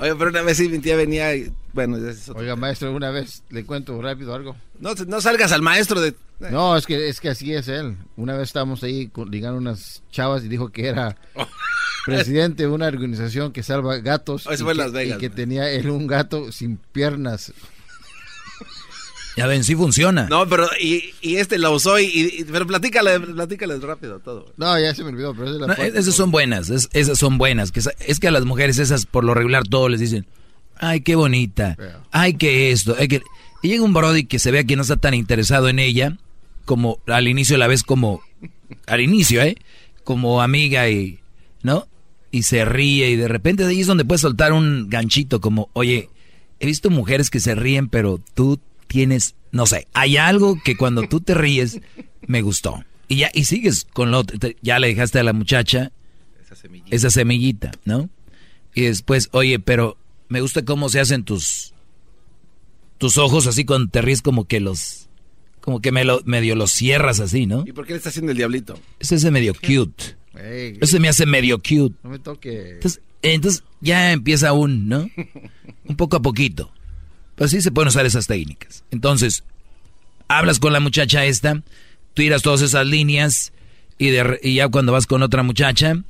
Oye, 0.00 0.14
pero 0.14 0.30
una 0.30 0.42
vez 0.42 0.56
sí 0.56 0.68
mi 0.68 0.78
tía 0.78 0.96
venía 0.96 1.34
y... 1.34 1.52
Bueno, 1.72 1.98
ya 1.98 2.10
es 2.10 2.28
Oiga, 2.30 2.56
maestro, 2.56 2.92
una 2.94 3.10
vez 3.10 3.42
le 3.50 3.64
cuento 3.64 4.00
rápido 4.00 4.34
algo. 4.34 4.56
no, 4.80 4.94
no 5.06 5.20
salgas 5.20 5.52
al 5.52 5.62
maestro 5.62 6.00
de... 6.00 6.14
No, 6.40 6.76
es 6.76 6.86
que 6.86 7.08
es 7.08 7.20
que 7.20 7.30
así 7.30 7.52
es 7.52 7.66
él. 7.66 7.96
Una 8.16 8.34
vez 8.34 8.44
estábamos 8.48 8.84
ahí 8.84 9.10
ligando 9.28 9.58
unas 9.58 10.02
chavas 10.12 10.44
y 10.44 10.48
dijo 10.48 10.68
que 10.68 10.86
era 10.86 11.16
presidente 12.06 12.62
de 12.62 12.68
una 12.68 12.86
organización 12.86 13.52
que 13.52 13.64
salva 13.64 13.96
gatos. 13.98 14.42
Eso 14.42 14.52
y 14.54 14.56
fue 14.58 14.72
que- 14.74 14.78
Las 14.78 14.92
Vegas, 14.92 15.16
Y 15.16 15.20
que 15.20 15.30
tenía 15.30 15.68
él 15.70 15.90
un 15.90 16.06
gato 16.06 16.52
sin 16.52 16.76
piernas. 16.76 17.52
Ya 19.38 19.46
ven, 19.46 19.64
sí 19.64 19.74
funciona. 19.74 20.26
No, 20.28 20.46
pero 20.48 20.68
y, 20.80 21.04
y 21.22 21.36
este 21.36 21.58
la 21.58 21.70
usó 21.70 21.98
y, 21.98 22.04
y- 22.06 22.44
pero 22.50 22.66
platícale, 22.66 23.18
platícale 23.20 23.78
rápido 23.78 24.18
todo. 24.20 24.52
No, 24.56 24.78
ya 24.78 24.94
se 24.94 25.02
me 25.04 25.10
olvidó, 25.10 25.32
pero 25.34 25.44
esa 25.46 25.54
es 25.54 25.60
la 25.60 25.66
No, 25.68 25.74
parte- 25.76 25.98
esas 25.98 26.14
son 26.14 26.30
buenas, 26.30 26.70
es- 26.70 26.88
esas 26.92 27.18
son 27.18 27.38
buenas. 27.38 27.72
Que, 27.72 27.80
es 28.06 28.20
que 28.20 28.28
a 28.28 28.30
las 28.30 28.44
mujeres 28.44 28.78
esas 28.78 29.06
por 29.06 29.24
lo 29.24 29.34
regular 29.34 29.62
todos 29.66 29.90
les 29.90 30.00
dicen, 30.00 30.26
ay, 30.76 31.00
qué 31.00 31.14
bonita, 31.14 31.76
ay, 32.10 32.34
que 32.34 32.70
esto, 32.72 32.94
ay, 32.98 33.08
que... 33.08 33.22
Y 33.62 33.68
llega 33.68 33.82
un 33.82 33.92
brody 33.94 34.24
que 34.24 34.38
se 34.38 34.50
vea 34.52 34.62
que 34.64 34.76
no 34.76 34.82
está 34.82 34.96
tan 34.96 35.14
interesado 35.14 35.68
en 35.68 35.78
ella, 35.80 36.16
como 36.64 37.00
al 37.06 37.26
inicio 37.26 37.56
la 37.58 37.66
ves 37.66 37.82
como, 37.82 38.20
al 38.86 39.00
inicio, 39.00 39.42
¿eh? 39.42 39.56
Como 40.04 40.42
amiga 40.42 40.88
y, 40.88 41.18
¿no? 41.62 41.88
Y 42.30 42.42
se 42.44 42.64
ríe 42.64 43.10
y 43.10 43.16
de 43.16 43.26
repente 43.26 43.64
de 43.64 43.70
ahí 43.70 43.80
es 43.80 43.86
donde 43.86 44.04
puedes 44.04 44.20
soltar 44.20 44.52
un 44.52 44.88
ganchito 44.88 45.40
como, 45.40 45.70
oye, 45.72 46.08
he 46.60 46.66
visto 46.66 46.88
mujeres 46.90 47.30
que 47.30 47.40
se 47.40 47.54
ríen, 47.56 47.88
pero 47.88 48.20
tú 48.34 48.60
tienes, 48.88 49.36
no 49.52 49.66
sé, 49.66 49.86
hay 49.92 50.16
algo 50.16 50.60
que 50.64 50.76
cuando 50.76 51.02
tú 51.08 51.20
te 51.20 51.34
ríes, 51.34 51.80
me 52.26 52.42
gustó. 52.42 52.84
Y 53.06 53.16
ya, 53.18 53.30
y 53.32 53.44
sigues 53.44 53.84
con 53.84 54.10
lo 54.10 54.24
te- 54.24 54.56
ya 54.60 54.78
le 54.80 54.88
dejaste 54.88 55.18
a 55.20 55.22
la 55.22 55.32
muchacha 55.32 55.92
esa 56.90 57.10
semillita, 57.10 57.70
¿no? 57.84 58.10
Y 58.74 58.82
después, 58.82 59.28
oye, 59.32 59.58
pero 59.60 59.96
me 60.28 60.40
gusta 60.40 60.64
cómo 60.64 60.88
se 60.88 61.00
hacen 61.00 61.24
tus 61.24 61.72
tus 62.98 63.16
ojos 63.16 63.46
así 63.46 63.64
cuando 63.64 63.88
te 63.90 64.02
ríes 64.02 64.22
como 64.22 64.44
que 64.46 64.60
los 64.60 65.08
como 65.60 65.80
que 65.80 65.92
me 65.92 66.04
lo, 66.04 66.20
medio 66.24 66.54
los 66.56 66.72
cierras 66.72 67.20
así, 67.20 67.46
¿no? 67.46 67.64
¿Y 67.66 67.72
por 67.72 67.86
qué 67.86 67.92
le 67.92 67.98
está 67.98 68.08
haciendo 68.08 68.32
el 68.32 68.38
diablito? 68.38 68.78
Ese 68.98 69.16
es 69.16 69.30
medio 69.30 69.54
cute. 69.54 70.16
Ey, 70.34 70.78
Ese 70.80 70.98
me 70.98 71.08
hace 71.08 71.26
medio 71.26 71.58
cute. 71.58 71.94
no 72.02 72.10
me 72.10 72.18
toque. 72.18 72.72
Entonces, 72.74 73.00
entonces 73.22 73.64
ya 73.80 74.12
empieza 74.12 74.52
un, 74.52 74.88
¿no? 74.88 75.08
Un 75.84 75.96
poco 75.96 76.16
a 76.16 76.22
poquito. 76.22 76.72
Pero 77.38 77.48
sí 77.48 77.62
se 77.62 77.70
pueden 77.70 77.88
usar 77.88 78.04
esas 78.04 78.26
técnicas. 78.26 78.84
Entonces, 78.90 79.44
hablas 80.26 80.58
con 80.58 80.72
la 80.72 80.80
muchacha 80.80 81.24
esta, 81.24 81.62
tiras 82.14 82.42
todas 82.42 82.62
esas 82.62 82.84
líneas 82.84 83.52
y, 83.96 84.12
ya 84.54 84.68
cuando 84.68 84.92
vas 84.92 85.06
con 85.06 85.22
otra 85.22 85.44
muchacha, 85.44 86.02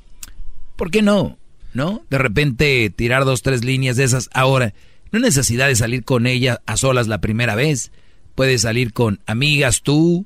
¿por 0.77 0.91
qué 0.91 1.03
no? 1.03 1.39
¿No? 1.75 2.03
De 2.09 2.17
repente 2.17 2.91
tirar 2.91 3.27
dos, 3.27 3.43
tres 3.43 3.63
líneas 3.63 3.97
de 3.97 4.05
esas. 4.05 4.31
Ahora, 4.33 4.73
no 5.13 5.19
hay 5.19 5.23
necesidad 5.23 5.69
de 5.69 5.77
salir 5.77 6.03
con 6.03 6.27
ella 6.27 6.63
a 6.65 6.79
solas 6.79 7.09
la 7.09 7.21
primera 7.21 7.55
vez. 7.55 7.93
Puedes 8.35 8.63
salir 8.63 8.95
con 8.95 9.21
amigas 9.27 9.83
tú. 9.83 10.25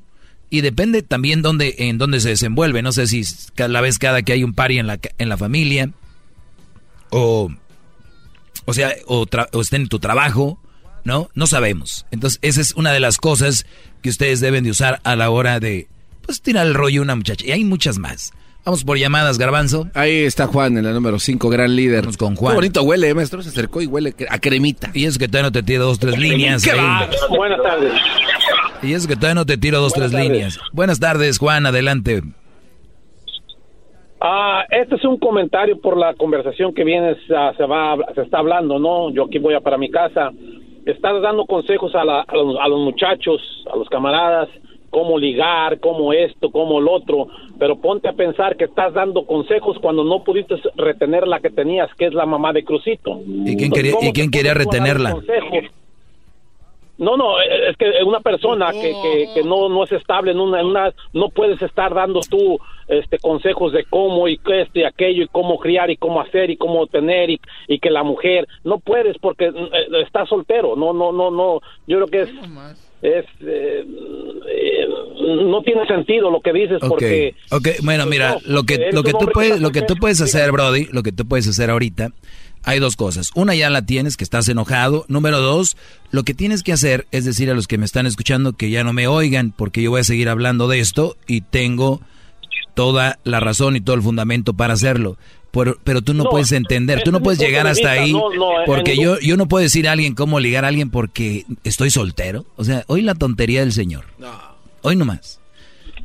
Y 0.51 0.61
depende 0.61 1.03
también 1.03 1.43
dónde, 1.43 1.74
en 1.79 1.99
dónde 1.99 2.20
se 2.20 2.29
desenvuelve. 2.29 2.83
No 2.83 2.93
sé 2.93 3.07
si 3.09 3.24
la 3.57 3.81
vez 3.81 3.99
cada 3.99 4.23
que 4.23 4.35
hay 4.35 4.45
un 4.45 4.53
party 4.53 4.79
en 4.79 4.87
la, 4.87 5.01
en 5.19 5.29
la 5.29 5.37
familia. 5.37 5.91
O, 7.11 7.51
o 8.66 8.74
sea, 8.74 8.95
o, 9.07 9.27
o 9.53 9.61
esté 9.61 9.77
en 9.77 9.89
tu 9.89 9.99
trabajo. 9.99 10.61
¿No? 11.05 11.29
No 11.35 11.47
sabemos. 11.47 12.07
Entonces, 12.11 12.39
esa 12.43 12.61
es 12.61 12.74
una 12.74 12.93
de 12.93 13.01
las 13.01 13.16
cosas 13.19 13.66
que 14.03 14.09
ustedes 14.09 14.41
deben 14.41 14.65
de 14.65 14.70
usar 14.70 15.01
a 15.05 15.16
la 15.16 15.31
hora 15.31 15.59
de, 15.61 15.89
pues, 16.24 16.41
tirar 16.43 16.66
el 16.66 16.74
rollo 16.74 17.01
a 17.01 17.05
una 17.05 17.16
muchacha. 17.16 17.45
Y 17.47 17.51
hay 17.53 17.65
muchas 17.65 17.99
más. 17.99 18.33
Vamos 18.65 18.85
por 18.85 18.97
llamadas, 18.97 19.39
Garbanzo. 19.39 19.89
Ahí 19.95 20.23
está 20.23 20.47
Juan 20.47 20.79
en 20.79 20.85
la 20.85 20.93
número 20.93 21.19
5, 21.19 21.49
gran 21.49 21.74
líder. 21.74 22.03
Vamos 22.03 22.16
con 22.16 22.37
Juan. 22.37 22.53
Qué 22.53 22.57
bonito 22.57 22.83
huele, 22.85 23.09
eh, 23.09 23.15
maestro. 23.15 23.43
Se 23.43 23.49
acercó 23.49 23.83
y 23.83 23.87
huele 23.87 24.15
a 24.31 24.39
cremita. 24.39 24.91
Y 24.95 25.07
es 25.07 25.19
que 25.19 25.27
todavía 25.27 25.49
no 25.49 25.53
te 25.53 25.65
tiro 25.65 25.85
dos, 25.85 25.99
tres 25.99 26.16
líneas. 26.16 26.62
¿Qué 26.62 26.70
ahí. 26.70 26.79
va? 26.79 27.09
Buenas 27.31 27.61
tardes. 27.61 27.93
Y 28.83 28.93
es 28.93 29.09
que 29.09 29.16
todavía 29.16 29.35
no 29.35 29.47
te 29.47 29.57
tiro 29.59 29.81
dos, 29.81 29.93
Buenas 29.95 30.11
tres 30.12 30.20
tardes. 30.23 30.33
líneas. 30.37 30.59
Buenas 30.73 31.01
tardes, 31.01 31.39
Juan, 31.39 31.66
adelante. 31.66 32.23
Ah, 34.20 34.65
este 34.70 34.95
es 34.95 35.05
un 35.05 35.19
comentario 35.19 35.81
por 35.81 35.97
la 35.99 36.15
conversación 36.15 36.73
que 36.73 36.85
viene, 36.85 37.16
ah, 37.37 37.53
se 37.57 37.65
va, 37.66 37.97
se 38.15 38.20
está 38.23 38.39
hablando, 38.39 38.79
¿no? 38.79 39.11
Yo 39.12 39.24
aquí 39.24 39.39
voy 39.41 39.55
a 39.55 39.61
para 39.61 39.77
mi 39.77 39.91
casa. 39.91 40.31
Estás 40.86 41.22
dando 41.22 41.46
consejos 41.46 41.94
a, 41.94 42.04
la- 42.04 42.20
a 42.22 42.34
los, 42.36 42.56
a 42.60 42.68
los 42.68 42.80
muchachos, 42.80 43.40
a 43.72 43.76
los 43.76 43.88
camaradas, 43.88 44.48
cómo 44.90 45.18
ligar, 45.18 45.80
cómo 45.80 46.12
esto, 46.12 46.50
cómo 46.50 46.80
lo 46.80 46.92
otro, 46.92 47.28
pero 47.59 47.76
ponte 47.80 48.09
a 48.09 48.12
pensar 48.12 48.56
que 48.56 48.64
estás 48.64 48.92
dando 48.92 49.24
consejos 49.24 49.78
cuando 49.80 50.04
no 50.04 50.22
pudiste 50.22 50.56
retener 50.76 51.26
la 51.26 51.40
que 51.40 51.50
tenías, 51.50 51.88
que 51.94 52.06
es 52.06 52.14
la 52.14 52.26
mamá 52.26 52.52
de 52.52 52.62
Crucito. 52.64 53.20
¿Y 53.26 53.56
quién 53.56 53.70
quería, 53.70 53.92
¿cómo 53.92 54.09
¿y 54.09 54.12
quién 54.12 54.30
quería 54.30 54.54
retenerla? 54.54 55.12
consejos? 55.12 55.70
No, 57.03 57.16
no, 57.16 57.41
eh, 57.41 57.70
es 57.70 57.77
que 57.77 57.91
una 58.07 58.20
persona 58.20 58.70
que, 58.70 58.95
que, 59.03 59.29
que 59.35 59.43
no, 59.43 59.69
no 59.69 59.83
es 59.83 59.91
estable 59.91 60.31
en 60.31 60.39
una, 60.39 60.61
en 60.61 60.66
una, 60.66 60.95
no 61.12 61.31
puedes 61.31 61.61
estar 61.61 61.93
dando 61.93 62.20
tú 62.20 62.59
este 62.87 63.19
consejos 63.19 63.73
de 63.73 63.85
cómo 63.85 64.29
y 64.29 64.39
qué 64.39 64.62
esto 64.62 64.79
y 64.79 64.85
aquello 64.85 65.24
y 65.24 65.29
cómo 65.29 65.59
criar 65.59 65.91
y 65.91 65.97
cómo 65.97 66.20
hacer 66.20 66.51
y 66.51 66.57
cómo 66.57 66.87
tener 66.87 67.31
y, 67.31 67.41
y 67.66 67.79
que 67.81 67.91
la 67.91 68.05
mujer 68.05 68.47
no 68.65 68.79
puedes 68.79 69.19
porque 69.19 69.47
eh, 69.47 70.03
estás 70.05 70.29
soltero, 70.29 70.77
no, 70.77 70.93
no, 70.93 71.11
no, 71.12 71.31
no, 71.31 71.61
yo 71.89 71.97
creo 71.97 72.07
que 72.07 72.23
es, 72.23 72.31
es 73.03 73.24
eh, 73.41 73.85
eh, 74.49 74.89
no 75.20 75.62
tiene 75.62 75.87
sentido 75.87 76.31
lo 76.31 76.41
que 76.41 76.53
dices 76.53 76.79
porque 76.87 77.35
ok, 77.51 77.69
bueno, 77.83 78.07
mira, 78.07 78.35
no, 78.35 78.55
lo 78.55 78.62
que, 78.62 78.91
lo 78.93 79.03
que 79.03 79.12
tú 79.12 79.27
puedes, 79.33 79.61
lo 79.61 79.70
que 79.70 79.83
tú 79.83 79.97
puedes 79.97 80.20
hacer, 80.20 80.53
Brody, 80.53 80.87
lo 80.93 81.03
que 81.03 81.11
tú 81.11 81.27
puedes 81.27 81.49
hacer 81.49 81.70
ahorita, 81.70 82.11
hay 82.64 82.78
dos 82.78 82.97
cosas. 82.97 83.30
Una 83.34 83.55
ya 83.55 83.70
la 83.70 83.84
tienes, 83.84 84.16
que 84.16 84.24
estás 84.24 84.48
enojado. 84.48 85.05
Número 85.09 85.40
dos, 85.40 85.76
lo 86.10 86.24
que 86.24 86.34
tienes 86.34 86.62
que 86.62 86.72
hacer 86.72 87.06
es 87.10 87.24
decir 87.24 87.51
a 87.51 87.55
los 87.55 87.66
que 87.66 87.78
me 87.78 87.84
están 87.84 88.06
escuchando 88.06 88.52
que 88.55 88.70
ya 88.70 88.84
no 88.84 88.93
me 88.93 89.06
oigan, 89.06 89.52
porque 89.56 89.82
yo 89.82 89.90
voy 89.90 90.01
a 90.01 90.05
seguir 90.05 90.28
hablando 90.28 90.68
de 90.68 90.80
esto 90.80 91.16
y 91.26 91.43
tengo 91.43 92.01
toda 92.74 93.18
la 93.24 93.40
razón 93.40 93.76
y 93.76 93.80
todo 93.80 93.97
el 93.97 94.02
fundamento 94.02 94.55
para 94.55 94.74
hacerlo. 94.74 95.16
Pero, 95.51 95.76
pero 95.84 96.01
tú 96.01 96.14
no, 96.14 96.24
No, 96.24 96.30
puedes 96.30 96.51
entender, 96.52 97.02
tú 97.05 97.12
no 97.12 97.22
puedes 97.22 97.39
llegar 97.39 97.66
hasta 97.66 97.90
ahí, 97.90 98.14
no, 98.14 98.30
no, 98.30 98.64
porque 98.64 98.97
yo, 98.97 99.20
yo 99.20 99.36
no 99.36 99.48
puedo 99.48 99.62
decir 99.62 99.86
a 99.86 99.93
alguien 99.93 100.14
cómo 100.14 100.40
ligar 100.40 100.64
a 100.64 100.68
alguien 100.68 100.89
porque 100.89 101.44
estoy 101.62 101.90
soltero. 101.90 102.47
O 102.56 102.64
sea, 102.64 102.84
hoy 102.86 103.02
la 103.02 103.14
tontería 103.14 103.60
del 103.60 103.72
señor. 103.72 104.06
Hoy 104.80 104.97
nomás. 104.97 105.41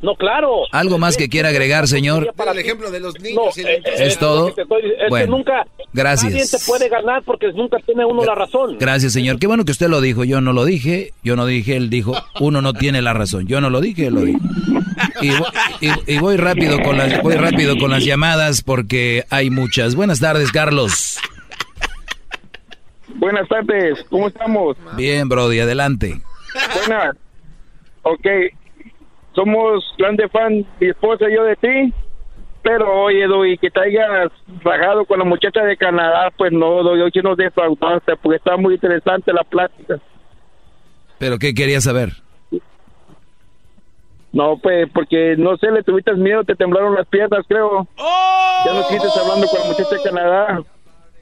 No 0.00 0.14
claro 0.14 0.60
¿Algo 0.72 0.98
más 0.98 1.16
que 1.16 1.28
quiera 1.28 1.48
agregar, 1.48 1.88
señor? 1.88 2.32
Para 2.36 2.52
el 2.52 2.58
ejemplo 2.60 2.90
de 2.90 3.00
los 3.00 3.18
niños. 3.20 3.56
No, 3.56 3.62
y 3.62 3.66
eh, 3.66 3.82
el- 3.84 4.02
¿Es 4.02 4.18
todo? 4.18 4.54
que 4.54 4.62
estoy 4.62 4.80
es 4.92 4.98
que 4.98 5.08
Bueno, 5.08 5.36
nunca 5.36 5.66
gracias. 5.92 6.32
nadie 6.32 6.46
te 6.46 6.58
puede 6.66 6.88
ganar 6.88 7.22
porque 7.24 7.50
nunca 7.52 7.78
tiene 7.84 8.04
uno 8.04 8.24
la 8.24 8.34
razón 8.34 8.76
Gracias, 8.78 9.12
señor. 9.12 9.38
Qué 9.38 9.46
bueno 9.48 9.64
que 9.64 9.72
usted 9.72 9.88
lo 9.88 10.00
dijo. 10.00 10.22
Yo 10.24 10.40
no 10.40 10.52
lo 10.52 10.64
dije. 10.64 11.12
Yo 11.24 11.34
no 11.36 11.46
dije. 11.46 11.76
Él 11.76 11.90
dijo. 11.90 12.14
Uno 12.40 12.62
no 12.62 12.72
tiene 12.74 13.02
la 13.02 13.12
razón. 13.12 13.46
Yo 13.48 13.60
no 13.60 13.70
lo 13.70 13.80
dije. 13.80 14.06
Él 14.06 14.14
lo 14.14 14.20
dijo. 14.22 14.38
Y, 15.20 15.30
y- 15.84 16.14
y 16.14 16.18
voy 16.18 16.36
rápido 16.36 16.80
con 16.82 16.96
las 16.98 17.20
voy 17.22 17.34
rápido 17.34 17.76
con 17.78 17.90
las 17.90 18.04
llamadas 18.04 18.62
porque 18.62 19.24
hay 19.30 19.50
muchas. 19.50 19.94
Buenas 19.96 20.20
tardes, 20.20 20.52
Carlos. 20.52 21.18
Buenas 23.16 23.48
tardes, 23.48 23.98
¿cómo 24.10 24.28
estamos? 24.28 24.76
Bien, 24.96 25.28
Brody. 25.28 25.60
Adelante. 25.60 26.20
Buenas. 26.86 27.16
Ok, 28.02 28.26
somos 29.32 29.84
grandes 29.96 30.30
fan, 30.30 30.66
mi 30.80 30.88
esposa 30.88 31.28
y 31.28 31.34
yo 31.34 31.44
de 31.44 31.56
ti, 31.56 31.94
pero 32.62 33.04
oye, 33.04 33.26
Doy, 33.26 33.56
que 33.58 33.70
te 33.70 33.80
hayas 33.80 34.30
rajado 34.62 35.04
con 35.04 35.18
la 35.18 35.24
muchacha 35.24 35.62
de 35.62 35.76
Canadá, 35.76 36.30
pues 36.36 36.52
no, 36.52 36.82
Doy, 36.82 37.00
hoy 37.00 37.10
sí 37.12 37.20
nos 37.20 37.36
defraudaste, 37.36 38.16
porque 38.16 38.36
está 38.36 38.56
muy 38.56 38.74
interesante 38.74 39.32
la 39.32 39.44
plática. 39.44 39.98
Pero 41.18 41.38
qué 41.38 41.54
quería 41.54 41.80
saber. 41.80 42.12
No, 44.32 44.58
pues, 44.58 44.88
porque 44.92 45.36
no 45.38 45.56
sé, 45.56 45.70
le 45.70 45.82
tuviste 45.82 46.12
miedo, 46.14 46.44
te 46.44 46.54
temblaron 46.54 46.94
las 46.94 47.06
piernas, 47.06 47.44
creo. 47.48 47.88
Ya 47.96 48.72
no 48.74 48.82
sigues 48.84 49.16
hablando 49.16 49.46
con 49.46 49.60
la 49.60 49.66
muchacha 49.66 49.96
de 49.96 50.02
Canadá, 50.02 50.62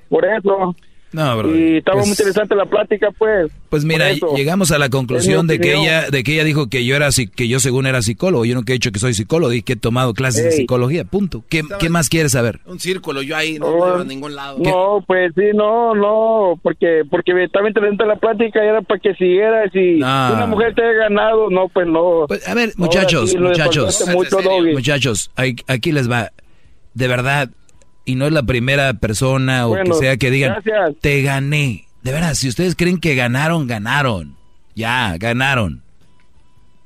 por 0.09 0.25
eso. 0.25 0.75
No, 1.17 1.37
bro. 1.39 1.57
Y 1.57 1.79
estaba 1.79 1.97
Pues- 1.97 2.09
muy 2.09 2.13
interesante 2.13 2.55
la 2.55 2.67
plática, 2.67 3.09
pues. 3.19 3.51
Pues 3.71 3.85
mira, 3.87 4.13
llegamos 4.37 4.71
a 4.71 4.79
la 4.79 4.91
conclusión 4.91 5.47
de 5.47 5.59
que 5.59 5.75
ella 5.75 6.11
de 6.11 6.23
que 6.23 6.35
ella 6.35 6.45
dijo 6.45 6.69
que 6.69 6.85
yo 6.85 6.95
era 6.95 7.09
que 7.35 7.49
yo 7.49 7.59
según 7.59 7.87
era 7.87 8.03
psicólogo. 8.03 8.45
Yo 8.45 8.55
nunca 8.55 8.73
he 8.73 8.75
dicho 8.75 8.93
que 8.93 8.99
soy 8.99 9.15
psicólogo, 9.15 9.51
dije 9.51 9.65
que 9.65 9.73
he 9.73 9.77
tomado 9.77 10.13
clases 10.13 10.45
de 10.45 10.53
psicología. 10.53 11.05
Punto. 11.05 11.43
¿Qué, 11.49 11.63
qué 11.79 11.89
más 11.89 12.09
quieres 12.11 12.33
saber? 12.33 12.61
Un 12.67 12.79
círculo, 12.81 13.23
yo 13.23 13.35
ahí 13.35 13.59
no, 13.59 13.67
Oh, 13.67 13.89
no 13.97 14.03
a 14.03 14.05
ningún 14.05 14.35
lado. 14.35 14.59
No, 14.63 15.03
pues 15.07 15.33
sí, 15.35 15.43
no, 15.55 15.95
no, 15.95 16.61
porque 16.63 17.03
porque 17.11 17.33
estaba 17.45 17.67
interesante 17.67 18.05
la 18.07 18.17
plática 18.17 18.63
y 18.63 18.69
era 18.69 18.83
para 18.83 19.01
que 19.01 19.15
siguieras 19.15 19.75
y 19.75 19.99
No. 19.99 20.29
si 20.29 20.35
una 20.35 20.47
mujer 20.47 20.75
te 20.75 20.83
haya 20.83 20.93
ganado, 21.09 21.49
no, 21.51 21.69
pues 21.69 21.87
no. 21.87 22.25
a 22.47 22.55
ver, 22.55 22.73
Muchachos, 22.77 23.35
muchachos, 23.37 24.05
mucho, 24.09 24.39
muchachos, 24.75 25.31
aquí 25.67 25.93
les 25.93 26.11
va. 26.11 26.31
De 26.95 27.09
verdad, 27.09 27.51
y 28.07 28.15
no 28.15 28.27
es 28.27 28.33
la 28.33 28.43
primera 28.45 28.95
persona 28.95 29.67
o 29.67 29.71
Bueno, 29.71 29.85
que 29.95 30.01
sea 30.01 30.17
que 30.17 30.31
digan, 30.31 30.53
gracias. 30.65 30.97
te 31.03 31.21
gané. 31.23 31.87
De 32.03 32.13
verdad, 32.13 32.33
si 32.35 32.49
ustedes 32.49 32.75
creen 32.77 32.99
que 32.99 33.15
ganaron, 33.15 33.67
ganaron. 33.67 34.37
Ya, 34.75 35.17
ganaron. 35.19 35.83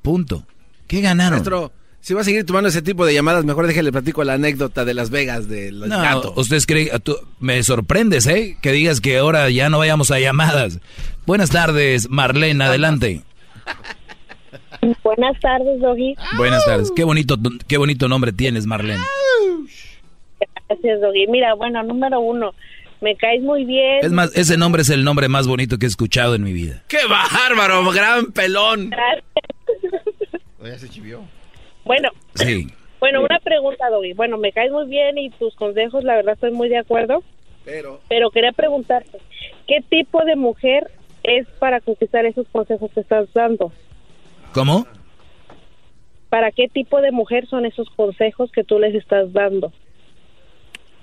Punto. 0.03 0.45
¿Qué 0.89 1.01
ganaron? 1.03 1.35
Maestro, 1.41 1.73
si 2.01 2.15
va 2.15 2.23
a 2.23 2.25
seguir 2.25 2.45
tomando 2.47 2.69
ese 2.71 2.83
tipo 2.83 3.05
de 3.07 3.13
llamadas, 3.15 3.45
mejor 3.45 3.67
déjale 3.67 3.93
platico 3.93 4.25
la 4.25 4.33
anécdota 4.35 4.85
de 4.85 4.95
Las 4.95 5.11
Vegas 5.11 5.47
de 5.49 5.71
los 5.73 5.89
No, 5.89 6.01
gatos. 6.01 6.33
ustedes 6.37 6.67
creen, 6.67 6.89
tú- 7.03 7.19
me 7.39 7.63
sorprendes, 7.63 8.27
¿eh? 8.27 8.57
Que 8.63 8.73
digas 8.73 9.01
que 9.01 9.19
ahora 9.19 9.51
ya 9.51 9.69
no 9.69 9.79
vayamos 9.79 10.11
a 10.11 10.19
llamadas. 10.19 10.81
Buenas 11.27 11.51
tardes, 11.51 12.09
Marlene, 12.09 12.65
adelante. 12.65 13.23
Buenas 15.05 15.39
tardes, 15.41 15.79
Doggy. 15.81 16.15
Buenas 16.39 16.65
tardes. 16.65 16.91
Qué 16.97 17.05
bonito, 17.05 17.37
qué 17.69 17.77
bonito 17.77 18.09
nombre 18.09 18.33
tienes, 18.33 18.65
Marlene. 18.67 19.03
Gracias, 20.71 21.01
Doggy. 21.01 21.27
Mira, 21.27 21.55
bueno, 21.55 21.83
número 21.83 22.21
uno, 22.21 22.55
me 23.01 23.17
caes 23.17 23.43
muy 23.43 23.65
bien. 23.65 23.99
Es 24.03 24.13
más, 24.13 24.35
ese 24.37 24.57
nombre 24.57 24.83
es 24.83 24.91
el 24.91 25.03
nombre 25.03 25.27
más 25.29 25.49
bonito 25.49 25.79
que 25.79 25.87
he 25.87 25.89
escuchado 25.89 26.37
en 26.37 26.45
mi 26.45 26.53
vida. 26.53 26.85
¡Qué 26.89 26.99
bárbaro! 27.09 27.91
¡Gran 27.91 28.27
pelón! 28.33 28.91
Ya 30.63 30.79
se 30.79 30.89
chivió. 30.89 31.23
Bueno, 31.85 32.11
Sí. 32.35 32.69
bueno, 33.01 33.21
una 33.23 33.41
pregunta, 33.41 33.89
Doggy. 33.91 34.13
Bueno, 34.13 34.39
me 34.39 34.53
caes 34.53 34.71
muy 34.71 34.87
bien 34.87 35.19
y 35.19 35.31
tus 35.31 35.55
consejos, 35.57 36.05
la 36.05 36.15
verdad, 36.17 36.35
estoy 36.35 36.53
muy 36.53 36.69
de 36.69 36.79
acuerdo. 36.79 37.25
Pero... 37.65 38.01
Pero 38.09 38.31
quería 38.31 38.53
preguntarte, 38.53 39.19
¿qué 39.67 39.81
tipo 39.89 40.25
de 40.25 40.37
mujer 40.37 40.89
es 41.25 41.47
para 41.59 41.81
conquistar 41.81 42.27
esos 42.27 42.47
consejos 42.53 42.91
que 42.95 43.01
estás 43.01 43.33
dando? 43.33 43.73
¿Cómo? 44.53 44.87
¿Para 46.29 46.53
qué 46.53 46.69
tipo 46.69 47.01
de 47.01 47.11
mujer 47.11 47.49
son 47.49 47.67
esos 47.67 47.89
consejos 47.97 48.53
que 48.53 48.63
tú 48.63 48.79
les 48.79 48.95
estás 48.95 49.33
dando? 49.33 49.73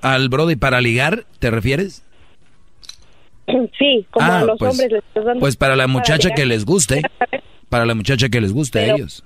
¿Al 0.02 0.30
Brody 0.30 0.56
para 0.56 0.82
ligar, 0.82 1.26
te 1.40 1.50
refieres? 1.52 2.04
Sí, 3.80 4.06
como 4.12 4.26
Ah, 4.26 4.40
a 4.40 4.44
los 4.46 4.58
pues- 4.60 4.72
hombres 4.72 4.92
les 4.92 5.04
estás 5.04 5.24
dando. 5.26 5.40
Pues 5.40 5.56
para 5.56 5.76
la 5.76 5.88
muchacha 5.88 6.32
que 6.32 6.46
les 6.46 6.66
guste. 6.66 7.02
Para 7.70 7.86
la 7.86 7.96
muchacha 7.96 8.30
que 8.30 8.42
les 8.42 8.54
guste 8.54 8.80
a 8.80 8.94
ellos. 8.94 9.24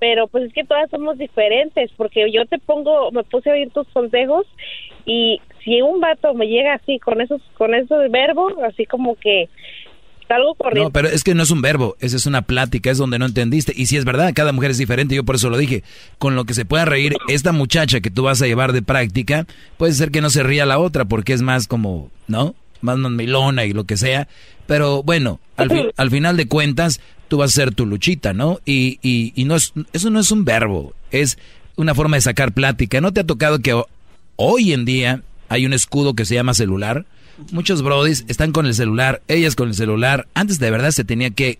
pero 0.00 0.26
pues 0.28 0.44
es 0.44 0.52
que 0.52 0.64
todas 0.64 0.90
somos 0.90 1.16
diferentes, 1.16 1.90
porque 1.96 2.30
yo 2.30 2.44
te 2.44 2.58
pongo, 2.58 3.10
me 3.10 3.24
puse 3.24 3.48
a 3.48 3.54
oír 3.54 3.70
tus 3.70 3.88
consejos 3.88 4.44
y 5.06 5.40
si 5.64 5.80
un 5.80 5.98
vato 5.98 6.34
me 6.34 6.46
llega 6.46 6.74
así 6.74 6.98
con 6.98 7.22
esos, 7.22 7.40
con 7.56 7.74
esos 7.74 8.10
verbos, 8.10 8.52
así 8.68 8.84
como 8.84 9.14
que 9.16 9.48
No, 10.84 10.90
pero 10.90 11.08
es 11.08 11.22
que 11.22 11.34
no 11.34 11.42
es 11.42 11.50
un 11.50 11.60
verbo, 11.62 11.96
esa 12.00 12.16
es 12.16 12.26
una 12.26 12.42
plática, 12.42 12.90
es 12.90 12.98
donde 12.98 13.18
no 13.18 13.26
entendiste. 13.26 13.72
Y 13.76 13.86
si 13.86 13.96
es 13.96 14.04
verdad, 14.04 14.32
cada 14.34 14.52
mujer 14.52 14.70
es 14.70 14.78
diferente, 14.78 15.14
yo 15.14 15.24
por 15.24 15.36
eso 15.36 15.50
lo 15.50 15.58
dije. 15.58 15.82
Con 16.18 16.34
lo 16.34 16.44
que 16.44 16.54
se 16.54 16.64
pueda 16.64 16.84
reír 16.84 17.14
esta 17.28 17.52
muchacha 17.52 18.00
que 18.00 18.10
tú 18.10 18.22
vas 18.22 18.40
a 18.42 18.46
llevar 18.46 18.72
de 18.72 18.82
práctica, 18.82 19.46
puede 19.76 19.92
ser 19.92 20.10
que 20.10 20.20
no 20.20 20.30
se 20.30 20.42
ría 20.42 20.64
la 20.66 20.78
otra 20.78 21.04
porque 21.04 21.32
es 21.34 21.42
más 21.42 21.66
como, 21.66 22.10
¿no? 22.26 22.54
Más 22.80 22.96
mamilona 22.98 23.64
y 23.64 23.72
lo 23.72 23.84
que 23.84 23.96
sea. 23.96 24.26
Pero 24.66 25.02
bueno, 25.02 25.40
al, 25.56 25.68
fi- 25.70 25.90
al 25.96 26.10
final 26.10 26.36
de 26.36 26.48
cuentas, 26.48 27.00
tú 27.28 27.36
vas 27.38 27.50
a 27.50 27.54
ser 27.54 27.74
tu 27.74 27.84
luchita, 27.86 28.32
¿no? 28.32 28.60
Y, 28.64 28.98
y, 29.02 29.32
y 29.36 29.44
no 29.44 29.56
es, 29.56 29.72
eso 29.92 30.08
no 30.10 30.20
es 30.20 30.30
un 30.30 30.44
verbo, 30.44 30.94
es 31.10 31.38
una 31.76 31.94
forma 31.94 32.16
de 32.16 32.22
sacar 32.22 32.52
plática. 32.52 33.00
¿No 33.00 33.12
te 33.12 33.20
ha 33.20 33.24
tocado 33.26 33.58
que 33.58 33.74
ho- 33.74 33.88
hoy 34.36 34.72
en 34.72 34.84
día 34.86 35.20
hay 35.50 35.66
un 35.66 35.72
escudo 35.74 36.14
que 36.14 36.24
se 36.24 36.34
llama 36.34 36.54
celular? 36.54 37.04
Muchos 37.52 37.82
brodis 37.82 38.24
están 38.28 38.52
con 38.52 38.66
el 38.66 38.74
celular, 38.74 39.22
ellas 39.28 39.56
con 39.56 39.68
el 39.68 39.74
celular. 39.74 40.26
Antes 40.34 40.58
de 40.58 40.70
verdad 40.70 40.90
se 40.90 41.04
tenía 41.04 41.30
que 41.30 41.58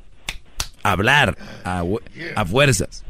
hablar 0.82 1.36
a, 1.64 1.84
fuerzas. 2.46 3.04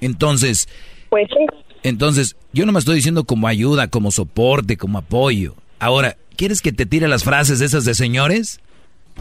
Entonces, 0.00 0.68
Pues 1.08 1.28
sí. 1.28 1.46
entonces, 1.82 2.36
yo 2.52 2.66
no 2.66 2.72
me 2.72 2.78
estoy 2.78 2.96
diciendo 2.96 3.24
como 3.24 3.48
ayuda, 3.48 3.88
como 3.88 4.10
soporte, 4.10 4.76
como 4.76 4.98
apoyo. 4.98 5.54
Ahora, 5.78 6.16
¿quieres 6.36 6.60
que 6.60 6.72
te 6.72 6.86
tire 6.86 7.08
las 7.08 7.24
frases 7.24 7.60
esas 7.60 7.84
de 7.84 7.94
señores? 7.94 8.60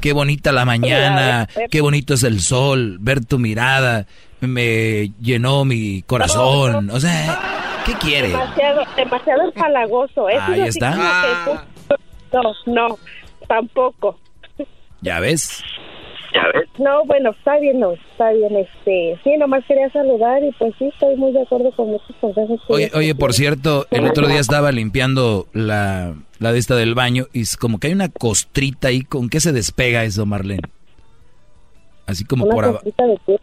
Qué 0.01 0.11
bonita 0.11 0.51
la 0.51 0.65
mañana, 0.65 1.47
qué 1.71 1.79
bonito 1.81 2.13
es 2.15 2.23
el 2.23 2.41
sol, 2.41 2.97
ver 2.99 3.23
tu 3.23 3.39
mirada, 3.39 4.07
me 4.41 5.11
llenó 5.21 5.63
mi 5.63 6.01
corazón. 6.01 6.89
O 6.89 6.99
sea, 6.99 7.81
¿qué 7.85 7.93
quiere? 7.93 8.29
Demasiado, 8.29 8.81
demasiado 8.97 9.43
empalagoso. 9.45 10.27
Ahí 10.27 10.61
está. 10.61 11.65
No, 12.35 12.53
no, 12.73 12.97
tampoco. 13.47 14.19
¿Ya 15.01 15.19
ves? 15.19 15.63
No, 16.79 17.05
bueno, 17.05 17.29
está 17.31 17.57
bien, 17.59 17.79
no, 17.79 17.93
está 17.93 18.31
bien. 18.33 18.57
Este, 18.57 19.17
sí, 19.23 19.37
nomás 19.37 19.63
quería 19.65 19.89
saludar 19.91 20.43
y 20.43 20.51
pues 20.59 20.73
sí, 20.77 20.85
estoy 20.91 21.15
muy 21.15 21.31
de 21.31 21.41
acuerdo 21.43 21.71
con 21.71 21.87
muchos 21.91 22.13
consejos. 22.19 22.59
que- 22.67 22.73
Oye, 22.73 22.91
oye, 22.93 23.15
por 23.15 23.33
cierto, 23.33 23.87
el 23.91 24.05
otro 24.05 24.27
día 24.27 24.39
estaba 24.41 24.71
limpiando 24.73 25.47
la, 25.53 26.13
la 26.39 26.51
de 26.51 26.59
esta 26.59 26.75
del 26.75 26.93
baño 26.93 27.27
y 27.31 27.41
es 27.41 27.55
como 27.55 27.79
que 27.79 27.87
hay 27.87 27.93
una 27.93 28.09
costrita 28.09 28.89
ahí. 28.89 29.01
¿Con 29.03 29.29
qué 29.29 29.39
se 29.39 29.53
despega 29.53 30.03
eso, 30.03 30.25
Marlene? 30.25 30.63
Así 32.05 32.25
como 32.25 32.45
¿Una 32.45 32.55
por 32.55 32.65
abajo. 32.65 32.83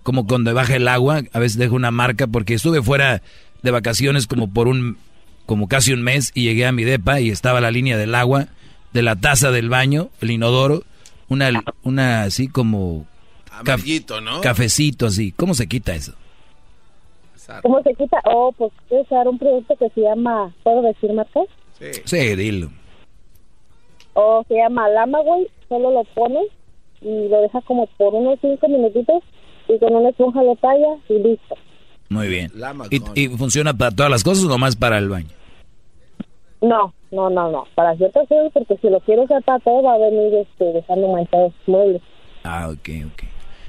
Como 0.02 0.26
cuando 0.26 0.52
baja 0.54 0.76
el 0.76 0.86
agua, 0.86 1.22
a 1.32 1.38
veces 1.38 1.58
dejo 1.58 1.74
una 1.74 1.90
marca 1.90 2.26
porque 2.26 2.54
estuve 2.54 2.82
fuera 2.82 3.22
de 3.62 3.70
vacaciones 3.70 4.26
como 4.26 4.52
por 4.52 4.68
un, 4.68 4.98
como 5.46 5.66
casi 5.66 5.92
un 5.92 6.02
mes 6.02 6.30
y 6.34 6.42
llegué 6.44 6.66
a 6.66 6.72
mi 6.72 6.84
depa 6.84 7.20
y 7.20 7.30
estaba 7.30 7.60
la 7.60 7.70
línea 7.70 7.96
del 7.96 8.14
agua, 8.14 8.48
de 8.92 9.02
la 9.02 9.16
taza 9.16 9.50
del 9.50 9.68
baño, 9.68 10.08
el 10.20 10.30
inodoro, 10.30 10.82
una, 11.28 11.50
una 11.82 12.22
así 12.24 12.48
como 12.48 13.06
caf- 13.48 13.60
Amarillito, 13.74 14.20
¿no? 14.20 14.40
cafecito 14.40 15.06
así. 15.06 15.32
¿Cómo 15.32 15.54
se 15.54 15.66
quita 15.66 15.94
eso? 15.94 16.12
¿Cómo 17.62 17.82
se 17.82 17.92
quita? 17.94 18.18
Oh, 18.24 18.52
pues 18.52 18.72
puedes 18.88 19.06
usar 19.06 19.26
un 19.28 19.38
producto 19.38 19.74
que 19.76 19.88
se 19.90 20.00
llama, 20.02 20.54
¿puedo 20.62 20.80
decir 20.82 21.12
marcas? 21.12 21.44
Sí, 22.04 22.16
dilo. 22.36 22.70
O 24.14 24.44
se 24.46 24.54
llama 24.54 24.88
Lamaway, 24.88 25.48
solo 25.68 25.90
lo 25.90 26.04
pones 26.14 26.46
y 27.00 27.28
lo 27.28 27.40
dejas 27.42 27.64
como 27.64 27.86
por 27.98 28.14
unos 28.14 28.38
cinco 28.40 28.68
minutitos 28.68 29.22
y 29.68 29.78
con 29.78 29.94
una 29.94 30.10
esponja 30.10 30.42
lo 30.42 30.54
tallas 30.56 30.98
y 31.08 31.14
listo. 31.14 31.56
Muy 32.10 32.28
bien. 32.28 32.52
¿Y, 32.90 33.20
y 33.24 33.28
funciona 33.30 33.74
para 33.74 33.90
todas 33.90 34.10
las 34.10 34.22
cosas 34.22 34.44
o 34.44 34.48
nomás 34.48 34.76
para 34.76 34.98
el 34.98 35.08
baño? 35.08 35.30
No, 36.60 36.94
no, 37.12 37.28
no, 37.30 37.50
no, 37.50 37.64
para 37.74 37.94
ciertas 37.96 38.26
cosas 38.26 38.50
porque 38.52 38.76
si 38.80 38.88
lo 38.88 38.98
quieres 39.00 39.26
usar 39.26 39.42
para 39.42 39.58
todo 39.60 39.82
va 39.82 39.94
a 39.94 39.98
venir 39.98 40.34
este, 40.34 40.64
dejando 40.64 41.08
manchados 41.08 41.52
muebles. 41.66 42.02
Ah, 42.42 42.68
ok, 42.70 42.88
ok. 43.12 43.22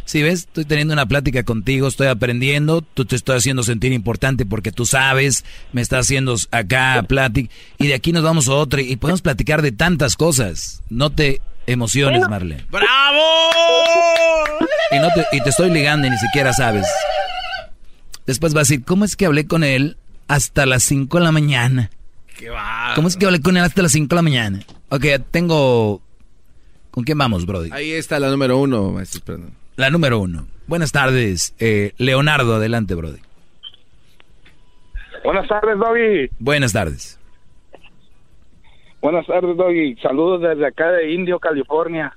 Sí, 0.06 0.22
ves, 0.22 0.40
estoy 0.40 0.66
teniendo 0.66 0.94
una 0.94 1.06
plática 1.06 1.44
contigo, 1.44 1.88
estoy 1.88 2.08
aprendiendo, 2.08 2.82
tú 2.82 3.06
te 3.06 3.16
estoy 3.16 3.38
haciendo 3.38 3.64
sentir 3.64 3.94
importante 3.94 4.46
porque 4.46 4.72
tú 4.72 4.86
sabes, 4.86 5.46
me 5.72 5.82
estás 5.82 6.02
haciendo 6.02 6.36
acá 6.52 7.06
plática 7.08 7.54
y 7.78 7.88
de 7.88 7.94
aquí 7.94 8.12
nos 8.12 8.24
vamos 8.24 8.50
a 8.50 8.54
otra 8.54 8.82
y 8.82 8.96
podemos 8.98 9.22
platicar 9.22 9.62
de 9.62 9.72
tantas 9.72 10.16
cosas. 10.16 10.82
No 10.90 11.10
te 11.10 11.42
emociones, 11.68 12.28
Marlene. 12.30 12.66
¡Bravo! 12.70 13.24
Y, 14.92 15.00
no 15.00 15.08
te, 15.14 15.26
y 15.36 15.42
te 15.42 15.50
estoy 15.50 15.70
ligando 15.70 16.08
y 16.08 16.10
ni 16.10 16.18
siquiera 16.18 16.52
sabes. 16.54 16.88
Después 18.26 18.54
vas 18.54 18.62
a 18.62 18.66
decir, 18.72 18.86
¿cómo 18.86 19.06
es 19.06 19.16
que 19.16 19.26
hablé 19.26 19.48
con 19.48 19.64
él 19.64 19.98
hasta 20.28 20.66
las 20.66 20.84
5 20.84 21.18
de 21.18 21.24
la 21.24 21.32
mañana? 21.32 21.90
¡Qué 22.38 22.50
va! 22.50 22.94
¿Cómo 22.96 23.08
es 23.08 23.18
que 23.18 23.26
hablé 23.26 23.42
con 23.42 23.58
él 23.58 23.64
hasta 23.64 23.82
las 23.82 23.92
5 23.92 24.08
de 24.08 24.16
la 24.16 24.22
mañana? 24.22 24.60
Ok, 24.90 25.06
tengo... 25.32 26.02
¿Con 26.92 27.04
quién 27.04 27.18
vamos, 27.18 27.46
Brody? 27.46 27.70
Ahí 27.72 27.92
está 27.92 28.20
la 28.20 28.30
número 28.30 28.58
uno, 28.58 28.92
maestro. 28.92 29.22
Perdón. 29.24 29.54
La 29.76 29.90
número 29.90 30.20
uno. 30.20 30.48
Buenas 30.68 30.92
tardes, 30.92 31.56
eh, 31.60 31.94
Leonardo, 31.98 32.56
adelante, 32.56 32.96
Brody. 32.96 33.20
Buenas 35.24 35.48
tardes, 35.48 35.78
Doggy. 35.78 36.30
Buenas 36.40 36.74
tardes. 36.74 37.20
Buenas 39.02 39.26
tardes, 39.26 39.58
Doggy. 39.58 39.96
Saludos 40.02 40.42
desde 40.42 40.66
acá 40.66 40.92
de 40.92 41.12
Indio, 41.12 41.40
California. 41.40 42.14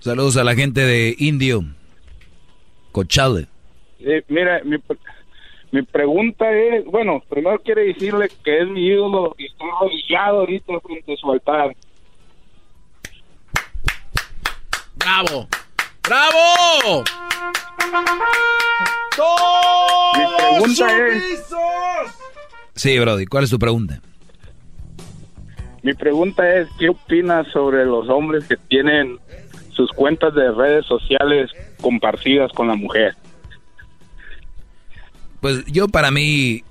Saludos 0.00 0.36
a 0.36 0.44
la 0.44 0.54
gente 0.54 0.80
de 0.80 1.14
Indio. 1.18 1.64
Cochale. 2.92 3.46
Eh, 4.00 4.22
mira, 4.28 4.60
mi, 4.64 4.78
mi 5.70 5.82
pregunta 5.82 6.50
es, 6.50 6.84
bueno, 6.86 7.22
primero 7.28 7.58
quiere 7.60 7.84
decirle 7.86 8.30
que 8.42 8.62
es 8.62 8.68
mi 8.68 8.86
ídolo 8.86 9.34
y 9.36 9.46
estoy 9.46 9.68
arrodillado 9.68 10.40
ahorita 10.40 10.80
frente 10.80 11.12
a 11.12 11.16
su 11.16 11.30
altar. 11.30 11.76
¡Bravo! 14.96 15.48
¡Bravo! 16.04 17.04
Mi 20.16 20.24
pregunta 20.36 21.06
es, 21.08 21.54
Sí, 22.74 22.98
Brody, 22.98 23.26
¿cuál 23.26 23.44
es 23.44 23.50
tu 23.50 23.58
pregunta? 23.58 24.00
mi 25.82 25.94
pregunta 25.94 26.56
es, 26.56 26.68
¿qué 26.78 26.88
opinas 26.90 27.46
sobre 27.48 27.84
los 27.86 28.08
hombres 28.08 28.46
que 28.46 28.56
tienen 28.56 29.18
sus 29.70 29.90
cuentas 29.92 30.34
de 30.34 30.50
redes 30.52 30.84
sociales 30.86 31.50
compartidas 31.80 32.52
con 32.52 32.68
la 32.68 32.74
mujer? 32.74 33.14
Pues 35.40 35.64
yo 35.66 35.88
para 35.88 36.10
mí 36.10 36.62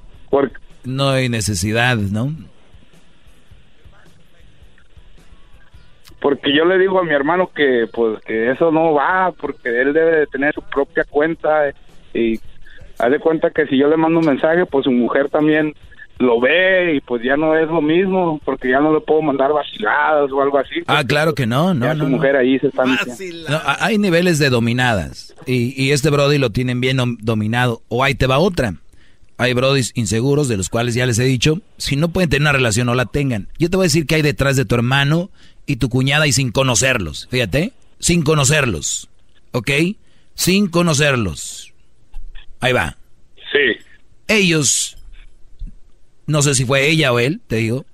no 0.84 1.10
hay 1.10 1.30
necesidad, 1.30 1.98
¿no? 1.98 2.34
Porque 6.20 6.54
yo 6.56 6.66
le 6.66 6.78
digo 6.80 7.00
a 7.00 7.04
mi 7.04 7.14
hermano 7.14 7.52
que 7.54 7.88
pues 7.94 8.20
que 8.24 8.52
eso 8.52 8.72
no 8.72 8.94
va, 8.94 9.32
porque 9.32 9.70
él 9.82 9.94
debe 9.94 10.20
de 10.20 10.28
tener 10.28 10.54
su 10.54 10.62
propia 10.62 11.04
cuenta 11.04 11.72
y 12.14 12.40
haz 12.98 13.12
de 13.12 13.20
cuenta 13.20 13.52
que 13.52 13.68
si 13.68 13.78
yo 13.78 13.88
le 13.88 13.98
mando 13.98 14.20
un 14.20 14.26
mensaje, 14.26 14.66
pues 14.66 14.86
su 14.86 14.92
mujer 14.92 15.30
también 15.30 15.74
lo 16.20 16.40
ve 16.40 16.96
y 16.96 17.02
pues 17.02 17.22
ya 17.24 17.38
no 17.38 17.56
es 17.58 17.68
lo 17.68 17.82
mismo 17.82 18.40
porque 18.44 18.70
ya 18.70 18.80
no 18.80 18.94
le 18.94 19.02
puedo 19.02 19.22
mandar 19.22 19.52
vaciladas 19.54 20.32
o 20.32 20.42
algo 20.42 20.58
así. 20.58 20.76
Ah, 20.88 21.04
claro 21.06 21.36
que 21.36 21.46
no, 21.46 21.74
no, 21.74 21.86
ya 21.86 21.94
no. 21.94 22.06
su 22.06 22.10
no. 22.10 22.18
mujer 22.18 22.36
ahí 22.36 22.58
se 22.60 22.68
está 22.68 22.84
No, 22.86 23.62
hay 23.80 23.98
niveles 23.98 24.40
de 24.40 24.50
dominadas 24.50 25.36
y, 25.46 25.74
y 25.82 25.92
este 25.92 26.10
Brody 26.10 26.38
lo 26.38 26.50
tienen 26.52 26.82
bien 26.82 26.98
dom- 26.98 27.18
dominado. 27.22 27.82
O 27.90 28.04
ahí 28.04 28.16
te 28.16 28.28
va 28.28 28.40
otra. 28.40 28.76
Hay 29.40 29.54
Brodis 29.54 29.92
inseguros 29.94 30.48
de 30.48 30.58
los 30.58 30.68
cuales 30.70 30.96
ya 30.96 31.06
les 31.06 31.20
he 31.20 31.24
dicho, 31.24 31.62
si 31.78 31.96
no 31.96 32.10
pueden 32.10 32.30
tener 32.32 32.42
una 32.42 32.54
relación, 32.54 32.88
no 32.88 32.96
la 32.96 33.06
tengan. 33.06 33.48
Yo 33.60 33.70
te 33.70 33.78
voy 33.78 33.84
a 33.84 33.86
decir 33.86 34.08
que 34.08 34.16
hay 34.16 34.24
detrás 34.24 34.56
de 34.56 34.66
tu 34.66 34.74
hermano 34.74 35.30
y 35.68 35.76
tu 35.76 35.90
cuñada 35.90 36.26
y 36.26 36.32
sin 36.32 36.52
conocerlos. 36.52 37.28
Fíjate, 37.30 37.74
sin 38.00 38.24
conocerlos. 38.24 39.10
¿Ok? 39.52 39.70
Sin 40.34 40.68
conocerlos. 40.70 41.72
Ahí 42.60 42.74
va. 42.74 42.98
Sí. 43.52 43.78
Ellos, 44.28 44.97
no 46.28 46.42
sé 46.42 46.56
si 46.56 46.66
fue 46.66 46.88
ella 46.90 47.12
o 47.12 47.20
él, 47.20 47.42
te 47.48 47.58
digo, 47.58 47.86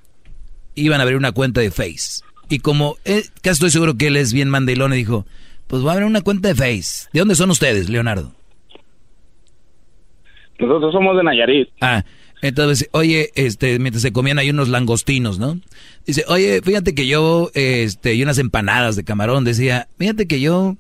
iban 0.76 1.00
a 1.00 1.04
abrir 1.04 1.18
una 1.18 1.32
cuenta 1.32 1.62
de 1.62 1.72
Face. 1.72 2.24
Y 2.50 2.60
como 2.60 2.98
eh, 3.06 3.24
casi 3.42 3.54
estoy 3.54 3.70
seguro 3.70 3.96
que 3.96 4.08
él 4.08 4.18
es 4.18 4.34
bien 4.34 4.50
mandilón 4.50 4.94
y 4.94 4.98
dijo, 4.98 5.26
pues 5.68 5.82
voy 5.82 5.90
a 5.90 5.94
abrir 5.94 6.08
una 6.08 6.22
cuenta 6.22 6.50
de 6.50 6.56
Face. 6.56 7.08
¿De 7.14 7.20
dónde 7.20 7.36
son 7.36 7.50
ustedes, 7.50 7.90
Leonardo? 7.90 8.34
Nosotros 10.60 10.94
somos 10.94 11.18
de 11.18 11.24
Nayarit. 11.24 11.70
Ah, 11.82 12.04
entonces, 12.42 12.90
oye, 12.92 13.32
este, 13.36 13.80
mientras 13.80 14.02
se 14.02 14.12
comían 14.12 14.38
ahí 14.38 14.50
unos 14.50 14.70
langostinos, 14.70 15.40
¿no? 15.40 15.60
Dice, 16.06 16.26
oye, 16.28 16.62
fíjate 16.62 16.94
que 16.94 17.08
yo, 17.08 17.50
este, 17.54 18.16
y 18.16 18.24
unas 18.24 18.38
empanadas 18.38 18.96
de 18.96 19.04
camarón, 19.04 19.46
decía, 19.46 19.88
fíjate 19.98 20.28
que 20.28 20.42
yo, 20.42 20.76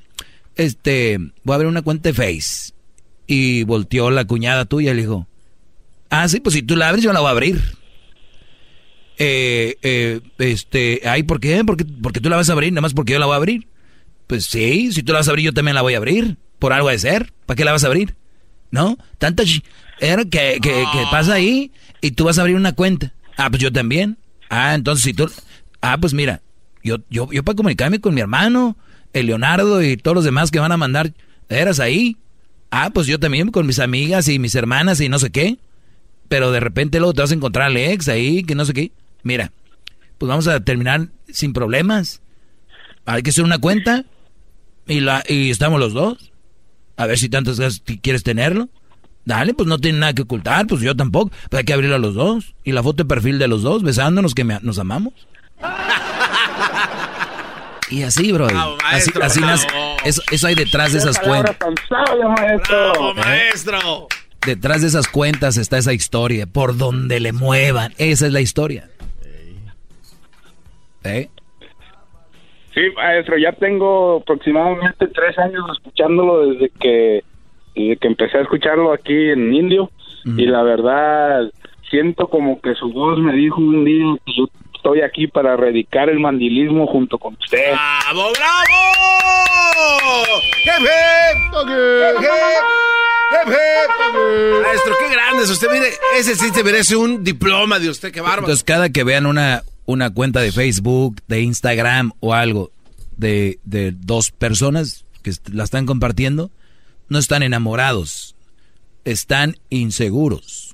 este, 0.56 1.18
voy 1.44 1.54
a 1.54 1.56
abrir 1.56 1.70
una 1.70 1.82
cuenta 1.82 2.10
de 2.10 2.14
Face. 2.14 2.74
Y 3.28 3.64
volteó 3.64 4.12
la 4.12 4.26
cuñada 4.26 4.66
tuya 4.66 4.92
y 4.92 4.96
le 4.96 5.02
dijo, 5.04 5.28
ah, 6.14 6.28
sí, 6.28 6.40
pues 6.40 6.54
si 6.54 6.62
tú 6.62 6.76
la 6.76 6.90
abres, 6.90 7.04
yo 7.04 7.12
la 7.12 7.20
voy 7.20 7.30
a 7.30 7.32
abrir. 7.32 7.62
Eh, 9.18 9.78
eh, 9.82 10.22
este, 10.38 11.02
ay, 11.06 11.24
¿por 11.24 11.40
qué? 11.40 11.64
Porque, 11.66 11.86
porque 11.86 12.20
tú 12.20 12.30
la 12.30 12.38
vas 12.38 12.50
a 12.50 12.54
abrir, 12.54 12.72
nada 12.72 12.82
más 12.82 12.94
porque 12.94 13.14
yo 13.14 13.20
la 13.20 13.26
voy 13.26 13.34
a 13.34 13.38
abrir. 13.38 13.68
Pues 14.28 14.46
sí, 14.46 14.92
si 14.92 15.04
tú 15.04 15.12
la 15.12 15.20
vas 15.20 15.28
a 15.28 15.32
abrir, 15.32 15.46
yo 15.46 15.54
también 15.54 15.76
la 15.76 15.82
voy 15.82 15.96
a 15.96 15.98
abrir. 15.98 16.38
Por 16.60 16.72
algo 16.72 16.90
de 16.90 17.00
ser. 17.00 17.34
¿Para 17.46 17.56
qué 17.56 17.66
la 17.66 17.72
vas 17.72 17.84
a 17.84 17.88
abrir? 17.88 18.16
¿No? 18.72 18.98
Tanta 19.18 19.44
era 20.00 20.24
que, 20.26 20.60
que, 20.62 20.86
que 20.92 21.04
pasa 21.12 21.34
ahí 21.34 21.72
y 22.02 22.12
tú 22.12 22.26
vas 22.26 22.38
a 22.38 22.42
abrir 22.42 22.56
una 22.56 22.74
cuenta. 22.74 23.14
Ah, 23.38 23.50
pues 23.50 23.62
yo 23.62 23.72
también. 23.72 24.18
Ah, 24.50 24.76
entonces 24.76 25.04
si 25.04 25.14
tú... 25.14 25.30
Ah, 25.82 25.98
pues 26.00 26.14
mira, 26.14 26.42
yo, 26.84 26.98
yo, 27.10 27.30
yo 27.32 27.44
para 27.44 27.56
comunicarme 27.56 28.00
con 28.00 28.14
mi 28.14 28.22
hermano, 28.22 28.78
el 29.14 29.28
Leonardo 29.28 29.82
y 29.84 29.98
todos 29.98 30.16
los 30.16 30.24
demás 30.24 30.52
que 30.52 30.60
van 30.60 30.72
a 30.72 30.78
mandar, 30.78 31.14
eras 31.50 31.80
ahí. 31.80 32.18
Ah, 32.72 32.90
pues 32.94 33.08
yo 33.08 33.20
también 33.20 33.52
con 33.52 33.68
mis 33.68 33.80
amigas 33.80 34.28
y 34.28 34.40
mis 34.40 34.56
hermanas 34.56 35.00
y 35.02 35.10
no 35.10 35.20
sé 35.20 35.32
qué. 35.32 35.58
Pero 36.34 36.52
de 36.52 36.60
repente 36.60 36.98
luego 36.98 37.14
te 37.14 37.22
vas 37.22 37.30
a 37.30 37.36
encontrar 37.36 37.68
al 37.68 37.78
ex 37.78 38.08
ahí, 38.10 38.42
que 38.44 38.56
no 38.56 38.66
sé 38.66 38.74
qué. 38.74 38.92
Mira, 39.22 39.52
pues 40.18 40.28
vamos 40.28 40.48
a 40.48 40.60
terminar 40.62 41.10
sin 41.32 41.54
problemas. 41.54 42.24
Hay 43.06 43.22
que 43.22 43.30
hacer 43.30 43.44
una 43.44 43.60
cuenta 43.60 44.04
y, 44.88 45.02
la, 45.02 45.24
y 45.30 45.52
estamos 45.52 45.80
los 45.80 45.94
dos. 45.94 46.32
A 46.98 47.06
ver 47.06 47.20
si 47.20 47.30
tantas 47.30 47.84
ti- 47.84 48.00
quieres 48.00 48.24
tenerlo. 48.24 48.68
Dale, 49.26 49.54
pues 49.54 49.68
no 49.70 49.78
tiene 49.78 50.00
nada 50.00 50.14
que 50.14 50.24
ocultar, 50.24 50.66
pues 50.66 50.82
yo 50.82 50.96
tampoco. 50.96 51.30
Pues 51.52 51.60
hay 51.60 51.66
que 51.66 51.74
abrirlo 51.74 51.98
a 51.98 52.00
los 52.00 52.16
dos. 52.16 52.56
Y 52.64 52.72
la 52.72 52.82
foto 52.82 53.04
de 53.04 53.08
perfil 53.08 53.38
de 53.38 53.48
los 53.48 53.62
dos, 53.62 53.84
besándonos 53.84 54.34
que 54.34 54.44
me- 54.44 54.60
nos 54.64 54.80
amamos. 54.80 55.14
Y 57.92 58.02
así, 58.02 58.32
bro. 58.32 58.48
Bravo, 58.48 58.76
así, 58.86 59.12
maestro, 59.12 59.24
así 59.24 59.40
bravo. 59.40 59.98
eso, 60.04 60.22
eso 60.32 60.48
hay 60.48 60.56
detrás 60.56 60.94
de 60.94 60.98
esas 60.98 61.20
cuentas. 61.20 61.56
tan 61.60 61.76
sabia, 61.88 62.28
maestro. 62.28 62.92
¡Bravo, 62.92 63.14
maestro! 63.14 64.08
Detrás 64.46 64.82
de 64.82 64.88
esas 64.88 65.08
cuentas 65.08 65.58
está 65.58 65.78
esa 65.78 65.94
historia. 65.94 66.46
Por 66.46 66.78
donde 66.78 67.20
le 67.20 67.32
muevan. 67.32 67.94
Esa 67.98 68.28
es 68.28 68.34
la 68.34 68.42
historia. 68.42 68.90
¿Eh? 71.04 71.30
Sí, 72.74 72.82
maestro, 72.96 73.38
ya 73.38 73.52
tengo 73.52 74.18
aproximadamente 74.18 75.08
tres 75.08 75.38
años 75.38 75.66
escuchándolo 75.74 76.48
desde 76.48 76.70
que 76.70 77.24
desde 77.76 77.98
que 77.98 78.08
empecé 78.08 78.38
a 78.38 78.42
escucharlo 78.42 78.94
aquí 78.94 79.30
en 79.30 79.54
Indio 79.54 79.92
y 80.26 80.46
la 80.46 80.64
verdad 80.64 81.52
siento 81.90 82.28
como 82.28 82.62
que 82.62 82.74
su 82.76 82.92
voz 82.92 83.20
me 83.20 83.34
dijo 83.34 83.60
un 83.60 83.84
día 83.84 84.06
que 84.26 84.34
yo 84.38 84.48
estoy 84.84 85.02
aquí 85.02 85.28
para 85.28 85.54
erradicar 85.54 86.10
el 86.10 86.20
mandilismo 86.20 86.86
junto 86.88 87.18
con 87.18 87.38
usted. 87.42 87.72
¡Bravo, 87.72 88.32
bravo! 88.34 88.74
Maestro, 94.62 94.94
qué 95.00 95.10
grande 95.10 95.44
es 95.44 95.50
usted. 95.50 95.70
Mire, 95.72 95.88
ese 96.18 96.36
sí 96.36 96.50
se 96.54 96.64
merece 96.66 96.98
un 96.98 97.24
diploma 97.24 97.80
de 97.80 97.90
usted, 97.90 98.12
qué 98.12 98.20
bárbaro. 98.20 98.42
Entonces, 98.42 98.66
cada 98.66 98.90
que 98.90 99.06
vean 99.06 99.26
una, 99.26 99.64
una 99.86 100.14
cuenta 100.14 100.42
de 100.42 100.52
Facebook, 100.52 101.22
de 101.30 101.42
Instagram 101.42 102.12
o 102.20 102.34
algo 102.34 102.72
de, 103.16 103.60
de 103.64 103.94
dos 103.94 104.32
personas 104.32 105.06
que 105.24 105.32
la 105.54 105.64
están 105.64 105.86
compartiendo, 105.86 106.52
no 107.08 107.20
están 107.20 107.42
enamorados, 107.42 108.36
están 109.06 109.56
inseguros. 109.70 110.73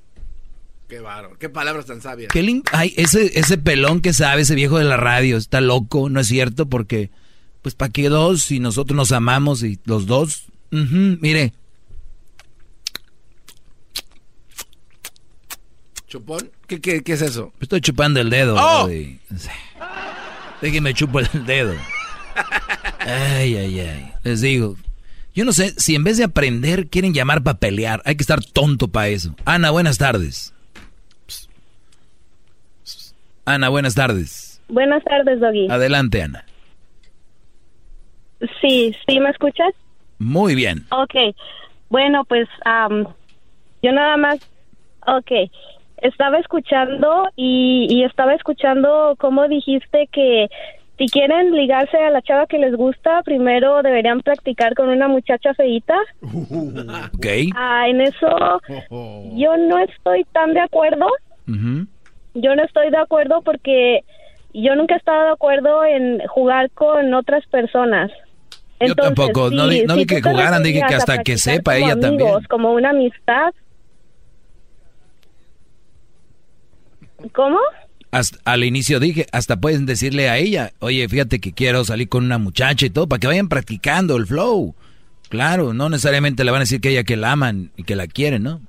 Qué 0.89 0.99
bárbaro, 0.99 1.37
qué 1.37 1.49
palabras 1.49 1.85
tan 1.85 2.01
sabias. 2.01 2.29
¿Qué 2.33 2.41
lin- 2.43 2.63
Ay, 2.71 2.93
ese, 2.97 3.39
ese 3.39 3.57
pelón 3.59 4.01
que 4.01 4.11
sabe, 4.11 4.41
ese 4.41 4.55
viejo 4.55 4.79
de 4.79 4.85
la 4.85 4.97
radio, 4.97 5.37
está 5.37 5.61
loco, 5.61 6.09
¿no 6.09 6.19
es 6.19 6.27
cierto? 6.27 6.67
Porque, 6.67 7.11
pues, 7.61 7.75
¿para 7.75 7.91
qué 7.91 8.09
dos 8.09 8.41
si 8.41 8.59
nosotros 8.59 8.97
nos 8.97 9.11
amamos 9.11 9.61
y 9.63 9.79
los 9.85 10.07
dos? 10.07 10.45
Ujú, 10.71 11.17
mire, 11.21 11.53
¿Chupón? 16.07 16.49
¿Qué, 16.65 16.81
qué, 16.81 17.03
qué 17.03 17.13
es 17.13 17.21
eso? 17.21 17.53
estoy 17.61 17.81
chupando 17.81 18.19
el 18.19 18.31
dedo. 18.31 18.55
¡Oh! 18.57 18.85
Brody. 18.85 19.19
Déjeme 20.61 20.93
chupo 20.95 21.19
el 21.19 21.45
dedo. 21.45 21.75
Ay, 22.99 23.55
ay, 23.55 23.79
ay. 23.79 24.11
Les 24.23 24.41
digo, 24.41 24.75
yo 25.35 25.45
no 25.45 25.53
sé 25.53 25.73
si 25.77 25.93
en 25.93 26.03
vez 26.03 26.17
de 26.17 26.23
aprender 26.23 26.87
quieren 26.87 27.13
llamar 27.13 27.43
para 27.43 27.59
pelear. 27.59 28.01
Hay 28.05 28.15
que 28.15 28.23
estar 28.23 28.43
tonto 28.43 28.87
para 28.87 29.09
eso. 29.09 29.35
Ana, 29.45 29.69
buenas 29.69 29.99
tardes. 29.99 30.51
Ana, 33.49 33.69
buenas 33.69 33.95
tardes. 33.95 34.61
Buenas 34.67 35.03
tardes, 35.03 35.39
Doggy. 35.39 35.71
Adelante, 35.71 36.21
Ana. 36.21 36.45
Sí, 38.61 38.95
¿sí 39.07 39.19
me 39.19 39.31
escuchas? 39.31 39.73
Muy 40.19 40.53
bien. 40.53 40.85
Ok. 40.91 41.35
Bueno, 41.89 42.25
pues 42.25 42.47
am, 42.63 43.07
yo 43.81 43.91
nada 43.91 44.17
más, 44.17 44.37
ok, 45.07 45.49
estaba 45.97 46.37
escuchando 46.37 47.27
y, 47.35 47.87
y 47.89 48.03
estaba 48.03 48.35
escuchando 48.35 49.15
cómo 49.17 49.47
dijiste 49.47 50.07
que 50.11 50.47
si 50.99 51.07
quieren 51.07 51.51
ligarse 51.51 51.97
a 51.97 52.11
la 52.11 52.21
chava 52.21 52.45
que 52.45 52.59
les 52.59 52.75
gusta, 52.75 53.23
primero 53.23 53.81
deberían 53.81 54.21
practicar 54.21 54.75
con 54.75 54.89
una 54.89 55.07
muchacha 55.07 55.55
feíta. 55.55 55.95
Ok. 56.21 57.25
Ah, 57.55 57.89
en 57.89 58.01
eso 58.01 58.61
yo 59.33 59.57
no 59.57 59.79
estoy 59.79 60.23
tan 60.33 60.53
de 60.53 60.59
acuerdo. 60.59 61.07
Ujú. 61.47 61.87
Yo 62.33 62.55
no 62.55 62.63
estoy 62.63 62.89
de 62.91 62.97
acuerdo 62.97 63.41
porque 63.41 64.01
yo 64.53 64.75
nunca 64.75 64.95
he 64.95 64.97
estado 64.97 65.25
de 65.25 65.31
acuerdo 65.31 65.83
en 65.85 66.19
jugar 66.27 66.69
con 66.71 67.13
otras 67.13 67.45
personas. 67.47 68.11
Yo 68.79 68.95
tampoco, 68.95 69.49
no 69.49 69.67
di- 69.67 69.83
no 69.85 69.95
di 69.95 70.05
tú 70.05 70.15
que 70.15 70.21
jugaran, 70.21 70.63
dije 70.63 70.81
que 70.87 70.95
hasta 70.95 71.21
que 71.23 71.37
sepa 71.37 71.73
como 71.73 71.85
ella 71.85 71.99
también. 71.99 72.21
amigos, 72.29 72.47
Como 72.47 72.73
una 72.73 72.91
amistad. 72.91 73.53
¿Cómo? 77.33 77.57
Hasta- 78.11 78.39
al 78.45 78.63
inicio 78.63 78.99
dije, 78.99 79.27
hasta 79.31 79.57
pueden 79.57 79.85
decirle 79.85 80.29
a 80.29 80.37
ella, 80.37 80.71
oye, 80.79 81.07
fíjate 81.09 81.39
que 81.39 81.51
quiero 81.53 81.83
salir 81.83 82.09
con 82.09 82.23
una 82.23 82.37
muchacha 82.37 82.85
y 82.85 82.89
todo, 82.89 83.07
para 83.07 83.19
que 83.19 83.27
vayan 83.27 83.49
practicando 83.49 84.15
el 84.15 84.25
flow. 84.25 84.73
Claro, 85.29 85.73
no 85.73 85.89
necesariamente 85.89 86.43
le 86.43 86.51
van 86.51 86.59
a 86.61 86.63
decir 86.63 86.81
que 86.81 86.89
ella 86.89 87.03
que 87.03 87.17
la 87.17 87.33
aman 87.33 87.71
y 87.77 87.83
que 87.83 87.95
la 87.95 88.07
quieren, 88.07 88.43
¿no? 88.43 88.61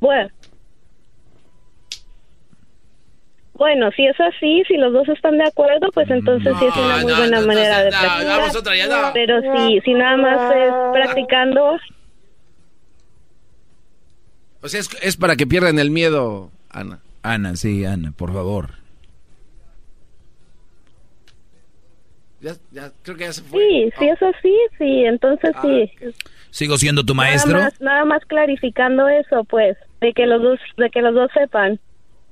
Bueno. 0.00 0.28
Bueno, 3.60 3.90
si 3.94 4.06
es 4.06 4.18
así, 4.18 4.62
si 4.66 4.78
los 4.78 4.90
dos 4.90 5.06
están 5.10 5.36
de 5.36 5.44
acuerdo, 5.44 5.90
pues 5.92 6.08
entonces 6.10 6.50
sí 6.58 6.64
es 6.64 6.76
una 6.76 6.96
muy 6.96 7.12
no, 7.12 7.18
buena 7.18 7.40
no, 7.42 7.46
manera 7.46 7.76
no, 7.76 7.84
de 7.84 7.90
no, 7.90 7.98
practicar. 8.00 8.38
vamos 8.38 8.56
otra, 8.56 8.74
ya 8.74 8.86
no. 8.86 9.10
Pero 9.12 9.40
si, 9.42 9.80
si 9.80 9.92
nada 9.92 10.16
más 10.16 10.56
es 10.56 10.72
practicando, 10.94 11.78
O 14.62 14.68
sea, 14.70 14.80
es, 14.80 14.88
es 15.02 15.18
para 15.18 15.36
que 15.36 15.46
pierdan 15.46 15.78
el 15.78 15.90
miedo, 15.90 16.50
Ana. 16.70 17.00
Ana, 17.20 17.54
sí, 17.54 17.84
Ana, 17.84 18.14
por 18.16 18.32
favor. 18.32 18.70
Ya, 22.40 22.54
ya, 22.72 22.92
creo 23.02 23.18
que 23.18 23.24
ya 23.24 23.32
se 23.34 23.42
fue. 23.42 23.60
sí, 23.60 23.92
si 23.98 24.08
es 24.08 24.22
así, 24.22 24.56
sí, 24.78 25.04
entonces 25.04 25.54
sí. 25.60 25.92
¿Sigo 26.48 26.78
siendo 26.78 27.04
tu 27.04 27.14
maestro? 27.14 27.52
Nada 27.52 27.64
más, 27.64 27.80
nada 27.82 28.04
más 28.06 28.24
clarificando 28.24 29.06
eso, 29.06 29.44
pues, 29.44 29.76
de 30.00 30.14
que 30.14 30.24
los 30.24 30.40
dos, 30.40 30.58
de 30.78 30.88
que 30.88 31.02
los 31.02 31.14
dos 31.14 31.30
sepan. 31.34 31.78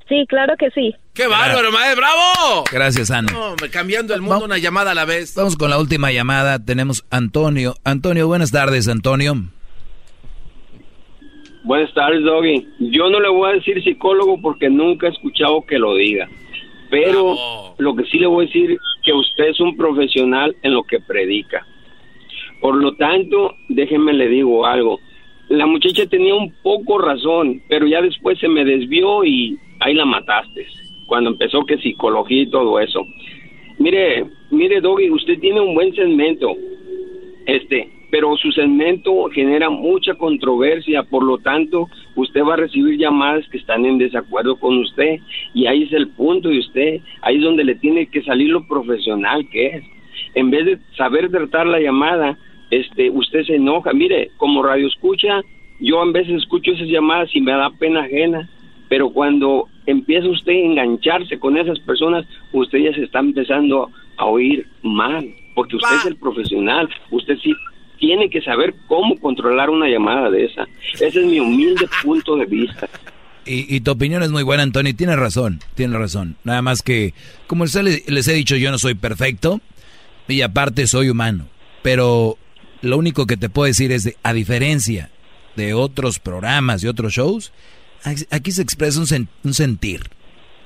Sí, 0.09 0.25
claro 0.27 0.55
que 0.59 0.71
sí. 0.71 0.95
¡Qué 1.15 1.27
bárbaro, 1.27 1.71
maestro! 1.71 1.97
¡Bravo! 1.97 2.65
Gracias, 2.73 3.11
Ana. 3.11 3.31
No, 3.31 3.55
cambiando 3.71 4.15
el 4.15 4.23
mundo 4.23 4.47
una 4.47 4.57
llamada 4.57 4.93
a 4.93 4.95
la 4.95 5.05
vez. 5.05 5.35
Vamos 5.35 5.57
con 5.57 5.69
la 5.69 5.79
última 5.79 6.11
llamada. 6.13 6.65
Tenemos 6.65 7.05
Antonio. 7.11 7.75
Antonio, 7.85 8.27
buenas 8.27 8.51
tardes, 8.51 8.89
Antonio. 8.89 9.35
Buenas 11.65 11.93
tardes, 11.93 12.23
Doggy. 12.23 12.67
Yo 12.79 13.11
no 13.11 13.21
le 13.21 13.29
voy 13.29 13.51
a 13.51 13.55
decir 13.55 13.83
psicólogo 13.85 14.41
porque 14.41 14.71
nunca 14.71 15.09
he 15.09 15.11
escuchado 15.11 15.63
que 15.67 15.79
lo 15.79 15.95
diga. 15.95 16.27
Pero 16.91 17.75
lo 17.77 17.95
que 17.95 18.05
sí 18.05 18.19
le 18.19 18.27
voy 18.27 18.45
a 18.45 18.49
decir 18.49 18.79
que 19.05 19.13
usted 19.13 19.49
es 19.49 19.61
un 19.61 19.77
profesional 19.77 20.57
en 20.63 20.73
lo 20.73 20.85
que 20.85 21.01
predica. 21.01 21.67
Por 22.63 22.77
lo 22.77 22.95
tanto, 22.95 23.55
déjenme 23.69 24.15
le 24.15 24.29
digo 24.29 24.65
algo. 24.65 24.99
La 25.51 25.67
muchacha 25.67 26.07
tenía 26.07 26.35
un 26.35 26.55
poco 26.63 26.99
razón, 26.99 27.63
pero 27.69 27.87
ya 27.87 28.01
después 28.01 28.39
se 28.39 28.49
me 28.49 28.65
desvió 28.65 29.25
y 29.25 29.59
ahí 29.81 29.95
la 29.95 30.05
mataste. 30.05 30.67
Cuando 31.07 31.31
empezó 31.31 31.65
que 31.65 31.79
psicología 31.79 32.43
y 32.43 32.51
todo 32.51 32.79
eso. 32.81 33.07
Mire, 33.79 34.27
mire, 34.51 34.81
Doggy, 34.81 35.11
usted 35.11 35.39
tiene 35.39 35.61
un 35.61 35.75
buen 35.75 35.95
segmento. 35.95 36.55
Este, 37.47 37.89
pero 38.11 38.37
su 38.37 38.51
segmento 38.53 39.29
genera 39.33 39.71
mucha 39.71 40.15
controversia, 40.15 41.03
por 41.03 41.23
lo 41.23 41.39
tanto, 41.39 41.89
usted 42.15 42.43
va 42.43 42.55
a 42.55 42.59
recibir 42.59 42.99
llamadas 42.99 43.49
que 43.49 43.59
están 43.59 43.85
en 43.85 43.99
desacuerdo 43.99 44.57
con 44.59 44.79
usted 44.79 45.19
y 45.55 45.67
ahí 45.67 45.85
es 45.85 45.93
el 45.93 46.09
punto 46.09 46.49
de 46.49 46.59
usted, 46.59 47.01
ahí 47.23 47.37
es 47.37 47.43
donde 47.43 47.65
le 47.65 47.75
tiene 47.75 48.07
que 48.07 48.23
salir 48.23 48.51
lo 48.51 48.67
profesional 48.67 49.49
que 49.51 49.67
es. 49.67 49.85
En 50.35 50.51
vez 50.51 50.65
de 50.67 50.79
saber 50.97 51.31
tratar 51.31 51.67
la 51.67 51.81
llamada, 51.81 52.39
este, 52.71 53.11
usted 53.11 53.45
se 53.45 53.57
enoja. 53.57 53.93
Mire, 53.93 54.31
como 54.37 54.63
radio 54.63 54.87
escucha, 54.87 55.43
yo 55.81 56.01
a 56.01 56.11
veces 56.11 56.43
escucho 56.43 56.73
esas 56.73 56.89
llamadas 56.89 57.35
y 57.35 57.41
me 57.41 57.53
da 57.53 57.71
pena 57.79 58.01
ajena, 58.01 58.49
pero 58.89 59.11
cuando 59.11 59.69
empieza 59.87 60.29
usted 60.29 60.53
a 60.53 60.67
engancharse 60.67 61.39
con 61.39 61.57
esas 61.57 61.79
personas, 61.81 62.27
usted 62.53 62.79
ya 62.79 62.95
se 62.95 63.05
está 63.05 63.21
empezando 63.21 63.91
a 64.17 64.25
oír 64.25 64.67
mal, 64.83 65.29
porque 65.55 65.77
usted 65.77 65.97
es 65.97 66.07
el 66.07 66.17
profesional, 66.17 66.89
usted 67.11 67.37
sí 67.43 67.55
tiene 67.99 68.31
que 68.31 68.41
saber 68.43 68.75
cómo 68.87 69.17
controlar 69.19 69.71
una 69.71 69.89
llamada 69.89 70.31
de 70.31 70.45
esa. 70.45 70.67
Ese 70.95 71.21
es 71.21 71.27
mi 71.27 71.41
humilde 71.41 71.89
punto 72.03 72.37
de 72.37 72.47
vista. 72.47 72.89
Y, 73.51 73.81
tu 73.81 73.93
opinión 73.93 74.23
es 74.23 74.31
muy 74.31 74.43
buena, 74.43 74.63
Antonio. 74.63 74.95
Tiene 74.95 75.17
razón, 75.17 75.61
tiene 75.75 75.97
razón. 75.97 76.37
Nada 76.45 76.61
más 76.61 76.83
que, 76.83 77.15
como 77.47 77.65
les, 77.65 78.07
les 78.07 78.29
he 78.29 78.35
dicho, 78.35 78.57
yo 78.57 78.71
no 78.71 78.77
soy 78.77 78.95
perfecto 78.95 79.63
y 80.29 80.43
aparte 80.43 80.87
soy 80.87 81.09
humano. 81.09 81.47
Pero 81.83 82.37
lo 82.83 82.99
único 82.99 83.27
que 83.27 83.39
te 83.39 83.49
puedo 83.49 83.67
decir 83.67 83.91
es, 83.91 84.05
de, 84.05 84.17
a 84.23 84.35
diferencia 84.35 85.11
de 85.57 85.73
otros 85.73 86.19
programas 86.19 86.85
y 86.85 86.89
otros 86.89 87.15
shows, 87.15 87.53
aquí 88.31 88.53
se 88.53 88.63
expresa 88.63 89.01
un, 89.01 89.29
un 89.45 89.55
sentir. 89.55 90.03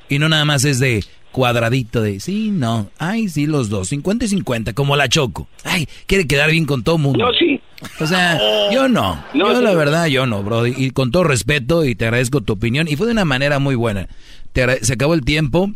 Y 0.08 0.18
no 0.18 0.28
nada 0.28 0.44
más 0.44 0.64
es 0.64 0.78
de, 0.78 1.04
cuadradito 1.32 2.02
de 2.02 2.20
sí, 2.20 2.50
no, 2.50 2.90
ay, 2.98 3.28
sí, 3.28 3.46
los 3.46 3.68
dos, 3.68 3.88
50 3.88 4.26
y 4.26 4.28
50, 4.28 4.74
como 4.74 4.94
la 4.94 5.08
Choco. 5.08 5.48
Ay, 5.64 5.88
quiere 6.06 6.26
quedar 6.26 6.50
bien 6.50 6.66
con 6.66 6.84
todo 6.84 6.98
mundo. 6.98 7.24
No, 7.24 7.32
sí. 7.32 7.60
O 7.98 8.06
sea, 8.06 8.38
yo 8.70 8.88
no. 8.88 9.24
yo 9.34 9.60
la 9.60 9.74
verdad, 9.74 10.06
yo 10.06 10.26
no, 10.26 10.42
bro. 10.44 10.68
Y 10.68 10.92
con 10.92 11.10
todo 11.10 11.24
respeto 11.24 11.84
y 11.84 11.96
te 11.96 12.04
agradezco 12.04 12.40
tu 12.40 12.52
opinión. 12.52 12.86
Y 12.86 12.94
fue 12.94 13.06
de 13.06 13.12
una 13.12 13.24
manera 13.24 13.58
muy 13.58 13.74
buena. 13.74 14.08
se 14.82 14.92
acabó 14.92 15.14
el 15.14 15.24
tiempo. 15.24 15.72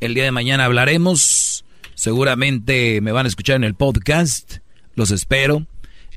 El 0.00 0.14
día 0.14 0.24
de 0.24 0.32
mañana 0.32 0.64
hablaremos. 0.64 1.64
Seguramente 1.94 3.00
me 3.00 3.12
van 3.12 3.26
a 3.26 3.28
escuchar 3.28 3.56
en 3.56 3.64
el 3.64 3.74
podcast. 3.74 4.56
Los 4.96 5.12
espero. 5.12 5.66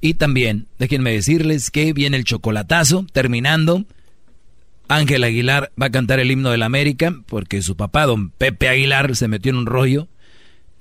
Y 0.02 0.16
también, 0.16 0.68
déjenme 0.80 1.12
decirles 1.12 1.70
que 1.70 1.94
viene 1.94 2.18
el 2.18 2.24
chocolatazo 2.24 3.06
terminando. 3.12 3.86
Ángel 4.88 5.24
Aguilar 5.24 5.72
va 5.82 5.88
a 5.88 5.92
cantar 5.92 6.20
el 6.20 6.32
himno 6.32 6.52
de 6.52 6.58
la 6.58 6.66
América 6.66 7.14
porque 7.28 7.62
su 7.62 7.76
papá, 7.76 8.06
don 8.06 8.30
Pepe 8.30 8.70
Aguilar, 8.70 9.16
se 9.16 9.28
metió 9.28 9.52
en 9.52 9.58
un 9.58 9.66
rollo 9.66 10.08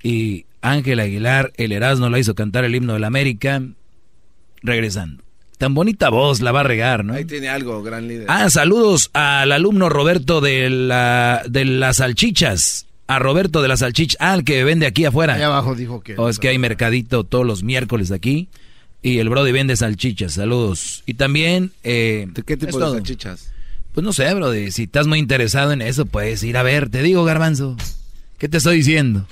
y 0.01 0.45
Ángel 0.61 0.99
Aguilar, 0.99 1.51
el 1.57 1.71
Erasmo, 1.71 2.09
la 2.09 2.19
hizo 2.19 2.35
cantar 2.35 2.65
el 2.65 2.75
himno 2.75 2.93
de 2.93 2.99
la 2.99 3.07
América 3.07 3.61
regresando. 4.61 5.23
Tan 5.57 5.73
bonita 5.73 6.09
voz 6.09 6.39
la 6.41 6.51
va 6.51 6.59
a 6.59 6.63
regar, 6.63 7.03
¿no? 7.03 7.13
Ahí 7.13 7.25
tiene 7.25 7.49
algo, 7.49 7.81
gran 7.81 8.07
líder. 8.07 8.27
Ah, 8.29 8.49
saludos 8.49 9.09
al 9.13 9.51
alumno 9.51 9.89
Roberto 9.89 10.39
de, 10.39 10.69
la, 10.69 11.43
de 11.49 11.65
las 11.65 11.97
salchichas. 11.97 12.85
A 13.07 13.19
Roberto 13.19 13.61
de 13.61 13.67
las 13.67 13.79
salchichas. 13.79 14.17
Ah, 14.19 14.35
el 14.35 14.43
que 14.43 14.63
vende 14.63 14.85
aquí 14.85 15.05
afuera. 15.05 15.33
Ahí 15.33 15.41
abajo 15.41 15.73
dijo 15.73 16.01
que... 16.01 16.15
O 16.17 16.23
oh, 16.23 16.29
es 16.29 16.39
que 16.39 16.49
hay 16.49 16.59
mercadito 16.59 17.23
todos 17.23 17.45
los 17.45 17.63
miércoles 17.63 18.11
aquí. 18.11 18.49
Y 19.01 19.19
el 19.19 19.29
Brody 19.29 19.51
vende 19.51 19.75
salchichas. 19.77 20.33
Saludos. 20.33 21.03
Y 21.05 21.15
también... 21.15 21.71
Eh, 21.83 22.27
¿De 22.29 22.43
qué 22.43 22.57
tipo 22.57 22.77
de 22.77 22.91
salchichas? 22.91 23.51
Pues 23.97 24.05
no 24.05 24.13
sé, 24.13 24.31
bro, 24.35 24.53
si 24.53 24.83
estás 24.83 25.07
muy 25.07 25.17
interesado 25.17 25.71
en 25.71 25.81
eso, 25.81 26.05
puedes 26.05 26.43
ir 26.43 26.55
a 26.57 26.61
ver. 26.61 26.87
Te 26.87 27.01
digo, 27.01 27.25
garbanzo, 27.25 27.75
¿qué 28.37 28.47
te 28.47 28.57
estoy 28.57 28.77
diciendo? 28.77 29.25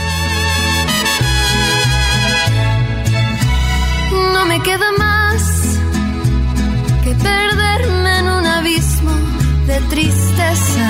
me 4.51 4.61
queda 4.63 4.91
más 4.97 5.43
que 7.05 7.11
perderme 7.11 8.19
en 8.19 8.27
un 8.27 8.45
abismo 8.45 9.11
de 9.65 9.79
tristeza 9.89 10.89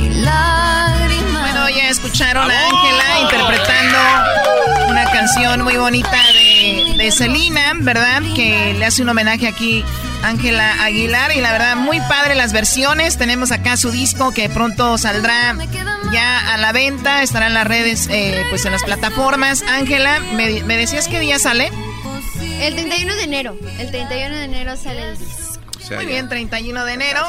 y 0.00 0.08
lágrimas. 0.24 1.42
Bueno, 1.42 1.68
ya 1.68 1.90
escucharon 1.90 2.50
a 2.50 2.66
Ángela 2.66 3.20
interpretando 3.20 3.98
una 4.88 5.04
canción 5.12 5.62
muy 5.62 5.76
bonita 5.76 6.18
de, 6.32 6.94
de 6.98 7.12
Selena, 7.12 7.72
¿verdad? 7.76 8.20
Que 8.34 8.74
le 8.76 8.84
hace 8.84 9.02
un 9.02 9.10
homenaje 9.10 9.46
aquí 9.46 9.84
Ángela 10.24 10.82
Aguilar 10.82 11.30
y 11.36 11.40
la 11.40 11.52
verdad 11.52 11.76
muy 11.76 12.00
padre 12.00 12.34
las 12.34 12.52
versiones. 12.52 13.16
Tenemos 13.16 13.52
acá 13.52 13.76
su 13.76 13.92
disco 13.92 14.32
que 14.32 14.48
pronto 14.48 14.98
saldrá 14.98 15.54
ya 16.12 16.52
a 16.52 16.56
la 16.56 16.72
venta, 16.72 17.22
estará 17.22 17.46
en 17.46 17.54
las 17.54 17.66
redes, 17.66 18.08
eh, 18.10 18.44
pues 18.50 18.64
en 18.64 18.72
las 18.72 18.82
plataformas. 18.82 19.62
Ángela, 19.62 20.18
¿me, 20.34 20.64
¿me 20.64 20.76
decías 20.76 21.06
qué 21.06 21.20
día 21.20 21.38
sale? 21.38 21.70
El 22.62 22.74
31 22.74 23.16
de 23.16 23.22
enero. 23.24 23.58
El 23.80 23.90
31 23.90 24.36
de 24.36 24.44
enero 24.44 24.76
sale 24.76 25.10
el 25.10 25.18
disco. 25.18 25.60
Muy 25.96 26.06
bien, 26.06 26.28
31 26.28 26.84
de 26.84 26.92
enero. 26.92 27.20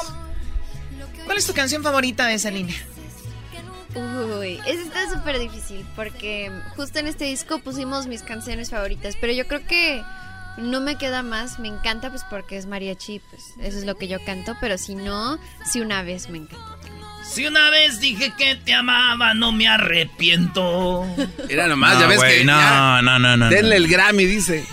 ¿Cuál 1.26 1.38
es 1.38 1.48
tu 1.48 1.53
canción 1.53 1.82
favorita 1.82 2.28
de 2.28 2.36
esa 2.36 2.52
línea? 2.52 2.76
Uy, 3.95 4.60
eso 4.68 4.82
está 4.82 5.10
súper 5.10 5.40
difícil 5.40 5.86
porque 5.95 6.52
justo 6.76 7.00
en 7.00 7.08
este 7.08 7.26
disco 7.26 7.60
pusimos 7.60 8.06
mis 8.06 8.22
canciones 8.22 8.70
favoritas, 8.70 9.16
pero 9.20 9.34
yo 9.34 9.48
creo 9.48 9.66
que 9.66 10.03
no 10.58 10.82
me 10.82 10.98
queda 10.98 11.24
más, 11.24 11.60
me 11.60 11.68
encanta 11.68 12.10
pues 12.10 12.24
porque 12.30 12.58
es 12.58 12.68
mariachi, 12.68 13.20
pues 13.20 13.53
eso 13.60 13.78
es 13.80 13.86
lo 13.86 13.95
que 13.95 14.08
yo 14.08 14.24
canto, 14.24 14.56
pero 14.62 14.78
si 14.78 14.94
no, 14.95 15.40
si 15.66 15.82
una 15.82 16.03
vez 16.03 16.30
me 16.30 16.40
encanta. 16.40 16.73
Si 17.24 17.45
una 17.45 17.69
vez 17.69 18.00
dije 18.00 18.34
que 18.38 18.56
te 18.56 18.74
amaba, 18.74 19.34
no 19.34 19.52
me 19.52 19.68
arrepiento. 19.68 21.06
Era 21.50 21.68
nomás, 21.68 22.00
ya 22.00 22.08
ves 22.08 22.22
que. 22.22 22.43
No, 22.45 23.02
no, 23.02 23.19
no, 23.19 23.38
no. 23.38 23.50
Denle 23.50 23.77
el 23.77 23.88
Grammy, 23.88 24.26
dice. 24.26 24.66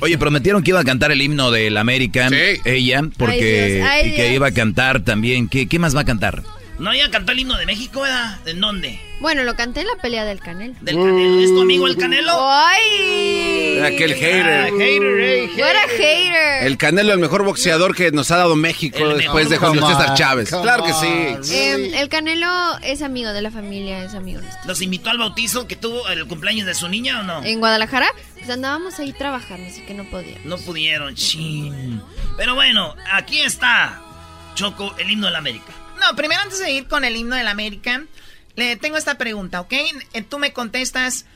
Oye, 0.00 0.18
prometieron 0.18 0.62
que 0.62 0.70
iba 0.70 0.80
a 0.80 0.84
cantar 0.84 1.12
el 1.12 1.22
himno 1.22 1.50
del 1.50 1.76
América. 1.76 2.28
Sí. 2.28 2.60
Ella, 2.64 3.02
porque. 3.16 3.82
y 4.04 4.14
que 4.14 4.34
iba 4.34 4.48
a 4.48 4.52
cantar 4.52 5.00
también. 5.00 5.48
¿Qué, 5.48 5.66
¿Qué 5.66 5.78
más 5.78 5.96
va 5.96 6.00
a 6.00 6.04
cantar? 6.04 6.42
No, 6.78 6.92
ella 6.92 7.10
cantó 7.10 7.32
el 7.32 7.38
himno 7.38 7.56
de 7.56 7.64
México, 7.64 8.02
¿verdad? 8.02 8.38
¿En 8.46 8.60
dónde? 8.60 9.00
Bueno, 9.20 9.44
lo 9.44 9.56
canté 9.56 9.80
en 9.80 9.86
la 9.86 9.96
pelea 9.96 10.26
del 10.26 10.40
Canelo. 10.40 10.74
¿Del 10.82 10.96
Canelo? 10.96 11.40
¿Es 11.40 11.48
tu 11.48 11.62
amigo 11.62 11.86
el 11.86 11.96
Canelo? 11.96 12.32
¡Ay! 12.38 13.80
Aquel 13.82 14.12
hater. 14.14 14.46
Ah, 14.46 14.64
hater, 14.66 15.16
hey, 15.18 15.48
hater. 15.56 15.90
hater. 15.98 16.66
El 16.66 16.76
Canelo, 16.76 17.14
el 17.14 17.18
mejor 17.18 17.44
boxeador 17.44 17.94
que 17.94 18.10
nos 18.12 18.30
ha 18.30 18.36
dado 18.36 18.56
México 18.56 19.08
después 19.14 19.48
de 19.48 19.56
Julio 19.56 19.86
César 19.86 20.14
Chávez. 20.14 20.50
Claro 20.50 20.84
que 20.84 20.92
sí. 20.92 21.54
Em, 21.54 21.94
el 21.94 22.10
Canelo 22.10 22.78
es 22.82 23.00
amigo 23.00 23.32
de 23.32 23.40
la 23.40 23.50
familia, 23.50 24.04
es 24.04 24.14
amigo 24.14 24.42
nuestro. 24.42 24.66
¿Los 24.66 24.82
invitó 24.82 25.08
al 25.08 25.18
bautizo 25.18 25.66
que 25.66 25.76
tuvo 25.76 26.06
el 26.08 26.26
cumpleaños 26.26 26.66
de 26.66 26.74
su 26.74 26.88
niña 26.88 27.20
o 27.20 27.22
no? 27.22 27.42
En 27.42 27.58
Guadalajara, 27.58 28.08
pues 28.34 28.50
andábamos 28.50 28.98
ahí 28.98 29.14
trabajando, 29.14 29.66
así 29.66 29.80
que 29.80 29.94
no 29.94 30.04
podíamos. 30.04 30.44
No 30.44 30.58
pudieron, 30.58 31.14
chin. 31.14 32.02
Pero 32.36 32.54
bueno, 32.54 32.94
aquí 33.10 33.40
está, 33.40 34.02
Choco, 34.54 34.94
el 34.98 35.10
himno 35.10 35.26
de 35.28 35.32
la 35.32 35.38
América. 35.38 35.72
No, 36.06 36.16
primero 36.16 36.40
antes 36.40 36.58
de 36.58 36.70
ir 36.72 36.86
con 36.86 37.04
el 37.04 37.16
himno 37.16 37.36
del 37.36 37.48
América, 37.48 38.04
le 38.54 38.76
tengo 38.76 38.96
esta 38.96 39.18
pregunta, 39.18 39.60
¿ok? 39.60 39.72
Eh, 40.12 40.22
tú 40.22 40.38
me 40.38 40.52
contestas 40.52 41.26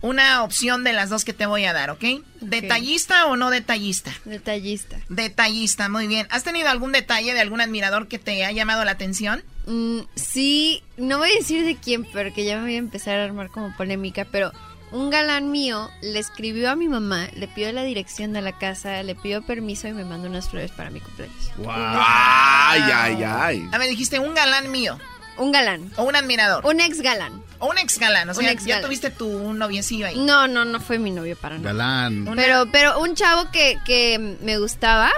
una 0.00 0.42
opción 0.42 0.84
de 0.84 0.92
las 0.92 1.08
dos 1.08 1.24
que 1.24 1.32
te 1.32 1.46
voy 1.46 1.64
a 1.64 1.72
dar, 1.72 1.90
¿ok? 1.90 2.04
¿Detallista 2.40 3.26
o 3.26 3.36
no 3.36 3.50
detallista? 3.50 4.12
Detallista. 4.24 4.98
Detallista, 5.08 5.88
muy 5.88 6.06
bien. 6.06 6.26
¿Has 6.30 6.44
tenido 6.44 6.68
algún 6.68 6.92
detalle 6.92 7.32
de 7.32 7.40
algún 7.40 7.60
admirador 7.60 8.06
que 8.06 8.18
te 8.18 8.44
ha 8.44 8.52
llamado 8.52 8.84
la 8.84 8.92
atención? 8.92 9.42
Mm, 9.66 10.00
sí, 10.14 10.82
no 10.98 11.18
voy 11.18 11.30
a 11.30 11.36
decir 11.36 11.64
de 11.64 11.76
quién, 11.76 12.04
porque 12.04 12.44
ya 12.44 12.56
me 12.58 12.64
voy 12.64 12.74
a 12.74 12.78
empezar 12.78 13.18
a 13.18 13.24
armar 13.24 13.48
como 13.48 13.74
polémica, 13.76 14.26
pero 14.30 14.52
un 14.94 15.10
galán 15.10 15.50
mío 15.50 15.90
le 16.02 16.20
escribió 16.20 16.70
a 16.70 16.76
mi 16.76 16.88
mamá, 16.88 17.26
le 17.34 17.48
pidió 17.48 17.72
la 17.72 17.82
dirección 17.82 18.32
de 18.32 18.40
la 18.40 18.56
casa, 18.56 19.02
le 19.02 19.16
pidió 19.16 19.42
permiso 19.42 19.88
y 19.88 19.92
me 19.92 20.04
mandó 20.04 20.28
unas 20.28 20.48
flores 20.48 20.70
para 20.70 20.90
mi 20.90 21.00
cumpleaños. 21.00 21.50
Wow. 21.56 21.72
Ay, 21.74 22.82
ay, 22.94 23.24
ay. 23.24 23.68
A 23.72 23.78
ver, 23.78 23.88
dijiste 23.90 24.20
un 24.20 24.34
galán 24.34 24.70
mío. 24.70 24.96
Un 25.36 25.50
galán. 25.50 25.90
¿O 25.96 26.04
un 26.04 26.14
admirador? 26.14 26.64
Un 26.64 26.80
ex 26.80 27.00
galán. 27.00 27.42
¿O 27.58 27.68
un 27.68 27.78
ex 27.78 27.98
galán? 27.98 28.28
O 28.28 28.34
sea, 28.34 28.44
Un 28.44 28.48
ex 28.50 28.64
ya 28.64 28.80
tuviste 28.80 29.10
tu 29.10 29.52
noviecillo 29.52 30.06
ahí. 30.06 30.16
No, 30.16 30.46
no, 30.46 30.64
no 30.64 30.78
fue 30.78 31.00
mi 31.00 31.10
novio 31.10 31.36
para 31.36 31.58
nada. 31.58 31.72
Galán. 31.72 32.32
Pero, 32.36 32.66
pero 32.70 33.00
un 33.00 33.16
chavo 33.16 33.50
que, 33.50 33.76
que 33.84 34.36
me 34.42 34.58
gustaba 34.58 35.10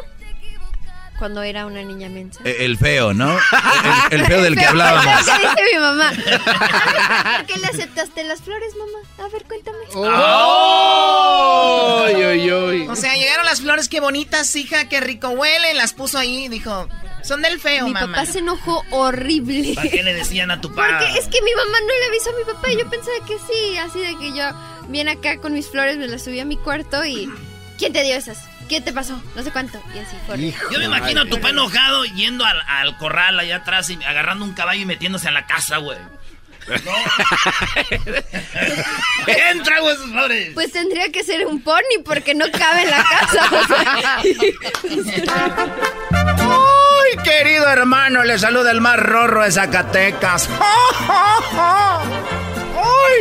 cuando 1.18 1.42
era 1.42 1.66
una 1.66 1.82
niña 1.82 2.08
mensa. 2.08 2.40
Eh, 2.44 2.56
El 2.60 2.76
feo, 2.78 3.12
¿no? 3.14 3.36
El, 4.10 4.20
el 4.20 4.26
feo 4.26 4.42
del 4.42 4.54
que 4.56 4.60
Feo, 4.60 4.70
hablábamos. 4.70 5.24
¿Qué 5.24 5.32
dice 5.38 5.74
mi 5.74 5.78
mamá? 5.80 6.12
¿Por 7.38 7.46
qué 7.46 7.58
le 7.60 7.66
aceptaste 7.66 8.24
las 8.24 8.40
flores, 8.42 8.74
mamá? 8.76 8.98
A 9.26 9.28
ver, 9.32 9.44
cuéntame. 9.44 9.78
Oy, 12.08 12.14
oy, 12.24 12.50
oy. 12.50 12.88
O 12.88 12.96
sea, 12.96 13.14
llegaron 13.14 13.44
las 13.46 13.60
flores, 13.60 13.88
qué 13.88 14.00
bonitas, 14.00 14.54
hija, 14.56 14.88
qué 14.88 15.00
rico 15.00 15.28
huelen, 15.30 15.76
las 15.76 15.92
puso 15.92 16.18
ahí, 16.18 16.48
dijo, 16.48 16.88
son 17.22 17.42
del 17.42 17.58
feo, 17.60 17.86
mi 17.86 17.92
mamá. 17.92 18.12
papá 18.14 18.26
se 18.26 18.38
enojó 18.40 18.84
horrible. 18.90 19.74
¿Para 19.74 19.88
qué 19.90 20.02
le 20.02 20.14
decían 20.14 20.50
a 20.50 20.60
tu 20.60 20.68
papá? 20.74 20.98
Porque 21.00 21.18
es 21.18 21.26
que 21.26 21.42
mi 21.42 21.52
mamá 21.54 21.78
no 21.80 21.86
le 22.00 22.06
avisó 22.06 22.30
a 22.30 22.34
mi 22.38 22.44
papá 22.44 22.70
y 22.72 22.78
yo 22.78 22.88
pensaba 22.88 23.16
que 23.26 23.36
sí, 23.38 23.76
así 23.78 24.00
de 24.00 24.16
que 24.18 24.36
yo 24.36 24.44
bien 24.88 25.08
acá 25.08 25.38
con 25.38 25.52
mis 25.52 25.68
flores 25.68 25.96
me 25.96 26.06
las 26.06 26.22
subí 26.24 26.38
a 26.40 26.44
mi 26.44 26.56
cuarto 26.56 27.04
y 27.04 27.28
¿quién 27.78 27.92
te 27.92 28.02
dio 28.04 28.14
esas? 28.16 28.38
¿Qué 28.68 28.80
te 28.80 28.92
pasó? 28.92 29.20
No 29.34 29.42
sé 29.42 29.50
cuánto. 29.50 29.82
Y 29.94 29.98
así 29.98 30.16
fue. 30.26 30.38
Yo 30.72 30.78
me 30.78 30.84
imagino 30.86 31.20
a 31.22 31.24
tu 31.24 31.36
papá 31.36 31.50
enojado 31.50 32.04
yendo 32.04 32.44
al, 32.44 32.60
al 32.66 32.96
corral 32.98 33.38
allá 33.38 33.56
atrás 33.56 33.88
y 33.90 34.02
agarrando 34.04 34.44
un 34.44 34.54
caballo 34.54 34.82
y 34.82 34.86
metiéndose 34.86 35.28
a 35.28 35.30
la 35.30 35.46
casa, 35.46 35.76
güey. 35.78 35.98
No. 36.68 36.74
Entra, 39.26 39.80
güey, 39.80 39.96
flores. 39.96 40.50
Pues 40.54 40.72
tendría 40.72 41.10
que 41.12 41.22
ser 41.22 41.46
un 41.46 41.62
pony 41.62 42.02
porque 42.04 42.34
no 42.34 42.46
cabe 42.50 42.82
en 42.82 42.90
la 42.90 43.04
casa. 43.04 43.48
o 43.52 43.66
sea. 43.66 44.18
¡Ay, 46.38 47.16
querido 47.22 47.68
hermano! 47.68 48.24
Le 48.24 48.36
saluda 48.38 48.70
el 48.72 48.80
más 48.80 48.98
rorro 48.98 49.44
de 49.44 49.52
Zacatecas. 49.52 50.48
¡Ay, 51.08 52.08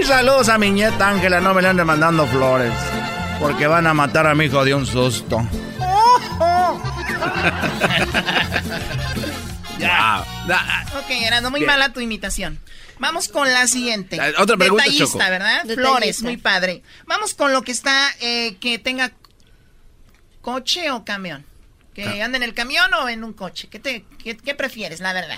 saludos 0.06 0.50
a 0.50 0.58
mi 0.58 0.72
nieta 0.72 1.10
Ángela! 1.10 1.40
No 1.40 1.54
me 1.54 1.62
le 1.62 1.68
anden 1.70 1.86
mandando 1.86 2.26
flores. 2.28 2.74
Porque 3.40 3.68
van 3.68 3.86
a 3.88 3.94
matar 3.94 4.28
a 4.28 4.36
mi 4.36 4.46
hijo 4.46 4.64
de 4.64 4.74
un 4.74 4.86
susto. 4.86 5.48
Ya. 9.78 10.26
Ok, 10.98 11.10
Erasmo, 11.10 11.52
muy 11.52 11.62
mala 11.62 11.92
tu 11.92 12.00
imitación. 12.00 12.60
Vamos 13.00 13.28
con 13.28 13.52
la 13.52 13.68
siguiente. 13.68 14.18
Ah, 14.20 14.32
otra 14.42 14.56
pregunta, 14.56 14.84
Detallista, 14.86 15.06
Choco. 15.06 15.18
¿verdad? 15.30 15.64
Detallista. 15.64 15.82
Flores, 15.82 16.22
muy 16.24 16.38
padre. 16.38 16.82
Vamos 17.08 17.34
con 17.34 17.52
lo 17.52 17.62
que 17.62 17.72
está, 17.74 18.10
eh, 18.22 18.56
que 18.60 18.80
tenga 18.80 19.12
coche 20.42 20.92
o 20.92 21.04
camión. 21.04 21.46
Que 21.94 22.22
ande 22.22 22.38
en 22.38 22.44
el 22.44 22.54
camión 22.54 22.94
o 22.94 23.10
en 23.10 23.24
un 23.24 23.34
coche. 23.34 23.68
¿Qué, 23.70 23.80
te, 23.80 24.06
qué, 24.24 24.38
qué 24.38 24.56
prefieres, 24.56 25.00
la 25.02 25.14
verdad? 25.14 25.38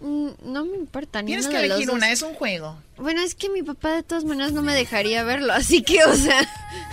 Mm, 0.00 0.28
No 0.42 0.64
me 0.64 0.76
importa 0.76 1.22
ni 1.22 1.28
Tienes 1.28 1.46
que 1.48 1.56
de 1.56 1.68
los 1.68 1.76
elegir 1.78 1.90
una, 1.90 2.10
es 2.10 2.22
un 2.22 2.34
juego. 2.34 2.78
Bueno, 2.98 3.20
es 3.22 3.34
que 3.34 3.48
mi 3.48 3.62
papá 3.62 3.90
de 3.92 4.02
todas 4.02 4.24
maneras 4.24 4.52
no 4.52 4.62
me 4.62 4.74
dejaría 4.74 5.22
verlo, 5.24 5.52
así 5.52 5.82
que, 5.82 6.04
o 6.04 6.14
sea, 6.14 6.46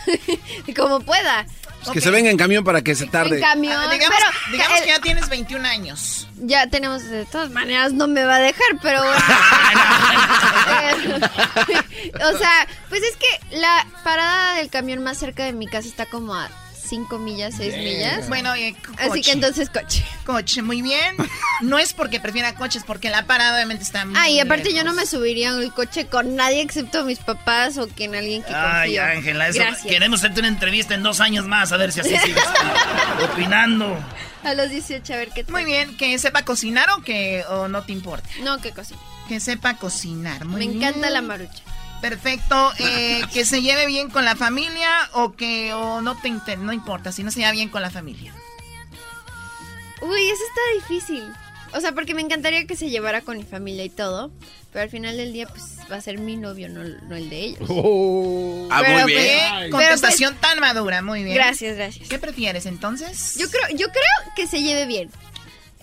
como 0.76 1.00
pueda. 1.02 1.46
Pues 1.84 1.96
que 1.96 2.02
se 2.02 2.12
venga 2.12 2.30
en 2.30 2.38
camión 2.38 2.64
para 2.64 2.82
que 2.82 2.96
se 2.96 3.08
tarde. 3.08 3.36
En 3.38 3.42
camión, 3.44 3.76
Ah, 3.78 3.92
digamos 3.92 4.16
pero 4.18 4.52
digamos 4.54 4.82
que 4.82 4.88
ya 4.88 5.00
tienes 5.00 5.28
21 5.28 5.68
años. 5.68 6.28
ya 6.40 6.68
tenemos, 6.68 7.04
de 7.04 7.26
todas 7.26 7.50
maneras 7.52 7.92
no 7.92 8.08
me 8.08 8.24
va 8.24 8.38
a 8.38 8.40
dejar, 8.40 8.68
pero 8.82 9.00
bueno. 9.04 9.20
Eh, 10.84 12.12
o 12.34 12.38
sea, 12.38 12.68
pues 12.90 13.02
es 13.04 13.16
que 13.18 13.58
la 13.58 13.86
parada 14.04 14.56
del 14.56 14.70
camión 14.70 15.04
más 15.04 15.18
cerca 15.18 15.46
de 15.46 15.54
mi 15.54 15.68
casa 15.68 15.88
está 15.88 16.06
como 16.06 16.34
a 16.36 16.50
5 16.94 17.18
millas, 17.18 17.56
6 17.58 17.76
millas. 17.76 18.30
Bueno, 18.30 18.54
eh, 18.54 18.76
co- 18.86 18.94
Así 19.00 19.08
coche. 19.10 19.22
que 19.24 19.32
entonces 19.32 19.70
coche. 19.72 20.06
Coche, 20.28 20.62
muy 20.62 20.84
bien. 20.84 21.16
No 21.62 21.80
es 21.80 21.92
porque 21.94 22.20
prefiera 22.20 22.54
coches, 22.54 22.84
porque 22.86 23.10
la 23.10 23.26
parada 23.26 23.56
obviamente 23.56 23.84
está 23.84 24.06
muy 24.06 24.16
Ah, 24.16 24.30
y 24.30 24.40
aparte 24.40 24.74
yo 24.76 24.84
no 24.84 24.94
me 24.94 25.08
subiría 25.08 25.50
en 25.50 25.56
el 25.60 25.74
coche 25.74 26.06
con 26.06 26.36
nadie 26.36 26.62
excepto 26.62 27.04
mis 27.04 27.18
papás 27.18 27.80
o 27.80 27.88
que 27.88 28.04
en 28.04 28.14
alguien 28.14 28.44
que 28.44 28.54
Ay, 28.54 28.96
confío. 28.98 29.04
Ángela, 29.06 29.48
eso- 29.48 29.60
Gracias. 29.60 29.88
queremos 29.88 30.20
hacerte 30.20 30.42
una 30.42 30.50
entrevista 30.50 30.94
en 30.94 31.02
dos 31.02 31.20
años 31.20 31.48
más, 31.48 31.72
a 31.72 31.78
ver 31.78 31.92
si 31.92 32.02
así 32.02 32.16
sigues 32.16 32.44
opinando. 33.32 33.98
A 34.44 34.54
los 34.54 34.70
18, 34.70 35.14
a 35.14 35.18
ver 35.18 35.30
qué 35.34 35.44
tal. 35.44 35.54
Muy 35.54 35.66
bien, 35.66 35.98
que 35.98 36.18
sepa 36.20 36.44
cocinar 36.44 36.90
o 36.92 37.02
que 37.02 37.44
o 37.50 37.68
no 37.70 37.82
te 37.84 37.92
importa. 37.94 38.30
No, 38.44 38.60
qué 38.60 38.72
cosa. 38.72 38.94
Que 39.28 39.40
sepa 39.40 39.76
cocinar. 39.78 40.46
Muy 40.46 40.68
Me 40.68 40.72
bien. 40.74 40.84
encanta 40.84 41.10
la 41.10 41.22
marucha. 41.22 41.64
Perfecto. 42.10 42.72
Eh, 42.80 43.22
que 43.34 43.46
se 43.46 43.62
lleve 43.62 43.86
bien 43.86 44.10
con 44.10 44.26
la 44.26 44.36
familia 44.36 44.90
o 45.14 45.32
que 45.34 45.74
o 45.74 46.02
no 46.02 46.16
te 46.20 46.28
inter- 46.28 46.60
no 46.60 46.74
importa 46.74 47.14
si 47.14 47.24
no 47.24 47.32
se 47.32 47.40
lleva 47.40 47.54
bien 47.54 47.70
con 47.70 47.82
la 47.82 47.90
familia. 47.90 48.34
Uy, 50.02 50.22
eso 50.30 50.44
está 50.50 50.88
difícil. 50.90 51.24
O 51.74 51.80
sea, 51.80 51.94
porque 51.94 52.14
me 52.14 52.22
encantaría 52.22 52.68
que 52.68 52.76
se 52.76 52.90
llevara 52.90 53.22
con 53.22 53.38
mi 53.38 53.44
familia 53.44 53.86
y 53.86 53.90
todo. 53.90 54.32
Pero 54.74 54.84
al 54.84 54.90
final 54.90 55.16
del 55.16 55.32
día, 55.32 55.48
pues 55.48 55.78
va 55.92 55.96
a 55.98 56.02
ser 56.02 56.18
mi 56.18 56.36
novio, 56.36 56.68
no, 56.68 56.84
no 56.84 57.16
el 57.16 57.30
de 57.30 57.40
ellos. 57.40 57.60
Ah, 58.72 58.80
Pero, 58.82 58.94
muy 59.04 59.14
pues, 59.14 59.24
bien. 59.24 59.64
Eh, 59.64 59.70
Contestación 59.70 60.36
tan 60.36 60.60
madura, 60.60 61.02
muy 61.02 61.24
bien. 61.24 61.36
Gracias, 61.36 61.78
gracias. 61.78 62.10
¿Qué 62.10 62.20
prefieres 62.20 62.66
entonces? 62.66 63.36
Yo 63.38 63.50
creo, 63.50 63.70
yo 63.78 63.88
creo 63.88 64.34
que 64.36 64.46
se 64.48 64.62
lleve 64.62 64.86
bien. 64.88 65.10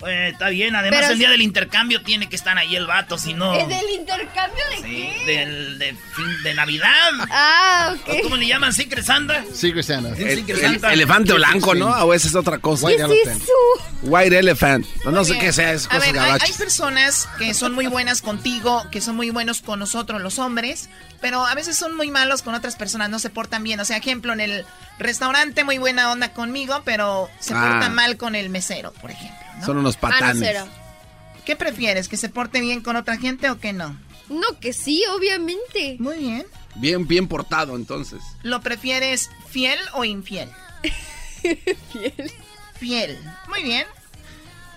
Eh, 0.06 0.30
está 0.32 0.48
bien, 0.48 0.74
además 0.74 1.00
Pero 1.00 1.12
el 1.12 1.18
día 1.18 1.28
si- 1.28 1.32
del 1.32 1.42
intercambio 1.42 2.02
tiene 2.02 2.28
que 2.28 2.34
estar 2.36 2.56
ahí 2.56 2.74
el 2.74 2.86
vato, 2.86 3.18
si 3.18 3.34
no... 3.34 3.54
¿Es 3.54 3.68
del 3.68 3.90
intercambio 3.90 4.64
de 4.70 4.76
Sí, 4.78 5.10
qué? 5.26 5.26
del, 5.26 5.78
de, 5.78 5.94
fin- 5.94 6.42
de 6.42 6.54
Navidad. 6.54 7.10
Ah, 7.30 7.94
¿O 8.06 8.10
ok. 8.12 8.22
¿Cómo 8.22 8.36
le 8.36 8.46
llaman? 8.46 8.72
¿Secret 8.72 9.04
Santa? 9.04 9.44
Secret 9.52 9.84
Santa. 9.84 10.16
Sí, 10.16 10.22
El, 10.22 10.84
elefante 10.92 11.34
blanco, 11.34 11.74
¿no? 11.74 11.88
O 12.04 12.14
esa 12.14 12.28
es 12.28 12.34
otra 12.34 12.58
cosa. 12.58 12.86
White 12.86 13.04
¿Qué 13.06 13.22
es 13.30 13.36
eso? 13.36 13.52
White 14.02 14.38
elephant. 14.38 14.86
No, 15.04 15.10
no 15.10 15.24
sé 15.24 15.38
qué 15.38 15.52
sea, 15.52 15.72
es 15.74 15.84
A 15.86 15.90
cosas 15.90 16.12
ver, 16.12 16.18
hay, 16.22 16.52
personas 16.56 17.28
que 17.38 17.52
son 17.52 17.74
muy 17.74 17.86
buenas 17.86 18.22
contigo, 18.22 18.86
que 18.90 19.02
son 19.02 19.16
muy 19.16 19.28
buenos 19.28 19.60
con 19.60 19.78
nosotros 19.78 20.22
los 20.22 20.38
hombres, 20.38 20.88
pero 21.20 21.44
a 21.46 21.54
veces 21.54 21.76
son 21.76 21.94
muy 21.94 22.10
malos 22.10 22.40
con 22.40 22.54
otras 22.54 22.76
personas, 22.76 23.10
no 23.10 23.18
se 23.18 23.28
portan 23.28 23.62
bien. 23.64 23.78
O 23.80 23.84
sea, 23.84 23.98
ejemplo, 23.98 24.32
en 24.32 24.40
el 24.40 24.64
restaurante 24.98 25.62
muy 25.64 25.76
buena 25.76 26.10
onda 26.10 26.32
conmigo, 26.32 26.80
pero 26.86 27.28
se 27.38 27.52
Ah. 27.52 27.60
porta 27.70 27.90
mal 27.90 28.16
con 28.16 28.34
el 28.34 28.48
mesero, 28.48 28.92
por 29.00 29.10
ejemplo. 29.10 29.36
¿No? 29.60 29.66
Son 29.66 29.78
unos 29.78 29.94
Ah, 29.96 29.98
no, 30.02 30.10
patanes. 30.10 30.56
¿Qué 31.44 31.56
prefieres? 31.56 32.08
¿Que 32.08 32.16
se 32.16 32.28
porte 32.28 32.60
bien 32.60 32.80
con 32.82 32.96
otra 32.96 33.16
gente 33.16 33.50
o 33.50 33.58
que 33.58 33.72
no? 33.72 33.96
No, 34.28 34.58
que 34.60 34.72
sí, 34.72 35.02
obviamente. 35.16 35.96
Muy 35.98 36.18
bien. 36.18 36.46
Bien, 36.76 37.06
bien 37.06 37.26
portado, 37.26 37.76
entonces. 37.76 38.20
¿Lo 38.42 38.60
prefieres 38.60 39.30
fiel 39.48 39.78
o 39.94 40.04
infiel? 40.04 40.48
Fiel. 41.92 42.32
Fiel. 42.78 43.18
Muy 43.48 43.62
bien. 43.62 43.86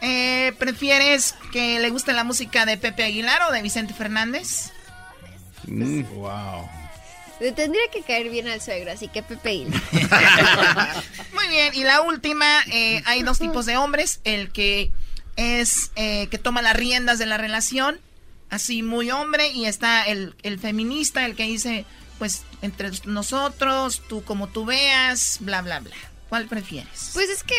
Eh, 0.02 0.54
¿Prefieres 0.58 1.36
que 1.52 1.80
le 1.80 1.90
guste 1.90 2.14
la 2.14 2.24
música 2.24 2.66
de 2.66 2.78
Pepe 2.78 3.04
Aguilar 3.04 3.42
o 3.50 3.52
de 3.52 3.62
Vicente 3.62 3.94
Fernández? 3.94 4.72
Mm. 5.68 6.04
Wow. 6.16 6.68
Le 7.40 7.52
tendría 7.52 7.82
que 7.92 8.02
caer 8.02 8.30
bien 8.30 8.48
al 8.48 8.62
suegro, 8.62 8.92
así 8.92 9.08
que 9.08 9.24
Pepe. 9.24 9.66
Muy 11.34 11.48
bien, 11.50 11.74
y 11.74 11.84
la 11.84 12.02
última, 12.02 12.62
eh, 12.72 13.02
hay 13.06 13.24
dos 13.24 13.40
tipos 13.40 13.66
de 13.66 13.78
hombres, 13.78 14.22
el 14.24 14.52
que 14.52 14.92
es 15.36 15.92
eh, 15.96 16.28
que 16.28 16.38
toma 16.38 16.62
las 16.62 16.76
riendas 16.76 17.20
de 17.20 17.26
la 17.26 17.38
relación, 17.38 18.00
así 18.50 18.84
muy 18.84 19.10
hombre, 19.10 19.50
y 19.50 19.66
está 19.66 20.04
el, 20.04 20.36
el 20.44 20.60
feminista, 20.60 21.26
el 21.26 21.36
que 21.36 21.44
dice, 21.44 21.86
pues 22.20 22.44
entre 22.62 22.92
nosotros, 23.06 24.02
tú 24.08 24.24
como 24.24 24.48
tú 24.48 24.66
veas, 24.66 25.38
bla, 25.42 25.62
bla, 25.62 25.80
bla. 25.80 25.96
¿Cuál 26.30 26.48
prefieres? 26.48 27.12
Pues 27.14 27.30
es 27.30 27.44
que 27.44 27.56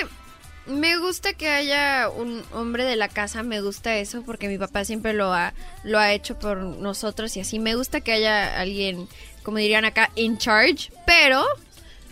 me 0.67 0.97
gusta 0.99 1.35
que 1.35 1.49
haya 1.49 2.09
un 2.09 2.43
hombre 2.53 2.85
de 2.85 2.97
la 2.97 3.09
casa, 3.09 3.43
me 3.43 3.61
gusta 3.61 3.97
eso 3.97 4.23
porque 4.23 4.49
mi 4.49 4.59
papá 4.59 4.85
siempre 4.85 5.13
lo 5.13 5.33
ha 5.33 5.53
lo 5.83 5.99
ha 5.99 6.13
hecho 6.13 6.39
por 6.39 6.59
nosotros 6.59 7.37
y 7.37 7.41
así 7.41 7.59
me 7.59 7.75
gusta 7.75 8.01
que 8.01 8.13
haya 8.13 8.59
alguien, 8.61 9.09
como 9.43 9.59
dirían 9.59 9.85
acá, 9.85 10.11
in 10.15 10.39
charge, 10.39 10.91
pero 11.07 11.45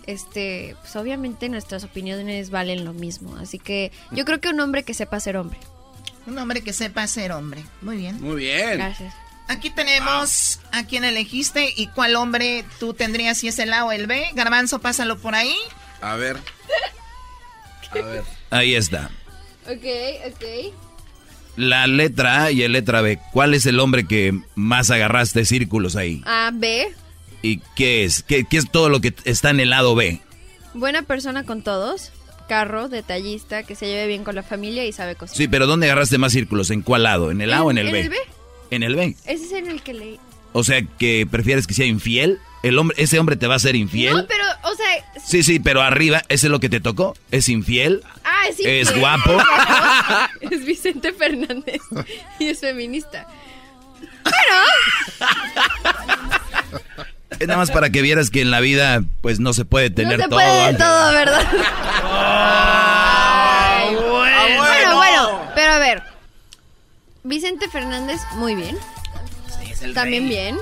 este, 0.07 0.77
pues 0.81 0.97
obviamente 0.97 1.49
nuestras 1.49 1.85
opiniones 1.85 2.51
valen 2.51 2.85
lo 2.85 2.93
mismo, 2.93 3.37
así 3.37 3.59
que 3.59 3.93
yo 4.11 4.25
creo 4.25 4.41
que 4.41 4.49
un 4.49 4.61
hombre 4.61 4.83
que 4.83 4.95
sepa 4.95 5.21
ser 5.21 5.37
hombre. 5.37 5.59
Un 6.27 6.39
hombre 6.39 6.61
que 6.61 6.73
sepa 6.73 7.07
ser 7.07 7.33
hombre. 7.33 7.65
Muy 7.81 7.97
bien. 7.97 8.21
Muy 8.21 8.37
bien. 8.37 8.79
Gracias. 8.79 9.15
Aquí 9.49 9.71
tenemos 9.71 10.61
a 10.71 10.85
quien 10.87 11.05
elegiste 11.05 11.73
y 11.77 11.89
cuál 11.89 12.15
hombre 12.15 12.65
tú 12.79 12.95
tendrías 12.95 13.39
si 13.39 13.49
es 13.49 13.59
el 13.59 13.73
A 13.73 13.85
o 13.85 13.93
el 13.93 14.07
B. 14.07 14.25
Garbanzo, 14.35 14.79
pásalo 14.79 15.19
por 15.19 15.35
ahí. 15.35 15.55
A 16.01 16.15
ver. 16.15 16.39
A 18.01 18.05
ver. 18.05 18.23
Ahí 18.51 18.75
está. 18.75 19.11
Ok, 19.67 19.85
ok. 20.29 20.75
La 21.57 21.87
letra 21.87 22.45
A 22.45 22.51
y 22.51 22.63
el 22.63 22.73
letra 22.73 23.01
B. 23.03 23.19
¿Cuál 23.33 23.55
es 23.55 23.67
el 23.67 23.79
hombre 23.81 24.07
que 24.07 24.35
más 24.55 24.91
agarraste 24.91 25.45
círculos 25.45 25.97
ahí? 25.97 26.23
A, 26.25 26.51
B, 26.53 26.89
¿Y 27.43 27.59
qué 27.77 28.05
es? 28.05 28.23
¿Qué, 28.23 28.45
qué 28.45 28.57
es 28.57 28.71
todo 28.71 28.89
lo 28.89 29.01
que 29.01 29.13
está 29.25 29.51
en 29.51 29.61
el 29.61 29.71
lado 29.71 29.95
B? 29.95 30.21
buena 30.75 31.03
persona 31.03 31.45
con 31.45 31.61
todos, 31.63 32.13
carro, 32.49 32.89
detallista, 32.89 33.63
que 33.65 33.75
se 33.75 33.87
lleve 33.87 34.07
bien 34.07 34.25
con 34.25 34.35
la 34.35 34.43
familia 34.43 34.87
y 34.87 34.93
sabe 34.93 35.17
cocinar. 35.17 35.37
Sí, 35.37 35.49
pero 35.49 35.67
¿dónde 35.67 35.87
agarraste 35.87 36.17
más 36.17 36.33
círculos? 36.33 36.71
¿En 36.71 36.81
cuál 36.83 37.03
lado? 37.03 37.31
¿En 37.31 37.43
el 37.43 37.53
A 37.53 37.63
o 37.63 37.71
en 37.71 37.77
el 37.79 37.89
En 37.89 37.93
B? 37.93 38.01
el 38.01 38.09
B. 38.09 38.17
En 38.71 38.83
el 38.83 38.95
B. 38.97 39.17
Ese 39.27 39.45
es 39.45 39.53
en 39.53 39.67
el 39.69 39.83
que 39.83 39.93
leí. 39.93 40.21
O 40.53 40.65
sea, 40.65 40.83
que 40.83 41.27
prefieres 41.31 41.67
que 41.67 41.75
sea 41.75 41.87
infiel. 41.87 42.39
El 42.63 42.79
hombre, 42.79 42.97
ese 43.01 43.19
hombre 43.19 43.37
te 43.37 43.47
va 43.47 43.57
a 43.57 43.59
ser 43.59 43.75
infiel. 43.75 44.15
No, 44.17 44.27
pero, 44.27 44.45
o 44.63 44.75
sea... 44.75 44.87
Sí, 45.25 45.43
sí, 45.43 45.59
pero 45.59 45.83
arriba, 45.83 46.23
¿ese 46.29 46.47
es 46.47 46.51
lo 46.51 46.61
que 46.61 46.69
te 46.69 46.81
tocó? 46.81 47.17
¿Es 47.31 47.49
infiel? 47.49 48.03
Ah, 48.25 48.47
es 48.49 48.61
infiel. 48.61 48.83
¿Es 48.83 48.99
guapo? 48.99 49.39
es 50.41 50.65
Vicente 50.65 51.13
Fernández 51.13 51.81
y 52.39 52.47
es 52.49 52.61
feminista. 52.61 53.27
Bueno... 54.25 54.37
Es 57.41 57.49
nada 57.49 57.59
más 57.59 57.71
para 57.71 57.91
que 57.91 58.03
vieras 58.03 58.31
que 58.31 58.41
en 58.43 58.51
la 58.51 58.61
vida, 58.61 59.03
pues 59.21 59.41
no 59.41 59.53
se 59.53 59.65
puede 59.65 59.91
tener 59.91 60.19
no 60.19 60.25
se 60.25 60.29
todo. 60.31 60.39
puede 60.39 60.73
de 60.73 60.79
todo, 60.79 61.13
¿verdad? 61.13 61.49
Ay, 62.05 63.95
bueno. 63.95 64.57
bueno, 64.59 64.97
bueno, 64.97 65.51
pero 65.55 65.73
a 65.73 65.79
ver. 65.79 66.03
Vicente 67.25 67.69
Fernández, 67.69 68.21
muy 68.37 68.55
bien. 68.55 68.77
El 69.83 69.95
También 69.95 70.25
rey. 70.25 70.31
bien. 70.31 70.59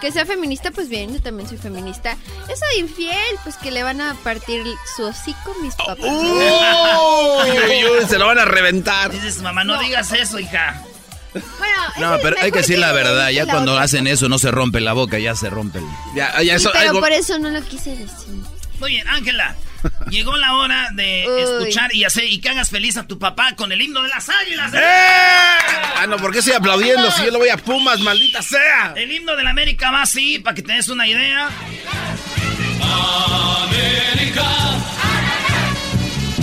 Que 0.00 0.10
sea 0.10 0.26
feminista, 0.26 0.72
pues 0.72 0.88
bien, 0.88 1.12
yo 1.14 1.22
también 1.22 1.48
soy 1.48 1.58
feminista. 1.58 2.16
Eso 2.48 2.64
de 2.74 2.78
infiel, 2.80 3.36
pues 3.44 3.56
que 3.56 3.70
le 3.70 3.84
van 3.84 4.00
a 4.00 4.14
partir 4.24 4.64
su 4.96 5.04
hocico 5.04 5.54
mis 5.62 5.74
papás. 5.76 5.98
Uy, 6.00 8.06
se 8.08 8.18
lo 8.18 8.26
van 8.26 8.38
a 8.40 8.44
reventar. 8.44 9.12
Dices, 9.12 9.40
mamá, 9.42 9.62
no, 9.64 9.78
digas 9.80 10.12
eso, 10.12 10.38
hija. 10.40 10.82
Bueno, 11.32 11.74
No, 11.98 12.18
pero 12.20 12.36
hay 12.40 12.52
que 12.52 12.58
decir 12.58 12.78
la 12.78 12.92
verdad. 12.92 13.30
Ya 13.30 13.44
la 13.46 13.52
cuando 13.52 13.72
otra 13.72 13.84
hacen 13.84 14.06
eso 14.06 14.28
no 14.28 14.38
se 14.38 14.50
rompe 14.50 14.80
la 14.80 14.92
boca, 14.92 15.18
ya 15.18 15.34
se 15.34 15.48
rompe. 15.50 15.78
el- 15.78 15.86
Ya, 16.14 16.32
ya 16.42 16.58
Sí, 16.58 16.64
eso, 16.64 16.70
pero 16.72 16.90
algo- 16.90 17.00
por 17.00 17.12
eso 17.12 17.38
no 17.38 17.48
lo 17.50 17.62
quise 17.62 17.90
decir. 17.96 18.34
Muy 18.80 18.90
bien, 18.90 19.08
Ángela. 19.08 19.56
Llegó 20.10 20.36
la 20.36 20.54
hora 20.54 20.90
de 20.92 21.24
Uy. 21.26 21.42
escuchar 21.42 21.94
y 21.94 22.04
hacer 22.04 22.24
y 22.24 22.40
que 22.40 22.48
hagas 22.50 22.70
feliz 22.70 22.96
a 22.96 23.06
tu 23.06 23.18
papá 23.18 23.54
con 23.56 23.72
el 23.72 23.80
himno 23.80 24.02
de 24.02 24.08
las 24.08 24.28
águilas. 24.28 24.72
¡Eh! 24.74 24.78
Ah, 25.96 26.06
no, 26.08 26.16
¿por 26.16 26.32
qué 26.32 26.40
estoy 26.40 26.54
aplaudiendo 26.54 27.10
si 27.10 27.24
yo 27.24 27.30
le 27.30 27.38
voy 27.38 27.48
a 27.48 27.56
Pumas, 27.56 28.00
maldita 28.00 28.42
sea? 28.42 28.92
El 28.96 29.10
himno 29.10 29.36
de 29.36 29.44
la 29.44 29.50
América 29.50 29.90
va 29.90 30.02
así, 30.02 30.38
para 30.38 30.54
que 30.54 30.62
te 30.62 30.72
des 30.72 30.88
una 30.88 31.06
idea. 31.06 31.48
América. 33.62 34.44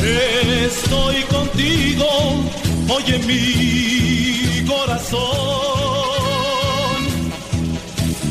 Estoy 0.01 1.23
contigo, 1.23 2.49
oye 2.89 3.19
mi 3.19 4.65
corazón. 4.65 5.68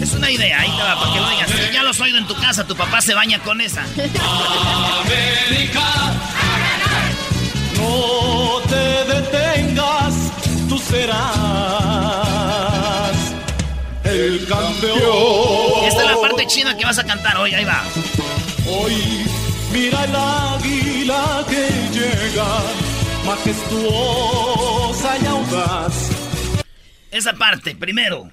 Es 0.09 0.15
una 0.15 0.31
idea, 0.31 0.61
ahí 0.61 0.71
te 0.71 0.83
va, 0.83 0.99
para 0.99 1.13
que 1.13 1.21
lo 1.21 1.29
digas. 1.29 1.51
Si 1.51 1.71
ya 1.71 1.83
lo 1.83 1.91
has 1.91 2.01
oído 2.01 2.17
en 2.17 2.27
tu 2.27 2.35
casa, 2.37 2.67
tu 2.67 2.75
papá 2.75 3.03
se 3.03 3.13
baña 3.13 3.39
con 3.41 3.61
esa. 3.61 3.83
América. 3.83 5.83
No 7.77 8.63
te 8.71 9.05
detengas, 9.05 10.15
tú 10.67 10.79
serás 10.79 11.19
el 14.05 14.47
campeón. 14.49 15.85
Esta 15.85 16.01
es 16.01 16.07
la 16.11 16.19
parte 16.23 16.47
china 16.47 16.75
que 16.75 16.87
vas 16.87 16.99
a 16.99 17.05
cantar 17.05 17.37
hoy, 17.37 17.53
ahí 17.53 17.67
va. 17.67 17.85
Hoy 18.67 19.27
mira 19.71 20.05
el 20.05 20.17
águila 20.17 21.45
que 21.51 21.69
llega, 21.93 22.63
majestuosa 23.27 25.19
y 25.23 25.27
audaz. 25.27 26.28
Esa 27.11 27.33
parte, 27.35 27.75
primero. 27.75 28.31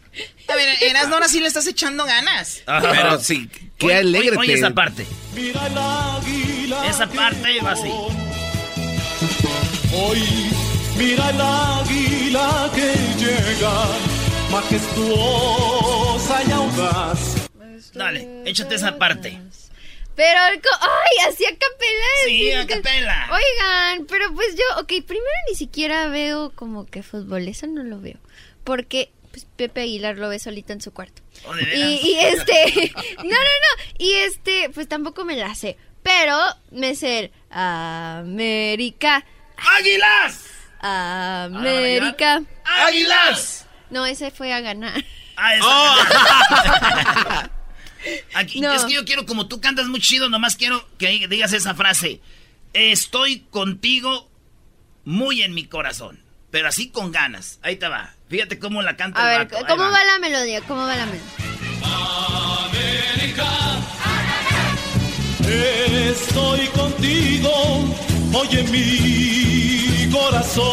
A 0.47 0.55
ver, 0.55 0.77
Erasmo, 0.83 1.15
ahora 1.15 1.27
sí 1.29 1.39
le 1.39 1.47
estás 1.47 1.65
echando 1.67 2.05
ganas. 2.05 2.61
Pero 2.65 3.19
sí, 3.19 3.49
qué 3.77 3.85
Oye, 3.87 3.95
alegre 3.95 4.37
oye, 4.37 4.53
esa 4.53 4.71
parte. 4.71 5.05
Mira 5.33 5.65
el 5.67 5.77
águila. 5.77 6.87
Esa 6.89 7.07
parte 7.07 7.61
va 7.61 7.71
así. 7.71 7.89
Hoy 9.93 10.21
mira 10.97 11.29
el 11.29 11.39
águila 11.41 12.69
que 12.75 12.93
llega, 13.17 13.85
majestuosa 14.51 16.43
y 16.47 16.51
audaz. 16.51 17.35
Dale, 17.93 18.41
échate 18.45 18.75
esa 18.75 18.97
parte. 18.97 19.39
Pero, 20.15 20.39
co- 20.61 20.79
ay, 20.81 21.29
así 21.29 21.45
a 21.45 21.49
capela. 21.49 22.05
Sí, 22.25 22.51
a 22.51 22.65
capela. 22.67 23.29
Oigan, 23.31 24.05
pero 24.07 24.33
pues 24.33 24.55
yo, 24.55 24.63
ok, 24.81 24.87
primero 25.05 25.29
ni 25.49 25.55
siquiera 25.55 26.07
veo 26.07 26.51
como 26.55 26.85
que 26.85 27.03
fútbol, 27.03 27.47
eso 27.47 27.67
no 27.67 27.83
lo 27.83 27.99
veo. 27.99 28.17
Porque, 28.65 29.11
pues, 29.31 29.47
Pepe 29.55 29.81
Aguilar 29.81 30.17
lo 30.17 30.27
ve 30.27 30.39
solito 30.39 30.73
en 30.73 30.81
su 30.81 30.91
cuarto. 30.91 31.21
Oh, 31.45 31.53
¿de 31.55 31.77
Y, 31.77 32.15
este, 32.19 32.91
no, 33.17 33.23
no, 33.23 33.29
no, 33.29 33.93
y 33.97 34.11
este, 34.11 34.69
pues 34.73 34.89
tampoco 34.89 35.23
me 35.23 35.37
la 35.37 35.55
sé. 35.55 35.77
Pero 36.03 36.37
me 36.71 36.95
sé 36.95 37.19
el 37.19 37.31
América. 37.49 39.25
¡Águilas! 39.77 40.41
América. 40.79 42.43
¡Águilas! 42.63 43.65
No, 43.89 44.05
ese 44.05 44.29
fue 44.31 44.51
a 44.53 44.59
ganar. 44.59 45.03
Ah, 45.37 45.55
esa. 45.55 45.65
Oh. 45.67 47.49
Aquí, 48.35 48.61
No. 48.61 48.73
Es 48.73 48.85
que 48.85 48.93
yo 48.93 49.05
quiero, 49.05 49.25
como 49.25 49.47
tú 49.47 49.59
cantas 49.61 49.87
muy 49.87 49.99
chido, 49.99 50.29
nomás 50.29 50.55
quiero 50.55 50.87
que 50.97 51.27
digas 51.27 51.53
esa 51.53 51.73
frase. 51.73 52.21
Estoy 52.73 53.41
contigo 53.49 54.29
muy 55.05 55.41
en 55.41 55.53
mi 55.53 55.65
corazón. 55.65 56.24
Pero 56.55 56.69
así 56.69 56.87
con 56.87 57.11
ganas. 57.11 57.59
Ahí 57.63 57.75
te 57.75 57.89
va. 57.89 58.13
Fíjate 58.29 58.57
cómo 58.59 58.81
la 58.81 58.95
canta 58.95 59.19
A 59.21 59.33
el 59.33 59.39
ver, 59.39 59.51
vato. 59.51 59.67
¿cómo 59.67 59.83
va. 59.83 59.89
va 59.89 60.05
la 60.05 60.19
melodía? 60.19 60.61
¿Cómo 60.61 60.85
va 60.85 60.95
la 60.95 61.05
melodía? 61.05 61.21
América. 62.63 63.45
Estoy 65.45 66.67
contigo, 66.67 67.51
oye 68.33 68.63
mi 68.71 70.09
corazón. 70.09 70.63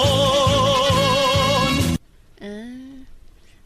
Ah, 2.41 3.05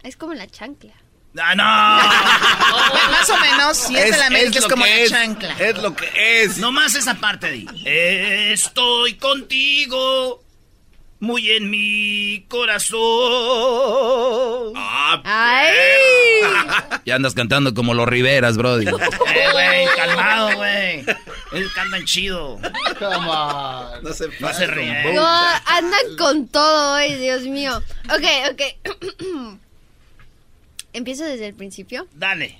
es 0.02 0.16
como 0.16 0.32
la 0.32 0.46
chancla. 0.46 0.94
¡Ah, 1.38 1.54
no! 1.54 1.64
Más 3.12 3.28
o 3.28 3.36
menos, 3.40 3.76
si 3.76 3.94
es, 3.94 4.12
de 4.12 4.16
la 4.16 4.28
América, 4.28 4.56
es, 4.56 4.64
lo 4.64 4.70
como 4.70 4.84
que 4.84 4.90
la 4.90 5.00
es, 5.00 5.10
chancla. 5.10 5.54
Es 5.58 5.76
lo 5.76 5.94
que 5.94 6.42
es. 6.44 6.56
Nomás 6.56 6.94
esa 6.94 7.16
parte 7.16 7.50
di. 7.50 7.68
Estoy 7.84 9.16
contigo 9.16 10.45
muy 11.26 11.50
en 11.50 11.68
mi 11.68 12.46
corazón. 12.48 12.98
Ah, 14.76 15.20
¡Ay! 15.24 15.74
Ya 17.04 17.14
andas 17.14 17.34
cantando 17.34 17.72
como 17.74 17.94
los 17.94 18.08
Riveras, 18.08 18.56
Brody. 18.56 18.86
Eh, 19.36 19.48
güey, 19.52 19.86
calmado, 19.96 20.56
güey. 20.56 21.04
Ellos 21.52 21.72
cantan 21.74 22.04
chido. 22.04 22.58
No 24.02 24.12
se, 24.12 24.28
No 24.40 24.52
se 24.52 24.66
ríe. 24.66 25.12
No, 25.12 25.24
andan 25.66 26.16
con 26.18 26.48
todo 26.48 26.96
hoy, 26.96 27.14
Dios 27.14 27.42
mío. 27.42 27.80
Ok, 28.08 28.24
ok. 28.52 28.62
Empiezo 30.92 31.24
desde 31.24 31.46
el 31.48 31.54
principio. 31.54 32.08
Dale. 32.14 32.58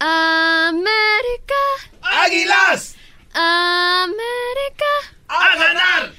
América, 0.00 1.54
¡Águilas! 2.02 2.96
América, 3.34 4.84
¡A 5.28 5.56
ganar! 5.56 6.12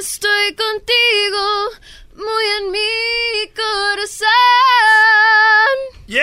Estoy 0.00 0.54
contigo, 0.54 1.70
muy 2.14 2.44
en 2.60 2.70
mi 2.70 3.50
corazón. 3.54 4.26
¡Yeah! 6.06 6.22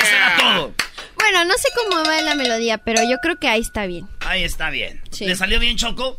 Eso 0.00 0.16
era 0.16 0.36
todo. 0.38 0.74
Bueno, 1.18 1.44
no 1.44 1.54
sé 1.58 1.68
cómo 1.74 2.04
va 2.04 2.20
la 2.22 2.34
melodía, 2.34 2.78
pero 2.78 3.02
yo 3.08 3.18
creo 3.22 3.38
que 3.38 3.48
ahí 3.48 3.60
está 3.60 3.86
bien. 3.86 4.08
Ahí 4.20 4.44
está 4.44 4.70
bien. 4.70 5.02
Sí. 5.10 5.26
¿Le 5.26 5.36
salió 5.36 5.60
bien, 5.60 5.76
Choco? 5.76 6.18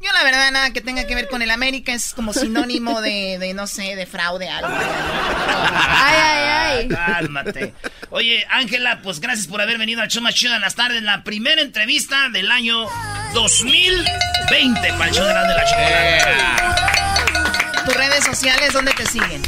Yo 0.00 0.12
la 0.12 0.22
verdad 0.22 0.50
nada 0.52 0.72
que 0.72 0.80
tenga 0.80 1.06
que 1.06 1.14
ver 1.16 1.28
con 1.28 1.42
el 1.42 1.50
América 1.50 1.92
es 1.92 2.14
como 2.14 2.32
sinónimo 2.32 3.00
de, 3.00 3.38
de 3.38 3.52
no 3.52 3.66
sé, 3.66 3.96
de 3.96 4.06
fraude, 4.06 4.48
algo. 4.48 4.68
Ay, 4.70 6.16
ay, 6.16 6.48
ay. 6.48 6.88
Cálmate. 6.88 7.74
Oye, 8.10 8.46
Ángela, 8.48 9.00
pues 9.02 9.18
gracias 9.18 9.48
por 9.48 9.60
haber 9.60 9.76
venido 9.76 10.00
al 10.00 10.08
show 10.08 10.22
más 10.22 10.34
chido 10.34 10.54
en 10.54 10.60
las 10.60 10.76
tardes. 10.76 11.02
La 11.02 11.24
primera 11.24 11.60
entrevista 11.60 12.28
del 12.28 12.50
año 12.52 12.86
2020 13.34 14.92
para 14.92 15.06
el 15.06 15.14
show 15.14 15.26
de 15.26 15.34
la 15.34 15.64
Chocolata. 15.64 17.84
Tus 17.84 17.94
redes 17.94 18.24
sociales, 18.24 18.72
¿dónde 18.72 18.92
te 18.92 19.04
siguen? 19.04 19.42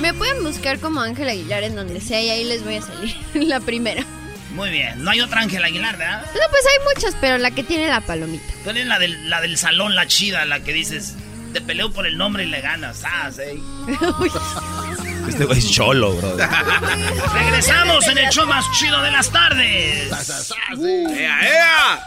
Me 0.00 0.12
pueden 0.14 0.42
buscar 0.42 0.80
como 0.80 1.00
Ángel 1.00 1.28
Aguilar 1.28 1.62
en 1.62 1.76
donde 1.76 2.00
sea 2.00 2.20
y 2.20 2.30
ahí 2.30 2.44
les 2.44 2.64
voy 2.64 2.76
a 2.76 2.82
salir. 2.82 3.14
la 3.34 3.60
primera. 3.60 4.04
Muy 4.54 4.70
bien. 4.70 5.02
No 5.02 5.10
hay 5.10 5.20
otra 5.20 5.40
Ángela 5.40 5.66
Aguilar, 5.66 5.96
¿verdad? 5.96 6.22
No, 6.22 6.40
pues 6.50 6.62
hay 6.66 6.94
muchas, 6.94 7.16
pero 7.20 7.38
la 7.38 7.50
que 7.50 7.62
tiene 7.64 7.88
la 7.88 8.00
palomita. 8.00 8.44
Tú 8.64 8.70
eres 8.70 8.86
la 8.86 8.98
del, 8.98 9.30
la 9.30 9.40
del 9.40 9.56
salón, 9.56 9.94
la 9.94 10.06
chida, 10.06 10.44
la 10.44 10.60
que 10.60 10.72
dices, 10.72 11.14
te 11.52 11.60
peleo 11.60 11.92
por 11.92 12.06
el 12.06 12.16
nombre 12.18 12.44
y 12.44 12.46
le 12.46 12.60
ganas. 12.60 13.02
Ah, 13.04 13.30
sí. 13.30 13.62
Este 15.28 15.44
güey 15.44 15.60
es 15.60 15.70
cholo, 15.70 16.14
Brody. 16.14 16.42
Regresamos 17.32 18.06
en 18.08 18.18
el 18.18 18.28
show 18.30 18.44
más 18.46 18.64
chido 18.78 19.00
de 19.02 19.10
las 19.12 19.30
tardes. 19.30 20.10
¡Ea, 20.76 21.40
ea! 21.48 22.06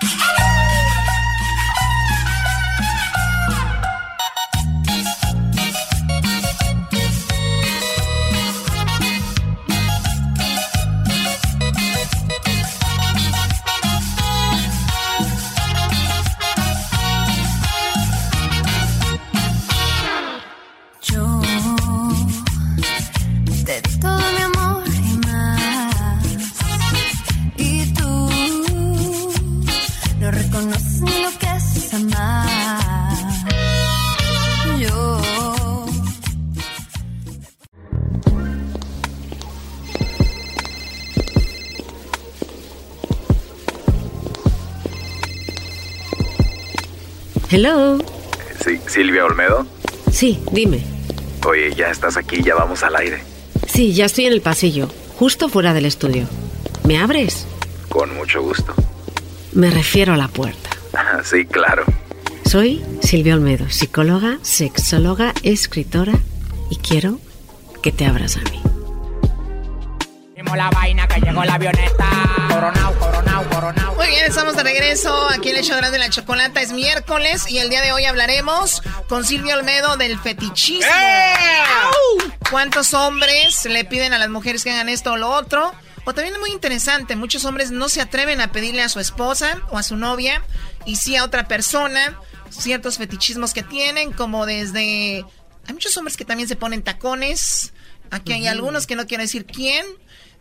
Hello. 47.55 47.97
Sí, 48.65 48.81
Silvia 48.85 49.23
Olmedo. 49.23 49.65
Sí, 50.11 50.43
dime. 50.51 50.83
Oye, 51.47 51.73
ya 51.73 51.89
estás 51.89 52.17
aquí, 52.17 52.43
ya 52.43 52.53
vamos 52.53 52.83
al 52.83 52.97
aire. 52.97 53.23
Sí, 53.65 53.93
ya 53.93 54.07
estoy 54.07 54.25
en 54.25 54.33
el 54.33 54.41
pasillo, 54.41 54.89
justo 55.17 55.47
fuera 55.47 55.73
del 55.73 55.85
estudio. 55.85 56.27
¿Me 56.83 56.97
abres? 56.97 57.47
Con 57.87 58.13
mucho 58.13 58.41
gusto. 58.41 58.73
Me 59.53 59.69
refiero 59.69 60.11
a 60.15 60.17
la 60.17 60.27
puerta. 60.27 60.69
Sí, 61.23 61.45
claro. 61.45 61.85
Soy 62.43 62.83
Silvia 63.01 63.35
Olmedo, 63.35 63.69
psicóloga, 63.69 64.37
sexóloga, 64.41 65.33
escritora 65.43 66.19
y 66.69 66.75
quiero 66.75 67.19
que 67.81 67.93
te 67.93 68.05
abras 68.05 68.35
a 68.35 68.41
mí. 68.51 68.61
la 70.57 70.69
vaina 70.71 71.07
que 71.07 71.21
llegó 71.21 71.43
la 71.45 71.53
avioneta. 71.53 72.05
Muy 73.95 74.07
bien, 74.07 74.25
estamos 74.25 74.57
de 74.57 74.63
regreso 74.63 75.29
aquí 75.29 75.49
en 75.49 75.55
el 75.55 75.63
show 75.63 75.79
de 75.79 75.97
la 75.97 76.09
chocolata. 76.09 76.61
Es 76.61 76.73
miércoles 76.73 77.49
y 77.49 77.59
el 77.59 77.69
día 77.69 77.81
de 77.81 77.93
hoy 77.93 78.03
hablaremos 78.03 78.81
con 79.07 79.23
Silvia 79.23 79.55
Olmedo 79.55 79.95
del 79.95 80.19
fetichismo. 80.19 80.91
¡Eh! 80.91 81.33
¿Cuántos 82.51 82.93
hombres 82.93 83.63
le 83.63 83.85
piden 83.85 84.11
a 84.11 84.17
las 84.17 84.27
mujeres 84.27 84.65
que 84.65 84.71
hagan 84.71 84.89
esto 84.89 85.13
o 85.13 85.15
lo 85.15 85.29
otro? 85.29 85.73
O 86.03 86.13
también 86.13 86.35
es 86.35 86.41
muy 86.41 86.51
interesante, 86.51 87.15
muchos 87.15 87.45
hombres 87.45 87.71
no 87.71 87.87
se 87.87 88.01
atreven 88.01 88.41
a 88.41 88.51
pedirle 88.51 88.81
a 88.81 88.89
su 88.89 88.99
esposa 88.99 89.61
o 89.69 89.77
a 89.77 89.83
su 89.83 89.95
novia 89.95 90.43
y 90.85 90.97
sí 90.97 91.15
a 91.15 91.23
otra 91.23 91.47
persona 91.47 92.19
ciertos 92.49 92.97
fetichismos 92.97 93.53
que 93.53 93.63
tienen, 93.63 94.11
como 94.11 94.45
desde... 94.45 95.23
Hay 95.65 95.73
muchos 95.73 95.95
hombres 95.95 96.17
que 96.17 96.25
también 96.25 96.49
se 96.49 96.57
ponen 96.57 96.83
tacones. 96.83 97.71
Aquí 98.11 98.33
hay 98.33 98.47
algunos 98.47 98.85
que 98.85 98.97
no 98.97 99.07
quiero 99.07 99.23
decir 99.23 99.45
quién. 99.45 99.85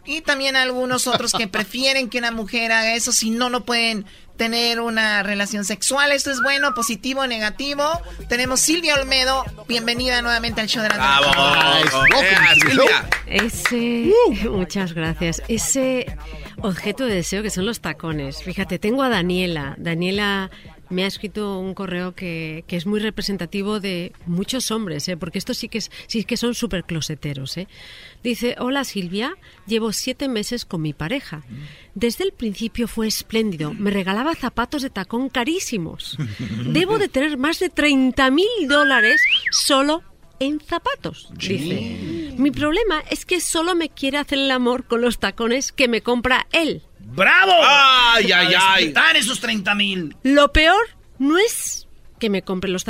Y 0.07 0.21
también 0.21 0.57
algunos 0.57 1.07
otros 1.07 1.33
que 1.33 1.49
prefieren 1.49 2.11
que 2.11 2.19
una 2.19 2.31
mujer 2.31 2.73
haga 2.73 2.95
eso, 2.95 3.13
si 3.13 3.31
no, 3.31 3.49
no 3.49 3.65
pueden 3.65 4.05
tener 4.37 4.81
una 4.81 5.23
relación 5.23 5.65
sexual. 5.65 6.13
Esto 6.13 6.31
es 6.31 6.43
bueno, 6.43 6.75
positivo, 6.75 7.27
negativo. 7.27 7.85
Tenemos 8.29 8.61
Silvia 8.61 8.95
Olmedo. 8.97 9.45
Bienvenida 9.69 10.21
nuevamente 10.23 10.61
al 10.61 10.69
show 10.69 10.83
de 10.83 10.89
la 10.89 10.97
¡Bravo! 10.97 12.05
Ese, 13.27 14.13
muchas 14.51 14.93
gracias. 14.93 15.43
Ese 15.49 16.17
objeto 16.61 17.07
de 17.07 17.15
deseo 17.15 17.43
que 17.43 17.51
son 17.51 17.67
los 17.67 17.81
tacones. 17.81 18.43
Fíjate, 18.43 18.79
tengo 18.79 19.03
a 19.03 19.09
Daniela. 19.09 19.75
Daniela 19.79 20.51
me 20.91 21.05
ha 21.05 21.07
escrito 21.07 21.59
un 21.59 21.75
correo 21.75 22.15
que, 22.15 22.65
que, 22.67 22.77
es 22.77 22.87
muy 22.87 23.01
representativo 23.01 23.81
de 23.81 24.13
muchos 24.27 24.71
hombres, 24.71 25.09
¿eh? 25.09 25.17
porque 25.17 25.39
estos 25.39 25.57
sí 25.59 25.69
que, 25.69 25.81
sí 25.81 26.25
que 26.25 26.37
son 26.37 26.55
súper 26.55 26.85
closeteros. 26.85 27.57
¿eh? 27.57 27.69
Dice, 28.23 28.57
hola 28.59 28.85
Silvia, 28.85 29.35
llevo 29.67 29.93
siete 29.93 30.29
meses 30.29 30.65
con 30.65 30.83
mi 30.83 30.93
pareja. 30.93 31.45
Desde 31.95 32.25
el 32.25 32.33
principio 32.33 32.89
fue 32.89 33.07
espléndido, 33.07 33.73
me 33.73 33.91
regalaba 33.91 34.35
zapatos 34.35 34.83
de 34.83 34.91
tacón 34.91 35.29
carísimos. 35.29 36.17
Debo 36.67 36.99
de 36.99 37.09
tener 37.09 37.39
más 37.39 37.59
de 37.59 37.69
30 37.69 38.31
mil 38.31 38.47
dólares 38.69 39.21
solo 39.51 40.03
en 40.41 40.61
zapatos, 40.61 41.31
dice. 41.37 42.35
Mi 42.37 42.51
problema 42.51 43.03
es 43.11 43.25
que 43.25 43.41
solo 43.41 43.75
me 43.75 43.89
quiere 43.89 44.19
hacer 44.19 44.39
el 44.39 44.51
amor 44.51 44.85
con 44.85 45.01
los 45.01 45.19
tacones 45.19 45.73
que 45.73 45.89
me 45.89 46.03
compra 46.03 46.47
él. 46.53 46.83
¡Bravo! 47.15 47.53
¡Ay, 47.63 48.33
ay, 48.33 48.55
ay! 48.59 48.85
¡Están 48.87 49.17
esos 49.17 49.41
30 49.41 49.75
mil! 49.75 50.17
Lo 50.25 50.53
peor 50.53 50.85
no 51.19 51.39
es 51.39 51.87
que 52.19 52.29
me 52.29 52.43
compre 52.43 52.71
los, 52.71 52.85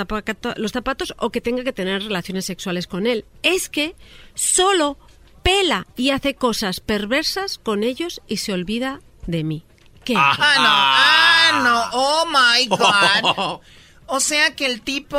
los 0.57 0.73
zapatos 0.73 1.15
o 1.19 1.31
que 1.31 1.41
tenga 1.41 1.63
que 1.63 1.73
tener 1.73 2.03
relaciones 2.03 2.47
sexuales 2.47 2.87
con 2.87 3.07
él. 3.07 3.27
Es 3.43 3.69
que 3.69 3.95
solo 4.35 4.99
pela 5.43 5.87
y 5.97 6.11
hace 6.11 6.35
cosas 6.35 6.81
perversas 6.81 7.59
con 7.59 7.85
ellos 7.85 8.23
y 8.27 8.39
se 8.39 8.53
olvida 8.53 9.01
de 9.27 9.45
mí. 9.45 9.65
¿Qué? 10.05 10.15
Ah, 10.17 10.35
no, 10.57 10.65
ah, 10.67 11.91
no, 11.93 11.99
oh 11.99 12.27
my 12.27 12.67
God. 12.67 13.61
O 14.07 14.21
sea 14.21 14.55
que 14.55 14.67
el 14.67 14.83
tipo 14.83 15.19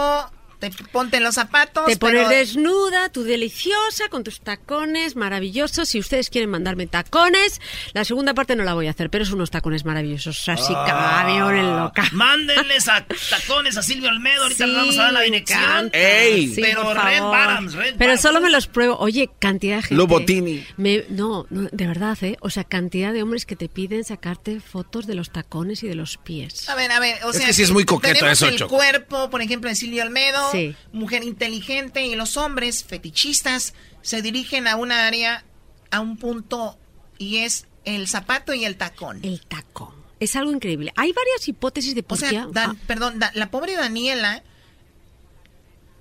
te 0.70 0.84
ponte 0.86 1.20
los 1.20 1.36
zapatos. 1.36 1.86
Te 1.86 1.98
pero... 1.98 2.24
pones 2.24 2.30
desnuda, 2.30 3.10
tú 3.10 3.24
deliciosa, 3.24 4.10
con 4.10 4.24
tus 4.24 4.42
tacones 4.42 5.16
maravillosos. 5.16 5.90
Si 5.90 6.00
ustedes 6.00 6.30
quieren 6.30 6.50
mandarme 6.50 6.88
tacones, 6.88 7.62
la 7.94 8.06
segunda 8.06 8.34
parte 8.34 8.56
no 8.56 8.64
la 8.64 8.74
voy 8.74 8.88
a 8.88 8.92
hacer, 8.92 9.10
pero 9.10 9.26
son 9.26 9.36
unos 9.36 9.52
tacones 9.52 9.86
maravillosos. 9.86 10.48
Así 10.50 10.74
Ah. 10.76 11.24
que 11.26 11.34
me 11.54 11.64
loca. 11.64 12.04
Mándenles 12.14 12.88
a 12.88 13.06
tacones 13.30 13.78
a 13.78 13.84
Silvia 13.84 14.10
Olmedo. 14.10 14.44
Ahorita 14.44 14.66
Sí, 14.66 14.70
les 14.70 14.76
vamos 14.80 14.98
a 14.98 15.04
dar 15.04 15.14
la 15.14 15.22
dirección. 15.22 15.90
Ey. 15.94 16.48
Sí, 16.54 16.62
pero 16.62 16.94
Red 16.94 17.96
Red 17.98 18.18
solo 18.20 18.42
me 18.42 18.50
los 18.50 18.68
pruebo. 18.68 18.98
Oye, 18.98 19.30
cantidad 19.40 19.78
de 19.78 19.82
gente. 19.84 19.96
Lobotini. 19.96 20.66
Me, 20.78 21.04
no, 21.10 21.46
no, 21.50 21.70
de 21.72 21.88
verdad, 21.88 22.18
¿eh? 22.22 22.38
O 22.42 22.50
sea, 22.50 22.64
cantidad 22.64 23.14
de 23.14 23.24
hombres 23.24 23.46
que 23.46 23.56
te 23.56 23.70
piden 23.70 24.04
sacarte 24.04 24.60
fotos 24.60 25.08
de 25.08 25.16
los 25.16 25.32
tacones 25.32 25.84
y 25.84 25.88
de 25.88 25.96
los 25.96 26.18
pies. 26.18 26.68
A 26.70 26.76
ver, 26.76 26.92
a 26.92 27.00
ver, 27.00 27.24
o 27.26 27.30
Es 27.32 27.38
sea, 27.38 27.48
que 27.48 27.54
sí 27.54 27.64
es 27.64 27.72
muy 27.72 27.86
coqueto 27.86 28.28
eso, 28.28 28.48
el 28.48 28.58
Choco. 28.58 28.76
cuerpo, 28.76 29.30
por 29.30 29.42
ejemplo, 29.42 29.70
de 29.70 29.76
Silvia 29.76 30.04
Olmedo, 30.04 30.52
Sí. 30.56 30.76
mujer 30.94 31.24
inteligente, 31.24 32.06
y 32.06 32.16
los 32.16 32.38
hombres 32.38 32.84
fetichistas 32.84 33.74
se 34.02 34.22
dirigen 34.22 34.68
a 34.68 34.76
una 34.76 35.08
área, 35.08 35.44
a 35.92 36.00
un 36.00 36.18
punto, 36.18 36.78
y 37.18 37.38
es 37.38 37.68
el 37.86 38.08
zapato 38.08 38.54
y 38.54 38.66
el 38.66 38.78
tacón. 38.78 39.20
El 39.24 39.42
tacón. 39.42 39.94
Es 40.20 40.36
algo 40.36 40.52
increíble. 40.52 40.92
Hay 40.96 41.12
varias 41.14 41.48
hipótesis 41.48 41.94
de 41.96 42.02
por 42.04 42.18
O 42.18 42.20
sea, 42.20 42.30
qué- 42.30 42.44
Dan- 42.52 42.72
Ah, 42.72 42.76
perdón, 42.88 43.20
Da- 43.20 43.32
la 43.36 43.52
pobre 43.52 43.76
Daniela 43.76 44.44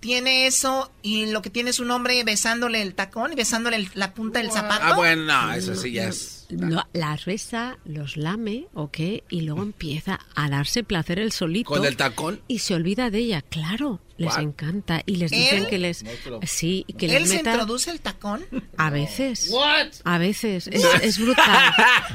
tiene 0.00 0.46
eso 0.46 0.92
y 1.02 1.26
lo 1.26 1.40
que 1.40 1.48
tiene 1.50 1.70
es 1.70 1.80
un 1.80 1.90
hombre 1.90 2.22
besándole 2.24 2.82
el 2.82 2.94
tacón 2.94 3.32
y 3.32 3.36
besándole 3.36 3.76
el- 3.76 3.90
la 3.94 4.12
punta 4.12 4.38
del 4.40 4.50
zapato. 4.52 4.84
Ah, 4.84 4.94
bueno, 4.94 5.24
no, 5.24 5.52
eso 5.54 5.74
sí 5.74 5.92
ya 5.92 6.08
es. 6.08 6.43
Lo- 6.58 6.86
las 6.92 7.24
besa, 7.24 7.78
los 7.84 8.16
lame, 8.16 8.66
¿ok? 8.74 8.98
Y 9.30 9.42
luego 9.42 9.62
empieza 9.62 10.18
a 10.34 10.48
darse 10.48 10.82
placer 10.84 11.18
el 11.18 11.32
solito. 11.32 11.68
¿Con 11.70 11.84
el 11.84 11.96
tacón? 11.96 12.40
Y 12.48 12.60
se 12.60 12.74
olvida 12.74 13.10
de 13.10 13.18
ella, 13.18 13.42
claro. 13.42 14.00
Les 14.16 14.32
What? 14.34 14.42
encanta. 14.42 15.02
Y 15.06 15.16
les 15.16 15.32
¿Él? 15.32 15.38
dicen 15.38 15.66
que 15.66 15.78
les... 15.78 16.04
Sí, 16.44 16.84
que 16.96 17.08
les 17.08 17.16
¿Él 17.22 17.26
se 17.26 17.36
introduce 17.36 17.90
el 17.90 18.00
tacón? 18.00 18.44
A 18.76 18.90
veces. 18.90 19.48
What? 19.50 19.88
A 20.04 20.18
veces. 20.18 20.68
Es, 20.68 20.84
es 21.02 21.18
brutal. 21.18 21.72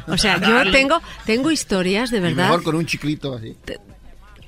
O 0.07 0.17
sea, 0.17 0.39
yo 0.39 0.71
tengo, 0.71 1.01
tengo 1.25 1.51
historias 1.51 2.09
de 2.11 2.17
Y 2.19 2.21
verdad. 2.21 2.45
mejor 2.45 2.63
con 2.63 2.75
un 2.75 2.85
chiclito 2.85 3.35
así. 3.35 3.55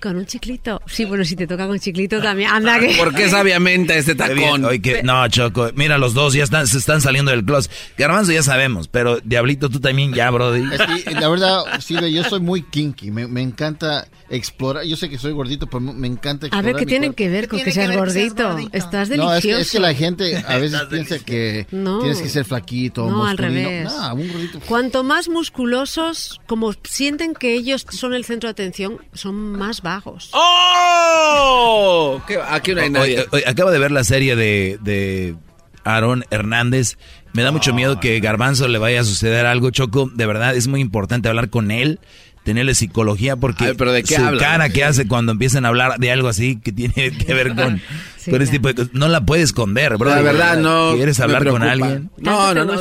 Con 0.01 0.15
un 0.17 0.25
chiclito. 0.25 0.81
Sí, 0.87 1.05
bueno, 1.05 1.23
si 1.23 1.35
te 1.35 1.45
toca 1.45 1.67
con 1.67 1.79
chiclito 1.79 2.19
también. 2.21 2.49
Anda 2.49 2.79
que... 2.79 2.95
¿Por 2.97 3.13
qué 3.13 3.29
sabiamente 3.29 3.97
este 3.97 4.15
Qué 4.17 4.33
bien. 4.33 4.45
tacón? 4.47 4.65
Oye, 4.65 4.81
que- 4.81 5.03
no, 5.03 5.27
Choco, 5.27 5.69
mira, 5.75 5.97
los 5.99 6.13
dos 6.15 6.33
ya 6.33 6.43
están, 6.43 6.65
se 6.67 6.79
están 6.79 7.01
saliendo 7.01 7.29
del 7.31 7.45
closet. 7.45 7.71
Garbanzo 7.97 8.31
ya 8.31 8.41
sabemos, 8.43 8.87
pero 8.87 9.19
Diablito, 9.21 9.69
tú 9.69 9.79
también 9.79 10.13
ya, 10.13 10.29
Brody. 10.31 10.63
Que, 11.03 11.11
la 11.11 11.29
verdad, 11.29 11.63
Silvia, 11.79 12.07
yo 12.09 12.23
soy 12.23 12.39
muy 12.39 12.63
kinky. 12.63 13.11
Me, 13.11 13.27
me 13.27 13.41
encanta 13.41 14.07
explorar. 14.29 14.85
Yo 14.85 14.95
sé 14.95 15.09
que 15.09 15.17
soy 15.19 15.33
gordito, 15.33 15.67
pero 15.67 15.79
me 15.81 16.07
encanta 16.07 16.45
A 16.45 16.47
explorar. 16.47 16.65
ver, 16.65 16.75
¿qué 16.77 16.85
mi 16.85 16.89
tiene 16.89 17.05
cuerpo. 17.07 17.15
que 17.17 17.29
ver 17.29 17.47
con 17.47 17.59
que 17.63 17.71
seas 17.71 17.95
gordito? 17.95 18.57
Estás 18.71 19.09
delicioso. 19.09 19.17
No, 19.31 19.35
es 19.35 19.43
que, 19.43 19.59
es 19.59 19.71
que 19.71 19.79
la 19.79 19.93
gente 19.93 20.43
a 20.47 20.57
veces 20.57 20.81
piensa 20.89 21.19
que 21.19 21.67
No. 21.71 21.99
tienes 21.99 22.21
que 22.21 22.29
ser 22.29 22.45
flaquito, 22.45 23.07
No, 23.09 23.25
al 23.27 23.37
revés. 23.37 23.85
No, 23.91 24.15
un 24.15 24.27
gordito. 24.31 24.59
Cuanto 24.67 25.03
más 25.03 25.29
musculosos, 25.29 26.39
como 26.47 26.73
sienten 26.83 27.33
que 27.35 27.53
ellos 27.53 27.85
son 27.91 28.13
el 28.13 28.25
centro 28.25 28.47
de 28.47 28.51
atención, 28.51 28.97
son 29.13 29.35
más 29.35 29.81
vagos. 29.91 30.29
¡Oh! 30.33 32.21
¿Qué- 32.27 32.39
Aquí 32.49 32.73
no 32.73 32.81
hay 32.81 32.89
nadie. 32.89 33.19
Oye, 33.19 33.27
oye, 33.31 33.43
acabo 33.47 33.71
de 33.71 33.79
ver 33.79 33.91
la 33.91 34.03
serie 34.03 34.35
de, 34.35 34.77
de 34.81 35.35
Aaron 35.83 36.25
Hernández. 36.29 36.97
Me 37.33 37.43
da 37.43 37.51
mucho 37.51 37.73
miedo 37.73 37.99
que 37.99 38.19
Garbanzo 38.19 38.67
le 38.67 38.77
vaya 38.77 39.01
a 39.01 39.03
suceder 39.03 39.45
algo, 39.45 39.69
Choco. 39.71 40.09
De 40.13 40.25
verdad, 40.25 40.55
es 40.55 40.67
muy 40.67 40.81
importante 40.81 41.29
hablar 41.29 41.49
con 41.49 41.71
él, 41.71 41.99
tenerle 42.43 42.75
psicología, 42.75 43.35
porque 43.37 43.65
ver, 43.67 43.77
¿pero 43.77 43.93
de 43.93 44.03
qué 44.03 44.15
su 44.15 44.21
habla? 44.23 44.41
cara 44.41 44.69
que 44.69 44.83
hace 44.83 45.07
cuando 45.07 45.31
empiezan 45.31 45.63
a 45.65 45.69
hablar 45.69 45.97
de 45.97 46.11
algo 46.11 46.27
así 46.27 46.57
que 46.59 46.71
tiene 46.73 46.93
que 47.17 47.33
ver 47.33 47.55
con, 47.55 47.81
Sí, 48.17 48.31
con 48.31 48.41
este 48.41 48.57
tipo 48.57 48.67
de 48.67 48.75
cosas, 48.75 48.93
no 48.93 49.07
la 49.07 49.21
puede 49.25 49.43
esconder, 49.43 49.97
bro. 49.97 50.09
La 50.09 50.21
verdad, 50.21 50.57
no. 50.57 50.93
¿Quieres 50.95 51.19
hablar 51.21 51.47
con 51.47 51.63
alguien? 51.63 52.11
No, 52.17 52.53
no, 52.53 52.65
no. 52.65 52.73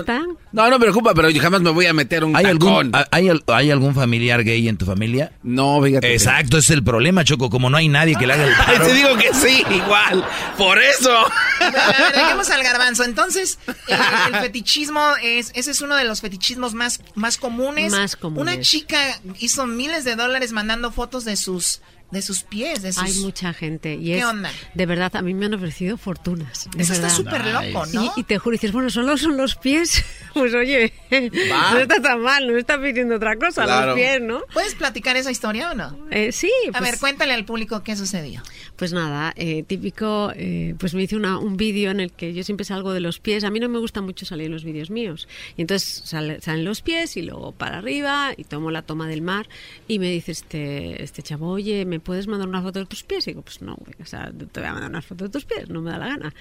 No, 0.53 0.65
no 0.65 0.71
me 0.71 0.81
preocupa, 0.81 1.15
pero 1.15 1.31
yo 1.31 1.41
jamás 1.41 1.61
me 1.61 1.71
voy 1.71 1.87
a 1.87 1.93
meter 1.93 2.25
un 2.25 2.37
¿Hay 2.37 2.45
tacón. 2.45 2.93
algún, 2.95 3.07
hay, 3.13 3.31
¿Hay 3.47 3.71
algún 3.71 3.95
familiar 3.95 4.43
gay 4.43 4.67
en 4.69 4.77
tu 4.77 4.85
familia? 4.85 5.33
No, 5.43 5.81
fíjate. 5.83 6.13
Exacto, 6.13 6.59
ese 6.59 6.73
es 6.73 6.77
el 6.79 6.85
problema, 6.85 7.23
Choco. 7.25 7.51
Como 7.51 7.71
no 7.71 7.77
hay 7.77 7.89
nadie 7.89 8.17
que 8.17 8.27
le 8.27 8.33
haga 8.35 8.45
el 8.45 8.55
paro. 8.57 8.87
te 8.87 8.93
digo 8.95 9.17
que 9.17 9.33
sí, 9.33 9.63
igual. 9.71 10.25
Por 10.59 10.79
eso. 10.83 11.13
A 11.17 11.69
ver, 11.71 12.13
dejemos 12.15 12.51
al 12.51 12.63
garbanzo. 12.63 13.05
Entonces, 13.05 13.59
el, 13.87 14.35
el 14.35 14.41
fetichismo 14.41 15.01
es, 15.23 15.53
ese 15.55 15.71
es 15.71 15.81
uno 15.83 15.95
de 15.97 16.05
los 16.05 16.21
fetichismos 16.21 16.75
más, 16.75 17.01
más 17.15 17.37
comunes. 17.37 17.93
Más 17.93 18.17
comunes. 18.17 18.43
Una 18.55 18.63
chica 18.63 18.99
hizo 19.39 19.67
miles 19.67 20.05
de 20.05 20.17
dólares 20.17 20.53
mandando 20.53 20.91
fotos 20.91 21.25
de 21.25 21.37
sus, 21.37 21.81
de 22.11 22.23
sus 22.23 22.43
pies, 22.43 22.83
de 22.83 22.93
sus... 22.93 23.03
Hay 23.03 23.15
mucha 23.15 23.53
gente. 23.53 23.95
Y 23.95 24.07
¿Qué 24.07 24.19
es, 24.19 24.25
onda? 24.25 24.51
De 24.75 24.87
verdad, 24.87 25.15
a 25.17 25.23
mí 25.23 25.33
me 25.35 25.47
han 25.47 25.55
ofrecido 25.55 25.97
fortunas. 25.97 26.69
de 26.77 26.83
Eso 26.83 26.93
está 26.93 27.09
súper 27.11 27.45
loco, 27.47 27.87
¿no? 27.93 28.13
Y, 28.17 28.21
y 28.21 28.25
te 28.25 28.39
juro, 28.39 28.53
dices, 28.55 28.73
bueno, 28.73 28.91
solo 28.91 29.17
son 29.17 29.37
los 29.37 29.57
pies. 29.57 30.05
Pues 30.33 30.55
oye, 30.55 30.93
Va. 31.51 31.73
no 31.73 31.79
está 31.81 32.01
tan 32.01 32.21
mal, 32.23 32.47
no 32.47 32.57
está 32.57 32.81
pidiendo 32.81 33.17
otra 33.17 33.35
cosa, 33.37 33.65
Claro. 33.65 33.87
los 33.89 33.95
pies, 33.97 34.21
¿no? 34.23 34.43
¿Puedes 34.53 34.77
platicar 34.77 35.17
esa 35.17 35.33
historia 35.33 35.73
o 35.73 35.75
no? 35.75 35.99
Eh, 36.13 36.31
sí, 36.31 36.53
A 36.73 36.79
pues- 36.79 36.83
ver, 36.93 37.01
cuéntale 37.01 37.35
al 37.35 37.45
público 37.45 37.83
qué 37.83 37.97
sucedió. 37.97 38.41
Pues 38.81 38.95
nada, 38.95 39.35
eh, 39.37 39.63
típico, 39.63 40.33
eh, 40.35 40.75
pues 40.79 40.95
me 40.95 41.03
hice 41.03 41.15
una, 41.15 41.39
un 41.39 41.59
vídeo 41.59 41.91
en 41.91 42.01
el 42.01 42.13
que 42.13 42.33
yo 42.33 42.43
siempre 42.45 42.65
salgo 42.65 42.95
de 42.95 43.01
los 43.01 43.19
pies. 43.21 43.45
A 43.45 43.51
mí 43.51 43.61
no 43.61 43.69
me 43.69 43.79
gusta 43.79 44.01
mucho 44.01 44.25
salir 44.25 44.47
en 44.47 44.53
los 44.53 44.65
vídeos 44.65 44.89
míos. 44.91 45.29
Y 45.59 45.61
entonces 45.61 46.01
sale- 46.07 46.41
salen 46.41 46.65
los 46.65 46.81
pies 46.81 47.15
y 47.19 47.21
luego 47.21 47.53
para 47.53 47.77
arriba 47.77 48.33
y 48.39 48.45
tomo 48.45 48.71
la 48.71 48.81
toma 48.81 49.07
del 49.07 49.21
mar 49.21 49.51
y 49.87 49.99
me 49.99 50.11
dice 50.11 50.33
este, 50.33 51.03
este 51.03 51.23
chavo, 51.23 51.51
oye, 51.51 51.85
¿me 51.85 52.01
puedes 52.01 52.27
mandar 52.27 52.49
una 52.49 52.63
foto 52.63 52.79
de 52.79 52.87
tus 52.87 53.03
pies? 53.03 53.27
Y 53.29 53.33
digo, 53.33 53.43
pues 53.43 53.61
no, 53.61 53.75
o 53.75 54.07
sea, 54.07 54.33
te 54.33 54.61
voy 54.61 54.69
a 54.71 54.73
mandar 54.73 54.89
una 54.89 55.03
foto 55.03 55.25
de 55.25 55.31
tus 55.31 55.45
pies, 55.45 55.69
no 55.69 55.83
me 55.83 55.91
da 55.91 55.99
la 55.99 56.09
gana. 56.09 56.35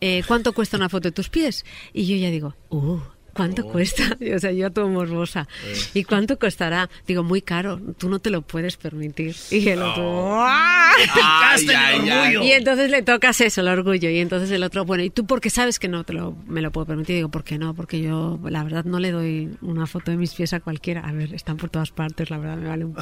Eh, 0.00 0.22
¿Cuánto 0.26 0.54
cuesta 0.54 0.78
una 0.78 0.88
foto 0.88 1.08
de 1.08 1.12
tus 1.12 1.28
pies? 1.28 1.66
Y 1.92 2.06
yo 2.06 2.16
ya 2.16 2.30
digo, 2.30 2.54
uh. 2.70 2.98
¿Cuánto 3.34 3.64
cuesta? 3.64 4.04
O 4.34 4.38
sea, 4.38 4.52
yo 4.52 4.70
todo 4.70 4.88
morbosa. 4.88 5.48
¿Y 5.92 6.04
cuánto 6.04 6.38
costará? 6.38 6.88
Digo, 7.06 7.22
muy 7.22 7.42
caro. 7.42 7.80
Tú 7.98 8.08
no 8.08 8.18
te 8.18 8.30
lo 8.30 8.42
puedes 8.42 8.76
permitir. 8.76 9.36
Y 9.50 9.68
el 9.68 9.82
otro, 9.82 10.34
¡ah! 10.40 10.92
El 11.56 12.10
orgullo. 12.10 12.42
Y 12.42 12.52
entonces 12.52 12.90
le 12.90 13.02
tocas 13.02 13.40
eso, 13.40 13.60
el 13.60 13.68
orgullo. 13.68 14.08
Y 14.10 14.18
entonces 14.18 14.50
el 14.50 14.62
otro, 14.62 14.84
bueno, 14.84 15.04
¿y 15.04 15.10
tú 15.10 15.26
por 15.26 15.40
qué 15.40 15.50
sabes 15.50 15.78
que 15.78 15.88
no 15.88 16.04
te 16.04 16.12
lo, 16.12 16.36
me 16.46 16.62
lo 16.62 16.70
puedo 16.72 16.86
permitir? 16.86 17.16
Digo, 17.16 17.28
¿por 17.28 17.44
qué 17.44 17.58
no? 17.58 17.74
Porque 17.74 18.00
yo, 18.00 18.40
la 18.44 18.64
verdad, 18.64 18.84
no 18.84 18.98
le 18.98 19.10
doy 19.10 19.56
una 19.60 19.86
foto 19.86 20.10
de 20.10 20.16
mis 20.16 20.34
pies 20.34 20.52
a 20.52 20.60
cualquiera. 20.60 21.00
A 21.02 21.12
ver, 21.12 21.34
están 21.34 21.56
por 21.56 21.70
todas 21.70 21.90
partes, 21.90 22.30
la 22.30 22.38
verdad, 22.38 22.56
me 22.56 22.68
vale 22.68 22.84
un... 22.86 22.94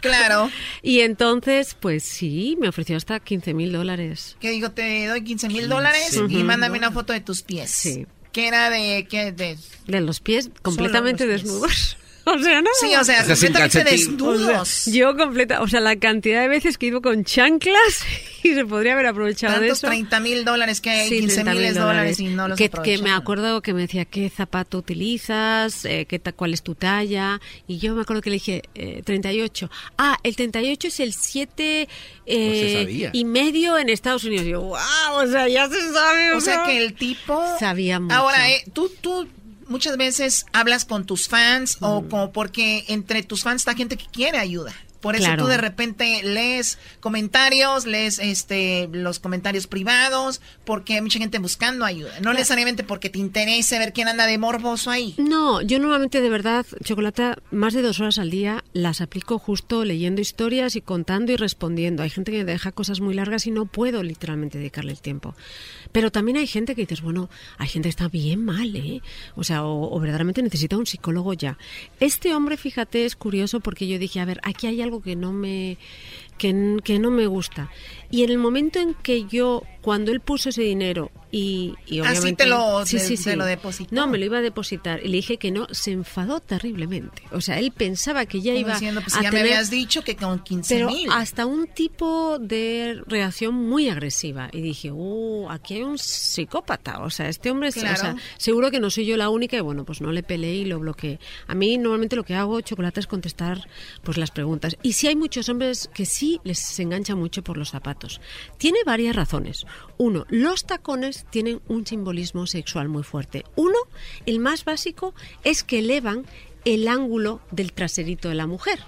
Claro. 0.00 0.50
Y 0.82 1.00
entonces, 1.00 1.76
pues 1.78 2.02
sí, 2.04 2.56
me 2.60 2.68
ofreció 2.68 2.96
hasta 2.96 3.20
15 3.20 3.54
mil 3.54 3.72
dólares. 3.72 4.36
Que 4.40 4.50
digo, 4.50 4.70
te 4.70 5.06
doy 5.06 5.22
15 5.24 5.48
mil 5.48 5.68
dólares 5.68 6.20
y 6.28 6.42
mándame 6.42 6.78
una 6.78 6.90
foto 6.90 7.12
de 7.12 7.20
tus 7.20 7.42
pies. 7.42 7.70
Sí. 7.70 8.06
Que 8.32 8.48
era 8.48 8.70
de... 8.70 9.06
¿qué? 9.08 9.32
de 9.32 9.58
De 9.86 10.00
los 10.00 10.20
pies 10.20 10.50
completamente 10.62 11.26
los 11.26 11.42
desnudos. 11.42 11.96
O 12.26 12.38
sea, 12.38 12.62
no. 12.62 12.70
Sí, 12.80 12.94
o 12.94 13.02
sea, 13.04 13.22
O 13.22 13.24
sea, 13.26 13.36
sin 13.36 13.52
completamente 13.52 13.90
desnudos. 13.90 14.60
O 14.60 14.64
sea, 14.64 14.92
yo 14.94 15.16
completa, 15.16 15.60
o 15.60 15.66
sea, 15.68 15.80
la 15.80 15.96
cantidad 15.96 16.40
de 16.42 16.48
veces 16.48 16.78
que 16.78 16.86
iba 16.86 17.00
con 17.00 17.24
chanclas 17.24 18.04
y 18.44 18.54
se 18.54 18.64
podría 18.64 18.92
haber 18.92 19.06
aprovechado 19.06 19.54
de 19.54 19.60
tantos 19.60 19.78
eso. 19.78 19.86
30 19.88 20.20
mil 20.20 20.44
dólares 20.44 20.80
que 20.80 20.90
hay, 20.90 21.08
Sí, 21.08 21.18
15 21.20 21.44
30.000 21.44 21.58
mil 21.58 21.74
dólares 21.74 22.20
y 22.20 22.26
no 22.26 22.46
los 22.48 22.56
que, 22.58 22.68
que 22.70 22.98
me 22.98 23.10
acuerdo 23.10 23.60
que 23.60 23.74
me 23.74 23.82
decía 23.82 24.04
qué 24.04 24.30
zapato 24.30 24.78
utilizas, 24.78 25.84
eh, 25.84 26.06
qué 26.08 26.18
ta- 26.18 26.32
cuál 26.32 26.54
es 26.54 26.62
tu 26.62 26.74
talla 26.74 27.40
y 27.66 27.78
yo 27.78 27.94
me 27.94 28.02
acuerdo 28.02 28.22
que 28.22 28.30
le 28.30 28.34
dije 28.34 28.62
eh, 28.74 29.02
38. 29.04 29.70
Ah, 29.98 30.16
el 30.22 30.36
38 30.36 30.88
es 30.88 31.00
el 31.00 31.14
7 31.14 31.88
Pues 32.24 32.36
se 32.36 32.82
eh, 32.82 33.10
y 33.12 33.24
medio 33.24 33.78
en 33.78 33.88
Estados 33.88 34.24
Unidos. 34.24 34.46
Y 34.46 34.50
yo, 34.50 34.60
wow, 34.62 34.78
o 35.16 35.26
sea, 35.26 35.48
ya 35.48 35.68
se 35.68 35.92
sabe. 35.92 36.34
O 36.34 36.40
sea 36.40 36.58
¿no? 36.58 36.66
que 36.66 36.78
el 36.78 36.94
tipo... 36.94 37.42
sabía 37.58 37.98
mucho. 38.00 38.14
Ahora, 38.14 38.48
eh, 38.50 38.64
tú, 38.72 38.90
tú 39.00 39.26
muchas 39.72 39.96
veces 39.96 40.46
hablas 40.52 40.84
con 40.84 41.04
tus 41.04 41.28
fans 41.28 41.78
o 41.80 42.02
como 42.08 42.30
porque 42.30 42.84
entre 42.88 43.22
tus 43.24 43.42
fans 43.42 43.62
está 43.62 43.74
gente 43.74 43.96
que 43.96 44.06
quiere 44.06 44.38
ayuda. 44.38 44.72
Por 45.02 45.14
eso 45.16 45.24
Claro. 45.26 45.42
tú 45.44 45.48
de 45.50 45.58
repente 45.58 46.22
lees 46.22 46.78
comentarios, 47.00 47.84
lees 47.84 48.18
este 48.18 48.88
los 48.90 49.18
comentarios 49.18 49.66
privados, 49.66 50.40
porque 50.64 50.94
hay 50.94 51.02
mucha 51.02 51.18
gente 51.18 51.38
buscando 51.38 51.84
ayuda. 51.84 52.18
No 52.20 52.32
necesariamente 52.32 52.84
porque 52.84 53.10
te 53.10 53.18
interese 53.18 53.78
ver 53.78 53.92
quién 53.92 54.08
anda 54.08 54.24
de 54.26 54.38
morboso 54.38 54.90
ahí. 54.90 55.14
No, 55.18 55.60
yo 55.60 55.78
normalmente 55.78 56.20
de 56.22 56.30
verdad, 56.30 56.64
Chocolata, 56.82 57.36
más 57.50 57.74
de 57.74 57.82
dos 57.82 58.00
horas 58.00 58.18
al 58.18 58.30
día 58.30 58.64
las 58.72 59.00
aplico 59.02 59.38
justo 59.38 59.84
leyendo 59.84 60.20
historias 60.22 60.74
y 60.76 60.80
contando 60.80 61.32
y 61.32 61.36
respondiendo. 61.36 62.02
Hay 62.02 62.10
gente 62.10 62.32
que 62.32 62.38
me 62.38 62.44
deja 62.52 62.72
cosas 62.72 63.00
muy 63.00 63.12
largas 63.14 63.46
y 63.46 63.50
no 63.50 63.66
puedo 63.66 64.02
literalmente 64.02 64.58
dedicarle 64.58 64.92
el 64.92 65.00
tiempo. 65.00 65.34
Pero 65.90 66.10
también 66.10 66.38
hay 66.38 66.46
gente 66.46 66.74
que 66.74 66.82
dices, 66.82 67.02
bueno, 67.02 67.28
hay 67.58 67.68
gente 67.68 67.86
que 67.86 67.90
está 67.90 68.08
bien 68.08 68.44
mal, 68.44 68.74
¿eh? 68.76 69.02
O 69.36 69.44
sea, 69.44 69.64
o, 69.64 69.94
o 69.94 70.00
verdaderamente 70.00 70.42
necesita 70.42 70.76
un 70.78 70.86
psicólogo 70.86 71.34
ya. 71.34 71.58
Este 72.00 72.34
hombre, 72.34 72.56
fíjate, 72.56 73.04
es 73.04 73.16
curioso 73.16 73.60
porque 73.60 73.86
yo 73.88 73.98
dije, 73.98 74.20
a 74.20 74.24
ver, 74.24 74.40
aquí 74.44 74.66
hay 74.68 74.80
algo 74.80 74.91
que 75.00 75.16
no 75.16 75.32
me 75.32 75.78
que, 76.38 76.78
que 76.84 76.98
no 76.98 77.10
me 77.10 77.26
gusta. 77.26 77.70
Y 78.12 78.22
en 78.22 78.30
el 78.30 78.38
momento 78.38 78.78
en 78.78 78.94
que 78.94 79.24
yo, 79.24 79.62
cuando 79.80 80.12
él 80.12 80.20
puso 80.20 80.50
ese 80.50 80.62
dinero 80.62 81.10
y, 81.32 81.74
y 81.86 82.00
Así 82.00 82.10
obviamente... 82.18 82.44
te 82.44 82.50
lo- 82.50 82.84
sí, 82.86 82.98
sí, 82.98 83.16
te 83.16 83.30
sí. 83.30 83.36
lo 83.36 83.46
depositó. 83.46 83.94
No, 83.94 84.06
me 84.06 84.18
lo 84.18 84.26
iba 84.26 84.36
a 84.38 84.42
depositar. 84.42 85.00
Y 85.02 85.08
le 85.08 85.16
dije 85.16 85.38
que 85.38 85.50
no, 85.50 85.66
se 85.70 85.92
enfadó 85.92 86.38
terriblemente. 86.40 87.22
O 87.32 87.40
sea, 87.40 87.58
él 87.58 87.72
pensaba 87.72 88.26
que 88.26 88.42
ya 88.42 88.52
Como 88.52 88.60
iba 88.60 88.72
diciendo, 88.74 89.00
pues 89.00 89.14
a 89.16 89.22
ya 89.22 89.30
me 89.32 89.38
tener- 89.38 89.54
habías 89.54 89.70
dicho 89.70 90.02
que 90.04 90.14
con 90.14 90.40
15 90.40 90.74
pero 90.74 90.88
mil. 90.88 91.08
hasta 91.10 91.46
un 91.46 91.66
tipo 91.68 92.38
de 92.38 93.00
reacción 93.06 93.54
muy 93.54 93.88
agresiva. 93.88 94.50
Y 94.52 94.60
dije, 94.60 94.92
uh, 94.92 95.48
aquí 95.50 95.74
hay 95.76 95.82
un 95.82 95.96
psicópata. 95.96 97.02
O 97.02 97.08
sea, 97.08 97.28
este 97.30 97.50
hombre, 97.50 97.68
es- 97.70 97.78
o 97.78 97.80
Claro. 97.80 97.96
sea, 97.98 98.16
seguro 98.36 98.70
que 98.70 98.78
no 98.78 98.90
soy 98.90 99.06
yo 99.06 99.16
la 99.16 99.30
única. 99.30 99.56
Y 99.56 99.60
bueno, 99.60 99.84
pues 99.86 100.02
no 100.02 100.12
le 100.12 100.22
peleé 100.22 100.56
y 100.56 100.64
lo 100.66 100.78
bloqueé. 100.80 101.18
A 101.46 101.54
mí 101.54 101.78
normalmente 101.78 102.14
lo 102.16 102.24
que 102.24 102.34
hago, 102.34 102.60
chocolate, 102.60 103.00
es 103.00 103.06
contestar 103.06 103.66
pues 104.02 104.18
las 104.18 104.30
preguntas. 104.30 104.76
Y 104.82 104.92
sí 104.92 105.06
hay 105.08 105.16
muchos 105.16 105.48
hombres 105.48 105.88
que 105.94 106.04
sí 106.04 106.40
les 106.44 106.78
engancha 106.78 107.14
mucho 107.14 107.42
por 107.42 107.56
los 107.56 107.70
zapatos. 107.70 108.01
Tiene 108.58 108.78
varias 108.84 109.16
razones. 109.16 109.66
Uno, 109.98 110.26
los 110.28 110.64
tacones 110.64 111.26
tienen 111.30 111.60
un 111.68 111.86
simbolismo 111.86 112.46
sexual 112.46 112.88
muy 112.88 113.02
fuerte. 113.02 113.44
Uno, 113.56 113.78
el 114.26 114.38
más 114.38 114.64
básico, 114.64 115.14
es 115.44 115.62
que 115.62 115.80
elevan 115.80 116.24
el 116.64 116.88
ángulo 116.88 117.40
del 117.50 117.72
traserito 117.72 118.28
de 118.28 118.34
la 118.34 118.46
mujer. 118.46 118.80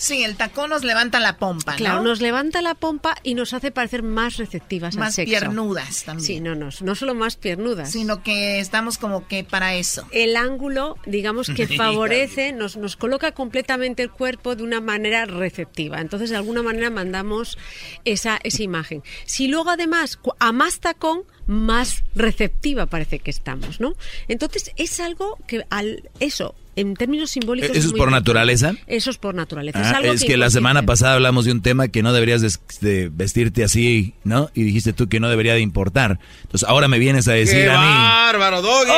Sí, 0.00 0.24
el 0.24 0.36
tacón 0.36 0.70
nos 0.70 0.82
levanta 0.82 1.20
la 1.20 1.36
pompa, 1.36 1.76
Claro, 1.76 1.96
¿no? 1.98 2.04
nos 2.04 2.22
levanta 2.22 2.62
la 2.62 2.74
pompa 2.74 3.16
y 3.22 3.34
nos 3.34 3.52
hace 3.52 3.70
parecer 3.70 4.02
más 4.02 4.38
receptivas 4.38 4.94
al 4.94 5.00
Más 5.00 5.14
sexo. 5.14 5.28
piernudas 5.30 6.04
también. 6.04 6.26
Sí, 6.26 6.40
no, 6.40 6.54
no, 6.54 6.70
no 6.80 6.94
solo 6.94 7.14
más 7.14 7.36
piernudas. 7.36 7.90
Sino 7.92 8.22
que 8.22 8.60
estamos 8.60 8.96
como 8.96 9.28
que 9.28 9.44
para 9.44 9.74
eso. 9.74 10.06
El 10.10 10.36
ángulo, 10.36 10.96
digamos 11.04 11.50
que 11.50 11.66
favorece, 11.76 12.52
nos, 12.52 12.78
nos 12.78 12.96
coloca 12.96 13.32
completamente 13.32 14.02
el 14.02 14.10
cuerpo 14.10 14.56
de 14.56 14.62
una 14.62 14.80
manera 14.80 15.26
receptiva. 15.26 16.00
Entonces, 16.00 16.30
de 16.30 16.36
alguna 16.36 16.62
manera 16.62 16.88
mandamos 16.88 17.58
esa, 18.06 18.40
esa 18.42 18.62
imagen. 18.62 19.02
Si 19.26 19.48
luego 19.48 19.68
además, 19.68 20.18
a 20.38 20.52
más 20.52 20.80
tacón, 20.80 21.24
más 21.46 22.04
receptiva 22.14 22.86
parece 22.86 23.18
que 23.18 23.30
estamos, 23.30 23.80
¿no? 23.80 23.92
Entonces, 24.28 24.72
es 24.76 24.98
algo 24.98 25.36
que 25.46 25.66
al 25.68 26.08
eso, 26.20 26.54
en 26.76 26.94
términos 26.94 27.30
simbólicos... 27.30 27.70
¿Eso 27.70 27.78
es 27.78 27.92
muy 27.92 27.98
por 27.98 28.10
naturaleza? 28.10 28.74
Eso 28.86 29.10
es 29.10 29.18
por 29.18 29.34
naturaleza. 29.34 29.80
Ah, 29.82 29.96
algo 29.96 30.12
es 30.12 30.24
que 30.24 30.36
la 30.36 30.50
semana 30.50 30.84
pasada 30.84 31.14
hablamos 31.14 31.44
de 31.44 31.52
un 31.52 31.62
tema 31.62 31.88
que 31.88 32.02
no 32.02 32.12
deberías 32.12 32.40
de, 32.40 32.50
de 32.80 33.10
vestirte 33.12 33.64
así, 33.64 34.14
¿no? 34.24 34.50
Y 34.54 34.62
dijiste 34.62 34.92
tú 34.92 35.08
que 35.08 35.20
no 35.20 35.28
debería 35.28 35.54
de 35.54 35.60
importar. 35.60 36.18
Entonces 36.42 36.68
ahora 36.68 36.88
me 36.88 36.98
vienes 36.98 37.28
a 37.28 37.32
decir 37.32 37.64
¡Qué 37.64 37.70
a 37.70 37.80
mí, 37.80 37.86
bárbaro, 37.86 38.62
Doggy! 38.62 38.90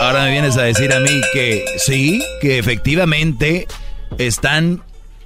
ahora 0.00 0.24
me 0.24 0.32
vienes 0.32 0.56
a 0.56 0.62
decir 0.62 0.92
a 0.92 1.00
mí 1.00 1.20
que 1.32 1.64
sí, 1.78 2.22
que 2.40 2.58
efectivamente 2.58 3.66
están 4.18 4.82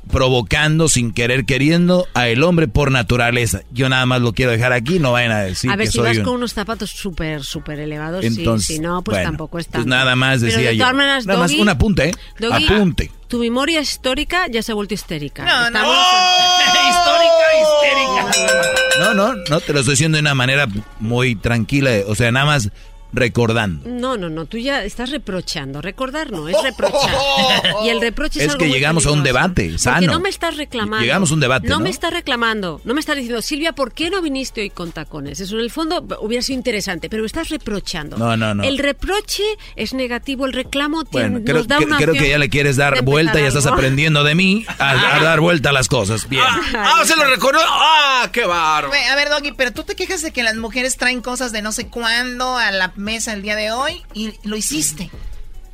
provocando 0.08 0.88
sin 0.88 1.12
querer 1.12 1.44
queriendo 1.44 2.06
a 2.14 2.28
el 2.28 2.42
hombre 2.42 2.66
por 2.68 2.90
naturaleza. 2.90 3.60
Yo 3.70 3.88
nada 3.88 4.04
más 4.06 4.20
lo 4.20 4.32
quiero 4.32 4.50
dejar 4.52 4.72
aquí, 4.72 4.98
no 4.98 5.12
vayan 5.12 5.32
a 5.32 5.40
decir 5.42 5.70
a 5.70 5.76
ver, 5.76 5.86
que 5.86 5.92
si 5.92 5.98
soy 5.98 6.08
vas 6.08 6.18
un- 6.18 6.24
con 6.24 6.34
unos 6.34 6.52
zapatos 6.52 6.90
súper, 6.90 7.44
súper 7.44 7.78
elevados, 7.80 8.22
sí, 8.22 8.26
Entonces, 8.28 8.66
si 8.66 8.78
no, 8.80 9.02
pues 9.02 9.16
bueno, 9.18 9.30
tampoco 9.30 9.58
es 9.58 9.66
pues 9.68 9.86
nada 9.86 10.16
más 10.16 10.40
Pero 10.40 10.52
decía 10.52 10.70
de 10.70 10.76
yo. 10.76 10.82
todas 10.84 10.96
maneras, 10.96 11.26
Nada 11.26 11.38
más 11.40 11.52
un 11.52 11.68
apunte, 11.68 12.08
¿eh? 12.08 12.12
Doggy, 12.38 12.64
Apunte. 12.66 13.10
Tu 13.28 13.38
memoria 13.38 13.80
histórica 13.80 14.46
ya 14.48 14.62
se 14.62 14.72
ha 14.72 14.74
vuelto 14.74 14.94
histérica. 14.94 15.44
No, 15.44 15.70
no. 15.70 15.78
Histórica, 16.88 17.46
histérica. 17.62 18.64
No, 19.00 19.14
no, 19.14 19.34
no, 19.48 19.60
te 19.60 19.72
lo 19.72 19.80
estoy 19.80 19.92
diciendo 19.92 20.16
de 20.16 20.20
una 20.22 20.34
manera 20.34 20.66
muy 21.00 21.34
tranquila, 21.36 21.90
o 22.06 22.14
sea, 22.14 22.32
nada 22.32 22.46
más 22.46 22.70
recordando. 23.12 23.88
No, 23.88 24.16
no, 24.16 24.28
no, 24.28 24.46
tú 24.46 24.58
ya 24.58 24.84
estás 24.84 25.10
reprochando. 25.10 25.80
Recordar 25.82 26.30
no, 26.30 26.48
es 26.48 26.56
reprochar. 26.62 27.10
y 27.84 27.88
el 27.88 28.00
reproche 28.00 28.40
es, 28.40 28.46
Es 28.46 28.50
algo 28.52 28.58
que 28.60 28.66
muy 28.66 28.74
llegamos 28.74 29.06
a 29.06 29.10
un 29.12 29.22
debate 29.22 29.64
Porque 29.64 29.78
sano. 29.78 30.12
no 30.12 30.20
me 30.20 30.28
estás 30.28 30.56
reclamando. 30.56 31.02
Llegamos 31.04 31.30
a 31.30 31.34
un 31.34 31.40
debate, 31.40 31.68
¿no? 31.68 31.80
me 31.80 31.90
estás 31.90 32.12
reclamando. 32.12 32.80
No 32.84 32.94
me 32.94 33.00
estás 33.00 33.16
diciendo, 33.16 33.40
Silvia, 33.42 33.72
¿por 33.72 33.92
qué 33.92 34.10
no 34.10 34.20
viniste 34.22 34.60
hoy 34.60 34.70
con 34.70 34.92
tacones? 34.92 35.40
Eso 35.40 35.54
en 35.56 35.60
el 35.62 35.70
fondo 35.70 36.06
hubiera 36.20 36.42
sido 36.42 36.58
interesante, 36.58 37.08
pero 37.08 37.22
me 37.22 37.26
estás 37.26 37.48
reprochando. 37.48 38.16
No, 38.18 38.36
no, 38.36 38.54
no. 38.54 38.62
El 38.62 38.78
reproche 38.78 39.42
es 39.76 39.94
negativo, 39.94 40.46
el 40.46 40.52
reclamo 40.52 41.04
tiene- 41.04 41.28
Bueno, 41.30 41.44
creo, 41.44 41.56
nos 41.58 41.68
da 41.68 41.78
que- 41.78 41.84
una 41.84 41.96
creo 41.98 42.14
que 42.14 42.28
ya 42.30 42.38
le 42.38 42.48
quieres 42.48 42.76
dar 42.76 43.02
vuelta 43.04 43.38
y 43.38 43.42
ya 43.42 43.48
estás 43.48 43.66
algo. 43.66 43.76
aprendiendo 43.78 44.24
de 44.24 44.34
mí 44.34 44.64
a, 44.78 45.16
a 45.16 45.22
dar 45.22 45.40
vuelta 45.40 45.70
a 45.70 45.72
las 45.72 45.88
cosas. 45.88 46.28
Bien. 46.28 46.44
¡Ah, 46.74 47.02
se 47.04 47.16
lo 47.16 47.24
recuerdo! 47.24 47.60
¡Ah, 47.64 48.28
qué 48.32 48.44
bárbaro! 48.44 48.92
A 49.10 49.16
ver, 49.16 49.28
Doggy, 49.30 49.52
pero 49.52 49.72
tú 49.72 49.82
te 49.84 49.94
quejas 49.96 50.22
de 50.22 50.30
que 50.32 50.42
las 50.42 50.56
mujeres 50.56 50.96
traen 50.96 51.20
cosas 51.22 51.52
de 51.52 51.62
no 51.62 51.72
sé 51.72 51.88
cuándo 51.88 52.56
a 52.56 52.70
la 52.70 52.92
mesa 52.98 53.32
el 53.32 53.42
día 53.42 53.56
de 53.56 53.70
hoy 53.70 54.02
y 54.14 54.32
lo 54.44 54.56
hiciste. 54.56 55.10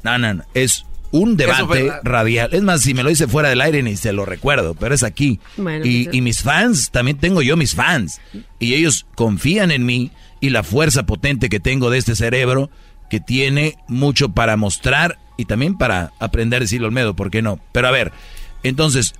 No, 0.03 0.19
no, 0.19 0.35
no. 0.35 0.44
Es 0.55 0.85
un 1.11 1.36
debate 1.36 1.91
radial. 2.03 2.51
Es 2.53 2.62
más, 2.62 2.83
si 2.83 2.93
me 2.94 3.03
lo 3.03 3.11
hice 3.11 3.27
fuera 3.28 3.49
del 3.49 3.61
aire 3.61 3.83
ni 3.83 3.97
se 3.97 4.12
lo 4.12 4.25
recuerdo, 4.25 4.75
pero 4.75 4.94
es 4.94 5.03
aquí. 5.03 5.41
Bueno, 5.57 5.85
y, 5.86 6.05
pues- 6.05 6.15
y 6.17 6.20
mis 6.20 6.43
fans, 6.43 6.91
también 6.91 7.19
tengo 7.19 7.41
yo 7.43 7.57
mis 7.57 7.75
fans. 7.75 8.20
Y 8.59 8.75
ellos 8.75 9.07
confían 9.15 9.70
en 9.70 9.86
mí 9.86 10.11
y 10.41 10.51
la 10.51 10.62
fuerza 10.62 11.07
potente 11.07 11.49
que 11.49 11.61
tengo 11.61 11.91
de 11.91 11.99
este 11.99 12.15
cerebro 12.17 12.70
que 13.11 13.20
tiene 13.20 13.77
mucho 13.89 14.31
para 14.31 14.57
mostrar 14.57 15.19
y 15.36 15.44
también 15.47 15.77
para 15.78 16.12
aprender 16.20 16.59
a 16.59 16.65
decirlo 16.65 16.86
Olmedo, 16.89 17.15
¿por 17.17 17.31
qué 17.31 17.43
no? 17.43 17.61
Pero 17.73 17.89
a 17.89 17.93
ver, 17.93 18.12
entonces, 18.62 19.15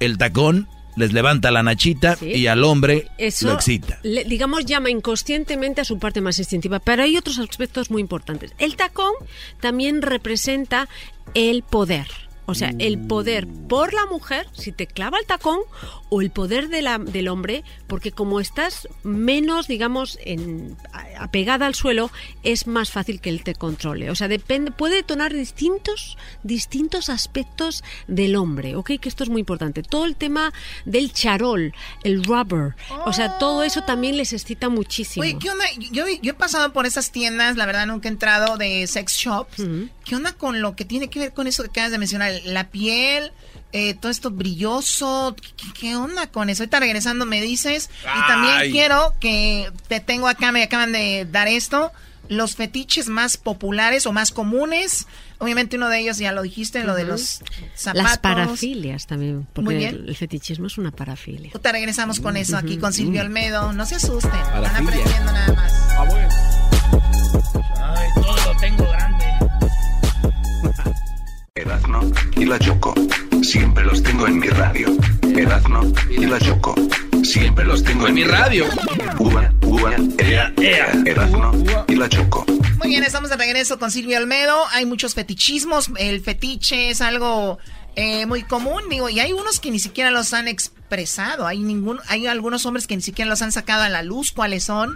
el 0.00 0.18
tacón 0.18 0.68
les 0.96 1.12
levanta 1.12 1.50
la 1.50 1.62
nachita 1.62 2.16
Sí. 2.16 2.26
y 2.26 2.46
al 2.46 2.64
hombre 2.64 3.08
Eso, 3.18 3.46
lo 3.48 3.54
excita. 3.54 3.98
le- 4.02 4.24
digamos, 4.24 4.64
llama 4.64 4.90
inconscientemente 4.90 5.80
a 5.80 5.84
su 5.84 5.98
parte 5.98 6.20
más 6.20 6.38
instintiva. 6.38 6.78
Pero 6.80 7.02
hay 7.02 7.16
otros 7.16 7.38
aspectos 7.38 7.90
muy 7.90 8.00
importantes. 8.02 8.52
El 8.58 8.76
tacón 8.76 9.12
también 9.60 10.02
representa 10.02 10.88
el 11.34 11.62
poder. 11.62 12.06
O 12.46 12.54
sea, 12.54 12.72
el 12.78 12.98
poder 12.98 13.48
por 13.68 13.92
la 13.92 14.06
mujer, 14.06 14.46
si 14.52 14.70
te 14.72 14.86
clava 14.86 15.18
el 15.18 15.26
tacón, 15.26 15.60
o 16.08 16.20
el 16.20 16.30
poder 16.30 16.68
de 16.68 16.82
la, 16.82 16.98
del 16.98 17.26
hombre, 17.28 17.64
porque 17.88 18.12
como 18.12 18.38
estás 18.38 18.88
menos, 19.02 19.66
digamos, 19.66 20.18
en, 20.22 20.76
apegada 21.18 21.66
al 21.66 21.74
suelo, 21.74 22.10
es 22.44 22.68
más 22.68 22.90
fácil 22.90 23.20
que 23.20 23.30
él 23.30 23.42
te 23.42 23.54
controle. 23.54 24.10
O 24.10 24.14
sea, 24.14 24.28
depende, 24.28 24.70
puede 24.70 24.96
detonar 24.96 25.34
distintos, 25.34 26.16
distintos 26.44 27.08
aspectos 27.08 27.82
del 28.06 28.36
hombre, 28.36 28.76
¿ok? 28.76 28.92
Que 29.00 29.08
esto 29.08 29.24
es 29.24 29.30
muy 29.30 29.40
importante. 29.40 29.82
Todo 29.82 30.04
el 30.04 30.14
tema 30.14 30.52
del 30.84 31.12
charol, 31.12 31.74
el 32.04 32.24
rubber, 32.24 32.76
o 33.04 33.12
sea, 33.12 33.38
todo 33.38 33.64
eso 33.64 33.82
también 33.82 34.16
les 34.16 34.32
excita 34.32 34.68
muchísimo. 34.68 35.24
Oye, 35.24 35.36
¿qué 35.40 35.50
onda? 35.50 35.64
Yo, 35.90 36.04
yo 36.22 36.30
he 36.30 36.34
pasado 36.34 36.72
por 36.72 36.86
esas 36.86 37.10
tiendas, 37.10 37.56
la 37.56 37.66
verdad 37.66 37.86
nunca 37.86 38.08
he 38.08 38.12
entrado 38.12 38.56
de 38.56 38.86
sex 38.86 39.14
shops. 39.14 39.62
¿Qué 40.04 40.14
onda 40.14 40.32
con 40.32 40.60
lo 40.60 40.76
que 40.76 40.84
tiene 40.84 41.08
que 41.10 41.18
ver 41.18 41.32
con 41.32 41.48
eso 41.48 41.64
que 41.64 41.70
acabas 41.70 41.90
de 41.90 41.98
mencionar? 41.98 42.35
La 42.44 42.68
piel, 42.68 43.32
eh, 43.72 43.94
todo 43.94 44.10
esto 44.10 44.30
brilloso. 44.30 45.36
¿Qué, 45.78 45.96
onda 45.96 46.28
con 46.28 46.48
eso? 46.48 46.62
Ahorita 46.62 46.80
regresando 46.80 47.26
me 47.26 47.40
dices. 47.40 47.90
Y 48.02 48.26
también 48.26 48.72
quiero 48.72 49.14
que 49.20 49.70
te 49.88 50.00
tengo 50.00 50.28
acá, 50.28 50.52
me 50.52 50.62
acaban 50.62 50.92
de 50.92 51.26
dar 51.30 51.48
esto. 51.48 51.92
Los 52.28 52.56
fetiches 52.56 53.08
más 53.08 53.36
populares 53.36 54.06
o 54.06 54.12
más 54.12 54.32
comunes. 54.32 55.06
Obviamente 55.38 55.76
uno 55.76 55.88
de 55.88 56.00
ellos 56.00 56.18
ya 56.18 56.32
lo 56.32 56.42
dijiste, 56.42 56.82
lo 56.82 56.94
de 56.94 57.04
los 57.04 57.42
zapatos. 57.74 58.02
Las 58.02 58.18
parafilias 58.18 59.06
también, 59.06 59.46
porque 59.52 59.88
El, 59.88 60.16
fetichismo 60.16 60.66
es 60.66 60.78
una 60.78 60.90
parafilia. 60.90 61.50
Ahorita 61.52 61.72
regresamos 61.72 62.20
con 62.20 62.36
eso 62.36 62.56
aquí 62.56 62.78
con 62.78 62.92
Silvio 62.92 63.20
Olmedo. 63.20 63.72
No 63.72 63.84
se 63.84 63.96
asusten, 63.96 64.30
van 64.30 64.74
aprendiendo 64.74 65.32
nada 65.32 65.52
más. 65.52 65.72
Ah, 65.90 66.06
Ay, 66.08 66.65
Erazno 71.56 72.00
y 72.36 72.44
la 72.44 72.58
Choco. 72.58 72.94
Siempre 73.42 73.82
los 73.84 74.02
tengo 74.02 74.26
en 74.26 74.38
mi 74.38 74.48
radio. 74.48 74.94
Erazno 75.22 75.90
y 76.10 76.26
la 76.26 76.38
Choco. 76.38 76.74
Siempre 77.24 77.64
los 77.64 77.82
tengo 77.82 78.06
en, 78.06 78.14
mi 78.14 78.24
radio. 78.24 78.66
Uva, 79.18 79.50
uva, 79.62 79.96
ea, 80.18 80.52
ea. 80.58 80.92
Erazno 81.06 81.52
y 81.88 81.94
la 81.94 82.10
Choco. 82.10 82.44
Muy 82.78 82.88
bien, 82.88 83.04
estamos 83.04 83.30
de 83.30 83.38
regreso 83.38 83.78
con 83.78 83.90
Silvio 83.90 84.18
Olmedo. 84.18 84.54
Hay 84.72 84.84
muchos 84.84 85.14
fetichismos. 85.14 85.90
El 85.96 86.20
fetiche 86.20 86.90
es 86.90 87.00
algo 87.00 87.58
eh, 87.96 88.26
muy 88.26 88.42
común, 88.42 88.82
digo, 88.90 89.08
y 89.08 89.20
hay 89.20 89.32
unos 89.32 89.58
que 89.58 89.70
ni 89.70 89.78
siquiera 89.78 90.10
los 90.10 90.34
han 90.34 90.48
expresado. 90.48 91.46
Hay 91.46 91.60
ningún, 91.60 92.00
hay 92.08 92.26
algunos 92.26 92.66
hombres 92.66 92.86
que 92.86 92.96
ni 92.96 93.02
siquiera 93.02 93.30
los 93.30 93.40
han 93.40 93.50
sacado 93.50 93.82
a 93.82 93.88
la 93.88 94.02
luz. 94.02 94.30
¿Cuáles 94.30 94.64
son? 94.64 94.94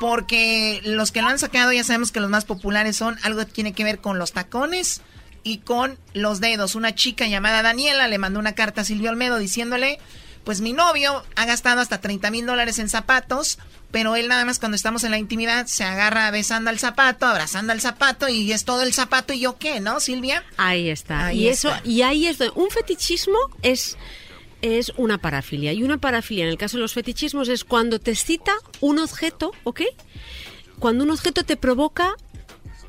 porque 0.00 0.80
los 0.82 1.12
que 1.12 1.22
lo 1.22 1.28
han 1.28 1.38
sacado 1.38 1.70
ya 1.70 1.84
sabemos 1.84 2.10
que 2.10 2.18
los 2.18 2.28
más 2.28 2.44
populares 2.44 2.96
son 2.96 3.16
algo 3.22 3.38
que 3.46 3.52
tiene 3.52 3.72
que 3.72 3.84
ver 3.84 4.00
con 4.00 4.18
los 4.18 4.32
tacones 4.32 5.00
y 5.44 5.58
con 5.58 5.98
los 6.14 6.40
dedos. 6.40 6.74
Una 6.74 6.94
chica 6.94 7.26
llamada 7.26 7.62
Daniela 7.62 8.08
le 8.08 8.18
mandó 8.18 8.38
una 8.38 8.54
carta 8.54 8.82
a 8.82 8.84
Silvio 8.84 9.10
Almedo 9.10 9.38
diciéndole, 9.38 9.98
pues 10.44 10.60
mi 10.60 10.72
novio 10.72 11.24
ha 11.36 11.44
gastado 11.44 11.80
hasta 11.80 12.00
30 12.00 12.30
mil 12.30 12.46
dólares 12.46 12.78
en 12.78 12.88
zapatos, 12.88 13.58
pero 13.90 14.16
él 14.16 14.28
nada 14.28 14.44
más 14.44 14.58
cuando 14.58 14.76
estamos 14.76 15.04
en 15.04 15.10
la 15.10 15.18
intimidad 15.18 15.66
se 15.66 15.84
agarra 15.84 16.30
besando 16.30 16.70
al 16.70 16.78
zapato, 16.78 17.26
abrazando 17.26 17.72
al 17.72 17.80
zapato 17.80 18.28
y 18.28 18.50
es 18.52 18.64
todo 18.64 18.82
el 18.82 18.92
zapato 18.92 19.32
y 19.32 19.40
yo 19.40 19.58
qué, 19.58 19.80
¿no, 19.80 20.00
Silvia? 20.00 20.44
Ahí 20.56 20.88
está. 20.90 21.32
y 21.32 21.48
eso, 21.48 21.72
y 21.84 22.02
ahí 22.02 22.26
es 22.26 22.38
un 22.54 22.70
fetichismo 22.70 23.38
es 23.62 23.96
es 24.62 24.92
una 24.96 25.18
parafilia. 25.18 25.72
Y 25.72 25.82
una 25.82 25.98
parafilia, 25.98 26.44
en 26.44 26.50
el 26.50 26.56
caso 26.56 26.76
de 26.76 26.82
los 26.82 26.94
fetichismos, 26.94 27.48
es 27.48 27.64
cuando 27.64 27.98
te 27.98 28.12
excita 28.12 28.52
un 28.80 29.00
objeto, 29.00 29.52
¿ok? 29.64 29.82
Cuando 30.78 31.04
un 31.04 31.10
objeto 31.10 31.44
te 31.44 31.56
provoca 31.56 32.14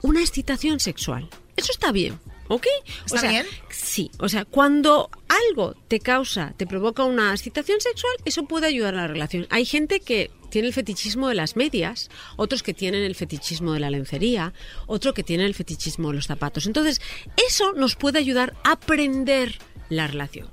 una 0.01 0.21
excitación 0.21 0.79
sexual. 0.79 1.29
Eso 1.55 1.71
está 1.71 1.91
bien, 1.91 2.19
¿ok? 2.47 2.67
¿Está 3.05 3.27
bien? 3.27 3.45
Sí, 3.69 4.11
o 4.19 4.29
sea, 4.29 4.45
cuando 4.45 5.09
algo 5.49 5.75
te 5.87 5.99
causa, 5.99 6.53
te 6.57 6.67
provoca 6.67 7.03
una 7.03 7.31
excitación 7.31 7.79
sexual, 7.81 8.13
eso 8.25 8.43
puede 8.43 8.67
ayudar 8.67 8.95
a 8.95 9.01
la 9.01 9.07
relación. 9.07 9.47
Hay 9.49 9.65
gente 9.65 9.99
que 9.99 10.31
tiene 10.49 10.67
el 10.67 10.73
fetichismo 10.73 11.29
de 11.29 11.35
las 11.35 11.55
medias, 11.55 12.09
otros 12.35 12.61
que 12.61 12.73
tienen 12.73 13.03
el 13.03 13.15
fetichismo 13.15 13.73
de 13.73 13.79
la 13.79 13.89
lencería, 13.89 14.53
otro 14.85 15.13
que 15.13 15.23
tiene 15.23 15.45
el 15.45 15.55
fetichismo 15.55 16.09
de 16.09 16.15
los 16.15 16.27
zapatos. 16.27 16.67
Entonces, 16.67 17.01
eso 17.47 17.73
nos 17.73 17.95
puede 17.95 18.19
ayudar 18.19 18.55
a 18.63 18.73
aprender 18.73 19.57
la 19.89 20.07
relación. 20.07 20.49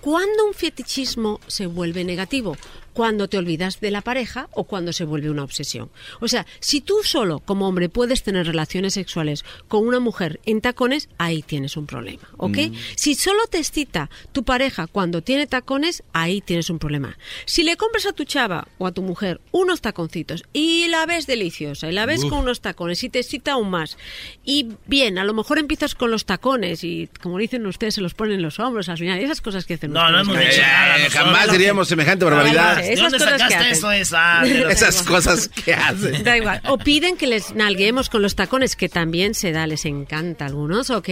¿Cuándo 0.00 0.46
un 0.46 0.54
fetichismo 0.54 1.40
se 1.48 1.66
vuelve 1.66 2.04
negativo? 2.04 2.56
Cuando 2.98 3.28
te 3.28 3.38
olvidas 3.38 3.78
de 3.78 3.92
la 3.92 4.00
pareja 4.00 4.48
o 4.50 4.64
cuando 4.64 4.92
se 4.92 5.04
vuelve 5.04 5.30
una 5.30 5.44
obsesión. 5.44 5.88
O 6.18 6.26
sea, 6.26 6.46
si 6.58 6.80
tú 6.80 6.96
solo 7.04 7.38
como 7.38 7.68
hombre 7.68 7.88
puedes 7.88 8.24
tener 8.24 8.44
relaciones 8.44 8.94
sexuales 8.94 9.44
con 9.68 9.86
una 9.86 10.00
mujer 10.00 10.40
en 10.46 10.60
tacones, 10.60 11.08
ahí 11.16 11.42
tienes 11.42 11.76
un 11.76 11.86
problema, 11.86 12.28
¿ok? 12.38 12.56
Mm. 12.56 12.74
Si 12.96 13.14
solo 13.14 13.46
te 13.46 13.58
excita 13.58 14.10
tu 14.32 14.42
pareja 14.42 14.88
cuando 14.88 15.22
tiene 15.22 15.46
tacones, 15.46 16.02
ahí 16.12 16.40
tienes 16.40 16.70
un 16.70 16.80
problema. 16.80 17.16
Si 17.44 17.62
le 17.62 17.76
compras 17.76 18.04
a 18.04 18.12
tu 18.12 18.24
chava 18.24 18.66
o 18.78 18.88
a 18.88 18.90
tu 18.90 19.02
mujer 19.02 19.40
unos 19.52 19.80
taconcitos 19.80 20.42
y 20.52 20.88
la 20.88 21.06
ves 21.06 21.28
deliciosa 21.28 21.88
y 21.88 21.92
la 21.92 22.04
ves 22.04 22.24
con 22.24 22.40
unos 22.40 22.62
tacones 22.62 23.04
y 23.04 23.10
te 23.10 23.20
excita 23.20 23.52
aún 23.52 23.70
más, 23.70 23.96
y 24.44 24.70
bien, 24.86 25.18
a 25.18 25.24
lo 25.24 25.34
mejor 25.34 25.60
empiezas 25.60 25.94
con 25.94 26.10
los 26.10 26.24
tacones 26.24 26.82
y 26.82 27.08
como 27.22 27.38
dicen 27.38 27.64
ustedes, 27.64 27.94
se 27.94 28.00
los 28.00 28.14
ponen 28.14 28.42
los 28.42 28.58
hombros 28.58 28.88
al 28.88 28.98
final, 28.98 29.20
esas 29.20 29.40
cosas 29.40 29.66
que 29.66 29.74
hacen 29.74 29.92
no, 29.92 30.10
no 30.10 30.18
hemos 30.18 30.36
dicho 30.36 30.62
nada. 30.62 31.10
jamás 31.10 31.52
diríamos 31.52 31.86
semejante 31.86 32.24
barbaridad. 32.24 32.87
Esas 32.92 33.12
dónde 33.12 33.24
sacaste 33.24 33.70
eso? 33.70 33.92
Esa? 33.92 34.44
Esas 34.70 35.02
cosas 35.02 35.48
que 35.48 35.74
hacen. 35.74 36.22
Da 36.24 36.36
igual. 36.36 36.60
O 36.66 36.78
piden 36.78 37.16
que 37.16 37.26
les 37.26 37.54
nalguemos 37.54 38.08
con 38.08 38.22
los 38.22 38.34
tacones, 38.34 38.76
que 38.76 38.88
también 38.88 39.34
se 39.34 39.52
da, 39.52 39.66
les 39.66 39.84
encanta 39.84 40.44
a 40.44 40.48
algunos, 40.48 40.90
¿ok? 40.90 41.08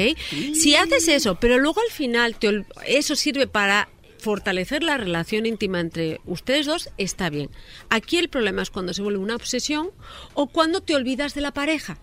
Si 0.54 0.74
haces 0.74 1.08
eso, 1.08 1.36
pero 1.36 1.58
luego 1.58 1.80
al 1.80 1.92
final 1.92 2.36
te 2.36 2.64
eso 2.86 3.16
sirve 3.16 3.46
para 3.46 3.88
fortalecer 4.18 4.82
la 4.82 4.96
relación 4.96 5.46
íntima 5.46 5.78
entre 5.80 6.20
ustedes 6.24 6.66
dos 6.66 6.90
está 6.98 7.30
bien. 7.30 7.50
Aquí 7.90 8.18
el 8.18 8.28
problema 8.28 8.62
es 8.62 8.70
cuando 8.70 8.92
se 8.92 9.02
vuelve 9.02 9.18
una 9.18 9.36
obsesión 9.36 9.90
o 10.34 10.48
cuando 10.48 10.80
te 10.80 10.94
olvidas 10.96 11.34
de 11.34 11.42
la 11.42 11.52
pareja. 11.52 11.98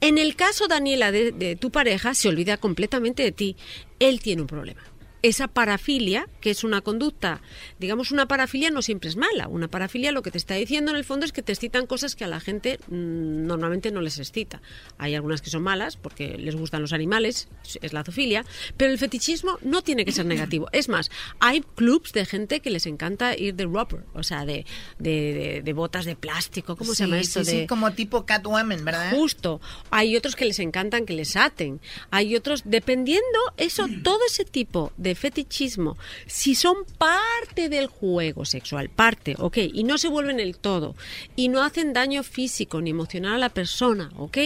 En 0.00 0.18
el 0.18 0.34
caso, 0.34 0.66
Daniela, 0.66 1.12
de 1.12 1.56
tu 1.60 1.70
pareja, 1.70 2.14
se 2.14 2.28
olvida 2.28 2.56
completamente 2.56 3.22
de 3.22 3.32
ti. 3.32 3.56
Él 4.00 4.20
tiene 4.20 4.42
un 4.42 4.48
problema 4.48 4.82
esa 5.22 5.48
parafilia, 5.48 6.28
que 6.40 6.50
es 6.50 6.64
una 6.64 6.80
conducta, 6.80 7.40
digamos, 7.78 8.10
una 8.10 8.26
parafilia 8.26 8.70
no 8.70 8.82
siempre 8.82 9.08
es 9.08 9.16
mala. 9.16 9.48
Una 9.48 9.68
parafilia 9.68 10.12
lo 10.12 10.22
que 10.22 10.30
te 10.30 10.38
está 10.38 10.54
diciendo 10.54 10.90
en 10.90 10.96
el 10.96 11.04
fondo 11.04 11.26
es 11.26 11.32
que 11.32 11.42
te 11.42 11.52
excitan 11.52 11.86
cosas 11.86 12.14
que 12.14 12.24
a 12.24 12.28
la 12.28 12.40
gente 12.40 12.78
mm, 12.88 13.46
normalmente 13.46 13.90
no 13.90 14.00
les 14.00 14.18
excita. 14.18 14.62
Hay 14.98 15.14
algunas 15.14 15.42
que 15.42 15.50
son 15.50 15.62
malas 15.62 15.96
porque 15.96 16.36
les 16.38 16.56
gustan 16.56 16.82
los 16.82 16.92
animales, 16.92 17.48
es 17.80 17.92
la 17.92 18.04
zoofilia, 18.04 18.44
pero 18.76 18.92
el 18.92 18.98
fetichismo 18.98 19.58
no 19.62 19.82
tiene 19.82 20.04
que 20.04 20.12
ser 20.12 20.26
negativo. 20.26 20.68
Es 20.72 20.88
más, 20.88 21.10
hay 21.40 21.62
clubs 21.74 22.12
de 22.12 22.24
gente 22.24 22.60
que 22.60 22.70
les 22.70 22.86
encanta 22.86 23.36
ir 23.36 23.54
de 23.54 23.64
rubber, 23.64 24.04
o 24.14 24.22
sea, 24.22 24.44
de, 24.44 24.64
de, 24.98 25.72
botas 25.72 26.04
de 26.04 26.16
plástico, 26.16 26.76
¿cómo 26.76 26.94
se 26.94 27.04
llama 27.04 27.20
esto? 27.20 27.44
Sí, 27.44 27.66
como 27.66 27.92
tipo 27.92 28.24
Catwoman, 28.24 28.84
¿verdad? 28.84 29.12
Justo. 29.12 29.60
Hay 29.90 30.16
otros 30.16 30.36
que 30.36 30.44
les 30.44 30.58
encantan 30.58 31.06
que 31.06 31.12
les 31.12 31.36
aten. 31.36 31.80
Hay 32.10 32.34
otros, 32.36 32.62
dependiendo, 32.64 33.38
eso, 33.56 33.86
todo 34.02 34.20
ese 34.26 34.44
tipo 34.44 34.92
de 34.96 35.07
de 35.08 35.14
fetichismo, 35.14 35.96
si 36.26 36.54
son 36.54 36.76
parte 36.98 37.68
del 37.68 37.86
juego 37.86 38.44
sexual, 38.44 38.88
parte, 38.88 39.34
ok, 39.38 39.58
y 39.72 39.84
no 39.84 39.98
se 39.98 40.08
vuelven 40.08 40.40
el 40.40 40.56
todo, 40.56 40.94
y 41.36 41.48
no 41.48 41.62
hacen 41.62 41.92
daño 41.92 42.22
físico 42.22 42.80
ni 42.80 42.90
emocional 42.90 43.34
a 43.34 43.38
la 43.38 43.48
persona, 43.48 44.10
ok, 44.16 44.38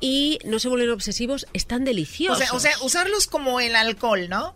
y 0.00 0.38
no 0.44 0.58
se 0.58 0.68
vuelven 0.68 0.90
obsesivos, 0.90 1.46
están 1.52 1.84
deliciosos. 1.84 2.52
O 2.52 2.60
sea, 2.60 2.72
usarlos 2.82 3.26
como 3.26 3.60
el 3.60 3.76
alcohol, 3.76 4.28
¿no? 4.28 4.54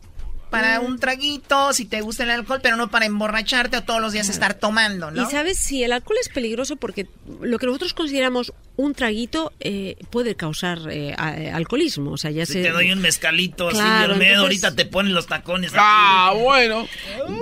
Para 0.55 0.81
mm. 0.81 0.85
un 0.85 0.99
traguito, 1.01 1.73
si 1.73 1.85
te 1.85 2.01
gusta 2.01 2.23
el 2.23 2.31
alcohol, 2.31 2.61
pero 2.63 2.77
no 2.77 2.89
para 2.89 3.07
emborracharte 3.07 3.79
o 3.79 3.83
todos 3.83 4.01
los 4.01 4.13
días 4.13 4.29
estar 4.29 4.55
tomando, 4.55 5.11
¿no? 5.11 5.23
Y 5.23 5.31
sabes, 5.31 5.59
si 5.59 5.83
el 5.83 5.93
alcohol 5.93 6.17
es 6.21 6.29
peligroso 6.29 6.77
porque 6.77 7.09
lo 7.41 7.59
que 7.59 7.67
nosotros 7.67 7.93
consideramos 7.93 8.53
un 8.77 8.95
traguito 8.95 9.53
eh, 9.59 9.97
puede 10.11 10.37
causar 10.37 10.79
eh, 10.91 11.13
alcoholismo, 11.15 12.13
o 12.13 12.17
sea, 12.17 12.31
ya 12.31 12.47
si 12.47 12.53
se... 12.53 12.63
te 12.63 12.71
doy 12.71 12.93
un 12.93 13.01
mezcalito, 13.01 13.69
claro, 13.71 14.15
ahorita 14.39 14.77
te 14.77 14.85
ponen 14.87 15.13
los 15.13 15.27
tacones. 15.27 15.73
Ah, 15.77 16.33
bueno. 16.37 16.87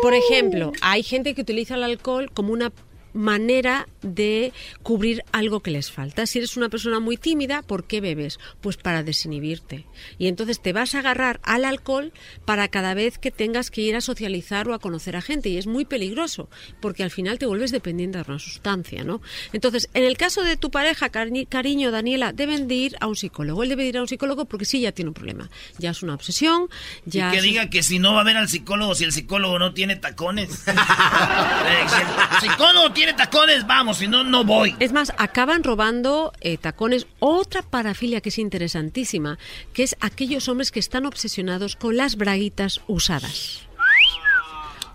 Por 0.01 0.15
ejemplo, 0.15 0.73
hay 0.81 1.03
gente 1.03 1.35
que 1.35 1.43
utiliza 1.43 1.75
el 1.75 1.83
alcohol 1.83 2.31
como 2.33 2.55
una 2.55 2.73
manera 3.13 3.89
de 4.03 4.53
cubrir 4.83 5.25
algo 5.33 5.61
que 5.61 5.71
les 5.71 5.91
falta. 5.91 6.27
Si 6.27 6.39
eres 6.39 6.57
una 6.57 6.69
persona 6.69 7.01
muy 7.01 7.17
tímida, 7.17 7.63
¿por 7.63 7.85
qué 7.85 8.01
bebes? 8.01 8.39
Pues 8.61 8.77
para 8.77 9.03
desinhibirte. 9.03 9.87
Y 10.19 10.27
entonces 10.29 10.61
te 10.61 10.73
vas 10.73 10.95
a 10.95 11.01
agarrar 11.01 11.41
al 11.43 11.65
alcohol 11.65 12.13
para 12.45 12.69
cada 12.69 12.95
vez 12.95 13.19
que 13.19 13.31
tengas 13.31 13.71
que 13.71 13.83
ir 13.83 13.97
a 13.97 14.01
socializar 14.01 14.69
o 14.69 14.75
a 14.75 14.79
conocer 14.79 15.17
a 15.17 15.23
gente. 15.23 15.49
Y 15.49 15.59
es 15.59 15.67
muy 15.67 15.85
peligroso, 15.85 16.49
porque 16.81 17.03
al 17.03 17.11
final 17.11 17.39
te 17.39 17.47
vuelves 17.47 17.73
dependiente 17.73 18.19
de 18.19 18.25
una 18.27 18.39
sustancia, 18.39 19.05
¿no? 19.05 19.21
Entonces, 19.53 19.89
en 19.95 20.05
el 20.05 20.17
caso 20.17 20.43
de 20.43 20.57
tu 20.57 20.71
pareja, 20.71 21.11
cariño, 21.11 21.91
Daniela, 21.91 22.33
deben 22.33 22.69
de 22.69 22.75
ir 22.75 22.97
a 23.01 23.07
un 23.07 23.17
psicólogo. 23.17 23.63
Él 23.63 23.69
debe 23.69 23.87
ir 23.87 23.99
a 23.99 24.03
un 24.03 24.09
psicólogo 24.09 24.47
porque 24.47 24.65
sí, 24.65 24.81
ya 24.81 24.93
tiene 24.93 25.11
un 25.11 25.15
problema. 25.15 25.51
Ya 25.79 25.91
es 25.91 26.03
una 26.03 26.15
obsesión, 26.15 26.69
ya... 27.05 27.33
Y 27.33 27.37
que 27.37 27.43
diga 27.43 27.71
que 27.71 27.83
si 27.83 27.99
no 27.99 28.15
va 28.15 28.23
a 28.23 28.25
ver 28.25 28.37
al 28.37 28.49
psicólogo, 28.49 28.95
si 28.95 29.05
el 29.05 29.13
psicólogo 29.13 29.59
no 29.59 29.73
tiene 29.75 29.97
tacones. 29.97 30.67
el 30.67 32.41
psicólogo 32.41 32.93
tiene 32.93 33.02
tiene 33.03 33.15
tacones, 33.15 33.67
vamos, 33.67 33.99
si 33.99 34.07
no, 34.07 34.23
no 34.23 34.45
voy. 34.45 34.77
Es 34.79 34.93
más, 34.93 35.13
acaban 35.19 35.65
robando 35.65 36.33
eh, 36.41 36.57
tacones. 36.57 37.09
Otra 37.19 37.63
parafilia 37.63 38.21
que 38.21 38.29
es 38.29 38.39
interesantísima, 38.39 39.41
que 39.73 39.83
es 39.83 39.97
aquellos 40.01 40.49
hombres 40.49 40.71
que 40.71 40.79
están 40.79 41.05
obsesionados 41.05 41.75
con 41.75 41.97
las 41.97 42.15
braguitas 42.15 42.81
usadas. 42.87 43.63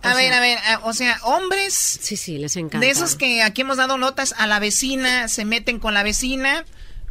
A 0.03 0.15
ver, 0.15 0.31
a 0.31 0.39
ver, 0.39 0.57
o 0.83 0.93
sea, 0.93 1.19
hombres. 1.23 1.73
Sí, 1.73 2.15
sí, 2.15 2.37
les 2.37 2.55
encanta. 2.55 2.79
De 2.79 2.91
esos 2.91 3.15
que 3.17 3.41
aquí 3.41 3.63
hemos 3.63 3.75
dado 3.75 3.97
notas 3.97 4.33
a 4.37 4.47
la 4.47 4.59
vecina, 4.59 5.27
se 5.27 5.43
meten 5.43 5.77
con 5.79 5.93
la 5.93 6.03
vecina 6.03 6.63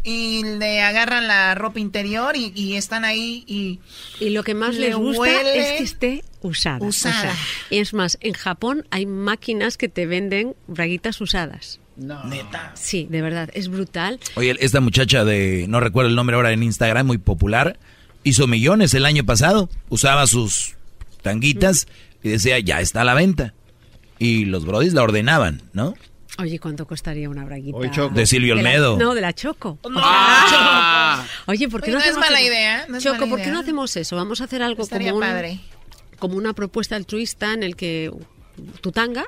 y 0.02 0.44
le 0.44 0.80
agarran 0.80 1.28
la 1.28 1.54
ropa 1.56 1.78
interior 1.78 2.36
y, 2.38 2.76
están 2.76 3.04
ahí 3.04 3.44
y... 3.46 3.80
Y 4.18 4.30
lo 4.30 4.44
que 4.44 4.54
más 4.54 4.76
les 4.76 4.96
gusta 4.96 5.42
es 5.42 5.72
que 5.72 5.82
esté 5.82 6.24
usada. 6.46 6.84
Usada. 6.86 7.34
y 7.70 7.78
es 7.78 7.94
más, 7.94 8.18
en 8.20 8.32
Japón 8.32 8.86
hay 8.90 9.06
máquinas 9.06 9.76
que 9.76 9.88
te 9.88 10.06
venden 10.06 10.54
braguitas 10.66 11.20
usadas. 11.20 11.80
No. 11.96 12.24
Neta. 12.24 12.72
Sí, 12.74 13.06
de 13.10 13.22
verdad, 13.22 13.48
es 13.54 13.68
brutal. 13.68 14.20
Oye, 14.34 14.54
esta 14.60 14.80
muchacha 14.80 15.24
de, 15.24 15.66
no 15.68 15.80
recuerdo 15.80 16.10
el 16.10 16.16
nombre 16.16 16.36
ahora 16.36 16.52
en 16.52 16.62
Instagram, 16.62 17.06
muy 17.06 17.18
popular, 17.18 17.78
hizo 18.22 18.46
millones 18.46 18.92
el 18.94 19.06
año 19.06 19.24
pasado, 19.24 19.70
usaba 19.88 20.26
sus 20.26 20.76
tanguitas 21.22 21.86
y 22.22 22.30
decía, 22.30 22.58
ya 22.58 22.80
está 22.80 23.00
a 23.00 23.04
la 23.04 23.14
venta. 23.14 23.54
Y 24.18 24.46
los 24.46 24.64
brodis 24.64 24.94
la 24.94 25.02
ordenaban, 25.02 25.62
¿no? 25.72 25.94
Oye, 26.38 26.58
¿cuánto 26.58 26.86
costaría 26.86 27.30
una 27.30 27.44
braguita? 27.44 28.08
de 28.10 28.26
Silvio 28.26 28.54
Olmedo. 28.54 28.98
no, 28.98 29.14
de 29.14 29.22
la 29.22 29.32
Choco. 29.32 29.78
Ah. 29.96 31.24
Oye, 31.46 31.68
¿por 31.68 31.82
qué 31.82 31.90
no, 31.90 31.98
no, 31.98 32.04
es 32.04 32.16
mala 32.18 32.42
idea. 32.42 32.86
Choco, 32.98 33.26
¿por 33.28 33.40
qué 33.40 33.50
no 33.50 33.60
hacemos 33.60 33.96
eso? 33.96 34.16
Vamos 34.16 34.40
a 34.40 34.44
hacer 34.44 34.62
algo 34.62 34.86
como, 34.86 35.20
como 36.18 36.36
una 36.36 36.52
propuesta 36.52 36.96
altruista 36.96 37.52
en 37.52 37.62
el 37.62 37.76
que 37.76 38.10
tu 38.80 38.92
tanga, 38.92 39.24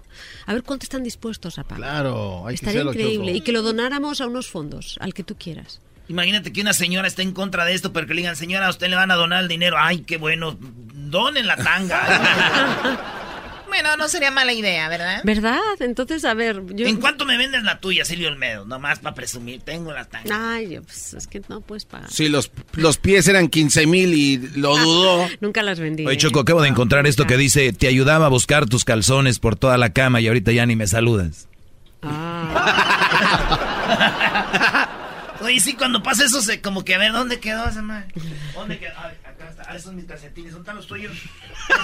a 0.46 0.54
ver 0.54 0.62
cuánto 0.62 0.84
están 0.84 1.02
dispuestos 1.02 1.58
a 1.58 1.64
pagar. 1.64 1.78
Claro, 1.78 2.46
hay 2.46 2.54
Estaría 2.54 2.82
que 2.82 2.88
increíble. 2.88 3.32
Y 3.32 3.40
que 3.42 3.52
lo 3.52 3.62
donáramos 3.62 4.20
a 4.20 4.26
unos 4.26 4.48
fondos, 4.48 4.96
al 5.00 5.14
que 5.14 5.22
tú 5.22 5.36
quieras. 5.36 5.80
Imagínate 6.08 6.52
que 6.52 6.62
una 6.62 6.72
señora 6.72 7.06
esté 7.06 7.22
en 7.22 7.32
contra 7.32 7.66
de 7.66 7.74
esto, 7.74 7.92
pero 7.92 8.06
que 8.06 8.14
le 8.14 8.22
digan, 8.22 8.36
señora, 8.36 8.66
a 8.66 8.70
usted 8.70 8.88
le 8.88 8.96
van 8.96 9.10
a 9.10 9.14
donar 9.14 9.42
el 9.42 9.48
dinero. 9.48 9.76
Ay, 9.78 10.00
qué 10.00 10.16
bueno, 10.16 10.56
donen 10.60 11.46
la 11.46 11.56
tanga. 11.56 13.24
Bueno, 13.68 13.96
no 13.96 14.08
sería 14.08 14.30
mala 14.30 14.52
idea, 14.52 14.88
¿verdad? 14.88 15.20
¿Verdad? 15.24 15.60
Entonces, 15.80 16.24
a 16.24 16.34
ver, 16.34 16.62
yo... 16.70 16.86
¿En 16.86 16.96
cuánto 16.96 17.24
me 17.24 17.36
vendes 17.36 17.62
la 17.62 17.78
tuya, 17.78 18.04
Silvio 18.04 18.28
Olmedo? 18.28 18.64
Nomás 18.64 18.98
para 18.98 19.14
presumir, 19.14 19.60
tengo 19.60 19.92
la 19.92 20.04
tanga. 20.06 20.54
Ay, 20.54 20.80
pues 20.80 21.14
es 21.14 21.26
que 21.26 21.42
no 21.48 21.60
puedes 21.60 21.84
pagar. 21.84 22.10
Sí, 22.10 22.28
los, 22.28 22.50
los 22.72 22.98
pies 22.98 23.28
eran 23.28 23.48
15 23.48 23.86
mil 23.86 24.14
y 24.14 24.38
lo 24.56 24.76
dudó. 24.76 25.28
Nunca 25.40 25.62
las 25.62 25.78
vendí. 25.78 26.06
Oye, 26.06 26.16
Choco, 26.16 26.40
acabo 26.40 26.62
de 26.62 26.68
encontrar 26.68 27.06
esto 27.06 27.26
que 27.26 27.36
dice, 27.36 27.72
te 27.72 27.86
ayudaba 27.88 28.26
a 28.26 28.30
buscar 28.30 28.66
tus 28.66 28.84
calzones 28.84 29.38
por 29.38 29.56
toda 29.56 29.76
la 29.78 29.92
cama 29.92 30.20
y 30.20 30.28
ahorita 30.28 30.52
ya 30.52 30.66
ni 30.66 30.76
me 30.76 30.86
saludas. 30.86 31.48
Ah. 32.02 33.34
Oye, 35.40 35.60
sí, 35.60 35.74
cuando 35.74 36.02
pasa 36.02 36.24
eso, 36.24 36.42
se, 36.42 36.60
como 36.60 36.84
que 36.84 36.94
a 36.94 36.98
ver, 36.98 37.12
¿dónde 37.12 37.38
quedó 37.38 37.68
ese 37.68 37.82
man? 37.82 38.06
¿Dónde 38.54 38.78
quedó? 38.78 38.92
acá 38.98 39.12
está. 39.12 39.27
Ah, 39.68 39.72
esos 39.72 39.84
son 39.84 39.96
mis 39.96 40.06
calcetines. 40.06 40.54
¿Son 40.54 40.64
los 40.76 40.86
tuyos? 40.86 41.12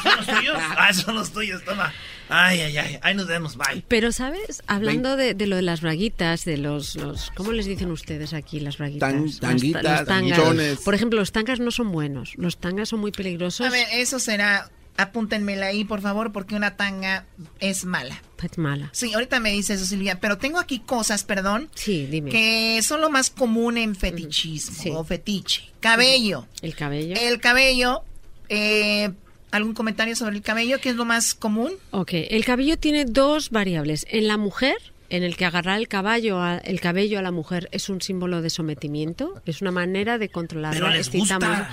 ¿Son 0.03 0.17
los 0.17 0.27
tuyos? 0.27 0.57
Ah, 0.59 0.91
son 0.95 1.15
los 1.17 1.31
tuyos, 1.31 1.63
toma. 1.65 1.93
Ay, 2.31 2.63
ay, 2.63 2.79
ay. 2.79 2.99
Ahí 3.03 3.15
nos 3.15 3.27
vemos, 3.27 3.59
bye. 3.59 3.85
Pero, 3.89 4.11
¿sabes? 4.11 4.63
Hablando 4.67 5.19
de, 5.19 5.35
de, 5.35 5.47
lo 5.47 5.57
de 5.57 5.63
las 5.63 5.83
braguitas, 5.83 6.47
de 6.47 6.57
los, 6.57 6.97
los... 6.97 7.31
¿Cómo 7.33 7.53
les 7.53 7.67
dicen 7.67 7.91
ustedes 7.91 8.33
aquí 8.33 8.59
las 8.59 8.79
braguitas? 8.79 9.39
tanguitas, 9.39 10.09
los 10.09 10.79
Por 10.81 10.95
ejemplo, 10.95 11.19
los 11.19 11.31
tangas 11.31 11.61
no 11.61 11.71
son 11.71 11.93
buenos. 11.93 12.33
Los 12.39 12.57
tangas 12.57 12.89
son 12.89 13.01
muy 13.01 13.13
peligrosos. 13.13 13.67
A 13.67 13.71
ver, 13.71 13.87
eso 13.93 14.19
será 14.19 14.71
apúntenmela 14.97 15.67
ahí, 15.67 15.85
por 15.85 16.01
favor, 16.01 16.33
porque 16.33 16.55
una 16.55 16.77
tanga 16.77 17.27
es 17.61 17.85
mala. 17.85 18.23
Es 18.43 18.59
mala. 18.59 18.91
Sí, 18.93 19.13
ahorita 19.15 19.41
me 19.41 19.51
dice 19.51 19.75
eso, 19.75 19.87
Silvia, 19.87 20.21
pero 20.21 20.39
tengo 20.39 20.59
aquí 20.59 20.81
cosas, 20.81 21.25
perdón. 21.25 21.71
Sí, 21.75 22.07
dime. 22.07 22.31
Que 22.31 22.81
son 22.83 23.01
lo 23.01 23.11
más 23.11 23.31
común 23.31 23.79
en 23.79 23.97
fetichismo 23.97 24.99
o 24.99 25.05
fetiche. 25.05 25.71
Cabello. 25.81 26.47
El 26.61 26.75
cabello. 26.75 27.17
El 27.19 27.41
cabello. 27.41 28.03
Eh, 28.49 29.11
¿Algún 29.51 29.73
comentario 29.73 30.17
sobre 30.17 30.37
el 30.37 30.43
cabello? 30.43 30.81
¿Qué 30.81 30.91
es 30.91 30.97
lo 30.97 31.05
más 31.05 31.35
común? 31.35 31.73
Ok, 31.93 32.11
el 32.13 32.45
cabello 32.45 32.77
tiene 32.77 33.05
dos 33.05 33.51
variables. 33.51 34.05
En 34.11 34.27
la 34.27 34.37
mujer, 34.37 34.77
en 35.11 35.23
el 35.23 35.37
que 35.37 35.45
agarrar 35.45 35.79
el 35.79 35.87
caballo 35.87 36.41
el 36.65 36.81
cabello 36.81 37.19
a 37.19 37.23
la 37.23 37.31
mujer 37.31 37.69
es 37.71 37.89
un 37.89 38.01
símbolo 38.03 38.43
de 38.43 38.51
sometimiento, 38.51 39.41
es 39.47 39.63
una 39.63 39.71
manera 39.71 40.19
de 40.19 40.29
controlar 40.29 40.75
Pero 40.75 40.91
les 40.91 41.11
gusta. 41.11 41.71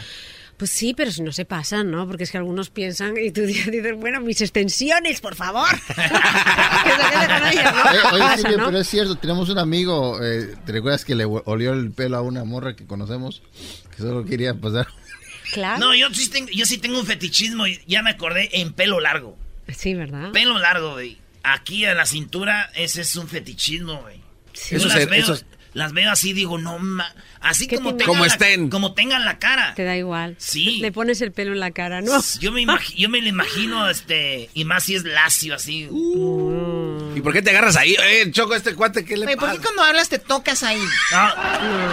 Pues 0.61 0.69
sí, 0.69 0.93
pero 0.93 1.09
si 1.09 1.23
no 1.23 1.31
se 1.31 1.43
pasan, 1.43 1.89
¿no? 1.89 2.07
Porque 2.07 2.23
es 2.23 2.29
que 2.29 2.37
algunos 2.37 2.69
piensan 2.69 3.15
y 3.17 3.31
tú 3.31 3.41
dices, 3.47 3.95
bueno, 3.97 4.21
mis 4.21 4.41
extensiones, 4.41 5.19
por 5.19 5.33
favor. 5.33 5.67
que 5.87 5.93
se 5.95 7.63
¿no? 7.63 8.11
oye, 8.11 8.43
pero 8.43 8.77
es 8.77 8.87
cierto, 8.87 9.15
tenemos 9.15 9.49
un 9.49 9.57
amigo, 9.57 10.23
eh, 10.23 10.53
¿te 10.63 10.71
recuerdas 10.71 11.03
que 11.03 11.15
le 11.15 11.25
olió 11.25 11.73
el 11.73 11.89
pelo 11.89 12.17
a 12.17 12.21
una 12.21 12.43
morra 12.43 12.75
que 12.75 12.85
conocemos? 12.85 13.41
Que 13.89 14.03
solo 14.03 14.23
quería 14.23 14.53
pasar. 14.53 14.87
Claro. 15.51 15.79
No, 15.79 15.95
yo 15.95 16.09
sí 16.13 16.29
tengo, 16.29 16.49
yo 16.53 16.65
sí 16.65 16.77
tengo 16.77 16.99
un 16.99 17.05
fetichismo, 17.07 17.65
ya 17.87 18.03
me 18.03 18.11
acordé, 18.11 18.49
en 18.61 18.71
pelo 18.71 18.99
largo. 18.99 19.37
Sí, 19.67 19.95
¿verdad? 19.95 20.31
Pelo 20.31 20.59
largo, 20.59 20.91
güey. 20.91 21.17
Aquí 21.43 21.85
a 21.85 21.95
la 21.95 22.05
cintura, 22.05 22.71
ese 22.75 23.01
es 23.01 23.15
un 23.15 23.27
fetichismo, 23.27 23.99
güey. 24.01 24.21
Sí. 24.53 24.75
Eso, 24.75 24.87
es, 24.87 25.07
eso, 25.11 25.37
las 25.73 25.93
veo 25.93 26.11
así, 26.11 26.33
digo, 26.33 26.57
no, 26.57 26.79
ma 26.79 27.13
así 27.39 27.67
como 27.67 27.91
tengan, 27.95 28.07
como 28.07 28.25
la, 28.25 28.31
estén. 28.31 28.69
como 28.69 28.93
tengan 28.93 29.25
la 29.25 29.39
cara. 29.39 29.73
Te 29.75 29.83
da 29.83 29.95
igual. 29.97 30.35
Sí. 30.37 30.77
Le 30.81 30.91
pones 30.91 31.21
el 31.21 31.31
pelo 31.31 31.53
en 31.53 31.59
la 31.59 31.71
cara, 31.71 32.01
¿no? 32.01 32.21
Yo 32.39 32.51
me, 32.51 32.65
yo 32.95 33.09
me 33.09 33.21
lo 33.21 33.27
imagino, 33.27 33.89
este, 33.89 34.49
y 34.53 34.63
más 34.65 34.83
si 34.83 34.95
es 34.95 35.03
lacio, 35.03 35.55
así. 35.55 35.87
Uh. 35.89 37.13
¿Y 37.15 37.21
por 37.21 37.33
qué 37.33 37.41
te 37.41 37.49
agarras 37.51 37.77
ahí? 37.77 37.95
Eh, 38.03 38.29
Choco, 38.31 38.53
este 38.53 38.75
cuate, 38.75 39.03
¿qué 39.05 39.17
le 39.17 39.25
Oye, 39.25 39.37
pasa? 39.37 39.51
¿Por 39.53 39.59
qué 39.59 39.63
cuando 39.65 39.83
hablas 39.83 40.09
te 40.09 40.19
tocas 40.19 40.61
ahí? 40.63 40.81
No, 41.11 41.35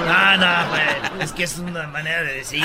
no, 0.05 0.37
no, 0.37 0.71
pues, 0.71 1.25
es 1.25 1.33
que 1.33 1.45
es 1.45 1.59
una 1.59 1.87
manera 1.89 2.23
de 2.25 2.35
decir. 2.35 2.65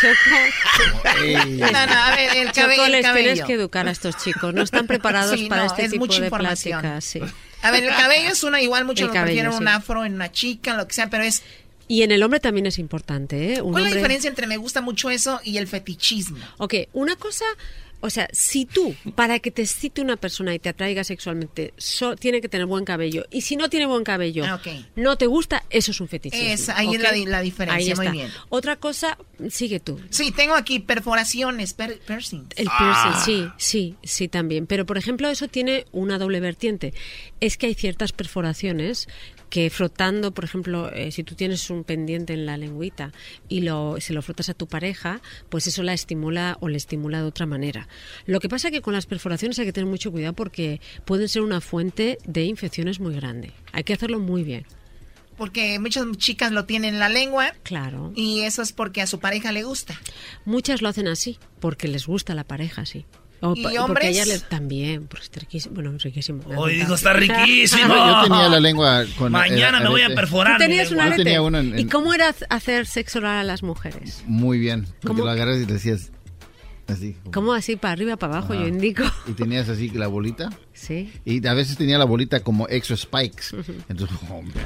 Choco. 0.00 1.70
No, 1.72 1.86
no, 1.86 1.92
a 1.92 2.10
ver, 2.16 2.36
el 2.36 2.52
cabello. 2.52 2.76
Choco, 2.76 2.88
les 2.88 3.02
cabello. 3.06 3.24
tienes 3.32 3.44
que 3.46 3.52
educar 3.54 3.88
a 3.88 3.90
estos 3.90 4.16
chicos. 4.16 4.54
No 4.54 4.62
están 4.62 4.86
preparados 4.86 5.38
Sí, 5.38 5.48
para 5.48 5.62
no, 5.64 5.66
este 5.68 5.84
es 5.84 5.90
tipo 5.92 6.04
mucha 6.06 6.20
de 6.20 6.26
información. 6.26 6.80
pláticas. 6.80 7.04
Sí. 7.04 7.20
A 7.62 7.70
ver, 7.70 7.84
el 7.84 7.90
cabello 7.90 8.28
es 8.30 8.42
una, 8.44 8.60
igual 8.60 8.84
muchos 8.84 9.06
lo 9.08 9.12
prefieren 9.12 9.50
un 9.52 9.58
sí. 9.58 9.64
afro 9.68 10.04
en 10.04 10.14
una 10.14 10.30
chica, 10.32 10.76
lo 10.76 10.86
que 10.86 10.94
sea, 10.94 11.08
pero 11.08 11.22
es... 11.24 11.42
Y 11.88 12.02
en 12.02 12.10
el 12.12 12.22
hombre 12.22 12.40
también 12.40 12.66
es 12.66 12.78
importante, 12.78 13.54
¿eh? 13.54 13.62
Un 13.62 13.72
¿Cuál 13.72 13.84
es 13.84 13.90
la 13.90 13.90
hombre- 13.90 14.00
diferencia 14.00 14.28
entre 14.28 14.46
me 14.46 14.56
gusta 14.56 14.80
mucho 14.80 15.10
eso 15.10 15.40
y 15.44 15.58
el 15.58 15.66
fetichismo? 15.68 16.38
Ok, 16.58 16.74
una 16.92 17.16
cosa, 17.16 17.44
o 18.02 18.10
sea, 18.10 18.28
si 18.32 18.66
tú, 18.66 18.94
para 19.14 19.38
que 19.38 19.50
te 19.50 19.62
excite 19.62 20.02
una 20.02 20.16
persona 20.16 20.54
y 20.54 20.58
te 20.58 20.68
atraiga 20.68 21.02
sexualmente, 21.04 21.72
so- 21.78 22.16
tiene 22.16 22.40
que 22.42 22.48
tener 22.50 22.66
buen 22.66 22.84
cabello. 22.84 23.24
Y 23.30 23.40
si 23.40 23.56
no 23.56 23.70
tiene 23.70 23.86
buen 23.86 24.04
cabello, 24.04 24.44
Ah, 24.46 24.60
no 24.96 25.16
te 25.16 25.26
gusta, 25.26 25.64
eso 25.70 25.92
es 25.92 26.00
un 26.00 26.08
fetichismo. 26.08 26.46
Es- 26.48 26.68
ahí 26.68 26.94
es 26.94 27.00
la 27.00 27.12
di- 27.12 27.24
la 27.24 27.40
diferencia, 27.40 27.92
Ahí 27.92 27.96
muy 27.96 28.06
está. 28.06 28.12
bien. 28.12 28.28
Otra 28.50 28.76
cosa, 28.76 29.16
sigue 29.48 29.80
tú. 29.80 29.98
Sí, 30.10 30.30
tengo 30.32 30.54
aquí 30.54 30.78
perforaciones, 30.80 31.72
per- 31.72 31.98
piercings. 32.00 32.48
El 32.56 32.68
Ah. 32.70 33.14
piercing, 33.24 33.24
sí, 33.24 33.52
sí, 33.56 33.96
sí 34.02 34.28
también. 34.28 34.66
Pero, 34.66 34.84
por 34.84 34.98
ejemplo, 34.98 35.28
eso 35.30 35.48
tiene 35.48 35.86
una 35.92 36.18
doble 36.18 36.40
vertiente. 36.40 36.92
Es 37.40 37.56
que 37.56 37.66
hay 37.66 37.74
ciertas 37.74 38.12
perforaciones 38.12 39.08
que 39.52 39.68
frotando, 39.68 40.32
por 40.32 40.44
ejemplo, 40.44 40.90
eh, 40.94 41.12
si 41.12 41.24
tú 41.24 41.34
tienes 41.34 41.68
un 41.68 41.84
pendiente 41.84 42.32
en 42.32 42.46
la 42.46 42.56
lengüita 42.56 43.12
y 43.50 43.60
lo, 43.60 44.00
se 44.00 44.14
lo 44.14 44.22
frotas 44.22 44.48
a 44.48 44.54
tu 44.54 44.66
pareja, 44.66 45.20
pues 45.50 45.66
eso 45.66 45.82
la 45.82 45.92
estimula 45.92 46.56
o 46.60 46.68
le 46.70 46.78
estimula 46.78 47.18
de 47.18 47.24
otra 47.26 47.44
manera. 47.44 47.86
Lo 48.24 48.40
que 48.40 48.48
pasa 48.48 48.70
que 48.70 48.80
con 48.80 48.94
las 48.94 49.04
perforaciones 49.04 49.58
hay 49.58 49.66
que 49.66 49.74
tener 49.74 49.90
mucho 49.90 50.10
cuidado 50.10 50.32
porque 50.32 50.80
pueden 51.04 51.28
ser 51.28 51.42
una 51.42 51.60
fuente 51.60 52.16
de 52.24 52.44
infecciones 52.44 52.98
muy 52.98 53.14
grande. 53.14 53.52
Hay 53.72 53.84
que 53.84 53.92
hacerlo 53.92 54.18
muy 54.20 54.42
bien. 54.42 54.64
Porque 55.36 55.78
muchas 55.78 56.06
chicas 56.16 56.50
lo 56.50 56.64
tienen 56.64 56.94
en 56.94 57.00
la 57.00 57.10
lengua 57.10 57.52
Claro. 57.62 58.10
y 58.16 58.40
eso 58.40 58.62
es 58.62 58.72
porque 58.72 59.02
a 59.02 59.06
su 59.06 59.18
pareja 59.20 59.52
le 59.52 59.64
gusta. 59.64 60.00
Muchas 60.46 60.80
lo 60.80 60.88
hacen 60.88 61.08
así, 61.08 61.38
porque 61.60 61.88
les 61.88 62.06
gusta 62.06 62.34
la 62.34 62.44
pareja, 62.44 62.86
sí. 62.86 63.04
¿Y 63.54 63.76
hombres? 63.76 64.44
también, 64.48 65.06
porque 65.08 65.26
es 65.26 65.34
riquísimo. 65.40 65.74
Bueno, 65.74 65.92
riquísimo. 65.98 66.42
Hoy 66.56 66.76
digo, 66.76 66.94
está 66.94 67.12
riquísimo. 67.12 67.94
Yo 67.94 68.22
tenía 68.24 68.48
la 68.48 68.60
lengua 68.60 69.04
con... 69.18 69.32
Mañana 69.32 69.80
me 69.80 69.88
voy 69.88 70.02
a 70.02 70.14
perforar. 70.14 70.58
¿Tú 70.58 70.62
mi 70.64 70.68
tenías 70.68 70.90
un 70.90 70.98
lengua. 70.98 71.04
Yo 71.08 71.14
arete? 71.14 71.24
tenía 71.24 71.42
uno 71.42 71.58
en- 71.58 71.78
¿Y 71.78 71.84
cómo 71.86 72.14
era 72.14 72.34
hacer 72.50 72.86
sexo 72.86 73.18
oral 73.18 73.38
a 73.38 73.44
las 73.44 73.62
mujeres? 73.62 74.22
Muy 74.26 74.58
bien, 74.58 74.86
porque 75.00 75.08
¿Cómo? 75.08 75.24
lo 75.24 75.30
agarras 75.30 75.56
y 75.58 75.66
le 75.66 75.72
decías 75.72 76.10
así. 76.88 77.16
¿Cómo 77.32 77.52
así 77.52 77.76
para 77.76 77.92
arriba, 77.92 78.16
para 78.16 78.34
abajo? 78.38 78.52
Ajá. 78.52 78.62
Yo 78.62 78.68
indico. 78.68 79.02
Y 79.26 79.32
tenías 79.32 79.68
así 79.68 79.88
la 79.90 80.06
bolita. 80.06 80.50
Sí. 80.72 81.12
Y 81.24 81.46
a 81.46 81.54
veces 81.54 81.76
tenía 81.76 81.98
la 81.98 82.04
bolita 82.04 82.40
como 82.40 82.68
extra 82.68 82.96
spikes. 82.96 83.46
Entonces, 83.88 84.16
hombre. 84.30 84.60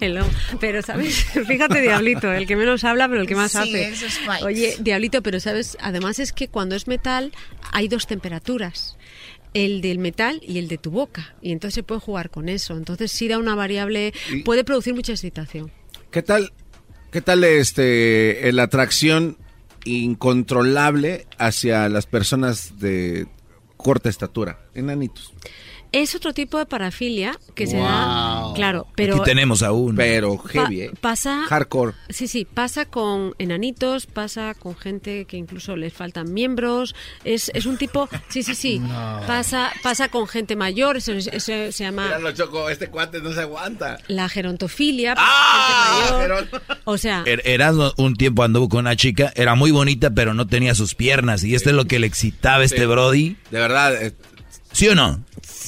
El 0.00 0.18
pero, 0.60 0.82
¿sabes? 0.82 1.24
Fíjate, 1.46 1.80
Diablito, 1.80 2.32
el 2.32 2.46
que 2.46 2.56
menos 2.56 2.84
habla, 2.84 3.08
pero 3.08 3.20
el 3.20 3.26
que 3.26 3.34
más 3.34 3.52
Sí, 3.52 3.58
hace. 3.58 4.44
Oye, 4.44 4.76
Diablito, 4.80 5.22
pero, 5.22 5.40
¿sabes? 5.40 5.76
Además 5.80 6.18
es 6.18 6.32
que 6.32 6.48
cuando 6.48 6.74
es 6.74 6.86
metal 6.86 7.32
hay 7.72 7.88
dos 7.88 8.06
temperaturas. 8.06 8.96
El 9.54 9.80
del 9.80 9.98
metal 9.98 10.40
y 10.46 10.58
el 10.58 10.68
de 10.68 10.76
tu 10.76 10.90
boca. 10.90 11.34
Y 11.40 11.52
entonces 11.52 11.76
se 11.76 11.82
puede 11.82 12.00
jugar 12.00 12.30
con 12.30 12.48
eso. 12.48 12.76
Entonces 12.76 13.10
sí 13.10 13.26
da 13.26 13.38
una 13.38 13.54
variable, 13.54 14.12
puede 14.44 14.64
producir 14.64 14.94
mucha 14.94 15.12
excitación. 15.12 15.72
¿Qué 16.10 16.22
tal, 16.22 16.52
qué 17.10 17.22
tal 17.22 17.42
este, 17.44 18.50
la 18.52 18.64
atracción 18.64 19.38
incontrolable 19.84 21.26
hacia 21.38 21.88
las 21.88 22.06
personas 22.06 22.78
de 22.78 23.26
corta 23.76 24.10
estatura, 24.10 24.66
enanitos? 24.74 25.32
Es 26.02 26.14
otro 26.14 26.32
tipo 26.32 26.58
de 26.58 26.66
parafilia 26.66 27.38
que 27.54 27.66
se 27.66 27.76
da, 27.78 28.52
claro, 28.54 28.86
pero 28.94 29.16
Aquí 29.16 29.24
tenemos 29.24 29.62
aún. 29.62 29.96
Pero 29.96 30.36
heavy, 30.38 30.82
¿eh? 30.82 30.90
pasa 31.00 31.44
Hardcore. 31.48 31.92
Sí, 32.08 32.28
sí, 32.28 32.44
pasa 32.44 32.84
con 32.86 33.34
enanitos, 33.38 34.06
pasa 34.06 34.54
con 34.54 34.76
gente 34.76 35.24
que 35.26 35.36
incluso 35.36 35.76
les 35.76 35.92
faltan 35.92 36.32
miembros, 36.32 36.94
es, 37.24 37.50
es 37.54 37.66
un 37.66 37.76
tipo, 37.78 38.08
sí, 38.28 38.42
sí, 38.42 38.54
sí, 38.54 38.80
pasa 39.26 39.72
pasa 39.82 40.08
con 40.08 40.26
gente 40.28 40.56
mayor, 40.56 40.96
eso, 40.98 41.12
eso 41.12 41.32
se 41.72 41.72
llama 41.84 42.04
Míralo, 42.04 42.32
Choco, 42.32 42.68
este 42.70 42.88
cuate 42.88 43.20
no 43.20 43.32
se 43.32 43.40
aguanta. 43.40 43.98
la 44.08 44.28
gerontofilia, 44.28 45.14
¡Ah! 45.16 46.04
gente 46.08 46.28
mayor. 46.28 46.48
o 46.84 46.98
sea, 46.98 47.22
Er- 47.26 47.42
Erasmo 47.44 47.92
un 47.96 48.14
tiempo 48.16 48.42
anduvo 48.42 48.68
con 48.68 48.80
una 48.80 48.96
chica, 48.96 49.32
era 49.36 49.54
muy 49.54 49.70
bonita, 49.70 50.10
pero 50.10 50.34
no 50.34 50.46
tenía 50.46 50.74
sus 50.74 50.94
piernas. 50.94 51.42
Y 51.44 51.54
esto 51.54 51.70
es 51.70 51.76
lo 51.76 51.84
que 51.86 51.98
le 51.98 52.06
excitaba 52.06 52.58
a 52.58 52.64
este 52.64 52.80
Sí. 52.80 52.86
Brody. 52.86 53.36
De 53.50 53.58
verdad. 53.58 54.02
eh, 54.02 54.12
¿Sí 54.76 54.88
o 54.88 54.94
no? 54.94 55.12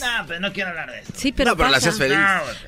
No, 0.00 0.06
pero 0.26 0.38
no 0.40 0.52
quiero 0.52 0.68
hablar 0.68 0.90
de 0.92 1.00
eso. 1.00 1.12
sí, 1.16 1.32
pero 1.32 1.50
No, 1.52 1.56
pero 1.56 1.70
la 1.70 1.78
hacías 1.78 1.96
feliz. 1.96 2.18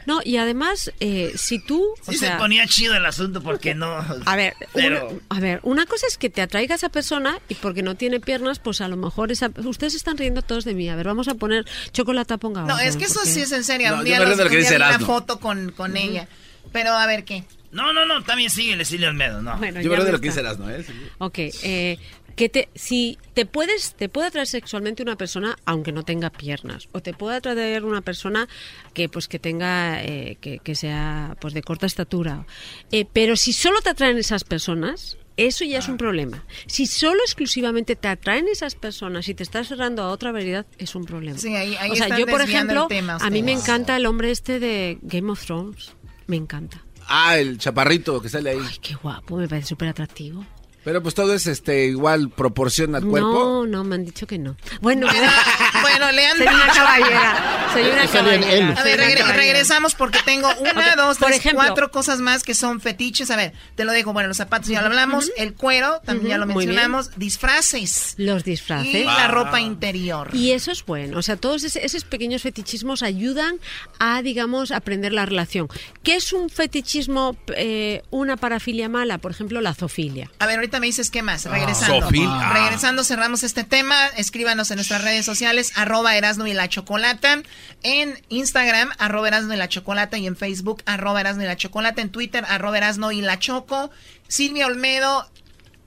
No, 0.07 0.21
y 0.25 0.39
además, 0.39 0.91
eh, 0.99 1.33
si 1.37 1.59
tú, 1.59 1.83
o 2.07 2.13
Sí 2.13 2.17
sea, 2.17 2.33
se 2.33 2.39
ponía 2.39 2.67
chido 2.67 2.95
el 2.97 3.05
asunto 3.05 3.43
porque 3.43 3.75
no. 3.75 4.03
A 4.25 4.37
ver, 4.37 4.55
Pero- 4.73 5.09
una, 5.11 5.21
a 5.29 5.39
ver, 5.41 5.61
una 5.63 5.85
cosa 5.85 6.07
es 6.07 6.17
que 6.17 6.31
te 6.31 6.41
atraiga 6.41 6.77
esa 6.77 6.89
persona 6.89 7.39
y 7.51 7.57
porque 7.57 7.83
no 7.83 7.95
tiene 7.95 8.21
piernas, 8.21 8.59
pues 8.59 8.81
a 8.81 8.89
lo 8.89 8.97
mejor 8.97 9.31
esa... 9.31 9.51
Ustedes 9.65 9.95
están 9.95 10.17
riendo 10.17 10.41
todos 10.41 10.65
de 10.65 10.73
mí. 10.75 10.89
A 10.89 10.97
ver, 10.97 11.07
vamos 11.07 11.29
a 11.29 11.35
poner 11.35 11.67
chocolate 11.93 12.39
ponga. 12.39 12.63
No, 12.63 12.79
es 12.79 12.97
que 12.97 13.05
eso 13.05 13.15
porque- 13.17 13.31
sí 13.31 13.43
es 13.43 13.53
en 13.53 13.65
serio. 13.65 13.91
No, 13.91 13.95
un 13.97 14.01
yo 14.01 14.05
día, 14.07 14.21
los- 14.21 14.39
de 14.39 14.45
lo 14.45 14.51
que 14.51 14.57
un 14.57 14.63
día 14.63 14.77
una 14.77 14.99
foto 15.01 15.41
con, 15.41 15.73
con 15.73 15.97
ella. 15.99 16.27
Pero 16.73 16.93
a 16.93 17.05
ver 17.07 17.25
qué. 17.25 17.45
No, 17.73 17.93
no, 17.93 18.05
no, 18.05 18.25
también 18.25 18.51
síguele, 18.51 18.85
Silvio 18.85 19.09
Almedo, 19.09 19.43
no. 19.43 19.57
Bueno, 19.59 19.81
Yo 19.81 19.95
río 19.95 20.05
de 20.05 20.11
lo 20.11 20.21
que 20.21 20.27
dice 20.29 20.41
Erasmo, 20.41 20.69
¿eh? 20.71 20.83
Sí. 20.85 20.93
Ok, 21.19 21.39
eh, 21.39 21.99
que 22.37 22.49
te, 22.49 22.69
si 22.75 23.19
te 23.35 23.47
puedes, 23.47 23.95
te 23.95 24.09
puede 24.09 24.29
atraer 24.29 24.47
sexualmente 24.47 25.03
una 25.03 25.17
persona 25.17 25.57
aunque 25.65 25.93
no 25.93 26.03
tenga 26.05 26.31
piernas, 26.31 26.89
o 26.93 27.01
te 27.01 27.13
puede 27.15 27.37
atraer 27.37 27.85
una 27.85 28.01
persona 28.01 28.49
que 28.95 29.09
pues 29.09 29.29
que 29.29 29.39
tenga, 29.39 30.03
eh, 30.03 30.37
que, 30.41 30.59
que 30.59 30.75
sea 30.75 31.37
pues 31.41 31.55
de 31.55 31.63
corta 31.63 31.87
estatura, 31.87 32.47
Eh, 32.93 33.07
pero 33.13 33.37
si 33.37 33.53
solo 33.53 33.81
te 33.83 33.91
atraen 33.91 34.19
esas 34.19 34.45
personas, 34.45 35.17
eso 35.37 35.65
ya 35.65 35.79
es 35.79 35.89
Ah. 35.89 35.93
un 35.93 35.97
problema. 35.97 36.45
Si 36.67 36.87
solo 36.87 37.21
exclusivamente 37.25 37.97
te 37.97 38.09
atraen 38.09 38.47
esas 38.49 38.75
personas 38.75 39.29
y 39.29 39.35
te 39.35 39.43
estás 39.43 39.69
cerrando 39.69 40.03
a 40.03 40.09
otra 40.11 40.33
variedad, 40.33 40.67
es 40.79 40.95
un 40.95 41.05
problema. 41.05 41.39
Sí, 41.39 41.55
ahí- 41.57 41.77
ahí 41.77 41.91
o 41.93 41.97
sea, 41.97 42.19
yo 42.19 42.27
por 42.27 42.41
ejemplo, 42.43 42.87
tema 42.89 43.17
a 43.21 43.31
mí 43.31 43.43
me 43.43 43.53
encanta 43.53 43.97
el 43.97 44.07
hombre 44.07 44.31
este 44.31 44.61
de 44.61 44.99
Game 45.03 45.31
of 45.31 45.45
Thrones, 45.45 45.93
me 46.27 46.37
encanta. 46.37 46.85
Ah, 47.13 47.39
el 47.39 47.59
chaparrito 47.59 48.21
que 48.21 48.29
sale 48.29 48.51
ahí. 48.51 48.59
Ay, 48.63 48.77
qué 48.83 48.95
guapo, 48.95 49.37
me 49.37 49.49
parece 49.49 49.69
súper 49.69 49.89
atractivo. 49.89 50.45
Pero 50.85 51.03
pues 51.03 51.15
todo 51.15 51.35
es 51.35 51.47
este 51.47 51.87
igual 51.87 52.31
proporción 52.31 52.95
al 52.95 53.05
cuerpo. 53.05 53.29
No, 53.33 53.67
no, 53.67 53.85
me 53.85 53.97
han 53.97 54.05
dicho 54.05 54.27
que 54.27 54.39
no. 54.39 54.57
Bueno, 54.81 55.07
Bueno, 55.83 56.13
le 56.13 56.27
han 56.27 56.37
soy 56.39 56.47
una 56.47 56.67
caballera. 56.73 57.69
Soy 57.73 57.83
una 57.85 58.07
caballera. 58.07 58.53
él. 58.53 58.75
A 58.77 58.83
ver, 58.83 59.01
regre- 59.01 59.33
regresamos 59.35 59.95
porque 59.95 60.19
tengo 60.25 60.49
una, 60.61 60.71
Ok, 60.71 60.97
dos, 60.97 61.19
por 61.19 61.29
tres, 61.29 61.41
ejemplo. 61.41 61.65
cuatro 61.67 61.91
cosas 61.91 62.21
más 62.21 62.43
que 62.43 62.55
son 62.55 62.81
fetiches. 62.81 63.31
A 63.31 63.37
ver, 63.37 63.53
te 63.75 63.85
lo 63.85 63.93
dejo. 63.93 64.13
Bueno, 64.13 64.29
los 64.29 64.37
zapatos 64.39 64.69
ya 64.69 64.81
lo 64.81 64.87
hablamos. 64.89 65.31
El 65.37 65.55
cuero, 65.55 66.01
también 66.05 66.29
ya 66.31 66.39
lo 66.39 66.45
Ujú, 66.45 66.55
muy 66.55 66.67
bien. 66.67 66.77
mencionamos. 66.77 67.11
Disfraces. 67.17 68.15
Los 68.17 68.47
Y 68.47 68.51
disfraces. 68.51 69.05
la 69.07 69.29
ropa 69.29 69.61
interior. 69.61 70.31
Y 70.33 70.53
eso 70.53 70.71
es 70.73 70.85
bueno. 70.85 71.19
O 71.19 71.23
sea, 71.23 71.37
todos 71.37 71.65
ese- 71.65 71.85
esos 71.85 72.05
pequeños 72.05 72.43
fetichismos 72.43 73.03
ayudan 73.03 73.57
a, 73.99 74.23
digamos, 74.23 74.71
aprender 74.71 75.13
la 75.13 75.27
relación. 75.27 75.69
¿Qué 76.03 76.17
es 76.17 76.33
un 76.33 76.49
fetichismo, 76.51 77.37
eh, 77.57 78.03
una 78.11 78.37
parafilia 78.37 78.89
mala? 78.89 79.19
Por 79.19 79.31
ejemplo, 79.33 79.61
la 79.61 79.75
zoofilia. 79.75 80.31
A 80.39 80.47
ver, 80.47 80.57
ahorita 80.57 80.70
me 80.79 80.87
dices 80.87 81.11
qué 81.11 81.23
más. 81.23 81.45
Regresando. 81.47 82.03
Sofil. 82.03 82.29
Ah. 82.29 82.53
Regresando, 82.55 83.03
cerramos 83.03 83.43
este 83.43 83.65
tema. 83.65 84.07
Escríbanos 84.17 84.71
en 84.71 84.77
nuestras 84.77 85.03
redes 85.03 85.25
sociales, 85.25 85.73
arroba 85.75 86.17
Erasno 86.17 86.47
y 86.47 86.53
la 86.53 86.69
Chocolata. 86.69 87.43
En 87.83 88.23
Instagram, 88.29 88.91
arroba 88.99 89.29
Erasno 89.29 89.55
y 89.55 89.57
la 89.57 89.69
Chocolata. 89.69 90.19
Y 90.19 90.27
en 90.27 90.37
Facebook, 90.37 90.83
arroba 90.87 91.21
Erasno 91.21 91.43
y 91.43 91.47
la 91.47 91.57
Chocolata. 91.57 92.03
En 92.03 92.11
Twitter, 92.11 92.45
arroba 92.47 92.77
Erasno 92.77 93.11
y 93.11 93.23
la 93.23 93.39
Choco. 93.39 93.91
Silvia 94.29 94.67
Olmedo, 94.67 95.29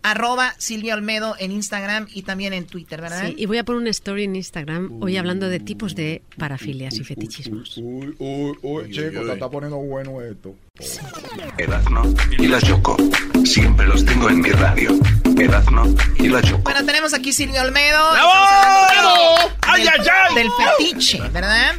arroba 0.03 0.53
Silvia 0.57 0.93
Olmedo 0.93 1.35
en 1.39 1.51
Instagram 1.51 2.07
y 2.13 2.23
también 2.23 2.53
en 2.53 2.65
Twitter, 2.65 3.01
¿verdad? 3.01 3.27
Sí, 3.27 3.35
y 3.37 3.45
voy 3.45 3.57
a 3.57 3.63
poner 3.63 3.81
una 3.81 3.89
story 3.89 4.25
en 4.25 4.35
Instagram 4.35 5.01
hoy 5.01 5.17
hablando 5.17 5.49
de 5.49 5.59
tipos 5.59 5.95
de 5.95 6.21
parafilias 6.37 6.95
y 6.95 7.03
fetichismos. 7.03 7.77
Uy, 7.77 8.13
uy, 8.19 8.57
uy, 8.61 8.91
chico, 8.91 9.25
te 9.25 9.33
está 9.33 9.49
poniendo 9.49 9.77
bueno 9.77 10.21
esto. 10.21 10.55
Erazno 11.57 12.13
y 12.37 12.47
la 12.47 12.59
Choco. 12.61 12.97
Siempre 13.45 13.87
los 13.87 14.05
tengo 14.05 14.29
en 14.29 14.41
mi 14.41 14.49
radio. 14.49 14.91
Erazno 15.39 15.93
y 16.19 16.27
la 16.29 16.41
Choco. 16.41 16.63
Bueno, 16.63 16.85
tenemos 16.85 17.13
aquí 17.13 17.31
Silvia 17.31 17.61
Olmedo. 17.63 18.11
¡Bravo! 18.11 18.31
Hablando 18.89 19.49
¡Ay, 19.61 19.83
del, 19.83 19.89
ay, 19.89 20.07
ay! 20.29 20.35
del 20.35 20.47
fetiche, 20.51 21.21
¿verdad? 21.29 21.75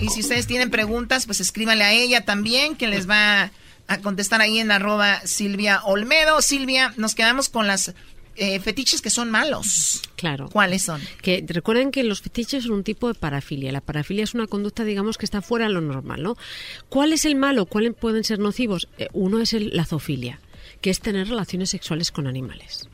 Y 0.00 0.08
si 0.08 0.20
ustedes 0.20 0.46
tienen 0.46 0.70
preguntas, 0.70 1.26
pues 1.26 1.40
escríbanle 1.40 1.84
a 1.84 1.92
ella 1.92 2.24
también, 2.24 2.76
que 2.76 2.88
les 2.88 3.08
va 3.08 3.50
a 3.86 4.00
contestar 4.00 4.40
ahí 4.40 4.58
en 4.58 4.70
arroba 4.70 5.20
Silvia 5.24 5.80
Olmedo. 5.84 6.42
Silvia, 6.42 6.92
nos 6.96 7.14
quedamos 7.14 7.48
con 7.48 7.66
las 7.66 7.94
eh, 8.36 8.60
fetiches 8.60 9.00
que 9.00 9.10
son 9.10 9.30
malos. 9.30 10.02
Claro. 10.16 10.48
¿Cuáles 10.50 10.82
son? 10.82 11.00
Que 11.22 11.44
recuerden 11.46 11.90
que 11.90 12.02
los 12.02 12.20
fetiches 12.20 12.64
son 12.64 12.72
un 12.72 12.84
tipo 12.84 13.08
de 13.08 13.14
parafilia. 13.14 13.72
La 13.72 13.80
parafilia 13.80 14.24
es 14.24 14.34
una 14.34 14.46
conducta, 14.46 14.84
digamos, 14.84 15.16
que 15.16 15.24
está 15.24 15.40
fuera 15.40 15.66
de 15.66 15.72
lo 15.72 15.80
normal, 15.80 16.22
¿no? 16.22 16.36
¿Cuál 16.88 17.12
es 17.12 17.24
el 17.24 17.36
malo? 17.36 17.66
¿Cuáles 17.66 17.94
pueden 17.94 18.24
ser 18.24 18.38
nocivos? 18.38 18.88
Eh, 18.98 19.08
uno 19.12 19.40
es 19.40 19.52
el, 19.52 19.70
la 19.74 19.86
zoofilia, 19.86 20.40
que 20.80 20.90
es 20.90 21.00
tener 21.00 21.28
relaciones 21.28 21.70
sexuales 21.70 22.10
con 22.10 22.26
animales. 22.26 22.88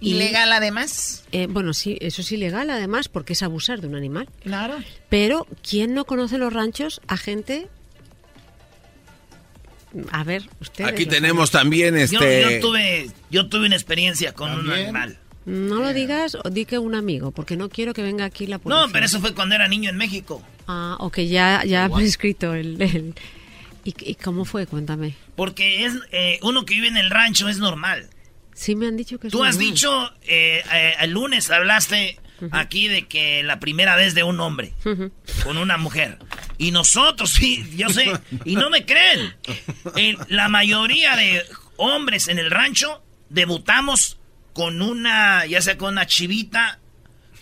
Ilegal 0.00 0.52
además. 0.52 1.24
Eh, 1.32 1.46
bueno, 1.48 1.72
sí, 1.72 1.96
eso 2.00 2.22
es 2.22 2.32
ilegal 2.32 2.70
además 2.70 3.08
porque 3.08 3.32
es 3.32 3.42
abusar 3.42 3.80
de 3.80 3.86
un 3.86 3.94
animal. 3.94 4.28
Claro. 4.42 4.76
Pero, 5.08 5.46
¿quién 5.68 5.94
no 5.94 6.04
conoce 6.04 6.36
los 6.36 6.52
ranchos 6.52 7.00
a 7.06 7.16
gente? 7.16 7.68
A 10.10 10.24
ver, 10.24 10.42
ustedes. 10.60 10.90
Aquí 10.90 11.06
tenemos 11.06 11.50
también 11.50 11.96
este. 11.96 12.42
yo 12.42 12.60
tuve, 12.60 13.10
yo 13.30 13.48
tuve 13.48 13.66
una 13.66 13.76
experiencia 13.76 14.32
con 14.34 14.50
un 14.52 14.70
animal. 14.70 15.18
No 15.46 15.76
lo 15.80 15.92
digas 15.92 16.36
o 16.42 16.48
di 16.48 16.64
que 16.64 16.78
un 16.78 16.94
amigo, 16.94 17.30
porque 17.30 17.56
no 17.56 17.68
quiero 17.68 17.92
que 17.92 18.02
venga 18.02 18.24
aquí 18.24 18.46
la 18.46 18.58
policía. 18.58 18.86
No, 18.86 18.92
pero 18.92 19.04
eso 19.06 19.20
fue 19.20 19.34
cuando 19.34 19.54
era 19.54 19.68
niño 19.68 19.90
en 19.90 19.96
México. 19.96 20.42
Ah, 20.66 20.96
ok, 21.00 21.18
ya, 21.20 21.62
ya 21.66 21.88
me 21.88 22.02
he 22.02 22.06
escrito 22.06 22.54
el... 22.54 22.80
el- 22.80 23.14
¿Y, 23.86 23.94
y 24.00 24.14
cómo 24.14 24.46
fue? 24.46 24.66
Cuéntame. 24.66 25.14
Porque 25.36 25.84
es 25.84 25.92
eh, 26.10 26.38
uno 26.42 26.64
que 26.64 26.74
vive 26.76 26.88
en 26.88 26.96
el 26.96 27.10
rancho 27.10 27.50
es 27.50 27.58
normal. 27.58 28.08
Sí 28.54 28.74
me 28.76 28.86
han 28.86 28.96
dicho 28.96 29.18
que 29.20 29.26
es 29.26 29.32
Tú 29.32 29.44
has 29.44 29.56
normal. 29.56 29.70
dicho, 29.74 30.10
eh, 30.22 30.62
eh, 30.72 30.94
el 31.00 31.10
lunes 31.10 31.50
hablaste 31.50 32.18
aquí 32.52 32.88
de 32.88 33.06
que 33.06 33.42
la 33.42 33.60
primera 33.60 33.96
vez 33.96 34.14
de 34.14 34.22
un 34.22 34.40
hombre 34.40 34.72
con 35.44 35.58
una 35.58 35.76
mujer. 35.76 36.18
Y 36.58 36.70
nosotros, 36.70 37.30
sí, 37.30 37.64
yo 37.76 37.88
sé, 37.88 38.12
y 38.44 38.56
no 38.56 38.70
me 38.70 38.86
creen. 38.86 39.34
La 40.28 40.48
mayoría 40.48 41.16
de 41.16 41.42
hombres 41.76 42.28
en 42.28 42.38
el 42.38 42.50
rancho 42.50 43.02
debutamos 43.28 44.18
con 44.52 44.82
una, 44.82 45.46
ya 45.46 45.60
sea 45.60 45.76
con 45.76 45.94
una 45.94 46.06
chivita, 46.06 46.78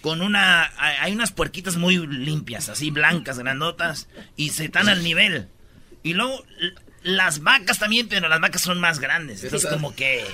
con 0.01 0.23
una, 0.23 0.73
hay 0.79 1.13
unas 1.13 1.31
puerquitas 1.31 1.77
muy 1.77 2.05
limpias, 2.07 2.69
así 2.69 2.91
blancas, 2.91 3.39
grandotas, 3.39 4.09
y 4.37 4.51
se 4.51 4.65
están 4.65 4.89
al 4.89 5.05
nivel. 5.05 5.49
Y 6.03 6.15
luego 6.15 6.45
las 7.03 7.41
vacas 7.41 7.79
también, 7.79 8.09
pero 8.09 8.29
las 8.29 8.41
vacas 8.41 8.63
son 8.63 8.81
más 8.81 8.99
grandes. 9.01 9.43
Entonces 9.45 9.71
como 9.71 9.95
que... 9.95 10.25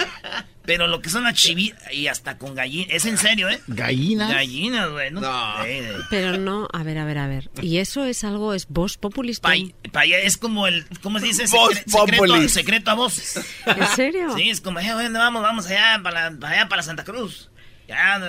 Pero 0.64 0.86
lo 0.86 1.00
que 1.00 1.08
son 1.08 1.24
las 1.24 1.32
chivitas, 1.32 1.82
y 1.94 2.08
hasta 2.08 2.36
con 2.36 2.54
gallinas, 2.54 2.88
es 2.92 3.06
en 3.06 3.16
serio, 3.16 3.48
¿eh? 3.48 3.58
¿Gallinas? 3.68 4.30
Gallinas, 4.30 4.90
güey. 4.90 5.10
No. 5.10 5.22
No. 5.22 5.64
Eh, 5.64 5.96
Pero 6.10 6.36
no, 6.36 6.68
a 6.70 6.82
ver, 6.82 6.98
a 6.98 7.06
ver, 7.06 7.16
a 7.16 7.26
ver. 7.26 7.50
¿Y 7.62 7.78
eso 7.78 8.04
es 8.04 8.22
algo, 8.22 8.52
es 8.52 8.68
voz 8.68 8.98
populista? 8.98 9.48
pa- 9.48 9.90
pa- 9.92 10.04
es 10.04 10.36
como 10.36 10.66
el, 10.66 10.84
¿cómo 11.02 11.20
se 11.20 11.26
dice? 11.26 11.44
Secre- 11.46 11.84
secreto, 11.86 12.24
populi. 12.24 12.48
secreto 12.50 12.90
a 12.90 12.94
voces. 12.94 13.40
¿En 13.64 13.86
serio? 13.96 14.36
Sí, 14.36 14.50
es 14.50 14.60
como, 14.60 14.78
eh, 14.80 14.90
¿dónde 14.90 15.18
vamos? 15.18 15.40
Vamos 15.40 15.66
allá 15.68 16.00
para, 16.02 16.26
allá 16.26 16.68
para 16.68 16.82
Santa 16.82 17.02
Cruz. 17.02 17.50
Ya. 17.88 18.20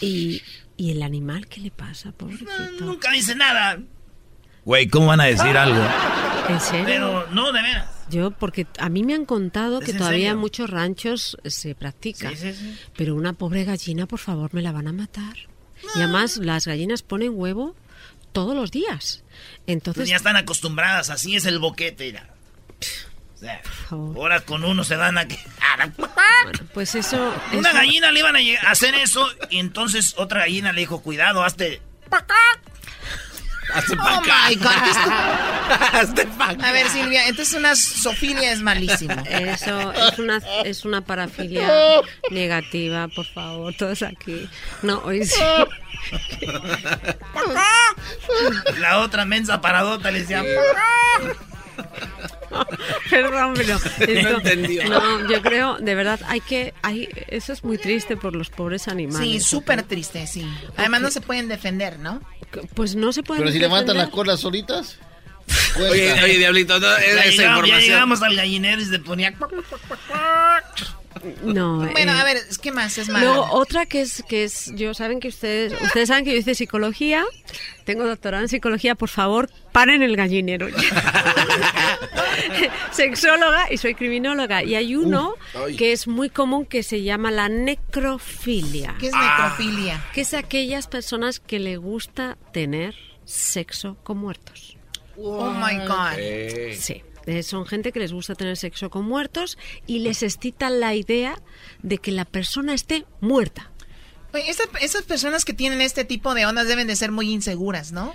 ¿Y, 0.00 0.40
¿Y 0.76 0.92
el 0.92 1.02
animal 1.02 1.48
qué 1.48 1.60
le 1.60 1.72
pasa, 1.72 2.12
pobrecito? 2.12 2.52
Nunca 2.78 3.10
dice 3.10 3.34
nada. 3.34 3.80
Güey, 4.64 4.88
¿cómo 4.88 5.08
van 5.08 5.20
a 5.20 5.24
decir 5.24 5.56
algo? 5.56 5.82
¿En 6.48 6.60
serio? 6.60 6.84
Pero 6.86 7.26
no, 7.30 7.52
de 7.52 7.62
veras. 7.62 7.86
Yo, 8.10 8.30
porque 8.30 8.66
a 8.78 8.88
mí 8.88 9.02
me 9.04 9.14
han 9.14 9.24
contado 9.24 9.80
¿Es 9.80 9.86
que 9.86 9.94
todavía 9.94 10.30
en 10.30 10.36
muchos 10.38 10.68
ranchos 10.68 11.38
se 11.44 11.74
practica. 11.74 12.30
Sí, 12.30 12.36
sí, 12.36 12.52
sí. 12.54 12.78
Pero 12.96 13.14
una 13.14 13.32
pobre 13.32 13.64
gallina, 13.64 14.06
por 14.06 14.18
favor, 14.18 14.52
me 14.52 14.60
la 14.62 14.70
van 14.72 14.86
a 14.88 14.92
matar. 14.92 15.34
Y 15.94 15.98
además, 15.98 16.36
las 16.36 16.66
gallinas 16.66 17.02
ponen 17.02 17.32
huevo 17.34 17.74
todos 18.32 18.54
los 18.54 18.70
días. 18.70 19.24
Entonces, 19.66 20.02
Pues 20.02 20.08
ya 20.10 20.16
están 20.16 20.36
acostumbradas, 20.36 21.10
así 21.10 21.36
es 21.36 21.44
el 21.46 21.58
boquete. 21.58 22.04
mira. 22.06 22.28
O 23.34 23.38
sea, 23.38 23.60
ahora 23.90 24.40
con 24.42 24.62
uno 24.62 24.84
se 24.84 24.96
dan 24.96 25.18
a 25.18 25.26
que... 25.26 25.36
pues 26.74 26.94
eso... 26.94 27.34
Una 27.52 27.70
eso- 27.70 27.78
gallina 27.78 28.12
le 28.12 28.20
iban 28.20 28.36
a 28.36 28.70
hacer 28.70 28.94
eso 28.94 29.26
y 29.50 29.58
entonces 29.58 30.14
otra 30.16 30.40
gallina 30.40 30.72
le 30.72 30.80
dijo, 30.82 31.02
cuidado, 31.02 31.42
hazte... 31.42 31.80
Hace 33.74 33.94
Oh 33.94 34.20
my 34.20 34.54
God. 34.56 34.70
¿qué 34.84 36.00
estu- 36.00 36.62
A 36.64 36.72
ver, 36.72 36.88
Silvia, 36.88 37.26
entonces 37.28 37.54
una 37.54 37.74
sofilia 37.76 38.52
es 38.52 38.60
malísimo. 38.60 39.14
Eso 39.28 39.92
es 39.92 40.18
una, 40.18 40.36
es 40.64 40.84
una 40.84 41.00
parafilia 41.02 41.68
negativa, 42.30 43.08
por 43.08 43.26
favor, 43.26 43.72
todos 43.74 44.02
aquí. 44.02 44.48
No, 44.82 44.98
hoy 45.04 45.24
sí. 45.24 45.40
La 48.78 48.98
otra 48.98 49.24
mensa 49.24 49.60
paradota 49.60 50.10
le 50.10 50.20
decía. 50.20 50.42
Perdón, 53.10 53.54
pero 53.56 53.76
esto- 53.98 54.22
No 54.22 54.36
entendió. 54.38 54.84
no, 54.88 55.28
yo 55.28 55.42
creo, 55.42 55.78
de 55.78 55.94
verdad, 55.94 56.20
hay 56.26 56.40
que, 56.40 56.74
hay, 56.82 57.08
eso 57.28 57.52
es 57.52 57.64
muy 57.64 57.78
triste 57.78 58.16
por 58.16 58.34
los 58.34 58.50
pobres 58.50 58.88
animales. 58.88 59.26
Sí, 59.26 59.40
súper 59.40 59.82
triste, 59.84 60.26
sí. 60.26 60.46
Además 60.76 61.00
no 61.02 61.10
se 61.10 61.20
pueden 61.20 61.48
defender, 61.48 61.98
¿no? 61.98 62.20
Pues 62.74 62.94
no 62.94 63.12
se 63.12 63.22
pueden 63.22 63.42
Pero 63.42 63.52
si 63.52 63.58
levantan 63.58 63.96
defender. 63.96 64.06
las 64.06 64.14
colas 64.14 64.40
solitas. 64.40 64.98
Oye, 65.90 66.12
oye, 66.22 66.38
Diablito, 66.38 66.78
no, 66.78 66.86
Ya 66.86 66.94
esa 66.96 67.04
llegamos, 67.04 67.36
ya 67.36 67.48
información. 67.48 67.80
llegamos 67.80 68.22
al 68.22 68.36
gallinero 68.36 68.80
y 68.80 68.84
se 68.84 68.98
ponía. 69.00 69.34
No, 71.42 71.78
Bueno, 71.78 72.12
eh, 72.12 72.20
a 72.20 72.24
ver, 72.24 72.38
¿qué 72.60 72.72
más 72.72 72.98
es 72.98 73.08
malo? 73.08 73.26
Luego, 73.26 73.46
otra 73.52 73.86
que 73.86 74.00
es, 74.00 74.22
que 74.28 74.44
es, 74.44 74.72
yo 74.74 74.94
saben 74.94 75.20
que 75.20 75.28
ustedes, 75.28 75.72
ustedes 75.80 76.08
saben 76.08 76.24
que 76.24 76.32
yo 76.32 76.38
hice 76.38 76.54
psicología, 76.54 77.24
tengo 77.84 78.06
doctorado 78.06 78.42
en 78.42 78.48
psicología, 78.48 78.94
por 78.94 79.08
favor, 79.08 79.50
paren 79.72 80.02
el 80.02 80.16
gallinero. 80.16 80.68
Sexóloga 82.92 83.66
y 83.70 83.78
soy 83.78 83.94
criminóloga. 83.94 84.62
Y 84.62 84.74
hay 84.74 84.94
uno 84.96 85.34
Uh, 85.54 85.76
que 85.76 85.92
es 85.92 86.06
muy 86.06 86.30
común 86.30 86.64
que 86.64 86.82
se 86.82 87.02
llama 87.02 87.30
la 87.30 87.48
necrofilia. 87.48 88.94
¿Qué 88.98 89.08
es 89.08 89.12
necrofilia? 89.14 90.02
Que 90.14 90.22
es 90.22 90.34
aquellas 90.34 90.86
personas 90.86 91.40
que 91.40 91.58
le 91.58 91.76
gusta 91.76 92.38
tener 92.52 92.94
sexo 93.24 93.96
con 94.02 94.18
muertos. 94.18 94.76
Oh 95.16 95.50
my 95.50 95.76
God. 95.86 96.74
Sí. 96.78 97.02
Eh, 97.26 97.42
son 97.42 97.66
gente 97.66 97.92
que 97.92 98.00
les 98.00 98.12
gusta 98.12 98.34
tener 98.34 98.56
sexo 98.56 98.90
con 98.90 99.04
muertos 99.04 99.58
y 99.86 100.00
les 100.00 100.22
excita 100.22 100.70
la 100.70 100.94
idea 100.94 101.40
de 101.82 101.98
que 101.98 102.12
la 102.12 102.24
persona 102.24 102.74
esté 102.74 103.04
muerta. 103.20 103.70
Oye, 104.34 104.48
esa- 104.48 104.64
esas 104.80 105.02
personas 105.02 105.44
que 105.44 105.52
tienen 105.52 105.80
este 105.80 106.04
tipo 106.04 106.34
de 106.34 106.46
ondas 106.46 106.66
deben 106.66 106.86
de 106.86 106.96
ser 106.96 107.12
muy 107.12 107.30
inseguras, 107.30 107.92
¿no? 107.92 108.14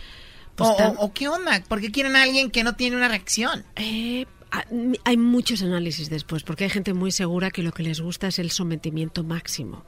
Pues 0.55 0.69
o, 0.71 0.75
tan- 0.75 0.97
o- 0.97 1.01
o 1.05 1.13
qué 1.13 1.27
onda? 1.27 1.63
¿Por 1.67 1.79
qué 1.81 1.91
quieren 1.91 2.15
a 2.15 2.23
alguien 2.23 2.49
que 2.49 2.63
no 2.63 2.75
tiene 2.75 2.95
una 2.95 3.07
reacción? 3.07 3.63
Eh, 3.75 4.25
hay 5.03 5.17
muchos 5.17 5.61
análisis 5.61 6.09
después, 6.09 6.41
porque 6.43 6.63
hay 6.63 6.69
gente 6.69 6.93
muy 6.93 7.11
segura 7.11 7.51
que 7.51 7.61
lo 7.61 7.71
que 7.73 7.83
les 7.83 7.99
gusta 7.99 8.27
es 8.29 8.39
el 8.39 8.49
sometimiento 8.49 9.23
máximo. 9.23 9.85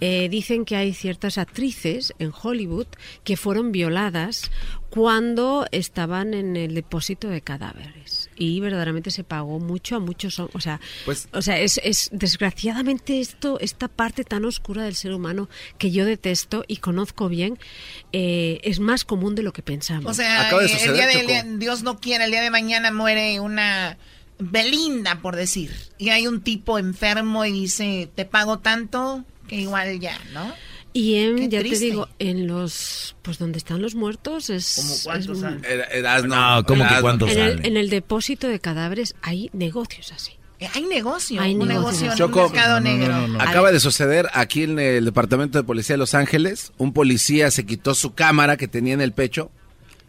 Eh, 0.00 0.28
dicen 0.28 0.66
que 0.66 0.76
hay 0.76 0.92
ciertas 0.92 1.38
actrices 1.38 2.12
en 2.18 2.30
Hollywood 2.30 2.86
que 3.24 3.38
fueron 3.38 3.72
violadas 3.72 4.50
cuando 4.90 5.66
estaban 5.72 6.34
en 6.34 6.56
el 6.56 6.74
depósito 6.74 7.28
de 7.28 7.40
cadáveres 7.40 8.15
y 8.36 8.60
verdaderamente 8.60 9.10
se 9.10 9.24
pagó 9.24 9.58
mucho 9.58 9.96
a 9.96 9.98
muchos 9.98 10.38
o 10.38 10.60
sea 10.60 10.80
Pues- 11.04 11.28
o 11.32 11.42
sea 11.42 11.58
es, 11.58 11.80
es 11.82 12.10
desgraciadamente 12.12 13.20
esto 13.20 13.58
esta 13.60 13.88
parte 13.88 14.24
tan 14.24 14.44
oscura 14.44 14.84
del 14.84 14.94
ser 14.94 15.12
humano 15.14 15.48
que 15.78 15.90
yo 15.90 16.04
detesto 16.04 16.64
y 16.68 16.76
conozco 16.76 17.28
bien 17.28 17.58
eh, 18.12 18.60
es 18.62 18.78
más 18.80 19.04
común 19.04 19.34
de 19.34 19.42
lo 19.42 19.52
que 19.52 19.62
pensamos 19.62 20.10
O 20.10 20.14
sea, 20.14 20.50
eh, 20.50 20.68
el 20.84 20.94
día 20.94 21.06
de, 21.06 21.20
el 21.20 21.26
día- 21.26 21.44
Dios 21.44 21.82
no 21.82 21.98
quiera, 21.98 22.24
el 22.26 22.30
día 22.30 22.42
de 22.42 22.50
mañana 22.50 22.90
muere 22.92 23.40
una 23.40 23.98
Belinda, 24.38 25.20
por 25.22 25.34
decir, 25.34 25.74
y 25.96 26.10
hay 26.10 26.26
un 26.26 26.42
tipo 26.42 26.78
enfermo 26.78 27.46
y 27.46 27.52
dice, 27.52 28.10
te 28.14 28.26
pago 28.26 28.58
tanto 28.58 29.24
que 29.48 29.56
igual 29.56 29.98
ya, 29.98 30.18
¿no? 30.34 30.52
Y 30.96 31.16
en, 31.16 31.36
Qué 31.36 31.48
ya 31.50 31.62
te 31.62 31.78
digo, 31.78 32.08
en 32.18 32.46
los, 32.46 33.16
pues 33.20 33.38
donde 33.38 33.58
están 33.58 33.82
los 33.82 33.94
muertos 33.94 34.48
es... 34.48 34.76
¿Cómo 34.76 34.94
es 34.94 35.04
cuántos 35.04 35.42
eras, 35.92 36.24
No, 36.24 36.64
¿cómo 36.66 36.88
que 36.88 36.94
cuántos 37.02 37.30
en, 37.30 37.38
el, 37.38 37.50
salen? 37.50 37.66
en 37.66 37.76
el 37.76 37.90
depósito 37.90 38.48
de 38.48 38.60
cadáveres 38.60 39.14
hay 39.20 39.50
negocios 39.52 40.10
así. 40.12 40.32
Eh, 40.58 40.68
Hay 40.72 40.84
negocio, 40.84 41.42
Hay 41.42 41.54
un 41.54 41.68
negocio 41.68 42.10
en 42.10 42.22
un 42.22 42.30
mercado 42.30 42.80
negro. 42.80 43.14
Acaba 43.38 43.72
de 43.72 43.78
suceder 43.78 44.30
aquí 44.32 44.62
en 44.62 44.78
el 44.78 45.04
departamento 45.04 45.58
de 45.58 45.64
policía 45.64 45.94
de 45.94 45.98
Los 45.98 46.14
Ángeles. 46.14 46.72
Un 46.78 46.94
policía 46.94 47.50
se 47.50 47.66
quitó 47.66 47.94
su 47.94 48.14
cámara 48.14 48.56
que 48.56 48.66
tenía 48.66 48.94
en 48.94 49.02
el 49.02 49.12
pecho 49.12 49.50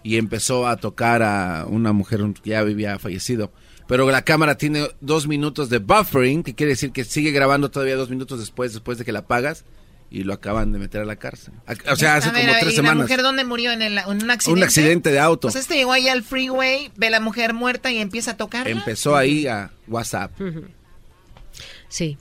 y 0.03 0.15
empezó 0.15 0.67
a 0.67 0.77
tocar 0.77 1.21
a 1.21 1.65
una 1.67 1.91
mujer 1.91 2.21
que 2.41 2.51
ya 2.51 2.59
había 2.59 2.97
fallecido. 2.97 3.51
Pero 3.89 4.09
la 4.09 4.21
cámara 4.21 4.55
tiene 4.55 4.87
dos 5.01 5.27
minutos 5.27 5.69
de 5.69 5.79
buffering, 5.79 6.43
que 6.43 6.55
quiere 6.55 6.71
decir 6.71 6.93
que 6.93 7.03
sigue 7.03 7.31
grabando 7.31 7.71
todavía 7.71 7.97
dos 7.97 8.09
minutos 8.09 8.39
después, 8.39 8.71
después 8.71 8.97
de 8.97 9.03
que 9.03 9.11
la 9.11 9.19
apagas, 9.19 9.65
y 10.09 10.23
lo 10.23 10.33
acaban 10.33 10.71
de 10.71 10.79
meter 10.79 11.01
a 11.01 11.05
la 11.05 11.17
cárcel. 11.17 11.53
O 11.91 11.95
sea, 11.95 12.15
hace 12.15 12.29
A 12.29 12.31
ver, 12.31 12.41
como 12.43 12.53
ver, 12.53 12.61
tres 12.61 12.73
¿y 12.73 12.77
la 12.77 12.81
semanas. 12.83 13.03
mujer 13.03 13.21
dónde 13.21 13.43
murió? 13.43 13.71
¿En, 13.71 13.81
el- 13.81 13.97
en 13.97 14.05
un 14.23 14.31
accidente? 14.31 14.51
Un 14.59 14.63
accidente 14.63 15.11
de 15.11 15.19
auto. 15.19 15.47
Pues 15.49 15.55
este 15.57 15.75
llegó 15.75 15.91
ahí 15.91 16.07
al 16.07 16.23
freeway, 16.23 16.91
ve 16.95 17.07
a 17.07 17.09
la 17.11 17.19
mujer 17.19 17.53
muerta 17.53 17.91
y 17.91 17.97
empieza 17.97 18.31
a 18.31 18.37
tocarla. 18.37 18.71
Empezó 18.71 19.15
ahí 19.17 19.47
a 19.47 19.71
WhatsApp. 19.87 20.31
Sí. 21.89 22.17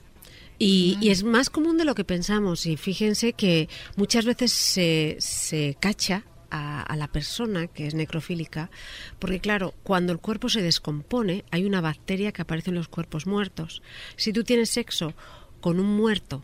Y, 0.59 0.97
y 1.01 1.09
es 1.11 1.23
más 1.23 1.49
común 1.49 1.77
de 1.77 1.85
lo 1.85 1.93
que 1.95 2.03
pensamos. 2.03 2.65
Y 2.65 2.77
fíjense 2.77 3.33
que 3.33 3.69
muchas 3.95 4.25
veces 4.25 4.51
se, 4.51 5.17
se 5.19 5.77
cacha 5.79 6.23
a, 6.49 6.81
a 6.81 6.95
la 6.95 7.07
persona 7.07 7.67
que 7.67 7.87
es 7.87 7.93
necrofílica, 7.93 8.71
porque 9.19 9.39
claro, 9.39 9.73
cuando 9.83 10.13
el 10.13 10.19
cuerpo 10.19 10.49
se 10.49 10.61
descompone, 10.61 11.43
hay 11.51 11.65
una 11.65 11.81
bacteria 11.81 12.31
que 12.31 12.41
aparece 12.41 12.69
en 12.71 12.75
los 12.75 12.87
cuerpos 12.87 13.27
muertos. 13.27 13.81
Si 14.15 14.33
tú 14.33 14.43
tienes 14.43 14.69
sexo 14.69 15.13
con 15.61 15.79
un 15.79 15.95
muerto 15.97 16.43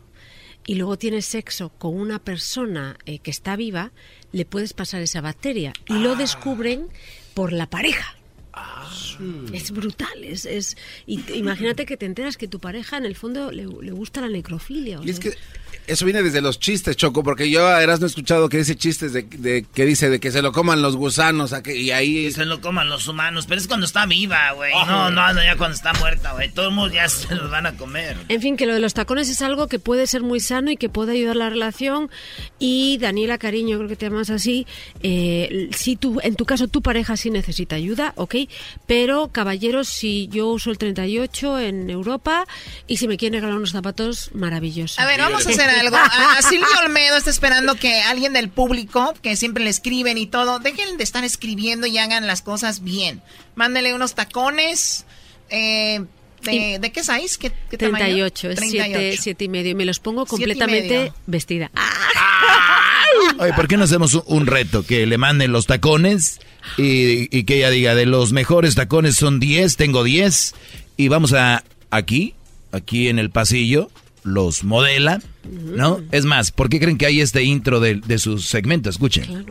y 0.66 0.76
luego 0.76 0.98
tienes 0.98 1.26
sexo 1.26 1.70
con 1.78 1.94
una 1.98 2.18
persona 2.18 2.96
eh, 3.06 3.18
que 3.18 3.30
está 3.30 3.56
viva, 3.56 3.92
le 4.32 4.44
puedes 4.44 4.72
pasar 4.72 5.02
esa 5.02 5.20
bacteria. 5.20 5.72
Y 5.86 5.94
lo 5.94 6.16
descubren 6.16 6.88
por 7.34 7.52
la 7.52 7.68
pareja. 7.68 8.16
Es 9.52 9.70
brutal, 9.70 10.24
es, 10.24 10.44
es 10.44 10.76
y 11.06 11.20
imagínate 11.34 11.86
que 11.86 11.96
te 11.96 12.06
enteras 12.06 12.36
que 12.36 12.48
tu 12.48 12.58
pareja 12.60 12.96
en 12.96 13.04
el 13.04 13.14
fondo 13.16 13.50
le, 13.52 13.64
le 13.66 13.92
gusta 13.92 14.20
la 14.20 14.28
necrofilia. 14.28 15.00
o 15.00 15.04
Y 15.04 15.10
es 15.10 15.16
sea, 15.16 15.30
que 15.32 15.38
eso 15.86 16.04
viene 16.06 16.22
desde 16.22 16.40
los 16.40 16.58
chistes, 16.58 16.96
Choco, 16.96 17.22
porque 17.22 17.50
yo 17.50 17.66
a 17.68 17.82
Erasmo 17.82 18.06
he 18.06 18.08
escuchado 18.08 18.48
que 18.48 18.56
dice 18.58 18.74
chistes 18.74 19.12
de, 19.12 19.22
de- 19.22 19.66
que 19.74 19.84
dice 19.84 20.08
de 20.08 20.18
que 20.18 20.30
se 20.30 20.40
lo 20.40 20.52
coman 20.52 20.80
los 20.80 20.96
gusanos 20.96 21.52
a 21.52 21.62
que- 21.62 21.76
y 21.76 21.90
ahí... 21.90 22.24
Que 22.24 22.32
se 22.32 22.44
lo 22.46 22.60
coman 22.62 22.88
los 22.88 23.06
humanos, 23.06 23.44
pero 23.46 23.60
es 23.60 23.66
cuando 23.68 23.84
está 23.84 24.06
viva, 24.06 24.52
güey. 24.52 24.72
No, 24.72 25.10
no, 25.10 25.32
no, 25.34 25.42
ya 25.42 25.56
cuando 25.58 25.74
está 25.76 25.92
muerta, 25.94 26.32
güey. 26.32 26.50
Todos 26.52 26.72
mundo 26.72 26.94
ya 26.94 27.06
se 27.10 27.34
los 27.34 27.50
van 27.50 27.66
a 27.66 27.76
comer. 27.76 28.16
En 28.28 28.40
fin, 28.40 28.56
que 28.56 28.64
lo 28.66 28.72
de 28.74 28.80
los 28.80 28.94
tacones 28.94 29.28
es 29.28 29.42
algo 29.42 29.68
que 29.68 29.78
puede 29.78 30.06
ser 30.06 30.22
muy 30.22 30.40
sano 30.40 30.70
y 30.70 30.76
que 30.78 30.88
puede 30.88 31.12
ayudar 31.12 31.36
a 31.36 31.38
la 31.40 31.50
relación. 31.50 32.10
Y 32.58 32.96
Daniela 32.98 33.36
Cariño, 33.36 33.76
creo 33.76 33.88
que 33.88 33.96
te 33.96 34.06
llamas 34.08 34.30
así, 34.30 34.66
eh, 35.02 35.68
si 35.76 35.96
tú, 35.96 36.18
en 36.22 36.34
tu 36.36 36.46
caso 36.46 36.66
tu 36.68 36.80
pareja 36.80 37.16
sí 37.18 37.30
necesita 37.30 37.76
ayuda, 37.76 38.14
ok, 38.16 38.36
pero 38.86 39.28
caballeros, 39.32 39.88
si 39.88 40.28
yo 40.28 40.48
uso 40.48 40.70
el 40.70 40.78
38 40.78 41.58
en 41.60 41.90
Europa 41.90 42.46
y 42.86 42.98
si 42.98 43.08
me 43.08 43.16
quieren 43.16 43.34
regalar 43.34 43.56
unos 43.56 43.72
zapatos, 43.72 44.30
maravilloso. 44.34 45.00
A 45.00 45.06
ver, 45.06 45.20
vamos 45.20 45.46
a 45.46 45.50
hacer 45.50 45.68
algo. 45.70 45.96
A, 46.14 46.38
a 46.38 46.42
Silvio 46.42 46.66
Olmedo 46.84 47.16
está 47.16 47.30
esperando 47.30 47.74
que 47.76 48.00
alguien 48.02 48.32
del 48.32 48.48
público, 48.48 49.14
que 49.22 49.36
siempre 49.36 49.64
le 49.64 49.70
escriben 49.70 50.18
y 50.18 50.26
todo, 50.26 50.58
dejen 50.58 50.96
de 50.96 51.04
estar 51.04 51.24
escribiendo 51.24 51.86
y 51.86 51.98
hagan 51.98 52.26
las 52.26 52.42
cosas 52.42 52.82
bien. 52.82 53.22
Mándele 53.54 53.94
unos 53.94 54.14
tacones. 54.14 55.04
Eh, 55.50 56.04
de, 56.42 56.78
¿De 56.78 56.92
qué 56.92 57.02
size? 57.02 57.38
¿Qué, 57.38 57.52
qué 57.70 57.78
tamaño? 57.78 58.04
38, 58.04 58.50
es 58.50 58.60
7, 58.60 58.76
38. 58.76 59.22
7 59.22 59.44
y 59.44 59.48
medio. 59.48 59.70
Y 59.70 59.74
me 59.74 59.84
los 59.84 59.98
pongo 59.98 60.26
completamente 60.26 61.12
vestida. 61.26 61.70
Oye, 63.38 63.52
¿por 63.54 63.68
qué 63.68 63.76
no 63.76 63.84
hacemos 63.84 64.14
un, 64.26 64.46
reto? 64.46 64.84
Que 64.84 65.06
le 65.06 65.18
manden 65.18 65.52
los 65.52 65.66
tacones 65.66 66.40
y, 66.76 67.36
y 67.36 67.44
que 67.44 67.56
ella 67.56 67.70
diga, 67.70 67.94
de 67.94 68.06
los 68.06 68.32
mejores 68.32 68.74
tacones 68.74 69.16
son 69.16 69.40
10, 69.40 69.76
tengo 69.76 70.04
10. 70.04 70.54
Y 70.96 71.08
vamos 71.08 71.32
a 71.32 71.64
aquí, 71.90 72.34
aquí 72.72 73.08
en 73.08 73.18
el 73.18 73.30
pasillo, 73.30 73.90
los 74.22 74.64
modela, 74.64 75.20
¿no? 75.44 76.00
Es 76.12 76.24
más, 76.24 76.50
¿por 76.50 76.68
qué 76.68 76.80
creen 76.80 76.98
que 76.98 77.06
hay 77.06 77.20
este 77.20 77.42
intro 77.42 77.80
de, 77.80 77.96
de 77.96 78.18
su 78.18 78.38
segmento? 78.38 78.90
Escuchen. 78.90 79.46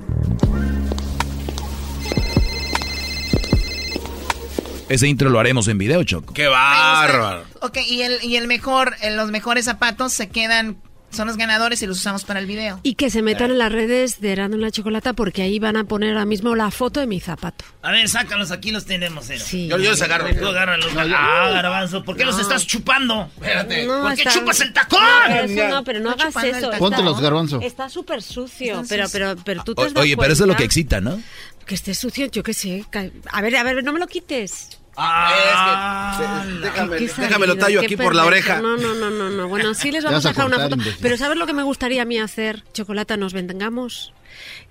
Ese 4.89 5.07
intro 5.07 5.29
lo 5.29 5.39
haremos 5.39 5.67
en 5.67 5.77
video, 5.77 6.03
Choco. 6.03 6.33
¡Qué 6.33 6.47
bárbaro! 6.47 7.45
Ok, 7.61 7.77
y 7.87 8.01
el, 8.01 8.23
y 8.23 8.35
el 8.35 8.47
mejor, 8.47 8.95
eh, 9.01 9.15
los 9.15 9.31
mejores 9.31 9.65
zapatos 9.65 10.13
se 10.13 10.29
quedan, 10.29 10.77
son 11.13 11.27
los 11.27 11.37
ganadores 11.37 11.81
y 11.81 11.87
los 11.87 11.97
usamos 11.97 12.23
para 12.23 12.39
el 12.39 12.45
video. 12.45 12.79
Y 12.83 12.95
que 12.95 13.09
se 13.09 13.21
metan 13.21 13.51
en 13.51 13.57
las 13.59 13.71
redes 13.71 14.19
de 14.21 14.31
Erasmo 14.31 14.57
y 14.57 14.59
la 14.59 14.71
Chocolata 14.71 15.13
porque 15.13 15.41
ahí 15.41 15.59
van 15.59 15.77
a 15.77 15.83
poner 15.85 16.09
ahora 16.09 16.25
mismo 16.25 16.55
la 16.55 16.71
foto 16.71 16.99
de 16.99 17.07
mi 17.07 17.19
zapato. 17.19 17.65
A 17.81 17.91
ver, 17.91 18.07
sácalos, 18.09 18.51
aquí 18.51 18.71
los 18.71 18.85
tenemos. 18.85 19.25
Sí. 19.25 19.67
Yo- 19.67 19.77
yo 19.77 19.91
los 19.91 20.01
agarro. 20.01 20.27
Tú 20.35 20.47
agárralos. 20.47 20.87
ah, 20.97 21.49
garbanzo, 21.53 22.03
¿por 22.03 22.17
qué 22.17 22.25
los 22.25 22.39
estás 22.39 22.65
chupando? 22.67 23.29
Espérate. 23.35 23.85
No, 23.85 24.01
¿Por 24.01 24.15
qué 24.15 24.21
está- 24.23 24.33
chupas 24.33 24.59
el 24.61 24.73
tacón? 24.73 24.99
No, 25.29 25.35
eso 25.35 25.67
no, 25.69 25.83
pero 25.83 25.99
no 25.99 26.09
hagas 26.11 26.35
eso. 26.43 26.71
Póntelos, 26.79 27.11
Está- 27.13 27.23
garbanzo. 27.23 27.61
Está 27.61 27.89
súper 27.89 28.21
sucio, 28.21 28.83
pero, 28.89 29.05
pero, 29.11 29.35
pero 29.43 29.63
tú 29.63 29.75
te 29.75 29.81
O- 29.83 29.99
oye, 30.01 30.17
pero 30.17 30.33
eso 30.33 30.43
es 30.43 30.47
lo 30.47 30.55
que 30.55 30.63
excita, 30.63 31.01
¿no? 31.01 31.21
Que 31.65 31.75
esté 31.75 31.93
sucio, 31.95 32.25
yo 32.27 32.43
qué 32.43 32.53
sé. 32.53 32.85
A 33.31 33.41
ver, 33.41 33.55
a 33.55 33.63
ver, 33.63 33.83
no 33.83 33.93
me 33.93 33.99
lo 33.99 34.07
quites. 34.07 34.79
Ah, 34.95 36.13
es 36.13 36.49
que, 36.51 36.59
déjame, 36.65 36.97
déjame 36.99 37.47
lo 37.47 37.57
tallo 37.57 37.81
aquí 37.81 37.97
por 37.97 38.15
la 38.15 38.25
oreja. 38.25 38.61
No, 38.61 38.77
no, 38.77 38.93
no, 38.93 39.09
no, 39.09 39.29
no. 39.29 39.47
Bueno, 39.47 39.73
sí 39.73 39.91
les 39.91 40.03
vamos 40.03 40.25
a 40.25 40.29
dejar 40.29 40.45
una 40.45 40.59
foto. 40.59 40.77
Pero 41.01 41.17
¿sabes 41.17 41.37
lo 41.37 41.45
que 41.47 41.53
me 41.53 41.63
gustaría 41.63 42.01
a 42.01 42.05
mí 42.05 42.19
hacer? 42.19 42.63
Chocolata, 42.73 43.17
nos 43.17 43.33
vengamos 43.33 44.13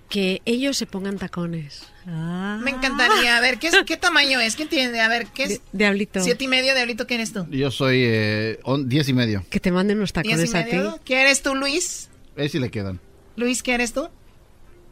que 0.08 0.42
ellos 0.44 0.76
se 0.76 0.86
pongan 0.86 1.18
tacones. 1.18 1.88
Me 2.06 2.70
encantaría. 2.70 3.36
A 3.36 3.40
ver, 3.40 3.58
¿qué, 3.58 3.70
¿qué 3.86 3.96
tamaño 3.96 4.40
es? 4.40 4.56
¿Quién 4.56 4.68
tiene? 4.68 5.00
A 5.00 5.08
ver, 5.08 5.26
¿qué 5.34 5.44
es? 5.44 5.60
Diablito. 5.72 6.20
¿Siete 6.20 6.44
y 6.44 6.48
medio? 6.48 6.74
Diablito, 6.74 7.06
¿quién 7.06 7.20
eres 7.20 7.32
tú? 7.32 7.46
Yo 7.50 7.70
soy 7.70 8.02
eh, 8.04 8.60
on- 8.64 8.88
diez 8.88 9.08
y 9.08 9.12
medio. 9.14 9.44
Que 9.50 9.60
te 9.60 9.70
manden 9.72 9.98
los 10.00 10.12
tacones 10.12 10.54
a 10.54 10.64
ti. 10.64 10.76
¿Qué 11.04 11.22
eres 11.22 11.42
tú, 11.42 11.54
Luis? 11.54 12.10
Ahí 12.36 12.48
sí 12.48 12.58
le 12.58 12.70
quedan. 12.70 13.00
Luis, 13.36 13.62
¿qué 13.62 13.74
eres 13.74 13.92
tú? 13.92 14.08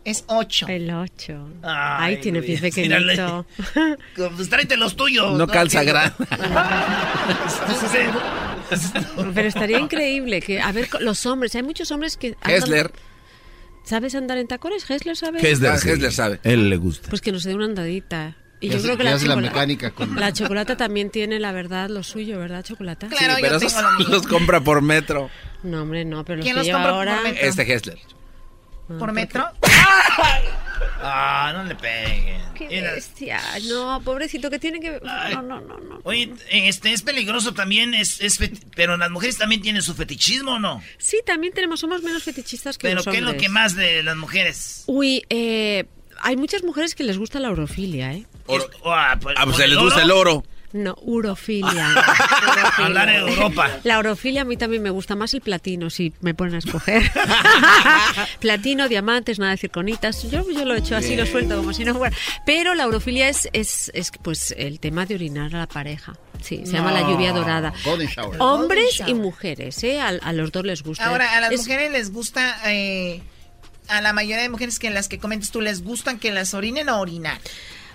Es 0.05 0.25
ocho. 0.29 0.67
El 0.69 0.91
ocho. 0.91 1.49
Ay, 1.63 2.15
Ay, 2.15 2.21
tiene 2.21 2.41
pie 2.43 2.59
pequeñito. 2.59 3.45
Pues 4.37 4.49
tráete 4.49 4.77
los 4.77 4.97
tuyos. 4.97 5.37
No 5.37 5.47
calza 5.47 5.83
gran. 5.85 6.15
Pero 9.35 9.49
estaría 9.49 9.79
increíble 9.79 10.41
que, 10.41 10.61
a 10.61 10.73
ver, 10.73 10.89
los 11.01 11.27
hombres, 11.27 11.55
hay 11.55 11.63
muchos 11.63 11.91
hombres 11.91 12.17
que... 12.17 12.35
andan- 12.41 12.51
Hessler. 12.51 12.93
¿Sabes 13.85 14.15
andar 14.15 14.39
en 14.39 14.47
tacones? 14.47 14.89
¿Hessler 14.89 15.17
sabe? 15.17 15.39
Hessler, 15.41 15.73
Ah, 15.73 15.79
sí. 15.79 15.89
Hessler 15.91 16.13
sabe. 16.13 16.41
Él 16.45 16.71
le 16.71 16.77
gusta. 16.77 17.09
Pues 17.09 17.21
que 17.21 17.33
nos 17.33 17.43
dé 17.45 17.55
una 17.55 17.65
andadita. 17.65 18.37
Y 18.61 18.69
yo 18.69 18.81
creo 18.83 18.97
que 18.99 19.05
la, 19.05 19.13
la 19.13 19.19
chocolata, 19.19 19.41
mecánica 19.41 19.91
con- 19.91 20.17
la 20.21 20.33
chocolata 20.33 20.77
también 20.77 21.09
tiene, 21.11 21.41
la 21.41 21.51
verdad, 21.53 21.89
lo 21.89 22.03
suyo, 22.03 22.39
¿verdad, 22.39 22.63
chocolata? 22.63 23.09
Claro, 23.09 23.37
Sí, 23.37 23.43
pero 23.43 23.59
yo 23.59 23.67
tengo 23.69 24.11
los 24.11 24.27
compra 24.27 24.61
por 24.63 24.83
metro. 24.83 25.31
No, 25.63 25.83
hombre, 25.83 26.05
no, 26.05 26.25
pero 26.27 26.37
los 26.39 26.45
¿Quién 26.45 26.55
que 26.55 26.59
los 26.59 26.67
lleva 26.67 26.79
compra 26.81 26.93
por 26.95 27.09
ahora... 27.09 27.23
metro? 27.23 27.47
Este 27.49 27.73
Hessler. 27.73 27.99
¿Por 28.99 29.13
metro? 29.13 29.47
Ah, 31.03 31.53
no 31.55 31.65
le 31.65 31.75
peguen. 31.75 32.41
Qué 32.55 32.83
bestia. 32.83 33.41
No, 33.69 34.03
pobrecito, 34.05 34.51
que 34.51 34.59
tiene 34.59 34.81
que... 34.81 35.01
No, 35.03 35.41
no, 35.43 35.61
no, 35.61 35.79
no. 35.79 36.01
Oye, 36.05 36.31
este 36.51 36.93
es 36.93 37.01
peligroso 37.03 37.55
también, 37.55 37.95
es, 37.95 38.21
es 38.21 38.39
feti- 38.39 38.63
pero 38.77 38.97
las 38.99 39.11
mujeres 39.11 39.39
también 39.39 39.63
tienen 39.63 39.81
su 39.81 39.95
fetichismo, 39.95 40.53
¿o 40.53 40.59
no? 40.59 40.83
Sí, 40.99 41.19
también 41.25 41.55
tenemos, 41.55 41.81
somos 41.81 42.03
menos 42.03 42.23
fetichistas 42.23 42.77
que 42.77 42.89
Pero 42.89 42.97
los 42.97 43.05
¿qué 43.07 43.17
es 43.17 43.23
lo 43.23 43.31
hombres. 43.31 43.43
que 43.43 43.49
más 43.49 43.77
de 43.77 44.03
las 44.03 44.17
mujeres? 44.17 44.85
Uy, 44.87 45.25
eh, 45.31 45.87
hay 46.21 46.37
muchas 46.37 46.63
mujeres 46.65 46.95
que 46.95 47.03
les 47.05 47.17
gusta 47.17 47.41
la 47.41 47.51
orofilia, 47.51 48.13
¿eh? 48.13 48.27
Es- 48.49 48.67
ah, 48.85 49.17
pues, 49.21 49.37
Ah, 49.39 49.45
pues 49.45 49.57
¿con 49.57 49.63
se 49.63 49.69
les 49.69 49.79
gusta 49.79 50.03
el 50.03 50.11
oro. 50.11 50.45
No, 50.73 50.97
urofilia. 51.03 51.89
Andar 52.79 53.09
en 53.09 53.29
Europa. 53.29 53.69
La 53.85 53.99
orofilia 53.99 54.43
a 54.43 54.45
mí 54.45 54.57
también 54.57 54.83
me 54.83 54.91
gusta 54.91 55.17
más 55.17 55.35
el 55.35 55.41
platino, 55.41 55.91
si 55.91 56.13
me 56.21 56.33
ponen 56.35 56.55
a 56.55 56.59
escoger. 56.59 57.11
platino, 58.41 58.89
diamantes, 58.89 59.39
nada 59.39 59.53
de 59.53 59.59
circonitas. 59.59 60.23
Yo, 60.31 60.45
yo 60.51 60.65
lo 60.65 60.75
he 60.75 60.79
hecho 60.79 60.97
así, 60.97 61.17
lo 61.17 61.27
suelto 61.27 61.57
como 61.57 61.73
si 61.73 61.85
no 61.85 61.95
fuera. 61.95 62.17
Pero 62.47 62.75
la 62.75 62.87
orofilia 62.87 63.29
es, 63.29 63.49
es, 63.53 63.91
es 63.95 64.11
pues 64.23 64.55
el 64.57 64.81
tema 64.81 65.07
de 65.07 65.15
orinar 65.17 65.55
a 65.55 65.59
la 65.59 65.67
pareja. 65.67 66.15
Sí, 66.43 66.63
se 66.65 66.73
llama 66.73 66.93
la 66.93 67.03
lluvia 67.03 67.33
dorada. 67.33 67.73
Hombres 68.39 69.03
y 69.07 69.15
mujeres, 69.15 69.83
¿eh? 69.85 70.01
A, 70.01 70.09
a 70.09 70.33
los 70.33 70.53
dos 70.53 70.65
les 70.65 70.83
gusta. 70.83 71.05
Ahora, 71.07 71.37
a 71.37 71.41
las 71.41 71.53
Es- 71.53 71.61
mujeres 71.61 71.91
les 71.93 72.13
gusta, 72.13 72.57
eh, 72.71 73.21
a 73.89 74.01
la 74.01 74.13
mayoría 74.13 74.41
de 74.43 74.49
mujeres 74.49 74.79
que 74.79 74.89
las 74.91 75.09
que 75.09 75.19
comentas 75.19 75.51
tú, 75.51 75.61
¿les 75.61 75.83
gustan 75.83 76.19
que 76.19 76.31
las 76.31 76.55
orinen 76.55 76.89
o 76.89 76.99
orinar? 77.01 77.39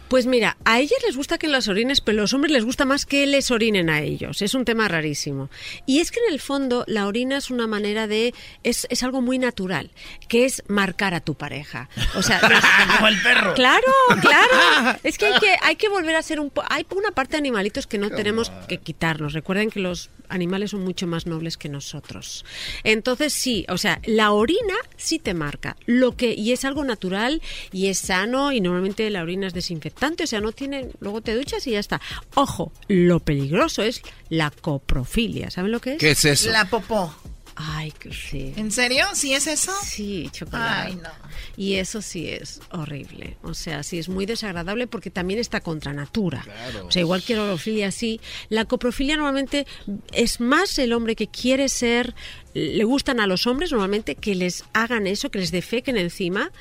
Pues 0.08 0.28
mira, 0.28 0.56
a 0.66 0.80
ellas 0.80 1.00
les 1.06 1.18
gusta 1.18 1.38
que 1.40 1.48
las 1.48 1.68
orines, 1.68 2.00
pero 2.00 2.20
a 2.20 2.22
los 2.22 2.34
hombres 2.34 2.52
les 2.52 2.64
gusta 2.64 2.86
más 2.86 3.06
que 3.08 3.26
les 3.26 3.50
orinen 3.50 3.90
a 3.90 4.02
ellos. 4.02 4.42
Es 4.44 4.54
un 4.54 4.64
tema 4.64 4.88
rarísimo. 4.88 5.50
Y 5.88 6.00
es 6.00 6.12
que 6.12 6.20
en 6.28 6.32
el 6.34 6.40
fondo 6.40 6.84
la 6.88 7.08
orina 7.08 7.38
es 7.38 7.50
una 7.50 7.66
manera 7.66 8.06
de... 8.08 8.34
es, 8.64 8.86
es 8.92 9.02
algo 9.04 9.22
muy 9.22 9.40
natural, 9.40 9.90
que 10.28 10.46
es 10.46 10.62
marcar 10.68 11.16
a 11.16 11.22
tu 11.22 11.34
pareja. 11.34 11.90
O 12.16 12.22
sea, 12.22 12.40
Como 12.96 13.08
el 13.08 13.20
perro. 13.22 13.54
Claro, 13.56 13.84
claro. 14.22 15.00
Es 15.04 15.18
que 15.18 15.26
hay 15.26 15.40
que, 15.40 15.56
hay 15.64 15.76
que 15.76 15.90
volver 15.90 16.16
a 16.16 16.22
ser 16.22 16.40
un... 16.40 16.50
po- 16.52 16.64
Hay 16.70 16.86
una 16.96 17.12
parte 17.12 17.32
de 17.34 17.38
animalitos 17.40 17.88
que 17.88 17.98
no 17.98 18.10
tenemos 18.12 18.52
que 18.68 18.78
quitarnos. 18.78 19.34
Recuerden 19.34 19.70
que 19.72 19.80
los 19.80 20.12
animales 20.30 20.72
son 20.72 20.84
mucho 20.84 21.08
más 21.08 21.26
nobles 21.26 21.58
que 21.58 21.70
nosotros. 21.70 22.46
Entonces 22.84 23.34
sí, 23.34 23.66
o 23.70 23.78
sea, 23.78 24.00
la 24.06 24.32
orina 24.32 24.76
sí 24.98 25.20
te 25.20 25.34
marca. 25.34 25.78
Lo 25.86 26.16
que 26.16 26.34
y 26.34 26.52
es 26.52 26.64
algo 26.66 26.84
natural 26.84 27.42
y 27.72 27.88
es 27.88 28.00
sano 28.00 28.52
y 28.52 28.62
normalmente 28.62 29.10
la 29.10 29.22
orina 29.24 29.48
es 29.48 29.54
desinfectante, 29.54 29.95
o 30.24 30.28
sea, 30.28 30.42
no 30.42 30.52
tiene, 30.52 30.90
luego 31.00 31.22
te 31.22 31.36
duchas 31.36 31.66
y 31.68 31.72
ya 31.72 31.80
está. 31.80 32.02
Ojo, 32.36 32.72
lo 32.88 33.20
peligroso 33.20 33.84
es 33.84 34.02
la 34.30 34.52
coprofilia. 34.52 35.52
¿Saben 35.52 35.72
lo 35.72 35.80
que 35.80 35.94
es? 35.94 36.00
¿Qué 36.00 36.12
es 36.12 36.26
eso? 36.26 36.52
La 36.52 36.66
popó. 36.66 37.14
Ay, 37.58 37.92
que 37.92 38.12
sí. 38.12 38.54
¿En 38.58 38.70
serio? 38.70 39.06
¿Sí 39.14 39.34
es 39.34 39.48
eso? 39.48 39.72
Sí, 39.82 40.30
chocolate. 40.32 40.90
Ay, 40.90 40.96
no. 40.96 41.10
Y 41.56 41.76
eso 41.76 42.02
sí 42.02 42.28
es 42.28 42.60
horrible. 42.72 43.38
O 43.44 43.54
sea, 43.54 43.82
sí 43.82 43.98
es 43.98 44.10
muy 44.10 44.26
desagradable 44.26 44.88
porque 44.88 45.10
también 45.10 45.40
está 45.40 45.62
contra 45.62 45.94
natura. 45.94 46.46
O 46.86 46.92
sea, 46.92 47.02
igual 47.02 47.24
que 47.24 47.36
la 47.36 47.44
orofilia, 47.44 47.92
sí. 47.92 48.20
La 48.50 48.66
coprofilia 48.66 49.16
normalmente 49.16 49.66
es 50.12 50.42
más 50.42 50.78
el 50.80 50.92
hombre 50.92 51.16
que 51.16 51.28
quiere 51.28 51.70
ser. 51.70 52.14
Le 52.56 52.84
gustan 52.86 53.20
a 53.20 53.28
los 53.28 53.48
hombres 53.48 53.72
normalmente 53.74 54.16
que 54.16 54.34
les 54.34 54.64
hagan 54.74 55.08
eso, 55.08 55.30
que 55.30 55.40
les 55.40 55.52
defequen 55.52 55.98
encima, 55.98 56.52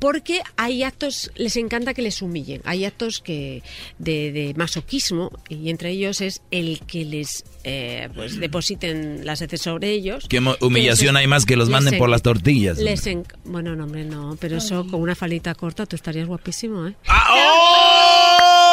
porque 0.00 0.40
hay 0.56 0.82
actos, 0.82 1.30
les 1.36 1.56
encanta 1.56 1.94
que 1.94 2.02
les 2.02 2.20
humillen. 2.22 2.60
Hay 2.64 2.84
actos 2.84 3.20
que 3.20 3.62
de, 3.98 4.32
de 4.32 4.52
masoquismo 4.56 5.30
y 5.48 5.70
entre 5.70 5.90
ellos 5.90 6.20
es 6.20 6.42
el 6.50 6.80
que 6.80 7.04
les 7.04 7.44
eh, 7.62 8.08
pues 8.16 8.40
depositen 8.40 9.24
las 9.24 9.40
heces 9.42 9.62
sobre 9.62 9.90
ellos. 9.92 10.26
¿Qué 10.28 10.40
humillación 10.60 11.14
les- 11.14 11.20
hay 11.20 11.26
más 11.28 11.46
que 11.46 11.56
los 11.56 11.70
manden 11.70 11.98
por 11.98 12.08
las 12.08 12.22
tortillas? 12.22 12.78
les 12.78 13.06
en- 13.06 13.24
Bueno, 13.44 13.76
no, 13.76 13.84
hombre, 13.84 14.04
no. 14.04 14.36
Pero 14.40 14.56
eso 14.56 14.86
con 14.88 15.00
una 15.00 15.14
falita 15.14 15.54
corta 15.54 15.86
tú 15.86 15.94
estarías 15.94 16.26
guapísimo, 16.26 16.88
¿eh? 16.88 16.94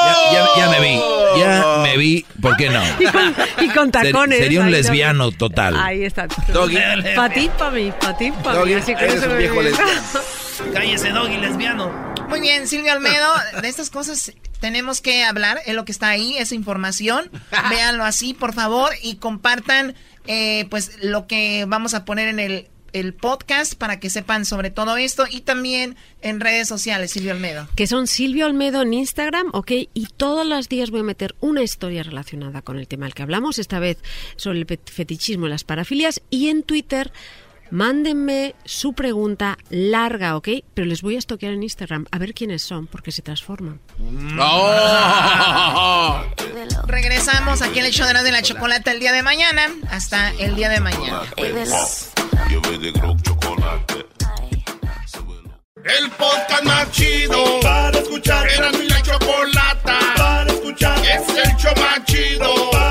Ya, 0.05 0.15
ya- 0.33 0.47
ya 0.57 0.69
me 0.69 0.79
vi, 0.79 0.99
ya 1.39 1.77
me 1.83 1.97
vi, 1.97 2.25
¿por 2.41 2.57
qué 2.57 2.69
no? 2.69 2.81
Y 2.99 3.05
con, 3.05 3.35
y 3.61 3.69
con 3.69 3.91
Ser- 3.91 4.11
tacones. 4.11 4.39
sería 4.39 4.61
un 4.61 4.71
lesbiano 4.71 5.29
también. 5.31 5.37
total. 5.39 5.75
Ahí 5.79 6.03
está. 6.03 6.27
Doggy. 6.53 6.77
Pa' 7.15 7.29
ti, 7.29 7.49
pa' 7.57 7.71
mí, 7.71 7.91
pa' 7.99 8.17
ti, 8.17 8.31
pa' 8.31 8.51
mí. 8.53 8.57
Doggy, 8.59 8.73
Así 8.75 8.95
que 8.95 9.05
eres 9.05 9.23
un 9.25 9.37
viejo 9.37 9.61
lesbiano. 9.61 10.01
Cállese, 10.73 11.09
doggy 11.09 11.37
lesbiano. 11.37 12.11
Muy 12.29 12.39
bien, 12.39 12.67
Silvio 12.67 12.93
Almedo, 12.93 13.27
de 13.61 13.67
estas 13.67 13.89
cosas 13.89 14.31
tenemos 14.59 15.01
que 15.01 15.23
hablar, 15.23 15.59
es 15.65 15.73
lo 15.75 15.85
que 15.85 15.91
está 15.91 16.09
ahí, 16.09 16.37
esa 16.37 16.55
información. 16.55 17.29
Véanlo 17.69 18.03
así, 18.05 18.33
por 18.33 18.53
favor, 18.53 18.91
y 19.01 19.15
compartan 19.15 19.95
eh, 20.27 20.65
pues 20.69 20.91
lo 21.01 21.25
que 21.27 21.65
vamos 21.67 21.93
a 21.93 22.05
poner 22.05 22.27
en 22.27 22.39
el, 22.39 22.67
el 22.93 23.13
podcast 23.13 23.75
para 23.75 23.99
que 23.99 24.09
sepan 24.09 24.45
sobre 24.45 24.71
todo 24.71 24.97
esto 24.97 25.25
y 25.29 25.41
también 25.41 25.95
en 26.21 26.39
redes 26.39 26.67
sociales, 26.67 27.11
Silvio 27.11 27.31
Almedo. 27.31 27.67
Que 27.75 27.87
son 27.87 28.07
Silvio 28.07 28.45
Olmedo 28.45 28.81
en 28.81 28.93
Instagram, 28.93 29.47
¿ok? 29.53 29.71
Y 29.93 30.07
todos 30.17 30.45
los 30.45 30.69
días 30.69 30.91
voy 30.91 31.01
a 31.01 31.03
meter 31.03 31.35
una 31.39 31.63
historia 31.63 32.03
relacionada 32.03 32.61
con 32.61 32.77
el 32.77 32.87
tema 32.87 33.05
del 33.05 33.13
que 33.13 33.23
hablamos, 33.23 33.59
esta 33.59 33.79
vez 33.79 33.97
sobre 34.35 34.59
el 34.59 34.79
fetichismo 34.85 35.47
y 35.47 35.49
las 35.49 35.63
parafilias. 35.63 36.21
Y 36.29 36.49
en 36.49 36.63
Twitter, 36.63 37.11
mándenme 37.71 38.55
su 38.65 38.93
pregunta 38.93 39.57
larga, 39.69 40.35
¿ok? 40.37 40.49
Pero 40.73 40.87
les 40.87 41.01
voy 41.01 41.15
a 41.15 41.19
estoquear 41.19 41.53
en 41.53 41.63
Instagram 41.63 42.05
a 42.11 42.17
ver 42.19 42.33
quiénes 42.33 42.61
son, 42.61 42.87
porque 42.87 43.11
se 43.11 43.21
transforman. 43.21 43.79
¡Oh! 44.39 46.21
Regresamos 46.85 47.61
aquí 47.61 47.79
en 47.79 47.85
el 47.85 47.91
show 47.91 48.05
de 48.07 48.13
la, 48.13 48.23
de 48.23 48.31
la 48.31 48.41
chocolate 48.41 48.91
el 48.91 48.99
día 48.99 49.13
de 49.13 49.23
mañana. 49.23 49.67
Hasta 49.89 50.31
el 50.33 50.55
día 50.55 50.69
de 50.69 50.79
mañana. 50.79 51.21
El 55.83 56.11
podcast 56.11 56.63
más 56.63 56.91
chido 56.91 57.59
para 57.61 57.97
escuchar. 57.97 58.47
Era 58.49 58.71
mi 58.71 58.87
la 58.87 59.01
chocolata 59.01 59.99
para 60.15 60.51
escuchar. 60.51 60.99
Es 60.99 61.27
el 61.29 61.55
show 61.57 61.73
más 61.77 62.03
chido 62.05 62.71
para 62.71 62.90